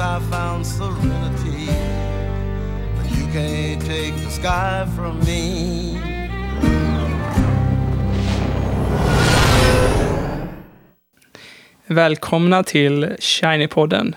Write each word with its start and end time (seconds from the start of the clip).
I 0.00 0.20
found 0.30 0.66
serenity. 0.66 1.66
But 2.96 3.10
you 3.18 3.26
can't 3.32 3.80
take 3.84 4.14
the 4.24 4.30
sky 4.30 4.86
from 4.96 5.18
me. 5.20 5.98
Välkomna 11.86 12.62
till 12.62 13.16
Shiny-podden. 13.18 14.14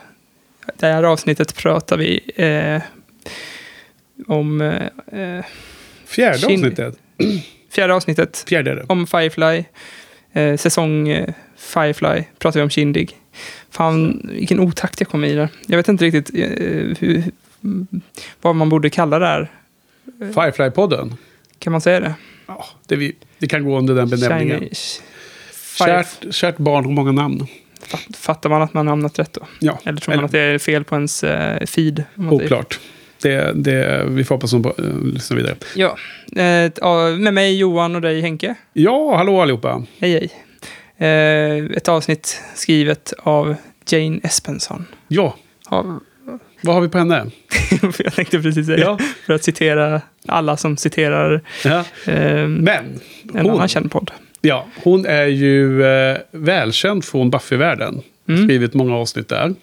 Det 0.79 0.87
här 0.87 1.03
avsnittet 1.03 1.55
pratar 1.55 1.97
vi 1.97 2.19
eh, 2.35 2.81
om 4.27 4.61
eh, 4.61 5.45
Fjärde 6.05 6.37
Shin- 6.37 6.53
avsnittet. 6.53 6.95
fjärde 7.71 7.93
avsnittet 7.93 8.43
Fjärde 8.47 8.83
om 8.87 9.07
Firefly. 9.07 9.63
Eh, 10.33 10.57
säsong 10.57 11.07
eh, 11.09 11.33
Firefly 11.57 12.23
pratar 12.39 12.59
vi 12.59 12.63
om 12.63 12.69
Kindig. 12.69 13.17
Fan, 13.71 14.29
vilken 14.33 14.59
otakt 14.59 14.99
jag 14.99 15.09
kom 15.09 15.23
i 15.23 15.33
där. 15.33 15.49
Jag 15.67 15.77
vet 15.77 15.87
inte 15.87 16.05
riktigt 16.05 16.35
eh, 16.39 16.97
hur, 16.99 17.23
vad 18.41 18.55
man 18.55 18.69
borde 18.69 18.89
kalla 18.89 19.19
det 19.19 19.25
här. 19.25 19.51
Firefly-podden. 20.19 21.13
Kan 21.59 21.71
man 21.71 21.81
säga 21.81 21.99
det? 21.99 22.13
Ja, 22.47 22.65
det, 22.87 22.95
vi, 22.95 23.15
det 23.39 23.47
kan 23.47 23.63
gå 23.63 23.77
under 23.77 23.95
den 23.95 24.09
benämningen. 24.09 24.69
Kärt, 25.77 26.33
kärt 26.35 26.57
barn 26.57 26.85
har 26.85 26.91
många 26.91 27.11
namn. 27.11 27.47
fatt- 27.81 28.15
fattar 28.15 28.49
man 28.49 28.61
att 28.61 28.73
man 28.73 28.87
hamnat 28.87 29.19
rätt 29.19 29.33
då? 29.33 29.41
Ja, 29.59 29.79
Eller 29.83 29.99
tror 29.99 30.15
man 30.15 30.25
att 30.25 30.31
det 30.31 30.39
är 30.39 30.57
fel 30.59 30.83
på 30.83 30.95
ens 30.95 31.23
eh, 31.23 31.65
feed? 31.65 32.03
oklart. 32.17 32.79
Det, 33.21 33.51
det, 33.55 34.05
vi 34.07 34.23
får 34.23 34.35
hoppas 34.35 34.53
att 34.53 34.63
de 34.63 34.73
uh, 34.83 35.05
lyssnar 35.13 35.37
vidare. 35.37 35.55
Ja, 35.75 35.97
eh, 36.35 36.71
ja, 36.81 37.09
med 37.09 37.33
mig 37.33 37.57
Johan 37.57 37.95
och 37.95 38.01
dig 38.01 38.21
Henke. 38.21 38.55
Ja, 38.73 39.17
hallå 39.17 39.41
allihopa. 39.41 39.83
Hej 39.99 40.11
hej. 40.11 40.31
Eh, 41.07 41.65
ett 41.77 41.89
avsnitt 41.89 42.41
skrivet 42.55 43.13
av 43.19 43.55
Jane 43.89 44.19
Espenson. 44.23 44.85
Ja, 45.07 45.35
Av, 45.65 45.99
vad 46.61 46.75
har 46.75 46.81
vi 46.81 46.89
på 46.89 46.97
henne? 46.97 47.25
jag 47.97 48.13
tänkte 48.13 48.41
precis 48.41 48.65
säga, 48.65 48.77
Ja. 48.79 48.99
för 49.25 49.33
att 49.33 49.43
citera 49.43 50.01
alla 50.27 50.57
som 50.57 50.77
citerar 50.77 51.41
Ja. 51.63 51.79
eh, 52.07 52.47
Men 52.47 52.99
en 53.33 53.45
hon, 53.45 53.49
annan 53.49 53.67
känd 53.67 53.91
podd. 53.91 54.11
ja, 54.41 54.67
hon 54.83 55.05
är 55.05 55.25
ju 55.27 55.83
eh, 55.85 56.17
välkänd 56.31 57.05
från 57.05 57.29
Buffy-världen. 57.29 58.01
Mm. 58.29 58.43
Skrivit 58.43 58.73
många 58.73 58.95
avsnitt 58.95 59.27
där. 59.29 59.53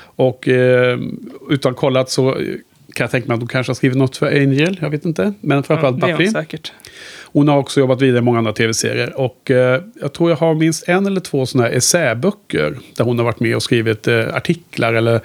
Och 0.00 0.48
eh, 0.48 0.98
utan 1.50 1.74
kollat 1.74 2.10
så 2.10 2.32
kan 2.94 3.04
jag 3.04 3.10
tänka 3.10 3.28
mig 3.28 3.34
att 3.34 3.40
hon 3.40 3.48
kanske 3.48 3.70
har 3.70 3.74
skrivit 3.74 3.98
något 3.98 4.16
för 4.16 4.26
Angel. 4.26 4.78
Jag 4.82 4.90
vet 4.90 5.04
inte. 5.04 5.32
Men 5.40 5.62
framförallt 5.62 5.98
Ja, 6.00 6.06
Buffy. 6.16 6.30
säkert. 6.30 6.72
Hon 7.32 7.48
har 7.48 7.58
också 7.58 7.80
jobbat 7.80 8.00
vidare 8.02 8.18
i 8.18 8.22
många 8.22 8.38
andra 8.38 8.52
tv-serier. 8.52 9.20
Och 9.20 9.50
eh, 9.50 9.82
jag 10.00 10.12
tror 10.12 10.30
jag 10.30 10.36
har 10.36 10.54
minst 10.54 10.88
en 10.88 11.06
eller 11.06 11.20
två 11.20 11.46
sådana 11.46 11.68
här 11.68 11.74
essäböcker. 11.76 12.78
Där 12.96 13.04
hon 13.04 13.18
har 13.18 13.24
varit 13.24 13.40
med 13.40 13.56
och 13.56 13.62
skrivit 13.62 14.08
eh, 14.08 14.34
artiklar 14.34 14.94
eller, 14.94 15.20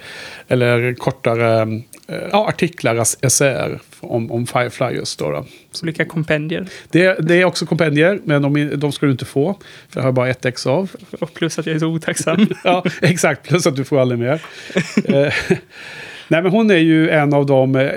eller 0.48 0.94
kortare 0.94 1.62
eh, 2.08 2.16
ja, 2.32 2.48
artiklar, 2.48 2.94
es- 2.96 3.18
essäer 3.22 3.78
om, 4.00 4.32
om 4.32 4.46
Firefly 4.46 4.86
just 4.96 5.18
då. 5.18 5.30
då. 5.30 5.46
Olika 5.82 6.04
kompendier. 6.04 6.68
Det, 6.90 7.16
det 7.28 7.34
är 7.34 7.44
också 7.44 7.66
kompendier, 7.66 8.20
men 8.24 8.42
de, 8.42 8.70
de 8.76 8.92
ska 8.92 9.06
du 9.06 9.12
inte 9.12 9.24
få. 9.24 9.58
För 9.90 10.00
jag 10.00 10.04
har 10.04 10.12
bara 10.12 10.28
ett 10.28 10.44
ex 10.44 10.66
av. 10.66 10.90
Och 11.20 11.34
plus 11.34 11.58
att 11.58 11.66
jag 11.66 11.74
är 11.74 11.80
så 11.80 11.86
otacksam. 11.86 12.46
Ja, 12.64 12.84
exakt. 13.02 13.48
Plus 13.48 13.66
att 13.66 13.76
du 13.76 13.84
får 13.84 14.00
aldrig 14.00 14.18
mer. 14.20 14.40
Nej, 16.28 16.42
men 16.42 16.52
hon 16.52 16.70
är 16.70 16.76
ju 16.76 17.10
en 17.10 17.32
av 17.34 17.46
dem. 17.46 17.76
eh, 17.76 17.88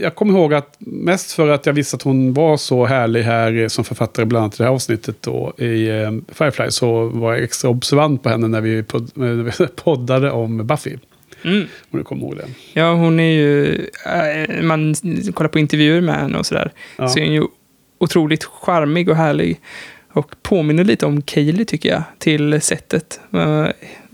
Jag 0.00 0.14
kommer 0.14 0.32
ihåg 0.38 0.54
att 0.54 0.76
mest 0.78 1.32
för 1.32 1.48
att 1.48 1.66
jag 1.66 1.72
visste 1.72 1.96
att 1.96 2.02
hon 2.02 2.34
var 2.34 2.56
så 2.56 2.86
härlig 2.86 3.22
här 3.22 3.56
eh, 3.56 3.68
som 3.68 3.84
författare, 3.84 4.26
bland 4.26 4.42
annat 4.42 4.54
i 4.54 4.56
det 4.58 4.64
här 4.64 4.70
avsnittet 4.74 5.16
då, 5.20 5.52
i 5.58 5.88
eh, 5.88 6.10
Firefly, 6.34 6.70
så 6.70 7.04
var 7.04 7.32
jag 7.34 7.42
extra 7.42 7.70
observant 7.70 8.22
på 8.22 8.28
henne 8.28 8.48
när 8.48 8.60
vi 8.60 8.82
poddade 9.84 10.30
om 10.30 10.66
Buffy. 10.66 10.96
Mm. 11.44 11.66
Om 11.90 11.98
du 11.98 12.04
kommer 12.04 12.22
ihåg 12.22 12.36
det. 12.36 12.46
Ja, 12.80 12.92
hon 12.94 13.20
är 13.20 13.32
ju... 13.32 13.80
Man 14.62 14.94
kollar 15.34 15.48
på 15.48 15.58
intervjuer 15.58 16.00
med 16.00 16.14
henne 16.14 16.38
och 16.38 16.46
sådär. 16.46 16.72
Ja. 16.96 17.08
Så 17.08 17.18
är 17.18 17.24
hon 17.24 17.34
ju 17.34 17.42
otroligt 17.98 18.44
charmig 18.44 19.08
och 19.08 19.16
härlig. 19.16 19.60
Och 20.12 20.34
påminner 20.42 20.84
lite 20.84 21.06
om 21.06 21.22
Kaylee 21.22 21.64
tycker 21.64 21.88
jag, 21.88 22.02
till 22.18 22.60
sättet. 22.60 23.20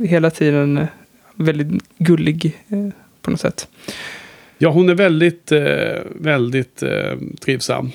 Hela 0.09 0.31
tiden 0.31 0.87
väldigt 1.35 1.83
gullig 1.99 2.57
på 3.29 3.31
något 3.31 3.41
sätt. 3.41 3.69
Ja, 4.59 4.71
hon 4.71 4.89
är 4.89 4.95
väldigt, 4.95 5.53
eh, 5.53 6.01
väldigt 6.15 6.83
eh, 6.83 7.15
trivsam. 7.41 7.91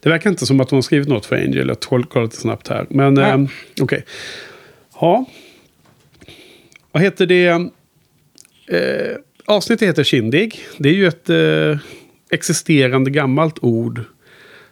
Det 0.00 0.08
verkar 0.08 0.30
inte 0.30 0.46
som 0.46 0.60
att 0.60 0.70
hon 0.70 0.76
har 0.76 0.82
skrivit 0.82 1.08
något 1.08 1.26
för 1.26 1.36
Angel. 1.36 1.68
Jag 1.68 1.80
kollar 1.80 2.22
lite 2.22 2.36
snabbt 2.36 2.68
här. 2.68 2.86
Men 2.90 3.18
eh, 3.18 3.44
okej. 3.80 4.04
Ja. 5.00 5.24
Vad 6.92 7.02
heter 7.02 7.26
det? 7.26 7.46
Eh, 8.66 9.16
avsnittet 9.44 9.88
heter 9.88 10.04
Kindig. 10.04 10.60
Det 10.78 10.88
är 10.88 10.94
ju 10.94 11.06
ett 11.06 11.30
eh, 11.30 11.78
existerande 12.30 13.10
gammalt 13.10 13.58
ord 13.62 14.04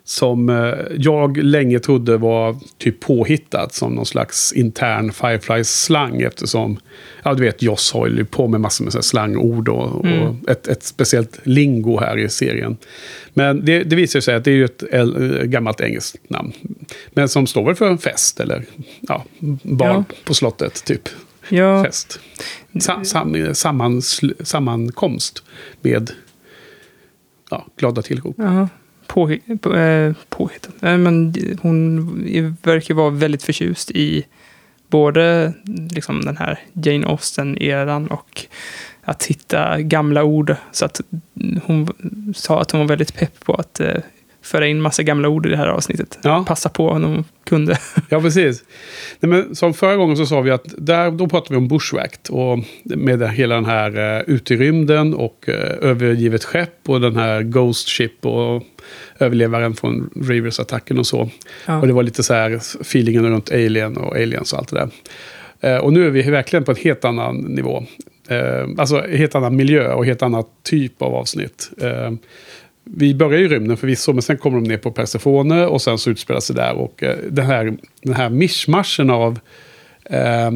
som 0.09 0.49
eh, 0.49 0.75
jag 0.99 1.37
länge 1.37 1.79
trodde 1.79 2.17
var 2.17 2.57
typ 2.79 3.01
påhittat 3.01 3.75
som 3.75 3.93
någon 3.95 4.07
slags 4.07 4.53
intern 4.53 5.13
Firefly-slang 5.13 6.21
eftersom, 6.23 6.79
ja 7.23 7.35
du 7.35 7.43
vet, 7.43 7.63
Joss 7.63 7.93
håller 7.93 8.17
ju 8.17 8.25
på 8.25 8.49
med 8.49 8.61
massor 8.61 8.85
med 8.85 8.93
så 8.93 9.03
slangord 9.03 9.69
och, 9.69 10.05
och 10.05 10.51
ett, 10.51 10.69
ett 10.69 10.83
speciellt 10.83 11.41
lingo 11.43 12.01
här 12.01 12.19
i 12.19 12.29
serien. 12.29 12.77
Men 13.35 13.65
det, 13.65 13.83
det 13.83 13.97
visar 13.97 14.21
sig 14.21 14.35
att 14.35 14.45
det 14.45 14.51
är 14.51 14.55
ju 14.55 14.65
ett 14.65 14.83
äl- 14.83 15.45
gammalt 15.45 15.81
engelskt 15.81 16.31
namn. 16.31 16.53
Men 17.11 17.29
som 17.29 17.47
står 17.47 17.65
väl 17.65 17.75
för 17.75 17.91
en 17.91 17.99
fest 17.99 18.41
eller 18.41 18.65
ja, 19.01 19.25
barn 19.63 20.05
Ja. 20.09 20.15
på 20.25 20.35
slottet 20.35 20.85
typ. 20.85 21.09
Ja, 21.49 21.85
Fest. 21.85 22.21
Sa, 22.81 23.05
sam, 23.05 23.55
sammans, 23.55 24.21
sammankomst 24.41 25.43
med 25.83 26.11
ja, 27.51 27.67
glada 27.77 28.03
tillrop. 28.03 28.37
Ja. 29.09 29.15
Påhi 29.15 29.41
på, 29.61 29.75
eh, 29.75 30.15
påhittat. 30.29 30.75
Nej, 30.81 30.99
men 30.99 31.35
hon 31.63 32.57
verkar 32.63 32.95
vara 32.95 33.11
väldigt 33.11 33.43
förtjust 33.43 33.91
i 33.91 34.25
både 34.89 35.53
liksom, 35.91 36.25
den 36.25 36.37
här 36.37 36.59
Jane 36.73 37.07
Austen-eran 37.07 38.07
och 38.07 38.47
att 39.03 39.25
hitta 39.25 39.81
gamla 39.81 40.25
ord. 40.25 40.57
Så 40.73 40.85
att 40.85 41.01
hon 41.65 41.89
sa 42.35 42.61
att 42.61 42.71
hon 42.71 42.81
var 42.81 42.89
väldigt 42.89 43.15
pepp 43.15 43.45
på 43.45 43.55
att 43.55 43.81
eh, 43.81 43.97
föra 44.43 44.67
in 44.67 44.81
massa 44.81 45.03
gamla 45.03 45.29
ord 45.29 45.47
i 45.47 45.49
det 45.49 45.57
här 45.57 45.67
avsnittet. 45.67 46.19
Ja. 46.23 46.45
Passa 46.49 46.69
på 46.69 46.99
när 46.99 47.09
hon 47.09 47.25
kunde. 47.45 47.79
Ja, 48.09 48.21
precis. 48.21 48.65
Nej, 49.21 49.31
men 49.31 49.55
som 49.55 49.75
förra 49.75 49.97
gången 49.97 50.17
så 50.17 50.27
sa 50.27 50.41
vi 50.41 50.51
att 50.51 50.75
där, 50.79 51.11
då 51.11 51.29
pratade 51.29 51.55
vi 51.55 51.57
om 51.57 51.69
Bushwhacked. 51.69 52.31
Och 52.31 52.59
med 52.85 53.31
hela 53.31 53.55
den 53.55 53.65
här 53.65 54.23
uh, 54.29 54.39
rymden 54.47 55.15
och 55.15 55.45
uh, 55.49 55.55
övergivet 55.81 56.45
skepp 56.45 56.89
och 56.89 57.01
den 57.01 57.17
här 57.17 57.43
Ghost 57.43 57.89
Ship 57.89 58.27
och 58.27 58.63
överlevaren 59.19 59.75
från 59.75 60.11
Rivers-attacken 60.15 60.99
och 60.99 61.07
så. 61.07 61.31
Ja. 61.67 61.81
Och 61.81 61.87
det 61.87 61.93
var 61.93 62.03
lite 62.03 62.23
så 62.23 62.35
här 62.35 62.55
feelingen 62.81 63.27
runt 63.27 63.51
Alien 63.51 63.97
och 63.97 64.17
Aliens 64.17 64.53
och 64.53 64.59
allt 64.59 64.69
det 64.69 64.77
där. 64.77 64.91
Eh, 65.61 65.79
och 65.79 65.93
nu 65.93 66.07
är 66.07 66.11
vi 66.11 66.23
verkligen 66.23 66.65
på 66.65 66.71
en 66.71 66.77
helt 66.77 67.05
annan 67.05 67.37
nivå. 67.37 67.85
Eh, 68.29 68.69
alltså 68.79 69.01
helt 69.01 69.35
annan 69.35 69.57
miljö 69.57 69.93
och 69.93 70.07
helt 70.07 70.23
annan 70.23 70.45
typ 70.63 71.03
av 71.03 71.15
avsnitt. 71.15 71.71
Eh, 71.81 72.13
vi 72.85 73.15
börjar 73.15 73.41
i 73.41 73.49
rymden 73.49 73.77
förvisso, 73.77 74.13
men 74.13 74.23
sen 74.23 74.39
kommer 74.39 74.61
de 74.61 74.69
ner 74.69 74.79
på 74.79 74.91
Persefone 74.91 75.67
och 75.67 75.83
sen 75.83 75.99
så 75.99 76.11
utspelar 76.11 76.41
sig 76.41 76.57
där. 76.57 76.73
Och 76.73 77.05
den, 77.31 77.47
här, 77.47 77.77
den 78.03 78.15
här 78.15 78.31
mischmaschen 78.31 79.11
av 79.11 79.39
eh, 80.05 80.51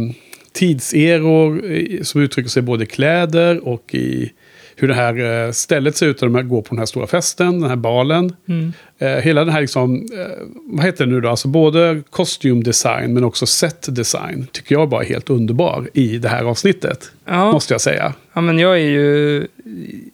tidseror 0.52 1.62
som 2.05 2.20
uttrycker 2.20 2.50
sig 2.50 2.62
både 2.62 2.84
i 2.84 2.87
kläder 2.87 3.69
och 3.69 3.94
i 3.94 4.32
hur 4.81 4.88
det 4.88 4.94
här 4.94 5.47
eh, 5.47 5.53
stället 5.53 5.97
ser 5.97 6.06
ut 6.06 6.21
när 6.23 6.29
de 6.29 6.49
går 6.49 6.62
på 6.62 6.69
den 6.69 6.79
här 6.79 6.87
stora 6.87 7.06
festen, 7.06 7.61
den 7.61 7.71
här 7.71 7.77
balen. 7.77 8.37
Mm. 8.49 8.73
Eh, 8.99 9.09
hela 9.09 9.44
den 9.44 9.55
här, 9.55 9.61
liksom, 9.61 9.94
eh, 9.97 10.47
vad 10.67 10.85
heter 10.85 11.06
det 11.06 11.12
nu 11.12 11.21
då? 11.21 11.29
Alltså 11.29 11.49
både 11.49 12.03
kostymdesign 12.11 13.15
men 13.15 13.25
också 13.25 13.47
setdesign 13.47 14.47
tycker 14.53 14.75
jag 14.75 14.88
bara 14.88 15.03
är 15.03 15.09
helt 15.09 15.31
underbar 15.31 15.91
i 15.94 16.19
det 16.19 16.29
här 16.29 16.44
avsnittet. 16.44 17.12
Ja. 17.25 17.53
Måste 17.53 17.75
jag 17.75 17.81
säga. 17.81 18.15
Ja, 18.32 18.41
men 18.41 18.59
jag 18.59 18.75
är 18.75 18.91
ju... 18.91 19.47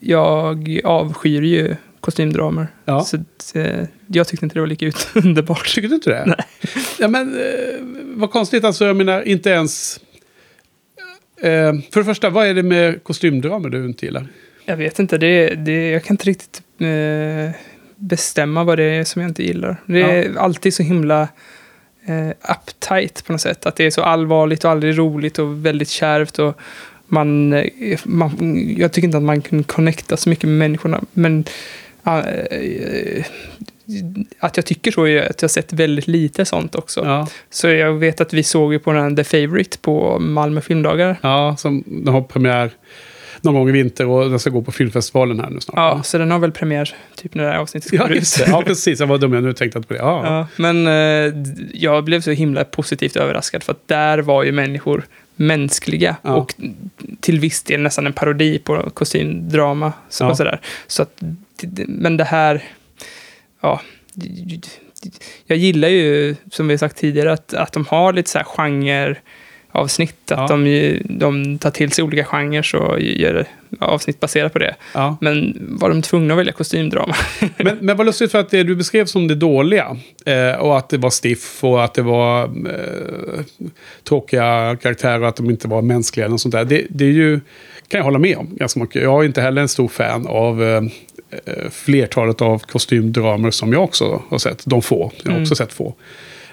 Jag 0.01 0.81
avskyr 0.85 1.43
ju 1.43 1.77
kostymdramer. 2.01 2.69
Ja. 2.85 3.05
Så 3.05 3.17
eh, 3.59 3.85
jag 4.07 4.29
tyckte 4.29 4.47
inte 4.47 4.57
det 4.57 4.61
var 4.61 4.67
lika 4.67 4.87
ut 4.87 5.09
underbart. 5.15 5.75
Tycker 5.75 5.89
du 5.89 5.95
inte 5.95 6.11
det? 6.11 6.25
Nej. 6.27 6.71
Ja, 6.99 7.09
men 7.09 7.39
vad 8.15 8.31
konstigt, 8.31 8.65
alltså 8.65 8.85
jag 8.85 8.97
menar 8.97 9.23
inte 9.23 9.51
ens... 9.51 10.01
Eh, 11.41 11.73
för 11.93 12.01
det 12.01 12.05
första, 12.05 12.31
vad 12.31 12.47
är 12.47 12.55
det 12.55 12.63
med 12.63 13.05
kostymdramer 13.05 13.69
du 13.69 13.85
inte 13.85 14.07
gillar? 14.07 14.27
Jag 14.69 14.77
vet 14.77 14.99
inte, 14.99 15.19
det, 15.19 15.55
det, 15.55 15.91
jag 15.91 16.05
kan 16.05 16.15
inte 16.15 16.25
riktigt 16.25 16.63
eh, 16.79 17.51
bestämma 17.97 18.65
vad 18.65 18.79
det 18.79 18.85
är 18.85 19.05
som 19.05 19.23
jag 19.23 19.31
inte 19.31 19.43
gillar. 19.43 19.77
Det 19.87 20.01
är 20.01 20.39
alltid 20.39 20.75
så 20.75 20.83
himla 20.83 21.29
eh, 22.07 22.29
uptight 22.29 23.25
på 23.27 23.33
något 23.33 23.41
sätt. 23.41 23.67
Att 23.67 23.77
det 23.77 23.85
är 23.85 23.91
så 23.91 24.03
allvarligt 24.03 24.65
och 24.65 24.71
aldrig 24.71 24.99
roligt 24.99 25.39
och 25.39 25.67
väldigt 25.67 25.89
kärvt. 25.89 26.39
Och 26.39 26.61
man, 27.07 27.53
eh, 27.53 27.99
man, 28.05 28.65
jag 28.79 28.93
tycker 28.93 29.07
inte 29.07 29.17
att 29.17 29.23
man 29.23 29.41
kan 29.41 29.65
connecta 29.65 30.17
så 30.17 30.29
mycket 30.29 30.45
med 30.45 30.59
människorna. 30.59 31.01
Men 31.13 31.45
eh, 32.05 33.25
att 34.39 34.57
jag 34.57 34.67
tycker 34.67 34.91
så 34.91 35.07
är 35.07 35.31
att 35.31 35.43
jag 35.43 35.49
har 35.49 35.53
sett 35.53 35.73
väldigt 35.73 36.07
lite 36.07 36.45
sånt 36.45 36.75
också. 36.75 37.05
Ja, 37.05 37.29
Så 37.51 37.69
jag 37.69 37.93
vet 37.93 38.21
att 38.21 38.33
vi 38.33 38.43
såg 38.43 38.73
ju 38.73 38.79
på 38.79 38.93
den 38.93 39.17
The 39.17 39.25
Favourite 39.25 39.79
på 39.79 40.19
Malmö 40.19 40.61
filmdagar. 40.61 41.17
ja 41.23 41.57
som 41.59 41.85
de 41.87 42.15
har 42.15 42.23
premiär 42.23 42.71
någon 43.46 43.54
gång 43.54 43.69
i 43.69 43.72
vinter 43.72 44.06
och 44.06 44.31
den 44.31 44.38
ska 44.38 44.50
gå 44.50 44.62
på 44.62 44.72
filmfestivalen 44.72 45.40
här 45.40 45.50
nu 45.50 45.60
snart. 45.60 45.76
Ja, 45.76 46.02
så 46.02 46.19
den 46.19 46.31
har 46.31 46.38
väl 46.38 46.52
premiär 46.52 46.94
typ 47.16 47.34
när 47.34 47.44
det 47.44 47.50
här 47.50 47.58
avsnittet 47.58 47.93
Ja, 47.93 48.08
ut. 48.08 48.16
just 48.16 48.38
det. 48.38 48.50
Ja, 48.50 48.62
precis. 48.66 49.00
Jag 49.00 49.06
var 49.06 49.19
dum 49.19 49.32
jag 49.32 49.43
nu 49.44 49.52
tänkte 49.52 49.81
på 49.81 49.93
det. 49.94 49.98
Ja. 49.98 50.22
Ja, 50.26 50.46
men 50.56 50.87
eh, 50.87 51.34
jag 51.75 52.04
blev 52.04 52.20
så 52.20 52.31
himla 52.31 52.64
positivt 52.64 53.16
överraskad 53.16 53.62
för 53.62 53.72
att 53.72 53.88
där 53.88 54.19
var 54.19 54.43
ju 54.44 54.52
människor 54.52 55.04
mänskliga 55.37 56.16
Ja. 56.22 56.34
och 56.34 56.54
till 57.20 57.40
viss 57.40 57.62
del 57.62 57.81
nästan 57.81 58.06
en 58.06 58.12
parodi 58.12 58.58
på 58.58 58.90
kostymdrama. 58.90 59.93
Så, 60.08 60.25
Ja. 60.25 60.31
och 60.31 60.37
sådär. 60.37 60.60
Så 60.87 61.02
att, 61.02 61.22
men 61.88 62.16
det 62.16 62.25
här, 62.25 62.62
ja, 63.60 63.81
jag 65.46 65.58
gillar 65.58 65.88
ju, 65.88 66.37
som 66.52 66.69
vi 66.69 66.72
har 66.75 66.78
sagt 66.78 66.96
tidigare, 66.96 67.32
att, 67.32 67.54
att 67.54 67.72
de 67.72 67.87
har 67.87 68.12
lite 68.12 68.31
så 68.31 68.38
här 68.38 68.44
genre 68.44 69.16
avsnitt, 69.76 70.32
att 70.32 70.38
Ja. 70.38 70.46
de, 70.56 70.67
ju- 70.67 71.02
de 71.05 71.58
tar 71.58 71.70
till 71.70 71.93
sig 71.93 72.05
olika 72.05 72.25
genrer 72.25 72.76
och 72.76 73.00
gör 73.00 73.46
avsnitt 73.81 74.20
baserat 74.20 74.52
på 74.52 74.58
det. 74.58 74.76
Ja. 74.94 75.17
Men 75.20 75.56
var 75.81 75.88
de 75.88 76.02
tvungna 76.02 76.34
att 76.34 76.38
välja 76.40 76.52
kostymdrama? 76.52 77.14
Men, 77.56 77.78
men 77.81 77.96
vad 77.96 78.06
lustigt 78.06 78.31
för 78.31 78.38
att 78.40 78.50
det 78.50 78.62
du 78.62 78.76
beskrev 78.76 79.05
som 79.06 79.28
det 79.28 79.34
dåliga 79.34 79.96
eh, 80.26 80.52
och 80.61 80.78
att 80.78 80.88
det 80.88 80.99
var 80.99 81.11
stiff 81.11 81.64
och 81.64 81.84
att 81.84 81.94
det 81.94 82.02
var 82.02 82.43
eh, 82.44 83.44
tråkiga 84.05 84.76
karaktärer 84.82 85.23
och 85.23 85.28
att 85.28 85.37
de 85.37 85.50
inte 85.50 85.69
var 85.69 85.82
mänskliga 85.82 86.26
eller 86.26 86.37
sånt 86.37 86.52
där. 86.52 86.64
Det, 86.64 86.87
det 86.90 87.05
är 87.05 87.08
ju, 87.12 87.40
kan 87.88 87.99
jag 87.99 88.05
hålla 88.05 88.19
med 88.19 88.37
om 88.37 88.49
ganska 88.52 88.81
mycket. 88.81 89.02
Jag 89.02 89.22
är 89.22 89.26
inte 89.26 89.40
heller 89.43 89.62
en 89.62 89.69
stor 89.69 89.88
fan 89.88 90.26
av 90.26 90.62
eh, 90.62 90.82
eh, 91.44 91.70
flertalet 91.70 92.43
av 92.43 92.58
kostymdramer 92.58 93.50
som 93.50 93.72
jag 93.72 93.84
också 93.84 94.22
har 94.29 94.38
sett. 94.38 94.62
De 94.67 94.82
få, 94.82 95.12
jag 95.25 95.32
har 95.32 95.40
också 95.40 95.55
sett 95.55 95.72
få. 95.72 95.94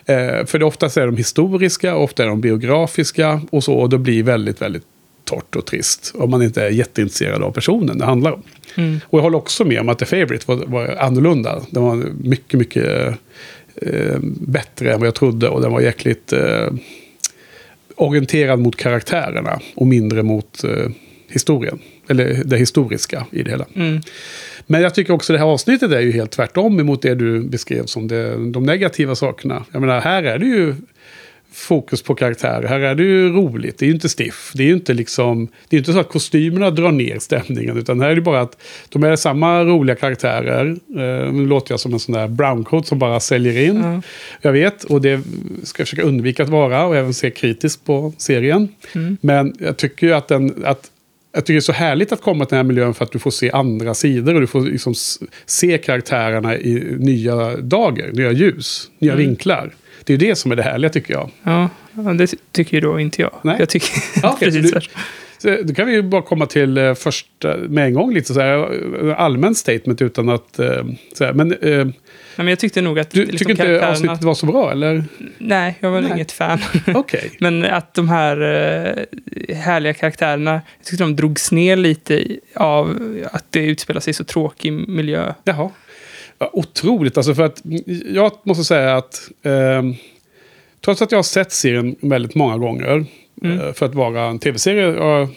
Eh, 0.06 0.46
för 0.46 0.60
det 0.60 0.66
oftast 0.66 0.98
är 0.98 1.06
de 1.06 1.18
historiska, 1.18 1.96
ofta 1.96 2.24
är 2.24 2.28
de 2.28 2.42
biografiska 2.42 3.42
och 3.50 3.64
så. 3.64 3.74
Och 3.74 3.90
det 3.90 3.98
blir 3.98 4.24
väldigt, 4.24 4.62
väldigt 4.62 4.84
torrt 5.24 5.56
och 5.56 5.66
trist. 5.66 6.12
Om 6.16 6.32
man 6.32 6.42
inte 6.42 6.64
är 6.64 6.70
jätteintresserad 6.70 7.44
av 7.44 7.52
personen 7.52 7.98
det 7.98 8.06
handlar 8.06 8.32
om. 8.32 8.44
Och 9.06 9.20
jag 9.20 9.24
håller 9.24 9.38
också 9.38 9.66
med 9.66 9.80
om 9.80 9.90
att 9.90 10.00
The 10.00 10.06
Favourite 10.06 10.44
var, 10.48 10.66
var 10.66 10.88
annorlunda. 10.88 11.62
Den 11.70 11.84
var 11.84 11.96
mycket, 12.24 12.60
mycket 12.60 13.08
eh, 13.76 14.18
bättre 14.40 14.94
än 14.94 15.00
vad 15.00 15.08
jag 15.08 15.16
trodde. 15.16 15.50
Och 15.50 15.62
den 15.62 15.72
var 15.72 15.82
jäkligt 15.82 16.34
eh, 16.34 16.68
orienterad 17.96 18.60
mot 18.60 18.76
karaktärerna 18.76 19.60
och 19.76 19.88
mindre 19.88 20.24
mot 20.24 20.64
eh, 20.64 20.90
historien. 21.28 21.80
Eller 22.08 22.44
det 22.46 22.58
historiska 22.58 23.26
i 23.32 23.44
det 23.44 23.52
hela. 23.52 23.66
Mm. 23.76 24.02
Men 24.66 24.82
jag 24.82 24.96
tycker 24.96 25.14
också 25.14 25.34
det 25.34 25.40
här 25.40 25.46
avsnittet 25.46 25.92
är 25.92 26.00
ju 26.00 26.12
helt 26.12 26.32
tvärtom 26.32 26.80
emot 26.80 27.02
det 27.02 27.16
du 27.16 27.40
beskrev 27.42 27.86
som 27.86 28.08
det, 28.08 28.52
de 28.52 28.64
negativa 28.64 29.16
sakerna. 29.16 29.66
Jag 29.72 29.82
menar, 29.82 30.02
här 30.02 30.24
är 30.24 30.38
det 30.38 30.46
ju 30.46 30.76
fokus 31.54 32.02
på 32.02 32.16
karaktärer. 32.16 32.68
Här 32.68 32.80
är 32.80 32.96
det 32.96 33.04
ju 33.04 33.30
roligt. 33.30 33.78
Det 33.78 33.86
är 33.86 33.88
ju 33.88 33.94
inte 33.94 34.10
stiff. 34.10 34.52
Det 34.56 34.64
är 34.64 34.68
ju 34.68 34.74
inte 34.74 34.94
liksom... 34.94 35.48
Det 35.70 35.76
är 35.76 35.78
inte 35.78 35.94
så 35.94 36.00
att 36.00 36.10
kostymerna 36.10 36.72
drar 36.72 36.92
ner 36.92 37.20
stämningen. 37.20 37.78
Utan 37.78 38.02
här 38.02 38.10
är 38.10 38.16
det 38.16 38.22
bara 38.22 38.42
att 38.42 38.62
de 38.90 39.04
är 39.04 39.16
samma 39.16 39.64
roliga 39.64 39.96
karaktärer. 39.96 40.78
Eh, 40.90 41.34
nu 41.34 41.48
låter 41.48 41.72
jag 41.72 41.80
som 41.80 41.94
en 41.94 42.00
sån 42.00 42.14
där 42.16 42.28
browncoat 42.28 42.88
som 42.88 43.00
bara 43.00 43.20
säljer 43.20 43.70
in. 43.70 43.82
Ja. 43.84 44.02
Jag 44.42 44.52
vet. 44.52 44.84
Och 44.84 45.02
det 45.02 45.22
ska 45.64 45.82
jag 45.82 45.88
försöka 45.88 46.08
undvika 46.08 46.44
att 46.44 46.50
vara. 46.50 46.86
Och 46.86 46.96
även 46.96 47.14
se 47.14 47.32
kritiskt 47.32 47.86
på 47.86 48.14
serien. 48.18 48.68
Mm. 48.96 49.18
Men 49.22 49.56
jag 49.60 49.78
tycker 49.78 50.08
ju 50.08 50.14
att 50.14 50.28
den... 50.28 50.64
Att, 50.66 50.90
jag 51.34 51.46
tycker 51.46 51.54
det 51.54 51.60
är 51.60 51.62
så 51.62 51.72
härligt 51.72 52.12
att 52.12 52.22
komma 52.22 52.46
till 52.46 52.56
den 52.56 52.66
här 52.66 52.74
miljön 52.74 52.94
för 52.94 53.04
att 53.06 53.12
du 53.12 53.20
får 53.20 53.32
se 53.32 53.52
andra 53.52 53.94
sidor 53.94 54.34
och 54.36 54.42
du 54.42 54.48
får 54.48 54.62
liksom 54.62 54.94
se 55.46 55.78
karaktärerna 55.78 56.58
i 56.58 56.96
nya 57.00 57.58
dagar, 57.58 58.12
nya 58.12 58.32
ljus, 58.32 58.90
nya 59.00 59.14
Mm. 59.14 59.26
vinklar. 59.28 59.72
Det 60.04 60.14
är 60.14 60.18
ju 60.18 60.28
det 60.28 60.36
som 60.36 60.52
är 60.52 60.56
det 60.56 60.64
härliga 60.64 60.90
tycker 60.92 61.14
jag. 61.14 61.30
Ja, 61.44 61.70
det 62.18 62.28
ty- 62.28 62.38
tycker 62.52 62.78
ju 62.78 62.82
då 62.82 63.00
inte 63.00 63.22
jag. 63.22 63.32
Nej. 63.44 63.56
Jag 63.60 63.70
tycker 63.70 63.90
Ja, 64.22 64.38
precis 64.40 64.72
du- 64.72 64.80
då 65.64 65.74
kan 65.74 65.88
vi 65.88 66.02
bara 66.04 66.22
komma 66.22 66.46
till 66.46 66.78
eh, 66.78 66.94
först 66.94 67.46
eh, 67.46 67.56
med 67.58 67.86
en 67.86 67.94
gång 67.94 68.14
lite 68.14 68.34
så 68.34 68.40
här 68.42 69.08
eh, 69.10 69.20
allmän 69.20 69.56
statement 69.56 70.02
utan 70.02 70.30
att... 70.30 70.60
Eh, 70.60 70.84
så 71.14 71.26
här, 71.26 71.34
men 71.34 71.52
eh, 71.52 71.88
men 72.36 72.48
jag 72.48 72.60
tyckte 72.60 72.82
nog 72.82 73.00
att 73.00 73.10
du 73.12 73.20
liksom, 73.20 73.38
tycker 73.38 73.52
inte 73.52 73.64
karaktärerna- 73.64 73.92
avsnittet 73.92 74.24
var 74.24 74.34
så 74.34 74.46
bra 74.46 74.72
eller? 74.72 75.04
Nej, 75.38 75.78
jag 75.80 75.92
var 75.92 76.02
Nej. 76.02 76.12
inget 76.14 76.32
fan. 76.32 76.60
Okej. 76.96 77.32
Men 77.40 77.64
att 77.66 77.94
de 77.94 78.10
här 78.10 78.42
eh, 78.42 79.56
härliga 79.56 79.94
karaktärerna, 79.94 80.52
jag 80.52 80.86
tyckte 80.86 81.04
de 81.04 81.16
drogs 81.16 81.52
ner 81.52 81.76
lite 81.76 82.26
av 82.56 83.00
att 83.32 83.46
det 83.50 83.60
utspelar 83.66 84.02
sig 84.02 84.12
i 84.12 84.14
så 84.14 84.24
tråkig 84.24 84.74
miljö. 84.74 85.34
Jaha. 85.44 85.70
Ja, 86.40 86.50
otroligt, 86.54 87.18
alltså 87.18 87.36
för 87.36 87.44
att 87.44 87.62
jag 88.06 88.32
måste 88.44 88.64
säga 88.64 88.96
att 88.96 89.30
ehm, 89.44 89.96
trots 90.86 91.02
att 91.02 91.12
jag 91.12 91.18
har 91.18 91.24
sett 91.24 91.52
serien 91.52 91.96
väldigt 92.02 92.36
många 92.36 92.58
gånger 92.58 93.06
Mm. 93.42 93.60
eh, 93.60 93.74
för 93.74 93.86
att 93.86 93.96
vara 93.96 94.22
en 94.22 94.40
tv-serie, 94.40 94.88
jag, 94.88 95.28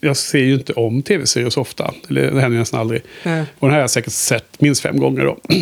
jag 0.00 0.16
ser 0.16 0.38
ju 0.38 0.54
inte 0.54 0.72
om 0.72 1.02
tv-serier 1.02 1.50
så 1.50 1.60
ofta, 1.60 1.94
eller 2.08 2.30
det 2.30 2.40
händer 2.40 2.58
nästan 2.58 2.80
aldrig. 2.80 3.02
Nej, 3.22 3.44
Och 3.58 3.68
den 3.68 3.70
här 3.70 3.76
har 3.76 3.80
jag 3.80 3.90
säkert 3.90 4.12
sett 4.12 4.60
minst 4.60 4.82
fem 4.82 4.96
gånger 5.00 5.24
då. 5.24 5.36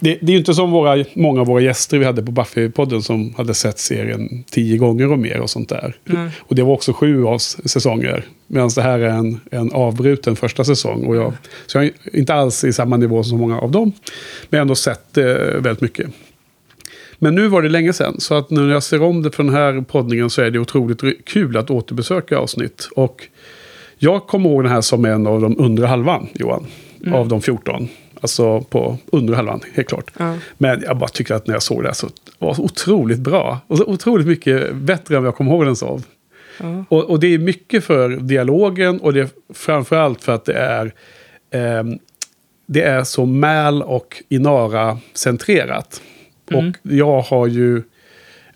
Det, 0.00 0.18
det 0.20 0.26
är 0.26 0.32
ju 0.32 0.38
inte 0.38 0.54
som 0.54 0.70
våra, 0.70 1.04
många 1.14 1.40
av 1.40 1.46
våra 1.46 1.60
gäster 1.60 1.98
vi 1.98 2.04
hade 2.04 2.22
på 2.22 2.32
Buffy-podden 2.32 3.00
som 3.00 3.34
hade 3.36 3.54
sett 3.54 3.78
serien 3.78 4.44
tio 4.50 4.76
gånger 4.76 5.12
och 5.12 5.18
mer 5.18 5.40
och 5.40 5.50
sånt 5.50 5.68
där. 5.68 5.96
Nej. 6.04 6.30
Och 6.38 6.54
det 6.54 6.62
var 6.62 6.72
också 6.72 6.92
sju 6.92 7.24
av 7.24 7.38
säsonger. 7.38 8.24
Medan 8.46 8.70
det 8.74 8.82
här 8.82 8.98
är 8.98 9.08
en, 9.08 9.40
en 9.50 9.72
avbruten 9.72 10.36
första 10.36 10.64
säsong. 10.64 11.04
Och 11.06 11.16
jag, 11.16 11.32
så 11.66 11.78
jag 11.78 11.84
är 11.84 11.92
inte 12.12 12.34
alls 12.34 12.64
i 12.64 12.72
samma 12.72 12.96
nivå 12.96 13.22
som 13.22 13.38
många 13.38 13.60
av 13.60 13.70
dem. 13.70 13.92
Men 14.48 14.48
jag 14.50 14.58
har 14.58 14.62
ändå 14.62 14.74
sett 14.74 15.18
eh, 15.18 15.24
väldigt 15.34 15.80
mycket. 15.80 16.06
Men 17.18 17.34
nu 17.34 17.48
var 17.48 17.62
det 17.62 17.68
länge 17.68 17.92
sedan. 17.92 18.20
Så 18.20 18.34
att 18.34 18.50
nu 18.50 18.60
när 18.60 18.72
jag 18.72 18.82
ser 18.82 19.02
om 19.02 19.22
det 19.22 19.30
från 19.30 19.46
den 19.46 19.54
här 19.54 19.80
poddningen 19.80 20.30
så 20.30 20.42
är 20.42 20.50
det 20.50 20.58
otroligt 20.58 21.24
kul 21.24 21.56
att 21.56 21.70
återbesöka 21.70 22.38
avsnitt. 22.38 22.88
Och 22.96 23.28
jag 23.98 24.26
kommer 24.26 24.50
ihåg 24.50 24.64
den 24.64 24.72
här 24.72 24.80
som 24.80 25.04
en 25.04 25.26
av 25.26 25.40
de 25.40 25.58
undre 25.58 25.86
halvan, 25.86 26.28
Johan. 26.34 26.66
Av 27.12 27.28
de 27.28 27.42
14. 27.42 27.88
Alltså 28.20 28.60
på 28.60 28.98
undre 29.12 29.36
halvan, 29.36 29.60
helt 29.74 29.88
klart. 29.88 30.10
Ja. 30.18 30.34
Men 30.58 30.82
jag 30.86 30.98
bara 30.98 31.08
tycker 31.08 31.34
att 31.34 31.46
när 31.46 31.54
jag 31.54 31.62
såg 31.62 31.82
det 31.82 31.88
här 31.88 31.94
så 31.94 32.08
var 32.38 32.54
det 32.54 32.62
otroligt 32.62 33.18
bra. 33.18 33.58
Och 33.66 33.78
så 33.78 33.84
otroligt 33.84 34.26
mycket 34.26 34.74
bättre 34.74 35.16
än 35.16 35.22
vad 35.22 35.28
jag 35.28 35.36
kommer 35.36 35.50
ihåg 35.50 35.64
den 35.64 35.76
som. 35.76 36.02
Ja. 36.60 36.84
Och, 36.88 37.04
och 37.04 37.20
det 37.20 37.34
är 37.34 37.38
mycket 37.38 37.84
för 37.84 38.08
dialogen 38.08 39.00
och 39.00 39.12
det 39.12 39.20
är 39.20 39.28
framförallt 39.54 40.24
för 40.24 40.34
att 40.34 40.44
det 40.44 40.54
är, 40.54 40.94
ehm, 41.50 41.98
det 42.66 42.82
är 42.82 43.04
så 43.04 43.26
Mal 43.26 43.82
och 43.82 44.22
Inara-centrerat. 44.28 46.00
Mm. 46.50 46.68
Och 46.68 46.76
jag 46.82 47.20
har 47.20 47.46
ju 47.46 47.82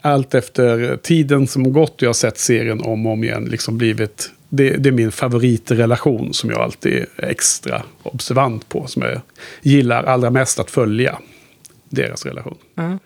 allt 0.00 0.34
efter 0.34 0.96
tiden 0.96 1.46
som 1.46 1.72
gått 1.72 1.94
och 1.94 2.02
jag 2.02 2.08
har 2.08 2.14
sett 2.14 2.38
serien 2.38 2.80
om 2.80 3.06
och 3.06 3.12
om 3.12 3.24
igen 3.24 3.44
liksom 3.44 3.78
blivit... 3.78 4.30
Det, 4.52 4.76
det 4.76 4.88
är 4.88 4.92
min 4.92 5.12
favoritrelation 5.12 6.34
som 6.34 6.50
jag 6.50 6.60
alltid 6.60 7.06
är 7.16 7.24
extra 7.24 7.82
observant 8.02 8.68
på. 8.68 8.86
Som 8.86 9.02
jag 9.02 9.20
gillar 9.62 10.04
allra 10.04 10.30
mest 10.30 10.58
att 10.58 10.70
följa. 10.70 11.18
Deras 11.88 12.26
relation. 12.26 12.56
Ja. 12.74 12.98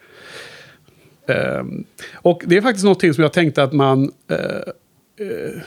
Ehm, 1.26 1.84
och 2.14 2.42
det 2.46 2.56
är 2.56 2.60
faktiskt 2.60 2.84
någonting 2.84 3.14
som 3.14 3.22
jag 3.22 3.32
tänkte 3.32 3.62
att 3.62 3.72
man 3.72 4.12
eh, 4.30 4.38
eh, 5.26 5.60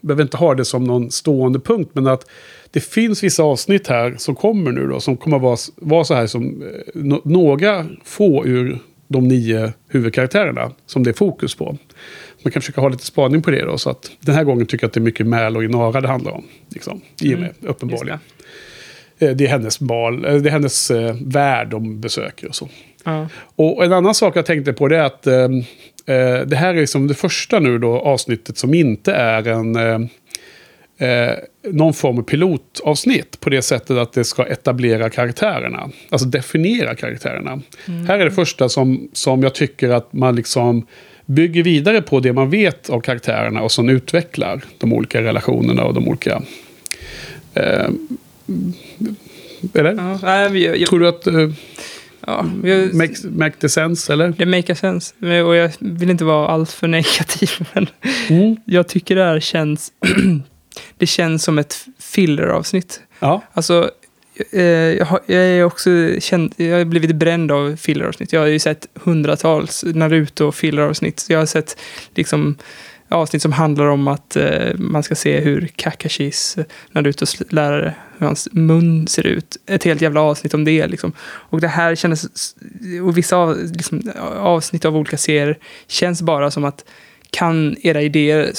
behöver 0.00 0.22
inte 0.22 0.36
ha 0.36 0.54
det 0.54 0.64
som 0.64 0.84
någon 0.84 1.10
stående 1.10 1.60
punkt, 1.60 1.90
men 1.92 2.06
att 2.06 2.26
det 2.70 2.80
finns 2.80 3.22
vissa 3.24 3.42
avsnitt 3.42 3.86
här 3.86 4.14
som 4.18 4.34
kommer 4.34 4.72
nu 4.72 4.86
då, 4.86 5.00
som 5.00 5.16
kommer 5.16 5.38
vara, 5.38 5.56
vara 5.76 6.04
så 6.04 6.14
här 6.14 6.26
som 6.26 6.62
eh, 6.62 6.68
no, 6.94 7.20
några 7.24 7.86
få 8.04 8.46
ur 8.46 8.78
de 9.08 9.28
nio 9.28 9.72
huvudkaraktärerna 9.88 10.72
som 10.86 11.02
det 11.02 11.10
är 11.10 11.14
fokus 11.14 11.54
på. 11.54 11.78
Man 12.42 12.52
kan 12.52 12.62
försöka 12.62 12.80
ha 12.80 12.88
lite 12.88 13.04
spaning 13.04 13.42
på 13.42 13.50
det 13.50 13.64
då, 13.64 13.78
så 13.78 13.90
att 13.90 14.10
den 14.20 14.34
här 14.34 14.44
gången 14.44 14.66
tycker 14.66 14.84
jag 14.84 14.88
att 14.88 14.94
det 14.94 15.00
är 15.00 15.02
mycket 15.02 15.26
Mäl 15.26 15.56
och 15.56 15.64
Inara 15.64 16.00
det 16.00 16.08
handlar 16.08 16.32
om. 16.32 16.44
Liksom, 16.68 17.00
I 17.22 17.34
och 17.34 17.38
med, 17.38 17.50
Mm, 17.60 17.70
uppenbarligen. 17.70 18.18
Just 18.22 18.38
Eh, 19.18 19.30
Det 19.30 19.44
är 19.44 19.48
hennes 19.48 19.80
bal, 19.80 20.24
eh, 20.24 20.34
det 20.34 20.48
är 20.48 20.50
hennes 20.50 20.90
eh, 20.90 21.16
värld 21.22 21.68
de 21.68 22.00
besöker 22.00 22.48
och 22.48 22.54
så. 22.54 22.68
Ja. 23.04 23.28
Och 23.56 23.84
en 23.84 23.92
annan 23.92 24.14
sak 24.14 24.36
jag 24.36 24.46
tänkte 24.46 24.72
på 24.72 24.88
det 24.88 24.96
är 24.96 25.02
att 25.02 25.26
eh, 25.26 25.48
det 26.46 26.56
här 26.56 26.74
är 26.74 26.80
liksom 26.80 27.06
det 27.06 27.14
första 27.14 27.58
nu 27.58 27.78
då 27.78 27.98
avsnittet 27.98 28.58
som 28.58 28.74
inte 28.74 29.12
är 29.12 29.48
en, 29.48 29.76
eh, 29.76 29.98
eh, 30.98 31.32
någon 31.72 31.94
form 31.94 32.18
av 32.18 32.22
pilotavsnitt 32.22 33.40
på 33.40 33.50
det 33.50 33.62
sättet 33.62 33.96
att 33.96 34.12
det 34.12 34.24
ska 34.24 34.46
etablera 34.46 35.10
karaktärerna. 35.10 35.90
Alltså 36.10 36.28
definiera 36.28 36.94
karaktärerna. 36.94 37.60
Här 38.08 38.18
är 38.18 38.24
det 38.24 38.30
första 38.30 38.68
som, 38.68 39.08
som 39.12 39.42
jag 39.42 39.54
tycker 39.54 39.88
att 39.88 40.12
man 40.12 40.36
liksom 40.36 40.86
bygger 41.26 41.62
vidare 41.62 42.02
på 42.02 42.20
det 42.20 42.32
man 42.32 42.50
vet 42.50 42.90
av 42.90 43.00
karaktärerna 43.00 43.62
och 43.62 43.72
sen 43.72 43.88
utvecklar 43.88 44.60
de 44.78 44.92
olika 44.92 45.22
relationerna 45.22 45.84
och 45.84 45.94
de 45.94 46.08
olika... 46.08 46.42
Eh, 47.54 47.88
eller? 49.74 50.18
Ja, 50.22 50.40
jag, 50.56 50.76
jag, 50.76 50.88
Tror 50.88 51.00
du 51.00 51.08
att 51.08 51.26
uh, 51.26 51.50
ja, 52.26 52.46
jag, 52.64 52.94
make, 52.94 53.14
make 53.30 53.56
the 53.60 53.68
sense, 53.68 54.12
eller? 54.12 54.28
det 54.38 54.46
make 54.46 54.74
sense. 54.74 55.14
Men- 55.18 55.44
Och 55.46 55.56
jag 55.56 55.70
vill 55.78 56.10
inte 56.10 56.24
vara 56.24 56.48
alltför 56.48 56.88
negativ, 56.88 57.50
men 57.74 57.86
Mm. 58.30 58.56
jag 58.64 58.88
tycker 58.88 59.16
det 59.16 59.24
här 59.24 59.40
känns... 59.40 59.92
det 60.98 61.06
känns 61.06 61.44
som 61.44 61.58
ett 61.58 61.86
filleravsnitt. 61.98 63.00
Ja. 63.20 63.42
Alltså, 63.52 63.90
eh, 64.52 64.62
jag, 64.62 65.06
har, 65.06 65.20
jag 65.26 65.42
är 65.42 65.64
också 65.64 65.90
känd, 66.20 66.54
jag 66.56 66.78
har 66.78 66.84
blivit 66.84 67.16
bränd 67.16 67.52
av 67.52 67.76
filleravsnitt. 67.76 68.32
Jag 68.32 68.40
har 68.40 68.46
ju 68.46 68.58
sett 68.58 68.86
hundratals 68.94 69.84
Naruto 69.86 70.52
filleravsnitt. 70.52 71.26
Jag 71.28 71.38
har 71.38 71.46
sett 71.46 71.76
liksom 72.14 72.56
avsnitt 73.08 73.42
som 73.42 73.52
handlar 73.52 73.86
om 73.86 74.08
att 74.08 74.36
eh, 74.36 74.74
man 74.74 75.02
ska 75.02 75.14
se 75.14 75.40
hur 75.40 75.66
Kakashis, 75.76 76.56
Narutos 76.92 77.42
lärare, 77.50 77.94
hur 78.18 78.26
hans 78.26 78.48
mun 78.52 79.06
ser 79.06 79.26
ut. 79.26 79.56
Ett 79.66 79.84
helt 79.84 80.02
jävla 80.02 80.20
avsnitt 80.20 80.54
om 80.54 80.64
det 80.64 80.86
liksom. 80.86 81.12
Och 81.20 81.60
det 81.60 81.68
här 81.68 81.94
kändes, 81.94 82.54
och 83.04 83.18
vissa 83.18 83.36
av, 83.36 83.58
liksom, 83.72 84.12
avsnitt 84.36 84.84
av 84.84 84.96
olika 84.96 85.16
serier 85.16 85.58
känns 85.86 86.22
bara 86.22 86.50
som 86.50 86.64
att 86.64 86.84
kan 87.30 87.76
era 87.82 88.02
idéer 88.02 88.52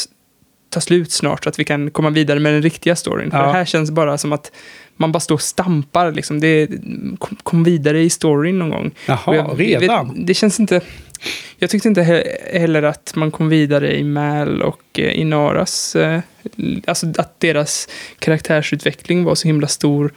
ta 0.69 0.81
slut 0.81 1.11
snart 1.11 1.43
så 1.43 1.49
att 1.49 1.59
vi 1.59 1.63
kan 1.63 1.91
komma 1.91 2.09
vidare 2.09 2.39
med 2.39 2.53
den 2.53 2.61
riktiga 2.61 2.95
storyn. 2.95 3.31
För 3.31 3.37
Ja. 3.37 3.45
det 3.45 3.51
här 3.51 3.65
känns 3.65 3.91
bara 3.91 4.17
som 4.17 4.33
att 4.33 4.51
man 4.97 5.11
bara 5.11 5.19
står 5.19 5.35
och 5.35 5.41
stampar. 5.41 6.11
Liksom. 6.11 6.39
Det, 6.39 6.67
kom, 7.17 7.37
kom 7.43 7.63
vidare 7.63 8.01
i 8.01 8.09
storyn 8.09 8.59
någon 8.59 8.69
gång. 8.69 8.91
Jaha, 9.05 9.35
jag, 9.35 9.59
redan? 9.59 10.07
Vet, 10.13 10.27
det 10.27 10.33
känns 10.33 10.59
inte... 10.59 10.81
Jag 11.57 11.69
tyckte 11.69 11.87
inte 11.87 12.01
he- 12.01 12.59
heller 12.59 12.83
att 12.83 13.13
man 13.15 13.31
kom 13.31 13.49
vidare 13.49 13.97
i 13.97 14.03
Mal 14.03 14.61
och 14.61 14.99
eh, 14.99 15.19
Inaras... 15.19 15.95
Eh, 15.95 16.19
alltså 16.87 17.07
att 17.17 17.39
deras 17.39 17.87
karaktärsutveckling 18.19 19.23
var 19.23 19.35
så 19.35 19.47
himla 19.47 19.67
stor 19.67 20.13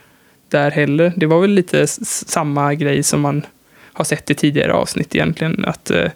där 0.48 0.70
heller. 0.70 1.12
Det 1.16 1.26
var 1.26 1.40
väl 1.40 1.50
lite 1.50 1.86
samma 1.86 2.74
grej 2.74 3.02
som 3.02 3.20
man 3.20 3.42
har 3.92 4.04
sett 4.04 4.30
i 4.30 4.34
tidigare 4.34 4.72
avsnitt 4.72 5.14
egentligen. 5.14 5.64
Att 5.64 5.90
eh, 5.90 6.10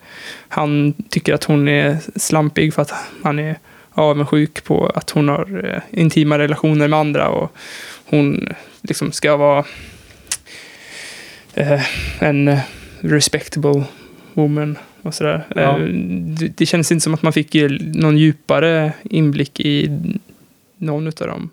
han 0.48 0.94
tycker 1.08 1.34
att 1.34 1.44
hon 1.44 1.68
är 1.68 1.96
slampig 2.16 2.74
för 2.74 2.82
att 2.82 2.92
han 3.22 3.38
är 3.38 3.56
avundsjuk 3.96 4.64
på 4.64 4.86
att 4.86 5.10
hon 5.10 5.28
har 5.28 5.64
eh, 5.64 6.00
intima 6.00 6.38
relationer 6.38 6.88
med 6.88 6.98
andra 6.98 7.28
och 7.28 7.52
hon 8.06 8.48
liksom 8.82 9.12
ska 9.12 9.36
vara 9.36 9.64
eh, 11.54 11.82
en 12.22 12.48
eh, 12.48 12.58
respectable 13.00 13.84
woman 14.34 14.78
och 15.02 15.14
sådär. 15.14 15.46
Ja. 15.54 15.78
Eh, 15.78 15.78
det, 16.38 16.52
det 16.56 16.66
känns 16.66 16.92
inte 16.92 17.02
som 17.04 17.14
att 17.14 17.22
man 17.22 17.32
fick 17.32 17.54
eh, 17.54 17.70
någon 17.80 18.18
djupare 18.18 18.92
inblick 19.02 19.60
i 19.60 20.00
någon 20.76 21.06
av 21.06 21.12
dem. 21.12 21.50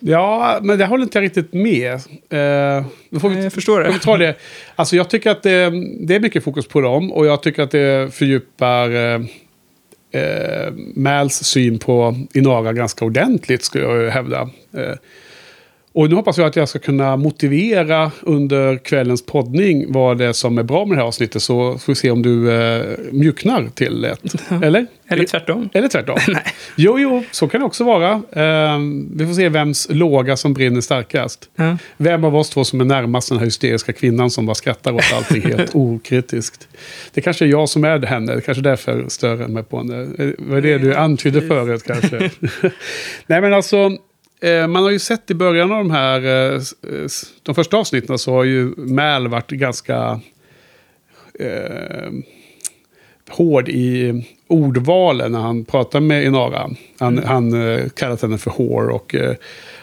Ja, 0.00 0.58
men 0.62 0.78
det 0.78 0.86
håller 0.86 1.02
inte 1.04 1.18
jag 1.18 1.24
riktigt 1.24 1.52
med. 1.52 1.92
Eh, 1.94 2.86
då 3.10 3.20
får 3.20 3.28
vi, 3.28 3.34
Nej, 3.34 3.44
jag 3.44 3.52
förstår 3.52 3.80
det. 3.80 3.90
vi 3.92 3.98
ta 3.98 4.16
det. 4.16 4.34
Alltså 4.76 4.96
jag 4.96 5.10
tycker 5.10 5.30
att 5.30 5.42
det, 5.42 5.72
det 6.00 6.14
är 6.14 6.20
mycket 6.20 6.44
fokus 6.44 6.68
på 6.68 6.80
dem 6.80 7.12
och 7.12 7.26
jag 7.26 7.42
tycker 7.42 7.62
att 7.62 7.70
det 7.70 8.14
fördjupar 8.14 9.14
eh, 9.14 9.20
eh, 10.10 10.72
Mals 10.94 11.34
syn 11.34 11.78
på 11.78 12.16
Inaga 12.34 12.72
ganska 12.72 13.04
ordentligt, 13.04 13.64
skulle 13.64 13.84
jag 13.84 14.10
hävda. 14.10 14.50
Eh, 14.72 14.94
och 15.98 16.08
nu 16.08 16.14
hoppas 16.14 16.38
jag 16.38 16.46
att 16.46 16.56
jag 16.56 16.68
ska 16.68 16.78
kunna 16.78 17.16
motivera 17.16 18.10
under 18.22 18.76
kvällens 18.76 19.26
poddning 19.26 19.92
vad 19.92 20.18
det 20.18 20.24
är 20.24 20.32
som 20.32 20.58
är 20.58 20.62
bra 20.62 20.84
med 20.84 20.96
det 20.96 21.00
här 21.00 21.08
avsnittet. 21.08 21.42
Så 21.42 21.78
får 21.78 21.92
vi 21.92 21.94
se 21.96 22.10
om 22.10 22.22
du 22.22 22.52
eh, 22.52 22.96
mjuknar 23.10 23.68
till 23.74 24.04
ett. 24.04 24.20
Eller? 24.62 24.86
Eller 25.08 25.24
tvärtom. 25.24 25.68
Eller 25.72 25.88
tvärtom. 25.88 26.18
Nej. 26.28 26.42
Jo, 26.76 26.98
jo, 26.98 27.24
så 27.30 27.48
kan 27.48 27.60
det 27.60 27.66
också 27.66 27.84
vara. 27.84 28.22
Ehm, 28.32 29.08
vi 29.16 29.26
får 29.26 29.32
se 29.34 29.48
vems 29.48 29.86
låga 29.90 30.36
som 30.36 30.54
brinner 30.54 30.80
starkast. 30.80 31.48
Ja. 31.56 31.76
Vem 31.96 32.24
av 32.24 32.36
oss 32.36 32.50
två 32.50 32.64
som 32.64 32.80
är 32.80 32.84
närmast 32.84 33.28
den 33.28 33.38
här 33.38 33.44
hysteriska 33.44 33.92
kvinnan 33.92 34.30
som 34.30 34.46
bara 34.46 34.54
skrattar 34.54 34.92
åt 34.92 35.12
allting 35.14 35.42
helt 35.42 35.70
okritiskt. 35.74 36.68
Det 37.14 37.20
kanske 37.20 37.44
är 37.44 37.48
jag 37.48 37.68
som 37.68 37.84
är 37.84 38.06
henne, 38.06 38.34
det 38.34 38.40
kanske 38.40 38.60
är 38.60 38.64
därför 38.70 38.98
jag 38.98 39.12
stör 39.12 39.36
mig 39.36 39.62
på 39.62 39.78
henne. 39.78 40.02
Eh, 40.18 40.30
Vad 40.38 40.58
är 40.58 40.62
det 40.62 40.78
du 40.78 40.94
antydde 40.94 41.42
förut 41.42 41.82
kanske? 41.86 42.30
Nej 43.26 43.40
men 43.40 43.54
alltså, 43.54 43.76
eh, 43.76 43.90
man 44.68 44.82
har 44.82 44.90
ju 44.90 44.98
sett 44.98 45.30
i 45.30 45.34
början 45.34 45.72
av 45.72 45.78
de 45.78 45.90
här, 45.90 46.24
eh, 46.52 46.60
s- 47.04 47.24
de 47.42 47.54
första 47.54 47.76
avsnitten 47.76 48.18
så 48.18 48.32
har 48.32 48.44
ju 48.44 48.74
Mal 48.76 49.28
varit 49.28 49.50
ganska 49.50 50.20
eh, 51.40 52.10
hård 53.30 53.68
i 53.68 54.22
ordvalen 54.46 55.32
när 55.32 55.40
han 55.40 55.64
pratar 55.64 56.00
med 56.00 56.24
Inara. 56.24 56.70
Han, 56.98 57.18
han 57.18 57.68
eh, 57.72 57.88
kallat 57.88 58.22
henne 58.22 58.38
för 58.38 58.50
whore 58.50 58.92
och 58.92 59.14
eh, 59.14 59.34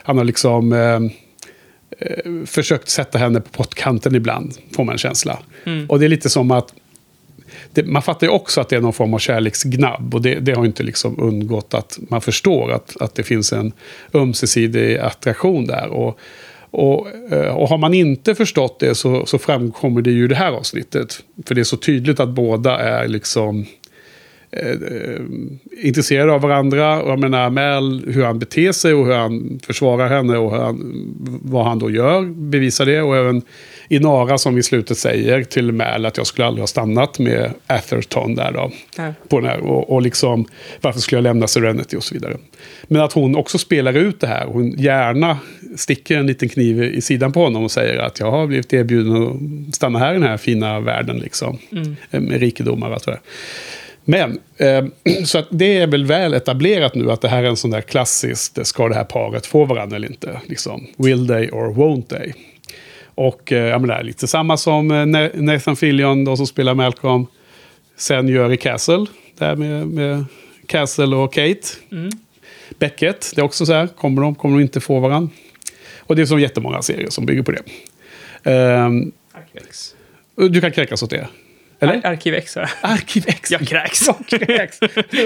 han 0.04 0.18
har 0.18 0.26
liksom 0.26 0.74
eh, 0.74 1.00
eh, 2.00 2.46
försökt 2.46 2.90
sätta 2.90 3.18
henne 3.18 3.42
på 3.42 3.50
pottkanten 3.50 4.16
ibland, 4.16 4.54
får 4.76 4.84
man 4.84 4.94
en 4.94 4.98
känsla. 5.00 5.40
Mm. 5.64 5.90
Och 5.90 6.00
det 6.00 6.06
är 6.06 6.10
lite 6.10 6.30
som 6.30 6.52
att 6.52 6.74
det, 7.76 7.84
man 7.84 8.02
fattar 8.02 8.28
ju 8.28 8.34
också 8.34 8.62
att 8.62 8.70
det 8.70 8.76
är 8.76 8.82
någon 8.82 8.94
form 8.94 9.14
av 9.14 9.20
kärleksgnabb. 9.20 10.16
Och 10.16 10.22
det, 10.22 10.40
det 10.40 10.54
har 10.54 10.66
inte 10.66 10.84
liksom 10.84 11.20
undgått 11.20 11.74
att 11.74 12.00
man 12.10 12.22
förstår 12.22 12.72
att, 12.72 13.02
att 13.02 13.16
det 13.16 13.24
finns 13.24 13.54
en 13.54 13.72
ömsesidig 14.14 14.98
attraktion 14.98 15.66
där. 15.66 15.88
Och, 15.88 16.20
och, 16.72 17.08
eh, 17.32 17.56
och 17.56 17.70
har 17.70 17.78
man 17.78 17.94
inte 17.94 18.36
förstått 18.36 18.80
det 18.80 18.96
så, 18.96 19.26
så 19.26 19.38
framkommer 19.38 20.02
det 20.02 20.12
ju 20.12 20.26
i 20.26 20.28
det 20.28 20.36
här 20.36 20.52
avsnittet. 20.52 21.24
För 21.46 21.56
det 21.56 21.62
är 21.62 21.64
så 21.64 21.78
tydligt 21.78 22.20
att 22.20 22.30
båda 22.30 22.80
är 22.80 23.08
liksom 23.08 23.66
eh, 24.56 24.70
eh, 24.70 25.22
intresserade 25.84 26.32
av 26.32 26.42
varandra. 26.42 27.02
Och 27.02 27.12
jag 27.12 27.20
menar 27.20 27.50
Mel, 27.50 28.04
hur 28.08 28.24
han 28.24 28.40
beter 28.40 28.72
sig 28.72 28.94
och 28.94 29.06
hur 29.06 29.14
han 29.14 29.60
försvarar 29.64 30.08
henne 30.10 30.38
och 30.38 30.52
han, 30.52 31.06
vad 31.44 31.66
han 31.66 31.80
då 31.80 31.90
gör 31.90 32.22
bevisar 32.22 32.86
det. 32.86 33.02
Och 33.02 33.18
även 33.18 33.42
Inara 33.90 34.38
som 34.38 34.58
i 34.58 34.64
slutet 34.64 34.98
säger 34.98 35.44
till 35.44 35.72
Mel 35.72 36.06
att 36.06 36.18
jag 36.18 36.28
skulle 36.28 36.48
aldrig 36.48 36.62
ha 36.62 36.68
stannat 36.68 37.20
med 37.20 37.52
Atherton 37.68 38.36
där 38.36 38.52
då. 38.52 38.72
Ja. 38.98 39.14
På 39.30 39.40
den 39.40 39.50
här, 39.50 39.60
och, 39.60 39.90
och 39.90 40.02
liksom 40.02 40.46
varför 40.82 41.00
skulle 41.00 41.18
jag 41.18 41.24
lämna 41.24 41.48
Serenity 41.48 41.98
och 41.98 42.04
så 42.04 42.14
vidare. 42.14 42.38
Men 42.88 43.02
att 43.02 43.14
hon 43.14 43.36
också 43.36 43.58
spelar 43.58 43.94
ut 43.94 44.20
det 44.20 44.28
här. 44.28 44.46
Hon 44.46 44.72
gärna 44.72 45.38
sticker 45.76 46.18
en 46.18 46.28
liten 46.28 46.50
kniv 46.50 46.84
i 46.84 47.02
sidan 47.02 47.32
på 47.32 47.44
honom 47.44 47.64
och 47.64 47.72
säger 47.72 47.98
att 47.98 48.20
jag 48.20 48.32
har 48.32 48.48
blivit 48.48 48.74
erbjuden 48.74 49.66
att 49.70 49.76
stanna 49.76 50.00
här 50.00 50.12
i 50.12 50.14
den 50.14 50.28
här 50.28 50.38
fina 50.38 50.80
världen 50.80 51.18
liksom. 51.18 51.58
Eh, 52.12 52.22
Med 52.22 52.40
rikedomar 52.40 52.88
och 52.88 52.94
allt 52.94 53.06
det 53.06 53.12
där. 53.12 53.20
Men, 54.06 54.40
eh, 54.58 54.86
så 55.26 55.38
att 55.38 55.48
det 55.50 55.78
är 55.78 55.88
väl 55.88 56.06
väl 56.06 56.34
etablerat 56.34 56.96
nu 56.96 57.12
att 57.12 57.22
det 57.22 57.28
här 57.28 57.44
är 57.44 57.48
en 57.48 57.58
sån 57.58 57.72
där 57.72 57.82
klassisk, 57.82 58.66
ska 58.66 58.88
det 58.90 58.96
här 58.96 59.04
paret 59.04 59.46
få 59.46 59.66
varandra 59.66 59.96
eller 59.96 60.08
inte? 60.08 60.42
Liksom, 60.46 60.88
will 60.98 61.28
they 61.28 61.50
or 61.50 61.74
won't 61.74 62.08
they? 62.08 62.34
Och 63.16 63.52
eh, 63.52 63.66
jag 63.68 63.82
menar, 63.82 64.04
lite 64.04 64.28
samma 64.28 64.58
som 64.58 64.92
eh, 64.92 64.96
Na- 64.96 65.42
Nathan 65.42 65.76
Fillion, 65.76 66.26
de 66.26 66.38
som 66.38 66.48
spelar 66.48 66.74
Malcolm, 66.74 67.28
sen 67.98 68.28
gör 68.28 68.54
i 68.54 68.58
Castle, 68.58 69.06
där 69.38 69.56
med, 69.56 69.88
med 69.88 70.26
Castle 70.68 71.16
och 71.16 71.34
Kate. 71.34 71.68
Beckett, 72.80 73.32
det 73.36 73.42
är 73.42 73.46
också 73.46 73.66
så 73.66 73.74
här, 73.74 73.88
kommer 73.88 74.22
de, 74.22 74.36
kommer 74.36 74.58
de 74.58 74.62
inte 74.62 74.80
få 74.82 75.00
varandra? 75.00 75.30
Och 76.00 76.16
det 76.16 76.22
är 76.22 76.26
så 76.26 76.40
jättemånga 76.40 76.82
serier 76.82 77.10
som 77.10 77.26
bygger 77.26 77.44
på 77.44 77.52
det. 77.52 77.62
Arkivex. 79.34 79.96
du 80.36 80.62
kan 80.62 80.72
kräkas 80.72 81.04
åt 81.04 81.10
det. 81.10 81.28
Eller? 81.90 82.06
Ar- 82.06 82.12
Arkivex, 82.12 82.52
sa 82.52 82.60
jag. 82.60 82.70
Arkiv 82.82 83.24
X. 83.28 83.52
Jag 83.52 83.68
kräks. 83.68 84.08
Jag 84.08 84.40
kräks. 84.40 84.80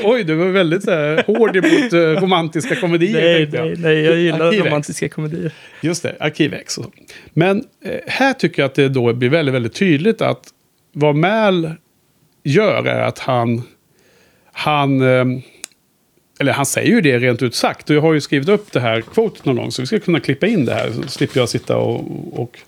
Oj, 0.03 0.23
du 0.23 0.35
var 0.35 0.45
väldigt 0.45 0.83
så 0.83 0.91
här, 0.91 1.23
hård 1.27 1.55
emot 1.55 1.93
eh, 1.93 1.99
romantiska 1.99 2.75
komedier. 2.75 3.21
Nej, 3.21 3.49
jag. 3.53 3.65
nej, 3.65 3.75
nej, 3.77 4.03
jag 4.03 4.17
gillar 4.17 4.45
Arkivex. 4.47 4.65
romantiska 4.67 5.09
komedier. 5.09 5.51
Just 5.81 6.03
det, 6.03 6.15
Arkiv 6.19 6.53
X. 6.53 6.77
och 6.77 6.83
så. 6.83 6.91
Men 7.33 7.63
eh, 7.85 7.91
här 8.07 8.33
tycker 8.33 8.61
jag 8.61 8.67
att 8.69 8.75
det 8.75 8.89
då 8.89 9.13
blir 9.13 9.29
väldigt, 9.29 9.55
väldigt 9.55 9.73
tydligt 9.73 10.21
att 10.21 10.43
vad 10.93 11.15
Mal 11.15 11.71
gör 12.43 12.85
är 12.85 13.01
att 13.01 13.19
han... 13.19 13.63
Han... 14.51 15.01
Eh, 15.01 15.25
eller 16.41 16.51
han 16.53 16.65
säger 16.65 16.89
ju 16.91 17.01
det 17.01 17.19
rent 17.19 17.41
ut 17.41 17.55
sagt. 17.55 17.89
Och 17.89 17.95
jag 17.95 18.01
har 18.01 18.13
ju 18.13 18.21
skrivit 18.21 18.49
upp 18.49 18.71
det 18.71 18.79
här 18.79 19.01
quotet 19.01 19.45
någon 19.45 19.55
gång. 19.55 19.71
Så 19.71 19.81
vi 19.81 19.85
ska 19.85 19.99
kunna 19.99 20.19
klippa 20.19 20.47
in 20.47 20.65
det 20.65 20.73
här. 20.73 20.91
Så 20.91 21.07
slipper 21.07 21.39
jag 21.39 21.49
sitta 21.49 21.77
och, 21.77 22.05
och 22.39 22.59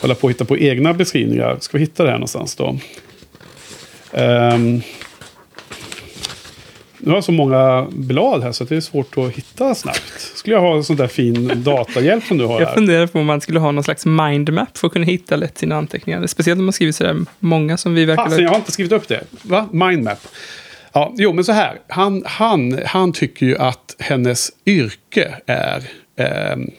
hålla 0.00 0.14
på 0.14 0.24
och 0.24 0.30
hitta 0.30 0.44
på 0.44 0.58
egna 0.58 0.94
beskrivningar. 0.94 1.56
Ska 1.60 1.78
vi 1.78 1.84
hitta 1.84 2.02
det 2.04 2.10
här 2.10 2.16
någonstans 2.16 2.54
då? 2.56 2.78
Ehm, 4.12 4.82
nu 6.98 7.10
har 7.10 7.16
jag 7.16 7.24
så 7.24 7.32
många 7.32 7.86
blad 7.90 8.42
här 8.42 8.52
så 8.52 8.64
det 8.64 8.76
är 8.76 8.80
svårt 8.80 9.18
att 9.18 9.30
hitta 9.32 9.74
snabbt. 9.74 10.20
Skulle 10.34 10.56
jag 10.56 10.62
ha 10.62 10.76
en 10.76 10.84
sån 10.84 10.96
där 10.96 11.06
fin 11.06 11.62
datahjälp 11.64 12.24
som 12.24 12.38
du 12.38 12.44
har 12.44 12.60
Jag 12.60 12.66
här? 12.66 12.74
funderar 12.74 13.06
på 13.06 13.18
om 13.18 13.26
man 13.26 13.40
skulle 13.40 13.58
ha 13.58 13.72
någon 13.72 13.84
slags 13.84 14.06
mindmap 14.06 14.78
för 14.78 14.86
att 14.86 14.92
kunna 14.92 15.04
hitta 15.04 15.36
lätt 15.36 15.58
sina 15.58 15.76
anteckningar. 15.76 16.26
Speciellt 16.26 16.58
om 16.58 16.64
man 16.64 16.72
skriver 16.72 16.92
sådär 16.92 17.16
många 17.38 17.76
som 17.76 17.94
vi 17.94 18.04
verkar... 18.04 18.24
Fasen, 18.24 18.42
jag 18.44 18.50
har 18.50 18.56
inte 18.56 18.72
skrivit 18.72 18.92
upp 18.92 19.08
det. 19.08 19.24
Va? 19.42 19.68
Mindmap. 19.72 20.18
Ja, 20.92 21.14
jo, 21.16 21.32
men 21.32 21.44
så 21.44 21.52
här. 21.52 21.78
Han, 21.88 22.22
han, 22.26 22.80
han 22.86 23.12
tycker 23.12 23.46
ju 23.46 23.56
att 23.58 23.96
hennes 23.98 24.50
yrke 24.66 25.34
är 25.46 25.82
ehm, 26.16 26.70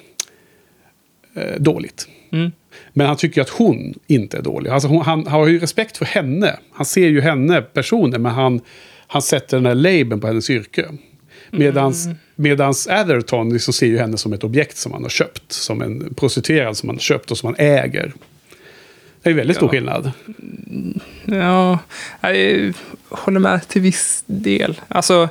eh, 1.36 1.56
dåligt. 1.60 2.08
Mm. 2.32 2.52
Men 3.00 3.08
han 3.08 3.18
tycker 3.18 3.42
att 3.42 3.50
hon 3.50 3.94
inte 4.08 4.38
är 4.38 4.42
dålig. 4.42 4.70
Alltså 4.70 4.88
hon, 4.88 5.02
han, 5.02 5.28
han 5.28 5.40
har 5.40 5.48
ju 5.48 5.60
respekt 5.60 5.98
för 5.98 6.06
henne. 6.06 6.60
Han 6.74 6.86
ser 6.86 7.08
ju 7.08 7.22
henne, 7.22 7.62
personen, 7.62 8.22
men 8.22 8.32
han, 8.32 8.62
han 9.08 9.22
sätter 9.22 9.58
den 9.58 9.66
här 9.66 9.76
labeln 9.76 10.22
på 10.22 10.28
hennes 10.28 10.50
yrke. 10.50 10.86
Medans, 11.52 12.06
Mm. 12.06 12.18
medans 12.36 12.88
Atherton 12.88 13.54
liksom 13.54 13.74
ser 13.74 13.86
ju 13.88 13.98
henne 13.98 14.18
som 14.18 14.34
ett 14.34 14.44
objekt 14.44 14.78
som 14.78 14.92
han 14.92 15.04
har 15.04 15.10
köpt. 15.10 15.52
Som 15.52 15.82
en 15.82 16.14
prostituerad 16.14 16.78
som 16.78 16.90
han 16.90 16.96
har 16.96 17.02
köpt 17.02 17.32
och 17.32 17.38
som 17.38 17.48
han 17.48 17.56
äger. 17.66 18.14
Det 19.24 19.30
är 19.30 19.34
väldigt 19.34 19.56
stor 19.58 19.68
Ja. 19.68 19.72
skillnad. 19.72 20.12
Ja, 21.26 21.80
jag 22.22 22.74
håller 23.10 23.40
med 23.40 23.68
till 23.68 23.82
viss 23.82 24.24
del. 24.26 24.82
Alltså, 24.88 25.30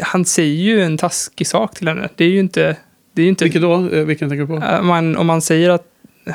han 0.00 0.24
säger 0.24 0.62
ju 0.62 0.82
en 0.82 0.98
taskig 0.98 1.46
sak 1.46 1.74
till 1.74 1.88
henne. 1.88 2.08
Det 2.16 2.24
är 2.24 2.28
ju 2.28 2.38
inte... 2.40 2.76
Det 3.14 3.22
är 3.22 3.26
inte 3.28 3.44
Vilket 3.44 3.62
då? 3.62 3.88
Eh, 3.92 4.04
Vilken 4.04 4.28
tänker 4.28 4.46
du 4.46 4.60
på? 4.60 4.66
Äh, 4.66 4.82
man, 4.82 5.16
om 5.16 5.26
man 5.26 5.40
säger 5.42 5.70
att 5.70 5.84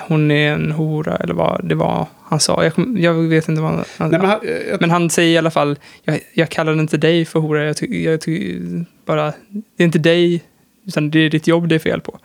hon 0.07 0.31
är 0.31 0.53
en 0.53 0.71
hora 0.71 1.15
eller 1.15 1.33
vad 1.33 1.61
det 1.69 1.75
var 1.75 2.07
han 2.23 2.39
sa. 2.39 2.63
Jag, 2.63 2.73
kom- 2.73 2.97
jag 2.99 3.13
vet 3.13 3.49
inte 3.49 3.61
vad 3.61 3.71
han... 3.71 3.83
Nej, 3.99 4.09
men 4.19 4.21
han, 4.29 4.39
eh, 4.43 4.69
jag, 4.69 4.81
Men 4.81 4.91
han 4.91 5.09
säger 5.09 5.33
i 5.33 5.37
alla 5.37 5.51
fall, 5.51 5.75
jag, 6.03 6.19
jag 6.33 6.49
kallar 6.49 6.73
inte 6.79 6.97
dig 6.97 7.25
för 7.25 7.39
hora, 7.39 7.63
jag 7.65 7.77
tycker 7.77 8.11
jag 8.11 8.21
ty, 8.21 8.59
bara, 9.05 9.25
det 9.77 9.83
är 9.83 9.85
inte 9.85 9.99
dig, 9.99 10.43
utan 10.87 11.11
det 11.11 11.19
är 11.19 11.29
ditt 11.29 11.47
jobb 11.47 11.67
det 11.67 11.75
är 11.75 11.79
fel 11.79 12.01
på. 12.01 12.19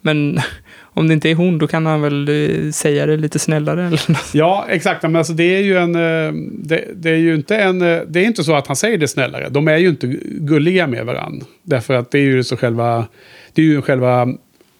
Men 0.00 0.40
om 0.80 1.08
det 1.08 1.14
inte 1.14 1.30
är 1.30 1.34
hon, 1.34 1.58
då 1.58 1.66
kan 1.66 1.86
han 1.86 2.02
väl 2.02 2.28
eh, 2.28 2.70
säga 2.70 3.06
det 3.06 3.16
lite 3.16 3.38
snällare 3.38 3.86
eller 3.86 4.10
något. 4.10 4.30
Ja, 4.34 4.66
exakt. 4.68 5.02
Men 5.02 5.16
alltså, 5.16 5.32
det 5.32 5.56
är 5.56 5.60
ju 5.62 5.76
en... 5.78 5.94
eh, 5.94 6.32
Det, 6.52 6.84
det 6.94 7.10
är 7.10 7.16
ju 7.16 7.34
inte 7.34 7.56
en... 7.56 7.82
eh, 7.82 8.00
Det 8.08 8.20
är 8.20 8.24
inte 8.24 8.44
så 8.44 8.54
att 8.54 8.66
han 8.66 8.76
säger 8.76 8.98
det 8.98 9.08
snällare. 9.08 9.48
De 9.50 9.68
är 9.68 9.76
ju 9.76 9.88
inte 9.88 10.06
gulliga 10.24 10.86
med 10.86 11.06
varandra. 11.06 11.46
Därför 11.62 11.94
att 11.94 12.10
det 12.10 12.18
är 12.18 12.22
ju 12.22 12.44
så 12.44 12.56
själva... 12.56 13.06
Det 13.58 13.62
är 13.62 13.66
ju 13.66 13.82
själva 13.82 14.22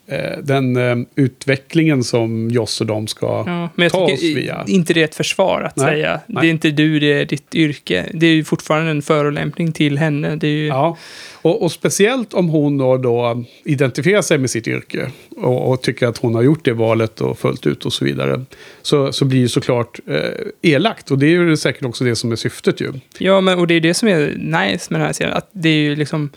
eh, 0.07 0.39
den 0.43 0.77
eh, 0.77 0.97
utvecklingen 1.15 2.05
som 2.05 2.51
Joss 2.51 2.81
och 2.81 2.87
de 2.87 3.07
ska 3.07 3.27
Ja, 3.47 3.69
men 3.75 3.83
jag 3.83 3.93
ta 3.93 3.99
oss 4.05 4.23
via. 4.23 4.65
inte 4.67 4.95
det 4.95 5.01
är 5.01 5.05
ett 5.05 5.15
försvar 5.15 5.63
att 5.63 5.77
Nej, 5.77 5.87
säga, 5.87 6.21
nej. 6.27 6.43
det 6.43 6.49
är 6.49 6.51
inte 6.51 6.71
du, 6.71 7.01
det 7.01 7.13
är 7.13 7.25
ditt 7.25 7.55
yrke. 7.55 8.07
Det 8.15 8.27
är 8.27 8.35
ju 8.35 8.45
fortfarande 8.45 8.91
en 8.91 9.03
förolämpning 9.03 9.73
till 9.73 9.99
henne. 9.99 10.37
Det 10.37 10.47
är 10.47 10.51
ju, 10.51 10.67
Ja, 10.67 10.97
och, 11.33 11.63
och 11.63 11.73
speciellt 11.73 12.35
om 12.35 12.49
hon 12.49 12.79
då, 12.79 12.97
då 12.97 13.45
identifierar 13.65 14.23
sig 14.23 14.39
med 14.39 14.51
sitt 14.51 14.69
yrke 14.69 15.11
och, 15.37 15.71
och 15.73 15.83
tycker 15.83 16.07
att 16.07 16.19
hon 16.19 16.35
har 16.35 16.43
gjort 16.43 16.65
det 16.65 16.73
valet 16.73 17.21
och 17.21 17.39
följt 17.39 17.67
ut 17.67 17.85
och 17.87 17.93
så 17.93 18.05
vidare. 18.05 18.45
Så, 18.83 19.13
så 19.13 19.25
blir 19.25 19.43
det 19.43 19.49
såklart 19.49 20.01
eh, 20.07 20.23
elakt 20.63 21.11
och 21.11 21.19
det 21.19 21.27
är 21.27 21.31
ju 21.31 21.57
säkert 21.57 21.85
också 21.85 22.05
det 22.05 22.17
som 22.17 22.33
är 22.33 22.37
syftet 22.37 22.81
ju. 22.81 22.93
Ja, 23.19 23.41
men, 23.41 23.59
och 23.59 23.67
det 23.67 23.75
är 23.75 23.81
det 23.81 23.95
som 23.95 24.09
är 24.09 24.19
nice 24.37 24.87
med 24.93 25.01
den 25.01 25.07
här 25.07 25.13
serien. 25.13 25.37
Att 25.37 25.49
det 25.53 25.69
är 25.69 25.75
ju 25.81 25.97
liksom, 25.97 26.31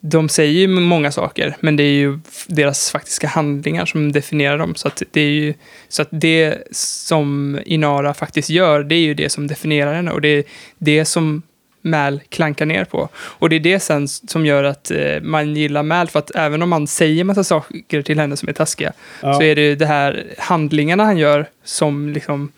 de 0.00 0.28
säger 0.28 0.52
ju 0.60 0.68
många 0.68 1.12
saker, 1.12 1.56
men 1.60 1.76
det 1.76 1.82
är 1.82 1.92
ju 1.92 2.18
deras 2.46 2.90
faktiska 2.90 3.28
handlingar 3.28 3.86
som 3.86 4.12
definierar 4.12 4.58
dem. 4.58 4.74
Så 4.74 4.88
att 4.88 5.02
det 5.10 5.20
är 5.20 5.30
ju 5.30 5.54
så 5.88 6.02
att 6.02 6.08
det 6.10 6.58
som 6.72 7.58
Inara 7.66 8.14
faktiskt 8.14 8.50
gör, 8.50 8.84
det 8.84 8.94
är 8.94 9.00
ju 9.00 9.14
det 9.14 9.28
som 9.28 9.46
definierar 9.46 9.94
henne. 9.94 10.10
Och 10.10 10.20
det 10.20 10.28
är 10.28 10.44
det 10.78 11.04
som 11.04 11.42
Mal 11.82 12.20
klankar 12.28 12.66
ner 12.66 12.84
på. 12.84 13.08
Och 13.14 13.48
det 13.48 13.56
är 13.56 13.60
det 13.60 13.80
sen 13.80 14.08
som 14.08 14.46
gör 14.46 14.64
att 14.64 14.90
eh, 14.90 15.20
man 15.22 15.56
gillar 15.56 15.82
Mal, 15.82 16.08
för 16.08 16.18
att 16.18 16.30
även 16.34 16.62
om 16.62 16.68
man 16.68 16.86
säger 16.86 17.24
massa 17.24 17.44
saker 17.44 18.02
till 18.02 18.18
henne 18.18 18.36
som 18.36 18.48
är 18.48 18.52
taskiga, 18.52 18.92
Ja. 19.22 19.34
så 19.34 19.42
är 19.42 19.54
det 19.56 19.74
det 19.74 19.86
här 19.86 20.24
handlingarna 20.38 21.04
han 21.04 21.18
gör 21.18 21.46
som 21.64 22.08
liksom 22.08 22.52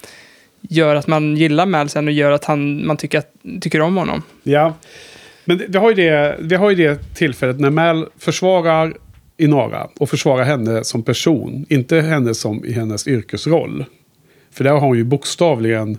gör 0.61 0.94
att 0.96 1.06
man 1.06 1.37
gillar 1.37 1.66
Mal 1.66 1.88
sen 1.88 2.08
och 2.08 2.12
gör 2.14 2.30
att 2.30 2.44
han, 2.44 2.87
man 2.87 2.96
tycker, 2.96 3.18
att, 3.18 3.32
tycker 3.61 3.80
om 3.80 3.96
honom. 3.96 4.22
Ja, 4.42 4.75
men 5.44 5.62
vi 5.68 5.78
har 5.78 5.90
ju 5.90 5.94
det, 5.94 6.37
vi 6.40 6.54
har 6.54 6.70
ju 6.70 6.76
det 6.76 7.14
tillfället 7.14 7.61
när 7.61 7.70
Mal 7.70 8.08
försvarar 8.18 8.94
Inara 9.37 9.88
och 9.99 10.11
försvarar 10.11 10.44
henne 10.44 10.84
som 10.84 11.02
person. 11.02 11.66
Inte 11.68 12.00
henne 12.00 12.34
som 12.34 12.64
i 12.64 12.72
hennes 12.72 13.08
yrkesroll. 13.08 13.84
För 14.50 14.64
där 14.64 14.70
har 14.70 14.80
hon 14.80 14.96
ju 14.96 15.04
bokstavligen... 15.04 15.99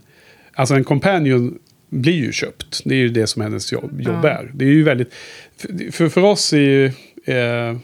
Alltså 0.53 0.75
en 0.75 0.83
companion 0.83 1.57
blir 1.89 2.13
ju 2.13 2.31
köpt. 2.31 2.81
Det 2.85 2.95
är 2.95 2.99
ju 2.99 3.09
det 3.09 3.27
som 3.27 3.41
hennes 3.41 3.71
jobb, 3.71 4.01
jobb 4.01 4.25
är. 4.25 4.51
Det 4.53 4.65
är 4.65 4.69
ju 4.69 4.83
väldigt... 4.83 5.13
För, 5.57 5.91
för, 5.91 6.09
för 6.09 6.23
oss 6.23 6.53
är 6.53 6.57
ju... 6.57 6.85
Eh, 7.25 7.77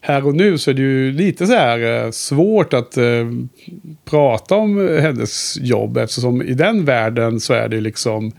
här 0.00 0.26
och 0.26 0.34
nu 0.34 0.58
så 0.58 0.70
är 0.70 0.74
det 0.74 0.82
ju 0.82 1.12
lite 1.12 1.46
så 1.46 1.52
här 1.52 2.04
eh, 2.04 2.10
svårt 2.10 2.74
att 2.74 2.96
eh, 2.96 3.30
prata 4.04 4.54
om 4.54 4.98
hennes 5.00 5.58
jobb. 5.60 5.96
Eftersom 5.96 6.42
i 6.42 6.54
den 6.54 6.84
världen 6.84 7.40
så 7.40 7.54
är 7.54 7.68
det 7.68 7.80
liksom 7.80 8.32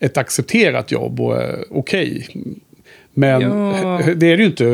ett 0.00 0.16
accepterat 0.16 0.92
jobb 0.92 1.20
och 1.20 1.42
eh, 1.42 1.58
okej. 1.70 2.26
Men 3.14 3.40
Ja. 3.42 4.00
det 4.16 4.26
är 4.32 4.36
det 4.36 4.42
ju 4.42 4.46
inte 4.46 4.64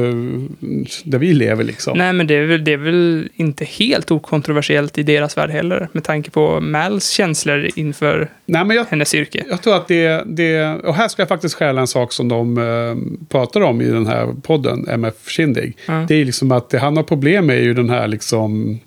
där 1.04 1.18
vi 1.18 1.32
lever 1.34 1.64
liksom. 1.64 1.98
Nej, 1.98 2.12
men 2.12 2.26
det 2.26 2.34
är, 2.34 2.44
väl, 2.46 2.64
det 2.64 2.72
är 2.72 2.76
väl 2.76 3.28
inte 3.34 3.64
helt 3.64 4.10
okontroversiellt 4.10 4.98
i 4.98 5.02
deras 5.02 5.36
värld 5.36 5.50
heller, 5.50 5.88
med 5.92 6.04
tanke 6.04 6.30
på 6.30 6.60
Mals 6.60 7.10
känslor 7.10 7.68
inför 7.76 8.28
Nej, 8.46 8.64
men 8.64 8.76
jag, 8.76 8.84
hennes 8.90 9.14
yrke. 9.14 9.44
jag 9.50 9.62
tror 9.62 9.76
att 9.76 9.88
det, 9.88 10.22
det... 10.26 10.64
Och 10.84 10.94
här 10.94 11.08
ska 11.08 11.22
jag 11.22 11.28
faktiskt 11.28 11.54
stjäla 11.54 11.80
en 11.80 11.86
sak 11.86 12.12
som 12.12 12.28
de 12.28 12.58
eh, 12.58 13.24
pratar 13.28 13.60
om 13.60 13.80
i 13.80 13.84
den 13.88 14.06
här 14.06 14.34
podden, 14.42 14.88
MF 14.88 15.28
Kindig. 15.28 15.76
Ja. 15.86 16.04
Det 16.08 16.14
är 16.14 16.24
liksom 16.24 16.52
att 16.52 16.70
det 16.70 16.78
han 16.78 16.96
har 16.96 17.04
problem 17.04 17.46
med 17.46 17.56
är 17.56 17.62
ju 17.62 17.74
den 17.74 17.90
här 17.90 18.08
liksom... 18.08 18.80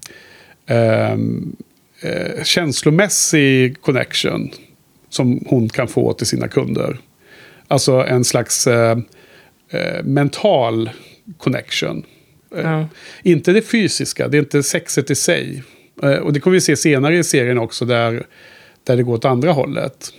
ehm, 0.67 1.55
eh, 2.01 2.43
känslomässig 2.43 3.81
connection. 3.81 4.49
Som 5.09 5.43
hon 5.47 5.69
kan 5.69 5.87
få 5.87 6.13
till 6.13 6.27
sina 6.27 6.47
kunder. 6.47 6.97
Alltså 7.67 7.93
en 7.93 8.23
slags 8.23 8.67
eh, 8.67 8.97
eh, 9.69 10.03
mental 10.03 10.89
connection. 11.37 12.03
Eh, 12.55 12.61
Ja. 12.61 12.87
Inte 13.23 13.51
det 13.51 13.61
fysiska, 13.61 14.27
det 14.27 14.37
är 14.37 14.39
inte 14.39 14.63
sexet 14.63 15.11
i 15.11 15.15
sig. 15.15 15.63
Eh, 16.03 16.13
och 16.13 16.33
det 16.33 16.39
kommer 16.39 16.53
vi 16.53 16.61
se 16.61 16.75
senare 16.75 17.17
i 17.17 17.23
serien 17.23 17.57
också 17.57 17.85
där, 17.85 18.25
där 18.83 18.97
det 18.97 19.03
går 19.03 19.13
åt 19.13 19.25
andra 19.25 19.51
hållet. 19.51 20.13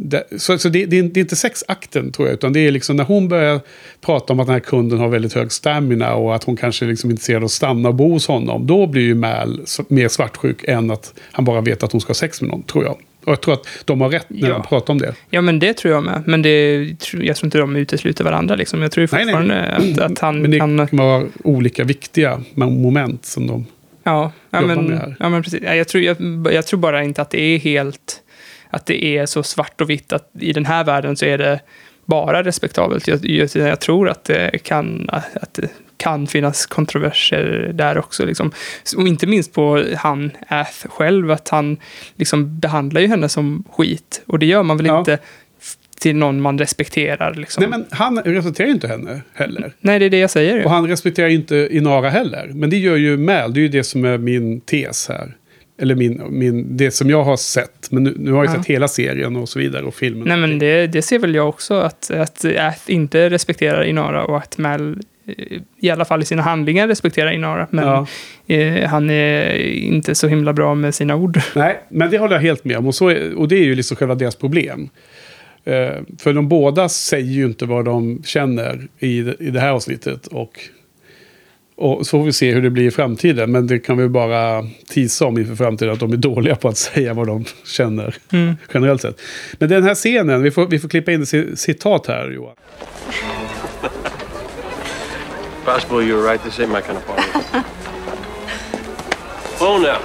Det, 0.00 0.24
så 0.36 0.58
så 0.58 0.68
det, 0.68 0.86
det, 0.86 0.98
är, 0.98 1.18
inte 1.18 1.36
sexakten 1.36 2.12
tror 2.12 2.28
jag, 2.28 2.34
utan 2.34 2.52
det 2.52 2.60
är 2.60 2.70
liksom 2.70 2.96
när 2.96 3.04
hon 3.04 3.28
börjar 3.28 3.60
prata 4.00 4.32
om 4.32 4.40
att 4.40 4.46
den 4.46 4.52
här 4.52 4.60
kunden 4.60 4.98
har 4.98 5.08
väldigt 5.08 5.32
hög 5.32 5.52
stamina 5.52 6.14
och 6.14 6.34
att 6.34 6.44
hon 6.44 6.56
kanske 6.56 6.84
liksom 6.84 7.10
är 7.10 7.12
intresserad 7.12 7.42
av 7.42 7.44
att 7.44 7.50
stanna 7.50 7.88
och 7.88 7.94
bo 7.94 8.12
hos 8.12 8.26
honom. 8.26 8.66
Då 8.66 8.86
blir 8.86 9.02
ju 9.02 9.14
Mal 9.14 9.60
mer 9.88 10.08
svartsjuk 10.08 10.64
än 10.64 10.90
att 10.90 11.14
han 11.32 11.44
bara 11.44 11.60
vet 11.60 11.82
att 11.82 11.92
hon 11.92 12.00
ska 12.00 12.10
ha 12.10 12.14
sex 12.14 12.40
med 12.40 12.50
någon, 12.50 12.62
tror 12.62 12.84
jag. 12.84 12.96
Och 13.28 13.32
jag 13.32 13.40
tror 13.40 13.54
att 13.54 13.66
de 13.84 14.00
har 14.00 14.08
rätt 14.08 14.26
när 14.28 14.48
Ja. 14.48 14.54
de 14.54 14.62
pratar 14.62 14.92
om 14.94 14.98
det. 14.98 15.14
ja, 15.30 15.40
men 15.40 15.58
det 15.58 15.74
tror 15.74 15.94
jag 15.94 16.02
med. 16.04 16.22
Men 16.26 16.42
det, 16.42 16.76
jag 17.12 17.36
tror 17.36 17.44
inte 17.46 17.58
de 17.58 17.76
utesluter 17.76 18.24
varandra. 18.24 18.54
Liksom. 18.54 18.82
Jag 18.82 18.92
tror 18.92 19.02
ju 19.02 19.08
Nej, 19.12 19.24
nej. 19.24 19.34
fortfarande 19.34 19.76
Att, 20.04 20.10
att 20.12 20.18
han 20.18 20.38
Men 20.42 20.50
det 20.50 20.58
kan... 20.58 20.86
kan 20.86 20.98
vara 20.98 21.24
olika 21.44 21.84
viktiga 21.84 22.40
moment 22.54 23.24
som 23.24 23.46
de... 23.46 23.66
Ja, 24.02 24.32
ja, 24.50 24.60
jobbar 24.62 24.74
men, 24.74 24.84
med 24.84 24.98
här. 24.98 25.16
ja 25.20 25.28
men 25.28 25.42
precis. 25.42 25.60
Ja, 25.64 25.74
Jag 25.74 25.88
tror, 25.88 26.02
jag, 26.04 26.16
jag 26.52 26.66
tror 26.66 26.80
bara 26.80 27.02
inte 27.04 27.22
att 27.22 27.30
det 27.30 27.40
är 27.40 27.58
helt... 27.58 28.20
Att 28.70 28.86
det 28.86 29.04
är 29.04 29.26
så 29.26 29.42
svart 29.42 29.80
och 29.80 29.90
vitt 29.90 30.12
att 30.12 30.30
i 30.40 30.52
den 30.52 30.64
här 30.66 30.84
världen 30.84 31.16
så 31.16 31.24
är 31.24 31.38
det 31.38 31.60
bara 32.04 32.42
respektabelt. 32.42 33.08
Jag, 33.08 33.24
jag, 33.26 33.48
jag 33.54 33.80
tror 33.80 34.08
att 34.08 34.24
det 34.24 34.58
kan, 34.62 35.08
att 35.12 35.54
det 35.54 35.68
kan 35.98 36.26
finnas 36.26 36.66
kontroverser 36.66 37.70
där 37.74 37.98
också. 37.98 38.24
Liksom. 38.26 38.52
Och 38.96 39.08
inte 39.08 39.26
minst 39.26 39.52
på 39.52 39.84
han 39.96 40.30
Ath 40.48 40.88
själv, 40.88 41.30
att 41.30 41.48
han 41.48 41.76
liksom 42.16 42.58
behandlar 42.60 43.00
ju 43.00 43.06
henne 43.06 43.28
som 43.28 43.64
skit. 43.72 44.22
Och 44.26 44.38
det 44.38 44.46
gör 44.46 44.62
man 44.62 44.76
väl 44.76 44.86
Ja. 44.86 44.98
inte 44.98 45.18
till 46.00 46.16
någon 46.16 46.40
man 46.40 46.58
respekterar. 46.58 47.34
Liksom. 47.34 47.60
Nej, 47.60 47.70
men 47.70 47.86
han 47.90 48.18
respekterar 48.18 48.68
ju 48.68 48.74
inte 48.74 48.88
henne 48.88 49.20
heller. 49.34 49.72
Nej, 49.80 49.98
det 49.98 50.04
är 50.04 50.10
det 50.10 50.18
jag 50.18 50.30
säger. 50.30 50.64
Och 50.64 50.70
han 50.70 50.88
respekterar 50.88 51.28
inte 51.28 51.68
Inara 51.70 52.10
heller. 52.10 52.50
Men 52.54 52.70
det 52.70 52.76
gör 52.76 52.96
ju 52.96 53.16
Mal. 53.16 53.54
Det 53.54 53.60
är 53.60 53.62
ju 53.62 53.68
det 53.68 53.84
som 53.84 54.04
är 54.04 54.18
min 54.18 54.60
tes 54.60 55.08
här. 55.08 55.34
Eller 55.80 55.94
min, 55.94 56.22
min, 56.30 56.76
det 56.76 56.90
som 56.90 57.10
jag 57.10 57.24
har 57.24 57.36
sett. 57.36 57.88
Men 57.90 58.04
nu, 58.04 58.14
nu 58.18 58.32
har 58.32 58.44
jag 58.44 58.54
Ja. 58.54 58.58
sett 58.58 58.66
hela 58.66 58.88
serien 58.88 59.36
och 59.36 59.48
så 59.48 59.58
vidare. 59.58 59.82
Och 59.84 59.94
filmen. 59.94 60.28
Nej, 60.28 60.36
men 60.36 60.58
det, 60.58 60.86
det 60.86 61.02
ser 61.02 61.18
väl 61.18 61.34
jag 61.34 61.48
också, 61.48 61.74
att, 61.74 62.10
att 62.10 62.44
Ath 62.44 62.80
inte 62.86 63.30
respekterar 63.30 63.84
Inara 63.84 64.24
och 64.24 64.36
att 64.38 64.58
Mal 64.58 64.98
i 65.80 65.90
alla 65.90 66.04
fall 66.04 66.22
i 66.22 66.24
sina 66.24 66.42
handlingar 66.42 66.88
respekterar 66.88 67.30
Inara. 67.32 67.66
Men 67.70 67.86
Ja. 67.86 68.06
eh, 68.54 68.88
han 68.88 69.10
är 69.10 69.54
inte 69.66 70.14
så 70.14 70.28
himla 70.28 70.52
bra 70.52 70.74
med 70.74 70.94
sina 70.94 71.16
ord. 71.16 71.40
Nej, 71.54 71.80
men 71.88 72.10
det 72.10 72.18
håller 72.18 72.34
jag 72.34 72.42
helt 72.42 72.64
med 72.64 72.76
om. 72.76 72.86
Och, 72.86 72.94
så 72.94 73.08
är, 73.08 73.34
och 73.38 73.48
det 73.48 73.56
är 73.56 73.64
ju 73.64 73.74
liksom 73.74 73.96
själva 73.96 74.14
deras 74.14 74.36
problem. 74.36 74.88
Eh, 75.64 75.90
för 76.18 76.32
de 76.32 76.48
båda 76.48 76.88
säger 76.88 77.32
ju 77.32 77.44
inte 77.44 77.64
vad 77.66 77.84
de 77.84 78.22
känner 78.24 78.88
i, 78.98 79.18
i 79.18 79.50
det 79.50 79.60
här 79.60 79.70
avsnittet. 79.70 80.26
Och, 80.26 80.60
och 81.76 82.06
så 82.06 82.18
får 82.18 82.24
vi 82.24 82.32
se 82.32 82.52
hur 82.52 82.62
det 82.62 82.70
blir 82.70 82.86
i 82.86 82.90
framtiden. 82.90 83.52
Men 83.52 83.66
det 83.66 83.78
kan 83.78 83.96
vi 83.98 84.08
bara 84.08 84.64
tisa 84.88 85.26
om 85.26 85.38
inför 85.38 85.54
framtiden. 85.54 85.92
Att 85.92 86.00
de 86.00 86.12
är 86.12 86.16
dåliga 86.16 86.56
på 86.56 86.68
att 86.68 86.76
säga 86.76 87.14
vad 87.14 87.26
de 87.26 87.44
känner. 87.66 88.14
Mm. 88.32 88.54
Generellt 88.74 89.02
sett. 89.02 89.20
Men 89.58 89.68
den 89.68 89.82
här 89.82 89.94
scenen, 89.94 90.42
vi 90.42 90.50
får, 90.50 90.66
vi 90.66 90.78
får 90.78 90.88
klippa 90.88 91.12
in 91.12 91.22
ett 91.22 91.28
ci- 91.28 91.54
citat 91.56 92.06
här 92.06 92.30
Johan. 92.30 92.54
Possible 95.68 96.02
you 96.02 96.14
were 96.14 96.22
right. 96.22 96.42
This 96.42 96.58
ain't 96.60 96.70
my 96.70 96.80
kind 96.80 96.96
of 96.96 97.04
party. 97.06 97.22
oh, 99.60 99.78
now. 99.82 100.00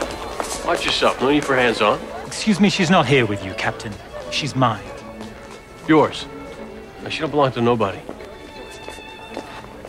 Watch 0.67 0.85
yourself. 0.85 1.21
No 1.21 1.29
need 1.29 1.45
for 1.45 1.55
hands 1.55 1.81
on. 1.81 1.97
Excuse 2.27 2.59
me, 2.59 2.69
she's 2.69 2.89
not 2.89 3.05
here 3.05 3.25
with 3.25 3.45
you, 3.45 3.53
Captain. 3.53 3.93
She's 4.29 4.57
mine. 4.57 4.83
Yours. 5.87 6.25
She 7.09 7.21
don't 7.21 7.31
belong 7.31 7.53
to 7.53 7.61
nobody. 7.61 7.97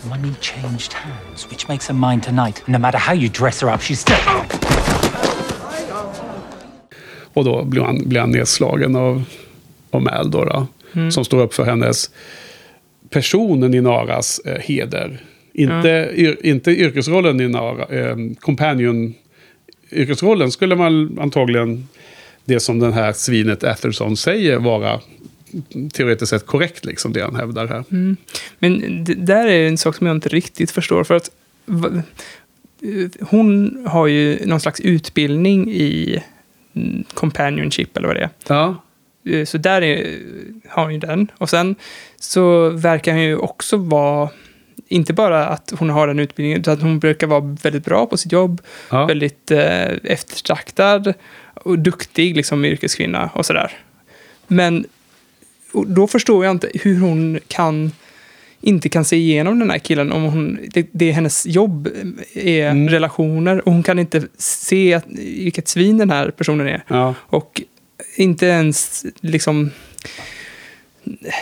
Money 0.09 0.35
changed 0.41 0.93
hands, 0.93 1.51
which 1.51 1.67
makes 1.69 1.89
her 1.89 1.95
mine 1.95 2.21
tonight. 2.21 2.63
No 2.69 2.79
matter 2.79 2.99
how 2.99 3.13
you 3.13 3.29
dress 3.29 3.61
her 3.61 3.69
up, 3.69 3.81
she's 3.81 3.99
still. 3.99 4.17
Och 7.35 7.45
då 7.45 7.65
blir 7.65 7.83
han, 7.83 8.09
blir 8.09 8.21
han 8.21 8.31
nedslagen 8.31 8.97
av, 8.97 9.25
av 9.91 10.03
Mal 10.03 10.31
då, 10.31 10.45
då 10.45 10.67
Som 11.11 11.25
står 11.25 11.43
upp 11.43 11.55
för 11.55 11.65
hennes 11.65 12.11
personen 13.11 13.75
i 13.75 13.81
Naras 13.81 14.39
eh, 14.39 14.61
heder. 14.61 15.21
Inte, 15.55 16.13
yr, 16.17 16.37
inte 16.47 16.71
yrkesrollen 16.71 17.41
i 17.41 17.49
Nara. 17.49 17.85
Eh, 18.11 18.17
companion 18.41 19.15
yrkesrollen 19.93 20.51
skulle 20.53 20.77
man 20.77 21.19
antagligen, 21.21 21.89
det 22.45 22.61
som 22.61 22.79
den 22.79 22.93
här 22.93 23.13
svinet 23.13 23.65
Atherson 23.65 24.17
säger, 24.17 24.59
vara 24.59 25.01
teoretiskt 25.93 26.31
sett 26.31 26.47
korrekt, 26.47 26.85
liksom 26.85 27.13
det 27.13 27.21
han 27.23 27.37
hävdar 27.37 27.67
här. 27.67 27.85
Men 28.59 29.05
det 29.05 29.15
där 29.15 29.47
är 29.47 29.69
en 29.69 29.79
sak 29.79 29.97
som 29.97 30.07
jag 30.07 30.17
inte 30.17 30.29
riktigt 30.29 30.71
förstår. 30.71 31.05
För 31.05 31.15
att 31.17 31.31
va- 31.67 32.03
hon 33.21 33.79
har 33.89 34.07
ju 34.07 34.47
någon 34.47 34.61
slags 34.61 34.81
utbildning 34.81 35.71
i 35.71 36.23
mm, 36.77 37.05
companionship, 37.15 37.97
eller 37.97 38.09
vad 38.09 38.17
det 38.17 38.23
är. 38.23 38.31
Ja, 38.49 38.77
Eh, 39.27 39.45
Så 39.45 39.59
där 39.59 39.83
är, 39.83 40.19
har 40.69 40.83
hon 40.85 40.93
ju 40.93 40.99
den. 40.99 41.31
Och 41.39 41.51
sen 41.51 41.75
så 42.21 42.69
verkar 42.69 43.13
hon 43.13 43.23
ju 43.23 43.37
också 43.37 43.77
vara, 43.77 44.29
inte 44.89 45.13
bara 45.13 45.47
att 45.47 45.73
hon 45.79 45.91
har 45.91 46.07
den 46.07 46.19
utbildningen, 46.19 46.61
utan 46.61 46.75
att 46.75 46.83
hon 46.83 46.99
brukar 46.99 47.27
vara 47.27 47.57
väldigt 47.63 47.85
bra 47.85 48.07
på 48.07 48.17
sitt 48.17 48.33
jobb, 48.33 48.63
ja. 48.91 49.07
väldigt 49.07 49.51
eh, 49.51 49.93
eftertraktad 50.05 51.15
och 51.55 51.79
duktig 51.79 52.37
liksom 52.37 52.65
yrkeskvinna 52.65 53.31
och 53.35 53.47
sådär. 53.47 53.73
Men 54.47 54.85
och 55.73 55.87
då 55.87 56.07
förstår 56.07 56.45
jag 56.45 56.51
inte 56.51 56.71
hur 56.75 57.01
hon 57.01 57.39
kan 57.49 57.93
inte 58.61 58.89
kan 58.89 59.05
se 59.05 59.17
igenom 59.17 59.59
den 59.59 59.71
här 59.71 59.79
killen 59.79 60.13
om 60.13 60.23
hon, 60.23 60.59
det, 60.75 60.89
det 60.93 61.09
är 61.09 61.13
hennes 61.13 61.47
jobb 61.47 61.89
är 62.35 62.71
Mm. 62.71 62.89
relationer 62.89 63.69
och 63.69 63.73
hon 63.73 63.83
kan 63.83 63.99
inte 63.99 64.23
se 64.39 64.95
att, 64.95 65.05
vilket 65.09 65.69
svin 65.69 65.99
den 65.99 66.11
här 66.11 66.31
personen 66.31 66.69
är. 66.69 66.85
ja. 66.89 67.15
Och 67.21 67.63
inte 68.17 68.47
ens 68.47 69.05
liksom... 69.21 69.71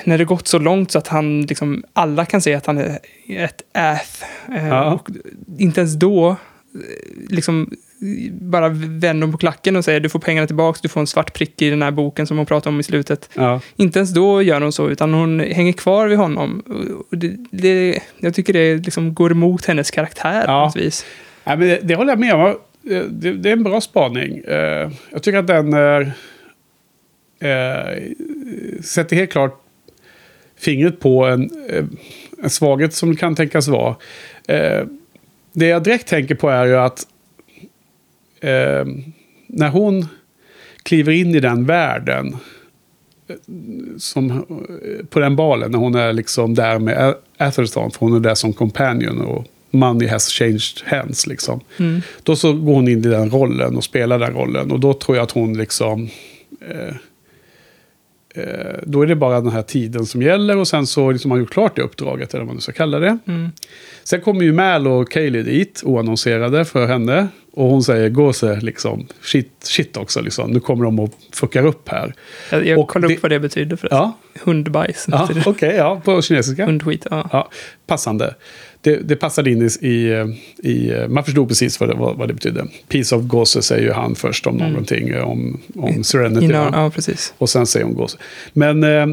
När 0.05 0.19
det 0.19 0.25
gått 0.25 0.49
så 0.49 0.59
långt 0.59 0.91
så 0.91 0.99
att 0.99 1.09
han 1.09 1.43
liksom, 1.43 1.85
alla 1.93 2.25
kan 2.25 2.41
se 2.43 2.55
att 2.55 2.67
han 2.67 2.79
är 2.79 2.99
ett 3.29 3.63
ath. 3.75 4.25
Eh, 4.57 4.69
Ja. 4.69 4.93
Och 4.95 5.09
inte 5.59 5.81
ens 5.81 5.95
då 5.95 6.31
eh, 6.31 6.37
liksom 7.29 7.71
bara 8.31 8.69
vänder 8.69 9.23
hon 9.27 9.33
på 9.33 9.39
klacken 9.39 9.77
och 9.77 9.85
säger 9.85 10.01
du 10.01 10.09
får 10.09 10.19
pengarna 10.19 10.47
tillbaka, 10.47 10.79
du 10.83 10.89
får 10.89 11.01
en 11.01 11.07
svart 11.07 11.33
prick 11.35 11.63
i 11.63 11.71
den 11.71 11.83
här 11.83 11.91
boken 11.91 12.27
som 12.27 12.37
hon 12.37 12.47
pratar 12.47 12.71
om 12.71 12.81
i 12.81 12.83
slutet. 12.83 13.31
ja. 13.35 13.61
Inte 13.77 13.99
ens 13.99 14.15
då 14.15 14.43
gör 14.43 14.61
hon 14.61 14.73
så, 14.73 14.91
utan 14.91 15.15
hon 15.15 15.41
hänger 15.41 15.73
kvar 15.73 16.07
vid 16.09 16.19
honom. 16.19 16.63
Det, 17.11 17.37
det, 17.51 17.99
jag 18.19 18.35
tycker 18.35 18.53
det 18.53 18.77
liksom 18.77 19.15
går 19.15 19.31
emot 19.31 19.65
hennes 19.67 19.91
karaktär 19.91 20.41
på 20.47 20.51
Ja. 20.53 20.65
något 20.65 20.77
vis. 20.77 21.07
Nej, 21.45 21.57
men 21.57 21.69
det, 21.69 21.79
det 21.83 21.95
håller 21.95 22.13
jag 22.13 22.19
med 22.21 22.35
om. 22.35 22.57
Det, 23.11 23.33
det 23.33 23.49
är 23.49 23.53
en 23.53 23.63
bra 23.63 23.81
spaning. 23.81 24.39
Eh, 24.39 24.91
Jag 25.11 25.23
tycker 25.23 25.39
att 25.39 25.47
den 25.47 25.73
är, 25.73 26.13
sätter 28.83 29.17
helt 29.17 29.31
klart 29.33 29.61
fingret 30.57 31.01
på 31.01 31.25
en, 31.27 31.51
eh, 31.69 31.85
en 32.43 32.51
svaghet 32.51 32.95
som 32.95 33.17
kan 33.17 33.35
tänkas 33.35 33.69
vara. 33.69 33.97
Eh, 34.49 34.87
Det 35.53 35.67
jag 35.67 35.83
direkt 35.85 36.09
tänker 36.09 36.35
på 36.35 36.49
är 36.51 36.67
ju 36.67 36.77
att 36.77 37.07
eh, 38.41 38.85
när 39.47 39.69
hon 39.69 40.07
kliver 40.83 41.13
in 41.13 41.35
i 41.35 41.41
den 41.41 41.67
världen 41.67 42.37
eh, 43.29 43.37
som, 43.99 44.31
eh, 44.31 45.07
på 45.07 45.19
den 45.21 45.37
balen, 45.37 45.71
när 45.71 45.79
hon 45.79 45.95
är 45.95 46.13
liksom 46.13 46.55
där 46.55 46.79
med 46.79 46.99
A- 47.09 47.15
Atherton, 47.39 47.91
för 47.91 47.99
hon 48.01 48.17
är 48.17 48.21
där 48.21 48.35
som 48.35 48.53
companion 48.53 49.21
och 49.21 49.47
money 49.71 50.09
has 50.09 50.29
changed 50.29 50.83
hands 50.85 51.27
liksom. 51.27 51.61
Då 52.23 52.37
så 52.37 52.53
går 52.53 52.75
hon 52.75 52.89
in 52.89 52.99
i 52.99 53.09
den 53.09 53.31
rollen 53.31 53.77
och 53.77 53.85
spelar 53.85 54.19
den 54.19 54.33
rollen 54.35 54.71
och 54.73 54.81
då 54.81 54.93
tror 54.95 55.17
jag 55.17 55.23
att 55.25 55.31
hon 55.31 55.59
liksom 55.59 56.09
eh, 56.61 56.95
då 58.83 59.03
är 59.03 59.07
det 59.07 59.17
bara 59.17 59.41
den 59.41 59.53
här 59.53 59.63
tiden 59.63 60.07
som 60.07 60.23
gäller 60.23 60.57
och 60.57 60.69
sen 60.69 60.87
så 60.87 61.11
liksom 61.11 61.31
har 61.31 61.37
man 61.39 61.43
gjort 61.43 61.53
klart 61.53 61.77
det 61.77 61.83
uppdraget, 61.83 62.35
eller 62.35 62.41
vad 62.41 62.47
man 62.47 62.55
nu 62.57 62.61
ska 62.61 62.73
kalla 62.73 62.99
det. 62.99 63.19
Sen 64.05 64.21
kommer 64.21 64.43
ju 64.43 64.53
Mal 64.53 64.87
och 64.89 65.11
Kaylee 65.11 65.43
dit, 65.43 65.83
oannonserade 65.85 66.65
för 66.65 66.87
henne. 66.87 67.29
Och 67.55 67.65
hon 67.69 67.83
säger, 67.83 68.09
gåse, 68.09 68.61
liksom, 68.61 69.07
shit, 69.23 69.53
shit 69.63 69.97
också, 69.97 70.21
liksom. 70.21 70.51
nu 70.51 70.61
kommer 70.61 70.85
de 70.85 71.01
och 71.01 71.11
fuckar 71.33 71.67
upp 71.67 71.89
här. 71.89 72.15
Jag, 72.51 72.67
jag 72.67 72.79
Och 72.79 73.01
det- 73.01 73.07
upp 73.15 73.23
vad 73.23 73.31
det 73.33 73.41
betyder 73.41 73.77
för 73.77 73.89
Ja, 73.91 74.19
Hundbajs. 74.45 75.07
ja 75.11 75.29
okej, 75.47 75.69
det. 75.69 75.77
ja, 75.77 76.01
på 76.05 76.23
kinesiska. 76.23 76.67
Hundskit, 76.67 77.07
ja. 77.11 77.29
Ja, 77.33 77.51
passande. 77.87 78.35
Det, 78.85 78.97
det 78.97 79.17
passade 79.17 79.51
in 79.51 79.71
i, 79.81 79.89
i. 80.63 80.93
Man 81.09 81.25
förstod 81.25 81.49
precis 81.49 81.81
vad 81.81 81.89
det, 81.89 81.95
vad, 81.95 82.17
vad 82.17 82.29
det 82.29 82.35
betydde. 82.35 82.67
Piece 82.89 83.17
of 83.17 83.23
gåse 83.23 83.63
säger 83.63 83.83
ju 83.83 83.93
han 83.93 84.15
först 84.15 84.47
om 84.47 84.57
någonting, 84.57 85.09
eh, 85.09 85.29
om, 85.29 85.61
om 85.75 86.05
Serenity. 86.05 86.45
Innan, 86.45 86.73
ja, 86.73 86.91
precis. 86.91 87.35
Och 87.39 87.51
sen 87.51 87.67
säger 87.67 87.87
hon 87.87 87.95
gåse. 87.95 88.19
Men 88.53 88.85
eh, 88.85 89.07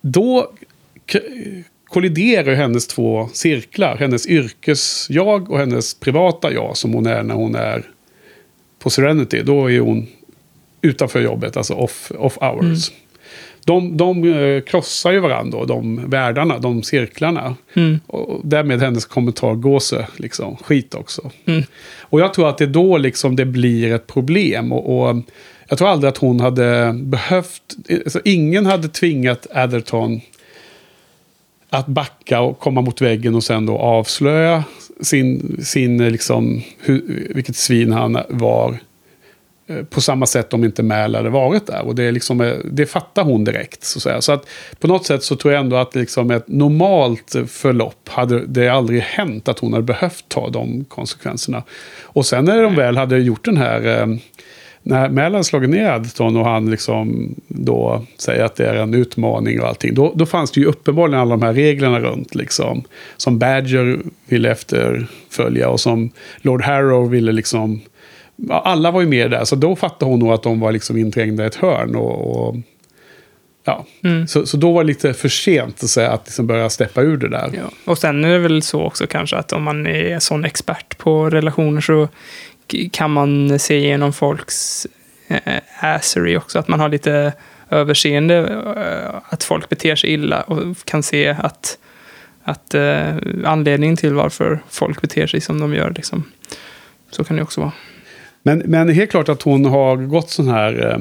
då 0.00 0.52
kolliderar 1.84 2.50
ju 2.50 2.54
hennes 2.54 2.86
två 2.86 3.28
cirklar. 3.32 3.96
Hennes 3.96 4.26
yrkesjag 4.26 5.50
och 5.50 5.58
hennes 5.58 5.94
privata 5.94 6.52
jag 6.52 6.76
som 6.76 6.92
hon 6.94 7.06
är 7.06 7.22
när 7.22 7.34
hon 7.34 7.54
är 7.54 7.82
på 8.78 8.90
Serenity. 8.90 9.42
Då 9.42 9.70
är 9.70 9.80
hon 9.80 10.06
utanför 10.80 11.20
jobbet, 11.20 11.56
alltså 11.56 11.74
off, 11.74 12.12
off 12.18 12.38
hours. 12.40 12.90
De, 13.64 13.96
de 13.96 14.24
eh, 14.24 14.62
krossar 14.62 15.12
ju 15.12 15.18
varandra, 15.18 15.64
de 15.64 16.10
världarna, 16.10 16.58
de 16.58 16.82
cirklarna. 16.82 17.56
Och 18.06 18.40
därmed 18.44 18.80
hennes 18.80 19.04
kommentar 19.04 19.54
gåse, 19.54 20.06
liksom, 20.16 20.56
skit 20.56 20.94
också. 20.94 21.30
Och 22.00 22.20
jag 22.20 22.34
tror 22.34 22.48
att 22.48 22.58
det 22.58 22.64
är 22.64 22.68
då 22.68 22.98
liksom 22.98 23.36
det 23.36 23.44
blir 23.44 23.92
ett 23.92 24.06
problem. 24.06 24.72
Och, 24.72 25.08
och 25.08 25.16
jag 25.68 25.78
tror 25.78 25.88
aldrig 25.88 26.08
att 26.08 26.18
hon 26.18 26.40
hade 26.40 26.92
behövt, 26.94 27.62
alltså 28.04 28.20
ingen 28.24 28.66
hade 28.66 28.88
tvingat 28.88 29.46
Atherton 29.50 30.20
att 31.70 31.86
backa 31.86 32.40
och 32.40 32.58
komma 32.58 32.80
mot 32.80 33.00
väggen 33.00 33.34
och 33.34 33.44
sen 33.44 33.66
då 33.66 33.78
avslöja 33.78 34.64
sin, 35.00 35.56
sin 35.64 36.08
liksom, 36.08 36.62
hur, 36.78 37.32
vilket 37.34 37.56
svin 37.56 37.92
han 37.92 38.18
var. 38.28 38.78
Eh, 39.66 39.84
på 39.84 40.00
samma 40.00 40.26
sätt 40.26 40.52
om 40.52 40.64
inte 40.64 40.82
Mäl 40.82 41.14
hade 41.14 41.30
varit 41.30 41.66
där. 41.66 41.86
Och 41.86 41.94
det, 41.94 42.04
är 42.04 42.12
liksom, 42.12 42.40
eh, 42.40 42.54
det 42.64 42.86
fattar 42.86 43.24
hon 43.24 43.44
direkt. 43.44 43.84
Så, 43.84 43.98
att 43.98 44.02
säga. 44.02 44.20
så 44.20 44.32
att 44.32 44.46
på 44.78 44.86
något 44.86 45.06
sätt 45.06 45.22
så 45.22 45.36
tror 45.36 45.54
jag 45.54 45.60
ändå 45.60 45.76
att 45.76 45.94
liksom 45.94 46.30
ett 46.30 46.48
normalt 46.48 47.36
förlopp 47.46 48.08
hade 48.08 48.46
det 48.46 48.68
aldrig 48.68 49.02
hänt 49.02 49.48
att 49.48 49.58
hon 49.58 49.72
hade 49.72 49.84
behövt 49.84 50.24
ta 50.28 50.48
de 50.48 50.84
konsekvenserna. 50.84 51.62
Och 52.02 52.26
sen 52.26 52.44
när 52.44 52.62
de 52.62 52.74
väl 52.74 52.96
hade 52.96 53.18
gjort 53.18 53.44
den 53.44 53.56
här... 53.56 54.00
Eh, 54.00 54.06
när 54.84 55.08
Mäl 55.08 55.32
hade 55.32 55.44
slagit 55.44 55.70
ner 55.70 55.90
Addton 55.90 56.36
och 56.36 56.44
han 56.44 56.70
liksom 56.70 57.34
då 57.48 58.06
säger 58.18 58.44
att 58.44 58.56
det 58.56 58.66
är 58.66 58.74
en 58.74 58.94
utmaning 58.94 59.60
och 59.60 59.68
allting. 59.68 59.94
Då, 59.94 60.12
då 60.14 60.26
fanns 60.26 60.50
det 60.50 60.60
ju 60.60 60.66
uppenbarligen 60.66 61.20
alla 61.20 61.30
de 61.30 61.42
här 61.42 61.52
reglerna 61.52 62.00
runt. 62.00 62.34
Liksom, 62.34 62.84
som 63.16 63.38
Badger 63.38 64.00
ville 64.26 64.50
efterfölja 64.50 65.68
och 65.68 65.80
som 65.80 66.10
Lord 66.40 66.62
Harrow 66.62 67.10
ville 67.10 67.32
liksom... 67.32 67.80
Alla 68.50 68.90
var 68.90 69.00
ju 69.00 69.06
med 69.06 69.30
där, 69.30 69.44
så 69.44 69.56
då 69.56 69.76
fattade 69.76 70.10
hon 70.10 70.20
nog 70.20 70.32
att 70.32 70.42
de 70.42 70.60
var 70.60 70.72
liksom 70.72 70.96
inträngda 70.96 71.44
i 71.44 71.46
ett 71.46 71.54
hörn. 71.54 71.96
Och, 71.96 72.48
och, 72.48 72.56
ja. 73.64 73.86
så, 74.28 74.46
så 74.46 74.56
då 74.56 74.72
var 74.72 74.84
det 74.84 74.86
lite 74.86 75.14
för 75.14 75.28
sent 75.28 75.82
att, 75.82 75.90
säga, 75.90 76.10
att 76.10 76.26
liksom 76.26 76.46
börja 76.46 76.70
steppa 76.70 77.02
ur 77.02 77.16
det 77.16 77.28
där. 77.28 77.50
Ja. 77.54 77.70
Och 77.84 77.98
sen 77.98 78.24
är 78.24 78.32
det 78.32 78.38
väl 78.38 78.62
så 78.62 78.82
också 78.82 79.06
kanske 79.06 79.36
att 79.36 79.52
om 79.52 79.62
man 79.62 79.86
är 79.86 80.18
sån 80.18 80.44
expert 80.44 80.98
på 80.98 81.30
relationer 81.30 81.80
så 81.80 82.08
kan 82.92 83.10
man 83.10 83.58
se 83.58 83.76
igenom 83.76 84.12
folks 84.12 84.86
äh, 85.28 85.60
assery 85.80 86.36
också. 86.36 86.58
Att 86.58 86.68
man 86.68 86.80
har 86.80 86.88
lite 86.88 87.32
överseende 87.70 88.36
eh, 88.76 89.32
att 89.32 89.44
folk 89.44 89.68
beter 89.68 89.96
sig 89.96 90.10
illa 90.10 90.40
och 90.42 90.76
kan 90.84 91.02
se 91.02 91.28
att, 91.28 91.78
att 92.42 92.74
eh, 92.74 93.14
anledningen 93.44 93.96
till 93.96 94.14
varför 94.14 94.62
folk 94.68 95.00
beter 95.00 95.26
sig 95.26 95.40
som 95.40 95.60
de 95.60 95.74
gör. 95.74 95.92
Liksom. 95.96 96.24
Så 97.10 97.24
kan 97.24 97.36
det 97.36 97.42
också 97.42 97.60
vara. 97.60 97.72
Men, 98.42 98.58
men 98.58 98.88
helt 98.88 99.10
klart 99.10 99.28
att 99.28 99.42
hon 99.42 99.64
har 99.64 99.96
gått 99.96 100.30
sån 100.30 100.48
här 100.48 100.90
eh, 100.90 100.98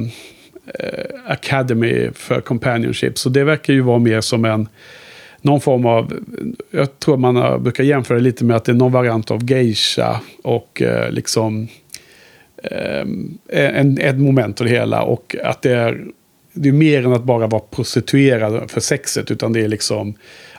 eh, 0.80 1.32
Academy 1.32 2.10
för 2.14 2.42
Companionship. 2.42 3.18
Så 3.18 3.30
det 3.30 3.44
verkar 3.44 3.74
ju 3.74 3.82
vara 3.82 4.00
mer 4.00 4.22
som 4.22 4.46
en 4.46 4.68
någon 5.42 5.62
form 5.62 5.86
av, 5.86 6.14
jag 6.72 7.00
tror 7.00 7.18
man 7.18 7.64
brukar 7.64 7.84
jämföra 7.84 8.18
det 8.18 8.24
lite 8.24 8.46
med 8.46 8.56
att 8.56 8.66
det 8.66 8.72
är 8.72 8.74
någon 8.74 8.92
variant 8.92 9.32
av 9.32 9.52
geisha 9.52 10.22
och 10.44 10.82
eh, 10.82 11.12
liksom 11.12 11.68
eh, 12.64 13.06
en, 13.50 13.98
ett 13.98 14.20
moment 14.20 14.62
av 14.62 14.68
det 14.68 14.74
hela. 14.74 15.02
Och 15.02 15.36
att 15.44 15.62
det 15.62 15.72
är, 15.72 16.06
det 16.54 16.70
är 16.70 16.74
mer 16.74 17.06
än 17.06 17.14
att 17.14 17.24
bara 17.24 17.48
vara 17.48 17.62
prostituerad 17.62 18.72
för 18.72 18.82
sexet, 18.82 19.32
utan 19.32 19.54
det 19.54 19.62
är 19.62 19.68
liksom 19.68 20.14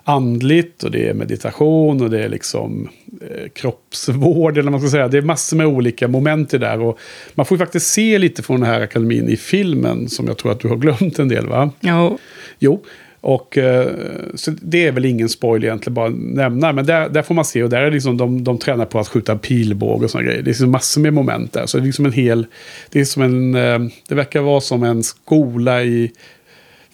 andligt 0.04 0.82
och 0.82 0.90
det 0.90 1.08
är 1.08 1.14
meditation 1.14 2.02
och 2.02 2.10
det 2.10 2.24
är 2.24 2.28
liksom 2.28 2.88
eh, 3.20 3.48
kroppsvård 3.48 4.52
eller 4.52 4.62
vad 4.62 4.72
man 4.72 4.80
ska 4.80 4.90
säga. 4.90 5.08
Det 5.08 5.18
är 5.18 5.22
massor 5.22 5.56
med 5.56 5.66
olika 5.66 6.08
moment 6.08 6.54
i 6.54 6.58
det 6.58 6.66
där. 6.66 6.80
Och 6.80 6.98
man 7.34 7.46
får 7.46 7.54
ju 7.54 7.58
faktiskt 7.58 7.86
se 7.86 8.18
lite 8.18 8.42
från 8.42 8.60
den 8.60 8.70
här 8.70 8.80
akademin 8.80 9.28
i 9.28 9.36
filmen 9.36 10.08
som 10.08 10.26
jag 10.26 10.38
tror 10.38 10.52
att 10.52 10.60
du 10.60 10.68
har 10.68 10.76
glömt 10.76 11.18
en 11.18 11.28
del 11.28 11.46
va? 11.46 11.70
Ja, 11.80 12.18
Jo, 12.58 12.82
och 13.22 13.58
eh, 13.58 13.88
så 14.34 14.50
det 14.50 14.86
är 14.86 14.92
väl 14.92 15.04
ingen 15.04 15.28
spoil 15.28 15.64
egentligen 15.64 15.94
bara 15.94 16.06
att 16.06 16.16
nämna. 16.16 16.72
Men 16.72 16.86
där, 16.86 17.08
där 17.08 17.22
får 17.22 17.34
man 17.34 17.44
se 17.44 17.62
och 17.62 17.70
där 17.70 17.82
är 17.82 17.90
liksom 17.90 18.16
de, 18.16 18.44
de 18.44 18.58
tränar 18.58 18.84
på 18.84 18.98
att 18.98 19.08
skjuta 19.08 19.36
pilbåge 19.36 20.04
och 20.04 20.10
sådana 20.10 20.26
grejer. 20.26 20.42
Det 20.42 20.48
är 20.48 20.52
liksom 20.52 20.70
massor 20.70 21.00
med 21.00 21.12
moment 21.12 21.52
där. 21.52 21.66
Så 21.66 21.76
det 21.76 21.82
är 21.82 21.86
liksom 21.86 22.06
en 22.06 22.12
hel, 22.12 22.46
det 22.90 23.00
är 23.00 23.04
som 23.04 23.22
en, 23.22 23.54
eh, 23.54 23.78
det 24.08 24.14
verkar 24.14 24.40
vara 24.40 24.60
som 24.60 24.82
en 24.82 25.02
skola 25.02 25.82
i, 25.82 26.12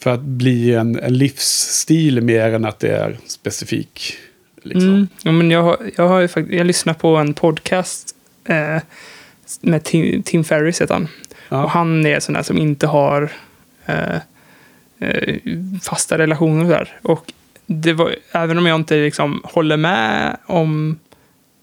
för 0.01 0.15
att 0.15 0.21
bli 0.21 0.75
en, 0.75 0.99
en 0.99 1.19
livsstil 1.19 2.21
mer 2.21 2.55
än 2.55 2.65
att 2.65 2.79
det 2.79 2.97
är 2.97 3.19
specifik. 3.27 4.15
Liksom. 4.63 4.89
Mm. 4.89 5.09
Ja, 5.23 5.33
men 5.33 5.51
jag, 5.51 5.63
har, 5.63 5.77
jag 5.97 6.09
har 6.09 6.21
ju 6.21 6.29
faktiskt, 6.29 6.59
jag 6.59 6.67
lyssnar 6.67 6.95
på 6.95 7.17
en 7.17 7.35
podcast 7.35 8.15
eh, 8.45 8.79
med 9.61 9.85
Tim, 9.85 10.23
Tim 10.23 10.45
Ferriss 10.45 10.81
heter 10.81 10.95
han. 10.95 11.09
Ja. 11.49 11.65
Och 11.65 11.71
han 11.71 12.07
är 12.07 12.21
sån 12.21 12.35
där 12.35 12.43
som 12.43 12.59
inte 12.59 12.87
har 12.87 13.33
eh, 13.87 14.17
eh, 14.99 15.37
fasta 15.83 16.19
relationer 16.19 16.63
och 16.65 16.71
där. 16.71 16.99
Och 17.03 17.33
det 17.67 17.93
var, 17.93 18.15
även 18.33 18.59
om 18.59 18.67
jag 18.67 18.77
inte 18.77 18.97
liksom 18.97 19.41
håller 19.45 19.77
med 19.77 20.37
om 20.47 20.99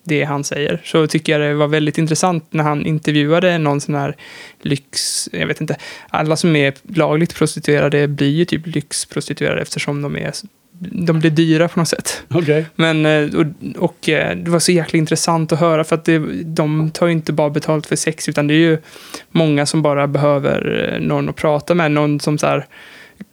det 0.06 0.24
han 0.24 0.44
säger 0.44 0.82
så 0.84 1.08
tycker 1.08 1.40
jag 1.40 1.50
det 1.50 1.56
var 1.56 1.68
väldigt 1.68 1.98
intressant 1.98 2.54
när 2.54 2.64
han 2.64 2.86
intervjuade 2.86 3.58
någon 3.58 3.82
sån 3.82 3.96
här 3.96 4.16
lyx, 4.62 5.30
jag 5.32 5.48
vet 5.48 5.62
inte, 5.62 5.78
alla 6.10 6.36
som 6.36 6.56
är 6.56 6.74
lagligt 6.84 7.36
prostituerade 7.36 8.08
blir 8.08 8.30
ju 8.30 8.46
typ 8.46 8.68
lyxprostituerade 8.68 9.62
eftersom 9.62 10.02
de 10.02 10.18
är 10.18 10.32
de 10.80 11.20
blir 11.20 11.32
dyra 11.32 11.68
på 11.68 11.80
något 11.80 11.88
sätt. 11.88 12.24
Okej. 12.30 12.66
Men, 12.76 13.06
eh, 13.06 13.30
och, 13.40 13.46
och 13.78 14.10
eh, 14.10 14.36
det 14.38 14.52
var 14.52 14.60
så 14.60 14.72
jäkla 14.72 14.98
intressant 15.00 15.52
att 15.52 15.60
höra 15.60 15.84
för 15.84 15.96
att 15.96 16.06
det, 16.06 16.20
de 16.44 16.92
tar 16.92 17.06
ju 17.08 17.12
inte 17.14 17.34
bara 17.34 17.50
betalt 17.50 17.86
för 17.88 17.96
sex 17.96 18.30
utan 18.30 18.48
det 18.48 18.54
är 18.54 18.58
ju 18.60 18.78
många 19.32 19.66
som 19.66 19.82
bara 19.82 20.08
behöver 20.08 20.92
eh, 20.94 21.00
någon 21.08 21.30
att 21.30 21.36
prata 21.36 21.74
med, 21.76 21.92
någon 21.92 22.20
som 22.20 22.38
så 22.38 22.48
här 22.48 22.66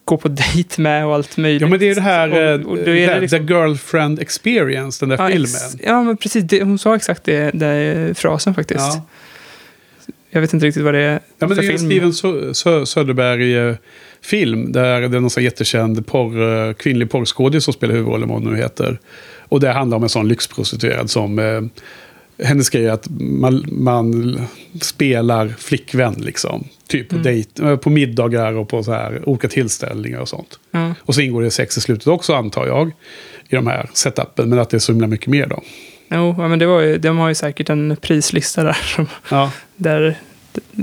går 0.04 0.16
på 0.16 0.28
dejt 0.54 0.82
med 0.82 1.06
och 1.06 1.14
allt 1.14 1.36
möjligt. 1.36 1.62
Ja, 1.62 1.68
men 1.68 1.78
det 1.80 1.88
är 1.90 1.94
det 1.94 2.00
här, 2.00 2.28
Och- 2.66 2.70
och, 2.72 2.78
är 2.78 2.84
det 2.84 3.20
liksom- 3.20 3.46
The 3.46 3.54
Girlfriend 3.54 4.20
Experience, 4.20 5.02
den 5.02 5.08
där 5.08 5.16
ja, 5.24 5.28
filmen. 5.28 5.60
ja, 5.84 6.02
men 6.02 6.16
precis. 6.16 6.44
Det, 6.44 6.62
hon 6.62 6.78
sa 6.78 6.96
exakt 6.96 7.24
det, 7.24 7.50
det 7.50 8.14
frasen 8.18 8.54
faktiskt. 8.54 8.80
Ja. 8.80 9.02
Jag 10.34 10.40
vet 10.40 10.52
inte 10.54 10.66
riktigt 10.66 10.82
vad 10.82 10.94
det 10.94 11.00
är 11.00 11.12
Ja, 11.12 11.18
men 11.38 11.48
för 11.48 11.56
det 11.56 11.68
är 11.72 11.78
film. 11.78 11.90
Steven 11.90 12.10
Sö- 12.10 12.52
Sö- 12.52 12.84
Söderberg-film. 14.22 14.72
Där 14.72 15.00
det 15.00 15.16
är 15.16 15.20
någon 15.20 15.30
sån 15.30 15.42
jättekänd 15.44 16.06
porr, 16.06 16.68
eh, 16.68 16.72
kvinnlig 16.74 17.10
porrskådis 17.10 17.64
som 17.64 17.72
spelar 17.72 17.94
huvudrollen, 17.94 18.28
vad 18.28 18.42
hon 18.42 18.52
nu 18.52 18.56
heter. 18.58 18.98
Och 19.48 19.60
det 19.60 19.72
handlar 19.72 19.96
om 19.96 20.02
en 20.02 20.08
sån 20.08 20.28
lyxprostituerad 20.28 21.10
som... 21.10 21.38
Eh, 21.38 21.62
hennes 22.44 22.70
grej 22.70 22.86
är 22.86 22.92
att 22.92 23.06
man, 23.20 23.64
man 23.68 24.38
spelar 24.80 25.48
flickvän 25.58 26.14
liksom. 26.18 26.64
Typ 26.88 27.08
på, 27.08 27.16
dejt, 27.16 27.62
eh, 27.62 27.76
på 27.76 27.90
middagar 27.90 28.52
och 28.52 28.68
på 28.68 28.82
så 28.82 28.92
här 28.92 29.28
olika 29.28 29.48
tillställningar 29.48 30.18
och 30.20 30.28
sånt. 30.28 30.58
Ja. 30.70 30.94
Och 31.00 31.14
så 31.14 31.20
ingår 31.20 31.42
det 31.42 31.50
sex 31.50 31.76
i 31.78 31.80
slutet 31.80 32.06
också 32.06 32.34
antar 32.34 32.66
jag. 32.66 32.88
I 33.48 33.54
de 33.54 33.66
här 33.66 33.90
setupen. 33.94 34.48
Men 34.48 34.58
att 34.58 34.70
det 34.70 34.76
är 34.76 34.78
så 34.78 34.92
himla 34.92 35.06
mycket 35.06 35.26
mer 35.26 35.46
då. 35.46 35.62
Jo, 36.10 36.34
ja, 36.38 36.48
men 36.48 36.58
det 36.58 36.66
var 36.66 36.80
ju, 36.80 36.98
de 36.98 37.18
har 37.18 37.28
ju 37.28 37.34
säkert 37.34 37.70
en 37.70 37.96
prislista 38.00 38.62
där. 38.62 38.76
Som, 38.96 39.06
Ja. 39.30 39.50
där 39.76 40.18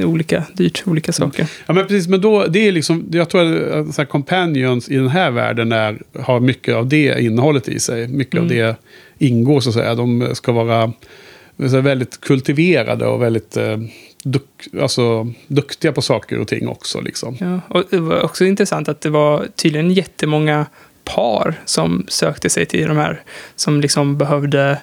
olika, 0.03 0.43
dyrt, 0.53 0.83
olika 0.85 1.11
saker. 1.11 1.49
Ja 1.65 1.73
men 1.73 1.87
precis, 1.87 2.07
men 2.07 2.21
då, 2.21 2.45
det 2.45 2.67
är 2.67 2.71
liksom, 2.71 3.07
jag 3.11 3.29
tror 3.29 3.69
att 3.71 3.95
så 3.95 4.01
här, 4.01 4.05
Companions 4.05 4.89
i 4.89 4.95
den 4.95 5.07
här 5.07 5.31
världen 5.31 5.71
är, 5.71 6.01
har 6.19 6.39
mycket 6.39 6.75
av 6.75 6.87
det 6.87 7.21
innehållet 7.23 7.67
i 7.67 7.79
sig. 7.79 8.07
Mycket 8.07 8.41
av 8.41 8.47
det 8.47 8.75
ingår 9.17 9.59
så 9.59 9.69
att 9.69 9.75
säga. 9.75 9.95
De 9.95 10.29
ska 10.33 10.51
vara 10.51 10.93
så 11.57 11.75
här, 11.75 11.81
väldigt 11.81 12.21
kultiverade 12.21 13.05
och 13.05 13.21
väldigt 13.21 13.57
eh, 13.57 13.77
duk, 14.23 14.43
alltså, 14.81 15.33
duktiga 15.47 15.91
på 15.91 16.01
saker 16.01 16.39
och 16.39 16.47
ting 16.47 16.67
också. 16.67 17.01
Liksom. 17.01 17.37
Ja, 17.39 17.59
och 17.67 17.83
det 17.89 17.97
var 17.97 18.21
också 18.21 18.45
intressant 18.45 18.89
att 18.89 19.01
det 19.01 19.09
var 19.09 19.47
tydligen 19.55 19.91
jättemånga 19.91 20.65
par 21.03 21.61
som 21.65 22.05
sökte 22.07 22.49
sig 22.49 22.65
till 22.65 22.87
de 22.87 22.97
här 22.97 23.21
som 23.55 23.81
liksom 23.81 24.17
behövde 24.17 24.77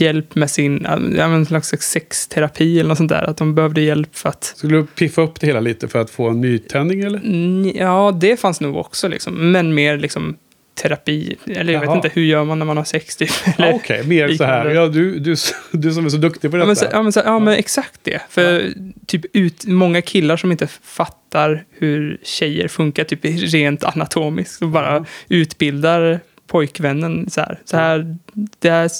hjälp 0.00 0.34
med 0.34 0.50
sin 0.50 0.80
ja, 0.84 0.96
men 0.98 1.32
en 1.32 1.46
slags 1.46 1.68
sexterapi 1.80 2.80
eller 2.80 2.88
något 2.88 2.98
sånt 2.98 3.10
där. 3.10 3.30
Att 3.30 3.36
de 3.36 3.54
behövde 3.54 3.80
hjälp 3.80 4.16
för 4.16 4.28
att 4.28 4.44
Skulle 4.44 4.76
du 4.76 4.86
piffa 4.86 5.22
upp 5.22 5.40
det 5.40 5.46
hela 5.46 5.60
lite 5.60 5.88
för 5.88 5.98
att 5.98 6.10
få 6.10 6.28
en 6.28 6.40
nytändning 6.40 7.00
eller? 7.00 7.20
Ja, 7.78 8.18
det 8.20 8.40
fanns 8.40 8.60
nog 8.60 8.76
också, 8.76 9.08
liksom. 9.08 9.52
men 9.52 9.74
mer 9.74 9.98
liksom 9.98 10.36
terapi. 10.82 11.36
Eller 11.46 11.72
jag 11.72 11.84
Jaha. 11.84 11.94
vet 11.94 12.04
inte, 12.04 12.20
hur 12.20 12.26
gör 12.26 12.44
man 12.44 12.58
när 12.58 12.66
man 12.66 12.76
har 12.76 12.84
sex? 12.84 13.16
Typ? 13.16 13.30
Ja, 13.58 13.72
Okej, 13.74 14.06
mer 14.06 14.28
så 14.34 14.44
här. 14.44 14.68
Ja, 14.70 14.86
du, 14.86 15.18
du, 15.18 15.34
du 15.72 15.92
som 15.92 16.06
är 16.06 16.10
så 16.10 16.16
duktig 16.16 16.50
på 16.50 16.56
Ja 16.56 16.58
detta. 16.58 16.66
men, 16.66 16.76
så, 16.76 16.86
ja, 16.92 17.02
men, 17.02 17.12
så, 17.12 17.20
ja, 17.24 17.38
men 17.38 17.54
exakt 17.54 18.00
det. 18.02 18.20
För 18.28 18.72
typ 19.06 19.24
ut, 19.32 19.66
många 19.66 20.02
killar 20.02 20.36
som 20.36 20.52
inte 20.52 20.66
fattar 20.82 21.64
hur 21.70 22.20
tjejer 22.22 22.68
funkar, 22.68 23.04
typ 23.04 23.20
rent 23.24 23.84
anatomiskt, 23.84 24.62
och 24.62 24.68
bara 24.68 25.04
utbildar 25.28 26.20
pojkvännen 26.46 27.30
så 27.30 27.40
här. 27.40 27.58
Så 27.64 27.76
här, 27.76 28.16
det 28.58 28.70
här. 28.70 28.90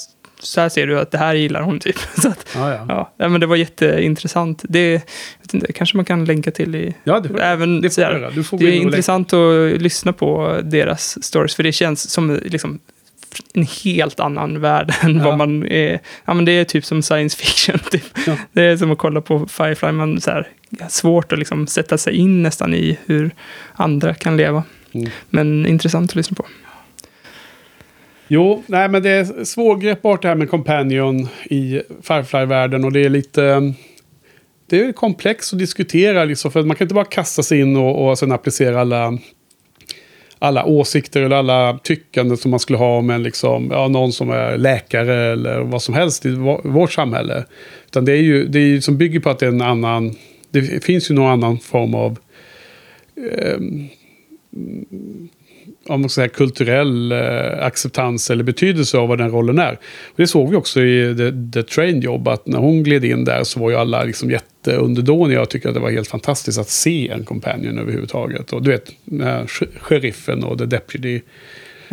Så 0.43 0.61
här 0.61 0.69
ser 0.69 0.87
du 0.87 0.99
att 0.99 1.11
det 1.11 1.17
här 1.17 1.33
gillar 1.33 1.61
hon 1.61 1.79
typ. 1.79 1.95
Så 2.21 2.27
att, 2.29 2.47
Ja, 2.55 2.85
ja. 2.87 3.11
ja, 3.17 3.29
men 3.29 3.41
det 3.41 3.47
var 3.47 3.55
jätteintressant. 3.55 4.61
Det 4.69 4.93
vet 5.41 5.53
inte, 5.53 5.73
kanske 5.73 5.97
man 5.97 6.05
kan 6.05 6.25
länka 6.25 6.51
till 6.51 6.75
i... 6.75 6.93
Ja, 7.03 7.19
det 7.19 7.29
får, 7.29 7.41
Även 7.41 7.81
det 7.81 7.89
får 7.95 8.01
här, 8.01 8.31
du 8.35 8.43
får 8.43 8.57
det 8.57 8.65
är 8.65 8.71
intressant 8.71 9.33
att 9.33 9.81
lyssna 9.81 10.13
på 10.13 10.59
deras 10.63 11.23
stories, 11.23 11.55
för 11.55 11.63
det 11.63 11.71
känns 11.71 12.09
som 12.09 12.39
liksom 12.45 12.79
en 13.53 13.67
helt 13.83 14.19
annan 14.19 14.61
värld 14.61 14.93
än 15.01 15.17
Ja. 15.17 15.23
vad 15.25 15.37
man 15.37 15.65
är. 15.67 15.99
Ja, 16.25 16.33
men 16.33 16.45
det 16.45 16.51
är 16.51 16.63
typ 16.65 16.85
som 16.85 17.01
science 17.01 17.37
fiction. 17.37 17.79
Typ. 17.91 18.03
Ja. 18.27 18.35
Det 18.51 18.61
är 18.63 18.77
som 18.77 18.91
att 18.91 18.97
kolla 18.97 19.21
på 19.21 19.47
Firefly. 19.47 19.91
Man 19.91 20.21
så 20.21 20.31
här, 20.31 20.47
svårt 20.89 21.31
att 21.33 21.39
liksom 21.39 21.67
sätta 21.67 21.97
sig 21.97 22.15
in 22.15 22.41
nästan 22.43 22.73
i 22.73 22.97
hur 23.05 23.31
andra 23.73 24.13
kan 24.13 24.37
leva. 24.37 24.63
Mm. 24.93 25.09
Men 25.29 25.65
intressant 25.65 26.11
att 26.11 26.15
lyssna 26.15 26.35
på. 26.35 26.45
Jo, 28.33 28.63
nej 28.67 28.89
men 28.89 29.03
det 29.03 29.09
är 29.09 29.43
svårgreppbart 29.43 30.21
det 30.21 30.27
här 30.27 30.35
med 30.35 30.49
Companion 30.49 31.27
i 31.43 31.81
Firefly-världen 32.01 32.85
och 32.85 32.91
det 32.91 33.05
är 33.05 33.09
lite... 33.09 33.43
Mm, 33.43 33.73
det 34.69 34.79
är 34.79 34.91
komplext 34.91 35.53
att 35.53 35.59
diskutera 35.59 36.25
liksom, 36.25 36.51
för 36.51 36.63
man 36.63 36.75
kan 36.75 36.85
inte 36.85 36.95
bara 36.95 37.05
kasta 37.05 37.43
sig 37.43 37.59
in 37.59 37.75
och, 37.75 38.09
och 38.09 38.19
sen 38.19 38.31
applicera 38.31 38.81
alla, 38.81 39.17
alla 40.39 40.65
åsikter 40.65 41.21
eller 41.21 41.35
alla 41.35 41.79
tyckanden 41.83 42.37
som 42.37 42.51
man 42.51 42.59
skulle 42.59 42.77
ha 42.77 42.97
om 42.97 43.09
en 43.09 43.23
liksom, 43.23 43.69
ja, 43.71 43.87
någon 43.87 44.13
som 44.13 44.29
är 44.29 44.57
läkare 44.57 45.31
eller 45.31 45.59
vad 45.59 45.81
som 45.81 45.95
helst 45.95 46.25
i 46.25 46.29
vårt 46.63 46.91
samhälle. 46.91 47.45
Utan 47.85 48.05
det 48.05 48.11
är 48.11 48.21
ju, 48.21 48.45
det 48.47 48.59
är 48.59 48.67
ju 48.67 48.81
som 48.81 48.97
bygger 48.97 49.19
på 49.19 49.29
att 49.29 49.39
det 49.39 49.45
är 49.45 49.51
en 49.51 49.61
annan, 49.61 50.15
det 50.51 50.83
finns 50.83 51.11
ju 51.11 51.15
någon 51.15 51.31
annan 51.31 51.59
form 51.59 51.95
av 51.95 52.19
eh, 53.15 53.55
mm, 53.55 53.89
om 55.87 56.01
man 56.01 56.09
säga, 56.09 56.27
kulturell 56.27 57.11
eh, 57.11 57.65
acceptans 57.65 58.29
eller 58.31 58.43
betydelse 58.43 58.97
av 58.97 59.07
vad 59.09 59.17
den 59.17 59.31
rollen 59.31 59.59
är. 59.59 59.71
Och 60.07 60.13
det 60.15 60.27
såg 60.27 60.49
vi 60.49 60.55
också 60.55 60.81
i 60.81 61.15
The, 61.17 61.31
The 61.61 61.63
Train 61.69 62.01
Job, 62.01 62.27
att 62.27 62.47
när 62.47 62.57
hon 62.59 62.83
gled 62.83 63.05
in 63.05 63.25
där 63.25 63.43
så 63.43 63.59
var 63.59 63.69
ju 63.69 63.75
alla 63.75 64.03
liksom 64.03 64.31
jätteunderdåniga. 64.31 65.39
Jag 65.39 65.49
tycker 65.49 65.69
att 65.69 65.75
det 65.75 65.81
var 65.81 65.91
helt 65.91 66.07
fantastiskt 66.07 66.59
att 66.59 66.69
se 66.69 67.09
en 67.09 67.23
companion 67.25 67.79
överhuvudtaget. 67.79 68.53
Och 68.53 68.63
du 68.63 68.71
vet, 68.71 68.91
sheriffen 69.81 70.43
och 70.43 70.57
The 70.57 70.65
Deputy 70.65 71.21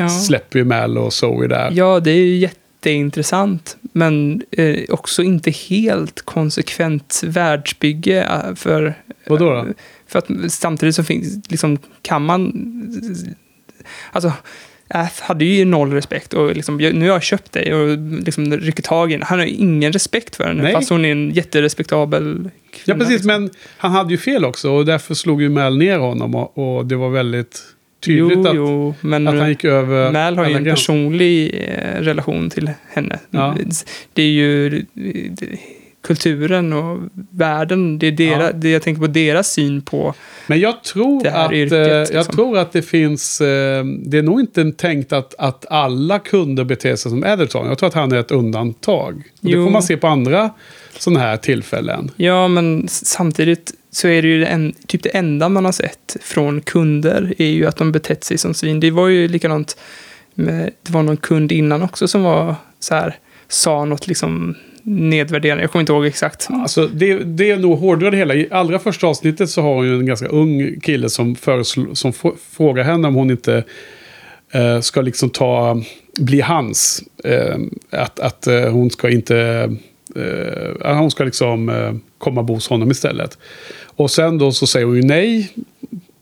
Ja. 0.00 0.08
släpper 0.08 0.58
ju 0.58 0.64
Mal 0.64 0.98
och 0.98 1.12
Zoe 1.12 1.46
där. 1.46 1.70
ja, 1.74 2.00
det 2.00 2.10
är 2.10 2.14
ju 2.24 2.36
jätteintressant. 2.36 3.76
Men 3.92 4.42
eh, 4.50 4.76
också 4.88 5.22
inte 5.22 5.50
helt 5.50 6.22
konsekvent 6.22 7.22
världsbygge. 7.26 8.22
eh, 8.22 8.54
För, 8.54 8.94
Vadå 9.26 9.44
då? 9.50 9.66
För 10.06 10.18
att 10.18 10.52
samtidigt 10.52 10.94
så 10.94 11.04
finns, 11.04 11.50
liksom, 11.50 11.78
kan 12.02 12.22
man... 12.24 12.52
Alltså, 14.12 14.32
Ath 14.90 15.22
hade 15.22 15.44
ju 15.44 15.64
noll 15.64 15.92
respekt 15.92 16.34
och 16.34 16.56
liksom, 16.56 16.76
nu 16.76 17.00
har 17.00 17.14
jag 17.14 17.22
köpt 17.22 17.52
dig 17.52 17.74
och 17.74 17.98
liksom 17.98 18.56
rycker 18.56 18.82
tag 18.82 19.10
i 19.10 19.12
henne. 19.14 19.24
Han 19.24 19.38
har 19.38 19.46
ju 19.46 19.52
ingen 19.52 19.92
respekt 19.92 20.36
för 20.36 20.44
henne, 20.44 20.62
Nej. 20.62 20.72
fast 20.72 20.90
hon 20.90 21.04
är 21.04 21.12
en 21.12 21.30
jätterespektabel 21.30 22.40
Ja, 22.44 22.50
kvinna. 22.84 22.98
precis. 22.98 23.12
liksom. 23.12 23.26
Men 23.42 23.50
han 23.78 23.90
hade 23.92 24.10
ju 24.10 24.18
fel 24.18 24.44
också 24.44 24.70
och 24.70 24.86
därför 24.86 25.14
slog 25.14 25.42
ju 25.42 25.48
Mal 25.48 25.78
ner 25.78 25.98
honom. 25.98 26.34
Och, 26.34 26.76
och 26.78 26.86
det 26.86 26.96
var 26.96 27.10
väldigt 27.10 27.60
tydligt 28.04 28.38
jo, 28.38 28.46
att, 28.48 28.56
jo, 28.56 28.94
men 29.00 29.28
att 29.28 29.38
han 29.38 29.48
gick 29.48 29.64
över 29.64 30.12
Mal 30.12 30.36
har 30.38 30.48
ju 30.48 30.54
en 30.54 30.64
personlig 30.64 31.54
eh, 31.68 32.00
relation 32.00 32.50
till 32.50 32.70
henne. 32.88 33.18
Ja. 33.30 33.56
Det 34.12 34.22
är 34.22 34.26
ju 34.30 34.84
det, 34.94 35.46
kulturen 36.08 36.72
och 36.72 36.98
världen, 37.30 37.98
det 37.98 38.06
är 38.06 38.12
dera, 38.12 38.42
Ja. 38.42 38.52
det 38.52 38.70
jag 38.70 38.82
tänker 38.82 39.00
på 39.00 39.06
deras 39.06 39.52
syn 39.52 39.82
på. 39.82 40.14
Men 40.46 40.60
jag 40.60 40.84
tror, 40.84 41.22
det 41.22 41.30
här 41.30 41.46
att, 41.46 41.52
yrket, 41.52 41.72
eh, 41.72 41.86
jag 41.88 42.08
liksom. 42.14 42.34
tror 42.34 42.58
att 42.58 42.72
det 42.72 42.82
finns... 42.82 43.40
eh, 43.40 43.84
Det 43.84 44.18
är 44.18 44.22
nog 44.22 44.40
inte 44.40 44.72
tänkt 44.72 45.12
att, 45.12 45.34
att 45.38 45.66
alla 45.70 46.18
kunder 46.18 46.64
beter 46.64 46.96
sig 46.96 47.10
som 47.10 47.24
Edgerton. 47.24 47.66
Jag 47.68 47.78
tror 47.78 47.86
att 47.88 47.94
han 47.94 48.12
är 48.12 48.16
ett 48.16 48.30
undantag. 48.30 49.22
Och 49.42 49.48
det 49.48 49.52
får 49.54 49.70
man 49.70 49.82
se 49.82 49.96
på 49.96 50.06
andra 50.06 50.50
sådana 50.98 51.20
här 51.20 51.36
tillfällen. 51.36 52.10
Ja, 52.16 52.48
men 52.48 52.88
samtidigt 52.88 53.72
så 53.90 54.08
är 54.08 54.22
det 54.22 54.28
ju 54.28 54.44
en, 54.44 54.72
typ 54.86 55.02
det 55.02 55.08
enda 55.16 55.48
man 55.48 55.64
har 55.64 55.72
sett 55.72 56.16
från 56.20 56.60
kunder 56.60 57.34
är 57.38 57.46
ju 57.50 57.66
att 57.66 57.76
de 57.76 57.92
betett 57.92 58.24
sig 58.24 58.38
som 58.38 58.54
svin. 58.54 58.80
Det 58.80 58.90
var 58.90 59.08
ju 59.08 59.28
likadant 59.28 59.76
med, 60.34 60.70
det 60.82 60.92
var 60.92 61.02
någon 61.02 61.16
kund 61.16 61.52
innan 61.52 61.82
också 61.82 62.08
som 62.08 62.22
var 62.22 62.54
så 62.80 62.94
här, 62.94 63.16
sa 63.48 63.84
något 63.84 64.06
liksom 64.06 64.54
nedvärderande. 64.88 65.62
Jag 65.62 65.70
kommer 65.70 65.80
inte 65.80 65.92
ihåg 65.92 66.06
exakt. 66.06 66.46
Alltså, 66.50 66.86
det, 66.86 67.14
det 67.18 67.50
är 67.50 67.56
nog 67.58 67.78
hårdare 67.78 68.10
det 68.10 68.16
hela. 68.16 68.34
I 68.34 68.48
allra 68.50 68.78
första 68.78 69.06
avsnittet 69.06 69.50
så 69.50 69.62
har 69.62 69.74
hon 69.74 69.86
ju 69.86 69.94
en 69.98 70.06
ganska 70.06 70.26
ung 70.26 70.80
kille 70.80 71.08
som, 71.10 71.36
föreslå, 71.36 71.94
som 71.94 72.10
f- 72.10 72.32
frågar 72.50 72.84
henne 72.84 73.08
om 73.08 73.14
hon 73.14 73.30
inte 73.30 73.64
eh, 74.52 74.80
ska 74.80 75.00
liksom 75.00 75.30
ta, 75.30 75.82
bli 76.20 76.40
hans. 76.40 77.02
Eh, 77.24 77.56
att 77.90 78.20
att 78.20 78.46
eh, 78.46 78.60
hon 78.70 78.90
ska 78.90 79.10
inte, 79.10 79.68
eh, 80.82 80.96
hon 80.96 81.10
ska 81.10 81.24
liksom 81.24 81.68
eh, 81.68 81.92
komma 82.18 82.40
och 82.40 82.44
bo 82.46 82.54
hos 82.54 82.68
honom 82.68 82.90
istället. 82.90 83.38
Och 83.84 84.10
sen 84.10 84.38
då 84.38 84.52
så 84.52 84.66
säger 84.66 84.86
hon 84.86 84.96
ju 84.96 85.02
nej. 85.02 85.52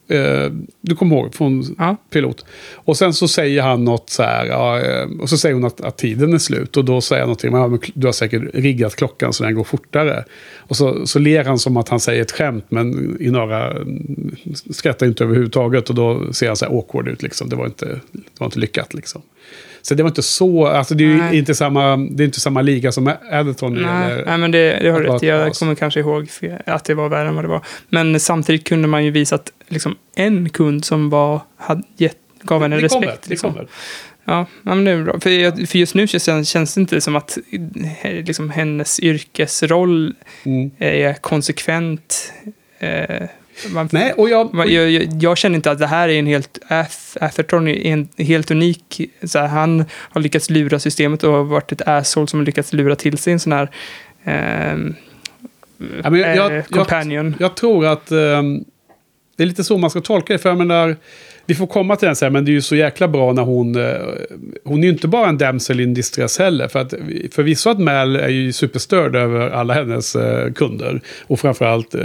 Eh, 0.09 0.51
du 0.81 0.97
kommer 0.97 1.17
ihåg 1.17 1.35
från 1.35 1.75
Ja. 1.79 1.97
pilot. 2.11 2.45
Och 2.75 2.97
sen 2.97 3.13
så 3.13 3.29
säger 3.29 3.63
han 3.63 3.85
något 3.85 4.11
så 4.11 4.23
här, 4.23 4.47
ja, 4.47 4.81
eh, 4.81 5.09
och 5.21 5.29
så 5.29 5.39
säger 5.39 5.55
hon 5.55 5.65
att, 5.65 5.81
att 5.81 5.99
tiden 5.99 6.35
är 6.35 6.39
slut. 6.39 6.77
Och 6.77 6.85
då 6.85 7.01
säger 7.01 7.23
han 7.23 7.29
någonting, 7.29 7.53
ja, 7.53 7.69
men 7.69 7.81
du 7.95 8.07
har 8.07 8.13
säkert 8.13 8.43
riggat 8.55 8.97
klockan 8.97 9.33
så 9.33 9.45
den 9.45 9.55
går 9.55 9.65
fortare. 9.65 10.25
Och 10.57 10.77
så, 10.77 11.07
så 11.07 11.19
ler 11.19 11.45
han 11.45 11.59
som 11.59 11.77
att 11.77 11.89
han 11.89 12.01
säger 12.01 12.23
ett 12.23 12.33
skämt, 12.33 12.65
men 12.69 13.17
i 13.21 13.31
några 13.31 13.71
mm, 13.71 14.37
skrattar 14.71 15.07
inte 15.07 15.25
överhuvudtaget. 15.25 15.89
Och 15.89 15.95
då 15.95 16.33
ser 16.33 16.47
han 16.47 16.57
så 16.57 16.65
här 16.65 16.73
awkward 16.73 17.09
ut, 17.09 17.23
liksom. 17.23 17.49
det, 17.49 17.57
var 17.57 17.67
inte, 17.67 17.87
det 18.13 18.41
var 18.41 18.47
inte 18.47 18.59
lyckat. 18.59 18.95
Liksom. 18.95 19.23
Så 19.83 19.95
det 19.95 20.03
var 20.03 20.11
inte 20.11 20.23
så, 20.23 20.67
alltså 20.67 20.95
det 20.95 21.05
är 21.05 21.33
ju 21.33 21.39
inte 21.39 21.55
samma, 21.55 21.97
det 21.97 22.23
är 22.23 22.25
inte 22.25 22.41
samma 22.41 22.63
liga 22.63 22.93
som 22.93 23.13
Adderton. 23.33 23.75
Nej, 23.75 24.23
nej, 24.27 24.39
men 24.39 24.51
det, 24.51 24.79
det 24.83 24.91
har 24.91 25.01
rätt. 25.01 25.23
Jag 25.23 25.55
kommer 25.55 25.75
kanske 25.75 26.01
ihåg 26.01 26.29
att 26.67 26.85
det 26.85 26.95
var 26.95 27.09
värre 27.09 27.29
än 27.29 27.35
vad 27.35 27.45
det 27.45 27.49
var. 27.49 27.63
Men 27.89 28.21
samtidigt 28.21 28.65
kunde 28.65 28.89
man 28.89 29.05
ju 29.05 29.11
visa 29.11 29.35
att 29.35 29.53
liksom, 29.69 29.97
en 30.17 30.49
kund 30.49 30.85
som 30.85 31.11
var, 31.11 31.41
hade 31.57 31.83
gett, 31.97 32.17
gav 32.43 32.63
henne 32.63 32.77
det 32.77 32.83
respekt. 32.83 32.93
kommer, 33.03 33.17
det 33.23 33.31
liksom. 33.31 33.53
kommer. 33.53 33.69
Ja, 34.25 34.47
men 34.63 34.85
det 34.85 34.91
är 34.91 35.03
bra. 35.03 35.13
För, 35.21 35.67
för 35.67 35.79
just 35.79 35.95
nu 35.95 36.07
känns, 36.07 36.49
känns 36.49 36.75
det 36.75 36.81
inte 36.81 37.01
som 37.01 37.17
att 37.17 37.39
eh, 38.03 38.13
liksom, 38.25 38.51
hennes 38.51 39.01
yrkesroll 39.01 40.15
Mm. 40.45 40.71
är 40.79 41.15
konsekvent. 41.15 42.33
Eh, 42.79 43.23
man, 43.75 43.89
Nej, 43.93 44.13
och 44.13 44.29
jag, 44.31 44.55
man, 44.55 44.73
jag, 44.73 44.91
jag, 44.91 45.23
jag 45.23 45.39
känner 45.39 45.57
inte 45.57 45.71
att 45.71 45.79
det 45.79 45.87
här 45.87 46.09
är 46.09 46.19
en 46.19 46.27
helt... 46.27 46.59
Ath- 46.69 47.17
Atherton 47.21 47.69
är 47.69 47.87
en 47.87 48.09
helt 48.19 48.51
unik. 48.51 49.01
Så 49.25 49.39
här, 49.39 49.47
han 49.47 49.85
har 49.93 50.21
lyckats 50.21 50.51
lura 50.51 50.79
systemet 50.79 51.25
och 51.25 51.33
har 51.33 51.45
varit 51.45 51.73
ett 51.73 51.89
asshole 51.89 52.27
som 52.27 52.41
har 52.41 52.47
lyckats 52.47 52.73
lura 52.73 52.97
till 52.97 53.19
sig 53.19 53.33
en 53.33 53.41
sån 53.41 53.53
här... 53.53 53.71
ehm, 54.25 54.95
Ja, 56.05 56.11
men 56.11 56.21
jag- 56.21 56.57
eh, 56.57 56.65
companion. 56.65 57.35
Jag 57.41 57.55
tror 57.57 57.87
att 57.87 58.11
ehm, 58.13 58.65
det 59.37 59.43
är 59.43 59.47
lite 59.47 59.65
så 59.65 59.79
man 59.79 59.91
ska 59.91 60.01
tolka 60.01 60.33
det. 60.33 60.39
För 60.39 60.49
jag 60.49 60.59
menar, 60.59 60.97
vi 61.47 61.55
får 61.55 61.67
komma 61.67 61.97
till 61.97 62.07
den 62.07 62.17
sen, 62.17 62.33
men 62.33 62.45
det 62.45 62.51
är 62.51 62.53
ju 62.53 62.61
så 62.63 62.77
jäkla 62.77 63.09
bra 63.09 63.33
när 63.33 63.43
hon... 63.43 63.75
eh, 63.77 63.93
hon 64.65 64.79
är 64.79 64.83
ju 64.87 64.93
inte 64.93 65.09
bara 65.09 65.29
en 65.29 65.39
damsel 65.39 65.81
in 65.81 65.95
distress 65.95 66.39
heller. 66.39 66.69
För 66.69 66.79
att 66.81 66.95
förvisso 67.33 67.71
att 67.71 67.79
Mal 67.81 68.17
är 68.17 68.29
ju 68.29 68.53
superstörd 68.53 69.17
över 69.17 69.51
alla 69.51 69.75
hennes 69.75 70.17
eh, 70.17 70.53
kunder. 70.53 71.01
Och 71.27 71.41
framförallt 71.41 71.95
eh, 71.95 72.01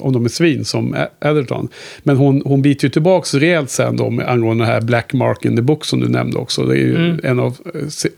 om 0.00 0.12
de 0.12 0.24
är 0.24 0.28
svin 0.28 0.64
som 0.64 0.96
Atherton. 1.20 1.68
Men 2.02 2.16
hon, 2.16 2.42
hon 2.44 2.62
biter 2.62 2.84
ju 2.86 2.90
tillbaka 2.90 3.38
rejält 3.38 3.70
sen 3.70 3.96
då 3.96 4.04
angående 4.26 4.64
den 4.64 4.72
här 4.72 4.80
Black 4.80 5.12
Mark 5.12 5.44
in 5.44 5.56
the 5.56 5.62
Book 5.62 5.84
som 5.84 6.00
du 6.00 6.08
nämnde 6.08 6.38
också. 6.38 6.62
Det 6.64 6.74
är 6.74 6.76
ju 6.78 6.96
Mm. 6.96 7.20
en 7.24 7.40
av 7.40 7.56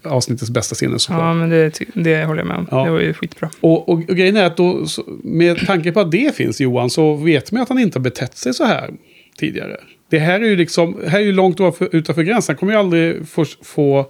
avsnittets 0.02 0.50
bästa 0.50 0.74
scener 0.74 0.98
såklart. 0.98 1.20
Ja, 1.22 1.34
men 1.34 1.50
det, 1.50 1.72
det 1.94 2.24
håller 2.24 2.40
jag 2.40 2.46
med 2.48 2.56
om. 2.56 2.66
Ja. 2.70 2.84
Det 2.84 2.90
var 2.90 3.00
ju 3.00 3.14
skitbra. 3.14 3.50
Och, 3.60 3.88
och, 3.88 3.94
och 4.08 4.16
grejen 4.16 4.36
är 4.36 4.44
att 4.44 4.56
då, 4.56 4.86
så- 4.86 5.04
med 5.24 5.66
tanke 5.66 5.92
på 5.92 6.00
att 6.00 6.10
det 6.10 6.36
finns 6.36 6.60
Johan, 6.60 6.90
så 6.90 7.14
vet 7.14 7.52
man 7.52 7.62
att 7.62 7.68
han 7.68 7.78
inte 7.78 7.98
har 7.98 8.02
betett 8.02 8.36
sig 8.36 8.54
så 8.54 8.64
här 8.64 8.90
tidigare. 9.38 9.76
Det 10.12 10.18
här 10.18 10.40
är 10.40 10.44
ju 10.44 10.56
liksom, 10.56 10.96
här 11.06 11.18
är 11.18 11.24
ju 11.24 11.32
långt 11.32 11.60
utanför, 11.80 12.22
gränsen. 12.22 12.52
Han 12.52 12.58
kommer 12.58 12.72
ju 12.72 12.78
aldrig 12.78 13.28
få, 13.28 13.44
få 13.62 14.06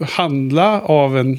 handla 0.00 0.80
av 0.80 1.18
en 1.18 1.32
eh, 1.32 1.38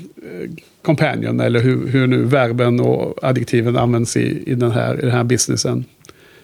companion, 0.81 1.39
eller 1.39 1.59
hur, 1.59 1.87
hur 1.87 2.07
nu 2.07 2.23
verben 2.23 2.79
och 2.79 3.23
adjektiven 3.23 3.77
används 3.77 4.17
i, 4.17 4.43
i, 4.45 4.55
den 4.55 4.71
här, 4.71 4.97
i 4.97 5.01
den 5.01 5.11
här 5.11 5.23
businessen. 5.23 5.85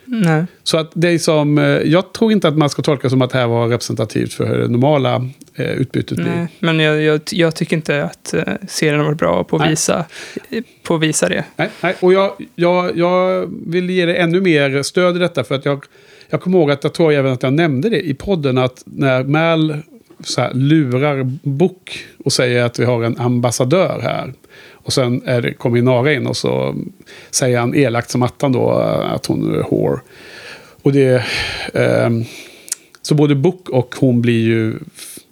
Nej. 0.06 0.46
Så 0.64 0.78
att 0.78 0.92
det 0.94 1.10
är 1.10 1.18
som, 1.18 1.58
eh, 1.58 1.66
jag 1.66 2.14
tror 2.14 2.32
inte 2.32 2.48
att 2.48 2.58
man 2.58 2.70
ska 2.70 2.82
tolka 2.82 3.10
som 3.10 3.22
att 3.22 3.30
det 3.30 3.38
här 3.38 3.48
var 3.48 3.68
representativt 3.68 4.34
för 4.34 4.46
hur 4.46 4.58
det 4.58 4.68
normala 4.68 5.30
eh, 5.56 5.72
utbytet 5.72 6.18
blir. 6.18 6.28
Nej, 6.36 6.48
men 6.60 6.80
jag, 6.80 7.02
jag, 7.02 7.22
jag 7.32 7.56
tycker 7.56 7.76
inte 7.76 8.04
att 8.04 8.34
eh, 8.34 8.44
serien 8.68 9.00
har 9.00 9.06
varit 9.06 9.20
bra 9.20 9.44
på 9.44 9.58
att 9.58 9.72
visa, 9.72 10.06
på 10.84 10.98
visa 10.98 11.30
det. 11.30 11.46
Nej, 11.56 11.70
nej. 11.82 11.96
och 12.00 12.14
jag, 12.14 12.32
jag, 12.56 12.98
jag 12.98 13.50
vill 13.68 13.90
ge 13.90 14.06
dig 14.06 14.18
ännu 14.18 14.42
mer 14.42 14.84
stöd 14.84 15.16
i 15.16 15.20
detta. 15.20 15.44
För 15.44 15.56
att 15.56 15.66
jag, 15.66 15.86
jag 16.32 16.42
kommer 16.42 16.58
ihåg 16.58 16.72
att 16.72 16.84
jag 16.84 16.94
tror 16.94 17.14
även 17.14 17.34
att 17.34 17.44
jag 17.44 17.54
nämnde 17.54 17.90
det 17.90 18.02
i 18.02 18.14
podden. 18.14 18.58
Att 18.58 18.84
när 18.86 19.24
Mal 19.24 19.78
så 20.24 20.42
här, 20.42 20.54
lurar 20.54 21.24
Book 21.44 22.06
och 22.24 22.34
säger 22.34 22.64
att 22.64 22.80
vi 22.80 22.86
har 22.86 23.04
en 23.04 23.18
ambassadör 23.18 24.00
här. 24.04 24.34
Och 24.72 24.94
sen 24.94 25.22
är 25.26 25.42
det, 25.42 25.54
kommer 25.54 25.78
Inara 25.78 26.14
in 26.14 26.28
och 26.28 26.38
så 26.38 26.76
säger 27.32 27.60
han 27.60 27.76
elakt 27.76 28.10
som 28.10 28.22
attan 28.24 28.52
då 28.52 28.70
att 28.70 29.26
hon 29.26 29.56
är 29.56 29.64
whore. 29.64 30.00
Och 30.82 30.92
det... 30.92 31.24
ehm, 31.74 32.24
så 33.02 33.16
både 33.16 33.36
Book 33.36 33.70
och 33.70 33.96
hon 34.00 34.22
blir 34.22 34.44
ju... 34.44 34.74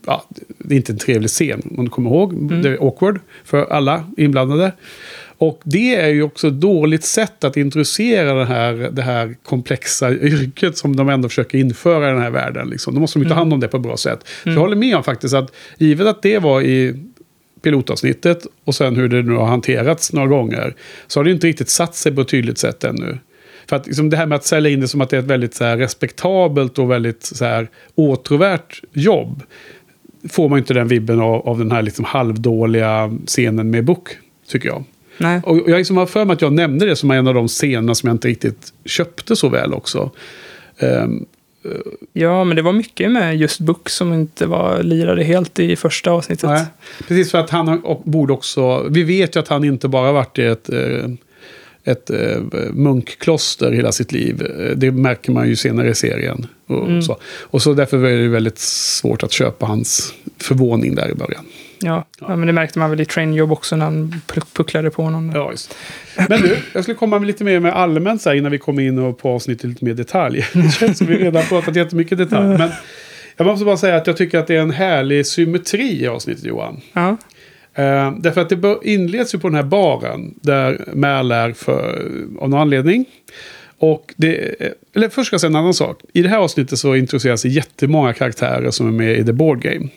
Ja, 0.05 0.23
det 0.57 0.73
är 0.73 0.77
inte 0.77 0.91
en 0.91 0.97
trevlig 0.97 1.29
scen, 1.29 1.75
om 1.77 1.85
du 1.85 1.91
kommer 1.91 2.09
ihåg. 2.09 2.51
Det 2.63 2.69
är 2.69 2.87
awkward 2.87 3.19
för 3.43 3.65
alla 3.65 4.03
inblandade. 4.17 4.71
Och 5.39 5.61
det 5.63 5.95
är 5.95 6.07
ju 6.07 6.23
också 6.23 6.47
ett 6.47 6.61
dåligt 6.61 7.03
sätt 7.03 7.43
att 7.43 7.57
introducera 7.57 8.33
det 8.33 8.45
här, 8.45 8.73
det 8.73 9.01
här 9.01 9.35
komplexa 9.43 10.11
yrket 10.11 10.77
som 10.77 10.95
de 10.95 11.09
ändå 11.09 11.29
försöker 11.29 11.57
införa 11.57 12.09
i 12.09 12.11
den 12.11 12.21
här 12.21 12.29
världen. 12.29 12.69
Liksom. 12.69 12.93
Då 12.93 12.99
måste 12.99 13.19
de 13.19 13.23
ju 13.23 13.29
ta 13.29 13.35
hand 13.35 13.53
om 13.53 13.59
det 13.59 13.67
på 13.67 13.77
ett 13.77 13.83
bra 13.83 13.97
sätt. 13.97 14.19
Så 14.43 14.49
jag 14.49 14.59
håller 14.59 14.75
med 14.75 14.95
om 14.95 15.03
faktiskt 15.03 15.35
att 15.35 15.55
givet 15.77 16.07
att 16.07 16.21
det 16.21 16.39
var 16.39 16.61
i 16.61 16.95
pilotavsnittet 17.61 18.47
och 18.65 18.75
sen 18.75 18.95
hur 18.95 19.09
det 19.09 19.21
nu 19.21 19.33
har 19.33 19.45
hanterats 19.45 20.13
några 20.13 20.27
gånger 20.27 20.75
så 21.07 21.19
har 21.19 21.23
det 21.23 21.31
inte 21.31 21.47
riktigt 21.47 21.69
satt 21.69 21.95
sig 21.95 22.15
på 22.15 22.21
ett 22.21 22.27
tydligt 22.27 22.57
sätt 22.57 22.83
ännu. 22.83 23.17
För 23.67 23.75
att 23.75 23.87
liksom 23.87 24.09
det 24.09 24.17
här 24.17 24.25
med 24.25 24.35
att 24.35 24.45
sälja 24.45 24.71
in 24.71 24.81
det 24.81 24.87
som 24.87 25.01
att 25.01 25.09
det 25.09 25.17
är 25.17 25.21
ett 25.21 25.25
väldigt 25.25 25.55
så 25.55 25.63
här, 25.63 25.77
respektabelt 25.77 26.79
och 26.79 26.91
väldigt 26.91 27.23
så 27.23 27.45
här, 27.45 27.69
åtråvärt 27.95 28.81
jobb 28.93 29.43
får 30.29 30.49
man 30.49 30.59
inte 30.59 30.73
den 30.73 30.87
vibben 30.87 31.19
av, 31.19 31.47
av 31.47 31.57
den 31.57 31.71
här 31.71 31.81
liksom 31.81 32.05
halvdåliga 32.05 33.17
scenen 33.25 33.71
med 33.71 33.85
Book, 33.85 34.09
tycker 34.47 34.69
jag. 34.69 34.83
Nej. 35.19 35.41
Och 35.45 35.57
jag 35.67 35.77
liksom 35.77 35.97
har 35.97 36.05
för 36.05 36.25
mig 36.25 36.33
att 36.33 36.41
jag 36.41 36.53
nämnde 36.53 36.85
det 36.85 36.95
som 36.95 37.11
en 37.11 37.27
av 37.27 37.33
de 37.33 37.47
scenerna 37.47 37.95
som 37.95 38.07
jag 38.07 38.13
inte 38.13 38.27
riktigt 38.27 38.73
köpte 38.85 39.35
så 39.35 39.49
väl 39.49 39.73
också. 39.73 40.11
Ehm, 40.79 41.25
Ja, 42.13 42.43
men 42.43 42.55
det 42.55 42.61
var 42.61 42.73
mycket 42.73 43.11
med 43.11 43.37
just 43.37 43.59
Book 43.59 43.89
som 43.89 44.13
inte 44.13 44.45
var 44.45 44.83
lirade 44.83 45.23
helt 45.23 45.59
i 45.59 45.75
första 45.75 46.11
avsnittet. 46.11 46.49
nej. 46.49 46.65
Precis 47.07 47.31
för 47.31 47.37
att 47.37 47.49
han 47.49 47.81
borde 48.03 48.33
också... 48.33 48.83
Vi 48.89 49.03
vet 49.03 49.35
ju 49.35 49.39
att 49.39 49.47
han 49.47 49.63
inte 49.63 49.87
bara 49.87 50.11
varit 50.11 50.39
i 50.39 50.43
ett, 50.45 50.69
eh, 50.69 51.09
ett 51.83 52.09
eh, 52.09 52.37
munkkloster 52.73 53.71
hela 53.71 53.91
sitt 53.91 54.11
liv. 54.11 54.41
Eh, 54.59 54.75
Det 54.77 54.91
märker 54.91 55.31
man 55.31 55.47
ju 55.47 55.55
senare 55.55 55.89
i 55.89 55.95
serien. 55.95 56.47
Och, 56.67 56.87
Mm. 56.87 57.01
så. 57.01 57.17
och 57.23 57.61
så 57.61 57.73
därför 57.73 57.97
var 57.97 58.09
det 58.09 58.27
väldigt 58.27 58.59
svårt 58.59 59.23
att 59.23 59.31
köpa 59.31 59.65
hans 59.65 60.13
förvåning 60.37 60.95
där 60.95 61.09
i 61.11 61.13
början. 61.13 61.45
Ja. 61.81 62.05
ja, 62.19 62.35
men 62.35 62.47
det 62.47 62.53
märkte 62.53 62.79
man 62.79 62.89
väl 62.89 63.01
i 63.01 63.05
Trainjob 63.05 63.51
också 63.51 63.75
när 63.75 63.85
han 63.85 64.21
puck- 64.27 64.53
pucklade 64.53 64.91
på 64.91 65.03
honom. 65.03 65.31
Ja, 65.35 65.51
just. 65.51 65.75
Men 66.29 66.41
du, 66.41 66.57
jag 66.73 66.83
skulle 66.83 66.95
komma 66.97 67.19
med 67.19 67.27
lite 67.27 67.43
mer 67.43 67.59
med 67.59 67.73
allmänt 67.75 68.21
så 68.21 68.29
här, 68.29 68.35
innan 68.37 68.51
vi 68.51 68.57
kommer 68.57 68.83
in 68.83 68.99
och 68.99 69.17
på 69.17 69.29
avsnittet 69.29 69.63
lite 69.69 69.85
mer 69.85 69.93
detalj. 69.93 70.45
Det 70.53 70.71
känns 70.71 70.97
som 70.97 71.07
vi 71.07 71.17
redan 71.17 71.43
pratat 71.43 71.75
jättemycket 71.75 72.17
detalj. 72.17 72.57
Men 72.57 72.69
jag 73.37 73.45
måste 73.47 73.65
bara 73.65 73.77
säga 73.77 73.95
att 73.95 74.07
jag 74.07 74.17
tycker 74.17 74.39
att 74.39 74.47
det 74.47 74.55
är 74.55 74.61
en 74.61 74.71
härlig 74.71 75.25
symmetri 75.25 76.01
i 76.03 76.07
avsnittet 76.07 76.43
Johan. 76.43 76.81
Ja. 76.93 77.17
Eh, 77.73 78.11
därför 78.19 78.41
att 78.41 78.49
det 78.49 78.77
inleds 78.83 79.35
ju 79.35 79.39
på 79.39 79.47
den 79.47 79.55
här 79.55 79.63
baren 79.63 80.33
där 80.41 80.83
Mal 80.93 81.31
är 81.31 81.51
för, 81.53 82.11
av 82.39 82.49
någon 82.49 82.59
anledning. 82.61 83.05
Och 83.77 84.13
det, 84.17 84.55
eller 84.95 85.09
först 85.09 85.27
ska 85.27 85.33
jag 85.33 85.41
säga 85.41 85.49
en 85.49 85.55
annan 85.55 85.73
sak. 85.73 86.01
I 86.13 86.21
det 86.21 86.29
här 86.29 86.37
avsnittet 86.37 86.79
så 86.79 86.95
introduceras 86.95 87.45
jättemånga 87.45 88.13
karaktärer 88.13 88.71
som 88.71 88.87
är 88.87 88.91
med 88.91 89.19
i 89.19 89.25
The 89.25 89.33
Board 89.33 89.61
Game. 89.61 89.87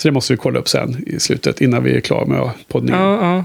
Så 0.00 0.08
det 0.08 0.12
måste 0.12 0.32
vi 0.32 0.36
kolla 0.36 0.58
upp 0.58 0.68
sen 0.68 1.04
i 1.06 1.20
slutet 1.20 1.60
innan 1.60 1.84
vi 1.84 1.96
är 1.96 2.00
klara 2.00 2.26
med 2.26 2.50
poddningen. 2.68 3.00
Ja, 3.02 3.14
ja. 3.36 3.44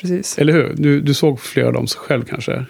Precis. 0.00 0.38
Eller 0.38 0.52
hur? 0.52 0.74
Du, 0.76 1.00
du 1.00 1.14
såg 1.14 1.40
flera 1.40 1.66
av 1.66 1.72
dem 1.72 1.86
själv 1.86 2.24
kanske? 2.24 2.64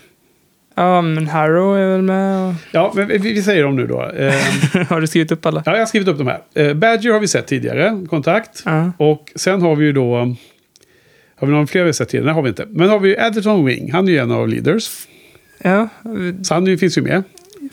Ja, 0.74 1.02
men 1.02 1.26
Harrow 1.26 1.78
är 1.78 1.88
väl 1.92 2.02
med. 2.02 2.48
och- 2.48 2.54
Ja, 2.70 2.92
men 2.96 3.08
vi, 3.08 3.18
vi 3.18 3.42
säger 3.42 3.62
dem 3.62 3.76
nu 3.76 3.86
då. 3.86 4.02
Eh, 4.16 4.86
Har 4.88 5.00
du 5.00 5.06
skrivit 5.06 5.32
upp 5.32 5.46
alla? 5.46 5.62
ja, 5.66 5.72
jag 5.72 5.78
har 5.78 5.86
skrivit 5.86 6.08
upp 6.08 6.18
de 6.18 6.26
här. 6.26 6.40
Eh, 6.54 6.74
Badger 6.74 7.10
har 7.12 7.20
vi 7.20 7.28
sett 7.28 7.46
tidigare, 7.46 8.06
kontakt. 8.10 8.62
Ja. 8.64 8.92
Och 8.98 9.32
sen 9.34 9.62
har 9.62 9.76
vi 9.76 9.84
ju 9.84 9.92
då... 9.92 10.36
Har 11.36 11.46
vi 11.46 11.52
någon 11.52 11.66
fler 11.66 11.84
vi 11.84 11.92
sett 11.92 12.08
tidigare? 12.08 12.26
Nej, 12.26 12.34
har 12.34 12.42
vi 12.42 12.48
inte. 12.48 12.66
Men 12.70 12.88
har 12.88 12.98
vi 13.00 13.08
ju 13.08 13.18
Adderton 13.18 13.64
Wing. 13.64 13.92
Han 13.92 14.08
är 14.08 14.12
ju 14.12 14.18
en 14.18 14.30
av 14.32 14.48
leaders. 14.48 15.06
Ja, 15.62 15.88
Så 16.42 16.54
han 16.54 16.78
finns 16.78 16.98
ju 16.98 17.02
med. 17.02 17.22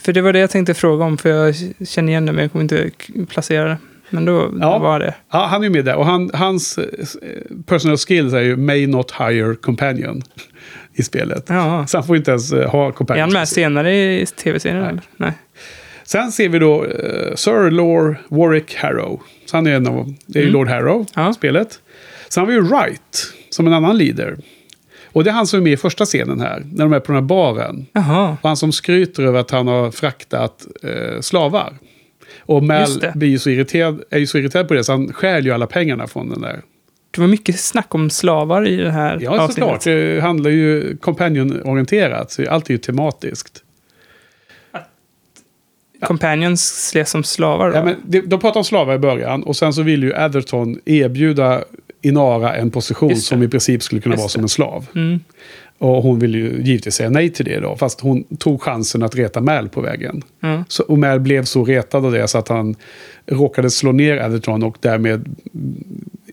för 0.02 0.14
det 0.14 0.22
var 0.22 0.34
det 0.34 0.40
jag 0.40 0.50
tänkte 0.50 0.74
fråga 0.74 1.06
om, 1.06 1.18
för 1.18 1.30
jag 1.30 1.56
känner 1.88 2.10
igen 2.10 2.26
det, 2.26 2.32
men 2.32 2.42
jag 2.42 2.52
kommer 2.52 2.64
inte 2.64 2.90
placera 3.30 3.70
det. 3.70 3.78
Men 4.14 4.26
då 4.26 4.54
Ja. 4.62 4.78
var 4.80 5.00
det. 5.00 5.16
Ja, 5.32 5.46
han 5.46 5.62
är 5.62 5.64
ju 5.68 5.70
med 5.74 5.86
där. 5.86 5.96
Och 5.96 6.06
han, 6.06 6.32
hans 6.34 6.78
eh, 6.78 6.86
personal 7.66 7.98
skills 7.98 8.34
är 8.34 8.42
ju 8.42 8.56
May 8.58 8.88
Not 8.88 9.12
Hire 9.12 9.56
Companion 9.56 10.22
i 10.94 11.04
spelet. 11.04 11.46
Ja. 11.50 11.88
Så 11.88 11.98
han 11.98 12.08
får 12.08 12.16
inte 12.18 12.32
ens 12.32 12.54
eh, 12.54 12.70
ha 12.70 12.88
Är 12.88 12.92
companion. 12.92 13.22
han 13.22 13.34
med 13.34 13.48
senare 13.48 13.96
i 13.96 14.26
tv-serien? 14.26 14.82
Nej. 14.96 15.04
Nej. 15.18 15.32
Sen 16.04 16.32
ser 16.32 16.50
vi 16.50 16.60
då 16.60 16.84
uh, 16.86 17.36
Sir 17.36 17.72
Lore 17.72 18.16
Warwick 18.28 18.76
Harrow. 18.76 19.22
Så 19.46 19.58
han 19.58 19.68
är 19.68 19.76
en 19.76 19.88
av, 19.88 20.14
det 20.26 20.40
är 20.40 20.44
ju 20.44 20.50
Lord 20.50 20.68
Harrow, 20.68 20.96
Mm. 20.96 21.06
Ja. 21.16 21.34
spelet. 21.34 21.80
Sen 22.30 22.42
har 22.42 22.48
vi 22.48 22.54
ju 22.54 22.62
Wright, 22.62 23.34
som 23.50 23.68
en 23.68 23.74
annan 23.74 23.98
leader. 23.98 24.38
Och 25.06 25.24
det 25.24 25.30
är 25.30 25.34
han 25.34 25.48
som 25.48 25.60
är 25.60 25.64
med 25.64 25.74
i 25.74 25.78
första 25.78 26.06
scenen 26.06 26.42
här, 26.42 26.64
när 26.72 26.86
de 26.86 26.94
är 26.94 27.00
på 27.00 27.12
den 27.12 27.16
här 27.22 27.28
baren. 27.28 27.86
Jaha. 27.94 28.38
Och 28.42 28.48
han 28.50 28.58
som 28.58 28.72
skryter 28.72 29.24
över 29.24 29.40
att 29.40 29.52
han 29.52 29.68
har 29.68 29.92
fraktat 29.92 30.68
eh, 30.84 31.20
slavar. 31.22 31.74
Och 32.42 32.64
det. 32.64 33.12
blir 33.16 33.30
ju 33.30 33.40
så 33.40 33.50
irriterad, 33.50 34.04
är 34.10 34.20
ju 34.20 34.28
så 34.28 34.38
irriterad 34.38 34.68
på 34.68 34.74
det 34.74 34.84
så 34.84 34.92
han 34.92 35.14
stjäl 35.14 35.46
ju 35.46 35.52
alla 35.52 35.68
pengarna 35.68 36.08
från 36.08 36.30
den 36.30 36.42
där. 36.42 36.62
Det 37.12 37.22
var 37.22 37.28
mycket 37.28 37.60
snack 37.60 37.96
om 37.96 38.10
slavar 38.10 38.68
i 38.68 38.76
det 38.76 38.92
här 38.92 39.20
Ja, 39.22 39.30
avsnittet. 39.32 39.56
såklart. 39.64 39.84
Det 39.84 40.22
handlar 40.22 40.50
ju 40.52 40.98
companion-orienterat, 40.98 42.32
så 42.32 42.50
allt 42.50 42.70
är 42.70 42.74
ju 42.74 42.78
tematiskt. 42.78 43.64
Companions 46.02 46.72
ses 46.88 47.10
som 47.10 47.24
slavar 47.24 47.70
då? 47.72 47.76
Ja, 47.78 47.84
men 47.84 47.96
de, 48.06 48.22
de 48.22 48.40
pratar 48.40 48.60
om 48.60 48.64
slavar 48.64 48.96
i 48.96 49.00
början 49.00 49.44
och 49.44 49.56
sen 49.56 49.74
så 49.74 49.82
vill 49.82 50.04
ju 50.04 50.16
Atherton 50.16 50.80
erbjuda 50.86 51.64
Inara 52.02 52.56
en 52.56 52.72
position 52.72 53.16
som 53.16 53.44
i 53.44 53.48
princip 53.48 53.84
skulle 53.84 54.02
kunna 54.02 54.14
Just 54.16 54.22
vara 54.22 54.30
som 54.30 54.42
det. 54.42 54.46
en 54.46 54.50
slav. 54.50 54.86
Mm. 54.96 55.20
Och 55.84 56.04
hon 56.04 56.20
vill 56.20 56.36
ju 56.36 56.62
givetvis 56.64 56.96
säga 56.96 57.10
nej 57.10 57.30
till 57.30 57.46
det 57.46 57.60
då, 57.60 57.76
fast 57.76 58.02
hon 58.02 58.24
tog 58.24 58.62
chansen 58.62 59.04
att 59.04 59.16
reta 59.16 59.42
Mal 59.42 59.70
på 59.70 59.82
vägen. 59.82 60.22
Ja. 60.40 60.64
Så, 60.68 60.84
och 60.84 61.00
Mal 61.00 61.20
blev 61.20 61.44
så 61.44 61.66
retad 61.66 62.06
av 62.06 62.12
det 62.12 62.28
så 62.28 62.38
att 62.38 62.48
han 62.48 62.76
råkade 63.26 63.70
slå 63.70 63.92
ner 63.92 64.18
Atherton 64.18 64.64
och 64.64 64.78
därmed 64.80 65.36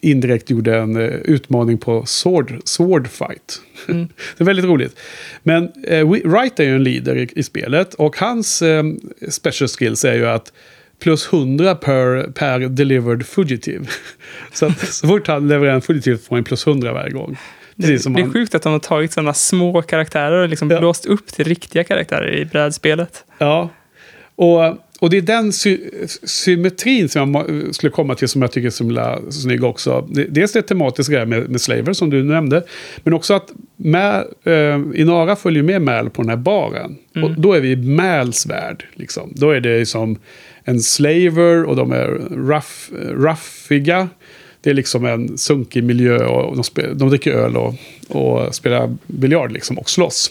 indirekt 0.03 0.51
gjorde 0.51 0.79
en 0.79 0.97
eh, 0.97 1.09
utmaning 1.09 1.79
på 1.79 2.07
sword, 2.07 2.61
sword 2.65 3.09
fight. 3.09 3.61
Mm. 3.89 4.09
det 4.37 4.45
är 4.45 4.47
väldigt 4.47 4.65
roligt. 4.65 4.99
Men 5.43 5.73
eh, 5.87 6.07
Wright 6.09 6.61
är 6.61 6.65
ju 6.65 6.75
en 6.75 6.85
leader 6.85 7.17
i, 7.17 7.29
i 7.37 7.43
spelet 7.43 7.95
och 7.95 8.17
hans 8.17 8.63
eh, 8.63 8.85
special 9.29 9.69
skills 9.69 10.05
är 10.05 10.15
ju 10.15 10.29
att 10.29 10.53
plus 11.01 11.33
100 11.33 11.75
per, 11.75 12.31
per 12.31 12.59
delivered 12.59 13.27
fugitive. 13.27 13.87
så 14.53 14.67
att 14.67 14.79
så 14.95 15.09
fort 15.09 15.27
han 15.27 15.49
levererar 15.49 15.75
en 15.75 15.83
fugitive 15.83 16.19
får 16.19 16.37
han 16.37 16.45
plus 16.45 16.67
100 16.67 16.93
varje 16.93 17.11
gång. 17.11 17.37
Precis 17.81 18.03
som 18.03 18.13
det 18.13 18.21
är 18.21 18.23
han, 18.25 18.33
sjukt 18.33 18.55
att 18.55 18.63
de 18.63 18.73
har 18.73 18.81
tagit 18.81 19.13
sådana 19.13 19.35
små 19.35 19.83
karaktärer 19.83 20.43
och 20.43 20.49
liksom 20.49 20.71
Ja. 20.71 20.79
blåst 20.79 21.07
upp 21.07 21.27
till 21.27 21.45
riktiga 21.45 21.85
karaktärer 21.85 22.35
i 22.37 22.45
brädspelet. 22.45 23.25
Ja. 23.39 23.69
Och, 24.37 24.61
och 25.01 25.11
det 25.11 25.17
är 25.17 25.23
den 25.23 25.53
sy 25.53 25.79
symmetrin 26.25 27.09
som 27.09 27.35
jag 27.35 27.75
skulle 27.75 27.91
komma 27.91 28.15
till 28.15 28.29
som 28.29 28.43
jag 28.43 28.53
tycker 28.53 28.67
är 28.67 28.71
så 28.71 28.85
himla 28.85 29.19
snygg 29.31 29.65
också. 29.65 30.09
Det- 30.11 30.25
Dels 30.25 30.53
det 30.53 30.63
tematiska 30.63 31.27
med, 31.27 31.51
med 31.51 31.61
Slaver 31.61 31.93
som 31.93 32.11
du 32.11 32.23
nämnde. 32.23 32.65
Men 33.05 33.15
också 33.15 33.35
att 33.35 33.49
Mal, 33.77 34.25
eh, 34.45 34.81
Inara 35.01 35.37
följer 35.37 35.63
med 35.63 35.83
Mal 35.83 36.11
på 36.11 36.23
den 36.23 36.29
här 36.29 36.37
baren. 36.37 36.97
Och 37.23 37.31
då 37.41 37.53
är 37.53 37.61
vi 37.61 37.71
i 37.71 37.77
Mals 37.77 38.47
värld. 38.47 38.85
Liksom. 38.95 39.33
Då 39.37 39.51
är 39.51 39.61
det 39.61 39.87
som 39.87 40.19
en 40.65 40.81
slaver 40.81 41.65
och 41.65 41.77
de 41.77 41.93
är 41.93 42.07
rough, 42.31 43.03
ruffiga. 43.29 44.09
Det 44.61 44.71
är 44.71 44.75
liksom 44.75 45.05
en 45.05 45.39
sunkig 45.39 45.85
miljö 45.85 46.27
och 46.27 46.57
de, 46.57 46.65
spe, 46.65 46.95
de 46.95 47.09
dricker 47.09 47.33
öl 47.33 47.57
och, 47.57 47.75
och 48.09 48.55
spelar 48.55 48.97
biljard 49.07 49.53
liksom 49.53 49.79
och 49.79 49.91
slåss. 49.91 50.31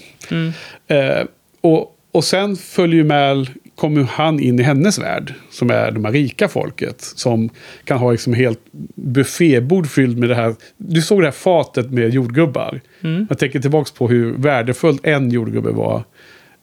Eh, 0.88 1.26
och, 1.62 1.96
och 2.12 2.24
sen 2.24 2.56
följer 2.56 3.04
Mal, 3.04 3.50
kommer 3.76 4.04
han 4.04 4.40
in 4.40 4.60
i 4.60 4.64
hennes 4.64 5.00
värld, 5.00 5.34
som 5.50 5.70
är 5.70 5.92
de 5.92 6.06
här 6.06 6.12
rika 6.12 6.48
folket. 6.48 7.02
Som 7.02 7.50
kan 7.84 7.98
ha 7.98 8.12
liksom 8.12 8.34
helt 8.34 8.60
buffébord 8.96 9.88
fylld 9.88 10.18
med 10.18 10.30
det 10.30 10.36
här. 10.36 10.56
Du 10.78 11.02
såg 11.02 11.22
det 11.22 11.26
här 11.28 11.32
fatet 11.32 11.92
med 11.92 12.14
jordgubbar. 12.14 12.82
Jag 13.30 13.40
tänker 13.40 13.60
tillbaka 13.60 13.92
på 13.98 14.08
hur 14.08 14.34
värdefullt 14.34 15.06
en 15.06 15.32
jordgubbe 15.32 15.70
var. 15.72 16.04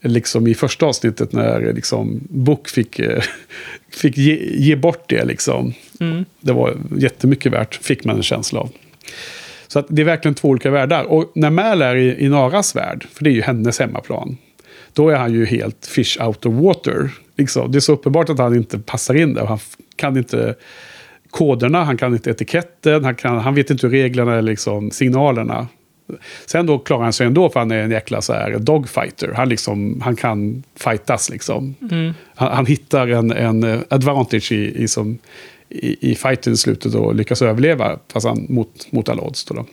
Liksom 0.07 0.47
i 0.47 0.55
första 0.55 0.87
avsnittet 0.87 1.33
när 1.33 1.73
liksom 1.73 2.21
Book 2.31 2.69
fick, 2.69 2.99
eh, 2.99 3.23
fick 3.91 4.19
ge, 4.19 4.39
ge 4.55 4.77
bort 4.77 5.05
det. 5.09 5.25
Liksom. 5.25 5.73
Det 6.41 6.53
var 6.53 6.77
jättemycket 6.97 7.53
värt, 7.53 7.75
fick 7.75 8.05
man 8.05 8.17
en 8.17 8.23
känsla 8.23 8.61
av. 8.61 8.71
Så 9.69 9.79
att 9.79 9.87
det 9.89 10.03
är 10.03 10.07
verkligen 10.07 10.35
två 10.35 10.49
olika 10.49 10.71
världar. 10.71 11.05
Och 11.05 11.33
när 11.35 11.51
Mal 11.51 11.83
är 11.83 11.97
i, 11.97 12.25
i 12.25 12.29
Naras 12.29 12.77
värld, 12.77 13.07
för 13.13 13.25
det 13.25 13.31
är 13.31 13.35
ju 13.35 13.43
hennes 13.43 13.79
hemmaplan, 13.79 14.37
då 14.93 15.09
är 15.09 15.17
han 15.17 15.33
ju 15.33 15.47
helt 15.47 15.87
fish 15.87 16.21
out 16.21 16.47
of 16.47 16.55
water. 16.55 17.11
Liksom. 17.37 17.73
Det 17.73 17.79
är 17.79 17.81
så 17.81 17.93
uppenbart 17.93 18.31
att 18.31 18.39
han 18.39 18.57
inte 18.57 18.79
passar 18.79 19.15
in 19.15 19.35
där. 19.35 19.45
Han 19.45 19.59
kan 19.97 20.17
inte 20.17 20.55
koderna, 21.31 21.85
han 21.85 21.97
kan 21.97 22.13
inte 22.13 22.31
etiketten, 22.31 23.05
han, 23.05 23.15
kan, 23.15 23.39
han 23.39 23.55
vet 23.55 23.71
inte 23.71 23.87
hur 23.87 23.93
reglerna 23.93 24.35
är, 24.35 24.43
liksom, 24.43 24.91
signalerna. 24.91 25.69
Sen 26.47 26.67
då 26.67 26.79
klarar 26.79 27.03
han 27.03 27.13
sig 27.13 27.27
ändå 27.27 27.51
för 27.51 27.61
han 27.61 27.71
är 27.71 27.79
en 27.79 27.91
jäkla 27.91 28.23
så 28.23 28.33
här 28.33 28.59
dogfighter. 28.59 29.33
Han, 29.37 29.49
liksom, 29.49 30.01
han 30.01 30.17
kan 30.17 30.63
fightas 30.77 31.31
liksom. 31.31 31.75
Han, 32.35 32.53
han 32.53 32.67
hittar 32.67 33.09
en, 33.09 33.33
en 33.33 33.85
advantage 33.89 34.53
i, 34.53 34.83
i, 34.83 34.89
som, 34.89 35.19
i, 35.69 36.11
i 36.11 36.15
fighten 36.15 36.53
i 36.53 36.57
slutet 36.57 36.95
och 36.95 37.15
lyckas 37.15 37.43
överleva. 37.43 37.99
Fast 38.13 38.27
han 38.27 38.47
mot, 38.49 38.93
mot 38.93 39.09
alla 39.09 39.23
odds. 39.23 39.45
Då 39.45 39.55
då. 39.55 39.67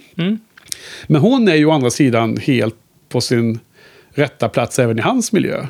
Men 1.07 1.21
hon 1.21 1.47
är 1.47 1.55
ju 1.55 1.65
å 1.65 1.71
andra 1.71 1.89
sidan 1.89 2.37
helt 2.37 2.75
på 3.09 3.21
sin 3.21 3.59
rätta 4.09 4.49
plats 4.49 4.79
även 4.79 4.99
i 4.99 5.01
hans 5.01 5.31
miljö. 5.31 5.67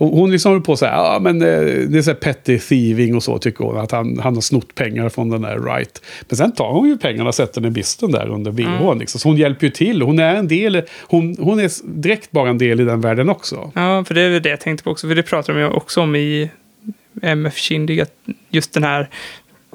Hon, 0.00 0.12
hon 0.12 0.30
liksom 0.30 0.50
håller 0.50 0.64
på 0.64 0.76
så 0.76 0.86
här, 0.86 0.92
ja 0.92 1.18
men 1.22 1.42
eh, 1.42 1.88
det 1.88 1.98
är 1.98 2.02
så 2.02 2.10
här 2.10 2.18
petty 2.18 2.58
thieving 2.58 3.16
och 3.16 3.22
så 3.22 3.38
tycker 3.38 3.64
hon. 3.64 3.76
Att 3.76 3.90
han, 3.90 4.18
han 4.18 4.34
har 4.34 4.40
snott 4.40 4.74
pengar 4.74 5.08
från 5.08 5.30
den 5.30 5.42
där 5.42 5.58
Wright. 5.58 6.02
Men 6.28 6.36
sen 6.36 6.52
tar 6.52 6.72
hon 6.72 6.88
ju 6.88 6.98
pengarna 6.98 7.28
och 7.28 7.34
sätter 7.34 7.60
den 7.60 7.70
i 7.70 7.74
bisten 7.74 8.10
där 8.10 8.28
under 8.28 8.50
VH. 8.50 8.98
Liksom. 8.98 9.20
Så 9.20 9.28
hon 9.28 9.36
hjälper 9.36 9.66
ju 9.66 9.70
till. 9.70 10.02
Hon 10.02 10.18
är 10.18 10.34
en 10.34 10.48
del, 10.48 10.82
hon, 11.00 11.36
hon 11.40 11.60
är 11.60 11.70
direkt 11.84 12.30
bara 12.30 12.50
en 12.50 12.58
del 12.58 12.80
i 12.80 12.84
den 12.84 13.00
världen 13.00 13.28
också. 13.28 13.72
Ja, 13.74 14.04
för 14.04 14.14
det 14.14 14.20
är 14.20 14.40
det 14.40 14.48
jag 14.48 14.60
tänkte 14.60 14.84
på 14.84 14.90
också. 14.90 15.08
För 15.08 15.14
det 15.14 15.22
pratar 15.22 15.52
de 15.52 15.60
ju 15.60 15.68
också 15.68 16.00
om 16.00 16.16
i 16.16 16.50
MF 17.22 17.56
Kindig. 17.56 18.00
Att 18.00 18.14
just 18.50 18.72
den 18.72 18.84
här 18.84 19.08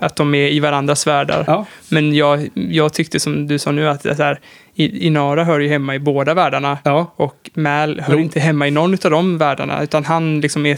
att 0.02 0.16
de 0.16 0.36
är 0.36 0.48
i 0.48 0.60
varandras 0.60 1.08
världar. 1.08 1.44
Ja. 1.48 1.66
Men 1.90 2.16
jag, 2.16 2.50
jag 2.54 2.94
tyckte 2.94 3.20
som 3.20 3.48
du 3.48 3.60
sa 3.60 3.72
nu 3.72 3.90
att 3.90 4.04
det 4.04 4.18
här, 4.18 4.40
I- 4.76 5.08
Inara 5.08 5.44
hör 5.44 5.60
ju 5.60 5.70
hemma 5.70 5.96
i 5.96 6.00
båda 6.00 6.34
världarna. 6.34 6.78
Ja. 6.84 7.14
Och 7.16 7.50
Mal 7.54 8.00
hör 8.00 8.14
Jo. 8.14 8.20
inte 8.20 8.40
hemma 8.40 8.68
i 8.68 8.72
någon 8.72 8.94
av 8.94 9.12
de 9.12 9.38
världarna. 9.38 9.84
Utan 9.84 10.06
han 10.06 10.42
liksom 10.42 10.66
är, 10.66 10.78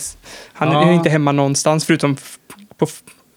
han 0.53 0.71
Ja. 0.71 0.87
är 0.89 0.93
inte 0.93 1.09
hemma 1.09 1.31
någonstans 1.31 1.85
förutom 1.85 2.15
på 2.77 2.87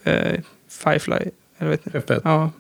eh, 0.05 0.41
Firefly. 0.85 1.17
Eller 1.59 1.71
vet 1.71 1.87
ni? 1.87 1.93
F1. 2.01 2.21
Ja. 2.25 2.51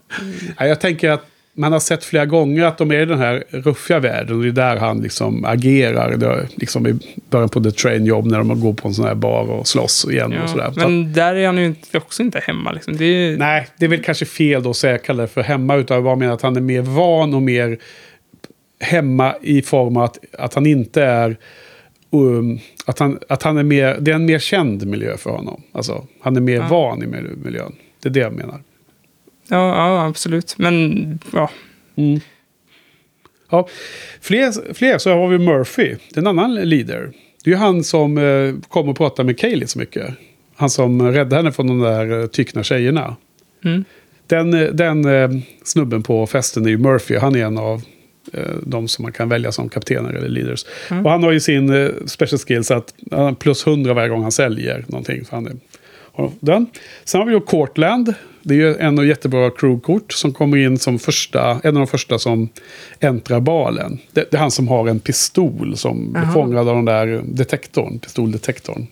Ja, 0.58 0.66
jag 0.66 0.80
tänker 0.80 1.10
att 1.10 1.26
man 1.61 1.72
har 1.72 1.80
sett 1.80 2.04
flera 2.04 2.26
gånger 2.26 2.64
att 2.64 2.78
de 2.78 2.90
är 2.90 3.00
i 3.00 3.04
den 3.04 3.18
här 3.18 3.44
ruffiga 3.50 3.98
världen. 3.98 4.36
Och 4.36 4.42
det 4.42 4.48
är 4.48 4.52
där 4.52 4.76
han 4.76 5.00
liksom 5.00 5.44
agerar. 5.44 6.16
Det 6.16 6.26
är 6.26 6.48
liksom 6.54 6.86
i 6.86 6.94
början 7.30 7.48
på 7.48 7.61
The 7.64 7.70
Train 7.70 8.04
Job 8.04 8.26
när 8.26 8.38
de 8.38 8.61
går 8.61 8.72
på 8.74 8.88
en 8.88 8.94
sån 8.94 9.04
här 9.04 9.14
bar 9.14 9.50
och 9.50 9.66
slåss 9.68 10.06
igen. 10.11 10.34
och 10.44 10.50
sådär. 10.50 10.64
Ja. 10.64 10.72
Så 10.72 10.80
att- 10.80 10.86
Men 10.90 11.12
där 11.12 11.34
är 11.34 11.46
han 11.46 11.58
ju 11.58 11.74
också 11.94 12.22
inte 12.22 12.38
hemma. 12.46 12.72
Liksom. 12.72 12.96
Det 12.96 13.04
är, 13.04 13.36
Nej, 13.38 13.66
det 13.78 13.84
är 13.84 13.88
väl 13.88 14.02
kanske 14.02 14.24
fel 14.24 14.62
då 14.62 14.70
att 14.70 14.76
säga 14.76 14.98
kalla 14.98 15.22
det 15.22 15.28
för 15.28 15.42
hemma. 15.42 15.76
Utan 15.76 15.94
jag 15.94 16.04
bara 16.04 16.16
menar 16.16 16.34
att 16.34 16.42
han 16.42 16.56
är 16.56 16.61
mer 16.61 16.82
van 16.82 17.34
och 17.34 17.42
mer 17.42 17.78
hemma 18.80 19.34
i 19.42 19.62
form 19.62 19.96
av 19.96 20.02
att, 20.02 20.18
att 20.38 20.54
han 20.54 20.66
inte 20.66 21.02
är... 21.02 21.36
Um, 22.12 22.58
att 22.86 22.98
han, 22.98 23.18
att 23.28 23.42
han 23.42 23.58
är 23.58 23.62
mer, 23.62 23.96
det 24.00 24.11
är 24.11 24.14
en 24.14 24.24
mer 24.26 24.38
känd 24.38 24.86
miljö 24.86 25.16
för 25.16 25.30
honom. 25.30 25.62
Alltså, 25.72 26.06
han 26.20 26.36
är 26.36 26.40
mer 26.40 26.56
Ja. 26.56 26.66
van 26.70 27.02
i 27.02 27.06
mil- 27.06 27.36
miljön. 27.44 27.72
Det 28.02 28.08
är 28.08 28.12
det 28.12 28.20
jag 28.20 28.32
menar. 28.32 28.61
Ja, 29.51 29.76
ja, 29.76 30.07
absolut. 30.07 30.59
Men 30.59 31.18
ja, 31.32 31.51
Ja, 33.51 33.68
fler, 34.20 34.74
fler 34.74 34.98
så 34.98 35.11
har 35.11 35.28
vi 35.28 35.38
Murphy, 35.38 35.96
det 36.09 36.16
är 36.16 36.18
en 36.18 36.26
annan 36.26 36.55
leader. 36.55 37.12
Det 37.44 37.51
är 37.51 37.55
ju 37.55 37.57
han 37.57 37.84
som 37.84 38.18
eh, 38.18 38.55
kommer 38.68 38.90
och 38.90 38.96
pratar 38.96 39.24
med 39.24 39.38
Kaylee 39.38 39.66
så 39.66 39.78
mycket. 39.78 40.14
Han 40.57 40.70
som 40.70 41.12
räddade 41.12 41.36
henne 41.36 41.53
från 41.53 41.66
de 41.66 41.80
där 41.80 42.20
eh, 42.20 42.26
tykna 42.26 42.62
tjejerna. 42.62 43.16
Mm. 43.64 43.84
Den, 44.26 44.55
eh, 44.55 44.68
den 44.68 45.05
eh, 45.05 45.30
snubben 45.64 46.03
på 46.03 46.26
festen 46.26 46.64
är 46.64 46.70
ju 46.70 46.78
Murphy. 46.78 47.16
Han 47.16 47.36
är 47.36 47.44
en 47.44 47.59
av 47.59 47.82
eh, 48.32 48.55
de 48.62 48.88
som 48.88 49.03
man 49.03 49.12
kan 49.12 49.28
välja 49.28 49.53
som 49.53 49.68
kaptener 49.68 50.12
eller 50.12 50.28
leaders. 50.28 50.64
Och 51.05 51.11
han 51.11 51.22
har 51.22 51.32
ju 51.32 51.40
sin 51.40 51.70
eh, 51.70 51.90
special 52.07 52.38
skills 52.38 52.70
att 52.70 52.94
han 53.11 53.36
plus 53.36 53.66
100 53.66 53.94
varje 53.94 54.09
gång 54.09 54.22
han 54.22 54.32
säljer 54.32 54.84
någonting. 54.88 55.24
Så 55.24 55.34
han 55.34 55.46
är, 55.46 55.53
den. 56.40 56.66
Sen 57.05 57.18
har 57.18 57.26
vi 57.26 57.32
ju 57.32 57.40
Cortland. 57.40 58.14
Det 58.43 58.55
är 58.55 58.59
ju 58.59 58.76
en 58.76 58.99
av 58.99 59.07
jättebra 59.07 59.51
crewkort 59.51 60.12
som 60.12 60.32
kommer 60.32 60.57
in 60.57 60.78
som 60.78 60.99
första, 60.99 61.61
en 61.64 61.76
av 61.76 61.80
de 61.80 61.86
första 61.86 62.18
som 62.18 62.49
äntrar 63.01 63.41
balen. 63.41 63.99
Det, 64.12 64.30
det 64.30 64.36
är 64.36 64.41
han 64.41 64.51
som 64.51 64.68
har 64.68 64.88
en 64.88 65.01
pistol 65.01 65.76
som 65.76 66.12
blir 66.12 66.22
Jaha. 66.22 66.32
fångad 66.32 66.68
av 66.68 66.76
den 66.76 66.84
där 66.84 67.22
detektorn, 67.24 67.99
pistoldetektorn. 67.99 68.86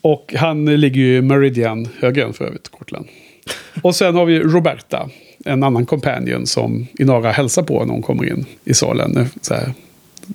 Och 0.00 0.34
han 0.36 0.64
ligger 0.64 1.00
ju 1.00 1.16
i 1.16 1.22
Meridian 1.22 1.88
högen 2.00 2.32
för 2.32 2.44
övrigt, 2.44 2.68
Cortland. 2.68 3.06
Och 3.82 3.96
sen 3.96 4.14
har 4.14 4.24
vi 4.24 4.40
Roberta, 4.40 5.08
en 5.44 5.62
annan 5.62 5.86
companion 5.86 6.46
som 6.46 6.86
Inara 6.98 7.32
hälsar 7.32 7.62
på 7.62 7.84
när 7.84 7.92
hon 7.92 8.02
kommer 8.02 8.24
in 8.24 8.44
i 8.64 8.74
salen. 8.74 9.28
Så 9.40 9.54
här, 9.54 9.72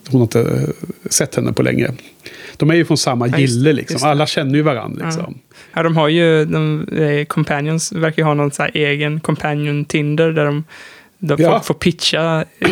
hon 0.10 0.22
har 0.22 0.26
inte 0.26 0.68
sett 1.10 1.36
henne 1.36 1.54
på 1.54 1.64
länge. 1.64 1.92
De 2.58 2.70
är 2.70 2.76
ju 2.76 2.86
från 2.86 2.98
samma 2.98 3.28
Ja, 3.28 3.38
gille, 3.38 3.74
liksom. 3.74 4.10
alla 4.10 4.26
känner 4.28 4.56
ju 4.56 4.62
varandra. 4.62 5.06
Liksom. 5.06 5.40
Ja, 5.80 5.84
de 5.84 5.98
har 5.98 6.08
ju, 6.08 6.46
de, 6.46 6.88
eh, 6.88 7.26
Companions 7.26 7.92
verkar 7.92 8.18
ju 8.22 8.28
ha 8.28 8.34
någon 8.34 8.52
så 8.52 8.64
egen 8.74 9.20
Companion 9.20 9.86
Tinder 9.86 10.32
där 10.32 10.46
de, 10.46 10.64
där 11.18 11.36
Ja. 11.40 11.52
folk 11.52 11.66
får 11.66 11.74
pitcha, 11.74 12.46
eh, 12.60 12.70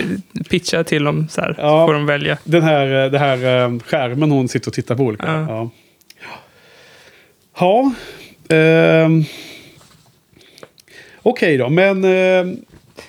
pitcha 0.49 0.83
till 0.83 1.03
dem 1.03 1.27
så 1.29 1.41
här, 1.41 1.55
Ja. 1.57 1.87
får 1.87 1.93
de 1.93 2.05
välja. 2.05 2.37
Den 2.43 2.63
här, 2.63 3.05
eh, 3.05 3.11
det 3.11 3.19
här 3.19 3.63
eh, 3.63 3.79
skärmen 3.79 4.31
hon 4.31 4.47
sitter 4.47 4.67
och 4.69 4.73
tittar 4.73 4.95
på 4.95 5.03
olika. 5.03 5.25
Ja. 5.27 5.71
Ja. 6.19 7.91
Ja. 8.49 8.55
ehm, 8.55 9.23
Okej 11.21 11.57
då, 11.57 11.69
men... 11.69 12.03
Eh, 12.03 12.53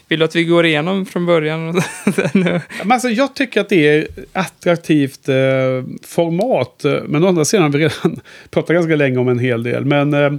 Vill 0.08 0.18
du 0.18 0.24
att 0.24 0.36
vi 0.36 0.44
går 0.44 0.66
igenom 0.66 1.06
från 1.06 1.26
början? 1.26 1.66
men 2.32 2.60
alltså, 2.92 3.08
jag 3.08 3.34
tycker 3.34 3.60
att 3.60 3.68
det 3.68 3.88
är 3.88 4.06
attraktivt 4.32 5.28
eh, 5.28 5.34
format. 6.02 6.84
eh, 6.84 6.92
Men 7.06 7.24
å 7.24 7.28
andra 7.28 7.44
sidan 7.44 7.62
har 7.62 7.70
vi 7.70 7.78
redan 7.78 8.20
pratat 8.50 8.74
ganska 8.74 8.96
länge 8.96 9.18
om 9.18 9.28
en 9.28 9.38
hel 9.38 9.62
del. 9.62 9.84
Men 9.84 10.14
eh, 10.14 10.32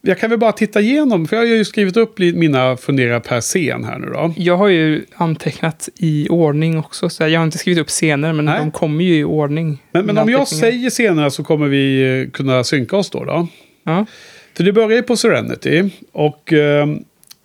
jag 0.00 0.18
kan 0.18 0.30
väl 0.30 0.38
bara 0.38 0.52
titta 0.52 0.80
igenom, 0.80 1.26
för 1.28 1.36
jag 1.36 1.42
har 1.42 1.46
ju 1.46 1.64
skrivit 1.64 1.96
upp 1.96 2.18
mina 2.18 2.76
funderingar 2.76 3.20
per 3.20 3.40
scen 3.40 3.84
här 3.84 3.98
nu 3.98 4.06
då. 4.06 4.34
Jag 4.36 4.56
har 4.56 4.68
ju 4.68 5.04
antecknat 5.14 5.88
i 5.96 6.26
ordning 6.30 6.78
också. 6.78 7.08
Så 7.08 7.22
jag 7.28 7.40
har 7.40 7.44
inte 7.44 7.58
skrivit 7.58 7.80
upp 7.80 7.88
scener, 7.88 8.32
men 8.32 8.44
Nej. 8.44 8.58
de 8.58 8.70
kommer 8.70 9.04
ju 9.04 9.18
i 9.18 9.24
ordning. 9.24 9.82
Men, 9.92 10.06
men 10.06 10.18
om 10.18 10.28
jag 10.28 10.48
säger 10.48 10.90
scenerna 10.90 11.30
så 11.30 11.44
kommer 11.44 11.68
vi 11.68 12.20
eh, 12.22 12.30
kunna 12.30 12.64
synka 12.64 12.96
oss 12.96 13.10
då. 13.10 13.24
då. 13.24 13.46
Ja. 13.84 14.06
För 14.56 14.64
det 14.64 14.72
börjar 14.72 14.90
ju 14.90 15.02
på 15.02 15.16
Serenity. 15.16 15.90
Och 16.12 16.52
eh, 16.52 16.88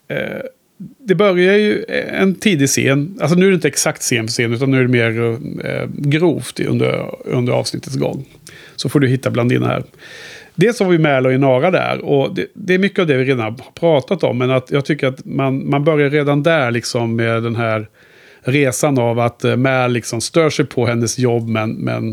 eh, 0.07 0.41
det 0.77 1.15
börjar 1.15 1.57
ju 1.57 1.85
en 1.89 2.35
tidig 2.35 2.69
scen. 2.69 3.17
Alltså 3.21 3.37
nu 3.37 3.45
är 3.45 3.49
det 3.49 3.55
inte 3.55 3.67
exakt 3.67 4.01
scen 4.01 4.27
för 4.27 4.31
scen, 4.31 4.53
utan 4.53 4.71
nu 4.71 4.77
är 4.77 4.81
det 4.81 4.87
mer 4.87 5.37
eh, 5.65 5.87
grovt 5.89 6.59
under, 6.59 7.15
under 7.25 7.53
avsnittets 7.53 7.95
gång. 7.95 8.25
Så 8.75 8.89
får 8.89 8.99
du 8.99 9.07
hitta 9.07 9.29
bland 9.29 9.49
dina 9.49 9.67
här. 9.67 9.83
Dels 10.55 10.79
har 10.79 10.89
vi 10.89 10.97
Mäl 10.97 11.25
och 11.25 11.33
Inara 11.33 11.71
där. 11.71 12.05
Och 12.05 12.35
det, 12.35 12.47
det 12.53 12.73
är 12.73 12.79
mycket 12.79 12.99
av 12.99 13.07
det 13.07 13.17
vi 13.17 13.25
redan 13.25 13.39
har 13.39 13.55
pratat 13.79 14.23
om. 14.23 14.37
Men 14.37 14.51
att 14.51 14.71
jag 14.71 14.85
tycker 14.85 15.07
att 15.07 15.25
man, 15.25 15.69
man 15.69 15.83
börjar 15.83 16.09
redan 16.09 16.43
där 16.43 16.71
liksom 16.71 17.15
med 17.15 17.43
den 17.43 17.55
här 17.55 17.87
resan 18.41 18.97
av 18.97 19.19
att 19.19 19.43
eh, 19.43 19.55
Mäl 19.55 19.91
liksom 19.91 20.21
stör 20.21 20.49
sig 20.49 20.65
på 20.65 20.85
hennes 20.85 21.19
jobb 21.19 21.47
men, 21.47 21.71
men 21.73 22.09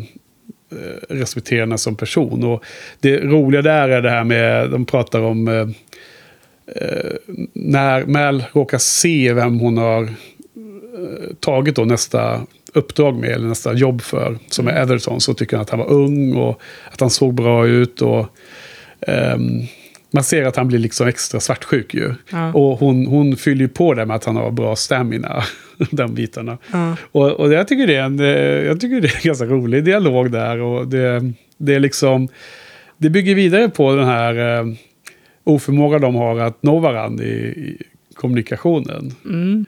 eh, 0.72 1.14
respekterar 1.14 1.60
henne 1.60 1.78
som 1.78 1.96
person. 1.96 2.44
Och 2.44 2.64
det 3.00 3.18
roliga 3.20 3.62
där 3.62 3.88
är 3.88 4.02
det 4.02 4.10
här 4.10 4.24
med, 4.24 4.70
de 4.70 4.86
pratar 4.86 5.20
om 5.20 5.48
eh, 5.48 5.66
när 7.52 8.04
Mel 8.04 8.44
råkar 8.52 8.78
se 8.78 9.32
vem 9.32 9.58
hon 9.58 9.78
har 9.78 10.02
eh, 10.02 11.34
tagit 11.40 11.76
då 11.76 11.84
nästa 11.84 12.40
uppdrag 12.74 13.16
med, 13.16 13.30
eller 13.30 13.48
nästa 13.48 13.74
jobb 13.74 14.02
för, 14.02 14.38
som 14.50 14.68
är 14.68 14.72
Everton, 14.72 15.20
så 15.20 15.34
tycker 15.34 15.56
han 15.56 15.62
att 15.62 15.70
han 15.70 15.78
var 15.78 15.90
ung 15.90 16.36
och 16.36 16.60
att 16.90 17.00
han 17.00 17.10
såg 17.10 17.34
bra 17.34 17.66
ut. 17.66 18.02
och 18.02 18.26
ehm, 19.00 19.62
Man 20.10 20.24
ser 20.24 20.44
att 20.44 20.56
han 20.56 20.68
blir 20.68 20.78
liksom 20.78 21.08
extra 21.08 21.40
svartsjuk 21.40 21.94
ju. 21.94 22.14
Ja. 22.30 22.52
Och 22.52 22.78
hon, 22.78 23.06
hon 23.06 23.36
fyller 23.36 23.60
ju 23.60 23.68
på 23.68 23.94
det 23.94 24.06
med 24.06 24.16
att 24.16 24.24
han 24.24 24.36
har 24.36 24.50
bra 24.50 24.76
stamina, 24.76 25.44
de 25.90 26.14
bitarna. 26.14 26.58
Ja. 26.72 26.96
Och, 27.12 27.30
och 27.30 27.52
jag, 27.52 27.68
tycker 27.68 27.86
det 27.86 27.96
är 27.96 28.02
en, 28.02 28.20
eh, 28.20 28.26
jag 28.66 28.80
tycker 28.80 29.00
det 29.00 29.08
är 29.08 29.16
en 29.16 29.22
ganska 29.22 29.44
rolig 29.44 29.84
dialog 29.84 30.30
där. 30.30 30.60
Och 30.60 30.88
det, 30.88 31.32
det 31.56 31.74
är 31.74 31.80
liksom... 31.80 32.28
Det 32.96 33.10
bygger 33.10 33.34
vidare 33.34 33.68
på 33.68 33.94
den 33.94 34.06
här 34.06 34.76
oförmågan 35.44 36.00
de 36.00 36.14
har 36.14 36.38
att 36.38 36.62
nå 36.62 36.78
varandra 36.78 37.24
i, 37.24 37.28
i 37.28 37.82
kommunikationen. 38.14 39.14
Mm. 39.24 39.66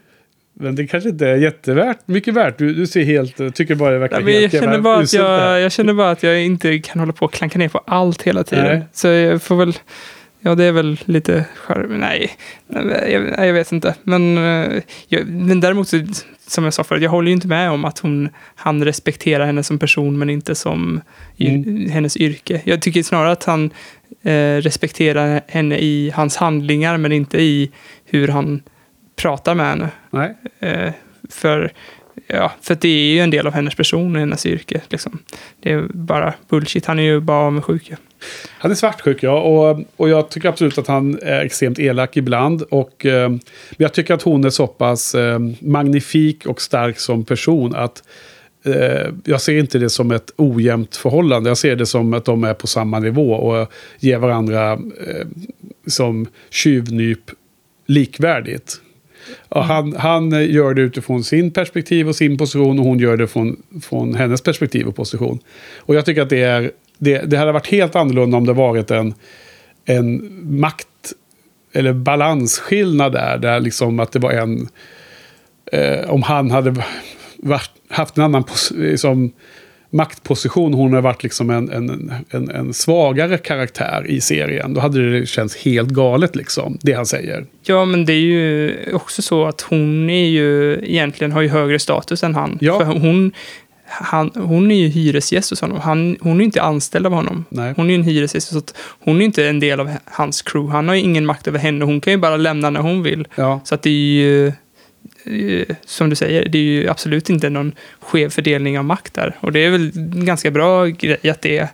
Men 0.59 0.75
det 0.75 0.87
kanske 0.87 1.09
inte 1.11 1.29
är 1.29 1.37
jättevärt, 1.37 1.99
mycket 2.07 2.35
värt. 2.35 2.59
Du, 2.59 2.75
du 2.75 2.87
ser 2.87 3.05
helt, 3.05 3.55
tycker 3.55 3.75
bara 3.75 3.91
det 3.91 3.99
verkar 3.99 4.17
Nej, 4.17 4.25
men 4.25 4.35
jag, 4.35 4.41
helt 4.41 4.53
känner 4.53 4.67
jävla 4.67 4.83
bara 4.83 4.99
att 4.99 5.13
jag, 5.13 5.61
jag 5.61 5.73
känner 5.73 5.95
bara 5.95 6.11
att 6.11 6.23
jag 6.23 6.43
inte 6.43 6.79
kan 6.79 7.01
hålla 7.01 7.13
på 7.13 7.25
och 7.25 7.33
klanka 7.33 7.59
ner 7.59 7.69
på 7.69 7.79
allt 7.87 8.23
hela 8.23 8.45
tiden. 8.45 8.65
Nej. 8.65 8.83
Så 8.93 9.09
jag 9.09 9.43
får 9.43 9.57
väl... 9.57 9.73
Ja, 10.41 10.55
det 10.55 10.65
är 10.65 10.73
väl 10.73 10.99
lite 11.05 11.45
skärm. 11.57 12.01
Nej, 12.01 12.31
nej, 12.67 13.13
jag, 13.13 13.47
jag 13.47 13.55
vet 13.55 13.73
inte. 13.73 13.95
Men, 14.03 14.39
eh, 14.39 14.83
jag, 15.09 15.27
men 15.29 15.61
däremot, 15.61 15.89
så, 15.89 16.05
som 16.47 16.65
jag 16.65 16.75
sa 16.75 16.85
förut, 16.85 17.03
jag 17.03 17.11
håller 17.11 17.29
ju 17.29 17.33
inte 17.33 17.49
med 17.49 17.71
om 17.71 17.85
att 17.85 17.99
hon, 17.99 18.29
han 18.55 18.85
respekterar 18.85 19.47
henne 19.47 19.63
som 19.63 19.79
person 19.79 20.19
men 20.19 20.31
inte 20.31 20.55
som 20.55 21.01
Mm. 21.39 21.91
hennes 21.91 22.17
yrke. 22.17 22.61
Jag 22.65 22.83
tycker 22.83 23.03
snarare 23.03 23.33
att 23.33 23.45
han 23.45 23.71
eh, 24.27 24.61
respekterar 24.61 25.41
henne 25.49 25.79
i 25.79 26.13
hans 26.15 26.37
handlingar 26.37 26.97
men 26.97 27.13
inte 27.13 27.39
i 27.39 27.71
hur 28.05 28.29
han 28.29 28.63
pratar 29.17 29.55
med 29.55 29.67
henne. 29.67 29.91
Eh, 30.61 30.93
för, 31.31 31.73
ja, 32.27 32.53
för 32.63 32.75
det 32.75 32.89
är 32.89 33.15
ju 33.15 33.21
en 33.21 33.31
del 33.31 33.47
av 33.47 33.53
hennes 33.53 33.75
person 33.75 34.15
och 34.17 34.21
hennes 34.21 34.47
yrke. 34.47 34.81
Liksom. 34.89 35.19
Det 35.61 35.73
är 35.73 35.87
bara 35.91 36.35
bullshit. 36.49 36.87
Han 36.87 36.99
är 36.99 37.03
ju 37.03 37.21
bara 37.21 37.47
avundsjuk. 37.47 37.91
ju. 37.91 37.97
Han 38.59 38.71
är 38.71 38.75
svartsjuk, 38.75 39.23
ja. 39.23 39.41
Och, 39.41 39.81
och 39.97 40.09
jag 40.09 40.29
tycker 40.29 40.49
absolut 40.49 40.79
att 40.79 40.87
han 40.87 41.19
är 41.23 41.41
extremt 41.41 41.79
elak 41.79 42.17
ibland. 42.17 42.63
Och, 42.63 43.07
eh, 43.07 43.29
men 43.29 43.41
jag 43.77 43.93
tycker 43.93 44.15
att 44.15 44.23
hon 44.23 44.45
är 44.45 44.51
så 44.51 44.67
pass 44.67 45.15
eh, 45.15 45.39
magnifik 45.61 46.47
och 46.47 46.63
stark 46.63 46.99
som 46.99 47.25
person 47.25 47.75
att 47.75 48.03
jag 49.25 49.41
ser 49.41 49.59
inte 49.59 49.79
det 49.79 49.91
som 49.91 50.11
ett 50.11 50.33
ojämnt 50.37 50.97
förhållande. 50.97 51.51
Jag 51.51 51.59
ser 51.59 51.77
det 51.77 51.87
som 51.87 52.15
att 52.15 52.25
de 52.25 52.45
är 52.45 52.55
på 52.55 52.67
samma 52.67 52.99
nivå 52.99 53.33
och 53.33 53.73
ger 53.99 54.19
varandra 54.19 54.73
eh, 54.73 55.27
som 55.87 56.27
tjuvnyp 56.51 57.31
likvärdigt. 57.87 58.81
Och 59.49 59.65
han, 59.65 59.97
han 59.97 60.31
gör 60.31 60.75
det 60.75 60.83
utifrån 60.83 61.25
sin 61.25 61.51
perspektiv 61.51 62.09
och 62.09 62.17
sin 62.17 62.39
position 62.39 62.79
och 62.79 62.85
hon 62.85 62.99
gör 62.99 63.17
det 63.17 63.27
från, 63.27 63.63
från 63.83 64.15
hennes 64.15 64.41
perspektiv 64.41 64.87
och 64.87 64.97
position. 64.97 65.39
Och 65.77 65.95
jag 65.95 66.05
tycker 66.05 66.23
att 66.23 66.31
det 66.31 66.43
är 66.43 66.71
det, 66.99 67.19
det 67.19 67.37
hade 67.37 67.53
varit 67.53 67.67
helt 67.67 67.97
annorlunda 67.97 68.37
om 68.37 68.47
det 68.47 68.53
varit 68.53 68.91
en, 68.91 69.15
en 69.85 70.31
makt 70.61 70.89
eller 71.73 71.93
balansskillnad 71.93 73.13
där. 73.13 73.39
Där 73.39 73.61
liksom 73.61 74.01
att 74.01 74.13
det 74.13 74.19
var 74.19 74.33
en... 74.33 74.69
Eh, 75.73 76.11
om 76.11 76.23
han 76.23 76.51
hade 76.51 76.85
varit, 77.49 77.71
haft 77.89 78.17
en 78.17 78.25
annan 78.25 78.45
liksom, 78.75 79.33
maktposition, 79.91 80.75
hon 80.75 80.91
hade 80.91 81.03
varit 81.03 81.23
liksom 81.23 81.51
en, 81.51 81.71
en, 81.71 82.13
en, 82.31 82.51
en 82.51 82.75
svagare 82.75 83.39
karaktär 83.39 84.05
i 84.09 84.21
serien. 84.21 84.75
Då 84.75 84.81
hade 84.81 85.11
det 85.11 85.27
känts 85.27 85.57
helt 85.57 85.89
galet 85.89 86.37
liksom, 86.37 86.79
det 86.83 86.93
han 86.93 87.07
säger. 87.07 87.47
Ja, 87.63 87.85
men 87.85 88.05
det 88.05 88.13
är 88.13 88.21
ju 88.21 88.75
också 88.93 89.23
så 89.23 89.47
att 89.47 89.61
hon 89.61 90.11
är 90.11 90.29
ju 90.29 90.79
egentligen 90.83 91.33
har 91.33 91.43
ju 91.43 91.49
högre 91.49 91.79
status 91.79 92.23
än 92.23 92.35
han. 92.35 92.59
Ja. 92.61 92.79
För 92.79 92.85
hon, 92.85 93.33
han, 93.87 94.31
hon 94.35 94.71
är 94.71 94.77
ju 94.77 94.89
hyresgäst 94.89 95.51
hos 95.51 95.61
honom. 95.61 95.81
Han, 95.81 96.17
hon 96.21 96.41
är 96.41 96.45
inte 96.45 96.63
anställd 96.63 97.07
av 97.07 97.13
honom. 97.13 97.45
Nej. 97.49 97.75
Hon 97.77 97.87
är 97.87 97.91
ju 97.91 97.95
en 97.95 98.03
hyresgäst, 98.03 98.49
så 98.49 98.63
hon 98.79 99.21
är 99.21 99.25
inte 99.25 99.49
en 99.49 99.61
del 99.61 99.81
av 99.81 99.91
hans 100.05 100.43
crew. 100.43 100.73
Han 100.73 100.89
har 100.89 100.95
ju 100.95 101.01
ingen 101.01 101.27
makt 101.27 101.49
över 101.49 101.59
henne. 101.59 101.85
Hon 101.85 102.01
kan 102.01 102.13
ju 102.13 102.17
bara 102.17 102.37
lämna 102.37 102.71
när 102.71 102.81
hon 102.81 103.03
vill. 103.03 103.29
Ja. 103.35 103.61
Så 103.65 103.75
att 103.75 103.83
det 103.83 103.91
är 103.91 103.93
ju, 103.93 104.53
som 105.85 106.11
du 106.11 106.17
säger, 106.17 106.49
det 106.49 106.59
är 106.59 106.63
ju 106.63 106.89
absolut 106.89 107.31
inte 107.31 107.51
någon 107.51 107.73
skev 108.01 108.31
fördelning 108.31 108.79
av 108.79 108.85
makt 108.85 109.15
där. 109.15 109.37
Och 109.41 109.53
det 109.53 109.61
är 109.61 109.71
väl 109.71 109.93
en 109.95 110.25
ganska 110.25 110.51
bra 110.51 110.87
grej 110.87 111.31
att 111.31 111.43
det 111.43 111.59
är, 111.59 111.69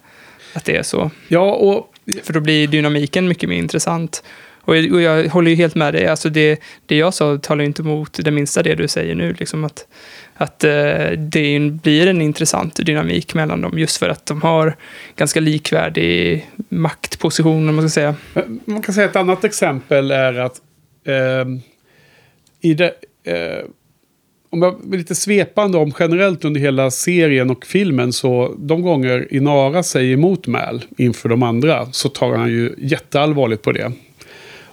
att 0.54 0.64
det 0.64 0.76
är 0.76 0.82
så. 0.82 1.10
Ja, 1.28 1.52
och 1.52 1.88
För 2.22 2.32
då 2.32 2.40
blir 2.40 2.68
dynamiken 2.68 3.28
mycket 3.28 3.48
mer 3.48 3.56
intressant. 3.56 4.24
Och 4.64 4.76
jag, 4.76 4.92
och 4.92 5.00
jag 5.00 5.28
håller 5.28 5.50
ju 5.50 5.56
helt 5.56 5.74
med 5.74 5.94
dig. 5.94 6.06
Alltså 6.06 6.30
det, 6.30 6.60
det 6.86 6.96
jag 6.96 7.14
sa 7.14 7.38
talar 7.38 7.60
ju 7.60 7.66
inte 7.66 7.82
emot 7.82 8.18
det 8.22 8.30
minsta 8.30 8.62
det 8.62 8.74
du 8.74 8.88
säger 8.88 9.14
nu. 9.14 9.34
Liksom 9.38 9.64
att 9.64 9.86
att 10.34 10.64
eh, 10.64 11.10
det 11.18 11.72
blir 11.82 12.06
en 12.06 12.22
intressant 12.22 12.86
dynamik 12.86 13.34
mellan 13.34 13.60
dem. 13.60 13.78
Just 13.78 13.96
för 13.96 14.08
att 14.08 14.26
de 14.26 14.42
har 14.42 14.76
ganska 15.16 15.40
likvärdig 15.40 16.48
maktposition, 16.68 17.68
om 17.68 17.74
man 17.76 17.90
ska 17.90 17.94
säga. 17.94 18.14
Man 18.64 18.82
kan 18.82 18.94
säga 18.94 19.06
ett 19.06 19.16
annat 19.16 19.44
exempel 19.44 20.10
är 20.10 20.38
att 20.38 20.60
ehm, 21.04 21.60
i 22.60 22.74
det, 22.74 22.94
eh, 23.24 23.66
om 24.50 24.62
jag 24.62 24.92
är 24.92 24.96
lite 24.96 25.14
svepande 25.14 25.78
om 25.78 25.92
generellt 25.98 26.44
under 26.44 26.60
hela 26.60 26.90
serien 26.90 27.50
och 27.50 27.66
filmen 27.66 28.12
så 28.12 28.54
de 28.58 28.82
gånger 28.82 29.34
Inara 29.34 29.82
säger 29.82 30.12
emot 30.12 30.46
Mal 30.46 30.84
inför 30.96 31.28
de 31.28 31.42
andra 31.42 31.92
så 31.92 32.08
tar 32.08 32.36
han 32.36 32.48
ju 32.48 32.74
jätteallvarligt 32.78 33.62
på 33.62 33.72
det. 33.72 33.92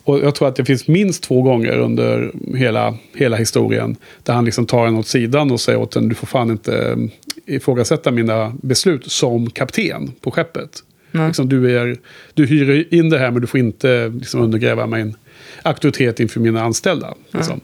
Och 0.03 0.19
jag 0.19 0.35
tror 0.35 0.47
att 0.47 0.55
det 0.55 0.65
finns 0.65 0.87
minst 0.87 1.23
två 1.23 1.41
gånger 1.41 1.77
under 1.77 2.31
hela, 2.55 2.97
hela 3.15 3.37
historien 3.37 3.95
där 4.23 4.33
han 4.33 4.45
liksom 4.45 4.65
tar 4.65 4.87
en 4.87 4.95
åt 4.95 5.07
sidan 5.07 5.51
och 5.51 5.59
säger 5.59 5.79
åt 5.79 5.95
en 5.95 6.09
du 6.09 6.15
får 6.15 6.27
fan 6.27 6.51
inte 6.51 6.77
eh, 6.77 7.55
ifrågasätta 7.55 8.11
mina 8.11 8.53
beslut 8.61 9.11
som 9.11 9.49
kapten 9.49 10.11
på 10.21 10.31
skeppet. 10.31 10.83
Nej. 11.11 11.27
Liksom, 11.27 11.49
du, 11.49 11.77
är, 11.79 11.97
du 12.33 12.45
hyr 12.45 12.93
in 12.93 13.09
det 13.09 13.19
här 13.19 13.31
men 13.31 13.41
du 13.41 13.47
får 13.47 13.59
inte 13.59 14.09
liksom, 14.09 14.41
undergräva 14.41 14.87
min 14.87 15.15
auktoritet 15.63 16.19
inför 16.19 16.39
mina 16.39 16.61
anställda. 16.61 17.13
Liksom. 17.31 17.61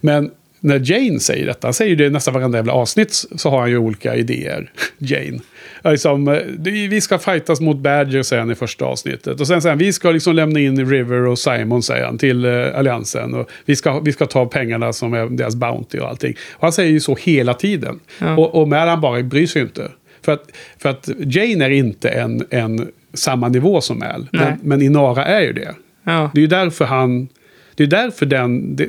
Men 0.00 0.30
när 0.60 0.92
Jane 0.92 1.20
säger 1.20 1.46
detta, 1.46 1.66
han 1.66 1.74
säger 1.74 1.96
det 1.96 2.04
i 2.04 2.10
nästan 2.10 2.34
varenda 2.34 2.58
jävla 2.58 2.72
avsnitt, 2.72 3.24
så 3.36 3.50
har 3.50 3.60
han 3.60 3.70
ju 3.70 3.78
olika 3.78 4.14
idéer. 4.14 4.70
Jane. 4.98 5.38
Ja, 5.82 5.90
Liksom, 5.90 6.28
eh, 6.28 6.38
vi 6.88 7.00
ska 7.00 7.18
fightas 7.18 7.60
mot 7.60 7.76
Badger, 7.76 8.22
säger 8.22 8.40
han 8.40 8.50
i 8.50 8.54
första 8.54 8.84
avsnittet. 8.84 9.40
Och 9.40 9.46
sen 9.46 9.62
säger 9.62 9.70
han, 9.70 9.78
vi 9.78 9.92
ska 9.92 10.10
liksom 10.10 10.34
lämna 10.34 10.60
in 10.60 10.90
River 10.90 11.26
och 11.26 11.38
Simon, 11.38 11.82
säger 11.82 12.04
han, 12.04 12.18
till 12.18 12.44
eh, 12.44 12.78
Alliansen. 12.78 13.34
Och 13.34 13.50
vi, 13.64 13.76
ska, 13.76 14.00
vi 14.00 14.12
ska 14.12 14.26
ta 14.26 14.46
pengarna 14.46 14.92
som 14.92 15.14
är 15.14 15.26
deras 15.26 15.56
Bounty 15.56 15.98
och 15.98 16.08
allting. 16.08 16.36
Och 16.52 16.62
han 16.62 16.72
säger 16.72 16.90
ju 16.90 17.00
så 17.00 17.16
hela 17.20 17.54
tiden. 17.54 18.00
Ja. 18.18 18.36
Och, 18.36 18.54
och 18.54 18.68
Mal 18.68 18.88
han 18.88 19.00
bara 19.00 19.22
bryr 19.22 19.46
sig 19.46 19.62
inte. 19.62 19.90
För 20.22 20.32
att, 20.32 20.52
för 20.78 20.88
att 20.88 21.08
Jane 21.18 21.64
är 21.64 21.70
inte 21.70 22.08
en, 22.08 22.46
en 22.50 22.88
samma 23.14 23.48
nivå 23.48 23.80
som. 23.80 23.98
Nej. 23.98 24.26
Men, 24.30 24.58
men 24.62 24.82
Inara 24.82 25.24
är 25.24 25.40
ju 25.40 25.52
det. 25.52 25.74
Ja. 26.06 26.30
Det 26.34 26.38
är 26.40 26.42
ju 26.42 26.46
därför 26.46 26.84
han... 26.84 27.28
Det 27.74 27.82
är 27.82 27.86
därför, 27.86 28.26
den, 28.26 28.76
det, 28.76 28.88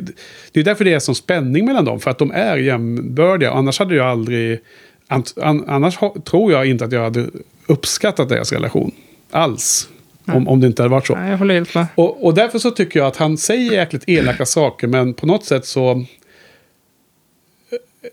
det 0.52 0.60
är 0.60 0.64
därför 0.64 0.86
det 0.86 0.94
är 0.94 1.00
som 1.00 1.16
spänning 1.16 1.66
mellan 1.66 1.86
dem. 1.86 2.00
För 2.00 2.12
att 2.12 2.18
de 2.18 2.32
är 2.32 2.58
jämbördiga. 2.58 3.52
Annars 3.52 3.80
hade 3.80 3.96
jag 3.96 4.06
aldrig... 4.06 4.60
An, 5.08 5.24
an, 5.42 5.64
annars 5.68 5.98
tror 6.26 6.52
jag 6.52 6.66
inte 6.66 6.86
att 6.86 6.92
jag 6.92 7.04
hade 7.04 7.26
uppskattat 7.68 8.30
deras 8.30 8.52
relation. 8.54 8.92
Alls. 9.32 9.90
Om, 10.26 10.48
om 10.48 10.60
det 10.60 10.68
inte 10.68 10.82
hade 10.82 10.92
varit 10.92 11.08
så. 11.08 11.16
Nej, 11.16 11.30
jag 11.32 11.38
håller 11.38 11.54
helt 11.54 11.76
med. 11.76 11.86
Och, 11.96 12.26
och 12.26 12.34
därför 12.34 12.60
så 12.60 12.72
tycker 12.72 13.00
jag 13.00 13.08
att 13.08 13.18
han 13.18 13.38
säger 13.38 13.72
jäkligt 13.72 14.04
elaka 14.08 14.46
saker, 14.46 14.88
men 14.88 15.14
på 15.14 15.26
något 15.26 15.46
sätt 15.46 15.66
så... 15.66 15.92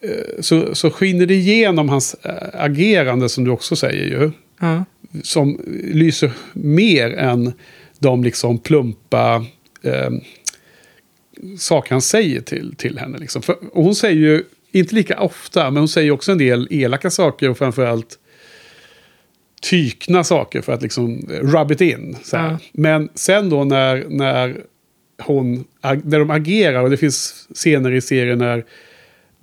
eh, 0.02 0.10
Så, 0.40 0.74
så 0.74 0.90
skiner 0.90 1.26
det 1.26 1.34
igenom 1.34 1.88
hans 1.88 2.14
eh, 2.22 2.32
agerande, 2.52 3.28
som 3.28 3.44
du 3.44 3.50
också 3.50 3.76
säger 3.76 4.06
ju. 4.06 4.30
Ja. 4.60 4.84
Som 5.22 5.60
lyser 5.92 6.30
mer 6.52 7.10
än 7.14 7.52
de 8.04 8.24
liksom 8.24 8.58
plumpa 8.58 9.46
eh, 9.82 10.10
saker 11.58 11.90
han 11.90 12.02
säger 12.02 12.40
till, 12.40 12.74
till 12.76 12.98
henne. 12.98 13.18
Liksom. 13.18 13.42
För, 13.42 13.56
och 13.72 13.84
hon 13.84 13.94
säger 13.94 14.16
ju, 14.16 14.44
inte 14.72 14.94
lika 14.94 15.20
ofta, 15.20 15.70
men 15.70 15.80
hon 15.80 15.88
säger 15.88 16.10
också 16.10 16.32
en 16.32 16.38
del 16.38 16.68
elaka 16.70 17.10
saker 17.10 17.50
och 17.50 17.58
framförallt 17.58 18.18
tykna 19.62 20.24
saker 20.24 20.60
för 20.60 20.72
att 20.72 20.82
liksom 20.82 21.20
rub 21.28 21.70
it 21.70 21.80
in. 21.80 22.16
Ja. 22.32 22.58
Men 22.72 23.08
sen 23.14 23.50
då 23.50 23.64
när, 23.64 24.04
när, 24.08 24.60
hon, 25.22 25.64
när 25.82 26.18
de 26.18 26.30
agerar 26.30 26.82
och 26.82 26.90
det 26.90 26.96
finns 26.96 27.48
scener 27.54 27.92
i 27.92 28.00
serien 28.00 28.38
när, 28.38 28.64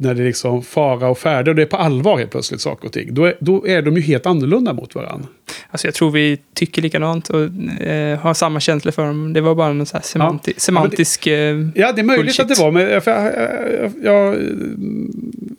när 0.01 0.13
det 0.13 0.21
är 0.21 0.25
liksom 0.25 0.63
fara 0.63 1.07
och 1.09 1.17
färde 1.17 1.49
och 1.51 1.55
det 1.55 1.61
är 1.61 1.65
på 1.65 1.77
allvar 1.77 2.17
helt 2.17 2.31
plötsligt 2.31 2.61
saker 2.61 2.87
och 2.87 2.93
ting. 2.93 3.13
Då 3.13 3.25
är, 3.25 3.33
då 3.39 3.67
är 3.67 3.81
de 3.81 3.95
ju 3.95 4.01
helt 4.01 4.25
annorlunda 4.25 4.73
mot 4.73 4.95
varandra. 4.95 5.27
Alltså 5.71 5.87
jag 5.87 5.93
tror 5.93 6.11
vi 6.11 6.37
tycker 6.53 6.81
likadant 6.81 7.29
och 7.29 7.41
eh, 7.81 8.19
har 8.19 8.33
samma 8.33 8.59
känslor 8.59 8.91
för 8.91 9.05
dem. 9.05 9.33
Det 9.33 9.41
var 9.41 9.55
bara 9.55 9.67
en 9.69 9.85
så 9.85 9.97
semanti- 9.97 10.53
semantisk... 10.57 11.27
eh, 11.27 11.33
Ja, 11.75 11.91
det 11.91 12.01
är 12.01 12.03
möjligt 12.03 12.25
Bullshit. 12.25 12.39
att 12.39 12.47
det 12.57 12.61
var, 12.63 12.71
men 12.71 12.81
jag, 12.89 13.03
jag, 13.05 13.91
jag, 14.03 14.35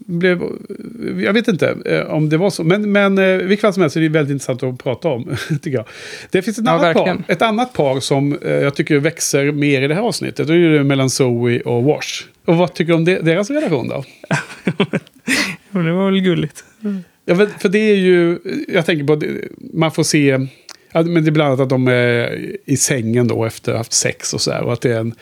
blev... 0.06 0.42
Jag 1.18 1.32
vet 1.32 1.48
inte 1.48 1.76
eh, 1.84 2.00
om 2.14 2.28
det 2.28 2.36
var 2.36 2.50
så. 2.50 2.64
Men, 2.64 2.92
men 2.92 3.18
eh, 3.18 3.36
vilket 3.36 3.60
fall 3.60 3.72
som 3.72 3.80
helst 3.80 3.96
är 3.96 4.00
det 4.00 4.08
väldigt 4.08 4.32
intressant 4.32 4.62
att 4.62 4.78
prata 4.82 5.08
om, 5.08 5.24
tycker 5.48 5.70
jag. 5.70 5.84
Det 6.30 6.42
finns 6.42 6.58
ett, 6.58 6.64
Ja, 6.66 6.72
annat, 6.72 6.96
par, 6.96 7.22
ett 7.28 7.42
annat 7.42 7.72
par 7.72 8.00
som 8.00 8.38
jag 8.42 8.74
tycker 8.74 8.98
växer 8.98 9.52
mer 9.52 9.82
i 9.82 9.86
det 9.88 9.94
här 9.94 10.02
avsnittet. 10.02 10.46
Det 10.46 10.52
är 10.52 10.56
ju 10.56 10.84
mellan 10.84 11.10
Zoe 11.10 11.60
och 11.60 11.82
Wash. 11.84 12.24
Och 12.44 12.56
vad 12.56 12.74
tycker 12.74 12.92
du 12.92 12.96
om 12.96 13.04
det, 13.04 13.18
deras 13.18 13.50
relation 13.50 13.88
då? 13.88 14.04
det 15.70 15.92
var 15.92 16.10
väl 16.10 16.20
gulligt. 16.20 16.64
Ja, 17.24 17.46
för, 17.58 17.68
det 17.68 17.78
är 17.78 17.96
ju, 17.96 18.38
jag 18.68 18.86
tänker 18.86 19.04
på, 19.04 19.20
man 19.72 19.92
får 19.92 20.02
se, 20.02 20.38
men 20.92 21.14
det 21.14 21.28
är 21.28 21.30
bland 21.30 21.48
annat 21.48 21.60
att 21.60 21.68
de 21.68 21.88
är 21.88 22.38
i 22.64 22.76
sängen 22.76 23.28
då 23.28 23.44
efter 23.44 23.72
att 23.72 23.74
ha 23.74 23.80
haft 23.80 23.92
sex 23.92 24.34
och 24.34 24.40
så 24.40 24.52
här. 24.52 24.62
Och 24.62 24.72
att 24.72 24.80
det 24.80 24.92
är 24.92 25.00
en, 25.00 25.14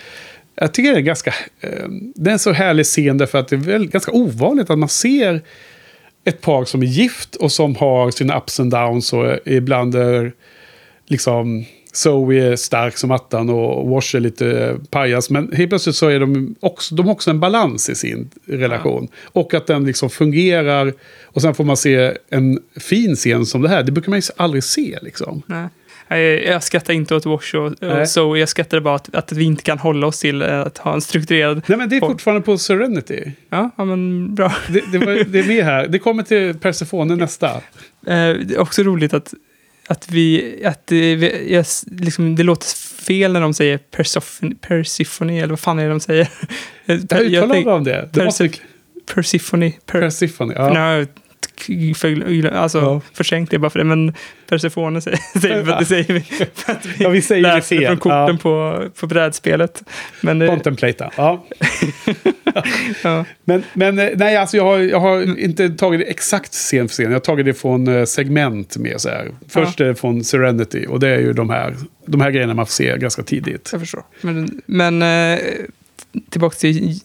jag 0.55 0.75
tycker 0.75 0.93
det 0.93 0.99
är 0.99 1.03
ganska, 1.03 1.35
eh, 1.61 1.89
det 2.15 2.31
är 2.31 2.33
en 2.33 2.39
så 2.39 2.53
härlig 2.53 2.87
scen 2.87 3.19
därför 3.19 3.39
att 3.39 3.49
det 3.49 3.57
är 3.57 3.61
väl 3.61 3.89
ganska 3.89 4.13
ovanligt 4.13 4.71
att 4.71 4.79
man 4.79 4.89
ser 4.89 5.43
ett 6.25 6.41
par 6.41 6.65
som 6.65 6.83
är 6.83 6.87
gift 6.87 7.37
och 7.37 7.53
som 7.53 7.77
har 7.77 8.11
sina 8.11 8.39
ups 8.39 8.61
and 8.61 8.71
downs 8.71 9.13
och 9.13 9.39
ibland 9.45 9.95
är 9.95 10.33
liksom 11.07 11.65
Zoe 11.93 12.53
är 12.53 12.57
stark 12.57 12.97
som 12.97 13.11
attan 13.11 13.51
och 13.51 13.89
Wash 13.89 14.17
är 14.17 14.21
lite 14.21 14.77
pajas. 14.91 15.31
Men 15.31 15.53
helt 15.53 15.71
plötsligt 15.71 15.97
så 15.97 16.09
är 16.09 16.21
de 16.21 16.55
också, 16.61 16.95
de 16.95 17.07
har 17.07 17.13
också 17.13 17.31
en 17.31 17.41
balans 17.41 17.89
i 17.89 17.95
sin 17.95 18.31
relation. 18.47 19.09
Och 19.25 19.55
att 19.55 19.67
den 19.67 19.85
liksom 19.85 20.11
fungerar. 20.11 20.93
Och 21.25 21.43
sen 21.43 21.55
får 21.55 21.65
man 21.65 21.77
se 21.77 22.13
en 22.31 22.61
fin 22.81 23.17
scen 23.17 23.47
som 23.47 23.63
det 23.63 23.69
här. 23.69 23.83
Det 23.83 23.93
brukar 23.93 24.11
man 24.11 24.19
ju 24.19 24.33
aldrig 24.37 24.65
se 24.65 24.99
liksom. 25.03 25.43
Nej. 25.47 25.69
Jag, 26.09 26.45
jag 26.45 26.63
skrattar 26.63 26.95
inte 26.95 27.15
åt 27.15 27.27
Wash 27.27 27.55
och, 27.55 27.83
och 27.83 28.09
så. 28.09 28.37
Jag 28.37 28.49
skrattar 28.49 28.81
bara 28.81 28.95
att, 28.95 29.15
att 29.15 29.33
vi 29.33 29.45
inte 29.45 29.63
kan 29.63 29.79
hålla 29.79 30.07
oss 30.07 30.21
till 30.21 30.43
eh, 30.43 30.61
att 30.61 30.79
ha 30.79 30.95
en 30.95 31.01
strukturerad... 31.01 31.63
Nej 31.67 31.79
men 31.79 31.89
det 31.89 31.97
är 31.97 32.01
fortfarande 32.01 32.43
på 32.43 32.59
Serenity. 32.59 33.33
Ja, 33.49 33.71
ja 33.77 33.85
men 33.85 34.35
bra. 34.35 34.53
Det, 34.69 34.83
det, 34.93 34.99
var, 34.99 35.25
det 35.25 35.39
är 35.39 35.47
med 35.47 35.65
här. 35.65 35.89
Det 35.89 35.99
kommer 35.99 36.23
till 36.23 36.59
Persefone 36.59 37.17
nästa. 37.17 37.51
Eh, 38.07 38.35
det 38.35 38.55
är 38.55 38.59
också 38.59 38.83
roligt 38.83 39.15
att, 39.15 39.35
att 39.91 40.11
vi... 40.11 40.57
Att 40.65 40.87
det, 40.87 41.13
jag, 41.49 41.67
liksom, 41.91 42.37
det 42.37 42.43
låter 42.43 42.67
fel 43.05 43.33
när 43.33 43.41
de 43.41 43.55
säger 43.55 43.79
Persephone, 44.61 45.39
eller 45.39 45.49
vad 45.49 45.61
fan 45.61 45.79
är 45.79 45.83
det 45.83 45.91
de 45.91 46.01
säger? 46.01 46.29
Jag 46.85 46.97
uttalar 46.99 47.69
om 47.69 47.85
det. 47.85 48.09
det 48.13 48.25
måste, 48.25 48.51
Persephone. 49.15 49.73
Per, 49.87 50.01
Persephone. 50.01 50.55
Ja. 50.55 51.05
För, 51.97 52.47
alltså, 52.47 52.79
Ja. 52.79 53.01
försänkt 53.15 53.51
det 53.51 53.59
bara 53.59 53.71
för 53.71 53.79
det, 53.79 53.85
men 53.85 54.15
Persephone 54.49 55.01
säger, 55.01 55.19
för 55.65 55.73
att 55.73 55.79
det 55.79 55.85
säger 55.85 56.13
vi. 56.13 56.21
För 56.55 56.73
att 56.73 56.87
vi 56.87 57.05
Ja, 57.05 57.09
vi 57.09 57.23
säger 57.23 57.43
det 57.49 57.55
läser 57.55 57.77
fel. 57.77 57.87
från 57.87 57.97
korten 57.99 58.35
Ja. 58.35 58.39
på, 58.43 58.85
på 59.01 59.07
brädspelet. 59.07 59.83
Men 60.21 60.39
det, 60.39 60.47
Contemplata. 60.47 61.11
Ja. 61.17 61.45
ja, 63.03 63.25
Men, 63.45 63.63
men 63.73 63.99
eh, 63.99 64.09
nej, 64.17 64.37
alltså 64.37 64.57
jag 64.57 64.65
har, 64.65 64.79
jag 64.79 65.01
har 65.01 65.39
inte 65.39 65.69
tagit 65.71 66.01
det 66.01 66.07
exakt 66.07 66.53
scen 66.53 66.89
för 66.89 66.93
scen. 66.93 67.05
Jag 67.07 67.13
har 67.13 67.21
tagit 67.21 67.47
det 67.47 67.55
från 67.55 67.89
eh, 67.89 68.05
segment 68.05 68.77
med 68.77 69.01
så 69.01 69.09
här. 69.09 69.29
Först 69.49 69.81
är 69.81 69.85
det 69.85 69.95
från 69.95 70.25
Serenity 70.25 70.87
och 70.89 71.01
det 71.01 71.09
är 71.09 71.19
ju 71.19 71.33
de 71.33 71.51
här, 71.51 71.77
de 72.07 72.21
här 72.21 72.31
grejerna 72.31 72.55
man 72.55 72.67
får 72.67 72.73
se 72.73 72.97
ganska 72.99 73.23
tidigt. 73.23 73.69
jag 73.73 73.81
förstår. 73.81 74.03
Men, 74.21 74.61
men 74.67 75.03
eh, 75.03 75.39
tillbaka 76.31 76.57
till 76.57 77.01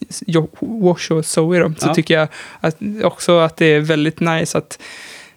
Wash 0.60 1.12
och 1.12 1.26
Zoe 1.26 1.58
då, 1.58 1.72
så 1.78 1.86
Ja. 1.88 1.94
tycker 1.94 2.14
jag 2.14 2.28
att, 2.60 2.76
också 3.02 3.38
att 3.38 3.56
det 3.56 3.66
är 3.66 3.80
väldigt 3.80 4.20
nice 4.20 4.58
att 4.58 4.78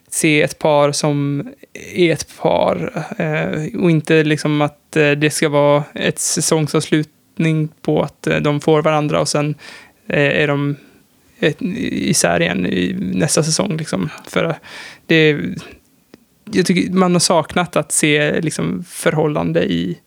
se 0.09 0.41
ett 0.41 0.59
par 0.59 0.91
som 0.91 1.47
är 1.95 2.13
ett 2.13 2.27
par 2.41 3.05
eh, 3.17 3.79
och 3.81 3.91
inte 3.91 4.23
liksom 4.23 4.61
att 4.61 4.95
eh, 4.95 5.11
det 5.11 5.29
ska 5.29 5.49
vara 5.49 5.83
ett 5.93 6.19
säsongsavslutning 6.19 7.69
på 7.81 8.01
att 8.03 8.27
eh, 8.27 8.37
de 8.37 8.61
får 8.61 8.81
varandra 8.81 9.21
och 9.21 9.27
sen 9.27 9.55
eh, 10.07 10.41
är 10.43 10.47
de 10.47 10.75
ett, 11.39 11.57
isär 11.61 12.41
igen 12.41 12.65
i 12.65 12.95
nästa 12.99 13.43
säsong. 13.43 13.77
Liksom. 13.77 14.09
För 14.27 14.55
det, 15.05 15.37
jag 16.51 16.65
tycker 16.65 16.91
man 16.93 17.11
har 17.13 17.19
saknat 17.19 17.75
att 17.75 17.91
se 17.91 18.41
liksom, 18.41 18.83
förhållande 18.87 19.63
i 19.63 19.97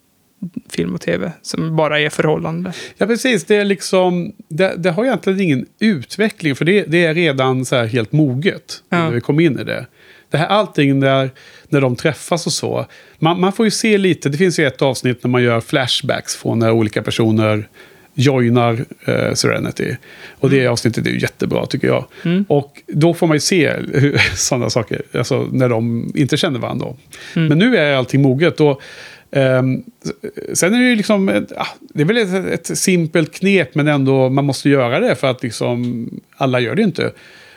film 0.70 0.94
och 0.94 1.00
tv 1.00 1.32
som 1.42 1.76
bara 1.76 2.00
är 2.00 2.10
förhållande. 2.10 2.72
Ja, 2.98 3.06
precis. 3.06 3.44
Det, 3.44 3.56
är 3.56 3.64
liksom, 3.64 4.32
det, 4.48 4.74
det 4.76 4.90
har 4.90 5.04
egentligen 5.04 5.40
ingen 5.40 5.66
utveckling 5.78 6.56
för 6.56 6.64
det, 6.64 6.84
det 6.84 7.04
är 7.04 7.14
redan 7.14 7.64
så 7.64 7.76
här 7.76 7.86
helt 7.86 8.12
moget 8.12 8.82
Ja. 8.88 8.98
när 8.98 9.10
vi 9.10 9.20
kommer 9.20 9.42
in 9.42 9.58
i 9.58 9.64
det. 9.64 9.86
Det 10.30 10.38
här 10.38 10.46
allting 10.46 11.00
där, 11.00 11.30
när 11.68 11.80
de 11.80 11.96
träffas 11.96 12.46
och 12.46 12.52
så. 12.52 12.86
Man, 13.18 13.40
man 13.40 13.52
får 13.52 13.66
ju 13.66 13.70
se 13.70 13.98
lite, 13.98 14.28
det 14.28 14.38
finns 14.38 14.58
ju 14.58 14.66
ett 14.66 14.82
avsnitt 14.82 15.24
när 15.24 15.30
man 15.30 15.42
gör 15.42 15.60
flashbacks 15.60 16.36
från 16.36 16.58
när 16.58 16.70
olika 16.70 17.02
personer 17.02 17.68
joinar 18.14 18.84
eh, 19.04 19.34
Serenity. 19.34 19.96
Och 20.30 20.50
det 20.50 20.66
avsnittet 20.66 21.06
är 21.06 21.10
ju 21.10 21.20
jättebra 21.20 21.66
tycker 21.66 21.88
jag. 21.88 22.04
Mm. 22.24 22.44
Och 22.48 22.82
då 22.86 23.14
får 23.14 23.26
man 23.26 23.36
ju 23.36 23.40
se 23.40 23.72
sådana 24.34 24.70
saker, 24.70 25.02
alltså 25.14 25.48
när 25.52 25.68
de 25.68 26.12
inte 26.14 26.36
känner 26.36 26.58
varandra. 26.58 26.86
Mm. 27.36 27.48
Men 27.48 27.58
nu 27.58 27.76
är 27.76 27.94
allting 27.94 28.22
moget. 28.22 28.60
Och, 28.60 28.82
ehm, 29.32 29.82
sen 30.52 30.74
är 30.74 30.78
det 30.78 30.84
ju 30.88 30.96
liksom, 30.96 31.28
ett- 31.28 31.52
ah, 31.56 31.66
det 31.80 32.00
är 32.02 32.06
väl 32.06 32.16
ett, 32.16 32.70
ett 32.70 32.78
simpelt 32.78 33.34
knep 33.34 33.74
men 33.74 33.88
ändå 33.88 34.28
man 34.28 34.44
måste 34.44 34.68
göra 34.68 35.00
det 35.00 35.14
för 35.14 35.30
att 35.30 35.42
liksom, 35.42 36.08
alla 36.36 36.60
gör 36.60 36.74
det 36.74 36.80
ju 36.82 36.86
inte. 36.86 37.12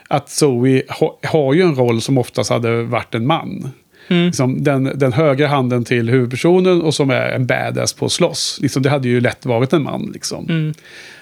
Att 0.08 0.30
Zoe 0.30 0.84
ha, 1.00 1.20
har 1.24 1.54
ju 1.54 1.62
en 1.62 1.76
roll 1.76 2.02
som 2.02 2.18
oftast 2.18 2.50
hade 2.50 2.84
varit 2.84 3.16
en 3.16 3.28
man. 3.28 3.70
Mm. 4.08 4.26
Liksom 4.26 4.64
den, 4.64 4.92
den 4.96 5.14
högra 5.14 5.48
handen 5.48 5.84
till 5.84 6.10
huvudpersonen 6.10 6.82
och 6.82 6.94
som 6.94 7.10
är 7.10 7.30
en 7.30 7.46
badass 7.46 7.94
på 7.94 8.06
att 8.06 8.12
slåss. 8.12 8.60
Liksom, 8.62 8.82
det 8.84 8.90
hade 8.90 9.08
ju 9.08 9.22
lätt 9.22 9.46
varit 9.46 9.74
en 9.74 9.84
man. 9.84 10.12
Liksom. 10.14 10.46
Mm. 10.50 10.74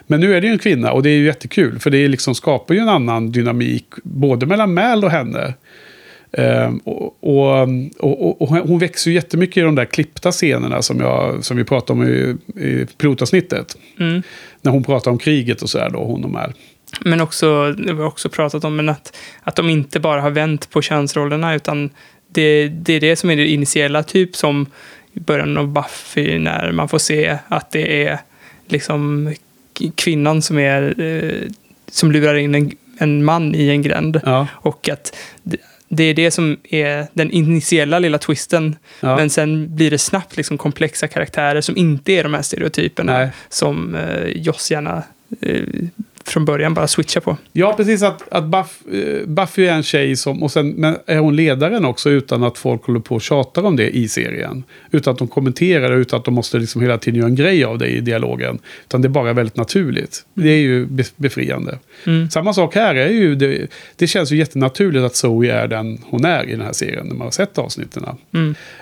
Men 0.07 0.19
nu 0.19 0.35
är 0.35 0.41
det 0.41 0.47
ju 0.47 0.53
en 0.53 0.59
kvinna 0.59 0.91
och 0.91 1.03
det 1.03 1.09
är 1.09 1.17
ju 1.17 1.25
jättekul. 1.25 1.79
För 1.79 1.89
det 1.89 2.07
liksom 2.07 2.35
skapar 2.35 2.73
ju 2.73 2.79
en 2.79 2.89
annan 2.89 3.31
dynamik 3.31 3.85
både 4.03 4.45
mellan 4.45 4.73
Mal 4.73 5.03
och 5.03 5.11
henne. 5.11 5.53
Ehm, 6.37 6.77
och, 6.77 7.17
och, 7.99 8.41
och, 8.41 8.47
hon 8.47 8.79
växer 8.79 9.11
ju 9.11 9.15
jättemycket 9.15 9.57
i 9.57 9.61
de 9.61 9.75
där 9.75 9.85
klippta 9.85 10.31
scenerna 10.31 10.81
som, 10.81 10.99
jag, 10.99 11.45
som 11.45 11.57
vi 11.57 11.63
pratade 11.63 11.99
om 11.99 12.07
i, 12.07 12.35
i 12.65 12.85
pilotavsnittet. 12.97 13.77
Mm. 13.99 14.21
När 14.61 14.71
hon 14.71 14.83
pratar 14.83 15.11
om 15.11 15.17
kriget 15.17 15.61
och 15.61 15.69
så 15.69 15.79
här 15.79 15.89
då, 15.89 16.03
hon 16.03 16.23
och 16.23 16.29
Mal. 16.29 16.53
Men 17.01 17.21
också, 17.21 17.71
det 17.71 17.93
har 17.93 18.05
också 18.05 18.29
pratat 18.29 18.63
om, 18.63 18.75
men 18.75 18.89
att, 18.89 19.17
att 19.43 19.55
de 19.55 19.69
inte 19.69 19.99
bara 19.99 20.21
har 20.21 20.29
vänt 20.29 20.69
på 20.69 20.81
könsrollerna, 20.81 21.55
utan 21.55 21.89
det, 22.27 22.67
det 22.67 22.93
är 22.93 22.99
det 22.99 23.15
som 23.15 23.29
är 23.29 23.35
det 23.35 23.47
initiella, 23.47 24.03
typ 24.03 24.35
som 24.35 24.65
i 25.13 25.19
början 25.19 25.57
av 25.57 25.67
Buffy, 25.67 26.39
när 26.39 26.71
man 26.71 26.89
får 26.89 26.97
se 26.97 27.37
att 27.47 27.71
det 27.71 28.05
är 28.07 28.19
liksom 28.67 29.33
kvinnan 29.95 30.41
som 30.41 30.57
är 30.57 31.01
eh, 31.01 31.49
som 31.87 32.11
lurar 32.11 32.35
in 32.35 32.55
en, 32.55 32.71
en 32.97 33.25
man 33.25 33.55
i 33.55 33.69
en 33.69 33.81
gränd. 33.81 34.21
Ja, 34.25 34.47
Och 34.53 34.89
att 34.89 35.15
det, 35.95 36.03
är 36.03 36.13
det 36.13 36.31
som 36.31 36.57
är 36.63 37.07
den 37.13 37.31
initiella 37.31 37.99
lilla 37.99 38.17
twisten. 38.17 38.75
ja. 38.99 39.15
Men 39.15 39.29
sen 39.29 39.75
blir 39.75 39.91
det 39.91 39.97
snabbt 39.97 40.37
liksom 40.37 40.57
komplexa 40.57 41.07
karaktärer 41.07 41.61
som 41.61 41.77
inte 41.77 42.11
är 42.11 42.23
de 42.23 42.33
här 42.33 42.41
stereotyperna 42.41 43.17
Nej. 43.17 43.29
som 43.49 43.95
eh, 43.95 44.27
Joss 44.27 44.71
gärna 44.71 45.03
eh, 45.41 45.63
från 46.25 46.45
början 46.45 46.73
bara 46.73 46.87
switcha 46.87 47.21
på. 47.21 47.37
Ja, 47.51 47.73
precis. 47.77 48.03
Att, 48.03 48.33
att 48.33 48.43
Buff, 48.43 48.81
eh, 48.93 49.27
Buffy 49.27 49.65
är 49.65 49.73
en 49.73 49.83
tjej 49.83 50.15
som... 50.15 50.43
Och 50.43 50.51
sen 50.51 50.69
men 50.69 50.97
är 51.05 51.17
hon 51.17 51.35
ledaren 51.35 51.85
också 51.85 52.09
utan 52.09 52.43
att 52.43 52.57
folk 52.57 52.83
håller 52.85 52.99
på 52.99 53.15
och 53.15 53.21
tjatar 53.21 53.63
om 53.63 53.75
det 53.75 53.89
i 53.97 54.07
serien. 54.07 54.63
Utan 54.91 55.13
att 55.13 55.19
de 55.19 55.27
kommenterar 55.27 55.91
det, 55.91 55.95
utan 55.95 56.19
att 56.19 56.25
de 56.25 56.33
måste 56.33 56.57
liksom 56.57 56.81
hela 56.81 56.97
tiden 56.97 57.19
göra 57.19 57.29
en 57.29 57.35
grej 57.35 57.63
av 57.63 57.77
det 57.77 57.87
i 57.87 58.01
dialogen. 58.01 58.59
Utan 58.85 59.01
det 59.01 59.07
är 59.07 59.09
bara 59.09 59.33
väldigt 59.33 59.57
naturligt. 59.57 60.25
Det 60.33 60.49
är 60.49 60.57
ju 60.57 60.85
be- 60.85 61.03
befriande. 61.15 61.79
Samma 62.31 62.53
sak 62.53 62.75
här 62.75 62.95
är 62.95 63.09
ju... 63.09 63.35
Det, 63.35 63.67
det 63.95 64.07
känns 64.07 64.31
ju 64.31 64.37
jättenaturligt 64.37 65.05
att 65.05 65.15
Zoe 65.15 65.51
är 65.51 65.67
den 65.67 65.97
hon 66.05 66.25
är 66.25 66.43
i 66.49 66.51
den 66.51 66.61
här 66.61 66.73
serien 66.73 67.07
när 67.07 67.15
man 67.15 67.27
har 67.27 67.31
sett 67.31 67.57
avsnitten. 67.57 68.05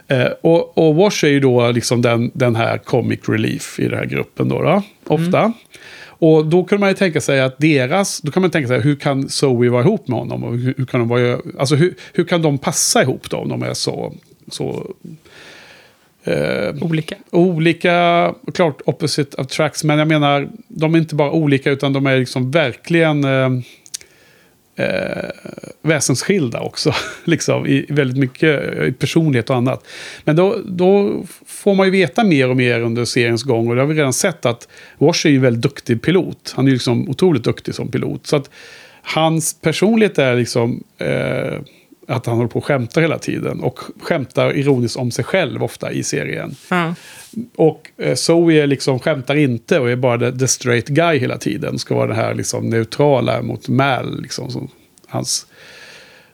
Eh, 0.07 0.27
och, 0.41 0.77
och 0.77 0.95
Wash 0.95 1.25
är 1.25 1.29
ju 1.29 1.39
då 1.39 1.71
liksom 1.71 2.01
den, 2.01 2.31
den 2.33 2.55
här 2.55 2.77
comic 2.77 3.19
relief 3.29 3.79
i 3.79 3.87
den 3.87 3.97
här 3.97 4.05
gruppen 4.05 4.49
då, 4.49 4.61
då 4.61 4.83
ofta. 5.07 5.53
Och 6.21 6.45
då 6.45 6.63
kan 6.63 6.79
man 6.79 6.89
ju 6.89 6.95
tänka 6.95 7.21
sig 7.21 7.41
att 7.41 7.59
deras, 7.59 8.21
då 8.21 8.31
kan 8.31 8.41
man 8.41 8.51
tänka 8.51 8.67
sig 8.67 8.79
hur 8.81 8.95
kan 8.95 9.29
Zoe 9.29 9.69
vara 9.69 9.83
ihop 9.83 10.07
med 10.07 10.19
honom? 10.19 10.43
Och 10.43 10.57
hur, 10.57 10.73
hur 10.77 10.85
kan 10.85 10.99
de 10.99 11.09
vara, 11.09 11.39
alltså 11.59 11.75
hur, 11.75 11.95
hur 12.13 12.23
kan 12.23 12.41
de 12.41 12.57
passa 12.57 13.01
ihop 13.01 13.29
då 13.29 13.37
om 13.37 13.49
de 13.49 13.63
är 13.63 13.73
så, 13.73 14.13
så 14.51 14.93
eh, 16.23 16.75
Olika. 16.81 17.15
olika, 17.31 18.33
klart 18.53 18.81
opposite 18.85 19.41
attracts, 19.41 19.83
men 19.83 19.99
jag 19.99 20.07
menar, 20.07 20.49
de 20.67 20.95
är 20.95 20.99
inte 20.99 21.15
bara 21.15 21.31
olika 21.31 21.71
utan 21.71 21.93
de 21.93 22.05
är 22.05 22.17
liksom 22.17 22.51
verkligen 22.51 23.23
eh, 23.23 23.49
eh, 24.75 25.29
väsensskilda 25.81 26.61
också. 26.61 26.93
liksom, 27.25 27.65
i 27.65 27.85
väldigt 27.89 28.17
mycket 28.17 28.77
i 28.83 28.91
personlighet 28.91 29.49
och 29.49 29.55
annat. 29.55 29.87
Men 30.23 30.35
då, 30.35 30.57
då 30.65 31.23
får 31.45 31.75
man 31.75 31.85
ju 31.87 31.91
veta 31.91 32.23
mer 32.23 32.49
och 32.49 32.57
mer 32.57 32.79
under 32.79 33.05
seriens 33.05 33.43
gång. 33.43 33.69
Och 33.69 33.75
det 33.75 33.81
har 33.81 33.87
vi 33.87 33.95
redan 33.95 34.13
sett 34.13 34.45
att 34.45 34.67
Wash 34.97 35.27
är 35.27 35.29
ju 35.29 35.35
en 35.35 35.41
väldigt 35.41 35.63
duktig 35.63 36.01
pilot. 36.01 36.53
Han 36.55 36.65
är 36.65 36.69
ju 36.69 36.75
liksom 36.75 37.09
otroligt 37.09 37.43
duktig 37.43 37.75
som 37.75 37.91
pilot. 37.91 38.27
Så 38.27 38.35
att 38.35 38.49
hans 39.01 39.61
personlighet 39.61 40.17
är 40.17 40.35
liksom... 40.35 40.83
Eh, 40.97 41.59
att 42.11 42.25
han 42.25 42.35
håller 42.35 42.49
på 42.49 42.59
och 42.59 42.65
skämtar 42.65 43.01
hela 43.01 43.17
tiden. 43.17 43.59
Och 43.59 43.79
skämtar 44.01 44.57
ironiskt 44.57 44.97
om 44.97 45.11
sig 45.11 45.25
själv 45.25 45.63
ofta 45.63 45.91
i 45.91 46.03
serien. 46.03 46.55
Ja. 46.69 46.95
Och 47.55 47.91
eh, 47.97 48.15
Zoe 48.15 48.53
är 48.53 48.67
liksom 48.67 48.99
skämtar 48.99 49.35
inte 49.35 49.79
och 49.79 49.91
är 49.91 49.95
bara 49.95 50.17
the, 50.31 50.39
the 50.39 50.47
straight 50.47 50.87
guy 50.87 51.19
hela 51.19 51.37
tiden. 51.37 51.79
Ska 51.79 51.95
vara 51.95 52.07
det 52.07 52.13
här 52.13 52.33
liksom 52.33 52.69
neutrala 52.69 53.41
mot 53.41 53.67
Mal. 53.67 54.21
Liksom, 54.21 54.51
som 54.51 54.69
hans, 55.07 55.47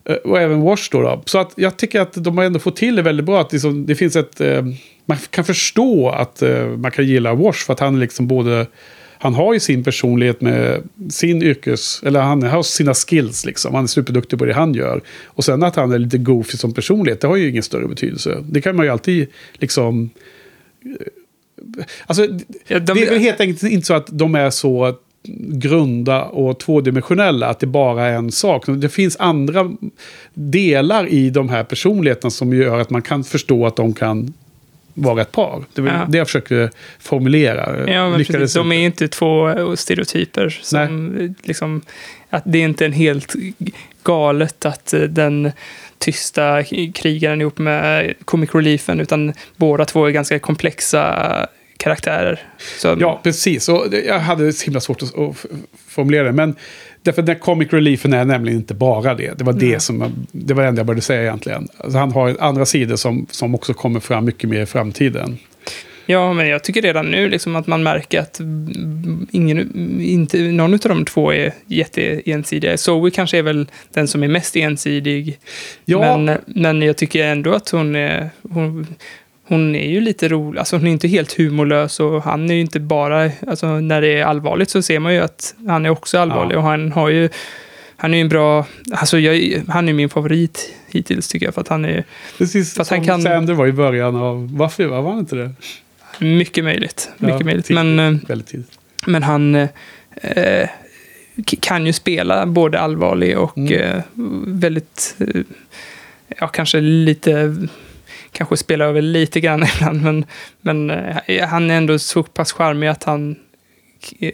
eh, 0.05 0.15
och 0.15 0.39
även 0.41 0.61
Wash 0.61 0.87
då, 0.91 1.01
då. 1.01 1.21
Så 1.25 1.37
att 1.37 1.53
jag 1.55 1.77
tycker 1.77 2.01
att 2.01 2.13
de 2.13 2.37
har 2.37 2.45
ändå 2.45 2.59
fått 2.59 2.75
till 2.75 2.95
det 2.95 3.01
väldigt 3.01 3.25
bra. 3.25 3.41
Att 3.41 3.51
liksom, 3.51 3.85
det 3.85 3.95
finns 3.95 4.15
ett... 4.15 4.41
Eh, 4.41 4.65
man 5.05 5.17
kan 5.29 5.45
förstå 5.45 6.09
att 6.09 6.41
eh, 6.41 6.67
man 6.67 6.91
kan 6.91 7.05
gilla 7.05 7.33
Wash 7.33 7.65
för 7.65 7.73
att 7.73 7.79
han 7.79 7.95
är 7.95 7.99
liksom 7.99 8.27
både... 8.27 8.67
Han 9.19 9.33
har 9.33 9.53
ju 9.53 9.59
sin 9.59 9.83
personlighet 9.83 10.41
med 10.41 10.81
sin 11.09 11.43
yrkes... 11.43 12.03
Eller 12.03 12.19
han 12.21 12.43
har 12.43 12.63
sina 12.63 12.93
skills 12.93 13.45
liksom. 13.45 13.75
Han 13.75 13.83
är 13.83 13.87
superduktig 13.87 14.39
på 14.39 14.45
det 14.45 14.53
han 14.53 14.73
gör. 14.73 15.01
Och 15.25 15.45
sen 15.45 15.63
att 15.63 15.75
han 15.75 15.91
är 15.91 15.99
lite 15.99 16.17
goofy 16.17 16.57
som 16.57 16.73
personlighet, 16.73 17.21
det 17.21 17.27
har 17.27 17.35
ju 17.35 17.49
ingen 17.49 17.63
större 17.63 17.87
betydelse. 17.87 18.43
Det 18.49 18.61
kan 18.61 18.75
man 18.75 18.85
ju 18.85 18.91
alltid 18.91 19.27
liksom... 19.53 20.09
Alltså, 22.05 22.27
Ja, 22.67 22.79
de- 22.79 22.93
det 22.93 23.01
är 23.03 23.09
väl 23.09 23.19
helt 23.19 23.39
enkelt 23.41 23.63
inte 23.71 23.87
så 23.87 23.93
att 23.93 24.07
de 24.11 24.35
är 24.35 24.49
så 24.49 24.95
grunda 25.49 26.23
och 26.25 26.59
tvådimensionella, 26.59 27.47
att 27.47 27.59
det 27.59 27.67
bara 27.67 28.05
är 28.05 28.13
en 28.13 28.31
sak. 28.31 28.63
Det 28.67 28.89
finns 28.89 29.17
andra 29.19 29.71
delar 30.33 31.07
i 31.07 31.29
de 31.29 31.49
här 31.49 31.63
personligheterna 31.63 32.31
som 32.31 32.53
gör 32.53 32.79
att 32.79 32.89
man 32.89 33.01
kan 33.01 33.23
förstå 33.23 33.65
att 33.65 33.75
de 33.75 33.93
kan 33.93 34.33
vara 34.97 35.21
ett 35.21 35.31
par. 35.31 35.63
Det 35.73 35.81
var 35.81 35.89
Ja. 35.89 36.05
det 36.09 36.17
jag 36.17 36.27
försökte 36.27 36.69
formulera. 36.99 37.91
Ja, 37.91 38.09
men 38.09 38.25
precis. 38.25 38.53
De 38.53 38.71
är 38.71 38.85
inte. 38.85 39.07
två 39.07 39.75
stereotyper. 39.75 40.59
Som, 40.61 41.35
liksom, 41.43 41.81
att 42.29 42.43
det 42.45 42.57
är 42.57 42.63
inte 42.63 42.85
en 42.85 42.93
helt 42.93 43.33
galet 44.03 44.65
att 44.65 44.93
eh, 44.93 44.99
den 45.01 45.51
tysta 45.97 46.63
krigaren 46.93 47.41
ihop 47.41 47.57
med 47.57 48.13
comic 48.25 48.55
reliefen, 48.55 48.99
utan 48.99 49.33
båda 49.55 49.85
två 49.85 50.05
är 50.05 50.11
ganska 50.11 50.39
komplexa 50.39 51.47
karaktärer. 51.77 52.39
Så, 52.77 52.97
Ja, 52.99 53.19
precis. 53.23 53.69
Och 53.69 53.85
jag 54.05 54.19
hade 54.19 54.53
så 54.53 54.65
himla 54.65 54.79
svårt 54.79 55.01
att, 55.03 55.45
formulera 55.87 56.23
det. 56.23 56.31
Men 56.31 56.55
därför 57.07 57.21
den 57.21 57.35
comic 57.35 57.73
reliefen 57.73 58.13
är 58.13 58.25
nämligen 58.25 58.57
inte 58.57 58.73
bara 58.73 59.13
det. 59.13 59.37
Det 59.37 59.43
var 59.43 59.53
det 59.53 59.79
som 59.79 60.25
det 60.31 60.53
var 60.53 60.63
det 60.63 60.69
enda 60.69 60.79
jag 60.79 60.85
började 60.87 61.01
säga 61.01 61.21
egentligen. 61.21 61.67
Alltså 61.77 61.97
han 61.97 62.11
har 62.11 62.35
andra 62.39 62.65
sidor 62.65 62.95
som, 62.95 63.27
som 63.31 63.55
också 63.55 63.73
kommer 63.73 63.99
fram 63.99 64.25
mycket 64.25 64.49
mer 64.49 64.61
i 64.61 64.65
framtiden. 64.65 65.37
Ja, 66.09 66.33
men 66.33 66.47
jag 66.47 66.63
tycker 66.63 66.81
redan 66.81 67.05
nu 67.05 67.29
liksom 67.29 67.55
att 67.55 67.67
man 67.67 67.83
märker 67.83 68.19
att 68.19 68.39
ingen, 69.31 69.71
inte, 70.01 70.37
någon 70.37 70.73
av 70.73 70.79
de 70.79 71.05
två 71.05 71.33
är 71.33 71.53
jätteensidiga. 71.65 72.77
Zoe 72.77 73.11
kanske 73.11 73.37
är 73.37 73.41
väl 73.41 73.67
den 73.93 74.07
som 74.07 74.23
är 74.23 74.27
mest 74.27 74.55
ensidig. 74.55 75.39
Ja. 75.85 76.17
Men, 76.17 76.37
men 76.45 76.81
jag 76.81 76.97
tycker 76.97 77.23
ändå 77.23 77.53
att 77.53 77.69
hon 77.69 77.95
är, 77.95 78.29
hon, 78.49 78.87
hon 79.47 79.75
är 79.75 79.89
ju 79.89 80.01
lite 80.01 80.27
rolig. 80.27 80.59
Alltså 80.59 80.75
hon 80.77 80.87
är 80.87 80.91
inte 80.91 81.07
helt 81.07 81.33
humorlös 81.37 81.99
och 81.99 82.23
han 82.23 82.49
är 82.49 82.53
ju 82.55 82.61
inte 82.61 82.79
bara, 82.79 83.31
alltså 83.47 83.67
när 83.79 84.01
det 84.01 84.07
är 84.07 84.23
allvarligt 84.25 84.69
så 84.69 84.81
ser 84.81 84.99
man 84.99 85.13
ju 85.13 85.19
att 85.19 85.55
han 85.67 85.85
är 85.85 85.89
också 85.89 86.19
allvarlig 86.19 86.55
Ja. 86.55 86.57
och 86.59 86.63
han 86.65 86.91
har 86.91 87.09
ju 87.09 87.29
han 87.99 88.13
är 88.13 88.17
ju 88.17 88.21
en 88.21 88.29
bra, 88.29 88.65
alltså 88.91 89.19
jag, 89.19 89.61
han 89.67 89.89
är 89.89 89.93
min 89.93 90.09
favorit 90.09 90.73
hittills 90.87 91.27
tycker 91.27 91.45
jag 91.45 91.53
för 91.53 91.61
att 91.61 91.67
han 91.67 91.85
är 91.85 92.03
Precis 92.37 92.73
Fast 92.73 92.87
som 92.89 92.97
han 92.97 93.05
kan- 93.07 93.21
Sander 93.21 93.53
var 93.53 93.67
i 93.67 93.71
början 93.71 94.15
av 94.15 94.47
Buffy, 94.57 94.85
va? 94.85 95.01
var 95.01 95.09
han 95.11 95.19
inte 95.19 95.35
det? 95.35 95.51
mycket 96.19 96.63
möjligt. 96.63 97.09
Mycket 97.17 97.39
Ja, 97.39 97.45
möjligt. 97.45 97.65
tidigt. 97.65 97.83
Men, 97.85 97.99
eh, 98.15 98.19
Väldigt 98.27 98.47
tidigt. 98.47 98.79
Men 99.05 99.23
han 99.23 99.55
eh, 99.55 100.69
kan 101.59 101.85
ju 101.85 101.93
spela 101.93 102.45
både 102.45 102.79
allvarlig 102.79 103.37
och 103.37 103.57
Mm. 103.57 103.73
eh, 103.73 104.01
väldigt, 104.47 105.15
eh, 105.19 105.41
ja 106.39 106.47
kanske 106.47 106.79
lite, 106.81 107.55
kanske 108.31 108.57
spela 108.57 108.85
över 108.85 109.01
lite 109.01 109.39
grann 109.39 109.63
ibland, 109.75 110.03
men, 110.03 110.25
men 110.61 110.89
eh, 111.25 111.47
han 111.47 111.71
är 111.71 111.77
ändå 111.77 111.99
så 111.99 112.23
pass 112.23 112.51
charmig 112.53 112.87
att 112.87 113.03
han 113.03 113.35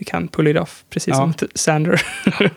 kan 0.06 0.28
pull 0.28 0.48
it 0.48 0.58
off, 0.58 0.84
precis 0.89 1.08
Ja. 1.08 1.34
som 1.38 1.48
Sander. 1.56 2.02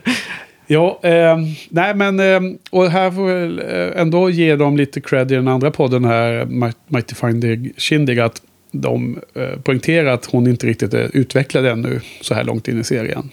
Ja, 0.68 1.00
eh, 1.02 1.38
nej 1.68 1.94
men, 1.94 2.20
eh, 2.20 2.40
och 2.70 2.90
här 2.90 3.10
får 3.10 3.26
vi 3.26 3.62
eh, 3.62 4.00
ändå 4.00 4.30
ge 4.30 4.56
dem 4.56 4.76
lite 4.76 5.00
cred 5.00 5.32
i 5.32 5.34
den 5.34 5.48
andra 5.48 5.70
podden 5.70 6.04
här, 6.04 6.44
Mi- 6.44 6.72
Mighty 6.88 7.14
Find 7.14 7.70
Shindig, 7.76 8.20
att 8.20 8.42
de 8.72 9.18
eh, 9.34 9.60
poängterar 9.62 10.06
att 10.14 10.26
hon 10.26 10.46
inte 10.46 10.66
riktigt 10.66 10.94
är 10.94 11.10
utvecklad 11.16 11.66
ännu 11.66 12.00
så 12.20 12.34
här 12.34 12.44
långt 12.44 12.68
in 12.68 12.80
i 12.80 12.84
serien. 12.84 13.30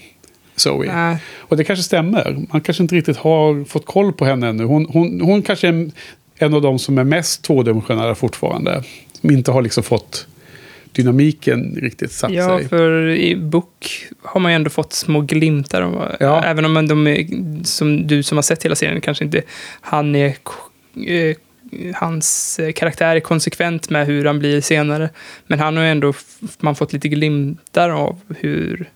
Zoe. 0.56 0.94
Nej. 0.96 1.18
Och 1.38 1.58
det 1.58 1.64
kanske 1.64 1.84
stämmer. 1.84 2.46
Man 2.52 2.62
kanske 2.62 2.84
inte 2.84 2.96
riktigt 2.96 3.18
har 3.18 3.66
fått 3.66 3.86
koll 3.86 4.14
på 4.14 4.26
henne 4.26 4.48
ännu. 4.48 4.64
Hon, 4.64 4.86
hon, 4.90 5.22
hon 5.22 5.42
kanske 5.42 5.68
är 5.68 5.92
en, 6.36 6.54
av 6.54 6.62
de 6.62 6.80
som 6.80 6.98
är 6.98 7.04
mest 7.04 7.42
tvådimensionella 7.44 8.16
fortfarande. 8.16 8.84
Som 9.22 9.32
inte 9.32 9.52
har 9.52 9.62
liksom 9.62 9.84
fått 9.84 10.28
dynamiken 10.92 11.76
riktigt 11.82 12.12
satt 12.12 12.32
Ja, 12.32 12.58
sig. 12.60 12.68
för 12.70 13.08
i 13.10 13.36
bok 13.36 14.06
har 14.22 14.40
man 14.40 14.52
ju 14.52 14.56
ändå 14.56 14.70
fått 14.70 14.94
små 14.94 15.22
glimtar. 15.22 15.82
Om, 15.82 16.02
Ja. 16.20 16.44
Även 16.44 16.66
om 16.66 16.88
de 16.88 17.08
är, 17.08 17.28
som 17.64 18.08
du 18.08 18.24
som 18.24 18.38
har 18.38 18.42
sett 18.44 18.66
hela 18.66 18.76
serien, 18.76 19.02
kanske 19.02 19.24
inte 19.24 19.42
han 19.82 20.16
är 20.16 20.28
eh, 21.08 21.36
hans 21.96 22.60
eh, 22.60 22.72
karaktär 22.72 23.16
är 23.16 23.20
konsekvent 23.20 23.90
med 23.90 24.08
hur 24.08 24.26
han 24.26 24.40
blir 24.40 24.62
senare. 24.62 25.10
Men 25.48 25.60
han 25.60 25.78
har 25.78 25.84
ju 25.84 25.90
ändå 25.90 26.14
man 26.60 26.76
fått 26.76 26.94
lite 26.94 27.08
glimtar 27.10 27.90
av 27.90 28.20
hur 28.40 28.90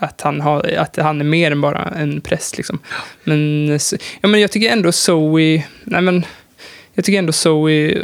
att 0.00 0.20
han, 0.20 0.40
har, 0.40 0.74
att 0.78 0.96
han 0.96 1.20
är 1.20 1.24
mer 1.24 1.50
än 1.50 1.60
bara 1.60 1.82
en 1.84 2.20
präst. 2.20 2.56
Liksom. 2.56 2.78
Men, 3.24 3.70
s- 3.70 3.94
ja, 4.20 4.28
men 4.28 4.40
jag 4.40 4.50
tycker 4.50 4.70
ändå 4.72 4.92
Zoe... 4.92 5.64
Nej, 5.84 6.02
men, 6.02 6.24
jag 6.98 7.04
tycker 7.04 7.18
ändå 7.18 7.32
Zoe... 7.32 8.02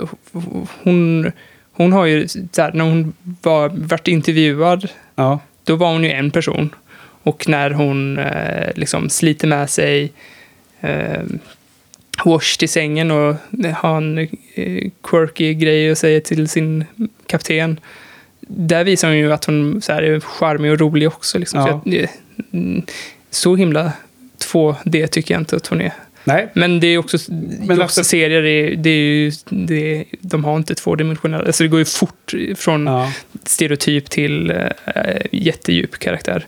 Hon, 0.82 1.32
hon 1.72 1.92
har 1.92 2.06
ju... 2.06 2.26
Där, 2.34 2.72
när 2.72 2.84
hon 2.84 3.12
var, 3.42 3.68
vart 3.68 4.08
intervjuad, 4.08 4.88
Ja. 5.14 5.38
då 5.64 5.76
var 5.76 5.92
hon 5.92 6.04
ju 6.04 6.10
en 6.10 6.30
person. 6.30 6.74
Och 7.22 7.48
när 7.48 7.70
hon 7.70 8.18
eh, 8.18 8.68
liksom 8.74 9.10
sliter 9.10 9.48
med 9.48 9.70
sig 9.70 10.12
eh, 10.80 11.22
Wash 12.24 12.58
till 12.58 12.68
sängen 12.68 13.10
och 13.10 13.36
har 13.74 13.96
en 13.96 14.18
eh, 14.54 14.90
quirky 15.02 15.54
grej 15.54 15.90
att 15.90 15.98
säga 15.98 16.20
till 16.20 16.48
sin 16.48 16.84
kapten. 17.26 17.80
Där 18.40 18.84
visar 18.84 19.08
hon 19.08 19.16
ju 19.18 19.32
att 19.32 19.44
hon 19.44 19.82
så 19.82 19.92
här, 19.92 20.02
är 20.02 20.20
charmig 20.20 20.72
och 20.72 20.78
rolig 20.78 21.08
också. 21.08 21.38
Liksom. 21.38 21.60
Ja. 21.60 21.66
Så, 21.66 21.90
jag, 21.90 22.02
eh, 22.02 22.08
mm, 22.52 22.82
så 23.30 23.56
himla 23.56 23.92
2D 24.52 25.06
tycker 25.06 25.34
jag 25.34 25.40
inte 25.40 25.56
att 25.56 25.66
hon 25.66 25.80
är. 25.80 25.92
Nej, 26.24 26.48
Men 26.54 26.80
det 26.80 26.86
är 26.86 26.98
också, 26.98 27.18
Men 27.30 27.70
också 27.70 27.82
alltså- 27.82 28.04
serier, 28.04 28.42
är, 28.44 28.76
det 28.76 28.90
är 28.90 28.94
ju, 28.98 29.32
det, 29.48 30.04
de 30.20 30.44
har 30.44 30.56
inte 30.56 30.74
tvådimensionella, 30.74 31.44
alltså 31.44 31.62
det 31.62 31.68
går 31.68 31.78
ju 31.78 31.84
fort 31.84 32.34
från 32.56 32.86
ja. 32.86 33.12
stereotyp 33.44 34.10
till 34.10 34.50
äh, 34.50 34.66
jättedjup 35.32 35.98
karaktär. 35.98 36.46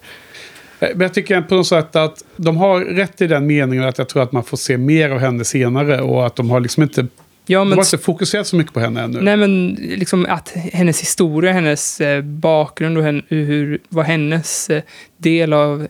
Eh, 0.81 0.89
Men 0.93 1.01
jag 1.01 1.15
tycker 1.15 1.41
på 1.41 1.55
något 1.55 1.67
sätt 1.67 1.97
att 1.97 2.25
de 2.37 2.57
har 2.57 2.81
rätt 2.81 3.21
i 3.21 3.27
den 3.27 3.47
meningen 3.47 3.85
att 3.85 3.99
jag 3.99 4.09
tror 4.09 4.23
att 4.23 4.33
man 4.33 4.45
får 4.45 4.57
se 4.57 4.77
mer 4.79 5.11
av 5.11 5.19
henne 5.19 5.45
senare 5.45 6.01
och 6.01 6.27
att 6.27 6.37
de 6.37 6.51
har 6.51 6.61
liksom 6.61 6.83
inte, 6.83 7.07
Ja, 7.49 7.59
de 7.59 7.69
men, 7.69 7.79
har 7.79 7.85
inte 7.85 7.99
fokuserat 7.99 8.47
så 8.47 8.57
mycket 8.57 8.73
på 8.73 8.81
henne 8.81 9.03
ännu. 9.03 9.21
nej, 9.21 9.37
men 9.37 9.69
liksom 9.81 10.27
att 10.29 10.49
hennes 10.73 11.01
historia, 11.01 11.53
hennes 11.53 12.01
eh, 12.01 12.23
bakgrund 12.23 12.99
och 12.99 13.05
hen, 13.05 13.23
hur, 13.29 13.79
vad 13.89 14.05
hennes 14.07 14.71
del 15.17 15.53
av 15.53 15.87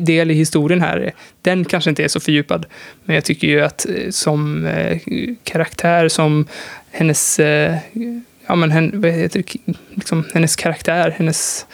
del 0.00 0.30
i 0.30 0.34
historien 0.34 0.80
här, 0.80 1.12
den 1.42 1.64
kanske 1.64 1.90
inte 1.90 2.04
är 2.04 2.08
så 2.08 2.20
fördjupad. 2.20 2.66
Men 3.04 3.14
jag 3.14 3.24
tycker 3.24 3.46
ju 3.48 3.60
att 3.60 3.86
eh, 3.86 4.10
som 4.10 4.66
eh, 4.66 4.98
karaktär, 5.44 6.08
som 6.08 6.46
hennes, 6.90 7.38
eh, 7.40 7.74
ja 8.46 8.54
men 8.54 8.70
hen, 8.70 8.90
vad 9.00 9.10
heter 9.12 9.42
det, 9.64 9.72
liksom, 9.94 10.24
hennes 10.34 10.56
karaktär, 10.56 11.14
hennes 11.18 11.66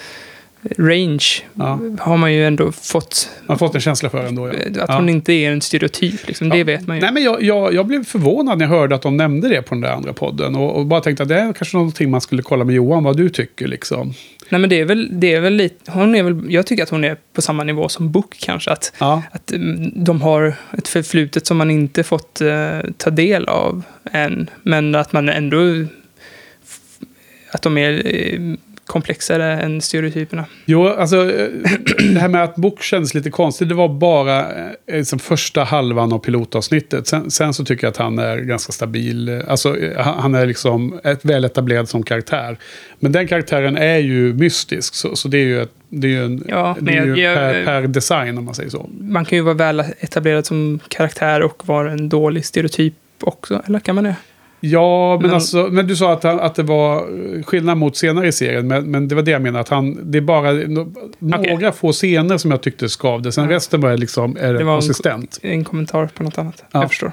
range, 0.79 1.25
Ja. 1.55 1.79
har 2.01 2.17
man 2.17 2.33
ju 2.35 2.47
ändå 2.47 2.73
fått, 2.73 3.31
Man 3.47 3.55
har 3.55 3.59
fått 3.59 3.75
en 3.75 3.81
känsla 3.81 4.11
för 4.11 4.25
ändå. 4.27 4.49
Ja. 4.49 4.53
att 4.53 4.77
Ja. 4.89 4.95
hon 4.97 5.09
inte 5.09 5.33
är 5.33 5.53
en 5.53 5.61
stereotyp, 5.61 6.27
liksom, 6.27 6.49
det 6.49 6.65
vet 6.65 6.87
man 6.87 6.97
ju. 6.97 7.03
Nej, 7.03 7.13
men 7.13 7.23
jag, 7.23 7.43
jag, 7.43 7.75
jag 7.75 7.87
blev 7.87 8.05
förvånad 8.05 8.59
när 8.59 8.65
jag 8.65 8.71
hörde 8.71 8.95
att 8.95 9.03
de 9.03 9.17
nämnde 9.17 9.49
det 9.49 9.63
på 9.63 9.75
den 9.75 9.81
där 9.81 9.91
andra 9.91 10.13
podden. 10.13 10.55
Och, 10.55 10.77
och 10.79 10.87
bara 10.87 11.01
tänkte 11.01 11.23
att 11.23 11.29
det 11.29 11.39
är 11.39 11.53
kanske 11.53 11.77
någonting 11.77 12.11
man 12.11 12.21
skulle 12.21 12.43
kolla 12.43 12.65
med 12.65 12.75
Johan, 12.75 13.05
vad 13.05 13.17
du 13.17 13.29
tycker 13.29 13.67
liksom. 13.69 14.15
Nej 14.49 14.61
men 14.61 14.71
det 14.71 14.81
är 14.81 14.85
väl, 14.85 15.09
det 15.13 15.35
är 15.35 15.41
väl 15.41 15.53
lite, 15.53 15.91
hon 15.91 16.15
är 16.15 16.23
väl, 16.23 16.53
jag 16.53 16.67
tycker 16.67 16.83
att 16.83 16.91
hon 16.91 17.05
är 17.05 17.17
på 17.33 17.43
samma 17.43 17.65
nivå 17.65 17.89
som 17.89 18.11
Book 18.11 18.37
kanske. 18.41 18.71
Att, 18.71 18.93
Ja, 18.99 19.23
att 19.31 19.53
mm, 19.53 20.05
de 20.05 20.23
har 20.23 20.55
ett 20.79 20.89
förflutet 20.89 21.47
som 21.47 21.57
man 21.57 21.71
inte 21.71 22.03
fått 22.03 22.41
eh, 22.41 22.81
ta 22.97 23.11
del 23.11 23.49
av 23.49 23.83
än. 24.13 24.51
Men 24.63 24.95
att 24.95 25.13
man 25.13 25.29
ändå, 25.29 25.59
att 27.51 27.63
de 27.63 27.79
är 27.79 28.07
eh, 28.07 28.55
komplexare 28.87 29.61
än 29.61 29.81
stereotyperna. 29.81 30.45
jo, 30.65 30.87
alltså 30.89 31.17
eh, 31.31 31.49
det 32.15 32.21
här 32.21 32.29
med 32.29 32.45
att 32.45 32.57
Book 32.57 32.83
kändes 32.83 33.15
lite 33.15 33.31
konstigt, 33.31 33.69
det 33.69 33.75
var 33.75 33.89
bara 33.89 34.41
eh, 34.41 34.97
liksom 34.97 35.19
första 35.19 35.65
halvan 35.65 36.13
av 36.13 36.19
pilotavsnittet. 36.19 37.07
Sen, 37.07 37.31
sen 37.31 37.55
så 37.55 37.65
tycker 37.65 37.85
jag 37.87 37.91
att 37.91 37.97
han 37.97 38.19
är 38.19 38.37
ganska 38.39 38.73
stabil. 38.73 39.43
Alltså, 39.49 39.79
eh, 39.79 40.07
han 40.07 40.35
är 40.35 40.47
liksom 40.47 41.01
ett 41.05 41.25
väl 41.25 41.45
etablerad 41.45 41.89
som 41.89 42.03
karaktär. 42.03 42.59
Men 42.99 43.13
den 43.13 43.29
karaktären 43.29 43.77
är 43.77 43.99
ju 43.99 44.33
mystisk, 44.35 44.95
så, 44.95 45.17
så 45.17 45.29
det 45.29 45.39
är 45.39 45.45
ju, 45.45 45.63
ett, 45.63 45.73
det 45.89 46.07
är 46.07 46.11
ju, 46.11 46.25
en, 46.25 46.45
Ja, 46.49 46.77
det 46.81 46.97
är 46.97 47.05
ju 47.07 47.17
jag- 47.23 47.37
per, 47.37 47.65
per 47.65 47.83
design 47.87 48.39
om 48.39 48.45
man 48.45 48.55
säger 48.55 48.71
så. 48.71 48.91
Man 49.01 49.25
kan 49.25 49.39
ju 49.39 49.43
vara 49.43 49.55
väl 49.55 49.81
etablerad 50.01 50.47
som 50.47 50.81
karaktär 50.89 51.43
och 51.43 51.63
vara 51.69 51.93
en 51.93 52.09
dålig 52.09 52.45
stereotyp 52.45 52.95
också. 53.21 53.63
Eller 53.67 53.79
kan 53.81 53.95
man 53.95 54.05
det? 54.05 54.17
Ja, 54.65 55.17
men, 55.21 55.27
Men- 55.27 55.35
alltså, 55.35 55.69
men 55.71 55.87
du 55.87 55.97
sa 55.97 56.13
att, 56.13 56.23
han, 56.23 56.41
att 56.41 56.55
det 56.55 56.63
var 56.63 56.97
eh, 56.97 57.43
skillnad 57.43 57.79
mot 57.79 57.97
senare 57.97 58.27
i 58.29 58.33
serien. 58.33 58.67
Men, 58.69 58.91
men 58.91 59.09
det 59.09 59.15
var 59.15 59.23
det 59.23 59.31
jag 59.31 59.43
menade. 59.43 59.61
Att 59.61 59.69
han, 59.69 60.11
det 60.11 60.19
är 60.19 60.23
bara 60.23 60.53
no, 60.53 60.95
några 61.19 61.73
få 61.73 61.93
scener 61.93 62.39
som 62.39 62.51
jag 62.51 62.61
tyckte 62.63 62.89
skavde. 62.89 63.33
Sen 63.33 63.45
Ja. 63.45 63.51
resten 63.57 63.81
var 63.81 63.97
liksom 63.97 64.37
är 64.41 64.55
Det 64.55 64.65
var 64.65 64.73
en- 64.73 64.81
konsistent. 64.81 65.39
En 65.43 65.65
kommentar 65.65 66.07
på 66.07 66.23
något 66.23 66.39
annat. 66.39 66.65
Ja. 66.73 66.81
Jag 66.81 66.89
förstår. 66.91 67.13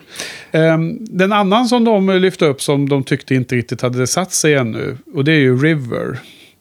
Ehm, 0.51 0.97
den 1.01 1.31
annan 1.31 1.65
som 1.65 1.83
de 1.83 2.09
lyfte 2.09 2.45
upp 2.45 2.61
som 2.61 2.89
de 2.89 3.03
tyckte 3.03 3.35
inte 3.35 3.55
riktigt 3.55 3.81
hade 3.81 4.07
satt 4.07 4.31
sig 4.31 4.53
ännu. 4.53 4.97
Och 5.13 5.23
det 5.23 5.31
är 5.31 5.39
ju 5.39 5.57
River. 5.63 6.19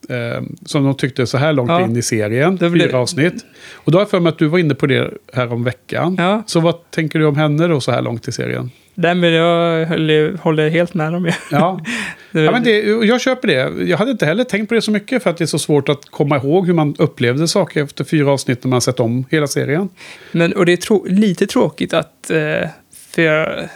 Ehm, 0.09 0.57
som 0.67 0.85
de 0.85 0.95
tyckte 0.95 1.27
så 1.27 1.39
här 1.39 1.53
långt 1.53 1.71
Ja. 1.71 1.81
in 1.85 1.97
i 1.97 2.03
serien. 2.03 2.57
Det 2.57 2.71
blev- 2.71 2.87
Fyra 2.89 2.99
avsnitt. 2.99 3.45
Och 3.75 3.93
då 3.93 3.99
har 3.99 4.03
jag 4.03 4.11
för 4.11 4.21
mig 4.21 4.31
att 4.31 4.39
du 4.39 4.47
var 4.47 4.59
inne 4.59 4.75
på 4.75 4.87
det 4.87 5.11
här 5.33 5.53
om 5.53 5.65
veckan. 5.65 6.17
Ja, 6.19 6.43
Så 6.47 6.61
vad 6.61 6.91
tänker 6.91 7.19
du 7.19 7.27
om 7.27 7.37
henne 7.37 7.67
då 7.67 7.81
så 7.81 7.93
här 7.93 8.03
långt 8.03 8.29
i 8.29 8.33
serien? 8.33 8.71
Den 9.01 9.21
vill 9.21 9.33
jag 9.33 9.87
håller, 9.87 10.37
håller 10.37 10.69
helt 10.71 10.95
med 10.95 11.15
om. 11.15 11.31
Ja, 11.51 11.81
Ja, 12.33 12.51
men 12.51 12.63
det, 12.63 12.81
jag 12.83 13.21
köper 13.21 13.49
det. 13.49 13.85
Jag 13.85 13.99
hade 13.99 14.11
inte 14.11 14.27
heller 14.27 14.45
tänkt 14.45 14.69
på 14.69 14.75
det 14.75 14.83
så 14.83 14.91
mycket 14.91 15.23
för 15.23 15.31
att 15.31 15.37
det 15.37 15.45
är 15.45 15.47
så 15.47 15.59
svårt 15.59 15.89
att 15.89 16.05
komma 16.11 16.37
ihåg 16.37 16.67
hur 16.67 16.75
man 16.75 16.95
upplevde 16.99 17.49
saker 17.49 17.83
efter 17.85 18.05
fyra 18.05 18.31
avsnitt 18.33 18.65
när 18.65 18.69
man 18.69 18.81
sett 18.81 19.01
om 19.01 19.25
hela 19.31 19.47
serien. 19.47 19.89
Men, 20.33 20.53
och 20.53 20.67
det 20.67 20.73
är 20.73 20.77
trå- 20.77 21.07
lite 21.09 21.47
tråkigt 21.47 21.95
att, 21.95 22.31
eh, 22.31 22.69
för 23.13 23.23
jag, 23.23 23.69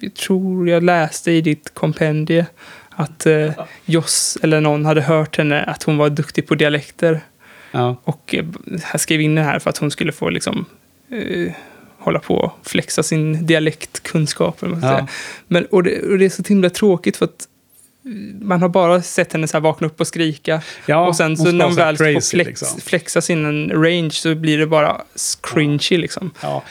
jag 0.00 0.14
tror 0.14 0.68
jag 0.68 0.82
läste 0.82 1.32
i 1.32 1.40
ditt 1.40 1.74
kompendie 1.74 2.46
att 2.90 3.26
eh, 3.26 3.50
Joss 3.84 4.38
eller 4.42 4.60
någon 4.60 4.84
hade 4.84 5.00
hört 5.02 5.36
henne 5.38 5.62
att 5.62 5.82
hon 5.82 5.96
var 5.96 6.10
duktig 6.10 6.46
på 6.46 6.54
dialekter. 6.54 7.20
Ja, 7.70 7.96
Och 8.04 8.34
eh, 8.34 8.44
jag 8.92 9.00
skrev 9.00 9.20
in 9.20 9.34
det 9.34 9.42
här 9.42 9.58
för 9.58 9.70
att 9.70 9.78
hon 9.78 9.90
skulle 9.90 10.12
få 10.12 10.30
liksom 10.30 10.64
eh, 11.10 11.52
hålla 12.02 12.18
på 12.18 12.34
och 12.34 12.52
flexa 12.62 13.02
sin 13.02 13.46
dialektkunskap. 13.46 14.56
Ja. 14.60 14.80
säga. 14.80 15.08
Men, 15.48 15.64
och, 15.64 15.82
det, 15.82 16.02
och 16.02 16.18
det 16.18 16.24
är 16.24 16.30
så 16.30 16.42
himla 16.48 16.70
tråkigt 16.70 17.16
för 17.16 17.24
att 17.24 17.48
eh, 18.04 18.10
man 18.40 18.62
har 18.62 18.68
bara 18.68 19.02
sett 19.02 19.32
henne 19.32 19.48
så 19.48 19.56
här 19.56 19.62
vakna 19.62 19.86
upp 19.86 20.00
och 20.00 20.06
skrika. 20.06 20.62
ja 20.86 21.06
och 21.06 21.16
sen 21.16 21.36
så 21.36 21.52
när 21.52 21.64
hon 21.64 21.74
väl 21.74 21.96
får 21.96 22.04
flex, 22.04 22.32
liksom. 22.32 22.80
flexa 22.80 23.20
sin 23.20 23.70
range 23.70 24.10
så 24.10 24.34
blir 24.34 24.58
det 24.58 24.66
bara 24.66 25.02
cringy 25.42 25.96
liksom. 25.96 26.30
Ja. 26.42 26.62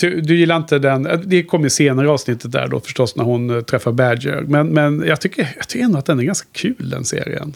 Du, 0.00 0.20
du 0.20 0.36
gillar 0.36 0.56
inte 0.56 0.78
den, 0.78 1.22
det 1.24 1.42
kommer 1.42 1.68
senare 1.68 2.06
i 2.06 2.08
avsnittet 2.08 2.52
där 2.52 2.68
då 2.68 2.80
förstås 2.80 3.16
när 3.16 3.24
hon 3.24 3.50
eh, 3.50 3.60
träffar 3.60 3.92
Badger. 3.92 4.40
Men, 4.40 4.68
men 4.68 5.04
jag, 5.06 5.20
tycker, 5.20 5.48
jag 5.56 5.68
tycker 5.68 5.84
ändå 5.84 5.98
att 5.98 6.06
den 6.06 6.18
är 6.18 6.24
ganska 6.24 6.48
kul 6.52 6.90
den 6.90 7.04
serien. 7.04 7.54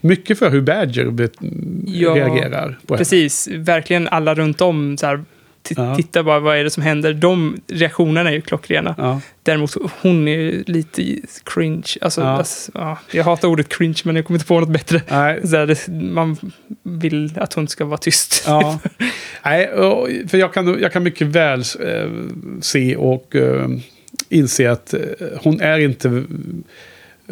Mycket 0.00 0.38
för 0.38 0.50
hur 0.50 0.60
Badger 0.60 1.10
bet, 1.10 1.32
Ja, 1.86 2.10
reagerar 2.10 2.78
på 2.86 2.94
henne. 2.94 2.98
Precis, 2.98 3.48
verkligen 3.48 4.08
alla 4.08 4.34
runt 4.34 4.60
om 4.60 4.96
så 4.96 5.06
här, 5.06 5.24
Ja. 5.76 5.96
titta 5.96 6.22
bara 6.22 6.40
vad 6.40 6.56
är 6.58 6.64
det 6.64 6.70
som 6.70 6.82
händer. 6.82 7.14
De 7.14 7.60
reaktionerna 7.68 8.30
är 8.30 8.34
ju 8.34 8.40
klockrena. 8.40 8.94
Ja. 8.98 9.20
Däremot 9.42 9.74
hon 10.02 10.28
är 10.28 10.62
lite 10.66 11.16
cringe. 11.44 11.88
Alltså, 12.00 12.20
Ja. 12.20 12.26
alltså, 12.26 12.72
ja, 12.74 12.98
jag 13.10 13.24
hatar 13.24 13.48
ordet 13.48 13.68
cringe 13.68 14.00
men 14.04 14.16
jag 14.16 14.24
kommer 14.26 14.38
inte 14.38 14.46
på 14.46 14.60
något 14.60 14.68
bättre. 14.68 15.02
Nej, 15.08 15.40
Så 15.48 15.56
här, 15.56 15.90
man 15.90 16.36
vill 16.82 17.32
att 17.36 17.52
hon 17.54 17.68
ska 17.68 17.84
vara 17.84 17.98
tyst. 17.98 18.44
Ja. 18.46 18.78
Nej, 19.44 19.70
för 20.28 20.36
jag 20.38 20.54
kan, 20.54 20.80
jag 20.80 20.92
kan 20.92 21.02
mycket 21.02 21.26
väl 21.26 21.60
eh, 21.60 22.10
se 22.60 22.96
och 22.96 23.36
eh, 23.36 23.68
inse 24.28 24.70
att 24.70 24.94
eh, 24.94 25.00
hon 25.42 25.60
är 25.60 25.78
inte 25.78 26.24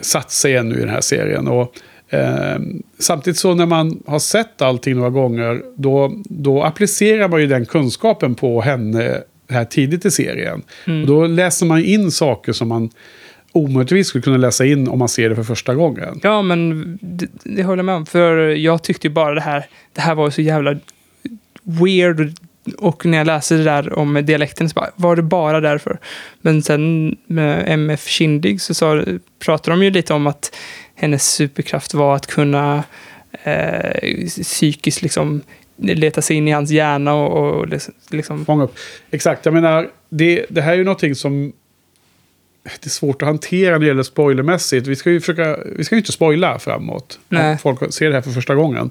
satt 0.01 0.31
sig 0.31 0.57
ännu 0.57 0.77
i 0.77 0.81
den 0.81 0.89
här 0.89 1.01
serien. 1.01 1.49
Och, 1.49 1.75
eh, 2.11 2.59
samtidigt 2.99 3.39
så 3.39 3.55
när 3.55 3.67
man 3.67 4.03
har 4.07 4.19
sett 4.19 4.63
allting 4.63 4.97
några 4.97 5.11
gånger, 5.11 5.63
då, 5.77 6.13
då 6.25 6.63
applicerar 6.63 7.29
man 7.29 7.41
ju 7.41 7.47
den 7.47 7.67
kunskapen 7.67 8.35
på 8.35 8.61
henne 8.61 9.23
här 9.49 9.65
tidigt 9.65 10.05
i 10.05 10.11
serien. 10.11 10.63
Mm. 10.87 11.01
Och 11.01 11.07
då 11.07 11.27
läser 11.27 11.67
man 11.67 11.85
in 11.85 12.11
saker 12.11 12.53
som 12.53 12.69
man 12.69 12.91
omöjligtvis 13.53 14.07
skulle 14.09 14.23
kunna 14.23 14.37
läsa 14.37 14.65
in 14.65 14.89
om 14.89 14.99
man 14.99 15.09
ser 15.09 15.29
det 15.29 15.37
för 15.37 15.43
första 15.43 15.75
gången. 15.75 16.21
Ja, 16.23 16.43
men 16.43 16.99
det, 17.03 17.27
det 17.45 17.63
håller 17.63 17.79
jag 17.79 17.85
med 17.85 17.95
om. 17.95 18.07
För 18.07 18.37
jag 18.37 18.83
tyckte 18.83 19.07
ju 19.07 19.13
bara 19.13 19.35
det 19.35 19.41
här, 19.41 19.67
det 19.93 20.01
här 20.01 20.15
var 20.15 20.31
så 20.31 20.43
jävla 20.43 20.77
weird. 21.63 22.33
Och 22.79 23.07
när 23.07 23.19
jag 23.19 23.27
läste 23.27 23.55
det 23.55 23.65
där 23.65 23.99
om 23.99 24.15
dialekten 24.25 24.69
så 24.69 24.75
bara, 24.75 24.91
var 24.97 25.17
det 25.17 25.23
bara 25.23 25.61
därför? 25.61 25.99
Men 26.41 26.63
sen 26.63 27.17
med 27.27 27.65
MF 27.67 28.07
Kindig 28.07 28.61
så 28.61 28.75
sa, 28.75 29.03
pratade 29.39 29.77
de 29.77 29.85
ju 29.85 29.91
lite 29.91 30.15
om 30.15 30.27
att 30.27 30.57
hennes 30.97 31.33
superkraft 31.33 31.95
var 31.95 32.17
att 32.17 32.27
kunna 32.27 32.85
eh, 33.45 34.27
psykiskt 34.27 35.03
liksom 35.03 35.43
leta 35.77 36.23
sig 36.23 36.37
in 36.37 36.49
i 36.49 36.51
hans 36.51 36.71
hjärna 36.71 37.15
och, 37.15 37.55
och 37.55 37.69
liksom... 38.11 38.45
Fånga 38.47 38.65
upp. 38.65 38.77
Exakt, 39.11 39.45
jag 39.45 39.55
menar, 39.55 39.91
det, 40.09 40.47
det 40.49 40.61
här 40.61 40.73
är 40.73 40.77
ju 40.77 40.85
någonting 40.85 41.15
som 41.15 41.53
det 42.63 42.87
är 42.87 42.91
svårt 42.91 43.23
att 43.23 43.29
hantera 43.29 43.73
när 43.73 43.79
det 43.79 43.87
gäller 43.87 44.03
spoilermässigt. 44.03 44.87
Vi 44.87 44.97
ska 44.97 45.11
ju 45.11 45.21
försöka, 45.21 45.59
vi 45.77 45.85
ska 45.85 45.95
ju 45.95 45.99
inte 45.99 46.13
spoila 46.13 46.59
framåt. 46.59 47.19
Nej. 47.29 47.59
Folk 47.59 47.95
ser 47.95 48.09
det 48.09 48.15
här 48.15 48.23
för 48.23 48.31
första 48.31 48.55
gången. 48.55 48.91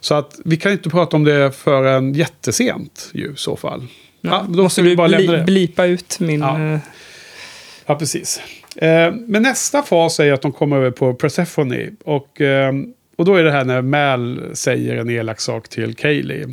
Så 0.00 0.14
att 0.14 0.40
vi 0.44 0.56
kan 0.56 0.72
inte 0.72 0.90
prata 0.90 1.16
om 1.16 1.24
det 1.24 1.52
förrän 1.52 2.14
jättesent 2.14 3.10
ju 3.12 3.32
i 3.32 3.36
så 3.36 3.56
fall. 3.56 3.86
Ja, 4.20 4.46
då 4.48 4.62
måste 4.62 4.82
vi 4.82 4.96
bara 4.96 5.06
lämna 5.06 5.32
det. 5.32 5.44
blipa 5.44 5.84
ut 5.84 6.20
min... 6.20 6.40
Ja. 6.40 6.72
eh, 6.72 6.78
Ja, 7.86 7.94
precis. 7.94 8.40
Eh, 8.82 9.14
men 9.26 9.42
nästa 9.42 9.82
fas 9.82 10.20
är 10.20 10.32
att 10.32 10.42
de 10.42 10.52
kommer 10.52 10.76
över 10.76 10.90
på 10.90 11.14
Persephone. 11.14 11.90
Och, 12.04 12.40
eh, 12.40 12.72
och 13.16 13.24
då 13.24 13.34
är 13.34 13.44
det 13.44 13.52
här 13.52 13.64
när 13.64 13.82
Mal 13.82 14.42
säger 14.52 14.96
en 14.96 15.10
elak 15.10 15.40
sak 15.40 15.68
till 15.68 15.94
Kaylee. 15.94 16.46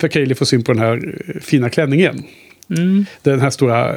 För 0.00 0.08
Kaylee 0.08 0.34
får 0.34 0.46
syn 0.46 0.64
på 0.64 0.72
den 0.72 0.82
här 0.82 1.14
eh, 1.28 1.40
fina 1.40 1.70
klänningen. 1.70 2.22
Mm. 2.78 3.06
Den 3.22 3.40
här 3.40 3.50
stora 3.50 3.94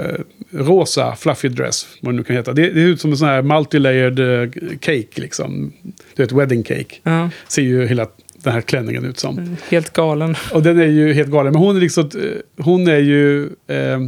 rosa 0.52 1.16
fluffy 1.16 1.50
dress, 1.50 1.88
vad 2.02 2.14
det 2.14 2.18
nu 2.18 2.24
kan 2.24 2.36
heta. 2.36 2.54
Det, 2.54 2.70
det 2.70 2.82
är 2.82 2.86
ut 2.86 3.02
som 3.02 3.12
en 3.12 3.18
sån 3.18 3.28
här 3.28 3.42
multilayered 3.42 4.54
cake, 4.82 5.22
liksom. 5.22 5.74
Du 6.16 6.24
vet, 6.24 6.32
wedding 6.32 6.64
cake. 6.64 6.96
Ja, 7.04 7.30
Ser 7.48 7.62
ju 7.62 7.88
hela 7.88 8.08
den 8.44 8.54
här 8.54 8.62
klänningen 8.62 9.06
ut 9.06 9.20
som. 9.20 9.58
helt 9.70 9.94
galen. 9.94 10.36
Och 10.54 10.64
den 10.64 10.80
är 10.80 10.88
ju 10.88 11.14
helt 11.14 11.30
galen. 11.30 11.54
Men 11.54 11.62
hon 11.62 11.76
är 11.76 11.82
liksom, 11.82 12.10
hon 12.58 12.88
är 12.88 13.00
ju... 13.00 13.44
Eh, 13.68 14.00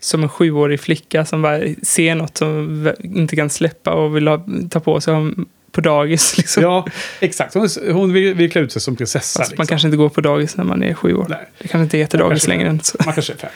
Som 0.00 0.22
en 0.22 0.28
sjuårig 0.28 0.80
flicka 0.80 1.24
som 1.24 1.42
bara 1.42 1.60
ser 1.82 2.14
något 2.14 2.36
som 2.38 2.92
inte 3.02 3.36
kan 3.36 3.50
släppa 3.50 3.92
och 3.94 4.16
vill 4.16 4.28
ha, 4.28 4.44
ta 4.70 4.80
på 4.80 5.00
sig 5.00 5.14
på 5.72 5.80
dagis. 5.80 6.36
Liksom. 6.38 6.62
ja, 6.62 6.86
exakt. 7.20 7.54
Hon, 7.54 7.68
hon 7.92 8.12
vill, 8.12 8.34
vill 8.34 8.50
klä 8.52 8.60
ut 8.60 8.72
sig 8.72 8.82
som 8.82 8.96
prinsessa. 8.96 9.40
Man 9.40 9.48
liksom. 9.48 9.66
kanske 9.66 9.88
inte 9.88 9.96
går 9.96 10.08
på 10.08 10.20
dagis 10.20 10.56
när 10.56 10.64
man 10.64 10.82
är 10.82 10.94
sju 10.94 11.14
år. 11.14 11.26
Nej. 11.28 11.38
Det 11.58 11.68
kanske 11.68 11.82
inte 11.84 11.98
heter 11.98 12.18
Man 12.18 12.28
dagis 12.28 12.48
längre 12.48 12.68
än 12.68 12.80
så. 12.80 12.98
Man 13.04 13.14
kanske 13.14 13.32
är 13.32 13.36
fem. 13.36 13.50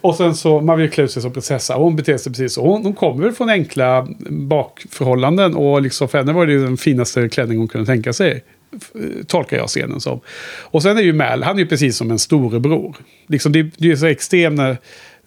Och 0.00 0.16
sen 0.16 0.34
så, 0.34 0.60
man 0.60 0.78
vill 0.78 0.90
klä 0.90 1.04
ut 1.04 1.10
sig 1.10 1.22
som 1.22 1.32
prinsessa. 1.32 1.74
Hon 1.74 1.96
beter 1.96 2.16
sig 2.18 2.32
precis 2.32 2.52
så. 2.54 2.62
Hon, 2.62 2.82
hon 2.82 2.92
kommer 2.94 3.32
från 3.32 3.50
enkla 3.50 4.08
bakförhållanden. 4.30 5.54
Och 5.54 5.82
liksom 5.82 6.08
för 6.08 6.18
henne 6.18 6.32
var 6.32 6.46
det 6.46 6.58
den 6.62 6.76
finaste 6.76 7.28
klänning 7.28 7.58
hon 7.58 7.68
kunde 7.68 7.86
tänka 7.86 8.12
sig. 8.12 8.44
f- 8.76 8.90
Tolkar 9.26 9.56
jag 9.56 9.68
scenen 9.68 10.00
som. 10.00 10.20
Och 10.60 10.82
sen 10.82 10.98
är 10.98 11.02
ju 11.02 11.12
Mal, 11.12 11.42
han 11.42 11.56
är 11.56 11.60
ju 11.60 11.66
precis 11.66 11.96
som 11.96 12.10
en 12.10 12.18
storebror. 12.18 12.96
Liksom 13.26 13.52
det, 13.52 13.62
det 13.62 13.90
är 13.92 13.96
så 13.96 14.06
extremt 14.06 14.56
när 14.56 14.76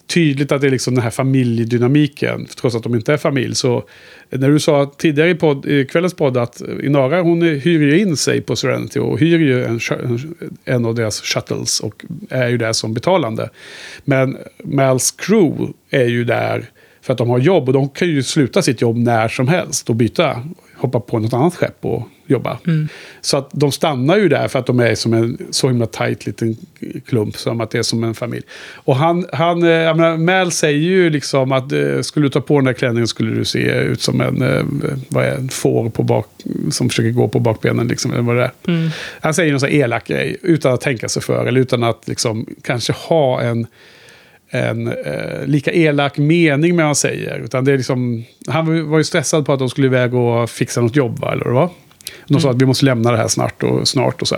tydligt 0.08 0.52
att 0.52 0.62
det 0.62 0.68
är 0.68 0.72
liksom 0.72 0.96
den 0.96 1.04
här 1.04 1.10
familjedynamiken. 1.10 2.46
Trots 2.46 2.76
att 2.76 2.84
de 2.84 2.96
inte 2.96 3.14
är 3.14 3.18
familj. 3.18 3.56
Så 3.56 3.84
när 4.30 4.50
du 4.50 4.60
sa 4.60 4.92
tidigare 4.98 5.30
i, 5.30 5.36
podd, 5.36 5.66
i 5.66 5.86
kvällens 5.86 6.14
podd 6.14 6.38
att 6.38 6.62
Inara 6.84 7.22
hon 7.22 7.42
hyr 7.42 7.80
ju 7.80 8.00
in 8.00 8.18
sig 8.18 8.42
på 8.42 8.56
Serenity 8.56 9.00
och 9.00 9.20
hyr 9.20 9.40
ju 9.40 9.66
en, 9.66 9.80
en 10.66 10.86
av 10.86 10.96
deras 10.96 11.22
shuttles 11.22 11.80
och 11.80 12.06
är 12.30 12.48
ju 12.48 12.58
där 12.58 12.74
som 12.74 12.94
betalande. 12.94 13.50
Men 14.04 14.38
Mals 14.64 15.12
crew 15.12 15.74
är 15.90 16.06
ju 16.06 16.24
där 16.24 16.70
för 17.02 17.14
att 17.14 17.18
de 17.18 17.30
har 17.30 17.40
jobb 17.40 17.68
och 17.68 17.74
de 17.74 17.90
kan 17.90 18.08
ju 18.08 18.24
sluta 18.24 18.62
sitt 18.62 18.82
jobb 18.82 18.98
när 18.98 19.28
som 19.28 19.48
helst 19.48 19.90
och 19.90 19.96
byta, 19.96 20.44
hoppa 20.78 21.00
på 21.00 21.20
något 21.20 21.34
annat 21.34 21.56
skepp 21.56 21.78
och 21.82 22.08
jobba. 22.28 22.58
Så 23.22 23.38
att 23.38 23.50
de 23.52 23.72
stannar 23.72 24.18
ju 24.18 24.30
där 24.30 24.48
för 24.48 24.60
att 24.60 24.66
de 24.66 24.80
är 24.80 24.96
som 24.96 25.14
en 25.14 25.38
så 25.52 25.68
himla 25.68 25.86
tajt 25.86 26.26
liten 26.26 26.58
klump, 27.06 27.38
som 27.38 27.62
att 27.62 27.72
det 27.72 27.78
är 27.78 27.84
som 27.84 28.04
en 28.04 28.14
familj. 28.14 28.44
Och 28.74 28.96
han, 28.96 29.26
han 29.34 29.64
eh, 29.64 29.70
jag 29.70 29.98
menar, 29.98 30.18
Mal 30.18 30.52
säger 30.52 30.80
ju 30.80 31.10
liksom 31.10 31.52
att 31.52 31.72
eh, 31.72 32.02
skulle 32.02 32.26
du 32.26 32.30
ta 32.30 32.42
på 32.42 32.56
den 32.56 32.66
där 32.66 32.74
klänningen 32.74 33.08
skulle 33.08 33.36
du 33.36 33.46
se 33.46 33.72
ut 33.72 34.02
som 34.02 34.22
en, 34.22 34.42
eh, 34.42 34.64
vad 35.10 35.26
är, 35.26 35.36
en 35.36 35.50
får 35.50 35.90
på 35.90 36.04
bak, 36.04 36.28
som 36.72 36.90
försöker 36.90 37.12
gå 37.12 37.28
på 37.28 37.40
bakbenen. 37.40 37.88
Liksom, 37.88 38.12
eller 38.12 38.22
vad 38.22 38.36
det 38.36 38.44
är. 38.44 38.92
Han 39.22 39.34
säger 39.34 39.52
någon 39.52 39.60
sån 39.60 39.70
här 39.70 39.76
elak 39.76 40.08
grej 40.08 40.38
utan 40.42 40.74
att 40.74 40.82
tänka 40.82 41.10
sig 41.10 41.22
för, 41.22 41.46
eller 41.46 41.62
utan 41.62 41.84
att 41.84 42.08
liksom, 42.08 42.46
kanske 42.62 42.94
ha 42.94 43.42
en 43.42 43.68
en 44.50 44.88
eh, 44.88 45.46
lika 45.46 45.72
elak 45.72 46.18
mening 46.18 46.76
med 46.76 46.84
vad 46.84 46.86
han 46.86 46.96
säger. 46.96 47.40
Utan 47.40 47.66
det 47.66 47.72
är 47.72 47.78
liksom, 47.78 48.24
han 48.48 48.90
var 48.90 48.98
ju 48.98 49.04
stressad 49.04 49.46
på 49.46 49.54
att 49.54 49.60
de 49.60 49.70
skulle 49.70 49.88
iväg 49.88 50.14
och 50.14 50.50
fixa 50.50 50.82
något 50.82 50.96
jobb, 50.96 51.20
va, 51.20 51.32
eller 51.34 51.46
vad. 51.46 51.70
De 52.28 52.42
sa 52.42 52.50
att 52.52 52.62
vi 52.62 52.66
måste 52.66 52.86
lämna 52.86 53.12
det 53.12 53.18
här 53.18 53.28
snart 53.28 53.64
och, 53.64 53.88
snart 53.88 54.22
och 54.22 54.28
så. 54.28 54.36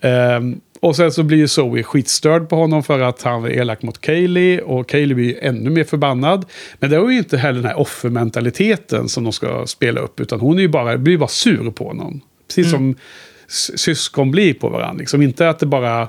Ehm, 0.00 0.60
och 0.80 0.96
sen 0.96 1.12
så 1.12 1.22
blir 1.22 1.38
ju 1.38 1.48
Zoe 1.48 1.82
skitstörd 1.82 2.48
på 2.48 2.56
honom 2.56 2.82
för 2.82 3.00
att 3.00 3.22
han 3.22 3.44
är 3.44 3.48
elak 3.50 3.82
mot 3.82 4.00
Kaylee. 4.00 4.60
Och 4.60 4.88
Kaylee 4.88 5.14
blir 5.14 5.44
ännu 5.44 5.70
mer 5.70 5.84
förbannad. 5.84 6.44
Men 6.78 6.90
det 6.90 6.96
är 6.96 7.08
ju 7.10 7.18
inte 7.18 7.36
heller 7.38 7.60
den 7.60 7.68
här 7.70 7.78
offermentaliteten 7.78 9.08
som 9.08 9.24
de 9.24 9.32
ska 9.32 9.66
spela 9.66 10.00
upp. 10.00 10.20
Utan 10.20 10.40
hon 10.40 10.56
är 10.58 10.62
ju 10.62 10.68
bara, 10.68 10.98
blir 10.98 11.18
bara 11.18 11.28
sur 11.28 11.70
på 11.70 11.84
honom. 11.88 12.20
Precis 12.48 12.70
som 12.70 12.94
s- 13.48 13.78
syskon 13.80 14.30
blir 14.30 14.54
på 14.54 14.68
varandra. 14.68 14.98
Liksom 15.00 15.22
inte 15.22 15.48
att 15.48 15.58
det 15.58 15.66
bara... 15.66 16.08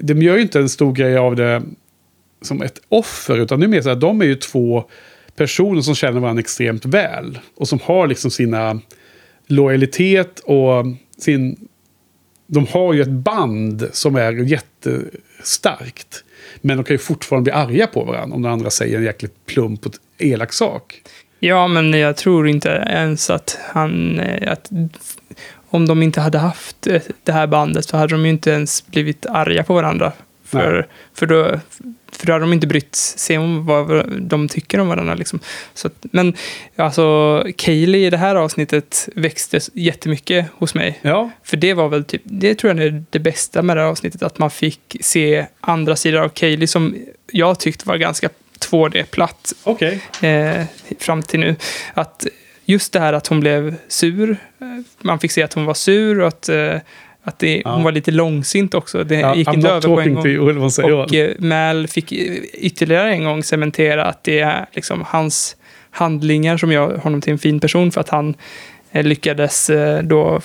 De 0.00 0.22
gör 0.22 0.36
ju 0.36 0.42
inte 0.42 0.58
en 0.58 0.68
stor 0.68 0.92
grej 0.92 1.16
av 1.16 1.36
det 1.36 1.62
som 2.42 2.62
ett 2.62 2.80
offer. 2.88 3.38
Utan 3.38 3.60
det 3.60 3.66
är 3.66 3.68
mer 3.68 3.82
så 3.82 3.88
här, 3.88 3.96
de 3.96 4.20
är 4.20 4.24
ju 4.24 4.34
två 4.34 4.84
personer 5.36 5.80
som 5.80 5.94
känner 5.94 6.20
varandra 6.20 6.40
extremt 6.40 6.84
väl. 6.84 7.38
Och 7.54 7.68
som 7.68 7.78
har 7.82 8.06
liksom 8.06 8.30
sina 8.30 8.80
lojalitet 9.46 10.40
och 10.40 10.84
sin... 11.18 11.68
De 12.46 12.66
har 12.66 12.92
ju 12.92 13.02
ett 13.02 13.08
band 13.08 13.88
som 13.92 14.16
är 14.16 14.32
jättestarkt. 14.32 16.24
Men 16.60 16.76
de 16.76 16.84
kan 16.84 16.94
ju 16.94 16.98
fortfarande 16.98 17.44
bli 17.44 17.52
arga 17.52 17.86
på 17.86 18.04
varandra 18.04 18.36
om 18.36 18.42
den 18.42 18.52
andra 18.52 18.70
säger 18.70 18.98
en 18.98 19.04
jäkligt 19.04 19.46
plump 19.46 19.86
och 19.86 19.92
elak 20.18 20.52
sak. 20.52 21.02
Ja, 21.40 21.68
men 21.68 21.92
jag 21.92 22.16
tror 22.16 22.48
inte 22.48 22.68
ens 22.68 23.30
att 23.30 23.58
han... 23.72 24.20
eh, 24.20 24.52
Att, 24.52 24.70
om 25.70 25.86
de 25.86 26.02
inte 26.02 26.20
hade 26.20 26.38
haft 26.38 26.86
eh, 26.86 27.02
det 27.24 27.32
här 27.32 27.46
bandet 27.46 27.84
så 27.84 27.96
hade 27.96 28.14
de 28.14 28.24
ju 28.24 28.30
inte 28.30 28.50
ens 28.50 28.86
blivit 28.86 29.26
arga 29.26 29.64
på 29.64 29.74
varandra. 29.74 30.12
För, 30.44 30.86
för, 31.14 31.26
då, 31.26 31.60
för 32.12 32.26
då 32.26 32.32
hade 32.32 32.42
de 32.42 32.52
inte 32.52 32.66
brytt 32.66 32.94
sig 32.94 33.38
om 33.38 33.66
vad 33.66 34.12
de 34.20 34.48
tycker 34.48 34.80
om 34.80 34.88
varandra. 34.88 35.14
Liksom. 35.14 35.40
Så 35.74 35.86
att, 35.86 36.06
men 36.12 36.34
alltså, 36.76 37.44
Kaylee 37.56 38.06
i 38.06 38.10
det 38.10 38.16
här 38.16 38.34
avsnittet 38.34 39.08
växte 39.14 39.60
jättemycket 39.72 40.46
hos 40.52 40.74
mig. 40.74 40.98
Ja, 41.02 41.30
För 41.42 41.56
det 41.56 41.74
var 41.74 41.88
väl 41.88 42.04
typ, 42.04 42.22
det 42.24 42.54
tror 42.54 42.74
jag 42.76 42.86
är 42.86 43.04
det 43.10 43.18
bästa 43.18 43.62
med 43.62 43.76
det 43.76 43.80
här 43.80 43.88
avsnittet, 43.88 44.22
att 44.22 44.38
man 44.38 44.50
fick 44.50 44.96
se 45.00 45.46
andra 45.60 45.96
sidor 45.96 46.20
av 46.20 46.28
Kaylee 46.28 46.66
som 46.66 46.96
jag 47.32 47.60
tyckte 47.60 47.88
var 47.88 47.96
ganska 47.96 48.28
2D-platt 48.70 49.52
okej. 49.64 50.00
eh, 50.22 50.64
fram 50.98 51.22
till 51.22 51.40
nu. 51.40 51.56
Att 51.94 52.26
just 52.64 52.92
det 52.92 53.00
här 53.00 53.12
att 53.12 53.26
hon 53.26 53.40
blev 53.40 53.74
sur, 53.88 54.30
eh, 54.60 54.66
man 54.98 55.18
fick 55.18 55.32
se 55.32 55.42
att 55.42 55.52
hon 55.52 55.64
var 55.64 55.74
sur 55.74 56.20
och 56.20 56.28
att, 56.28 56.48
eh, 56.48 56.76
att 57.28 57.38
det, 57.38 57.62
Ja. 57.64 57.70
hon 57.74 57.82
var 57.84 57.92
lite 57.92 58.10
långsint 58.10 58.74
också. 58.74 59.04
Det 59.04 59.14
Ja, 59.20 59.34
gick 59.34 59.48
I'm 59.48 59.54
inte 59.54 59.68
över 59.68 59.80
på 59.80 60.00
en 60.00 60.14
gång. 60.14 60.26
you, 60.26 60.92
Och 60.94 61.14
eh, 61.14 61.30
Mal 61.38 61.86
fick 61.88 62.12
ytterligare 62.52 63.10
en 63.12 63.24
gång 63.24 63.42
cementera 63.42 64.04
att 64.04 64.24
det 64.24 64.38
är 64.40 64.66
liksom 64.72 65.04
hans 65.06 65.56
handlingar 65.90 66.56
som 66.56 66.72
gör 66.72 66.96
honom 66.96 67.20
till 67.20 67.32
en 67.32 67.38
fin 67.38 67.60
person 67.60 67.92
för 67.92 68.00
att 68.00 68.08
han 68.08 68.34
eh, 68.92 69.04
lyckades 69.04 69.70
eh, 69.70 70.02
då 70.02 70.40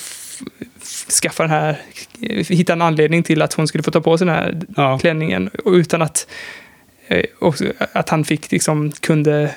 skaffa 1.21 1.43
den 1.43 1.49
här, 1.51 1.79
eh, 2.21 2.45
hitta 2.45 2.73
en 2.73 2.81
anledning 2.81 3.23
till 3.23 3.41
att 3.41 3.53
hon 3.53 3.67
skulle 3.67 3.83
få 3.83 3.91
ta 3.91 4.01
på 4.01 4.17
sig 4.17 4.27
den 4.27 4.35
här 4.35 4.61
Ja. 4.77 4.99
klänningen 4.99 5.49
utan 5.65 6.01
att 6.01 6.27
att 7.93 8.09
han 8.09 8.25
fick 8.25 8.51
liksom 8.51 8.91
kunde 8.91 9.55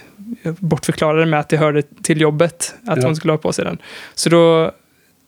bortförklara 0.58 1.20
det 1.20 1.26
med 1.26 1.40
att 1.40 1.48
det 1.48 1.56
hörde 1.56 1.82
till 2.02 2.20
jobbet 2.20 2.74
att 2.86 2.98
Ja. 2.98 3.06
hon 3.06 3.16
skulle 3.16 3.32
ha 3.32 3.38
på 3.38 3.52
sig 3.52 3.64
den. 3.64 3.78
Så 4.14 4.28
då, 4.30 4.72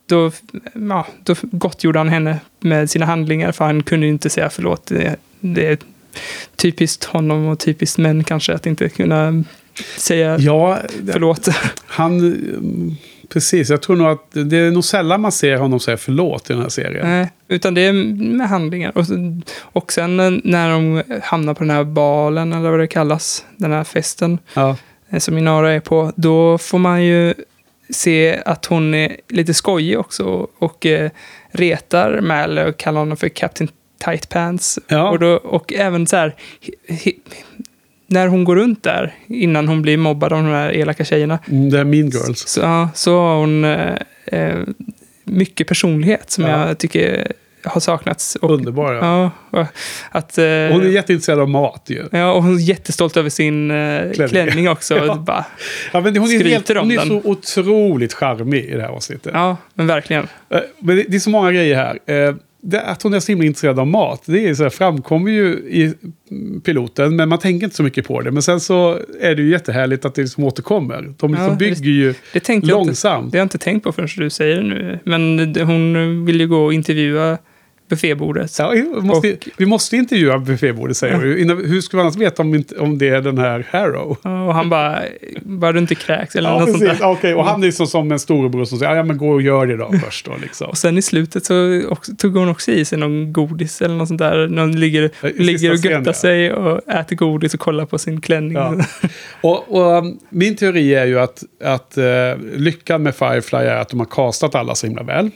då, 0.08 0.30
ja, 0.88 1.06
då 1.24 1.34
gottgjorde 1.42 1.98
han 1.98 2.08
henne 2.08 2.40
med 2.60 2.90
sina 2.90 3.06
handlingar 3.06 3.52
för 3.52 3.64
han 3.64 3.82
kunde 3.82 4.06
inte 4.06 4.30
säga 4.30 4.50
förlåt. 4.50 4.86
Det, 4.86 5.16
det 5.40 5.66
är 5.66 5.78
typiskt 6.56 7.04
honom 7.04 7.46
och 7.46 7.58
typiskt 7.58 7.98
män 7.98 8.24
kanske 8.24 8.54
att 8.54 8.66
inte 8.66 8.88
kunna 8.88 9.44
säga 9.96 10.38
Ja, 10.38 10.78
förlåt. 11.12 11.48
han... 11.86 12.36
Precis, 13.30 13.70
jag 13.70 13.82
tror 13.82 13.96
nog 13.96 14.06
att 14.06 14.26
det 14.32 14.56
är 14.56 14.70
nog 14.70 14.84
sällan 14.84 15.20
man 15.20 15.32
ser 15.32 15.56
honom 15.56 15.80
säga 15.80 15.96
förlåt 15.96 16.50
i 16.50 16.52
den 16.52 16.62
här 16.62 16.68
serien. 16.68 17.06
Nej, 17.08 17.30
utan 17.48 17.74
det 17.74 17.80
är 17.80 17.92
med 18.36 18.48
handlingar. 18.48 18.98
Och, 18.98 19.06
sen- 19.06 19.42
och 19.60 19.92
sen 19.92 20.16
när 20.44 20.70
de 20.70 21.02
hamnar 21.22 21.54
på 21.54 21.60
den 21.64 21.70
här 21.70 21.84
balen, 21.84 22.52
eller 22.52 22.70
vad 22.70 22.80
det 22.80 22.86
kallas, 22.86 23.44
den 23.56 23.72
här 23.72 23.84
festen, 23.84 24.38
Ja. 24.54 24.76
eh, 25.10 25.18
som 25.18 25.38
Inara 25.38 25.72
är 25.72 25.80
på, 25.80 26.12
då 26.16 26.58
får 26.58 26.78
man 26.78 27.04
ju 27.04 27.34
se 27.90 28.42
att 28.44 28.66
hon 28.66 28.94
är 28.94 29.16
lite 29.28 29.54
skojig 29.54 29.98
också 29.98 30.46
och 30.58 30.86
eh, 30.86 31.10
retar 31.50 32.20
Mal 32.20 32.58
och 32.58 32.76
kallar 32.76 32.98
honom 33.00 33.16
för 33.16 33.28
Captain 33.28 33.68
Tight 34.04 34.28
Pants. 34.28 34.78
Ja. 34.88 35.10
Och, 35.10 35.18
då, 35.18 35.28
och 35.28 35.72
även 35.72 36.06
så 36.06 36.16
här, 36.16 36.34
he, 36.88 37.12
när 38.06 38.26
hon 38.26 38.44
går 38.44 38.56
runt 38.56 38.82
där, 38.82 39.14
innan 39.26 39.68
hon 39.68 39.82
blir 39.82 39.96
mobbad 39.96 40.32
av 40.32 40.42
de 40.42 40.48
här 40.50 40.72
elaka 40.72 41.04
tjejerna, 41.04 41.38
Mm, 41.50 41.70
Det 41.70 41.78
är 41.80 41.84
Mean 41.84 42.08
Girls. 42.10 42.46
så, 42.48 42.60
ja, 42.60 42.88
så 42.94 43.18
har 43.20 43.36
hon 43.36 43.64
eh, 43.64 43.94
eh, 44.26 44.58
mycket 45.24 45.66
personlighet 45.68 46.30
som 46.30 46.44
Ja. 46.44 46.68
jag 46.68 46.78
tycker 46.78 47.32
har 47.68 47.80
saknats. 47.80 48.36
Och, 48.36 48.50
Underbar, 48.50 48.92
ja. 48.94 49.30
Ja, 49.50 49.66
att, 50.10 50.38
eh, 50.38 50.44
Hon 50.44 50.82
är 50.82 50.88
jätteintresserad 50.88 51.38
av 51.40 51.48
mat 51.48 51.82
ju. 51.86 52.04
ja, 52.12 52.32
och 52.32 52.42
hon 52.42 52.54
är 52.54 52.60
jättestolt 52.60 53.16
över 53.16 53.30
sin 53.30 53.70
eh, 53.70 53.76
Klänning. 54.12 54.28
klänning, 54.28 54.68
också. 54.68 54.96
Ja. 55.06 55.14
Bara, 55.14 55.44
Ja, 55.92 56.00
men 56.00 56.16
hon 56.16 56.28
är, 56.30 56.44
helt, 56.44 56.68
hon 56.68 56.90
är 56.90 56.98
så 56.98 57.20
otroligt 57.24 58.12
charmig 58.14 58.64
i 58.64 58.74
det 58.74 58.82
här 58.82 58.88
avsnittet. 58.88 59.32
ja, 59.34 59.56
men 59.74 59.86
verkligen. 59.86 60.28
Eh, 60.50 60.58
Men 60.78 60.96
det, 60.96 61.04
det 61.08 61.16
är 61.16 61.20
så 61.20 61.30
många 61.30 61.52
grejer 61.52 61.76
här. 61.76 61.98
Eh, 62.28 62.34
Det, 62.60 62.80
att 62.82 63.02
hon 63.02 63.14
är 63.14 63.20
så 63.20 63.32
himla 63.32 63.44
intresserad 63.46 63.78
av 63.78 63.86
mat, 63.86 64.22
det 64.26 64.48
är 64.48 64.54
så 64.54 64.62
här, 64.62 64.70
framkommer 64.70 65.30
ju 65.30 65.46
i 65.52 65.94
piloten, 66.64 67.16
men 67.16 67.28
man 67.28 67.38
tänker 67.38 67.64
inte 67.64 67.76
så 67.76 67.82
mycket 67.82 68.06
på 68.06 68.20
det. 68.20 68.30
Men 68.30 68.42
sen 68.42 68.60
så 68.60 68.98
är 69.20 69.34
det 69.34 69.42
ju 69.42 69.50
jättehärligt 69.50 70.04
att 70.04 70.14
det 70.14 70.22
liksom 70.22 70.44
återkommer. 70.44 71.14
De 71.18 71.30
liksom 71.30 71.48
Ja, 71.50 71.54
bygger 71.54 71.90
ju 71.90 72.14
Det 72.32 72.48
jag 72.48 72.54
inte, 72.56 72.66
långsamt. 72.66 73.32
det 73.32 73.38
har 73.38 73.40
jag 73.40 73.44
inte 73.44 73.58
tänkt 73.58 73.84
på 73.84 73.92
förrän 73.92 74.08
du 74.16 74.30
säger 74.30 74.56
det 74.56 74.62
nu. 74.62 74.98
Men 75.04 75.52
det- 75.52 75.62
hon 75.64 76.24
vill 76.26 76.40
ju 76.40 76.48
gå 76.48 76.64
och 76.64 76.72
intervjua 76.72 77.38
buffébordet. 77.88 78.58
Ja, 78.58 78.70
vi, 78.70 78.82
måste, 78.82 79.36
vi 79.56 79.66
måste 79.66 79.96
intervjua 79.96 80.38
buffébordet 80.38 80.96
säger 80.96 81.18
vi. 81.18 81.44
Hur 81.68 81.80
ska 81.80 81.96
vi 81.96 82.00
annars 82.00 82.16
veta 82.16 82.42
om, 82.42 82.64
om 82.78 82.98
det 82.98 83.08
är 83.08 83.20
den 83.20 83.38
här 83.38 83.66
Harrow? 83.70 84.16
Och 84.22 84.54
han 84.54 84.68
bara, 84.68 85.02
bara 85.42 85.72
du 85.72 85.78
inte 85.78 85.94
kräks 85.94 86.36
eller 86.36 86.50
Ja, 86.50 86.58
något 86.58 86.68
sånt 86.68 86.80
precis. 86.80 86.98
där. 86.98 87.06
Ja, 87.06 87.12
Okej, 87.12 87.34
och 87.34 87.44
han 87.44 87.64
är 87.64 87.70
som, 87.70 87.86
som 87.86 88.12
en 88.12 88.18
storebror 88.18 88.64
som 88.64 88.78
säger 88.78 88.96
ja, 88.96 89.02
men 89.02 89.18
gå 89.18 89.30
och 89.30 89.42
gör 89.42 89.66
det 89.66 89.76
då 89.76 89.92
först. 90.04 90.26
Då, 90.26 90.32
liksom. 90.42 90.68
Och 90.68 90.78
sen 90.78 90.98
i 90.98 91.02
slutet 91.02 91.44
så 91.44 91.82
också, 91.88 92.12
tog 92.14 92.36
hon 92.36 92.48
också 92.48 92.70
i 92.70 92.84
sig 92.84 92.98
någon 92.98 93.32
godis 93.32 93.82
eller 93.82 93.94
något 93.94 94.08
sånt 94.08 94.18
där. 94.18 94.48
Någon 94.48 94.80
ligger, 94.80 95.10
ligger 95.42 95.70
och 95.70 95.76
göttar 95.76 96.02
ja. 96.06 96.12
sig 96.12 96.52
och 96.52 96.88
äter 96.88 97.16
godis 97.16 97.54
och 97.54 97.60
kollar 97.60 97.86
på 97.86 97.98
sin 97.98 98.20
klänning. 98.20 98.56
Ja. 98.56 98.74
Och, 99.40 99.74
och 99.74 99.98
um, 99.98 100.18
min 100.30 100.56
teori 100.56 100.94
är 100.94 101.06
ju 101.06 101.20
att, 101.20 101.42
att 101.64 101.98
eh, 101.98 102.04
lyckan 102.56 103.02
med 103.02 103.14
Firefly 103.14 103.58
är 103.58 103.76
att 103.76 103.88
de 103.88 104.00
har 104.00 104.06
castat 104.06 104.54
alla 104.54 104.74
så 104.74 104.86
himla 104.86 105.02
väl. 105.02 105.30